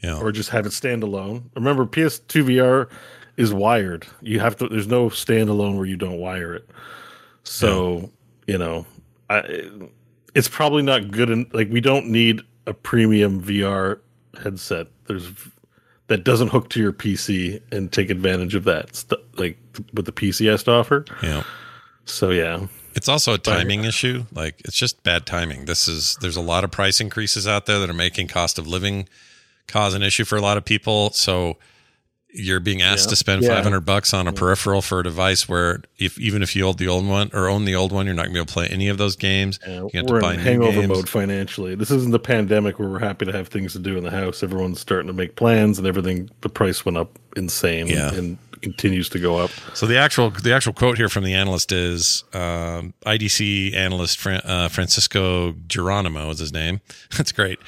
yeah. 0.03 0.19
or 0.21 0.33
just 0.33 0.51
have 0.51 0.67
it 0.67 0.71
standalone. 0.71 1.45
Remember, 1.55 1.87
PS2 1.87 2.45
VR 2.45 2.91
is 3.37 3.53
wired. 3.53 4.07
You 4.21 4.41
have 4.41 4.57
to. 4.57 4.69
There's 4.69 4.89
no 4.89 5.09
standalone 5.09 5.77
where 5.77 5.87
you 5.87 5.97
don't 5.97 6.19
wire 6.19 6.55
it. 6.55 6.69
So 7.45 8.11
you 8.47 8.59
know, 8.59 8.87
I, 9.29 9.71
it's 10.35 10.49
probably 10.49 10.83
not 10.83 11.11
good. 11.11 11.31
And 11.31 11.53
like 11.55 11.71
we 11.71 11.81
don't 11.81 12.07
need 12.07 12.43
a 12.67 12.75
premium 12.75 13.43
VR 13.43 14.01
headset. 14.43 14.89
There's 15.07 15.31
that 16.09 16.25
doesn't 16.25 16.49
hook 16.49 16.69
to 16.71 16.81
your 16.81 16.93
PC 16.93 17.63
and 17.71 17.93
take 17.93 18.11
advantage 18.11 18.55
of 18.55 18.65
that. 18.65 18.97
St- 18.97 19.39
like 19.39 19.57
what 19.93 20.07
the 20.07 20.13
PC 20.13 20.51
has 20.51 20.65
to 20.65 20.73
offer. 20.73 21.05
Yeah. 21.23 21.45
So 22.05 22.31
yeah, 22.31 22.67
It's 22.95 23.09
also 23.09 23.35
a 23.35 23.39
timing 23.39 23.85
issue. 23.85 24.25
Like 24.33 24.61
it's 24.65 24.77
just 24.77 25.03
bad 25.05 25.25
timing. 25.25 25.67
This 25.67 25.87
is 25.87 26.17
there's 26.21 26.37
a 26.37 26.41
lot 26.41 26.65
of 26.65 26.71
price 26.71 27.01
increases 27.01 27.47
out 27.47 27.67
there 27.67 27.79
that 27.79 27.89
are 27.89 27.95
making 27.95 28.29
cost 28.29 28.59
of 28.59 28.67
living 28.67 29.09
cause 29.71 29.95
an 29.95 30.03
issue 30.03 30.25
for 30.25 30.37
a 30.37 30.41
lot 30.41 30.57
of 30.57 30.65
people. 30.65 31.11
So 31.13 31.57
you're 32.33 32.61
being 32.61 32.81
asked 32.81 33.07
Yeah. 33.07 33.11
to 33.11 33.17
spend 33.17 33.43
Yeah. 33.43 33.49
500 33.57 33.81
bucks 33.81 34.15
on 34.15 34.29
a 34.29 34.33
peripheral 34.33 34.83
for 34.83 35.01
a 35.01 35.03
device 35.03 35.49
where 35.49 35.81
if 35.99 36.17
even 36.19 36.43
if 36.45 36.55
you 36.55 36.63
hold 36.63 36.79
the 36.79 36.87
old 36.87 37.05
one 37.05 37.29
or 37.33 37.49
own 37.49 37.65
the 37.65 37.75
old 37.75 37.91
one, 37.91 38.07
you're 38.07 38.15
not 38.15 38.27
going 38.27 38.35
to 38.35 38.35
be 38.35 38.39
able 38.41 38.47
to 38.47 38.53
play 38.53 38.69
any 38.69 38.87
of 38.89 38.99
those 38.99 39.17
games. 39.17 39.59
you 39.67 39.73
have 39.95 40.07
we're 40.09 40.21
to 40.21 40.27
buy 40.27 40.35
in 40.35 40.39
new 40.39 40.45
hangover 40.45 40.73
games. 40.81 40.89
mode 40.89 41.09
financially. 41.09 41.75
This 41.75 41.91
isn't 41.91 42.13
the 42.13 42.21
pandemic 42.21 42.79
where 42.79 42.89
we're 42.89 43.01
happy 43.01 43.25
to 43.27 43.33
have 43.33 43.49
things 43.49 43.73
to 43.73 43.81
do 43.81 43.97
in 43.97 44.05
the 44.05 44.13
house. 44.13 44.45
Everyone's 44.45 44.79
starting 44.81 45.09
to 45.09 45.13
make 45.13 45.35
plans 45.35 45.77
and 45.79 45.89
everything. 45.89 46.31
The 46.43 46.49
price 46.49 46.85
went 46.85 46.99
up 46.99 47.19
insane. 47.37 47.89
Yeah. 47.89 48.15
and 48.15 48.39
continues 48.63 49.09
to 49.09 49.19
go 49.19 49.39
up. 49.39 49.51
So 49.73 49.87
the 49.87 49.97
actual 49.97 50.29
the 50.31 50.53
actual 50.53 50.75
quote 50.75 50.99
here 50.99 51.09
from 51.09 51.25
the 51.25 51.33
analyst 51.33 51.73
is 51.73 52.25
um, 52.35 52.93
IDC 53.07 53.75
analyst 53.75 54.19
Fran, 54.19 54.43
uh, 54.45 54.69
Francisco 54.69 55.53
Jeronimo 55.67 56.31
is 56.31 56.39
his 56.41 56.53
name. 56.53 56.81
That's 57.17 57.33
great. 57.33 57.59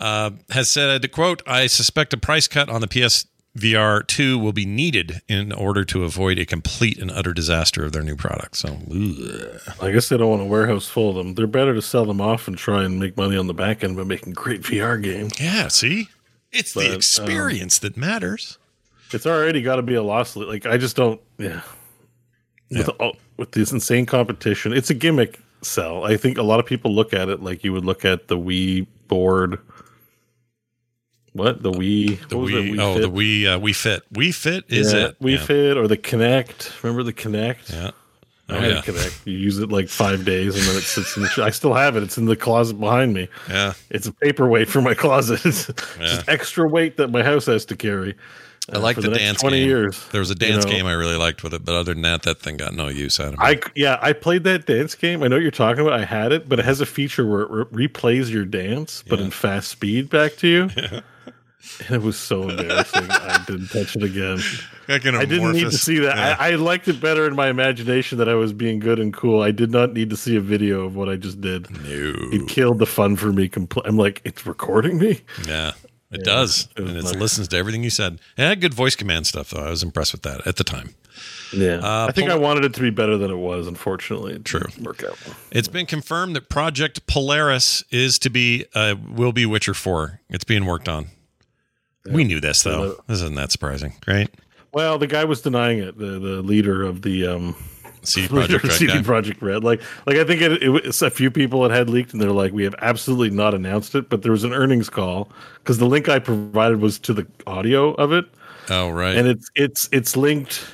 Uh, 0.00 0.30
has 0.50 0.70
said 0.70 1.12
quote 1.12 1.42
I 1.46 1.66
suspect 1.66 2.12
a 2.14 2.16
price 2.16 2.48
cut 2.48 2.68
on 2.70 2.80
the 2.80 2.88
PS 2.88 3.26
VR 3.58 4.06
two 4.06 4.38
will 4.38 4.52
be 4.52 4.64
needed 4.64 5.20
in 5.28 5.52
order 5.52 5.84
to 5.84 6.04
avoid 6.04 6.38
a 6.38 6.46
complete 6.46 6.96
and 6.98 7.10
utter 7.10 7.32
disaster 7.34 7.84
of 7.84 7.92
their 7.92 8.02
new 8.02 8.16
product. 8.16 8.56
So 8.56 8.68
ugh. 8.90 9.60
I 9.82 9.90
guess 9.90 10.08
they 10.08 10.16
don't 10.16 10.30
want 10.30 10.42
a 10.42 10.46
warehouse 10.46 10.86
full 10.86 11.10
of 11.10 11.16
them. 11.16 11.34
They're 11.34 11.46
better 11.48 11.74
to 11.74 11.82
sell 11.82 12.06
them 12.06 12.20
off 12.20 12.48
and 12.48 12.56
try 12.56 12.84
and 12.84 12.98
make 13.00 13.16
money 13.16 13.36
on 13.36 13.46
the 13.48 13.54
back 13.54 13.82
end 13.84 13.96
by 13.96 14.04
making 14.04 14.32
great 14.34 14.62
VR 14.62 15.02
games. 15.02 15.32
yeah, 15.40 15.68
see, 15.68 16.08
it's 16.52 16.74
But, 16.74 16.80
the 16.84 16.88
um, 16.90 16.94
experience 16.96 17.78
that 17.80 17.96
matters. 17.96 18.56
It's 19.12 19.26
already 19.26 19.60
got 19.62 19.76
to 19.76 19.82
be 19.82 19.94
a 19.96 20.02
loss. 20.02 20.36
Like 20.36 20.64
I 20.66 20.76
just 20.78 20.94
don't. 20.96 21.20
Yeah, 21.36 21.62
with 22.70 22.78
Yeah. 22.86 22.94
all, 23.00 23.16
with 23.36 23.50
this 23.50 23.72
insane 23.72 24.06
competition, 24.06 24.72
it's 24.72 24.90
a 24.90 24.94
gimmick 24.94 25.40
sell. 25.62 26.04
I 26.04 26.16
think 26.16 26.38
a 26.38 26.42
lot 26.42 26.60
of 26.60 26.66
people 26.66 26.94
look 26.94 27.12
at 27.12 27.28
it 27.28 27.42
like 27.42 27.64
you 27.64 27.72
would 27.72 27.84
look 27.84 28.04
at 28.04 28.28
the 28.28 28.38
Wii 28.38 28.86
board. 29.08 29.58
What 31.32 31.62
the 31.62 31.70
Wii? 31.70 32.28
The 32.28 32.36
was 32.38 32.50
Wii, 32.50 32.78
oh, 32.80 32.94
Fit? 32.94 33.02
the 33.02 33.10
Wii, 33.10 33.46
uh, 33.46 33.58
Wii 33.60 33.74
Fit, 33.76 34.12
Wii 34.12 34.34
Fit 34.34 34.64
is 34.68 34.92
Yeah, 34.92 35.06
it? 35.06 35.20
Wii 35.20 35.36
yeah. 35.38 35.44
Fit 35.44 35.76
or 35.76 35.86
the 35.86 35.96
Kinect? 35.96 36.82
Remember 36.82 37.02
the 37.04 37.12
Kinect? 37.12 37.72
Yeah. 37.72 37.90
I 38.48 38.56
Oh 38.56 38.60
had 38.60 38.70
yeah. 38.72 38.80
Kinect. 38.82 39.26
You 39.26 39.38
use 39.38 39.58
it 39.60 39.70
like 39.70 39.88
five 39.88 40.24
days 40.24 40.56
and 40.56 40.64
then 40.66 40.76
it 40.76 40.82
sits 40.82 41.16
in 41.16 41.22
the. 41.22 41.42
I 41.44 41.50
still 41.50 41.74
have 41.74 41.96
it. 41.96 42.02
It's 42.02 42.18
in 42.18 42.24
the 42.26 42.34
closet 42.34 42.80
behind 42.80 43.14
me. 43.14 43.28
Yeah. 43.48 43.74
It's 43.90 44.08
a 44.08 44.12
paperweight 44.12 44.68
for 44.68 44.80
my 44.82 44.94
closet. 44.94 45.44
It's 45.46 45.68
Yeah. 46.00 46.06
just 46.06 46.28
extra 46.28 46.68
weight 46.68 46.96
that 46.96 47.08
my 47.12 47.22
house 47.22 47.46
has 47.46 47.64
to 47.66 47.76
carry. 47.76 48.16
I 48.72 48.78
like 48.78 48.96
the, 48.96 49.02
the 49.02 49.18
dance 49.18 49.40
20 49.40 49.56
game. 49.58 49.66
years, 49.68 50.06
There 50.12 50.20
was 50.20 50.30
a 50.30 50.34
you 50.34 50.38
dance 50.38 50.64
know. 50.64 50.70
game 50.70 50.86
I 50.86 50.92
really 50.92 51.16
liked 51.16 51.42
with 51.42 51.54
it, 51.54 51.64
but 51.64 51.74
other 51.74 51.92
than 51.92 52.02
that, 52.02 52.22
that 52.22 52.38
thing 52.40 52.56
got 52.56 52.72
no 52.74 52.86
use 52.88 53.18
out 53.18 53.28
of 53.28 53.34
it. 53.34 53.38
I 53.40 53.60
yeah, 53.74 53.98
I 54.00 54.12
played 54.12 54.44
that 54.44 54.66
dance 54.66 54.94
game. 54.94 55.22
I 55.24 55.28
know 55.28 55.36
what 55.36 55.42
you're 55.42 55.50
talking 55.50 55.80
about. 55.84 55.98
I 55.98 56.04
had 56.04 56.30
it, 56.30 56.48
but 56.48 56.58
it 56.60 56.64
has 56.64 56.80
a 56.80 56.86
feature 56.86 57.26
where 57.26 57.40
it 57.42 57.50
re- 57.72 57.88
replays 57.88 58.30
your 58.30 58.44
dance, 58.44 59.02
but 59.08 59.18
in 59.20 59.30
fast 59.30 59.68
speed 59.68 60.08
back 60.10 60.36
to 60.36 60.46
you. 60.48 60.70
And 61.86 61.90
it 61.96 62.02
was 62.02 62.18
so 62.18 62.48
embarrassing. 62.48 63.06
I 63.10 63.44
didn't 63.46 63.68
touch 63.68 63.96
it 63.96 64.02
again. 64.02 64.38
Like 64.88 65.06
I 65.06 65.24
didn't 65.24 65.52
need 65.52 65.64
to 65.64 65.72
see 65.72 65.98
that. 66.00 66.16
yeah. 66.16 66.36
I, 66.38 66.52
I 66.52 66.54
liked 66.56 66.88
it 66.88 67.00
better 67.00 67.26
in 67.26 67.34
my 67.36 67.48
imagination 67.48 68.18
that 68.18 68.28
I 68.28 68.34
was 68.34 68.52
being 68.52 68.78
good 68.80 68.98
and 68.98 69.12
cool. 69.12 69.42
I 69.42 69.50
did 69.50 69.70
not 69.70 69.92
need 69.92 70.10
to 70.10 70.16
see 70.16 70.36
a 70.36 70.40
video 70.40 70.84
of 70.84 70.96
what 70.96 71.08
I 71.08 71.16
just 71.16 71.40
did. 71.40 71.70
No. 71.70 72.14
It 72.32 72.48
killed 72.48 72.78
the 72.78 72.86
fun 72.86 73.16
for 73.16 73.32
me. 73.32 73.48
Compl- 73.48 73.82
I'm 73.84 73.96
like, 73.96 74.20
it's 74.24 74.46
recording 74.46 74.98
me. 74.98 75.20
Yeah, 75.46 75.72
it 76.10 76.24
does, 76.24 76.68
it 76.76 76.80
and 76.82 76.96
it 76.96 77.04
nice. 77.04 77.14
listens 77.14 77.48
to 77.48 77.56
everything 77.56 77.84
you 77.84 77.90
said. 77.90 78.14
It 78.36 78.42
had 78.42 78.60
good 78.60 78.74
voice 78.74 78.96
command 78.96 79.26
stuff, 79.26 79.50
though. 79.50 79.62
I 79.64 79.70
was 79.70 79.82
impressed 79.82 80.12
with 80.12 80.22
that 80.22 80.46
at 80.46 80.56
the 80.56 80.64
time. 80.64 80.94
Yeah, 81.52 81.78
Uh, 81.82 82.06
I 82.08 82.12
think 82.12 82.28
Pol- 82.30 82.38
I 82.38 82.40
wanted 82.40 82.64
it 82.64 82.74
to 82.74 82.80
be 82.80 82.90
better 82.90 83.16
than 83.18 83.30
it 83.30 83.36
was. 83.36 83.66
Unfortunately, 83.66 84.34
it 84.34 84.44
True. 84.44 84.62
work 84.80 85.04
out. 85.04 85.18
It's 85.50 85.68
been 85.68 85.84
confirmed 85.86 86.34
that 86.36 86.48
Project 86.48 87.06
Polaris 87.06 87.84
is 87.90 88.18
to 88.20 88.30
be 88.30 88.64
uh, 88.74 88.94
will 89.14 89.32
be 89.32 89.44
Witcher 89.46 89.74
Four. 89.74 90.20
It's 90.30 90.44
being 90.44 90.64
worked 90.64 90.88
on. 90.88 91.08
We 92.06 92.24
knew 92.24 92.40
this 92.40 92.62
though. 92.62 92.96
This 93.06 93.20
isn't 93.20 93.34
that 93.36 93.52
surprising, 93.52 93.94
right? 94.06 94.28
Well, 94.72 94.98
the 94.98 95.06
guy 95.06 95.24
was 95.24 95.42
denying 95.42 95.78
it. 95.78 95.98
The 95.98 96.18
the 96.18 96.42
leader 96.42 96.82
of 96.82 97.02
the 97.02 97.26
um, 97.26 97.56
CD 98.02 98.26
of 98.36 98.50
Red 98.50 98.72
CD. 98.72 98.92
Projekt 99.00 99.42
Red. 99.42 99.64
Like 99.64 99.82
like 100.06 100.16
I 100.16 100.24
think 100.24 100.40
it, 100.40 100.62
it 100.62 100.68
was 100.70 101.02
a 101.02 101.10
few 101.10 101.30
people 101.30 101.62
had 101.62 101.72
had 101.72 101.90
leaked, 101.90 102.12
and 102.12 102.22
they're 102.22 102.32
like, 102.32 102.52
we 102.52 102.64
have 102.64 102.74
absolutely 102.80 103.30
not 103.30 103.54
announced 103.54 103.94
it. 103.94 104.08
But 104.08 104.22
there 104.22 104.32
was 104.32 104.44
an 104.44 104.52
earnings 104.52 104.88
call 104.88 105.30
because 105.56 105.78
the 105.78 105.86
link 105.86 106.08
I 106.08 106.18
provided 106.18 106.80
was 106.80 106.98
to 107.00 107.12
the 107.12 107.26
audio 107.46 107.94
of 107.94 108.12
it, 108.12 108.26
Oh 108.70 108.90
right, 108.90 109.16
and 109.16 109.26
it's 109.26 109.50
it's 109.56 109.88
it's 109.92 110.16
linked. 110.16 110.64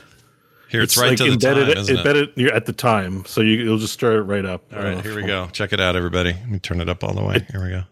here 0.69 0.83
it's, 0.83 0.97
right 0.97 1.17
to 1.17 1.25
the 1.25 1.33
embedded, 1.33 1.69
time, 1.69 1.79
isn't 1.79 1.95
it? 1.95 1.99
embedded 1.99 2.33
you're 2.37 2.53
at 2.53 2.67
the 2.67 2.73
time, 2.73 3.25
so 3.25 3.41
you, 3.41 3.57
you'll 3.57 3.79
just 3.79 3.95
start 3.95 4.15
it 4.15 4.23
right 4.23 4.45
up. 4.45 4.63
All 4.75 4.83
right, 4.83 5.01
here 5.01 5.17
we 5.17 5.23
go. 5.23 5.49
Check 5.53 5.73
it 5.73 5.81
out, 5.81 5.97
everybody. 5.97 6.33
Let 6.35 6.49
me 6.49 6.59
turn 6.59 6.81
it 6.81 6.89
up 6.89 7.03
all 7.03 7.15
the 7.15 7.25
way. 7.25 7.47
Here 7.51 7.63
we 7.63 7.71
go. 7.71 7.83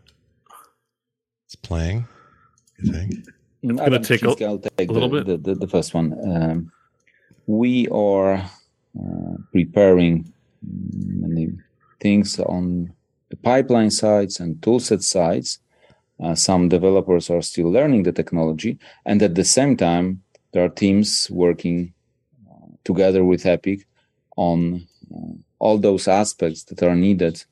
It's 1.47 1.57
playing. 1.57 2.07
You 2.85 2.93
think? 2.93 3.29
It's 3.63 3.81
gonna 3.81 3.99
take 3.99 4.21
take 4.77 4.91
a 4.91 4.93
little 4.93 5.09
the, 5.09 5.25
bit. 5.25 5.43
The, 5.43 5.55
the, 5.55 5.61
the 5.61 5.69
first 5.69 5.95
one. 5.95 6.13
Um, 6.31 6.73
we 7.47 7.89
are 7.89 8.35
uh, 8.35 9.37
preparing 9.53 10.33
many 10.63 11.53
things 12.01 12.39
on 12.41 12.93
the 13.31 13.37
pipeline 13.37 13.91
sides 13.91 14.41
and 14.41 14.57
toolset 14.57 15.03
sides. 15.03 15.61
Uh, 16.23 16.35
some 16.35 16.69
developers 16.69 17.31
are 17.31 17.43
still 17.43 17.71
learning 17.71 18.03
the 18.03 18.13
technology, 18.13 18.79
and 19.07 19.23
at 19.23 19.35
the 19.35 19.45
same 19.45 19.77
time, 19.77 20.23
there 20.53 20.65
are 20.65 20.69
teams 20.69 21.29
working 21.31 21.93
uh, 22.49 22.69
together 22.85 23.25
with 23.25 23.47
Epic 23.47 23.87
on 24.37 24.87
uh, 25.15 25.33
all 25.59 25.79
those 25.79 26.07
aspects 26.07 26.65
that 26.65 26.83
are 26.83 26.95
needed 26.95 27.43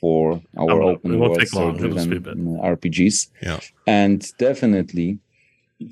for 0.00 0.40
our 0.58 0.70
I'm 0.70 0.88
open 0.88 1.18
world 1.18 1.54
long, 1.54 1.76
it'll 1.76 1.92
just 1.94 2.10
be 2.10 2.16
a 2.16 2.20
driven. 2.20 2.56
RPGs. 2.58 3.28
Yeah. 3.42 3.60
And 3.86 4.26
definitely 4.38 5.18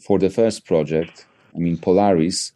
for 0.00 0.18
the 0.18 0.30
first 0.30 0.64
project, 0.64 1.26
I 1.54 1.58
mean, 1.58 1.76
Polaris, 1.76 2.52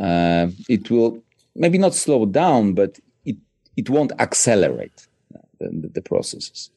uh, 0.00 0.48
it 0.68 0.90
will 0.90 1.22
maybe 1.54 1.78
not 1.78 1.94
slow 1.94 2.26
down, 2.26 2.74
but 2.74 2.98
it, 3.24 3.36
it 3.76 3.88
won't 3.88 4.12
accelerate 4.18 5.06
the, 5.60 5.68
the, 5.68 5.88
the 5.88 6.02
processes. 6.02 6.70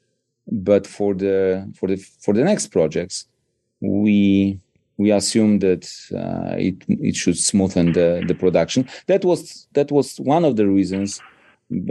But 0.52 0.88
for 0.88 1.14
the 1.14 1.72
for 1.76 1.88
the 1.88 1.98
for 1.98 2.34
the 2.34 2.44
next 2.44 2.68
projects, 2.68 3.28
we 3.82 4.60
we 4.98 5.12
assume 5.12 5.60
that 5.60 5.86
uh, 6.14 6.56
it 6.58 6.76
it 6.88 7.16
should 7.16 7.36
smoothen 7.36 7.94
the, 7.94 8.24
the 8.28 8.34
production. 8.34 8.88
That 9.08 9.24
was 9.24 9.68
that 9.74 9.92
was 9.92 10.20
one 10.20 10.44
of 10.44 10.56
the 10.56 10.68
reasons 10.68 11.22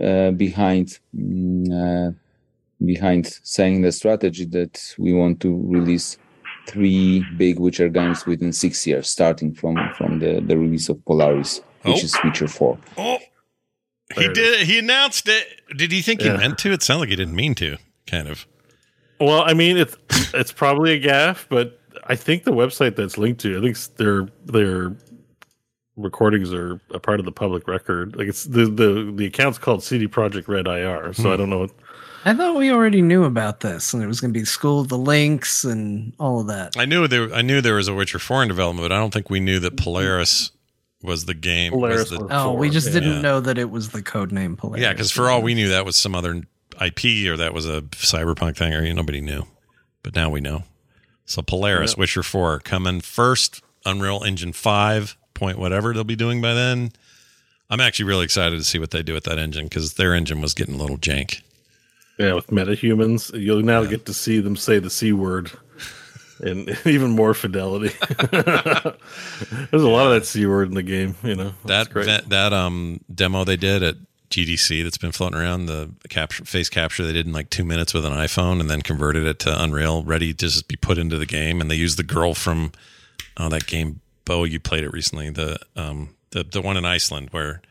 uh, 0.02 0.32
behind 0.32 0.98
mm, 1.16 1.70
uh, 1.70 2.12
behind 2.84 3.26
saying 3.42 3.82
the 3.82 3.92
strategy 3.92 4.44
that 4.46 4.94
we 4.98 5.12
want 5.12 5.40
to 5.40 5.62
release 5.66 6.16
three 6.66 7.24
big 7.36 7.58
Witcher 7.58 7.88
games 7.88 8.26
within 8.26 8.52
six 8.52 8.86
years, 8.86 9.08
starting 9.08 9.54
from 9.54 9.76
from 9.96 10.18
the, 10.18 10.40
the 10.40 10.56
release 10.56 10.88
of 10.88 11.04
Polaris, 11.04 11.60
which 11.82 11.96
Oh. 12.02 12.04
is 12.04 12.16
Witcher 12.24 12.48
Four. 12.48 12.78
Oh, 12.96 13.18
he 14.14 14.20
There 14.20 14.30
it 14.30 14.34
did. 14.34 14.66
He 14.66 14.78
announced 14.78 15.28
it. 15.28 15.44
Did 15.76 15.92
he 15.92 16.02
think 16.02 16.20
Yeah. 16.22 16.32
he 16.32 16.38
meant 16.38 16.58
to? 16.58 16.72
It 16.72 16.82
sounded 16.82 17.00
like 17.00 17.08
he 17.10 17.16
didn't 17.16 17.34
mean 17.36 17.54
to. 17.56 17.78
Kind 18.06 18.28
of. 18.28 18.46
Well, 19.20 19.42
I 19.42 19.54
mean, 19.54 19.76
it's 19.76 19.96
it's 20.34 20.52
probably 20.52 20.92
a 20.92 20.98
gaff, 20.98 21.46
but 21.48 21.80
I 22.06 22.14
think 22.16 22.44
the 22.44 22.52
website 22.52 22.96
that's 22.96 23.18
linked 23.18 23.40
to, 23.40 23.58
I 23.58 23.60
think 23.60 23.76
their 23.96 24.28
their 24.46 24.94
recordings 25.96 26.52
are 26.52 26.80
a 26.92 27.00
part 27.00 27.18
of 27.18 27.24
the 27.26 27.32
public 27.32 27.66
record. 27.66 28.14
Like 28.16 28.28
it's 28.28 28.44
the 28.44 28.66
the 28.66 29.12
the 29.16 29.26
account's 29.26 29.58
called 29.58 29.82
CD 29.82 30.06
Projekt 30.06 30.46
Red 30.48 30.68
IR, 30.68 31.12
so 31.12 31.30
I 31.30 31.32
Hmm. 31.34 31.38
don't 31.38 31.50
know. 31.50 31.58
What, 31.60 31.70
I 32.24 32.34
thought 32.34 32.56
we 32.56 32.70
already 32.70 33.00
knew 33.02 33.24
about 33.24 33.60
this, 33.60 33.94
and 33.94 34.02
it 34.02 34.06
was 34.06 34.20
going 34.20 34.32
to 34.32 34.38
be 34.38 34.44
School 34.44 34.80
of 34.80 34.88
the 34.88 34.98
Lynx 34.98 35.64
and 35.64 36.12
all 36.18 36.40
of 36.40 36.48
that. 36.48 36.76
I 36.76 36.84
knew 36.84 37.06
there. 37.08 37.32
I 37.32 37.42
knew 37.42 37.60
there 37.60 37.74
was 37.76 37.88
a 37.88 37.94
Witcher 37.94 38.18
Four 38.18 38.42
in 38.42 38.48
development, 38.48 38.84
but 38.88 38.92
I 38.94 38.98
don't 38.98 39.12
think 39.12 39.30
we 39.30 39.40
knew 39.40 39.58
that 39.60 39.76
Polaris 39.76 40.50
was 41.02 41.26
the 41.26 41.34
game. 41.34 41.72
Polaris 41.72 42.10
was 42.10 42.10
the, 42.10 42.18
was- 42.24 42.28
Oh, 42.32 42.52
we 42.54 42.70
just 42.70 42.92
didn't 42.92 43.14
Yeah. 43.16 43.20
know 43.20 43.40
that 43.40 43.56
it 43.56 43.70
was 43.70 43.90
the 43.90 44.02
code 44.02 44.32
name 44.32 44.56
Polaris. 44.56 44.82
yeah, 44.82 44.92
because 44.92 45.10
for 45.12 45.30
all 45.30 45.42
we 45.42 45.54
knew, 45.54 45.68
that 45.68 45.84
was 45.84 45.96
some 45.96 46.14
other 46.14 46.42
IP 46.80 47.28
or 47.28 47.36
that 47.36 47.54
was 47.54 47.66
a 47.68 47.82
cyberpunk 47.82 48.56
thing, 48.56 48.74
or 48.74 48.82
you 48.82 48.90
know, 48.90 48.96
nobody 48.96 49.20
knew. 49.20 49.44
But 50.02 50.14
now 50.16 50.28
we 50.30 50.40
know. 50.40 50.64
So 51.24 51.42
Polaris, 51.42 51.92
Yeah. 51.96 52.00
Witcher 52.00 52.22
Four, 52.22 52.58
coming 52.60 53.00
first. 53.00 53.62
Unreal 53.86 54.22
Engine 54.24 54.52
Five 54.52 55.16
point 55.34 55.56
whatever 55.58 55.94
they'll 55.94 56.02
be 56.04 56.16
doing 56.16 56.42
by 56.42 56.52
then. 56.52 56.90
I'm 57.70 57.80
actually 57.80 58.06
really 58.06 58.24
excited 58.24 58.58
to 58.58 58.64
see 58.64 58.78
what 58.78 58.90
they 58.90 59.02
do 59.04 59.14
with 59.14 59.24
that 59.24 59.38
engine 59.38 59.64
because 59.66 59.94
their 59.94 60.14
engine 60.14 60.40
was 60.40 60.52
getting 60.52 60.74
a 60.74 60.78
little 60.78 60.98
jank. 60.98 61.42
Yeah, 62.18 62.34
with 62.34 62.48
metahumans, 62.48 63.38
you'll 63.38 63.62
now 63.62 63.84
get 63.84 64.06
to 64.06 64.14
see 64.14 64.40
them 64.40 64.56
say 64.56 64.80
the 64.80 64.90
c 64.90 65.12
word, 65.12 65.52
and 66.40 66.76
even 66.84 67.10
more 67.10 67.32
fidelity. 67.32 67.94
There's 68.30 69.82
a 69.82 69.88
lot 69.88 70.06
of 70.06 70.14
that 70.14 70.26
c 70.26 70.44
word 70.46 70.68
in 70.68 70.74
the 70.74 70.82
game. 70.82 71.14
You 71.22 71.36
know 71.36 71.52
that 71.64 71.92
that, 71.94 72.28
that 72.28 72.52
um 72.52 73.00
demo 73.14 73.44
they 73.44 73.56
did 73.56 73.82
at 73.84 73.96
GDC 74.30 74.82
that's 74.82 74.98
been 74.98 75.12
floating 75.12 75.38
around 75.38 75.66
the 75.66 75.90
capture 76.08 76.44
face 76.44 76.68
capture 76.68 77.06
they 77.06 77.12
did 77.12 77.26
in 77.26 77.32
like 77.32 77.50
two 77.50 77.64
minutes 77.64 77.94
with 77.94 78.04
an 78.04 78.12
iPhone 78.12 78.60
and 78.60 78.68
then 78.68 78.82
converted 78.82 79.24
it 79.24 79.38
to 79.40 79.62
Unreal, 79.62 80.02
ready 80.02 80.34
to 80.34 80.46
just 80.46 80.68
be 80.68 80.76
put 80.76 80.98
into 80.98 81.18
the 81.18 81.26
game. 81.26 81.60
And 81.60 81.70
they 81.70 81.76
used 81.76 81.98
the 81.98 82.02
girl 82.02 82.34
from 82.34 82.72
oh 83.36 83.48
that 83.48 83.66
game 83.66 84.00
Bo 84.24 84.44
you 84.44 84.60
played 84.60 84.84
it 84.84 84.92
recently 84.92 85.30
the 85.30 85.58
um 85.76 86.16
the 86.30 86.44
the 86.44 86.60
one 86.60 86.76
in 86.76 86.84
Iceland 86.84 87.28
where 87.30 87.62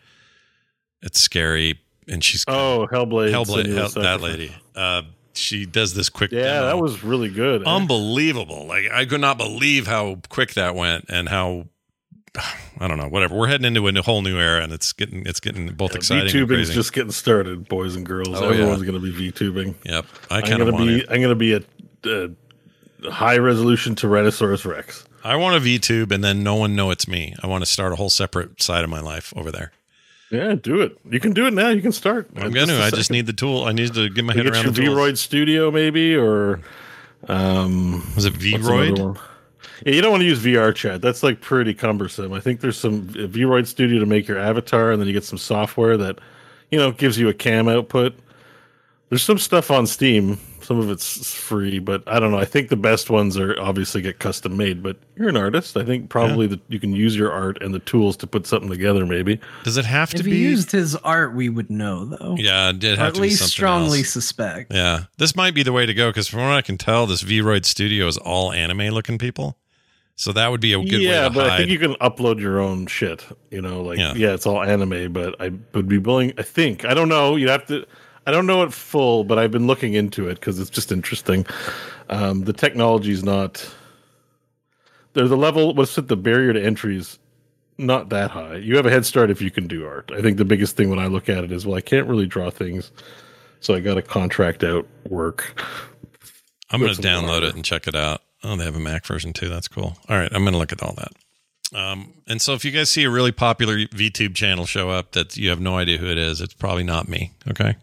it's 1.02 1.20
scary 1.20 1.80
and 2.08 2.24
she's 2.24 2.44
Oh, 2.48 2.88
Hellblade! 2.92 3.32
Hellblade 3.32 3.74
Hell, 3.76 3.90
that 4.04 4.22
lady 4.22 4.56
uh 4.76 5.04
she 5.34 5.66
does 5.68 5.94
this 5.94 6.10
quick 6.10 6.32
Yeah, 6.32 6.42
demo. 6.62 6.66
that 6.68 6.78
was 6.80 7.04
really 7.04 7.30
good. 7.30 7.64
unbelievable. 7.66 8.66
Like 8.66 8.86
I 8.92 9.06
could 9.06 9.22
not 9.22 9.38
believe 9.38 9.86
how 9.88 10.20
quick 10.30 10.54
that 10.56 10.74
went 10.76 11.06
and 11.10 11.30
how 11.30 11.66
I 12.80 12.88
don't 12.88 12.98
know, 12.98 13.08
whatever. 13.10 13.36
We're 13.36 13.48
heading 13.48 13.66
into 13.66 13.88
a 13.88 14.02
whole 14.02 14.22
new 14.22 14.38
era 14.40 14.62
and 14.64 14.72
it's 14.74 14.94
getting 14.94 15.26
it's 15.26 15.40
getting 15.40 15.68
both 15.74 15.96
exciting 15.96 16.24
and 16.24 16.32
VTubing's 16.32 16.48
crazy. 16.68 16.74
just 16.74 16.94
getting 16.94 17.12
started, 17.12 17.68
boys 17.68 17.96
and 17.96 18.06
girls. 18.06 18.30
Oh, 18.30 18.50
Everyone's 18.50 18.82
yeah. 18.82 18.92
going 18.92 19.02
to 19.04 19.12
be 19.12 19.32
VTubing. 19.32 19.76
Yep. 19.84 20.06
I 20.32 20.42
kind 20.42 20.62
of 20.62 20.74
want 20.74 20.88
be. 20.88 21.00
it. 21.00 21.06
I'm 21.10 21.22
going 21.22 21.30
to 21.30 21.36
be 21.36 21.54
a, 21.54 21.62
a 23.06 23.12
high 23.12 23.38
resolution 23.38 23.96
Tyrannosaurus 23.96 24.66
Rex. 24.66 25.06
I 25.24 25.36
want 25.36 25.56
a 25.58 25.60
VTube 25.60 26.12
and 26.12 26.24
then 26.24 26.42
no 26.44 26.56
one 26.56 26.76
know 26.76 26.90
it's 26.92 27.08
me. 27.08 27.36
I 27.44 27.48
want 27.48 27.64
to 27.64 27.70
start 27.70 27.92
a 27.94 27.96
whole 27.96 28.10
separate 28.10 28.62
side 28.62 28.84
of 28.84 28.90
my 28.90 29.02
life 29.02 29.34
over 29.36 29.52
there. 29.52 29.72
Yeah, 30.30 30.56
do 30.56 30.82
it. 30.82 30.98
You 31.10 31.20
can 31.20 31.34
do 31.34 31.48
it 31.48 31.54
now. 31.54 31.70
You 31.70 31.82
can 31.82 31.92
start. 31.92 32.30
I'm 32.36 32.52
going 32.52 32.68
to. 32.68 32.84
I 32.84 32.90
just 32.90 33.12
need 33.12 33.28
the 33.28 33.34
tool. 33.34 33.64
I 33.64 33.72
need 33.72 33.94
to 33.94 34.10
get 34.10 34.26
my 34.26 34.34
You 34.34 34.44
head 34.44 34.54
get 34.54 34.66
around 34.66 34.78
your. 34.78 34.96
Vroid 34.96 35.18
Studio 35.18 35.72
maybe, 35.72 36.16
or 36.16 36.60
um, 37.28 38.04
Was 38.16 38.26
it 38.26 38.34
Vroid? 38.34 39.18
Yeah, 39.86 39.94
you 39.94 40.02
don't 40.02 40.12
want 40.12 40.22
to 40.22 40.28
use 40.28 40.44
VR 40.44 40.74
chat. 40.76 41.02
That's 41.02 41.24
like 41.24 41.40
pretty 41.40 41.74
cumbersome. 41.74 42.34
I 42.34 42.40
think 42.40 42.60
there's 42.62 42.78
some 42.78 43.04
Vroid 43.08 43.68
Studio 43.68 44.00
to 44.00 44.06
make 44.06 44.28
your 44.28 44.40
avatar, 44.40 44.92
and 44.92 45.00
then 45.00 45.08
you 45.08 45.14
get 45.14 45.24
some 45.24 45.38
software 45.38 45.96
that 45.98 46.20
you 46.72 46.78
know 46.78 46.92
gives 46.92 47.18
you 47.18 47.30
a 47.30 47.34
cam 47.34 47.68
output. 47.68 48.14
There's 49.10 49.24
some 49.24 49.38
stuff 49.38 49.72
on 49.72 49.88
Steam. 49.88 50.38
Some 50.62 50.80
of 50.80 50.90
it's 50.90 51.34
free, 51.34 51.80
but 51.80 52.04
I 52.08 52.20
don't 52.20 52.32
know. 52.32 52.38
I 52.40 52.44
think 52.44 52.68
the 52.68 52.76
best 52.76 53.10
ones 53.10 53.38
are 53.38 53.58
obviously 53.58 54.02
get 54.02 54.20
custom 54.20 54.58
made. 54.58 54.84
But 54.84 54.98
you're 55.16 55.30
an 55.30 55.38
artist. 55.38 55.78
I 55.78 55.86
think 55.86 56.10
probably 56.10 56.46
that 56.48 56.60
you 56.68 56.78
can 56.78 56.94
use 56.94 57.16
your 57.16 57.32
art 57.32 57.62
and 57.64 57.74
the 57.74 57.80
tools 57.80 58.18
to 58.18 58.28
put 58.28 58.46
something 58.46 58.70
together. 58.70 59.06
Maybe. 59.06 59.40
Does 59.64 59.78
it 59.78 59.86
have 59.86 60.10
to 60.10 60.18
he 60.18 60.24
be? 60.24 60.32
If 60.32 60.38
used 60.52 60.72
his 60.72 60.96
art, 60.98 61.34
we 61.34 61.48
would 61.48 61.70
know, 61.70 62.04
though. 62.04 62.36
yeah, 62.38 62.72
it 62.72 62.80
did 62.80 62.96
Or 62.96 62.98
have 62.98 63.08
at 63.10 63.14
to 63.16 63.22
be 63.22 63.28
least 63.28 63.40
something 63.40 63.50
strongly 63.52 64.00
else. 64.00 64.10
suspect. 64.10 64.74
Yeah, 64.74 65.06
this 65.18 65.38
might 65.38 65.54
be 65.54 65.64
the 65.64 65.72
way 65.72 65.86
to 65.86 65.94
go 65.94 66.10
because 66.10 66.28
from 66.28 66.42
what 66.42 66.52
I 66.52 66.62
can 66.62 66.78
tell, 66.78 67.08
this 67.08 67.24
Vroid 67.24 67.64
Studio 67.64 68.08
is 68.08 68.18
all 68.18 68.52
anime 68.52 68.90
looking 68.90 69.18
people. 69.18 69.58
So 70.18 70.34
that 70.34 70.50
would 70.52 70.60
be 70.62 70.74
a 70.74 70.80
good 70.84 71.00
yeah, 71.02 71.24
way 71.24 71.30
to 71.30 71.34
but 71.36 71.44
hide. 71.50 71.54
I 71.54 71.58
think 71.60 71.70
you 71.70 71.80
can 71.80 71.94
upload 72.02 72.42
your 72.42 72.60
own 72.60 72.88
shit. 72.88 73.24
You 73.52 73.62
know, 73.62 73.84
like 73.84 74.00
Yeah. 74.00 74.16
yeah. 74.16 74.34
it's 74.34 74.46
all 74.46 74.62
anime, 74.62 75.14
but 75.14 75.40
I 75.40 75.52
would 75.74 75.88
be 75.88 75.98
willing. 76.00 76.34
I 76.38 76.42
think 76.42 76.84
I 76.84 76.94
don't 76.94 77.08
know. 77.08 77.38
You 77.38 77.48
have 77.50 77.66
to. 77.68 77.86
I 78.28 78.32
don't 78.32 78.46
know 78.46 78.62
it 78.64 78.74
full, 78.74 79.24
but 79.24 79.40
I've 79.40 79.52
been 79.52 79.68
looking 79.68 79.94
into 79.94 80.28
it 80.28 80.36
because 80.36 80.60
it's 80.60 80.70
just 80.70 80.92
interesting. 80.92 81.46
Um, 82.10 82.44
the 82.44 82.52
technology's 82.52 83.24
not. 83.24 83.74
There's 85.14 85.32
a 85.32 85.38
level. 85.38 85.74
What's 85.74 85.98
it? 85.98 86.10
The 86.10 86.18
barrier 86.18 86.52
to 86.52 86.62
entry 86.62 86.98
is 86.98 87.20
not 87.78 88.10
that 88.10 88.32
high. 88.32 88.58
You 88.58 88.76
have 88.76 88.86
a 88.86 88.90
head 88.90 89.06
start 89.06 89.30
if 89.30 89.42
you 89.42 89.50
can 89.50 89.66
do 89.66 89.88
art. 89.88 90.12
I 90.14 90.22
think 90.22 90.36
the 90.36 90.44
biggest 90.44 90.76
thing 90.76 90.90
when 90.90 91.00
I 91.00 91.08
look 91.08 91.30
at 91.30 91.46
it 91.46 91.54
is, 91.54 91.66
well, 91.66 91.78
I 91.78 91.82
can't 91.82 92.06
really 92.06 92.26
draw 92.26 92.50
things, 92.50 92.92
so 93.62 93.74
I 93.74 93.80
got 93.80 93.94
to 93.94 94.02
contract 94.02 94.62
out 94.62 94.86
work. 95.08 95.64
I'm 96.70 96.82
going 96.82 96.94
to 96.94 97.02
download 97.02 97.44
it 97.44 97.56
and 97.56 97.64
check 97.64 97.88
it 97.88 97.96
out. 97.96 98.22
Oh, 98.44 98.58
they 98.58 98.66
have 98.66 98.76
a 98.76 98.80
Mac 98.80 99.06
version 99.06 99.32
too. 99.32 99.48
That's 99.48 99.70
cool. 99.70 99.98
All 100.10 100.18
right, 100.18 100.32
I'm 100.34 100.42
going 100.42 100.52
to 100.52 100.60
look 100.60 100.74
at 100.74 100.84
all 100.84 100.96
that. 100.98 101.14
Um, 101.74 102.14
and 102.28 102.42
so 102.42 102.54
if 102.56 102.66
you 102.66 102.72
guys 102.72 102.90
see 102.90 103.06
a 103.06 103.10
really 103.10 103.32
popular 103.32 103.78
VTube 103.78 104.36
channel 104.36 104.66
show 104.66 104.90
up 104.90 105.14
that 105.14 105.38
you 105.38 105.50
have 105.50 105.62
no 105.62 105.78
idea 105.78 105.98
who 105.98 106.08
it 106.08 106.18
is, 106.18 106.42
it's 106.42 106.54
probably 106.54 106.84
not 106.84 107.08
me. 107.08 107.32
Okay. 107.50 107.78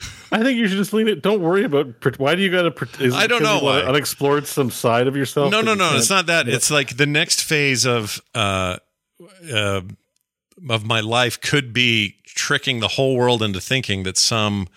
I 0.30 0.42
think 0.42 0.58
you 0.58 0.68
should 0.68 0.76
just 0.76 0.92
lean 0.92 1.08
it. 1.08 1.22
Don't 1.22 1.40
worry 1.40 1.64
about. 1.64 2.18
Why 2.18 2.34
do 2.34 2.42
you 2.42 2.50
got 2.50 2.62
to? 2.62 3.14
I 3.14 3.26
don't 3.26 3.42
know 3.42 3.60
why. 3.60 3.80
Unexplored 3.80 4.46
some 4.46 4.70
side 4.70 5.06
of 5.06 5.16
yourself. 5.16 5.50
No, 5.50 5.60
no, 5.60 5.74
no. 5.74 5.96
It's 5.96 6.10
not 6.10 6.26
that. 6.26 6.48
It's 6.48 6.70
like 6.70 6.96
the 6.96 7.06
next 7.06 7.42
phase 7.42 7.86
of 7.86 8.20
uh, 8.34 8.76
uh, 9.52 9.80
of 10.68 10.86
my 10.86 11.00
life 11.00 11.40
could 11.40 11.72
be 11.72 12.16
tricking 12.24 12.80
the 12.80 12.88
whole 12.88 13.16
world 13.16 13.42
into 13.42 13.60
thinking 13.60 14.02
that 14.04 14.16
some 14.16 14.68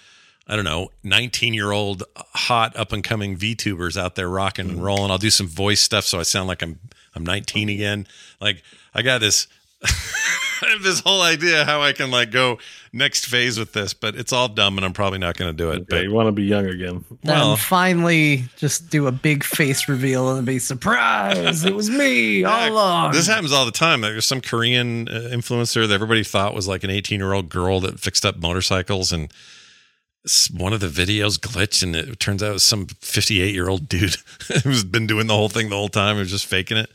I 0.48 0.56
don't 0.56 0.66
know, 0.66 0.90
19 1.04 1.54
year 1.54 1.72
old 1.72 2.04
hot 2.16 2.76
up 2.76 2.92
and 2.92 3.04
coming 3.04 3.38
VTubers 3.38 3.96
out 3.96 4.16
there 4.16 4.28
rocking 4.30 4.70
and 4.70 4.84
rolling. 4.84 5.12
I'll 5.12 5.18
do 5.18 5.30
some 5.30 5.48
voice 5.48 5.80
stuff 5.80 6.06
so 6.06 6.20
I 6.20 6.24
sound 6.24 6.48
like 6.48 6.62
I'm 6.62 6.80
I'm 7.16 7.24
19 7.24 7.70
again. 7.70 8.08
Like 8.40 8.64
I 8.94 9.02
got 9.02 9.20
this 9.22 9.48
I 10.62 10.70
have 10.72 10.84
this 10.84 11.00
whole 11.00 11.22
idea 11.22 11.66
how 11.66 11.82
I 11.82 11.94
can 11.94 12.12
like 12.12 12.32
go 12.32 12.60
next 12.94 13.26
phase 13.26 13.58
with 13.58 13.74
this, 13.74 13.94
but 13.94 14.16
it's 14.16 14.32
all 14.34 14.48
dumb 14.48 14.78
and 14.78 14.86
I'm 14.86 14.94
probably 14.94 15.20
not 15.20 15.38
going 15.38 15.56
to 15.56 15.58
do 15.58 15.72
it. 15.72 15.88
But 15.88 16.04
you 16.04 16.12
want 16.12 16.28
to 16.28 16.32
be 16.32 16.44
young 16.44 16.66
again. 16.68 17.04
Well- 17.24 17.52
and 17.52 17.60
finally, 17.60 18.46
just 18.58 18.90
do 18.90 19.08
a 19.08 19.12
big 19.12 19.44
face 19.44 19.88
reveal 19.88 20.36
and 20.36 20.46
be 20.46 20.60
surprised. 20.60 21.66
it 21.66 21.76
was 21.76 21.90
me 21.90 22.44
all 22.46 22.70
along. 22.72 23.12
This 23.14 23.28
happens 23.28 23.52
all 23.52 23.66
the 23.66 23.72
time. 23.72 24.02
There's 24.02 24.26
some 24.26 24.42
Korean 24.42 25.08
uh, 25.08 25.30
influencer 25.32 25.88
that 25.88 25.94
everybody 25.94 26.24
thought 26.24 26.54
was 26.54 26.68
like 26.68 26.84
an 26.84 26.90
18 26.90 27.20
year 27.20 27.34
old 27.34 27.50
girl 27.50 27.80
that 27.82 28.00
fixed 28.00 28.26
up 28.26 28.38
motorcycles, 28.38 29.12
and 29.12 29.32
one 30.56 30.72
of 30.74 30.80
the 30.80 30.88
videos 30.88 31.40
glitched, 31.40 31.82
and 31.82 31.96
it 31.96 32.20
turns 32.20 32.44
out 32.44 32.52
it 32.52 32.54
was 32.54 32.64
some 32.64 32.86
58 32.86 33.54
year 33.54 33.68
old 33.70 33.90
dude 33.90 34.18
who's 34.64 34.84
been 34.84 35.08
doing 35.08 35.28
the 35.28 35.34
whole 35.36 35.50
thing 35.50 35.70
the 35.70 35.76
whole 35.76 35.90
time, 35.90 36.18
who's 36.18 36.30
just 36.30 36.46
faking 36.46 36.78
it. 36.78 36.92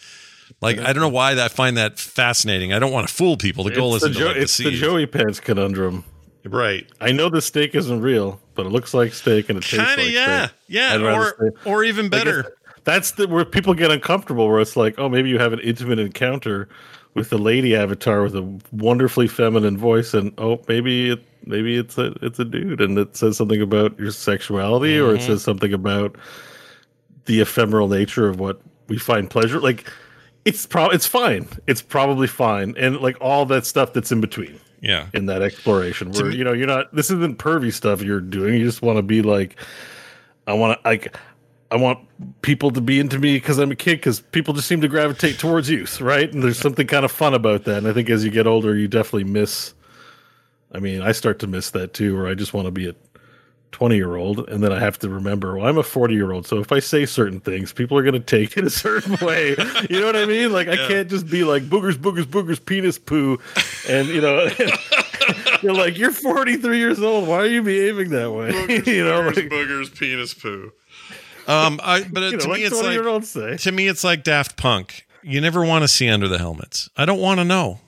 Like 0.62 0.78
I 0.78 0.92
don't 0.92 1.00
know 1.02 1.08
why 1.08 1.32
I 1.42 1.48
find 1.48 1.76
that 1.76 1.98
fascinating. 1.98 2.72
I 2.72 2.78
don't 2.78 2.92
want 2.92 3.06
to 3.08 3.12
fool 3.14 3.36
people. 3.36 3.64
The 3.64 3.70
goal 3.72 3.92
the, 3.92 4.08
to 4.08 4.10
Jo- 4.14 4.26
like 4.28 4.36
it's 4.36 4.56
the. 4.56 4.70
Joey 4.70 5.06
Pants 5.06 5.38
conundrum. 5.40 6.04
Right. 6.44 6.86
I 7.00 7.12
know 7.12 7.28
the 7.28 7.42
steak 7.42 7.74
isn't 7.74 8.00
real, 8.00 8.40
but 8.54 8.66
it 8.66 8.70
looks 8.70 8.94
like 8.94 9.12
steak 9.12 9.48
and 9.48 9.58
it 9.58 9.62
tastes 9.62 9.76
Kinda, 9.76 10.02
like 10.04 10.12
yeah. 10.12 10.46
steak. 10.46 10.56
Yeah, 10.68 10.94
I'd 10.94 11.02
or- 11.02 11.54
or 11.64 11.84
even 11.84 12.08
better. 12.08 12.54
That's 12.84 13.12
the 13.12 13.26
where 13.26 13.44
people 13.44 13.74
get 13.74 13.90
uncomfortable. 13.90 14.48
Where 14.48 14.60
it's 14.60 14.76
like, 14.76 14.94
oh, 14.98 15.08
maybe 15.08 15.28
you 15.28 15.38
have 15.38 15.52
an 15.52 15.58
intimate 15.60 15.98
encounter 15.98 16.68
with 17.14 17.30
the 17.30 17.38
lady 17.38 17.74
avatar 17.74 18.22
with 18.22 18.36
a 18.36 18.60
wonderfully 18.72 19.26
feminine 19.26 19.76
voice, 19.76 20.14
and 20.14 20.32
oh, 20.38 20.62
maybe 20.68 21.10
it 21.10 21.24
maybe 21.44 21.76
it's 21.76 21.98
a 21.98 22.14
it's 22.22 22.38
a 22.38 22.44
dude, 22.44 22.80
and 22.80 22.96
it 22.96 23.16
says 23.16 23.36
something 23.36 23.60
about 23.60 23.98
your 23.98 24.12
sexuality, 24.12 24.98
or 25.00 25.14
it 25.14 25.20
Mhm. 25.20 25.26
says 25.26 25.42
something 25.42 25.72
about 25.72 26.16
the 27.24 27.40
ephemeral 27.40 27.88
nature 27.88 28.28
of 28.28 28.38
what 28.38 28.60
we 28.88 28.98
find 28.98 29.28
pleasure. 29.28 29.58
Like 29.58 29.90
it's 30.46 30.64
pro 30.64 30.88
it's 30.88 31.06
fine. 31.06 31.46
It's 31.66 31.82
probably 31.82 32.26
fine, 32.26 32.74
and 32.78 32.96
like 33.00 33.18
all 33.20 33.44
that 33.46 33.66
stuff 33.66 33.92
that's 33.92 34.10
in 34.10 34.20
between. 34.22 34.58
Yeah. 34.82 35.08
in 35.14 35.26
that 35.26 35.40
exploration 35.42 36.12
where 36.12 36.26
me- 36.26 36.36
you 36.36 36.44
know 36.44 36.52
you're 36.52 36.66
not 36.66 36.94
this 36.94 37.10
isn't 37.10 37.38
pervy 37.38 37.72
stuff 37.72 38.02
you're 38.02 38.20
doing. 38.20 38.54
You 38.54 38.64
just 38.64 38.82
want 38.82 38.98
to 38.98 39.02
be 39.02 39.22
like 39.22 39.56
i 40.46 40.52
want 40.52 40.78
to 40.80 40.88
like 40.88 41.16
i 41.72 41.76
want 41.76 41.98
people 42.42 42.70
to 42.70 42.80
be 42.80 43.00
into 43.00 43.18
me 43.18 43.34
because 43.36 43.58
i'm 43.58 43.72
a 43.72 43.74
kid 43.74 43.96
because 43.96 44.20
people 44.20 44.52
just 44.54 44.68
seem 44.68 44.82
to 44.82 44.86
gravitate 44.86 45.38
towards 45.38 45.68
youth 45.70 46.00
right? 46.00 46.32
And 46.32 46.42
there's 46.42 46.58
something 46.58 46.86
kind 46.86 47.04
of 47.06 47.10
fun 47.10 47.32
about 47.34 47.64
that. 47.64 47.78
And 47.78 47.88
i 47.88 47.92
think 47.94 48.10
as 48.10 48.22
you 48.24 48.30
get 48.30 48.46
older 48.46 48.76
you 48.76 48.86
definitely 48.86 49.24
miss 49.24 49.74
i 50.72 50.78
mean 50.78 51.00
i 51.00 51.10
start 51.10 51.38
to 51.40 51.46
miss 51.48 51.70
that 51.70 51.94
too 51.94 52.14
where 52.14 52.28
i 52.28 52.34
just 52.34 52.52
want 52.54 52.66
to 52.66 52.70
be 52.70 52.86
a 52.86 52.94
20 53.76 53.94
year 53.94 54.16
old 54.16 54.48
and 54.48 54.64
then 54.64 54.72
i 54.72 54.78
have 54.78 54.98
to 54.98 55.06
remember 55.06 55.54
well 55.58 55.66
i'm 55.66 55.76
a 55.76 55.82
40 55.82 56.14
year 56.14 56.32
old 56.32 56.46
so 56.46 56.60
if 56.60 56.72
i 56.72 56.78
say 56.78 57.04
certain 57.04 57.40
things 57.40 57.74
people 57.74 57.98
are 57.98 58.02
going 58.02 58.14
to 58.14 58.20
take 58.20 58.56
it 58.56 58.64
a 58.64 58.70
certain 58.70 59.16
way 59.26 59.50
you 59.90 60.00
know 60.00 60.06
what 60.06 60.16
i 60.16 60.24
mean 60.24 60.50
like 60.50 60.66
i 60.66 60.76
can't 60.88 61.10
just 61.10 61.26
be 61.26 61.44
like 61.44 61.64
boogers 61.64 61.92
boogers 61.92 62.24
boogers 62.24 62.64
penis 62.64 62.98
poo 62.98 63.38
and 63.86 64.08
you 64.08 64.22
know 64.22 64.48
you're 65.62 65.74
like 65.74 65.98
you're 65.98 66.10
43 66.10 66.78
years 66.78 67.02
old 67.02 67.28
why 67.28 67.36
are 67.36 67.46
you 67.46 67.62
behaving 67.62 68.08
that 68.12 68.32
way 68.32 68.48
you 68.90 69.04
know 69.04 69.20
like, 69.20 69.34
boogers, 69.34 69.94
penis 69.94 70.32
poo. 70.32 70.72
Um, 71.46 71.78
I 71.82 72.02
but 72.02 72.22
You 72.22 72.30
know, 72.32 72.38
to 72.38 72.48
like 72.48 72.58
me 72.58 72.64
it's 72.64 72.82
like 72.82 73.58
to 73.60 73.72
me 73.72 73.88
it's 73.88 74.02
like 74.02 74.24
Daft 74.24 74.56
Punk. 74.56 75.06
You 75.22 75.42
never 75.42 75.64
want 75.64 75.82
to 75.82 75.88
see 75.88 76.08
under 76.08 76.28
the 76.28 76.38
helmets. 76.38 76.88
I 76.96 77.04
don't 77.04 77.20
want 77.20 77.40
to 77.40 77.44
know. 77.44 77.80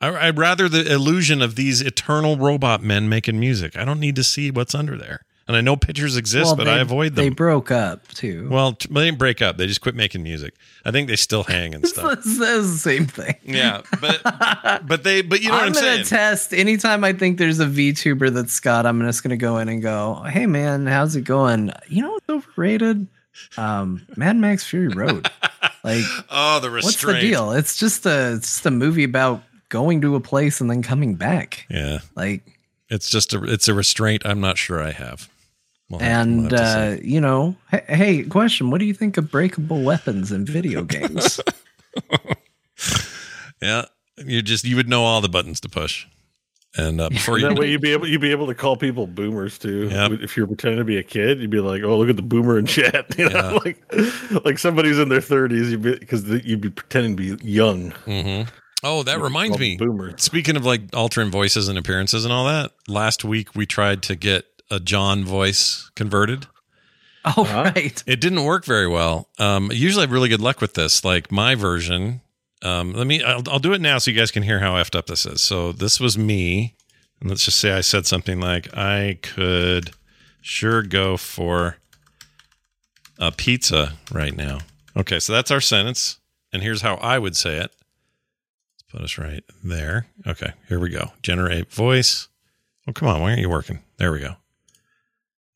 I, 0.00 0.28
I'd 0.28 0.38
rather 0.38 0.68
the 0.68 0.90
illusion 0.92 1.40
of 1.42 1.56
these 1.56 1.80
eternal 1.80 2.36
robot 2.36 2.82
men 2.82 3.08
making 3.08 3.40
music. 3.40 3.76
I 3.76 3.84
don't 3.84 4.00
need 4.00 4.16
to 4.16 4.24
see 4.24 4.50
what's 4.50 4.74
under 4.74 4.96
there. 4.98 5.22
And 5.48 5.56
I 5.56 5.60
know 5.60 5.76
pictures 5.76 6.16
exist, 6.16 6.46
Well, 6.46 6.56
but 6.56 6.64
they- 6.64 6.72
I 6.72 6.78
avoid 6.80 7.14
them. 7.14 7.24
They 7.24 7.28
broke 7.28 7.70
up 7.70 8.08
too. 8.08 8.48
well, 8.50 8.72
they 8.90 9.04
didn't 9.04 9.18
break 9.18 9.40
up. 9.40 9.56
They 9.58 9.68
just 9.68 9.80
quit 9.80 9.94
making 9.94 10.24
music. 10.24 10.54
I 10.84 10.90
think 10.90 11.06
they 11.08 11.14
still 11.14 11.44
hang 11.44 11.72
and 11.72 11.86
stuff. 11.88 12.04
That's 12.16 12.36
the 12.36 12.64
same 12.64 13.06
thing. 13.06 13.36
yeah, 13.44 13.82
but 14.00 14.22
but 14.88 15.04
they 15.04 15.22
but 15.22 15.42
you 15.42 15.50
know 15.50 15.54
I'm 15.54 15.68
what 15.68 15.76
I'm 15.78 15.84
gonna 15.84 15.94
saying. 15.96 16.04
test 16.06 16.52
anytime 16.52 17.04
I 17.04 17.12
think 17.12 17.38
there's 17.38 17.60
a 17.60 17.66
VTuber 17.66 18.34
that's 18.34 18.52
Scott. 18.52 18.86
I'm 18.86 19.00
just 19.02 19.22
gonna 19.22 19.36
go 19.36 19.58
in 19.58 19.68
and 19.68 19.80
go, 19.80 20.14
"Hey 20.28 20.46
man, 20.46 20.86
how's 20.88 21.14
it 21.14 21.22
going? 21.22 21.70
You 21.86 22.02
know 22.02 22.10
what's 22.10 22.28
overrated? 22.28 23.06
Um, 23.56 24.04
Mad 24.16 24.36
Max 24.36 24.64
Fury 24.64 24.88
Road. 24.88 25.30
Like, 25.84 26.02
oh, 26.30 26.58
the 26.58 26.68
what's 26.72 27.00
the 27.00 27.20
deal? 27.20 27.52
It's 27.52 27.76
just 27.78 28.04
a 28.06 28.32
it's 28.32 28.54
just 28.54 28.66
a 28.66 28.72
movie 28.72 29.04
about 29.04 29.44
going 29.68 30.00
to 30.02 30.14
a 30.16 30.20
place 30.20 30.60
and 30.60 30.70
then 30.70 30.82
coming 30.82 31.14
back. 31.14 31.66
Yeah, 31.70 31.98
Like, 32.14 32.42
it's 32.88 33.10
just 33.10 33.34
a 33.34 33.42
it's 33.44 33.68
a 33.68 33.74
restraint. 33.74 34.22
I'm 34.24 34.40
not 34.40 34.58
sure 34.58 34.80
I 34.82 34.92
have. 34.92 35.28
We'll 35.88 36.00
have 36.00 36.24
to- 36.26 36.30
we'll 36.32 36.40
and 36.44 36.52
have 36.52 36.98
uh, 36.98 37.00
you 37.02 37.20
know, 37.20 37.56
hey, 37.70 37.84
hey, 37.88 38.22
question: 38.24 38.70
What 38.70 38.78
do 38.78 38.84
you 38.86 38.94
think 38.94 39.16
of 39.16 39.30
breakable 39.30 39.82
weapons 39.82 40.32
in 40.32 40.44
video 40.44 40.82
games? 40.84 41.40
yeah, 43.62 43.84
you 44.24 44.42
just 44.42 44.64
you 44.64 44.76
would 44.76 44.88
know 44.88 45.04
all 45.04 45.20
the 45.20 45.28
buttons 45.28 45.60
to 45.60 45.68
push, 45.68 46.06
and 46.76 47.00
uh, 47.00 47.08
before 47.08 47.38
you 47.38 47.48
that 47.48 47.58
way 47.58 47.70
you'd 47.70 47.80
be 47.80 47.92
able 47.92 48.06
you'd 48.06 48.20
be 48.20 48.30
able 48.30 48.46
to 48.46 48.54
call 48.54 48.76
people 48.76 49.06
boomers 49.06 49.58
too. 49.58 49.88
Yep. 49.88 50.12
If 50.22 50.36
you're 50.36 50.46
pretending 50.46 50.78
to 50.78 50.84
be 50.84 50.96
a 50.98 51.02
kid, 51.02 51.40
you'd 51.40 51.50
be 51.50 51.60
like, 51.60 51.82
"Oh, 51.82 51.98
look 51.98 52.08
at 52.08 52.16
the 52.16 52.22
boomer 52.22 52.58
in 52.58 52.66
chat." 52.66 53.06
You 53.18 53.28
know, 53.30 53.58
like 53.64 53.82
like 54.44 54.58
somebody's 54.58 54.98
in 54.98 55.08
their 55.08 55.20
30s, 55.20 55.70
you'd 55.70 55.82
be 55.82 55.98
because 55.98 56.24
you'd 56.44 56.60
be 56.60 56.70
pretending 56.70 57.16
to 57.16 57.36
be 57.36 57.44
young. 57.48 57.92
Mhm. 58.06 58.48
Oh, 58.82 59.02
that 59.02 59.20
reminds 59.20 59.58
me. 59.58 59.76
boomer. 59.76 60.14
Speaking 60.18 60.56
of 60.56 60.64
like 60.64 60.82
altering 60.94 61.30
voices 61.30 61.68
and 61.68 61.78
appearances 61.78 62.24
and 62.24 62.32
all 62.32 62.46
that, 62.46 62.72
last 62.88 63.24
week 63.24 63.54
we 63.54 63.66
tried 63.66 64.02
to 64.04 64.16
get 64.16 64.44
a 64.70 64.78
John 64.80 65.24
voice 65.24 65.90
converted. 65.94 66.46
oh, 67.36 67.44
right. 67.44 68.02
It 68.06 68.20
didn't 68.20 68.44
work 68.44 68.64
very 68.64 68.86
well. 68.86 69.28
Um, 69.38 69.70
usually 69.72 70.02
I 70.02 70.06
have 70.06 70.12
really 70.12 70.28
good 70.28 70.40
luck 70.40 70.60
with 70.60 70.74
this. 70.74 71.04
Like 71.04 71.32
my 71.32 71.54
version. 71.54 72.20
Um, 72.62 72.92
let 72.92 73.06
me. 73.06 73.22
I'll, 73.22 73.42
I'll 73.48 73.58
do 73.58 73.72
it 73.72 73.80
now 73.80 73.98
so 73.98 74.10
you 74.10 74.16
guys 74.16 74.30
can 74.30 74.42
hear 74.42 74.60
how 74.60 74.74
effed 74.74 74.96
up 74.96 75.06
this 75.06 75.26
is. 75.26 75.42
So 75.42 75.72
this 75.72 75.98
was 76.00 76.16
me, 76.16 76.74
and 77.20 77.28
let's 77.28 77.44
just 77.44 77.58
say 77.60 77.72
I 77.72 77.80
said 77.80 78.06
something 78.06 78.40
like, 78.40 78.74
"I 78.76 79.18
could 79.22 79.90
sure 80.40 80.82
go 80.82 81.16
for 81.16 81.76
a 83.18 83.30
pizza 83.32 83.94
right 84.10 84.34
now." 84.36 84.60
Okay, 84.96 85.18
so 85.18 85.32
that's 85.32 85.50
our 85.50 85.60
sentence, 85.60 86.18
and 86.52 86.62
here's 86.62 86.80
how 86.80 86.94
I 86.96 87.18
would 87.18 87.36
say 87.36 87.58
it. 87.58 87.72
Let's 88.98 89.14
put 89.14 89.24
us 89.24 89.30
right 89.30 89.44
there. 89.62 90.06
Okay, 90.26 90.52
here 90.68 90.78
we 90.80 90.88
go. 90.90 91.12
Generate 91.22 91.70
voice. 91.72 92.28
Oh, 92.88 92.92
come 92.92 93.08
on. 93.08 93.20
Why 93.20 93.28
aren't 93.30 93.40
you 93.40 93.50
working? 93.50 93.80
There 93.98 94.12
we 94.12 94.20
go. 94.20 94.36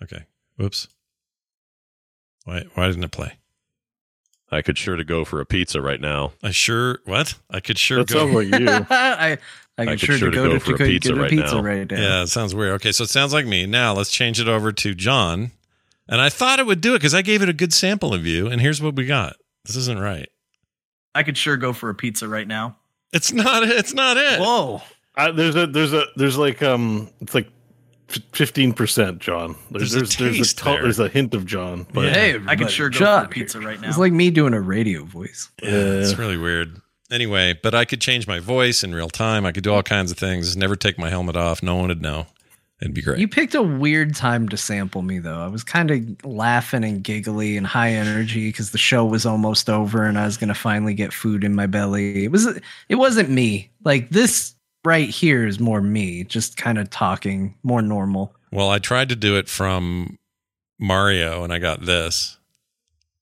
Okay. 0.02 0.24
Whoops. 0.56 0.88
Why? 2.44 2.64
Why 2.74 2.86
didn't 2.88 3.04
it 3.04 3.12
play? 3.12 3.34
I 4.50 4.62
could 4.62 4.76
sure 4.76 4.96
to 4.96 5.04
go 5.04 5.24
for 5.24 5.40
a 5.40 5.46
pizza 5.46 5.80
right 5.80 6.00
now. 6.00 6.32
I 6.42 6.50
sure 6.50 6.98
what? 7.04 7.34
I 7.48 7.60
could 7.60 7.78
sure 7.78 7.98
That 7.98 8.08
go. 8.08 8.18
sounds 8.32 8.34
like 8.34 8.60
you. 8.60 8.68
I 8.90 9.38
I 9.78 9.86
could 9.86 10.00
sure, 10.00 10.18
to 10.18 10.30
go, 10.30 10.50
if 10.50 10.66
you 10.66 10.74
could 10.74 11.00
get 11.00 11.16
a 11.16 11.26
pizza 11.28 11.62
right 11.62 11.88
now. 11.90 11.98
yeah, 12.00 12.22
it 12.22 12.26
sounds 12.26 12.54
weird. 12.54 12.72
Okay, 12.74 12.92
so 12.92 13.04
it 13.04 13.10
sounds 13.10 13.32
like 13.32 13.46
me. 13.46 13.64
Now 13.64 13.94
let's 13.94 14.10
change 14.10 14.38
it 14.40 14.48
over 14.48 14.72
to 14.72 14.94
John. 14.94 15.52
And 16.08 16.20
I 16.20 16.28
thought 16.28 16.58
it 16.58 16.66
would 16.66 16.80
do 16.80 16.94
it 16.94 16.98
because 16.98 17.14
I 17.14 17.22
gave 17.22 17.40
it 17.40 17.48
a 17.48 17.52
good 17.54 17.72
sample 17.72 18.12
of 18.12 18.26
you, 18.26 18.48
and 18.48 18.60
here's 18.60 18.82
what 18.82 18.96
we 18.96 19.06
got. 19.06 19.36
This 19.64 19.76
isn't 19.76 20.00
right. 20.00 20.28
I 21.14 21.22
could 21.22 21.38
sure 21.38 21.56
go 21.56 21.72
for 21.72 21.88
a 21.88 21.94
pizza 21.94 22.28
right 22.28 22.46
now. 22.48 22.76
It's 23.12 23.32
not. 23.32 23.62
It's 23.64 23.92
not 23.94 24.16
it. 24.16 24.40
Whoa. 24.40 24.82
I, 25.16 25.30
there's 25.32 25.56
a 25.56 25.66
there's 25.66 25.92
a 25.92 26.04
there's 26.16 26.38
like 26.38 26.62
um 26.62 27.10
it's 27.20 27.34
like 27.34 27.48
fifteen 28.32 28.72
percent 28.72 29.18
John. 29.18 29.56
There's 29.70 29.92
There's 29.92 29.94
a 29.94 29.96
there's 29.96 30.16
there's 30.16 30.34
a, 30.34 30.38
taste 30.38 30.58
to- 30.58 30.64
there. 30.64 30.82
there's 30.82 30.98
a 31.00 31.08
hint 31.08 31.34
of 31.34 31.46
John. 31.46 31.86
But 31.92 32.02
Yeah. 32.06 32.12
Hey, 32.14 32.20
I 32.30 32.34
everybody, 32.34 32.56
could 32.58 32.70
sure 32.70 32.88
go 32.90 32.98
John 32.98 33.24
for 33.26 33.30
pizza 33.32 33.60
right 33.60 33.80
now. 33.80 33.88
It's 33.88 33.98
like 33.98 34.12
me 34.12 34.30
doing 34.30 34.54
a 34.54 34.60
radio 34.60 35.04
voice. 35.04 35.48
Yeah, 35.62 35.70
it's 35.70 36.16
really 36.18 36.36
weird. 36.36 36.80
Anyway, 37.10 37.58
but 37.60 37.74
I 37.74 37.84
could 37.84 38.00
change 38.00 38.28
my 38.28 38.38
voice 38.38 38.84
in 38.84 38.94
real 38.94 39.08
time. 39.10 39.44
I 39.44 39.50
could 39.52 39.64
do 39.64 39.72
all 39.74 39.82
kinds 39.82 40.12
of 40.12 40.18
things. 40.18 40.56
Never 40.56 40.76
take 40.76 40.96
my 40.96 41.10
helmet 41.10 41.36
off. 41.36 41.60
No 41.62 41.74
one 41.74 41.88
would 41.88 42.00
know. 42.00 42.26
It'd 42.80 42.94
be 42.94 43.02
great. 43.02 43.18
You 43.18 43.28
picked 43.28 43.54
a 43.54 43.62
weird 43.62 44.14
time 44.14 44.48
to 44.48 44.56
sample 44.56 45.02
me, 45.02 45.18
though. 45.18 45.40
I 45.40 45.48
was 45.48 45.62
kind 45.62 45.90
of 45.90 46.24
laughing 46.24 46.82
and 46.82 47.04
giggly 47.04 47.56
and 47.58 47.66
high 47.66 47.90
energy 47.90 48.48
because 48.48 48.70
the 48.70 48.78
show 48.78 49.04
was 49.04 49.26
almost 49.26 49.68
over 49.68 50.04
and 50.04 50.18
I 50.18 50.24
was 50.24 50.38
gonna 50.38 50.54
finally 50.54 50.94
get 50.94 51.12
food 51.12 51.44
in 51.44 51.54
my 51.54 51.66
belly. 51.66 52.24
It 52.24 52.32
was. 52.32 52.46
It 52.88 52.94
wasn't 52.94 53.28
me. 53.28 53.70
Like 53.84 54.10
this 54.10 54.54
right 54.84 55.10
here 55.10 55.46
is 55.46 55.60
more 55.60 55.82
me, 55.82 56.24
just 56.24 56.56
kind 56.56 56.78
of 56.78 56.88
talking 56.88 57.54
more 57.62 57.82
normal. 57.82 58.34
Well, 58.50 58.70
I 58.70 58.78
tried 58.78 59.10
to 59.10 59.16
do 59.16 59.36
it 59.36 59.48
from 59.48 60.18
Mario, 60.78 61.44
and 61.44 61.52
I 61.52 61.58
got 61.58 61.84
this. 61.84 62.38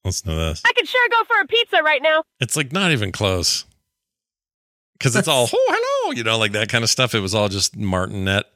Listen 0.04 0.30
to 0.30 0.36
this. 0.36 0.62
I 0.64 0.72
could 0.72 0.88
sure 0.88 1.08
go 1.10 1.24
for 1.24 1.40
a 1.40 1.46
pizza 1.46 1.82
right 1.82 2.02
now. 2.02 2.22
It's 2.40 2.56
like 2.56 2.72
not 2.72 2.92
even 2.92 3.12
close. 3.12 3.64
Because 4.98 5.14
it's 5.16 5.28
all 5.28 5.48
oh 5.52 5.66
hello, 5.70 6.12
you 6.16 6.24
know, 6.24 6.38
like 6.38 6.52
that 6.52 6.68
kind 6.68 6.84
of 6.84 6.90
stuff. 6.90 7.14
It 7.14 7.20
was 7.20 7.34
all 7.34 7.48
just 7.48 7.76
Martinet 7.76 8.46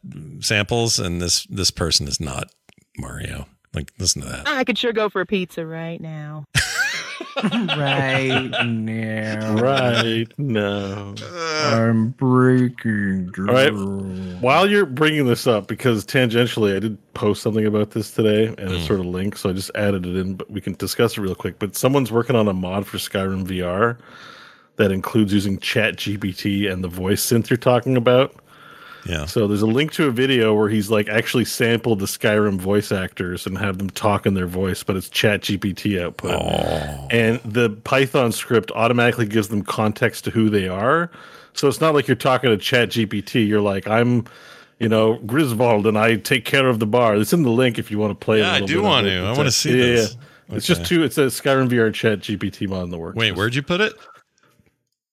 samples, 0.40 0.98
and 0.98 1.20
this 1.20 1.46
this 1.46 1.70
person 1.70 2.08
is 2.08 2.20
not 2.20 2.50
Mario. 2.98 3.46
Like, 3.74 3.90
listen 3.98 4.20
to 4.22 4.28
that. 4.28 4.46
I 4.48 4.64
could 4.64 4.76
sure 4.76 4.92
go 4.92 5.08
for 5.08 5.22
a 5.22 5.26
pizza 5.26 5.64
right 5.64 5.98
now. 6.00 6.44
right 7.42 8.50
now, 8.66 9.54
right 9.54 10.26
now. 10.38 11.14
I'm 11.72 12.10
breaking. 12.10 13.30
All 13.38 13.44
right. 13.46 13.70
While 14.42 14.68
you're 14.68 14.86
bringing 14.86 15.26
this 15.26 15.46
up, 15.46 15.68
because 15.68 16.04
tangentially 16.04 16.76
I 16.76 16.80
did 16.80 17.14
post 17.14 17.42
something 17.42 17.64
about 17.66 17.92
this 17.92 18.10
today 18.10 18.46
and 18.48 18.60
Hmm. 18.60 18.74
it's 18.74 18.86
sort 18.86 19.00
of 19.00 19.06
linked, 19.06 19.38
so 19.38 19.50
I 19.50 19.52
just 19.54 19.70
added 19.74 20.04
it 20.06 20.16
in, 20.16 20.34
but 20.34 20.50
we 20.50 20.60
can 20.60 20.74
discuss 20.74 21.16
it 21.16 21.20
real 21.22 21.34
quick. 21.34 21.58
But 21.58 21.74
someone's 21.76 22.12
working 22.12 22.36
on 22.36 22.48
a 22.48 22.52
mod 22.52 22.86
for 22.86 22.98
Skyrim 22.98 23.46
VR 23.46 23.96
that 24.82 24.90
includes 24.90 25.32
using 25.32 25.58
Chat 25.60 25.94
GPT 25.96 26.70
and 26.70 26.82
the 26.82 26.88
voice 26.88 27.24
synth 27.24 27.48
you're 27.48 27.56
talking 27.56 27.96
about. 27.96 28.34
Yeah. 29.06 29.26
So 29.26 29.46
there's 29.46 29.62
a 29.62 29.66
link 29.66 29.92
to 29.92 30.06
a 30.06 30.10
video 30.10 30.54
where 30.54 30.68
he's 30.68 30.90
like 30.90 31.08
actually 31.08 31.44
sampled 31.44 32.00
the 32.00 32.06
Skyrim 32.06 32.58
voice 32.58 32.90
actors 32.90 33.46
and 33.46 33.58
have 33.58 33.78
them 33.78 33.90
talk 33.90 34.26
in 34.26 34.34
their 34.34 34.46
voice, 34.46 34.82
but 34.82 34.96
it's 34.96 35.08
Chat 35.08 35.42
GPT 35.42 36.00
output. 36.02 36.32
Oh. 36.34 37.08
And 37.10 37.40
the 37.44 37.70
Python 37.70 38.32
script 38.32 38.70
automatically 38.72 39.26
gives 39.26 39.48
them 39.48 39.62
context 39.62 40.24
to 40.24 40.30
who 40.30 40.50
they 40.50 40.66
are. 40.68 41.10
So 41.52 41.68
it's 41.68 41.80
not 41.80 41.94
like 41.94 42.08
you're 42.08 42.16
talking 42.16 42.50
to 42.50 42.56
Chat 42.56 42.90
GPT. 42.90 43.46
You're 43.46 43.60
like, 43.60 43.86
I'm, 43.86 44.24
you 44.80 44.88
know, 44.88 45.18
Griswold 45.18 45.86
and 45.86 45.96
I 45.98 46.16
take 46.16 46.44
care 46.44 46.68
of 46.68 46.80
the 46.80 46.86
bar. 46.86 47.14
It's 47.16 47.32
in 47.32 47.42
the 47.44 47.50
link 47.50 47.78
if 47.78 47.90
you 47.90 47.98
want 47.98 48.18
to 48.18 48.24
play 48.24 48.38
Yeah, 48.38 48.52
a 48.52 48.62
I 48.62 48.66
do 48.66 48.82
want 48.82 49.06
it. 49.06 49.10
to. 49.20 49.26
I 49.26 49.36
wanna 49.36 49.50
see 49.52 49.70
yeah, 49.78 49.84
this. 49.84 50.16
yeah. 50.48 50.56
It's 50.56 50.66
just 50.66 50.84
two. 50.84 51.02
It's 51.02 51.16
a 51.18 51.22
Skyrim 51.26 51.68
VR 51.70 51.94
Chat 51.94 52.20
GPT 52.20 52.68
mod 52.68 52.84
in 52.84 52.90
the 52.90 52.98
works. 52.98 53.16
Wait, 53.16 53.32
where'd 53.34 53.54
you 53.54 53.62
put 53.62 53.80
it? 53.80 53.94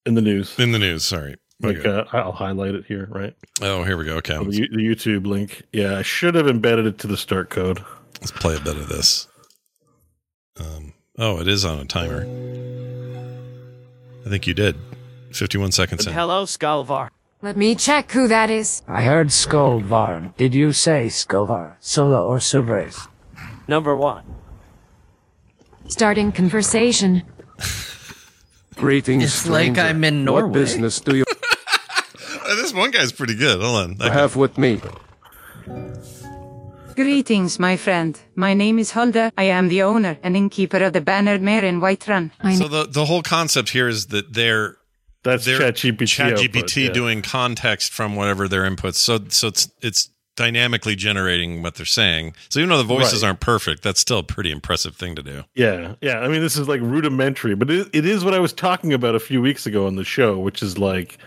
In 0.09 0.15
the 0.15 0.21
news. 0.23 0.57
In 0.57 0.71
the 0.71 0.79
news. 0.79 1.03
Sorry. 1.03 1.35
Like 1.61 1.77
Okay. 1.85 1.88
uh, 1.88 2.03
I'll 2.17 2.31
highlight 2.31 2.73
it 2.73 2.85
here, 2.88 3.07
right? 3.11 3.35
Oh, 3.61 3.83
here 3.83 3.95
we 3.95 4.05
go. 4.05 4.15
Okay, 4.15 4.35
the, 4.39 4.67
the 4.71 4.77
YouTube 4.81 5.27
link. 5.27 5.61
Yeah, 5.71 5.99
I 5.99 6.01
should 6.01 6.33
have 6.33 6.47
embedded 6.47 6.88
it 6.88 6.97
to 6.99 7.07
the 7.07 7.15
start 7.15 7.51
code. 7.51 7.85
let's 8.19 8.31
play 8.31 8.55
a 8.55 8.59
bit 8.59 8.75
of 8.75 8.89
this. 8.89 9.27
Um, 10.59 10.93
oh, 11.19 11.39
it 11.39 11.47
is 11.47 11.63
on 11.63 11.77
a 11.77 11.85
timer. 11.85 12.21
I 14.25 14.29
think 14.29 14.47
you 14.47 14.55
did. 14.55 14.77
Fifty-one 15.31 15.71
seconds 15.71 16.07
in. 16.07 16.13
Hello, 16.13 16.45
Skullvar. 16.45 17.09
Let 17.43 17.55
me 17.55 17.75
check 17.75 18.11
who 18.13 18.27
that 18.29 18.49
is. 18.49 18.81
I 18.88 19.03
heard 19.03 19.27
Skullvar. 19.27 20.35
Did 20.38 20.55
you 20.55 20.73
say 20.73 21.05
Skullvar? 21.05 21.75
Solo 21.81 22.25
or 22.25 22.39
Subres? 22.39 23.07
Number 23.67 23.95
one. 23.95 24.23
Starting 25.88 26.31
conversation. 26.31 27.21
Greetings, 28.80 29.24
It's 29.25 29.45
like 29.45 29.74
stranger. 29.74 29.82
I'm 29.82 30.03
in 30.06 30.24
Norway. 30.24 30.43
What 30.43 30.53
business 30.53 31.01
do 31.01 31.17
you 31.17 31.25
Uh, 32.49 32.56
this 32.56 32.74
one 32.74 32.90
guy's 32.90 33.11
pretty 33.11 33.35
good. 33.35 33.61
Hold 33.61 33.77
on. 33.77 33.95
That 33.98 34.08
guy- 34.08 34.14
have 34.14 34.35
with 34.35 34.58
me? 34.58 34.82
Greetings, 36.95 37.59
my 37.59 37.77
friend. 37.77 38.19
My 38.35 38.53
name 38.53 38.80
is 38.80 38.91
Hulda. 38.91 39.32
I 39.38 39.43
am 39.43 39.67
the 39.67 39.83
owner 39.83 40.17
and 40.24 40.35
innkeeper 40.35 40.77
of 40.83 40.93
the 40.93 41.01
Bannered 41.01 41.41
Mare 41.41 41.64
in 41.64 41.80
Whiterun. 41.80 42.32
So 42.58 42.67
the 42.67 42.88
the 42.88 43.06
whole 43.06 43.22
concept 43.22 43.69
here 43.69 43.88
is 43.88 44.08
that 44.08 44.33
they're 44.33 44.77
that's 45.24 45.45
they're 45.45 45.59
ChatGPT 45.59 46.08
ChatGPT 46.08 46.85
yeah. 46.85 46.91
doing 46.91 47.22
context 47.22 47.93
from 47.93 48.16
whatever 48.16 48.48
their 48.48 48.64
inputs. 48.69 48.95
So 48.95 49.19
so 49.27 49.49
it's 49.49 49.69
it's 49.82 50.09
dynamically 50.40 50.95
generating 50.95 51.61
what 51.61 51.76
they're 51.76 51.85
saying. 51.85 52.34
So 52.48 52.61
even 52.61 52.69
though 52.69 52.77
the 52.77 52.84
voices 52.85 53.22
Right. 53.22 53.27
aren't 53.27 53.42
perfect, 53.42 53.84
that's 53.84 54.00
still 54.00 54.19
a 54.19 54.24
pretty 54.24 54.51
impressive 54.51 54.95
thing 54.95 55.14
to 55.16 55.22
do. 55.22 55.43
Yeah, 55.53 55.95
yeah. 56.00 56.19
I 56.19 56.30
mean, 56.30 56.40
this 56.40 56.56
is 56.56 56.69
like 56.69 56.80
rudimentary, 56.80 57.56
but 57.56 57.69
it, 57.69 57.90
it 57.92 58.06
is 58.06 58.24
what 58.24 58.34
I 58.34 58.40
was 58.40 58.53
talking 58.53 58.93
about 58.93 59.16
a 59.16 59.19
few 59.19 59.42
weeks 59.42 59.66
ago 59.66 59.85
on 59.85 59.98
the 59.98 60.06
show, 60.06 60.40
which 60.40 60.64
is 60.64 60.77
like 60.77 61.18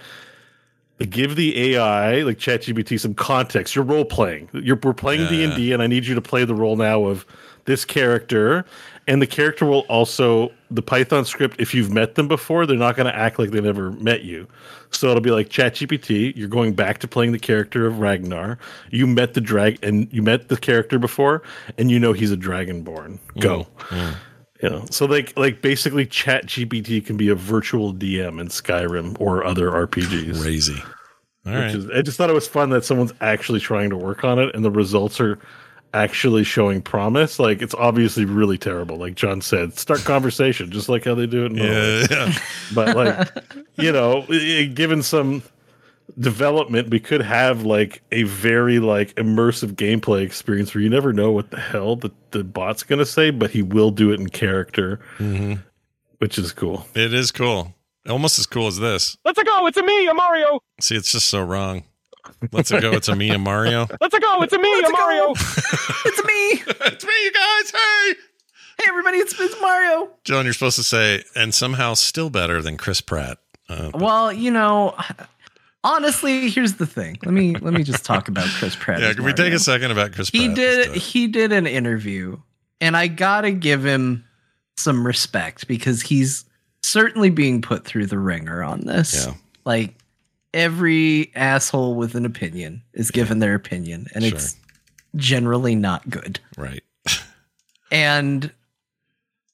give 1.11 1.37
the 1.37 1.75
AI 1.75 2.23
like 2.23 2.39
ChatGPT 2.39 2.99
some 2.99 3.13
context. 3.13 3.75
You're 3.77 3.85
role 3.85 4.07
playing. 4.07 4.49
You're 4.55 4.79
we're 4.83 4.95
playing 4.95 5.29
D 5.29 5.45
and 5.45 5.55
D, 5.57 5.73
and 5.73 5.83
I 5.83 5.87
need 5.89 6.07
you 6.07 6.15
to 6.15 6.23
play 6.23 6.45
the 6.47 6.55
role 6.55 6.77
now 6.77 7.05
of 7.05 7.27
this 7.67 7.85
character. 7.85 8.65
And 9.09 9.21
the 9.21 9.27
character 9.27 9.67
will 9.67 9.81
also 9.81 10.53
the 10.71 10.83
Python 10.83 11.25
script. 11.25 11.57
If 11.61 11.75
you've 11.75 11.91
met 11.91 12.15
them 12.15 12.29
before, 12.29 12.67
they're 12.67 12.77
not 12.77 12.97
going 12.97 13.07
to 13.07 13.17
act 13.17 13.39
like 13.39 13.51
they 13.51 13.61
never 13.61 13.91
met 13.93 14.23
you. 14.23 14.47
So 14.91 15.09
it'll 15.09 15.21
be 15.21 15.31
like 15.31 15.49
ChatGPT. 15.49 16.37
You're 16.37 16.49
going 16.49 16.75
back 16.75 16.99
to 16.99 17.09
playing 17.09 17.33
the 17.33 17.39
character 17.39 17.87
of 17.87 17.99
Ragnar. 17.99 18.59
You 18.91 19.07
met 19.07 19.35
the 19.35 19.41
drag 19.41 19.83
and 19.83 20.09
you 20.13 20.23
met 20.23 20.49
the 20.49 20.57
character 20.57 20.99
before, 20.99 21.43
and 21.79 21.91
you 21.91 21.99
know 21.99 22.13
he's 22.13 22.31
a 22.31 22.37
dragonborn. 22.37 23.19
Go. 23.41 23.67
Mm, 23.89 23.99
mm. 23.99 24.15
You 24.63 24.71
know, 24.71 24.85
so 24.91 25.07
like 25.07 25.37
like 25.37 25.61
basically 25.61 26.07
Chat 26.07 26.47
GPT 26.47 27.05
can 27.05 27.17
be 27.17 27.29
a 27.29 27.35
virtual 27.35 27.93
DM 27.93 28.41
in 28.41 28.49
Skyrim 28.49 29.21
or 29.21 29.45
other 29.45 29.71
RPGs. 29.71 30.41
Crazy. 30.41 30.81
All 31.45 31.53
Which 31.53 31.75
is, 31.75 31.91
I 31.91 32.03
just 32.03 32.17
thought 32.17 32.31
it 32.31 32.35
was 32.35 32.47
fun 32.47 32.71
that 32.71 32.85
someone's 32.85 33.13
actually 33.21 33.59
trying 33.59 33.91
to 33.91 33.97
work 33.97 34.23
on 34.23 34.39
it 34.39 34.55
and 34.55 34.65
the 34.65 34.71
results 34.71 35.21
are 35.21 35.41
actually 35.95 36.45
showing 36.45 36.81
promise. 36.83 37.39
Like 37.39 37.63
it's 37.63 37.75
obviously 37.75 38.25
really 38.25 38.59
terrible. 38.59 38.97
Like 38.97 39.15
John 39.15 39.41
said, 39.41 39.79
start 39.79 40.01
conversation, 40.05 40.71
just 40.71 40.89
like 40.89 41.05
how 41.05 41.15
they 41.15 41.27
do 41.27 41.45
it 41.45 41.53
in 41.53 41.57
Yeah, 41.59 42.07
Norway. 42.11 42.33
But 42.75 42.97
like, 42.97 43.29
you 43.77 43.93
know, 43.93 44.25
i- 44.31 44.59
i- 44.61 44.65
given 44.73 45.03
some 45.03 45.43
development, 46.19 46.91
we 46.91 47.01
could 47.01 47.23
have 47.23 47.63
like 47.65 48.03
a 48.13 48.25
very 48.25 48.79
like 48.79 49.15
immersive 49.15 49.73
gameplay 49.75 50.23
experience 50.25 50.75
where 50.75 50.83
you 50.83 50.91
never 50.91 51.13
know 51.13 51.33
what 51.33 51.51
the 51.51 51.61
hell 51.61 51.97
the, 51.97 52.11
the 52.33 52.45
bot's 52.45 52.83
gonna 52.83 53.07
say, 53.07 53.31
but 53.31 53.51
he 53.51 53.63
will 53.63 53.91
do 53.91 54.13
it 54.13 54.21
in 54.21 54.29
character, 54.29 55.01
Mm-hmm. 55.19 55.55
which 56.19 56.39
is 56.39 56.53
cool. 56.53 56.87
It 56.95 57.15
is 57.15 57.31
cool. 57.31 57.75
Almost 58.09 58.39
as 58.41 58.47
cool 58.47 58.67
as 58.67 58.79
this. 58.79 59.17
Let's 59.25 59.41
go. 59.43 59.67
It's 59.69 59.77
a 59.77 59.83
me, 59.83 60.07
a 60.09 60.15
Mario. 60.15 60.59
See, 60.81 60.97
it's 60.97 61.13
just 61.13 61.29
so 61.29 61.41
wrong. 61.43 61.85
Let's 62.53 62.71
go. 62.71 62.93
It's 62.93 63.09
a 63.09 63.17
me 63.17 63.31
and 63.31 63.43
Mario. 63.43 63.87
Let's 64.01 64.19
go. 64.19 64.43
It's 64.43 64.53
a 64.53 64.59
me, 64.59 64.81
a 64.81 64.91
Mario. 64.91 65.31
it's 65.37 66.25
me. 66.25 66.63
it's 66.87 67.05
me, 67.05 67.13
you 67.25 67.33
guys. 67.33 67.71
Hey. 67.71 68.15
Hey, 68.79 68.85
everybody, 68.89 69.19
it's, 69.19 69.39
it's 69.39 69.61
Mario. 69.61 70.11
John, 70.25 70.45
you're 70.45 70.55
supposed 70.55 70.77
to 70.77 70.83
say, 70.83 71.25
and 71.37 71.55
somehow 71.55 71.95
still 71.95 72.31
better 72.31 72.63
than 72.63 72.77
Chris 72.77 73.01
Pratt. 73.01 73.39
Uh, 73.69 73.91
Well, 73.95 74.33
you 74.33 74.51
know, 74.51 74.97
honestly, 75.85 76.49
here's 76.51 76.75
the 76.75 76.87
thing. 76.87 77.19
Let 77.25 77.33
me 77.35 77.55
let 77.55 77.75
me 77.75 77.83
just 77.83 78.05
talk 78.05 78.29
about 78.29 78.47
Chris 78.49 78.75
Pratt. 78.77 79.01
yeah, 79.01 79.09
as 79.09 79.17
can 79.17 79.25
we 79.25 79.33
take 79.33 79.53
a 79.53 79.59
second 79.59 79.91
about 79.91 80.13
Chris 80.13 80.31
Pratt? 80.31 80.41
He 80.41 80.47
Pratt? 80.49 80.57
did 80.57 80.89
he 80.97 81.27
did 81.29 81.53
an 81.53 81.67
interview, 81.67 82.39
and 82.81 82.97
I 82.97 83.07
gotta 83.09 83.53
give 83.53 83.85
him 83.85 84.25
some 84.77 85.07
respect 85.07 85.69
because 85.69 86.03
he's 86.03 86.45
certainly 86.83 87.31
being 87.31 87.63
put 87.63 87.85
through 87.85 88.07
the 88.07 88.19
wringer 88.19 88.63
on 88.63 88.81
this. 88.81 89.27
Yeah. 89.27 89.35
Like 89.65 89.95
every 90.55 91.31
asshole 91.35 91.95
with 91.95 92.15
an 92.15 92.25
opinion 92.27 92.83
is 92.93 93.11
given 93.11 93.39
their 93.39 93.55
opinion, 93.55 94.07
and 94.15 94.25
Sure. 94.25 94.35
it's 94.35 94.57
generally 95.17 95.75
not 95.75 96.09
good. 96.11 96.41
Right. 96.57 96.83
And 97.91 98.51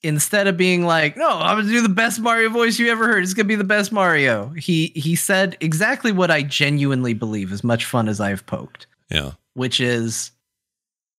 instead 0.03 0.47
of 0.47 0.57
being 0.57 0.85
like, 0.85 1.17
"No, 1.17 1.29
I'm 1.29 1.59
gonna 1.59 1.69
do 1.69 1.81
the 1.83 1.89
best 1.89 2.21
Mario 2.21 2.49
voice 2.51 2.79
you 2.79 2.89
ever 2.91 3.07
heard. 3.09 3.23
It's 3.25 3.35
gonna 3.35 3.49
be 3.49 3.57
the 3.57 3.65
best 3.65 3.91
Mario," 3.91 4.51
he 4.51 4.93
he 4.95 5.17
said 5.17 5.57
exactly 5.61 6.13
what 6.13 6.31
I 6.31 6.43
genuinely 6.43 7.15
believe. 7.15 7.53
As 7.53 7.65
much 7.65 7.85
fun 7.85 8.09
as 8.09 8.21
I've 8.21 8.47
poked, 8.47 8.87
Yeah. 9.11 9.33
which 9.55 9.81
is, 9.81 10.31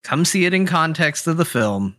come 0.03 0.24
see 0.24 0.45
it 0.45 0.53
in 0.53 0.66
context 0.66 1.27
of 1.27 1.35
the 1.38 1.45
film. 1.45 1.95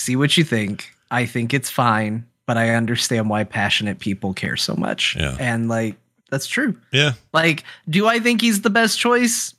See 0.00 0.16
what 0.16 0.36
you 0.38 0.44
think. 0.44 0.92
I 1.10 1.26
think 1.26 1.52
it's 1.52 1.68
fine, 1.68 2.24
but 2.46 2.56
I 2.56 2.70
understand 2.70 3.28
why 3.28 3.44
passionate 3.44 3.98
people 3.98 4.32
care 4.32 4.56
so 4.56 4.74
much. 4.74 5.14
Yeah. 5.18 5.36
And 5.38 5.68
like 5.68 5.96
that's 6.30 6.46
true. 6.46 6.76
Yeah. 6.92 7.12
Like, 7.32 7.64
do 7.88 8.06
I 8.06 8.18
think 8.20 8.40
he's 8.40 8.62
the 8.62 8.70
best 8.70 8.98
choice? 8.98 9.54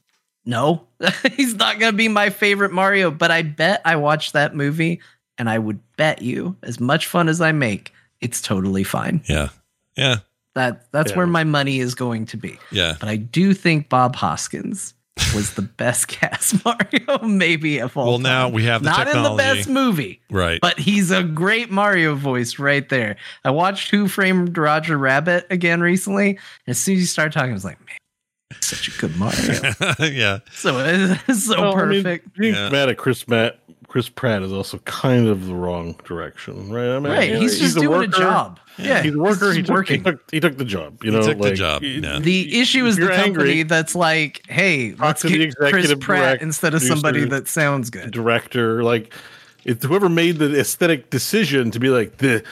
No, 0.45 0.87
he's 1.37 1.53
not 1.55 1.79
going 1.79 1.93
to 1.93 1.97
be 1.97 2.07
my 2.07 2.29
favorite 2.31 2.71
Mario, 2.71 3.11
but 3.11 3.29
I 3.29 3.43
bet 3.43 3.81
I 3.85 3.95
watched 3.97 4.33
that 4.33 4.55
movie 4.55 4.99
and 5.37 5.49
I 5.49 5.59
would 5.59 5.79
bet 5.97 6.21
you, 6.21 6.55
as 6.63 6.79
much 6.79 7.05
fun 7.07 7.29
as 7.29 7.41
I 7.41 7.51
make, 7.51 7.93
it's 8.21 8.41
totally 8.41 8.83
fine. 8.83 9.21
Yeah. 9.29 9.49
Yeah. 9.95 10.17
That 10.55 10.91
that's 10.91 11.11
Yeah. 11.11 11.17
where 11.17 11.27
my 11.27 11.43
money 11.43 11.79
is 11.79 11.95
going 11.95 12.25
to 12.27 12.37
be. 12.37 12.57
Yeah. 12.71 12.95
But 12.99 13.07
I 13.09 13.15
do 13.17 13.53
think 13.53 13.87
Bob 13.89 14.15
Hoskins 14.15 14.93
was 15.35 15.53
the 15.53 15.61
best 15.61 16.07
cast 16.09 16.63
Mario 16.65 17.19
maybe 17.27 17.79
of 17.79 17.95
all 17.97 18.07
Well, 18.07 18.19
now 18.19 18.49
we 18.49 18.65
have 18.65 18.83
the 18.83 18.89
not 18.89 19.07
in 19.07 19.23
the 19.23 19.35
best 19.35 19.69
movie. 19.69 20.21
Right. 20.29 20.59
But 20.61 20.79
he's 20.79 21.11
a 21.11 21.23
great 21.23 21.71
Mario 21.71 22.15
voice 22.15 22.59
right 22.59 22.87
there. 22.89 23.15
I 23.45 23.51
watched 23.51 23.89
Who 23.91 24.07
Framed 24.07 24.57
Roger 24.57 24.97
Rabbit 24.97 25.47
again 25.49 25.81
recently. 25.81 26.29
And 26.31 26.39
as 26.67 26.77
soon 26.79 26.95
as 26.95 27.01
you 27.01 27.07
start 27.07 27.31
talking, 27.33 27.51
I 27.51 27.53
was 27.53 27.65
like, 27.65 27.79
man, 27.79 27.97
such 28.59 28.89
a 28.89 28.99
good 28.99 29.15
Mario. 29.17 29.61
yeah. 30.11 30.39
so 30.51 30.77
it's 30.79 31.45
so 31.45 31.61
Well, 31.61 31.77
I 31.77 31.85
mean, 31.85 32.03
perfect. 32.03 32.37
being 32.37 32.53
Yeah. 32.53 32.69
mad 32.69 32.89
at 32.89 32.97
Chris 32.97 33.27
Matt, 33.27 33.59
Chris 33.91 34.07
Pratt 34.07 34.41
is 34.41 34.53
also 34.53 34.77
kind 34.85 35.27
of 35.27 35.47
the 35.47 35.53
wrong 35.53 35.95
direction, 36.05 36.71
right? 36.71 36.95
I 36.95 36.99
mean, 36.99 37.11
Right, 37.11 37.27
you 37.27 37.33
know, 37.35 37.41
he's 37.41 37.59
just 37.59 37.75
doing 37.75 37.87
a 37.87 37.91
worker. 37.91 38.07
job. 38.07 38.57
Yeah, 38.77 39.01
he's 39.03 39.13
a 39.13 39.17
worker. 39.19 39.47
he's 39.47 39.55
He 39.57 39.63
took, 39.63 39.75
working. 39.75 39.97
He 39.97 40.03
took, 40.03 40.31
he 40.31 40.39
took 40.39 40.57
the 40.57 40.63
job. 40.63 41.03
You 41.03 41.11
He 41.11 41.17
know, 41.17 41.25
took 41.27 41.37
the 41.39 41.43
like, 41.43 41.55
job, 41.55 41.81
y- 41.81 41.99
yeah. 42.01 42.19
The 42.19 42.61
issue 42.61 42.85
is 42.85 42.95
the 42.95 43.01
you're 43.01 43.11
company 43.11 43.49
angry- 43.51 43.63
that's 43.63 43.93
like, 43.93 44.43
hey, 44.47 44.95
let's 44.97 45.21
to 45.23 45.27
the 45.27 45.47
get 45.47 45.55
Chris 45.57 45.93
Pratt 45.99 46.21
direct- 46.23 46.41
instead 46.43 46.73
of 46.73 46.81
somebody 46.81 47.19
producer. 47.19 47.41
that 47.41 47.49
sounds 47.49 47.89
good. 47.89 48.11
director, 48.11 48.81
like 48.81 49.13
it's 49.65 49.83
whoever 49.83 50.07
made 50.07 50.37
the 50.37 50.57
aesthetic 50.57 51.09
decision 51.09 51.69
to 51.71 51.79
be 51.81 51.89
like 51.89 52.19
the. 52.19 52.43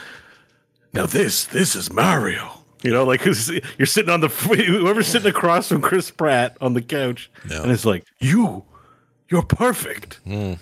Now 0.91 1.05
this, 1.05 1.45
this 1.45 1.73
is 1.73 1.89
Mario. 1.93 2.51
You 2.83 2.91
know, 2.91 3.05
like 3.05 3.21
'cause 3.21 3.49
you're 3.77 3.85
sitting 3.85 4.09
on 4.11 4.19
the 4.19 4.27
whoever's 4.27 5.07
sitting 5.07 5.29
across 5.29 5.69
from 5.69 5.81
Chris 5.81 6.11
Pratt 6.11 6.57
on 6.59 6.73
the 6.73 6.81
couch, 6.81 7.31
Yeah. 7.49 7.61
and 7.63 7.71
it's 7.71 7.85
like 7.85 8.03
you, 8.19 8.65
you're 9.29 9.41
perfect. 9.43 10.19
Hmm. 10.25 10.55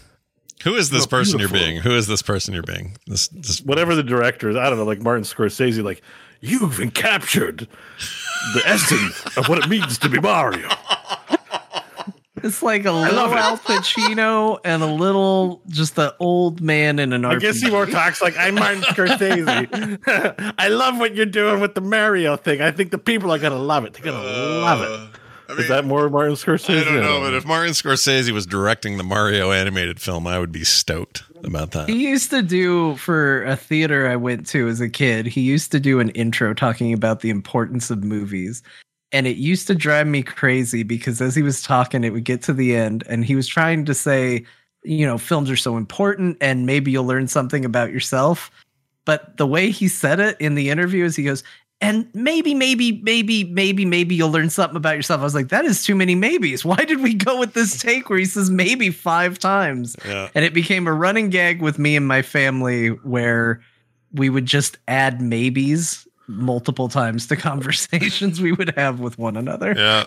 Who 0.63 0.75
is 0.75 0.89
this 0.89 1.05
person 1.05 1.37
beautiful. 1.37 1.57
you're 1.57 1.67
being? 1.67 1.81
Who 1.81 1.91
is 1.91 2.07
this 2.07 2.21
person 2.21 2.53
you're 2.53 2.63
being? 2.63 2.97
This, 3.05 3.27
this 3.29 3.61
whatever 3.61 3.95
the 3.95 4.03
director 4.03 4.49
is, 4.49 4.55
I 4.55 4.69
don't 4.69 4.77
know, 4.77 4.85
like 4.85 5.01
Martin 5.01 5.23
Scorsese, 5.23 5.83
like 5.83 6.01
you've 6.41 6.77
been 6.77 6.91
captured 6.91 7.67
the 8.53 8.61
essence 8.65 9.37
of 9.37 9.49
what 9.49 9.59
it 9.59 9.69
means 9.69 9.97
to 9.99 10.09
be 10.09 10.19
Mario. 10.19 10.69
It's 12.43 12.61
like 12.61 12.85
a 12.85 12.91
little. 12.91 13.19
Al 13.19 13.57
Pacino 13.57 14.59
and 14.63 14.83
a 14.83 14.87
little 14.87 15.61
just 15.67 15.95
the 15.95 16.15
old 16.19 16.61
man 16.61 16.99
in 16.99 17.11
an 17.11 17.25
argument. 17.25 17.43
I 17.43 17.49
RPG. 17.49 17.53
guess 17.53 17.61
he 17.61 17.71
more 17.71 17.85
talks 17.85 18.21
like 18.21 18.37
I'm 18.37 18.55
Martin 18.55 18.83
Scorsese. 18.83 20.53
I 20.57 20.67
love 20.67 20.99
what 20.99 21.15
you're 21.15 21.25
doing 21.25 21.59
with 21.59 21.73
the 21.73 21.81
Mario 21.81 22.37
thing. 22.37 22.61
I 22.61 22.71
think 22.71 22.91
the 22.91 22.99
people 22.99 23.31
are 23.31 23.39
gonna 23.39 23.57
love 23.57 23.85
it. 23.85 23.93
They're 23.93 24.03
gonna 24.03 24.23
love 24.23 24.81
it. 24.81 25.16
Is 25.49 25.67
that 25.69 25.85
more 25.85 26.09
Martin 26.09 26.35
Scorsese? 26.35 26.81
I 26.81 26.83
don't 26.83 27.01
know, 27.01 27.21
but 27.21 27.33
if 27.33 27.45
Martin 27.45 27.73
Scorsese 27.73 28.31
was 28.31 28.45
directing 28.45 28.97
the 28.97 29.03
Mario 29.03 29.51
animated 29.51 30.01
film, 30.01 30.27
I 30.27 30.39
would 30.39 30.51
be 30.51 30.63
stoked 30.63 31.23
about 31.43 31.71
that. 31.71 31.89
He 31.89 32.07
used 32.07 32.29
to 32.31 32.41
do 32.41 32.95
for 32.97 33.43
a 33.45 33.55
theater 33.55 34.07
I 34.07 34.15
went 34.15 34.45
to 34.47 34.67
as 34.67 34.81
a 34.81 34.89
kid. 34.89 35.25
He 35.25 35.41
used 35.41 35.71
to 35.71 35.79
do 35.79 35.99
an 35.99 36.09
intro 36.09 36.53
talking 36.53 36.93
about 36.93 37.21
the 37.21 37.29
importance 37.29 37.89
of 37.89 38.03
movies. 38.03 38.61
And 39.11 39.25
it 39.25 39.37
used 39.37 39.67
to 39.67 39.75
drive 39.75 40.07
me 40.07 40.21
crazy 40.21 40.83
because 40.83 41.21
as 41.21 41.33
he 41.33 41.41
was 41.41 41.61
talking, 41.61 42.03
it 42.03 42.11
would 42.11 42.25
get 42.25 42.41
to 42.43 42.53
the 42.53 42.75
end 42.75 43.03
and 43.07 43.23
he 43.23 43.35
was 43.35 43.47
trying 43.47 43.85
to 43.85 43.93
say, 43.93 44.45
you 44.83 45.05
know, 45.05 45.17
films 45.17 45.49
are 45.49 45.55
so 45.55 45.77
important 45.77 46.37
and 46.41 46.65
maybe 46.65 46.91
you'll 46.91 47.05
learn 47.05 47.27
something 47.27 47.63
about 47.63 47.91
yourself. 47.91 48.51
But 49.05 49.37
the 49.37 49.47
way 49.47 49.69
he 49.69 49.87
said 49.87 50.19
it 50.19 50.35
in 50.41 50.55
the 50.55 50.69
interview 50.69 51.05
is 51.05 51.15
he 51.15 51.23
goes, 51.23 51.43
and 51.79 52.09
maybe, 52.13 52.55
maybe, 52.55 53.01
maybe, 53.03 53.43
maybe, 53.43 53.85
maybe 53.85 54.15
you'll 54.15 54.31
learn 54.31 54.49
something 54.49 54.77
about 54.77 54.95
yourself. 54.95 55.21
I 55.21 55.23
was 55.23 55.35
like, 55.35 55.49
that 55.49 55.65
is 55.65 55.83
too 55.83 55.95
many 55.95 56.15
maybes. 56.15 56.65
Why 56.65 56.77
did 56.77 57.01
we 57.01 57.13
go 57.13 57.39
with 57.39 57.53
this 57.53 57.79
take 57.79 58.09
where 58.09 58.17
he 58.17 58.25
says 58.25 58.49
maybe 58.49 58.89
five 58.89 59.37
times? 59.37 59.95
Yeah. 60.03 60.29
And 60.33 60.43
it 60.43 60.53
became 60.53 60.87
a 60.87 60.93
running 60.93 61.29
gag 61.29 61.61
with 61.61 61.77
me 61.77 61.95
and 61.95 62.07
my 62.07 62.23
family 62.23 62.87
where 62.89 63.61
we 64.11 64.29
would 64.29 64.45
just 64.47 64.79
add 64.87 65.21
maybes 65.21 66.07
multiple 66.27 66.89
times 66.89 67.27
to 67.27 67.35
conversations 67.35 68.41
we 68.41 68.51
would 68.51 68.73
have 68.75 68.99
with 68.99 69.17
one 69.19 69.37
another. 69.37 69.73
Yeah. 69.77 70.05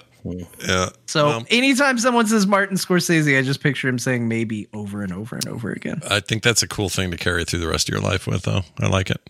Yeah. 0.66 0.90
So 1.06 1.26
Well, 1.26 1.46
anytime 1.48 1.98
someone 1.98 2.26
says 2.26 2.46
Martin 2.46 2.76
Scorsese, 2.76 3.38
I 3.38 3.42
just 3.42 3.62
picture 3.62 3.88
him 3.88 3.98
saying 3.98 4.28
maybe 4.28 4.68
over 4.74 5.02
and 5.02 5.12
over 5.12 5.36
and 5.36 5.48
over 5.48 5.70
again. 5.70 6.02
I 6.10 6.20
think 6.20 6.42
that's 6.42 6.62
a 6.62 6.68
cool 6.68 6.88
thing 6.88 7.10
to 7.10 7.16
carry 7.16 7.44
through 7.44 7.60
the 7.60 7.68
rest 7.68 7.88
of 7.88 7.94
your 7.94 8.02
life 8.02 8.26
with, 8.26 8.42
though. 8.42 8.62
I 8.80 8.88
like 8.88 9.10
it. 9.10 9.20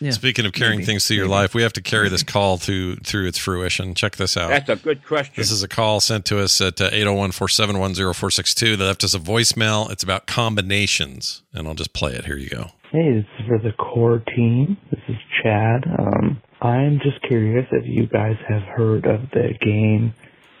Yeah, 0.00 0.10
Speaking 0.10 0.46
of 0.46 0.52
carrying 0.52 0.78
maybe, 0.78 0.86
things 0.86 1.06
through 1.06 1.16
your 1.16 1.28
life, 1.28 1.54
we 1.54 1.62
have 1.62 1.72
to 1.74 1.82
carry 1.82 2.08
this 2.08 2.22
call 2.22 2.58
through 2.58 2.96
through 2.96 3.26
its 3.26 3.38
fruition. 3.38 3.94
Check 3.94 4.16
this 4.16 4.36
out. 4.36 4.48
That's 4.48 4.68
a 4.68 4.76
good 4.76 5.04
question. 5.04 5.34
This 5.36 5.50
is 5.50 5.62
a 5.62 5.68
call 5.68 6.00
sent 6.00 6.24
to 6.26 6.40
us 6.40 6.60
at 6.60 6.80
uh, 6.80 6.90
801 6.92 7.32
471 7.32 7.94
0462. 7.94 8.76
They 8.76 8.84
left 8.84 9.04
us 9.04 9.14
a 9.14 9.18
voicemail. 9.18 9.90
It's 9.90 10.02
about 10.02 10.26
combinations, 10.26 11.42
and 11.52 11.66
I'll 11.66 11.74
just 11.74 11.92
play 11.92 12.12
it. 12.14 12.24
Here 12.24 12.36
you 12.36 12.48
go. 12.48 12.70
Hey, 12.92 13.12
this 13.14 13.26
is 13.38 13.46
for 13.46 13.58
the 13.58 13.72
core 13.72 14.20
team. 14.20 14.76
This 14.90 15.00
is 15.08 15.16
Chad. 15.42 15.84
Um, 15.98 16.40
I'm 16.60 16.98
just 17.00 17.20
curious 17.22 17.66
if 17.72 17.86
you 17.86 18.06
guys 18.06 18.36
have 18.48 18.62
heard 18.62 19.06
of 19.06 19.30
the 19.30 19.54
game 19.60 20.14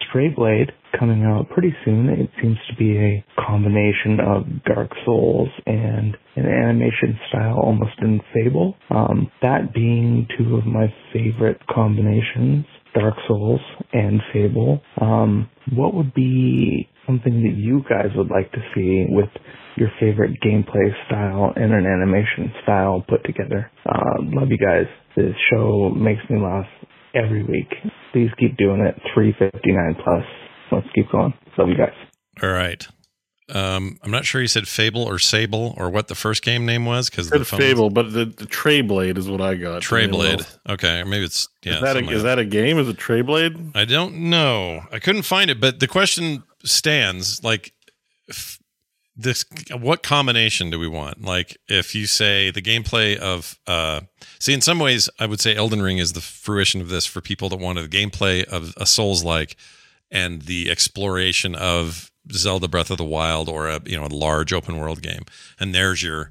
Stray 0.08 0.28
Blade 0.28 0.72
coming 0.98 1.24
out 1.24 1.48
pretty 1.50 1.74
soon. 1.84 2.08
It 2.08 2.30
seems 2.40 2.56
to 2.68 2.76
be 2.76 2.96
a 2.96 3.24
combination 3.40 4.18
of 4.20 4.44
Dark 4.64 4.90
Souls 5.04 5.48
and 5.66 6.16
an 6.36 6.46
animation 6.46 7.18
style 7.28 7.58
almost 7.62 7.98
in 8.00 8.20
Fable. 8.34 8.76
Um, 8.90 9.30
that 9.42 9.74
being 9.74 10.26
two 10.38 10.56
of 10.56 10.66
my 10.66 10.92
favorite 11.12 11.60
combinations 11.68 12.64
Dark 12.96 13.14
Souls 13.28 13.60
and 13.92 14.20
Fable. 14.32 14.80
Um, 15.00 15.50
what 15.74 15.94
would 15.94 16.14
be 16.14 16.88
something 17.06 17.42
that 17.42 17.54
you 17.56 17.82
guys 17.88 18.10
would 18.16 18.30
like 18.30 18.50
to 18.52 18.58
see 18.74 19.04
with 19.08 19.28
your 19.76 19.90
favorite 20.00 20.32
gameplay 20.44 20.90
style 21.06 21.52
and 21.54 21.72
an 21.72 21.86
animation 21.86 22.52
style 22.62 23.04
put 23.06 23.22
together? 23.24 23.70
Uh, 23.84 24.22
love 24.32 24.48
you 24.48 24.58
guys. 24.58 24.86
This 25.14 25.34
show 25.50 25.90
makes 25.90 26.22
me 26.30 26.40
laugh 26.40 26.66
every 27.14 27.42
week. 27.44 27.68
Please 28.12 28.30
keep 28.38 28.56
doing 28.56 28.80
it. 28.80 28.94
359 29.14 30.02
plus. 30.02 30.24
Let's 30.70 30.86
keep 30.94 31.10
going. 31.10 31.34
Love 31.58 31.68
you 31.68 31.76
guys. 31.76 31.94
All 32.42 32.50
right. 32.50 32.86
Um, 33.48 33.98
I'm 34.02 34.10
not 34.10 34.24
sure 34.24 34.40
you 34.40 34.48
said 34.48 34.66
Fable 34.66 35.02
or 35.02 35.20
Sable 35.20 35.74
or 35.76 35.88
what 35.88 36.08
the 36.08 36.16
first 36.16 36.42
game 36.42 36.66
name 36.66 36.84
was 36.84 37.08
because 37.08 37.28
Said 37.28 37.46
Fable, 37.46 37.90
but 37.90 38.12
the, 38.12 38.24
the 38.24 38.46
Tray 38.46 38.80
Blade 38.80 39.16
is 39.16 39.30
what 39.30 39.40
I 39.40 39.54
got. 39.54 39.82
Tray 39.82 40.08
Blade. 40.08 40.40
Okay, 40.68 41.04
maybe 41.04 41.24
it's 41.24 41.48
yeah. 41.62 41.74
is 41.74 41.80
that 41.80 41.96
a, 41.96 42.00
something 42.00 42.16
is 42.16 42.24
like 42.24 42.36
that 42.36 42.38
a 42.40 42.44
game? 42.44 42.78
Is 42.78 42.88
it 42.88 42.98
Tray 42.98 43.22
Blade? 43.22 43.70
I 43.76 43.84
don't 43.84 44.16
know. 44.16 44.82
I 44.90 44.98
couldn't 44.98 45.22
find 45.22 45.48
it, 45.48 45.60
but 45.60 45.78
the 45.78 45.86
question 45.86 46.42
stands 46.64 47.44
like 47.44 47.72
if 48.26 48.58
this 49.14 49.44
what 49.78 50.02
combination 50.02 50.70
do 50.70 50.80
we 50.80 50.88
want? 50.88 51.22
Like 51.22 51.56
if 51.68 51.94
you 51.94 52.06
say 52.06 52.50
the 52.50 52.60
gameplay 52.60 53.16
of 53.16 53.60
uh 53.68 54.00
see 54.40 54.54
in 54.54 54.60
some 54.60 54.80
ways 54.80 55.08
I 55.20 55.26
would 55.26 55.40
say 55.40 55.54
Elden 55.54 55.82
Ring 55.82 55.98
is 55.98 56.14
the 56.14 56.20
fruition 56.20 56.80
of 56.80 56.88
this 56.88 57.06
for 57.06 57.20
people 57.20 57.48
that 57.50 57.60
wanted 57.60 57.88
the 57.88 57.96
gameplay 57.96 58.44
of 58.44 58.74
a 58.76 58.86
Souls 58.86 59.22
like 59.22 59.56
and 60.10 60.42
the 60.42 60.70
exploration 60.70 61.54
of 61.54 62.10
Zelda 62.32 62.68
Breath 62.68 62.90
of 62.90 62.98
the 62.98 63.04
Wild 63.04 63.48
or 63.48 63.68
a 63.68 63.80
you 63.84 63.96
know 63.98 64.06
a 64.06 64.08
large 64.08 64.52
open 64.52 64.76
world 64.78 65.02
game. 65.02 65.22
And 65.60 65.74
there's 65.74 66.02
your 66.02 66.30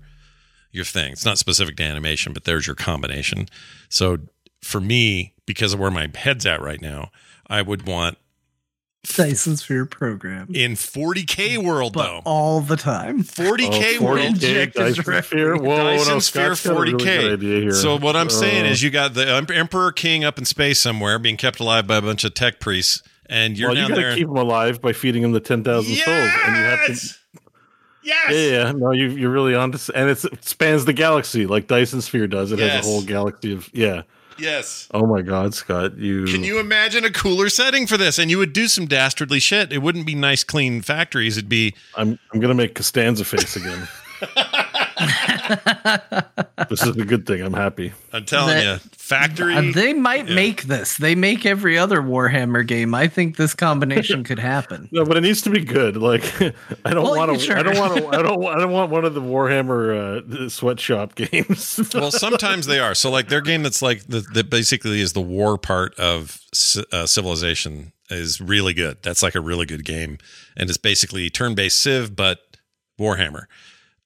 your 0.71 0.85
thing. 0.85 1.11
It's 1.13 1.25
not 1.25 1.37
specific 1.37 1.77
to 1.77 1.83
animation, 1.83 2.33
but 2.33 2.43
there's 2.43 2.67
your 2.67 2.75
combination. 2.75 3.47
So 3.89 4.17
for 4.61 4.81
me, 4.81 5.33
because 5.45 5.73
of 5.73 5.79
where 5.79 5.91
my 5.91 6.09
head's 6.15 6.45
at 6.45 6.61
right 6.61 6.81
now, 6.81 7.11
I 7.47 7.61
would 7.61 7.87
want 7.87 8.17
Dyson 9.03 9.55
Sphere 9.55 9.85
program. 9.85 10.47
in 10.53 10.73
40k 10.73 11.63
world 11.63 11.93
But 11.93 12.03
though. 12.07 12.21
all 12.25 12.59
the 12.61 12.75
time. 12.75 13.23
40k 13.23 13.97
Oh, 13.99 14.03
world. 14.03 14.17
40K 14.19 14.25
Inject 14.27 14.77
his 14.79 14.97
Dyson. 14.97 15.23
Sphere. 15.23 15.55
Whoa, 15.57 15.77
Dyson 15.77 16.13
no, 16.13 16.19
Sphere 16.19 16.55
Scott's 16.55 16.63
got 16.65 16.75
a 16.77 16.79
really 16.81 16.93
40k. 17.05 17.39
good. 17.39 17.75
So 17.75 17.97
what 17.99 18.15
I'm 18.15 18.31
saying 18.31 18.65
Uh, 18.65 18.69
is, 18.69 18.81
you 18.81 18.89
got 18.89 19.13
the 19.13 19.29
Emperor 19.55 19.91
King 19.91 20.23
up 20.23 20.39
in 20.39 20.45
space 20.45 20.79
somewhere, 20.79 21.19
being 21.19 21.37
kept 21.37 21.59
alive 21.59 21.85
by 21.85 21.97
a 21.97 22.01
bunch 22.01 22.23
of 22.23 22.33
tech 22.33 22.59
priests, 22.59 23.03
and 23.29 23.57
you're 23.57 23.69
well, 23.69 23.75
you 23.77 23.81
down 23.83 23.89
got 23.89 23.95
there. 23.97 24.09
to 24.11 24.15
keep 24.15 24.27
him 24.27 24.37
alive 24.37 24.81
by 24.81 24.93
feeding 24.93 25.23
him 25.23 25.31
the 25.31 25.39
ten 25.39 25.63
thousand 25.63 25.95
souls, 25.95 26.07
and 26.45 26.55
you 26.57 26.63
have 26.63 26.85
to. 26.87 26.91
Yes. 26.91 27.19
Yeah, 28.03 28.31
yeah, 28.65 28.71
no, 28.71 28.91
you 28.91 29.09
you're 29.09 29.31
really 29.31 29.55
on 29.55 29.71
to, 29.71 29.91
and 29.95 30.09
it's, 30.11 30.25
it 30.25 30.43
spans 30.43 30.85
the 30.85 30.93
galaxy 30.93 31.47
like 31.47 31.65
Dyson 31.67 32.01
Sphere 32.01 32.27
does. 32.27 32.51
It 32.51 32.59
Yes. 32.59 32.71
has 32.71 32.85
a 32.85 32.89
whole 32.89 33.01
galaxy 33.01 33.51
of 33.53 33.67
yeah. 33.73 34.03
yes. 34.37 34.87
Oh 34.93 35.07
my 35.07 35.23
God, 35.23 35.55
Scott, 35.55 35.97
you 35.97 36.25
Can 36.25 36.43
you 36.43 36.59
imagine 36.59 37.03
a 37.03 37.09
cooler 37.11 37.49
setting 37.49 37.87
for 37.87 37.97
this? 37.97 38.19
And 38.19 38.29
you 38.29 38.37
would 38.37 38.53
do 38.53 38.67
some 38.67 38.85
dastardly 38.85 39.39
shit. 39.39 39.73
It 39.73 39.79
wouldn't 39.79 40.05
be 40.05 40.13
nice, 40.13 40.43
clean 40.43 40.83
factories. 40.83 41.35
It'd 41.37 41.49
be 41.49 41.73
I'm 41.95 42.19
I'm 42.31 42.39
gonna 42.39 42.53
make 42.53 42.75
Costanza 42.75 43.25
face 43.25 43.55
again. 43.55 43.87
this 46.69 46.81
is 46.83 46.95
a 46.97 47.05
good 47.05 47.25
thing. 47.25 47.41
I'm 47.41 47.53
happy. 47.53 47.93
I'm 48.13 48.25
telling 48.25 48.55
That- 48.55 48.81
you, 48.83 48.89
factory. 48.97 49.55
Uh, 49.55 49.71
they 49.73 49.93
might 49.93 50.27
make 50.27 50.63
this. 50.63 50.97
They 50.97 51.15
make 51.15 51.45
every 51.45 51.77
other 51.77 52.01
Warhammer 52.01 52.65
game. 52.65 52.95
I 52.95 53.07
think 53.07 53.37
this 53.37 53.53
combination 53.53 54.23
could 54.23 54.39
happen. 54.39 54.89
No, 54.95 55.03
but 55.03 55.17
it 55.17 55.21
needs 55.21 55.41
to 55.41 55.49
be 55.49 55.59
good. 55.65 55.97
Like 55.97 56.23
I 56.85 56.93
don't 56.93 57.03
Well, 57.03 57.15
want 57.17 57.33
to. 57.33 57.39
sure. 57.39 57.57
I 57.57 57.63
don't 57.63 57.77
want 57.77 57.97
to. 57.97 58.07
I 58.07 58.21
don't. 58.21 58.45
I 58.45 58.57
don't 58.59 58.71
want 58.71 58.91
one 58.91 59.03
of 59.03 59.13
the 59.13 59.21
Warhammer 59.21 60.45
uh, 60.45 60.49
sweatshop 60.49 61.15
games. 61.15 61.79
well, 61.93 62.11
sometimes 62.11 62.65
they 62.67 62.79
are. 62.79 62.95
So, 62.95 63.09
like 63.11 63.27
their 63.27 63.41
game 63.41 63.63
that's 63.63 63.81
like 63.81 64.03
the, 64.07 64.21
that 64.33 64.49
basically 64.49 65.01
is 65.01 65.13
the 65.13 65.21
war 65.21 65.57
part 65.57 65.93
of 65.99 66.39
uh, 66.93 67.05
Civilization 67.05 67.91
is 68.09 68.39
really 68.39 68.73
good. 68.73 68.97
That's 69.01 69.21
like 69.21 69.35
a 69.35 69.41
really 69.41 69.65
good 69.65 69.83
game, 69.83 70.17
and 70.55 70.69
it's 70.69 70.77
basically 70.77 71.29
turn-based 71.29 71.77
Civ, 71.79 72.15
but 72.15 72.39
Warhammer. 72.99 73.45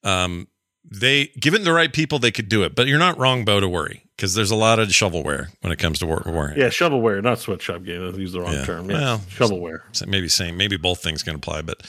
Um, 0.03 0.47
they 0.91 1.27
given 1.39 1.63
the 1.63 1.73
right 1.73 1.91
people, 1.93 2.19
they 2.19 2.31
could 2.31 2.49
do 2.49 2.63
it. 2.63 2.75
But 2.75 2.87
you're 2.87 2.99
not 2.99 3.17
wrong, 3.17 3.45
Bo, 3.45 3.59
to 3.59 3.69
worry 3.69 4.03
because 4.15 4.33
there's 4.33 4.51
a 4.51 4.55
lot 4.55 4.79
of 4.79 4.87
shovelware 4.89 5.47
when 5.61 5.71
it 5.71 5.77
comes 5.79 5.99
to 5.99 6.05
war- 6.05 6.21
Warhammer. 6.25 6.57
yeah, 6.57 6.67
shovelware, 6.67 7.21
not 7.23 7.39
sweatshop 7.39 7.83
game. 7.83 8.01
I 8.05 8.17
use 8.17 8.33
the 8.33 8.41
wrong 8.41 8.53
Yeah. 8.53 8.65
term. 8.65 8.89
Yeah, 8.89 8.97
Well, 8.99 9.17
shovelware. 9.29 10.07
Maybe 10.07 10.27
same, 10.27 10.57
maybe 10.57 10.77
both 10.77 11.01
things 11.01 11.23
can 11.23 11.35
apply, 11.35 11.61
but 11.61 11.81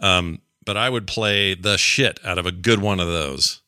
um, 0.00 0.40
but 0.64 0.76
I 0.76 0.88
would 0.90 1.06
play 1.06 1.54
the 1.54 1.76
shit 1.78 2.18
out 2.24 2.38
of 2.38 2.46
a 2.46 2.52
good 2.52 2.80
one 2.80 3.00
of 3.00 3.08
those. 3.08 3.60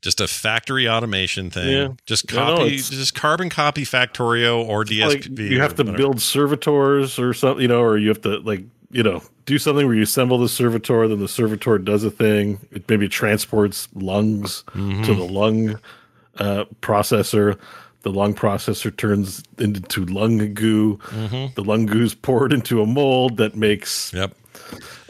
Just 0.00 0.20
a 0.20 0.28
factory 0.28 0.88
automation 0.88 1.50
thing. 1.50 1.72
Yeah. 1.72 1.88
Just 2.06 2.32
No, 2.32 2.46
no, 2.50 2.56
copy, 2.58 2.76
just 2.76 3.14
carbon 3.16 3.48
copy 3.50 3.84
Factorio 3.84 4.64
or 4.64 4.84
Like 4.84 5.26
you 5.38 5.60
have 5.60 5.74
to 5.74 5.84
build 5.84 6.22
servitors 6.22 7.18
or 7.18 7.34
something, 7.34 7.62
you 7.62 7.68
know, 7.68 7.80
or 7.80 7.98
you 7.98 8.08
have 8.08 8.20
to 8.22 8.38
like 8.38 8.62
you 8.90 9.02
know 9.02 9.22
do 9.46 9.58
something 9.58 9.86
where 9.86 9.94
you 9.96 10.02
assemble 10.02 10.38
the 10.38 10.48
servitor, 10.48 11.08
then 11.08 11.20
the 11.20 11.28
servitor 11.28 11.78
does 11.78 12.04
a 12.04 12.10
thing. 12.10 12.58
It 12.70 12.88
maybe 12.88 13.08
transports 13.08 13.88
lungs 13.94 14.64
Mm-hmm. 14.74 15.02
to 15.04 15.14
the 15.14 15.24
lung 15.24 15.78
uh, 16.38 16.64
processor. 16.82 17.58
The 18.02 18.10
lung 18.12 18.34
processor 18.34 18.96
turns 18.96 19.42
into 19.58 20.04
lung 20.04 20.54
goo. 20.54 20.98
Mhm. 21.08 21.54
The 21.54 21.64
lung 21.64 21.86
goo 21.86 22.02
is 22.04 22.14
poured 22.14 22.52
into 22.52 22.80
a 22.80 22.86
mold 22.86 23.38
that 23.38 23.56
makes 23.56 24.12
yep. 24.14 24.34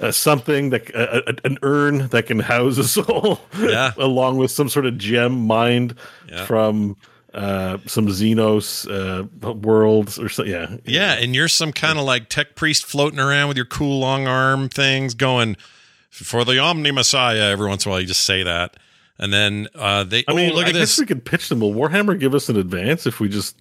uh, 0.01 0.11
something 0.11 0.71
that 0.71 0.95
uh, 0.95 1.21
uh, 1.27 1.33
an 1.45 1.59
urn 1.63 2.09
that 2.09 2.27
can 2.27 2.39
house 2.39 2.79
a 2.79 2.85
soul. 2.85 3.41
Yeah. 3.59 3.93
along 3.99 4.39
with 4.39 4.51
some 4.51 4.69
sort 4.71 4.87
of 4.87 4.97
gem 4.99 5.47
mined 5.47 5.95
Yeah. 6.29 6.47
from 6.47 6.97
uh, 7.35 7.79
some 7.87 8.07
Xenos 8.07 8.87
uh, 8.89 9.25
worlds 9.53 10.19
or 10.19 10.29
so. 10.29 10.45
Yeah, 10.45 10.77
Yeah, 10.85 11.13
and 11.15 11.35
you're 11.35 11.49
some 11.49 11.73
kind 11.73 11.99
of 11.99 12.05
like 12.05 12.29
tech 12.29 12.55
priest 12.55 12.85
floating 12.87 13.19
around 13.21 13.49
with 13.49 13.57
your 13.57 13.67
cool 13.67 13.99
long 14.01 14.27
arm 14.27 14.69
things 14.69 15.15
going 15.15 15.57
for 16.11 16.45
the 16.45 16.53
Omnissiah. 16.55 17.51
Every 17.53 17.69
once 17.69 17.85
in 17.85 17.91
a 17.91 17.93
while, 17.93 18.01
you 18.01 18.07
just 18.07 18.25
say 18.25 18.43
that, 18.43 18.77
and 19.19 19.33
then 19.33 19.69
uh, 19.75 20.05
they. 20.05 20.25
I 20.27 20.33
mean, 20.33 20.53
oh, 20.53 20.55
look 20.55 20.67
I 20.67 20.69
at 20.69 20.75
guess 20.75 20.97
this. 20.97 20.99
we 21.01 21.07
could 21.07 21.25
pitch 21.25 21.49
them. 21.49 21.61
Will 21.61 21.73
Warhammer 21.75 22.19
give 22.19 22.35
us 22.35 22.49
an 22.49 22.57
advance 22.57 23.07
if 23.07 23.21
we 23.21 23.29
just? 23.29 23.57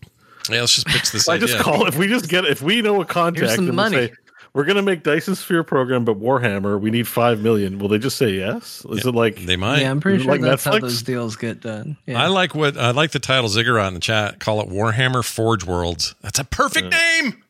Yeah, 0.50 0.62
let's 0.62 0.76
just 0.76 0.88
pitch 0.88 1.12
this. 1.12 1.28
I 1.30 1.38
just 1.38 1.58
call 1.58 1.88
if 1.88 1.98
we 1.98 2.08
just 2.08 2.30
get 2.30 2.46
if 2.46 2.62
we 2.62 2.82
know 2.82 3.02
a 3.02 3.06
contact 3.06 3.40
Here's 3.40 3.56
some 3.56 3.68
and 3.68 3.76
money. 3.76 4.08
say 4.08 4.14
we're 4.58 4.64
going 4.64 4.78
to 4.78 4.82
make 4.82 5.04
Dyson 5.04 5.36
Sphere 5.36 5.64
program, 5.64 6.04
but 6.04 6.20
Warhammer 6.20 6.82
we 6.82 6.90
need 6.90 7.08
five 7.08 7.40
million. 7.40 7.78
Will 7.78 7.90
they 7.90 8.00
just 8.00 8.18
say 8.18 8.32
yes? 8.32 8.84
Is 8.90 9.06
it 9.06 9.14
like 9.14 9.46
They 9.46 9.56
might. 9.56 9.82
yeah, 9.82 9.92
I'm 9.92 10.00
pretty 10.00 10.24
sure 10.24 10.32
like 10.32 10.42
that's 10.42 10.64
how 10.64 10.80
those 10.80 11.04
deals 11.04 11.36
get 11.36 11.62
done. 11.62 11.96
Yeah. 12.08 12.24
I 12.24 12.26
like 12.26 12.56
what 12.56 12.76
I 12.76 12.90
like 12.90 13.12
the 13.12 13.20
title 13.20 13.50
Ziggurat 13.50 13.88
in 13.90 13.94
the 13.94 14.00
chat. 14.00 14.40
Call 14.40 14.60
it 14.62 14.68
Warhammer 14.68 15.24
Forge 15.24 15.64
Worlds. 15.64 16.16
That's 16.22 16.40
a 16.40 16.44
perfect 16.44 16.92
name. 16.92 17.44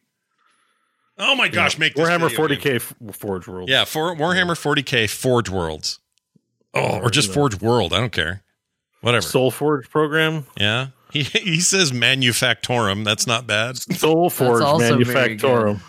Oh 1.17 1.33
my 1.35 1.47
gosh, 1.47 1.77
make 1.77 1.95
this 1.95 2.05
Warhammer 2.05 2.29
video 2.29 2.57
40k 2.57 2.99
game. 2.99 3.11
Forge 3.13 3.47
Worlds. 3.47 3.71
Yeah, 3.71 3.85
for 3.85 4.13
Warhammer 4.13 4.57
40k 4.57 5.09
Forge 5.09 5.49
Worlds. 5.49 5.99
Oh, 6.73 6.99
or 6.99 7.09
just 7.09 7.31
Forge 7.31 7.61
World. 7.61 7.93
I 7.93 8.01
don't 8.01 8.11
care. 8.11 8.43
Whatever. 8.99 9.21
Soul 9.21 9.49
Forge 9.49 9.89
program. 9.89 10.45
Yeah. 10.59 10.87
He 11.09 11.23
he 11.23 11.61
says 11.61 11.93
manufactorum. 11.93 13.05
That's 13.05 13.25
not 13.25 13.47
bad. 13.47 13.77
Soul 13.77 14.29
Forge 14.29 14.61
also 14.61 14.97
very 14.97 15.05
Manufactorum. 15.05 15.79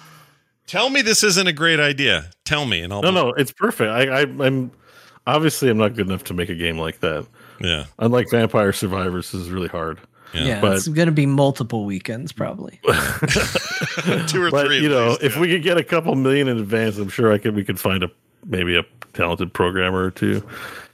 Tell 0.69 0.91
me 0.91 1.01
this 1.03 1.25
isn't 1.25 1.47
a 1.47 1.53
great 1.53 1.81
idea. 1.81 2.31
Tell 2.45 2.67
me, 2.67 2.83
and 2.83 2.93
I'll. 2.93 3.03
No, 3.03 3.11
no, 3.11 3.31
it's 3.31 3.51
perfect. 3.51 3.91
I, 3.91 4.21
I, 4.21 4.21
I'm 4.21 4.71
obviously 5.27 5.71
I'm 5.71 5.79
not 5.79 5.95
good 5.95 6.07
enough 6.07 6.25
to 6.25 6.35
make 6.35 6.51
a 6.51 6.55
game 6.55 6.79
like 6.79 7.01
that. 7.01 7.27
Yeah. 7.61 7.87
Unlike 7.99 8.31
Vampire 8.31 8.73
Survivors, 8.73 9.33
this 9.33 9.41
is 9.41 9.51
really 9.51 9.69
hard. 9.69 9.99
yeah, 10.35 10.61
but- 10.61 10.77
it's 10.77 10.87
going 10.87 11.07
to 11.07 11.13
be 11.13 11.27
multiple 11.27 11.87
weekends 11.87 12.33
probably. 12.33 12.81
Two 14.27 14.43
or 14.43 14.51
but 14.51 14.67
three. 14.67 14.77
at 14.77 14.83
you 14.83 14.91
know, 14.91 15.09
least, 15.09 15.23
if 15.23 15.35
yeah. 15.35 15.41
we 15.41 15.49
could 15.49 15.63
get 15.63 15.79
a 15.79 15.83
couple 15.83 16.15
million 16.15 16.49
in 16.49 16.59
advance, 16.59 16.99
I'm 16.99 17.09
sure 17.09 17.33
I 17.33 17.39
could. 17.39 17.57
We 17.57 17.65
could 17.65 17.81
find 17.81 18.03
a 18.03 18.11
maybe 18.45 18.77
a 18.77 18.85
talented 19.15 19.53
programmer 19.53 20.05
or 20.05 20.11
two. 20.11 20.43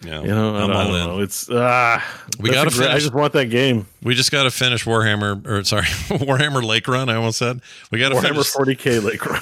Yeah, 0.04 0.20
You 0.22 0.28
know, 0.28 0.54
I 0.54 0.60
I'm 0.62 0.68
don't, 0.68 0.76
I 0.76 0.80
all 0.84 0.88
don't 0.88 1.00
in. 1.00 1.06
know. 1.06 1.20
It's 1.20 1.48
ah, 1.50 2.04
We 2.38 2.50
gotta 2.50 2.68
a 2.68 2.72
great- 2.72 2.90
I 2.90 2.98
just 2.98 3.14
want 3.14 3.32
that 3.34 3.46
game. 3.46 3.86
We 4.02 4.14
just 4.14 4.30
got 4.30 4.42
to 4.44 4.50
finish 4.50 4.84
Warhammer, 4.84 5.46
or 5.46 5.64
sorry, 5.64 5.84
Warhammer 6.08 6.62
Lake 6.62 6.86
Run. 6.88 7.08
I 7.08 7.14
almost 7.16 7.38
said 7.38 7.60
we 7.90 7.98
got 7.98 8.10
to 8.10 8.16
Warhammer 8.16 8.44
finish. 8.50 8.78
40k 8.78 9.02
Lake 9.02 9.24
Run. 9.24 9.40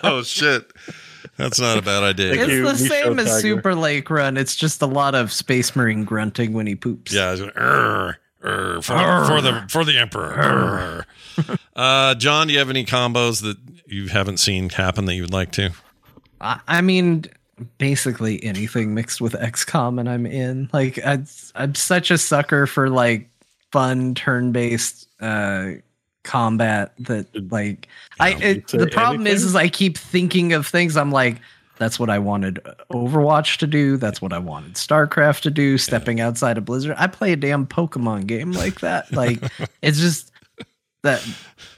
oh 0.02 0.22
shit, 0.22 0.72
that's 1.36 1.60
not 1.60 1.76
a 1.78 1.82
bad 1.82 2.02
idea. 2.02 2.30
Thank 2.30 2.42
it's 2.42 2.52
you, 2.52 2.62
the 2.64 2.72
Micho 2.72 2.88
same 2.88 3.18
as 3.18 3.26
Tiger. 3.26 3.40
Super 3.40 3.74
Lake 3.74 4.08
Run. 4.10 4.36
It's 4.38 4.56
just 4.56 4.80
a 4.82 4.86
lot 4.86 5.14
of 5.14 5.32
Space 5.32 5.74
Marine 5.76 6.04
grunting 6.04 6.52
when 6.54 6.66
he 6.66 6.74
poops. 6.74 7.12
Yeah, 7.12 7.28
I 7.28 7.30
was 7.32 7.40
going, 7.40 7.52
"Arr, 7.56 8.18
arr, 8.42 8.82
for, 8.82 9.26
for 9.26 9.40
the 9.42 9.66
for 9.68 9.84
the 9.84 9.98
emperor. 9.98 10.32
Arr." 10.32 11.06
uh, 11.76 12.14
John, 12.14 12.46
do 12.46 12.52
you 12.54 12.58
have 12.60 12.70
any 12.70 12.84
combos 12.86 13.42
that 13.42 13.56
you 13.86 14.08
haven't 14.08 14.38
seen 14.38 14.70
happen 14.70 15.04
that 15.06 15.14
you 15.14 15.22
would 15.22 15.32
like 15.32 15.52
to? 15.52 15.72
I, 16.44 16.60
I 16.68 16.80
mean, 16.82 17.24
basically 17.78 18.42
anything 18.44 18.94
mixed 18.94 19.20
with 19.20 19.32
XCOM, 19.32 19.98
and 19.98 20.08
I'm 20.08 20.26
in. 20.26 20.68
Like, 20.72 21.04
I, 21.04 21.24
I'm 21.54 21.74
such 21.74 22.10
a 22.10 22.18
sucker 22.18 22.66
for 22.66 22.90
like 22.90 23.28
fun 23.72 24.14
turn-based 24.14 25.08
uh, 25.20 25.70
combat 26.22 26.92
that 27.00 27.26
like 27.50 27.88
I. 28.20 28.34
It, 28.34 28.68
the 28.68 28.86
problem 28.86 29.26
is, 29.26 29.42
anything? 29.42 29.48
is 29.48 29.56
I 29.56 29.68
keep 29.68 29.98
thinking 29.98 30.52
of 30.52 30.66
things. 30.66 30.96
I'm 30.96 31.10
like. 31.10 31.40
That's 31.76 31.98
what 31.98 32.08
I 32.08 32.20
wanted 32.20 32.60
Overwatch 32.92 33.56
to 33.56 33.66
do. 33.66 33.96
That's 33.96 34.22
what 34.22 34.32
I 34.32 34.38
wanted 34.38 34.74
StarCraft 34.74 35.40
to 35.40 35.50
do. 35.50 35.76
Stepping 35.76 36.20
outside 36.20 36.56
of 36.56 36.64
Blizzard. 36.64 36.94
I 36.96 37.08
play 37.08 37.32
a 37.32 37.36
damn 37.36 37.66
Pokemon 37.66 38.28
game 38.28 38.52
like 38.52 38.78
that. 38.78 39.10
Like 39.10 39.42
it's 39.82 39.98
just 39.98 40.30
that 41.02 41.26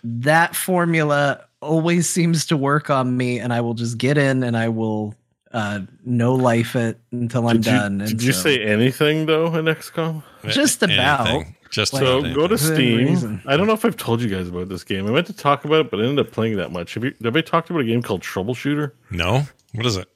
that 0.05 0.55
formula 0.55 1.45
always 1.60 2.09
seems 2.09 2.47
to 2.47 2.57
work 2.57 2.91
on 2.91 3.17
me, 3.17 3.39
and 3.39 3.52
I 3.52 3.60
will 3.60 3.75
just 3.75 3.99
get 3.99 4.18
in 4.18 4.43
and 4.43 4.57
I 4.57 4.68
will 4.68 5.15
uh, 5.52 5.81
no 6.05 6.35
life 6.35 6.76
it 6.76 6.99
until 7.12 7.49
I'm 7.49 7.57
Did 7.60 7.67
you, 7.67 7.73
done. 7.73 8.01
and 8.01 8.10
did 8.10 8.23
you 8.23 8.33
say 8.33 8.62
anything 8.62 9.26
though 9.26 9.55
in 9.55 9.65
XCOM? 9.67 10.23
Just 10.49 10.83
about. 10.83 11.26
Anything. 11.28 11.57
Just 11.70 11.93
so 11.93 12.18
about 12.20 12.35
go 12.35 12.47
to 12.47 12.57
Steam. 12.57 13.43
I 13.47 13.57
don't 13.57 13.67
know 13.67 13.73
if 13.73 13.85
I've 13.85 13.97
told 13.97 14.20
you 14.23 14.28
guys 14.28 14.49
about 14.49 14.68
this 14.68 14.85
game. 14.85 15.07
I 15.07 15.10
meant 15.10 15.26
to 15.26 15.33
talk 15.33 15.65
about 15.65 15.86
it, 15.86 15.91
but 15.91 16.01
I 16.01 16.05
ended 16.05 16.25
up 16.26 16.33
playing 16.33 16.57
that 16.59 16.70
much. 16.73 16.94
Have 16.94 17.05
you? 17.05 17.15
Have 17.25 17.36
I 17.36 17.41
talked 17.41 17.70
about 17.70 17.81
a 17.81 17.85
game 17.85 18.02
called 18.02 18.23
Troubleshooter? 18.23 18.93
No. 19.10 19.43
What 19.75 19.86
is 19.86 19.97
it? 19.97 20.09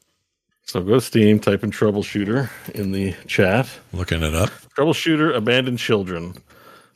So 0.65 0.81
go 0.83 0.94
to 0.94 1.01
Steam, 1.01 1.41
type 1.41 1.65
in 1.65 1.73
Troubleshooter 1.73 2.49
in 2.75 2.93
the 2.93 3.15
chat. 3.27 3.69
Looking 3.93 4.23
it 4.23 4.35
up. 4.35 4.51
Troubleshooter 4.77 5.35
Abandoned 5.35 5.78
Children. 5.81 6.35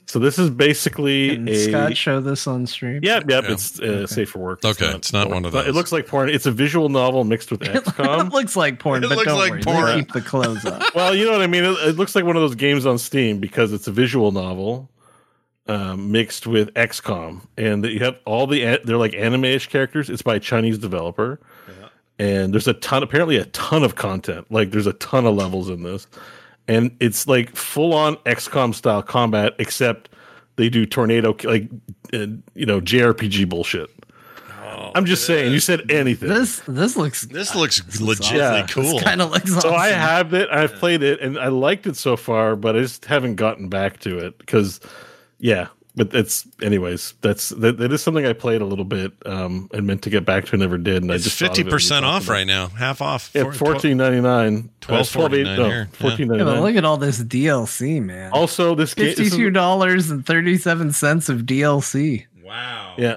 So 0.06 0.18
this 0.18 0.38
is 0.38 0.50
basically 0.50 1.30
Can 1.30 1.48
a 1.48 1.54
Scott 1.54 1.96
show 1.96 2.20
this 2.20 2.46
on 2.46 2.66
stream? 2.66 3.00
Yep, 3.02 3.24
yep. 3.28 3.44
It's 3.48 3.80
uh, 3.80 4.06
safe 4.06 4.30
for 4.30 4.38
work. 4.38 4.64
Okay, 4.64 4.86
it's 4.94 5.12
not 5.12 5.30
one 5.30 5.44
of 5.44 5.52
those. 5.52 5.66
It 5.66 5.74
looks 5.74 5.92
like 5.92 6.06
porn. 6.06 6.28
It's 6.28 6.46
a 6.46 6.50
visual 6.52 6.88
novel 6.88 7.24
mixed 7.24 7.50
with 7.50 7.60
XCOM. 7.60 8.26
it 8.26 8.32
looks 8.32 8.54
like 8.54 8.78
porn, 8.78 9.02
It 9.02 9.08
but 9.08 9.16
looks 9.16 9.26
don't 9.28 9.38
like 9.38 9.50
worry, 9.52 9.62
porn. 9.62 9.86
they 9.86 9.94
keep 9.96 10.12
the 10.12 10.20
clothes 10.20 10.64
on. 10.66 10.82
well, 10.94 11.14
you 11.14 11.24
know 11.24 11.32
what 11.32 11.40
I 11.42 11.46
mean. 11.46 11.64
It, 11.64 11.72
it 11.88 11.96
looks 11.96 12.14
like 12.14 12.24
one 12.24 12.36
of 12.36 12.42
those 12.42 12.54
games 12.54 12.84
on 12.86 12.98
Steam 12.98 13.38
because 13.40 13.72
it's 13.72 13.86
a 13.88 13.92
visual 13.92 14.30
novel 14.30 14.90
um, 15.66 16.12
mixed 16.12 16.46
with 16.46 16.72
XCOM, 16.74 17.40
and 17.56 17.82
that 17.84 17.92
you 17.92 18.00
have 18.00 18.18
all 18.26 18.46
the 18.46 18.78
they're 18.84 18.98
like 18.98 19.14
anime-ish 19.14 19.68
characters. 19.68 20.10
It's 20.10 20.22
by 20.22 20.36
a 20.36 20.40
Chinese 20.40 20.78
developer, 20.78 21.40
and 22.18 22.52
there's 22.52 22.68
a 22.68 22.74
ton, 22.74 23.02
apparently 23.02 23.36
a 23.38 23.46
ton 23.46 23.82
of 23.82 23.94
content. 23.94 24.50
Like 24.50 24.70
there's 24.70 24.86
a 24.86 24.92
ton 24.94 25.26
of 25.26 25.34
levels 25.34 25.70
in 25.70 25.82
this, 25.82 26.06
and 26.68 26.94
it's 27.00 27.26
like 27.26 27.54
full-on 27.56 28.16
XCOM 28.24 28.74
style 28.74 29.02
combat, 29.02 29.54
except 29.58 30.08
they 30.56 30.68
do 30.68 30.86
tornado 30.86 31.36
like 31.44 31.68
uh, 32.12 32.26
you 32.54 32.66
know 32.66 32.80
JRPG 32.80 33.48
bullshit. 33.48 33.90
I'm 34.96 35.04
just 35.06 35.24
saying. 35.26 35.52
You 35.52 35.60
said 35.60 35.90
anything. 35.90 36.28
This 36.28 36.60
this 36.66 36.96
looks 36.96 37.22
This 37.26 37.54
looks 37.54 37.80
legitimately 38.00 38.38
Yeah. 38.60 38.66
cool. 38.68 39.00
kind 39.00 39.22
of 39.22 39.30
looks 39.30 39.52
So 39.60 39.72
I 39.72 39.88
have 39.88 40.34
it. 40.34 40.48
I've 40.50 40.74
played 40.74 41.02
it, 41.02 41.20
and 41.20 41.38
I 41.38 41.48
liked 41.48 41.86
it 41.86 41.96
so 41.96 42.16
far, 42.16 42.56
but 42.56 42.76
I 42.76 42.80
just 42.80 43.04
haven't 43.04 43.36
gotten 43.36 43.68
back 43.68 44.00
to 44.00 44.18
it 44.18 44.36
because, 44.38 44.80
yeah. 45.38 45.68
But 45.96 46.12
it's, 46.12 46.44
anyways. 46.60 47.14
That's 47.20 47.50
that, 47.50 47.78
that 47.78 47.92
is 47.92 48.02
something 48.02 48.26
I 48.26 48.32
played 48.32 48.60
a 48.60 48.64
little 48.64 48.84
bit 48.84 49.12
um, 49.26 49.68
and 49.72 49.86
meant 49.86 50.02
to 50.02 50.10
get 50.10 50.24
back 50.24 50.44
to, 50.46 50.52
and 50.54 50.60
never 50.60 50.76
did. 50.76 51.02
And 51.02 51.12
I 51.12 51.14
It's 51.14 51.24
just 51.24 51.38
thought 51.38 51.50
of 51.50 51.52
it 51.52 51.56
fifty 51.58 51.70
percent 51.70 52.04
off 52.04 52.24
about 52.24 52.32
right 52.32 52.46
now. 52.46 52.66
Half 52.68 53.00
off. 53.00 53.30
Yeah, 53.32 53.44
Four- 53.44 53.52
fourteen 53.52 53.96
ninety 53.98 54.20
nine. 54.20 54.70
Twelve 54.80 55.08
forty 55.08 55.44
nine 55.44 55.56
here. 55.60 55.88
Yeah. 55.92 55.98
Fourteen 56.00 56.26
Yeah, 56.26 56.32
ninety 56.38 56.44
but 56.46 56.54
nine. 56.54 56.62
look 56.62 56.74
at 56.76 56.84
all 56.84 56.96
this 56.96 57.22
DLC, 57.22 58.02
man. 58.02 58.32
Also, 58.32 58.74
this 58.74 58.92
game. 58.94 59.06
this 59.06 59.18
is- 59.20 59.28
Fifty-two 59.30 59.50
dollars 59.50 60.10
and 60.10 60.26
thirty-seven 60.26 60.92
cents 60.92 61.28
of 61.28 61.42
DLC. 61.42 62.26
Wow. 62.42 62.94
Yeah. 62.98 63.16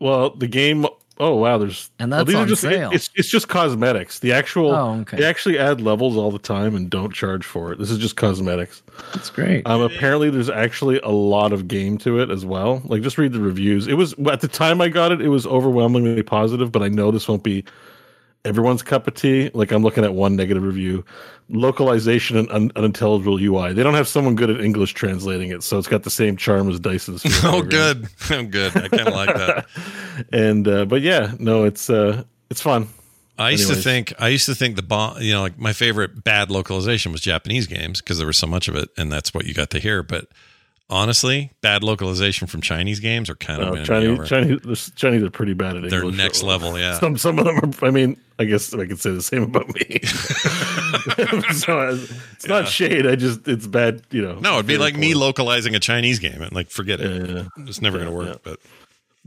Well, 0.00 0.30
the 0.30 0.46
game. 0.46 0.86
Oh 1.18 1.36
wow, 1.36 1.58
there's 1.58 1.90
And 1.98 2.10
well, 2.10 2.20
that's 2.24 2.28
these 2.28 2.36
are 2.36 2.42
on 2.42 2.48
just, 2.48 2.62
sale. 2.62 2.90
It's 2.92 3.10
it's 3.14 3.28
just 3.28 3.48
cosmetics. 3.48 4.18
The 4.20 4.32
actual 4.32 4.70
Oh, 4.72 5.00
okay. 5.00 5.18
they 5.18 5.24
actually 5.24 5.58
add 5.58 5.80
levels 5.80 6.16
all 6.16 6.30
the 6.30 6.38
time 6.38 6.74
and 6.74 6.88
don't 6.88 7.12
charge 7.12 7.44
for 7.44 7.72
it. 7.72 7.78
This 7.78 7.90
is 7.90 7.98
just 7.98 8.16
cosmetics. 8.16 8.82
That's 9.12 9.28
great. 9.30 9.66
Um, 9.66 9.82
apparently 9.82 10.30
there's 10.30 10.50
actually 10.50 10.98
a 11.00 11.10
lot 11.10 11.52
of 11.52 11.68
game 11.68 11.98
to 11.98 12.18
it 12.18 12.30
as 12.30 12.46
well. 12.46 12.80
Like 12.86 13.02
just 13.02 13.18
read 13.18 13.32
the 13.32 13.40
reviews. 13.40 13.86
It 13.86 13.94
was 13.94 14.14
at 14.30 14.40
the 14.40 14.48
time 14.48 14.80
I 14.80 14.88
got 14.88 15.12
it, 15.12 15.20
it 15.20 15.28
was 15.28 15.46
overwhelmingly 15.46 16.22
positive, 16.22 16.72
but 16.72 16.82
I 16.82 16.88
know 16.88 17.10
this 17.10 17.28
won't 17.28 17.42
be 17.44 17.64
everyone's 18.44 18.82
cup 18.82 19.06
of 19.06 19.14
tea. 19.14 19.50
Like 19.54 19.70
I'm 19.70 19.82
looking 19.82 20.04
at 20.04 20.14
one 20.14 20.34
negative 20.34 20.62
review. 20.62 21.04
Localization 21.48 22.38
and 22.38 22.50
un- 22.50 22.72
unintelligible 22.76 23.38
UI. 23.38 23.74
They 23.74 23.82
don't 23.82 23.94
have 23.94 24.08
someone 24.08 24.34
good 24.36 24.48
at 24.48 24.60
English 24.60 24.94
translating 24.94 25.50
it, 25.50 25.62
so 25.62 25.78
it's 25.78 25.88
got 25.88 26.02
the 26.02 26.10
same 26.10 26.36
charm 26.36 26.70
as 26.70 26.80
Dyson's. 26.80 27.22
Oh, 27.44 27.62
good. 27.62 28.08
I'm 28.30 28.48
good. 28.48 28.74
I 28.76 28.88
kind 28.88 29.08
of 29.08 29.14
like 29.14 29.34
that. 29.36 29.66
and 30.32 30.66
uh, 30.66 30.84
but 30.84 31.02
yeah, 31.02 31.34
no, 31.38 31.64
it's 31.64 31.90
uh, 31.90 32.24
it's 32.50 32.60
fun. 32.60 32.88
I 33.38 33.50
used 33.50 33.68
to 33.68 33.74
think 33.74 34.12
I 34.18 34.28
used 34.28 34.46
to 34.46 34.54
think 34.54 34.76
the 34.76 34.82
bomb, 34.82 35.20
you 35.20 35.32
know, 35.32 35.42
like 35.42 35.58
my 35.58 35.72
favorite 35.72 36.22
bad 36.22 36.50
localization 36.50 37.12
was 37.12 37.20
Japanese 37.20 37.66
games 37.66 38.00
because 38.00 38.18
there 38.18 38.26
was 38.26 38.36
so 38.36 38.46
much 38.46 38.68
of 38.68 38.76
it, 38.76 38.90
and 38.96 39.10
that's 39.10 39.34
what 39.34 39.46
you 39.46 39.54
got 39.54 39.70
to 39.70 39.78
hear. 39.78 40.02
But 40.02 40.28
honestly, 40.90 41.50
bad 41.62 41.82
localization 41.82 42.46
from 42.46 42.60
Chinese 42.60 43.00
games 43.00 43.30
are 43.30 43.34
kind 43.34 43.62
of 43.62 43.84
Chinese, 43.84 44.10
over. 44.10 44.24
Chinese, 44.26 44.60
the 44.60 44.92
Chinese 44.94 45.22
are 45.22 45.30
pretty 45.30 45.54
bad 45.54 45.76
at 45.76 45.84
it. 45.84 45.90
They're 45.90 46.00
English. 46.00 46.18
next 46.18 46.42
level, 46.42 46.78
yeah. 46.78 46.98
Some 47.00 47.16
some 47.16 47.38
of 47.38 47.46
them 47.46 47.58
are. 47.58 47.86
I 47.86 47.90
mean, 47.90 48.16
I 48.38 48.44
guess 48.44 48.72
I 48.74 48.86
could 48.86 49.00
say 49.00 49.10
the 49.10 49.22
same 49.22 49.42
about 49.44 49.68
me. 49.74 50.00
so 51.54 51.80
uh, 51.80 51.96
it's 52.32 52.46
not 52.46 52.68
shade. 52.68 53.06
I 53.06 53.16
just 53.16 53.48
it's 53.48 53.66
bad. 53.66 54.02
You 54.10 54.22
know. 54.22 54.38
No, 54.38 54.54
it'd 54.54 54.66
be 54.66 54.78
like 54.78 54.94
me 54.96 55.14
localizing 55.14 55.74
a 55.74 55.80
Chinese 55.80 56.18
game 56.18 56.42
and 56.42 56.52
like 56.52 56.70
forget 56.70 57.00
it. 57.00 57.28
Yeah. 57.28 57.64
It's 57.66 57.80
never 57.80 57.98
going 57.98 58.10
to 58.10 58.16
work. 58.16 58.42
But 58.44 58.60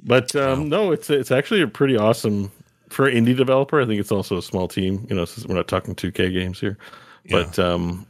But 0.04 0.36
um, 0.36 0.70
no, 0.70 0.92
it's 0.92 1.10
it's 1.10 1.32
actually 1.32 1.62
a 1.62 1.68
pretty 1.68 1.98
awesome 1.98 2.52
for 2.90 3.08
an 3.08 3.26
indie 3.26 3.36
developer. 3.36 3.82
I 3.82 3.86
think 3.86 4.00
it's 4.00 4.12
also 4.12 4.38
a 4.38 4.42
small 4.42 4.68
team. 4.68 5.06
You 5.10 5.16
know, 5.16 5.26
since 5.26 5.48
we're 5.48 5.56
not 5.56 5.68
talking 5.68 5.96
2K 5.96 6.34
games 6.34 6.60
here, 6.60 6.78
but 7.30 7.58
um, 7.58 8.06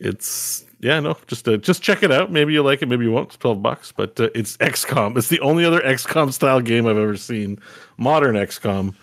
it's 0.00 0.64
yeah, 0.80 1.00
no, 1.00 1.16
just 1.26 1.48
uh, 1.48 1.56
just 1.56 1.82
check 1.82 2.02
it 2.02 2.12
out. 2.12 2.30
Maybe 2.30 2.52
you 2.52 2.62
like 2.62 2.82
it, 2.82 2.86
maybe 2.86 3.04
you 3.04 3.12
won't. 3.12 3.28
It's 3.28 3.36
twelve 3.36 3.62
bucks, 3.62 3.92
but 3.92 4.18
uh, 4.20 4.28
it's 4.34 4.56
XCOM. 4.58 5.16
It's 5.16 5.28
the 5.28 5.40
only 5.40 5.64
other 5.64 5.80
XCOM 5.80 6.32
style 6.32 6.60
game 6.60 6.86
I've 6.86 6.96
ever 6.98 7.16
seen, 7.16 7.58
modern 7.96 8.34
XCOM. 8.36 8.94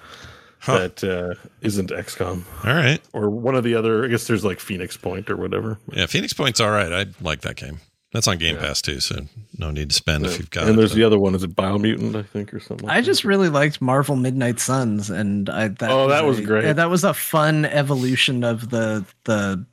That 0.65 1.03
uh, 1.03 1.35
isn't 1.61 1.89
XCOM. 1.89 2.45
All 2.65 2.73
right. 2.73 3.01
Or 3.11 3.29
one 3.29 3.55
of 3.55 3.65
the 3.65 3.75
other. 3.75 4.05
I 4.05 4.07
guess 4.07 4.27
there's 4.27 4.45
like 4.45 4.61
Phoenix 4.61 4.95
Point 4.95 5.29
or 5.29 5.35
whatever. 5.35 5.77
yeah, 5.91 6.05
Phoenix 6.05 6.31
Point's 6.31 6.61
all 6.61 6.71
right. 6.71 6.91
I 6.93 7.05
like 7.21 7.41
that 7.41 7.57
game. 7.57 7.81
That's 8.13 8.27
on 8.27 8.37
Game 8.37 8.57
Pass 8.57 8.81
too, 8.81 8.99
so 8.99 9.25
no 9.57 9.71
need 9.71 9.89
to 9.89 9.95
spend 9.95 10.25
if 10.25 10.37
you've 10.37 10.51
got 10.51 10.63
and 10.67 10.73
it. 10.73 10.77
there's 10.77 10.91
but- 10.91 10.97
the 10.97 11.03
other 11.03 11.17
one. 11.19 11.33
Is 11.35 11.43
it 11.43 11.55
Biomutant? 11.55 12.15
I 12.15 12.21
think 12.23 12.53
or 12.53 12.59
something. 12.59 12.87
Like 12.87 12.97
I 12.97 13.01
just 13.01 13.23
really 13.25 13.49
liked 13.49 13.81
Marvel 13.81 14.15
Midnight 14.15 14.59
Suns, 14.59 15.09
and 15.09 15.49
I 15.49 15.69
that 15.69 15.89
Oh, 15.89 16.07
that 16.09 16.23
was 16.25 16.39
a- 16.39 16.43
great. 16.43 16.63
yeah, 16.63 16.73
that 16.73 16.89
was 16.91 17.03
a 17.03 17.13
fun 17.13 17.65
evolution 17.65 18.43
of 18.43 18.69
the 18.69 19.03
the 19.25 19.65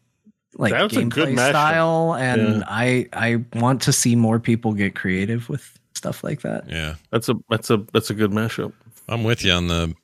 like 0.56 0.72
That 0.72 0.82
was 0.84 0.96
a 0.96 1.04
good 1.04 1.28
gameplay 1.36 1.50
style, 1.50 2.14
and 2.16 2.58
Yeah. 2.60 2.64
I 2.66 3.06
I 3.12 3.44
want 3.54 3.82
to 3.82 3.92
see 3.92 4.16
more 4.16 4.40
people 4.40 4.72
get 4.72 4.94
creative 4.94 5.48
with 5.48 5.78
stuff 5.94 6.24
like 6.24 6.40
that. 6.40 6.64
yeah, 6.68 6.94
that's 7.10 7.28
a 7.28 7.34
that's 7.50 7.68
a 7.70 7.84
that's 7.92 8.08
a 8.10 8.14
good 8.14 8.30
mashup. 8.30 8.72
I'm 9.08 9.22
with 9.22 9.44
you 9.44 9.52
on 9.52 9.68
the 9.68 9.94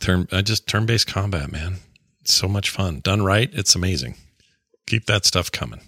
term. 0.00 0.28
I 0.30 0.42
just 0.42 0.66
turn 0.66 0.84
based 0.84 1.06
combat, 1.06 1.50
man. 1.50 1.76
It's 2.20 2.34
so 2.34 2.48
much 2.48 2.68
fun. 2.70 3.00
Done 3.00 3.22
right, 3.22 3.48
it's 3.54 3.74
amazing. 3.74 4.16
Keep 4.86 5.06
that 5.06 5.24
stuff 5.24 5.50
coming, 5.50 5.80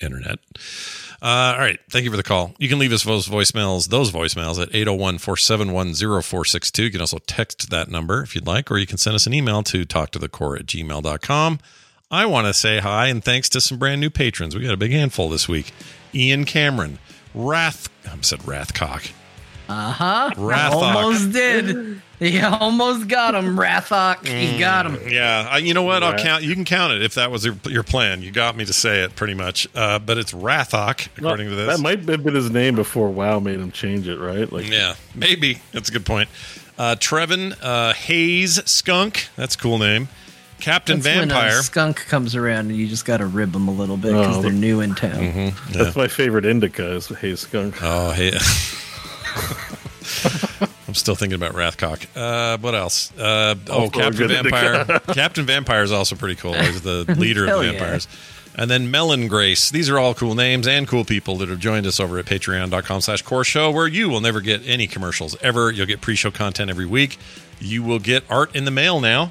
internet. 0.00 0.38
Uh, 1.22 1.54
all 1.54 1.58
right. 1.58 1.78
Thank 1.90 2.04
you 2.04 2.10
for 2.10 2.16
the 2.16 2.22
call. 2.22 2.54
You 2.58 2.68
can 2.68 2.78
leave 2.78 2.92
us 2.92 3.04
those 3.04 3.26
voicemails, 3.26 3.88
those 3.88 4.10
voicemails 4.10 4.60
at 4.60 4.74
801 4.74 5.18
471 5.18 5.94
0462. 5.94 6.84
You 6.84 6.90
can 6.90 7.00
also 7.00 7.18
text 7.26 7.70
that 7.70 7.88
number 7.88 8.22
if 8.22 8.34
you'd 8.34 8.46
like, 8.46 8.70
or 8.70 8.78
you 8.78 8.86
can 8.86 8.98
send 8.98 9.14
us 9.16 9.26
an 9.26 9.34
email 9.34 9.62
to 9.64 9.86
talktothecore 9.86 10.60
at 10.60 10.66
gmail.com. 10.66 11.58
I 12.10 12.26
want 12.26 12.46
to 12.46 12.54
say 12.54 12.78
hi 12.78 13.06
and 13.08 13.24
thanks 13.24 13.48
to 13.50 13.60
some 13.60 13.78
brand 13.78 14.00
new 14.00 14.10
patrons. 14.10 14.54
We 14.54 14.62
got 14.62 14.74
a 14.74 14.76
big 14.76 14.92
handful 14.92 15.28
this 15.28 15.48
week. 15.48 15.72
Ian 16.14 16.44
Cameron, 16.44 16.98
Wrath, 17.34 17.88
I 18.06 18.16
said 18.20 18.46
Wrathcock. 18.46 19.10
Uh 19.68 19.90
huh. 19.92 20.30
Rathok. 20.36 20.72
Almost 20.72 21.32
did. 21.32 22.00
He 22.18 22.40
almost 22.40 23.08
got 23.08 23.34
him. 23.34 23.56
Rathok. 23.56 24.26
He 24.26 24.58
got 24.58 24.86
him. 24.86 24.98
Yeah, 25.08 25.50
uh, 25.52 25.56
you 25.58 25.74
know 25.74 25.82
what? 25.82 26.02
I'll 26.02 26.12
Wrath- 26.12 26.22
count. 26.22 26.42
You 26.44 26.54
can 26.54 26.64
count 26.64 26.92
it 26.94 27.02
if 27.02 27.14
that 27.14 27.30
was 27.30 27.44
your, 27.44 27.56
your 27.68 27.82
plan. 27.82 28.22
You 28.22 28.30
got 28.30 28.56
me 28.56 28.64
to 28.64 28.72
say 28.72 29.02
it 29.02 29.14
pretty 29.16 29.34
much. 29.34 29.66
Uh, 29.74 29.98
but 29.98 30.16
it's 30.18 30.32
Rathok, 30.32 31.08
according 31.18 31.48
to 31.50 31.54
this. 31.56 31.76
That 31.76 31.82
might 31.82 31.98
have 32.08 32.22
been 32.24 32.34
his 32.34 32.50
name 32.50 32.74
before 32.76 33.10
WoW 33.10 33.40
made 33.40 33.58
him 33.60 33.70
change 33.72 34.06
it, 34.08 34.18
right? 34.18 34.50
Like, 34.50 34.68
yeah, 34.70 34.94
maybe 35.14 35.60
that's 35.72 35.88
a 35.88 35.92
good 35.92 36.06
point. 36.06 36.28
Uh, 36.78 36.94
Trevin 36.98 37.54
uh, 37.62 37.92
Hayes 37.94 38.62
Skunk. 38.70 39.28
That's 39.36 39.54
a 39.54 39.58
cool 39.58 39.78
name. 39.78 40.08
Captain 40.58 41.00
That's 41.00 41.16
when 41.18 41.30
a 41.30 41.34
Vampire. 41.34 41.60
skunk 41.62 41.96
comes 42.06 42.34
around, 42.34 42.70
and 42.70 42.76
you 42.76 42.86
just 42.86 43.04
got 43.04 43.18
to 43.18 43.26
rib 43.26 43.52
them 43.52 43.68
a 43.68 43.72
little 43.72 43.98
bit 43.98 44.12
because 44.12 44.38
Oh, 44.38 44.42
they're 44.42 44.52
new 44.52 44.80
in 44.80 44.94
town. 44.94 45.12
Mhm, 45.12 45.74
yeah. 45.74 45.82
That's 45.84 45.96
my 45.96 46.08
favorite 46.08 46.46
indica 46.46 46.92
is 46.94 47.08
Hey 47.08 47.34
Skunk. 47.36 47.76
Oh, 47.82 48.12
hey. 48.12 48.32
I'm 50.88 50.94
still 50.94 51.14
thinking 51.14 51.34
about 51.34 51.54
Wrathcock. 51.54 52.06
Uh, 52.14 52.58
what 52.58 52.74
else? 52.74 53.16
Uh, 53.18 53.56
oh, 53.68 53.90
Captain. 53.90 54.28
Vampire. 54.42 54.84
Captain 55.12 55.44
Vampire 55.44 55.82
is 55.82 55.92
also 55.92 56.16
pretty 56.16 56.36
cool. 56.36 56.54
He's 56.54 56.82
the 56.82 57.04
leader 57.18 57.42
of 57.44 57.48
Hell 57.48 57.58
the 57.60 57.66
yeah. 57.66 57.72
vampires. 57.72 58.08
And 58.58 58.70
then 58.70 58.90
Melon 58.90 59.28
Grace. 59.28 59.70
These 59.70 59.90
are 59.90 59.98
all 59.98 60.14
cool 60.14 60.34
names 60.34 60.66
and 60.66 60.88
cool 60.88 61.04
people 61.04 61.36
that 61.38 61.48
have 61.50 61.58
joined 61.58 61.86
us 61.86 62.00
over 62.00 62.18
at 62.18 62.24
patreon.com 62.24 63.00
slash 63.02 63.20
core 63.22 63.44
show, 63.44 63.70
where 63.70 63.86
you 63.86 64.08
will 64.08 64.20
never 64.20 64.40
get 64.40 64.62
any 64.66 64.86
commercials 64.86 65.36
ever. 65.42 65.70
You'll 65.70 65.86
get 65.86 66.00
pre-show 66.00 66.30
content 66.30 66.70
every 66.70 66.86
week. 66.86 67.18
You 67.58 67.82
will 67.82 67.98
get 67.98 68.24
art 68.30 68.56
in 68.56 68.64
the 68.64 68.70
mail 68.70 69.00
now. 69.00 69.30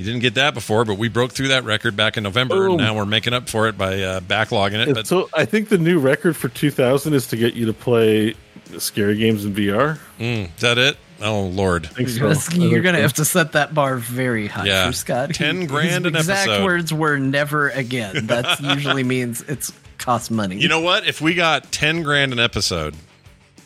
You 0.00 0.06
didn't 0.06 0.20
get 0.22 0.34
that 0.34 0.54
before, 0.54 0.86
but 0.86 0.94
we 0.96 1.08
broke 1.10 1.32
through 1.32 1.48
that 1.48 1.64
record 1.64 1.94
back 1.94 2.16
in 2.16 2.22
November, 2.22 2.68
and 2.68 2.78
now 2.78 2.96
we're 2.96 3.04
making 3.04 3.34
up 3.34 3.50
for 3.50 3.68
it 3.68 3.76
by 3.76 4.00
uh, 4.02 4.20
backlogging 4.20 4.86
it. 4.88 4.94
But 4.94 5.06
so 5.06 5.28
I 5.34 5.44
think 5.44 5.68
the 5.68 5.76
new 5.76 5.98
record 5.98 6.36
for 6.36 6.48
2000 6.48 7.12
is 7.12 7.26
to 7.26 7.36
get 7.36 7.52
you 7.52 7.66
to 7.66 7.74
play 7.74 8.34
scary 8.78 9.16
games 9.18 9.44
in 9.44 9.52
VR. 9.54 9.98
mm, 10.18 10.44
is 10.54 10.60
that 10.62 10.78
it? 10.78 10.96
Oh 11.20 11.42
Lord! 11.48 11.84
So. 11.94 12.00
You're 12.00 12.18
gonna- 12.18 12.30
I 12.30 12.54
You're 12.54 12.70
think 12.70 12.82
going 12.82 12.82
to 12.84 12.92
so. 12.94 13.02
have 13.02 13.12
to 13.12 13.24
set 13.26 13.52
that 13.52 13.74
bar 13.74 13.96
very 13.98 14.46
high 14.46 14.64
Yeah. 14.64 14.86
for 14.86 14.92
Scott. 14.94 15.34
10 15.34 15.66
grand 15.66 16.06
his 16.06 16.14
an 16.14 16.16
exact 16.16 16.48
episode. 16.48 16.64
words 16.64 16.94
were 16.94 17.18
never 17.18 17.68
again. 17.68 18.28
That 18.28 18.58
usually 18.62 19.04
means 19.04 19.42
it's 19.42 19.70
cost 19.98 20.30
money. 20.30 20.56
You 20.56 20.68
know 20.68 20.80
what? 20.80 21.06
If 21.06 21.20
we 21.20 21.34
got 21.34 21.70
ten 21.72 22.02
grand 22.02 22.32
an 22.32 22.38
episode, 22.38 22.94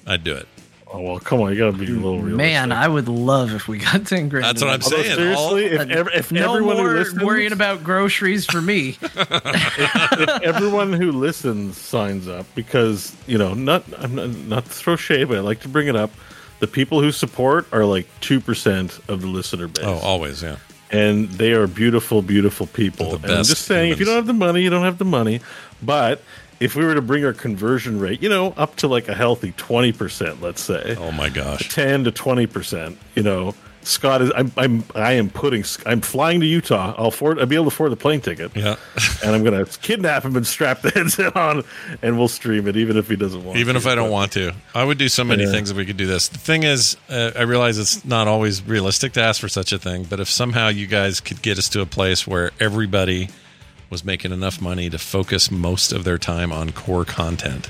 I'd 0.05 0.25
do 0.25 0.35
it. 0.35 0.49
Oh 0.95 1.01
well, 1.01 1.19
come 1.19 1.41
on, 1.41 1.53
you 1.53 1.59
gotta 1.59 1.77
be 1.77 1.87
a 1.87 1.89
little 1.89 2.21
real. 2.21 2.37
Man, 2.37 2.71
I 2.71 2.87
would 2.87 3.09
love 3.09 3.53
if 3.53 3.67
we 3.67 3.79
got 3.79 4.07
ten 4.07 4.29
grand. 4.29 4.45
That's 4.45 4.63
what 4.63 4.71
I'm 4.71 4.81
Although, 4.81 5.03
saying. 5.03 5.17
seriously, 5.17 5.65
if, 5.65 5.91
ev- 5.91 6.09
if 6.15 6.31
no 6.31 6.53
everyone 6.55 6.77
more 6.77 6.91
who 6.91 6.99
listens, 6.99 7.23
worrying 7.23 7.53
about 7.53 7.83
groceries 7.83 8.47
for 8.47 8.63
me. 8.63 8.97
if 9.03 10.43
everyone 10.45 10.93
who 10.93 11.11
listens 11.11 11.77
signs 11.77 12.29
up, 12.29 12.47
because 12.55 13.13
you 13.27 13.37
know, 13.39 13.55
not 13.55 13.83
I'm 13.99 14.15
not, 14.15 14.29
not 14.31 14.65
to 14.67 14.71
throw 14.71 14.95
shade, 14.95 15.27
but 15.27 15.39
I 15.39 15.41
like 15.41 15.59
to 15.63 15.69
bring 15.69 15.89
it 15.89 15.97
up. 15.97 16.13
The 16.61 16.69
people 16.69 17.01
who 17.01 17.11
support 17.11 17.67
are 17.73 17.85
like 17.85 18.07
two 18.21 18.41
percent 18.41 19.01
of 19.09 19.21
the 19.21 19.27
listener 19.27 19.67
base. 19.67 19.85
Oh, 19.85 19.95
always, 19.95 20.45
yeah. 20.45 20.59
and 20.93 21.29
they 21.29 21.55
are 21.55 21.67
beautiful, 21.67 22.23
beautiful 22.23 22.69
people. 22.69 23.17
And 23.17 23.25
I'm 23.27 23.43
just 23.43 23.63
saying, 23.63 23.91
if 23.91 23.99
you 23.99 24.05
don't 24.07 24.15
have 24.15 24.29
the 24.29 24.33
money, 24.33 24.63
you 24.63 24.71
don't 24.71 24.85
have 24.85 24.99
the 24.99 25.05
money. 25.05 25.41
But 25.83 26.23
if 26.61 26.77
we 26.77 26.85
were 26.85 26.95
to 26.95 27.03
bring 27.03 27.25
our 27.25 27.33
conversion 27.33 27.99
rate, 28.01 28.23
you 28.23 28.29
know, 28.29 28.55
up 28.57 28.77
to 28.77 28.89
like 28.89 29.09
a 29.09 29.15
healthy 29.15 29.53
twenty 29.57 29.93
percent, 29.93 30.41
let's 30.43 30.63
say, 30.63 30.97
Oh 30.99 31.11
my 31.13 31.29
gosh. 31.29 31.69
ten 31.69 32.05
to 32.05 32.11
twenty 32.11 32.47
percent, 32.47 32.99
you 33.15 33.23
know, 33.23 33.55
Scott 33.83 34.23
is. 34.23 34.33
I'm. 34.35 34.51
I'm. 34.57 34.83
I 34.95 35.13
am 35.13 35.29
putting. 35.29 35.63
I'm 35.85 36.01
flying 36.01 36.41
to 36.41 36.47
Utah. 36.47 36.95
I'll 36.97 37.09
afford. 37.09 37.39
I'll 37.39 37.45
be 37.45 37.55
able 37.55 37.67
to 37.67 37.69
afford 37.69 37.93
the 37.93 37.97
plane 37.97 38.23
ticket. 38.23 38.57
Yeah. 38.57 38.77
and 39.23 39.35
I'm 39.35 39.45
gonna 39.45 39.67
kidnap 39.67 40.25
him 40.25 40.37
and 40.37 40.47
strap 40.47 40.81
the 40.81 40.89
headset 40.89 41.37
on, 41.37 41.65
and 42.01 42.17
we'll 42.17 42.29
stream 42.29 42.67
it, 42.67 42.79
even 42.79 42.97
if 42.97 43.09
he 43.11 43.17
doesn't 43.17 43.45
want. 43.45 43.59
Even 43.59 43.75
to. 43.75 43.79
if 43.81 43.87
I 43.87 43.95
don't 43.95 44.11
want 44.11 44.33
to, 44.33 44.55
I 44.75 44.85
would 44.85 44.97
do 44.97 45.11
so 45.11 45.23
many 45.23 45.45
Yeah. 45.45 45.51
things 45.51 45.71
if 45.71 45.77
we 45.77 45.85
could 45.85 45.99
do 45.99 46.07
this. 46.07 46.29
The 46.29 46.39
thing 46.39 46.63
is, 46.63 46.97
uh, 47.11 47.33
I 47.37 47.43
realize 47.43 47.77
it's 47.77 48.07
not 48.07 48.27
always 48.27 48.63
realistic 48.67 49.13
to 49.15 49.23
ask 49.23 49.39
for 49.39 49.49
such 49.51 49.71
a 49.71 49.79
thing, 49.79 50.05
but 50.05 50.19
if 50.19 50.31
somehow 50.31 50.69
you 50.69 50.87
guys 50.87 51.21
could 51.21 51.43
get 51.43 51.59
us 51.59 51.69
to 51.69 51.83
a 51.83 51.87
place 51.87 52.27
where 52.27 52.53
everybody 52.61 53.29
was 53.95 54.05
making 54.05 54.33
enough 54.33 54.61
money 54.61 54.91
to 54.91 54.99
focus 54.99 55.53
most 55.53 55.93
of 55.93 56.03
their 56.03 56.19
time 56.19 56.51
on 56.51 56.73
core 56.73 57.05
content, 57.05 57.69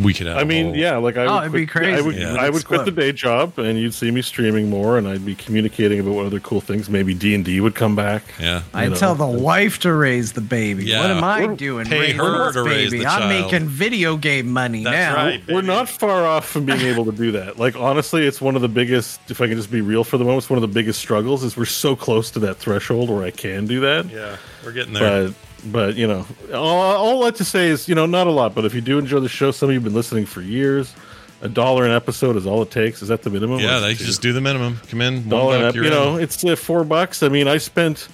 we 0.00 0.12
could 0.14 0.26
have. 0.26 0.36
I 0.36 0.42
a 0.42 0.44
mean, 0.44 0.66
whole- 0.66 0.76
yeah, 0.76 0.96
like 0.98 1.16
I 1.16 1.24
Oh, 1.24 1.34
would 1.34 1.40
it'd 1.40 1.50
quit, 1.50 1.60
be 1.62 1.66
crazy. 1.66 1.92
I 1.98 2.00
would, 2.00 2.16
Yeah. 2.16 2.34
I 2.34 2.50
would 2.50 2.64
quit 2.64 2.84
the 2.84 2.90
day 2.90 3.12
job, 3.12 3.58
and 3.58 3.78
you'd 3.78 3.94
see 3.94 4.10
me 4.10 4.22
streaming 4.22 4.68
more, 4.68 4.98
and 4.98 5.08
I'd 5.08 5.24
be 5.24 5.34
communicating 5.34 6.00
about 6.00 6.14
what 6.14 6.26
other 6.26 6.40
cool 6.40 6.60
things. 6.60 6.90
Maybe 6.90 7.14
D 7.14 7.34
and 7.34 7.44
D 7.44 7.60
would 7.60 7.74
come 7.74 7.96
back. 7.96 8.22
Yeah, 8.40 8.62
I 8.74 8.88
know. 8.88 8.94
tell 8.94 9.14
the 9.14 9.26
wife 9.26 9.78
to 9.80 9.92
raise 9.92 10.32
the 10.32 10.40
baby. 10.40 10.84
Yeah. 10.84 11.00
What 11.00 11.10
am 11.10 11.24
I 11.24 11.40
We're- 11.46 11.56
doing? 11.56 11.86
pay 11.86 12.00
Raising 12.00 12.16
her 12.18 12.44
this 12.46 12.54
to 12.54 12.62
raise 12.62 12.90
baby. 12.90 13.04
the 13.04 13.10
I'm 13.10 13.20
child. 13.22 13.52
making 13.52 13.68
video 13.68 14.16
game 14.16 14.48
money 14.50 14.84
That's 14.84 15.16
now. 15.16 15.24
right. 15.24 15.42
We're 15.48 15.62
not 15.62 15.88
far 15.88 16.26
off 16.26 16.46
from 16.48 16.64
being 16.66 16.80
able 16.82 17.04
to 17.06 17.12
do 17.12 17.32
that. 17.32 17.58
Like 17.58 17.76
honestly, 17.76 18.26
it's 18.26 18.40
one 18.40 18.56
of 18.56 18.62
the 18.62 18.68
biggest. 18.68 19.20
If 19.30 19.40
I 19.40 19.46
can 19.48 19.56
just 19.56 19.70
be 19.70 19.80
real 19.80 20.04
for 20.04 20.18
the 20.18 20.24
moment, 20.24 20.42
it's 20.44 20.50
one 20.50 20.58
of 20.58 20.62
the 20.62 20.68
biggest 20.74 20.98
struggles. 21.00 21.42
Is 21.42 21.56
we're 21.56 21.64
so 21.64 21.96
close 21.96 22.30
to 22.32 22.38
that 22.40 22.58
threshold 22.58 23.08
where 23.10 23.24
I 23.24 23.30
can 23.30 23.66
do 23.66 23.80
that. 23.80 24.10
Yeah, 24.10 24.36
we're 24.64 24.72
getting 24.72 24.92
there. 24.92 25.28
But 25.28 25.34
but 25.72 25.96
you 25.96 26.06
know, 26.06 26.26
all, 26.52 26.78
all 26.96 27.22
I 27.22 27.26
like 27.26 27.36
to 27.36 27.44
say 27.44 27.68
is 27.68 27.88
you 27.88 27.94
know 27.94 28.06
not 28.06 28.26
a 28.26 28.30
lot. 28.30 28.54
But 28.54 28.64
if 28.64 28.74
you 28.74 28.80
do 28.80 28.98
enjoy 28.98 29.20
the 29.20 29.28
show, 29.28 29.50
some 29.50 29.68
of 29.68 29.74
you've 29.74 29.84
been 29.84 29.94
listening 29.94 30.26
for 30.26 30.40
years. 30.42 30.94
A 31.42 31.48
dollar 31.50 31.84
an 31.84 31.90
episode 31.92 32.36
is 32.36 32.46
all 32.46 32.62
it 32.62 32.70
takes. 32.70 33.02
Is 33.02 33.08
that 33.08 33.22
the 33.22 33.28
minimum? 33.28 33.60
yeah, 33.60 33.78
they 33.78 33.92
just 33.92 34.22
do 34.22 34.32
the 34.32 34.40
minimum. 34.40 34.78
Come 34.88 35.02
in, 35.02 35.28
dollar. 35.28 35.58
buck, 35.58 35.76
ep- 35.76 35.82
you 35.82 35.90
know, 35.90 36.16
in. 36.16 36.22
it's 36.22 36.42
uh, 36.42 36.56
four 36.56 36.82
bucks. 36.82 37.22
I 37.22 37.28
mean, 37.28 37.46
I 37.46 37.58
spent. 37.58 38.08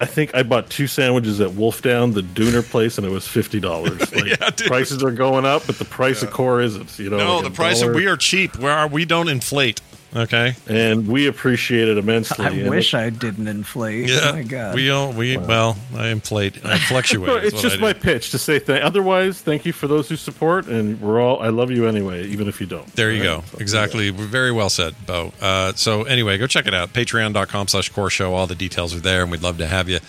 I 0.00 0.06
think 0.06 0.34
I 0.34 0.42
bought 0.42 0.70
two 0.70 0.86
sandwiches 0.86 1.42
at 1.42 1.52
Wolf 1.52 1.82
Down, 1.82 2.12
the 2.12 2.22
Dooner 2.22 2.62
place, 2.68 2.96
and 2.96 3.06
it 3.06 3.10
was 3.10 3.28
fifty 3.28 3.60
dollars. 3.60 4.00
Like, 4.14 4.24
Yeah, 4.24 4.50
prices 4.66 5.02
are 5.02 5.10
going 5.10 5.44
up, 5.44 5.66
but 5.66 5.78
the 5.78 5.84
price 5.84 6.22
of 6.22 6.30
core 6.30 6.62
isn't. 6.62 6.98
You 6.98 7.10
know, 7.10 7.18
no, 7.18 7.34
like 7.36 7.44
the 7.44 7.50
price 7.50 7.80
dollar. 7.80 7.92
of 7.92 7.96
we 7.96 8.06
are 8.06 8.16
cheap. 8.16 8.56
We 8.56 8.66
are 8.70 8.88
we 8.88 9.04
don't 9.04 9.28
inflate. 9.28 9.82
Okay. 10.14 10.54
and 10.68 11.06
we 11.06 11.26
appreciate 11.28 11.86
it 11.88 11.96
immensely. 11.96 12.44
I 12.44 12.68
wish 12.68 12.94
it- 12.94 12.98
I 12.98 13.10
didn't 13.10 13.46
inflate. 13.46 14.08
Yeah, 14.08 14.20
Oh 14.24 14.32
my 14.32 14.42
god. 14.42 14.74
we 14.74 14.86
don't. 14.86 15.16
We 15.16 15.36
well, 15.36 15.76
I 15.96 16.08
inflate. 16.08 16.64
I 16.64 16.78
fluctuate. 16.88 17.28
So 17.30 17.36
is 17.36 17.52
it's 17.52 17.62
just 17.62 17.76
I 17.78 17.80
my 17.80 17.92
pitch 17.92 18.30
to 18.32 18.38
say 18.38 18.58
thank. 18.58 18.82
Otherwise, 18.84 19.40
thank 19.40 19.64
you 19.64 19.72
for 19.72 19.86
those 19.86 20.08
who 20.08 20.16
support, 20.16 20.66
and 20.66 21.00
we're 21.00 21.20
all. 21.20 21.40
I 21.40 21.48
love 21.50 21.70
you 21.70 21.86
anyway, 21.86 22.26
even 22.26 22.48
if 22.48 22.60
you 22.60 22.66
don't. 22.66 22.86
There 22.96 23.12
you 23.12 23.20
Right? 23.20 23.40
go. 23.40 23.44
So, 23.52 23.58
Exactly. 23.58 24.10
Very 24.10 24.50
well 24.52 24.68
said, 24.70 24.94
Bo. 25.06 25.32
Uh, 25.40 25.72
so 25.76 26.02
anyway, 26.04 26.38
go 26.38 26.46
check 26.48 26.66
it 26.66 26.74
out. 26.74 26.92
Patreon.com 26.92 27.68
slash 27.68 27.88
core 27.90 28.10
show. 28.10 28.34
All 28.34 28.46
the 28.48 28.54
details 28.56 28.92
are 28.94 29.00
there, 29.00 29.22
and 29.22 29.30
we'd 29.30 29.42
love 29.42 29.58
to 29.58 29.66
have 29.66 29.88
you. 29.88 30.00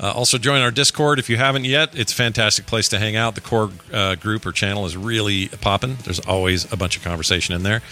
Uh, 0.00 0.12
also, 0.12 0.38
join 0.38 0.60
our 0.62 0.70
Discord 0.70 1.18
if 1.18 1.28
you 1.28 1.36
haven't 1.36 1.64
yet. 1.64 1.90
It's 1.98 2.12
a 2.12 2.14
fantastic 2.14 2.66
place 2.66 2.88
to 2.90 3.00
hang 3.00 3.16
out. 3.16 3.34
The 3.34 3.40
core 3.40 3.70
uh, 3.92 4.14
group 4.14 4.46
or 4.46 4.52
channel 4.52 4.86
is 4.86 4.96
really 4.96 5.48
popping. 5.48 5.96
There's 6.04 6.20
always 6.20 6.72
a 6.72 6.76
bunch 6.76 6.96
of 6.96 7.02
conversation 7.02 7.56
in 7.56 7.64
there 7.64 7.82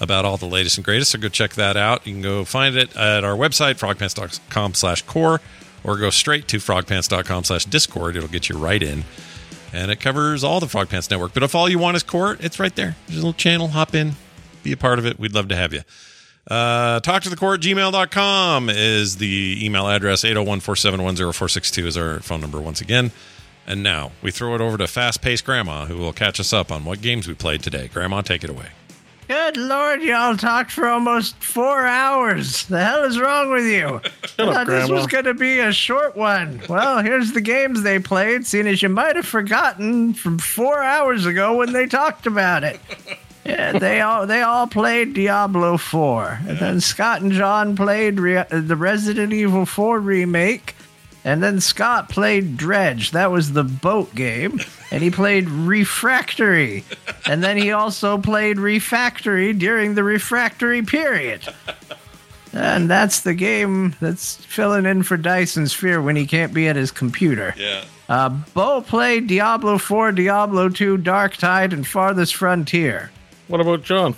about 0.00 0.24
all 0.24 0.36
the 0.36 0.46
latest 0.46 0.78
and 0.78 0.84
greatest. 0.84 1.12
So 1.12 1.18
go 1.18 1.28
check 1.28 1.54
that 1.54 1.76
out. 1.76 2.06
You 2.06 2.14
can 2.14 2.22
go 2.22 2.44
find 2.44 2.76
it 2.76 2.96
at 2.96 3.24
our 3.24 3.34
website, 3.34 3.74
frogpants.com 3.74 4.74
slash 4.74 5.02
core, 5.02 5.40
or 5.84 5.96
go 5.96 6.10
straight 6.10 6.48
to 6.48 6.58
frogpants.com 6.58 7.44
slash 7.44 7.64
discord. 7.64 8.16
It'll 8.16 8.28
get 8.28 8.48
you 8.48 8.58
right 8.58 8.82
in. 8.82 9.04
And 9.72 9.90
it 9.90 10.00
covers 10.00 10.44
all 10.44 10.60
the 10.60 10.68
Frog 10.68 10.88
Pants 10.88 11.10
Network. 11.10 11.34
But 11.34 11.42
if 11.42 11.54
all 11.54 11.68
you 11.68 11.78
want 11.78 11.96
is 11.96 12.02
core, 12.02 12.36
it's 12.40 12.58
right 12.58 12.74
there. 12.74 12.96
There's 13.06 13.18
a 13.18 13.20
little 13.20 13.32
channel. 13.32 13.68
Hop 13.68 13.94
in, 13.94 14.12
be 14.62 14.72
a 14.72 14.76
part 14.76 14.98
of 14.98 15.06
it. 15.06 15.18
We'd 15.18 15.34
love 15.34 15.48
to 15.48 15.56
have 15.56 15.72
you. 15.72 15.82
Uh, 16.48 17.00
talk 17.00 17.22
to 17.22 17.28
the 17.28 17.36
core 17.36 17.54
at 17.54 17.60
gmail.com 17.60 18.70
is 18.70 19.16
the 19.16 19.58
email 19.64 19.88
address. 19.88 20.24
801 20.24 20.60
471 20.60 21.16
0462 21.16 21.86
is 21.86 21.96
our 21.96 22.20
phone 22.20 22.40
number 22.40 22.60
once 22.60 22.80
again. 22.80 23.10
And 23.66 23.82
now 23.82 24.12
we 24.22 24.30
throw 24.30 24.54
it 24.54 24.60
over 24.60 24.78
to 24.78 24.86
fast 24.86 25.20
paced 25.22 25.44
Grandma, 25.44 25.86
who 25.86 25.96
will 25.96 26.12
catch 26.12 26.38
us 26.38 26.52
up 26.52 26.70
on 26.70 26.84
what 26.84 27.02
games 27.02 27.26
we 27.26 27.34
played 27.34 27.62
today. 27.62 27.88
Grandma, 27.92 28.20
take 28.20 28.44
it 28.44 28.50
away. 28.50 28.68
Good 29.28 29.56
lord, 29.56 30.02
y'all 30.02 30.36
talked 30.36 30.70
for 30.70 30.86
almost 30.86 31.34
four 31.42 31.84
hours. 31.84 32.66
The 32.66 32.84
hell 32.84 33.02
is 33.04 33.18
wrong 33.18 33.50
with 33.50 33.64
you? 33.64 34.00
I 34.38 34.52
thought 34.52 34.66
this 34.68 34.88
was 34.88 35.08
going 35.08 35.24
to 35.24 35.34
be 35.34 35.58
a 35.58 35.72
short 35.72 36.16
one. 36.16 36.60
Well, 36.68 37.02
here's 37.02 37.32
the 37.32 37.40
games 37.40 37.82
they 37.82 37.98
played, 37.98 38.46
seeing 38.46 38.68
as 38.68 38.82
you 38.82 38.88
might 38.88 39.16
have 39.16 39.26
forgotten 39.26 40.14
from 40.14 40.38
four 40.38 40.80
hours 40.80 41.26
ago 41.26 41.56
when 41.56 41.72
they 41.72 41.86
talked 41.86 42.26
about 42.26 42.62
it. 42.64 42.80
Yeah, 43.46 43.78
they 43.78 44.00
all 44.00 44.26
they 44.26 44.42
all 44.42 44.66
played 44.66 45.14
Diablo 45.14 45.76
4, 45.76 46.40
and 46.48 46.58
then 46.58 46.80
Scott 46.80 47.22
and 47.22 47.30
John 47.30 47.76
played 47.76 48.18
Re- 48.18 48.38
uh, 48.38 48.46
the 48.50 48.74
Resident 48.74 49.32
Evil 49.32 49.64
4 49.64 50.00
remake, 50.00 50.74
and 51.26 51.42
then 51.42 51.60
Scott 51.60 52.08
played 52.08 52.56
Dredge. 52.56 53.10
That 53.10 53.32
was 53.32 53.52
the 53.52 53.64
boat 53.64 54.14
game, 54.14 54.60
and 54.92 55.02
he 55.02 55.10
played 55.10 55.48
Refractory, 55.50 56.84
and 57.26 57.42
then 57.42 57.56
he 57.56 57.72
also 57.72 58.16
played 58.16 58.58
Refactory 58.58 59.52
during 59.58 59.96
the 59.96 60.04
Refractory 60.04 60.82
period. 60.82 61.42
And 62.52 62.88
that's 62.88 63.20
the 63.20 63.34
game 63.34 63.96
that's 64.00 64.36
filling 64.36 64.86
in 64.86 65.02
for 65.02 65.16
Dyson's 65.16 65.72
Sphere 65.72 66.00
when 66.00 66.14
he 66.14 66.26
can't 66.26 66.54
be 66.54 66.68
at 66.68 66.76
his 66.76 66.92
computer. 66.92 67.52
Yeah. 67.58 67.84
Uh, 68.08 68.28
Bo 68.54 68.80
played 68.80 69.26
Diablo 69.26 69.78
4, 69.78 70.12
Diablo 70.12 70.68
2, 70.68 70.98
Darktide, 70.98 71.72
and 71.72 71.84
Farthest 71.84 72.36
Frontier. 72.36 73.10
What 73.48 73.60
about 73.60 73.82
John? 73.82 74.14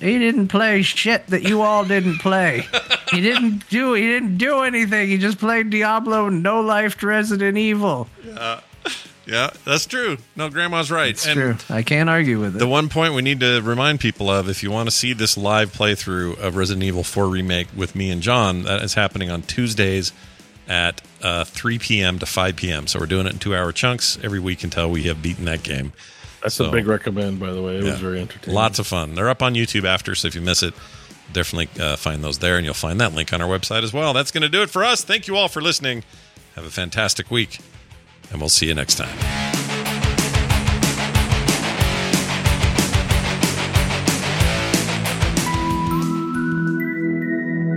He 0.00 0.18
didn't 0.18 0.48
play 0.48 0.82
shit 0.82 1.26
that 1.28 1.42
you 1.42 1.62
all 1.62 1.84
didn't 1.84 2.18
play. 2.18 2.66
he 3.10 3.20
didn't 3.20 3.68
do 3.68 3.94
he 3.94 4.02
didn't 4.06 4.38
do 4.38 4.60
anything. 4.60 5.08
He 5.08 5.18
just 5.18 5.38
played 5.38 5.70
Diablo, 5.70 6.28
No 6.28 6.60
Life, 6.60 7.02
Resident 7.02 7.58
Evil. 7.58 8.08
Yeah. 8.24 8.60
Yeah, 9.26 9.50
that's 9.66 9.84
true. 9.84 10.16
No, 10.36 10.48
Grandma's 10.48 10.90
right. 10.90 11.10
It's 11.10 11.26
true. 11.26 11.58
I 11.68 11.82
can't 11.82 12.08
argue 12.08 12.40
with 12.40 12.56
it. 12.56 12.60
The 12.60 12.66
one 12.66 12.88
point 12.88 13.12
we 13.12 13.20
need 13.20 13.40
to 13.40 13.60
remind 13.60 14.00
people 14.00 14.30
of 14.30 14.48
if 14.48 14.62
you 14.62 14.70
want 14.70 14.88
to 14.88 14.90
see 14.90 15.12
this 15.12 15.36
live 15.36 15.70
playthrough 15.70 16.38
of 16.38 16.56
Resident 16.56 16.82
Evil 16.82 17.04
4 17.04 17.26
Remake 17.28 17.68
with 17.76 17.94
me 17.94 18.10
and 18.10 18.22
John, 18.22 18.62
that 18.62 18.82
is 18.82 18.94
happening 18.94 19.30
on 19.30 19.42
Tuesdays 19.42 20.14
at 20.66 21.02
uh, 21.22 21.44
3 21.44 21.78
p.m. 21.78 22.18
to 22.20 22.24
5 22.24 22.56
p.m. 22.56 22.86
So 22.86 23.00
we're 23.00 23.04
doing 23.06 23.26
it 23.26 23.34
in 23.34 23.38
two 23.38 23.54
hour 23.54 23.70
chunks 23.70 24.18
every 24.22 24.40
week 24.40 24.64
until 24.64 24.90
we 24.90 25.02
have 25.02 25.20
beaten 25.20 25.44
that 25.44 25.62
game. 25.62 25.92
That's 26.42 26.54
So- 26.54 26.66
a 26.66 26.72
big 26.72 26.86
recommend, 26.86 27.40
by 27.40 27.52
the 27.52 27.60
way. 27.62 27.76
It 27.78 27.84
Yeah. 27.84 27.92
was 27.92 28.00
very 28.00 28.20
entertaining. 28.20 28.54
Lots 28.54 28.78
of 28.78 28.86
fun. 28.86 29.14
They're 29.14 29.28
up 29.28 29.42
on 29.42 29.54
YouTube 29.54 29.84
after, 29.84 30.14
so 30.14 30.28
if 30.28 30.34
you 30.34 30.40
miss 30.40 30.62
it, 30.62 30.74
definitely 31.32 31.68
uh, 31.82 31.96
find 31.96 32.22
those 32.22 32.38
there, 32.38 32.56
and 32.56 32.64
you'll 32.64 32.74
find 32.74 33.00
that 33.00 33.14
link 33.14 33.32
on 33.32 33.40
our 33.42 33.48
website 33.48 33.82
as 33.82 33.92
well. 33.92 34.12
That's 34.12 34.30
going 34.30 34.42
to 34.42 34.48
do 34.48 34.62
it 34.62 34.70
for 34.70 34.84
us. 34.84 35.02
Thank 35.02 35.26
you 35.26 35.36
all 35.36 35.48
for 35.48 35.60
listening. 35.60 36.04
Have 36.54 36.64
a 36.64 36.70
fantastic 36.70 37.30
week, 37.30 37.58
and 38.30 38.40
we'll 38.40 38.48
see 38.48 38.66
you 38.66 38.74
next 38.74 38.94
time. 38.96 39.16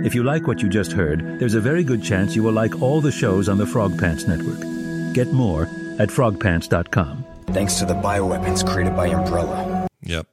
If 0.04 0.16
you 0.16 0.24
like 0.24 0.48
what 0.48 0.60
you 0.60 0.68
just 0.68 0.92
heard, 0.92 1.38
there's 1.38 1.54
a 1.54 1.60
very 1.60 1.84
good 1.84 2.02
chance 2.02 2.34
you 2.34 2.42
will 2.42 2.52
like 2.52 2.82
all 2.82 3.00
the 3.00 3.12
shows 3.12 3.48
on 3.48 3.56
the 3.56 3.66
Frog 3.66 3.96
Pants 3.98 4.26
Network. 4.26 4.60
Get 5.14 5.32
more 5.32 5.62
at 6.00 6.08
frogpants.com. 6.08 7.21
Thanks 7.46 7.74
to 7.76 7.84
the 7.84 7.94
bioweapons 7.94 8.66
created 8.66 8.96
by 8.96 9.08
Umbrella. 9.08 9.86
Yep. 10.02 10.26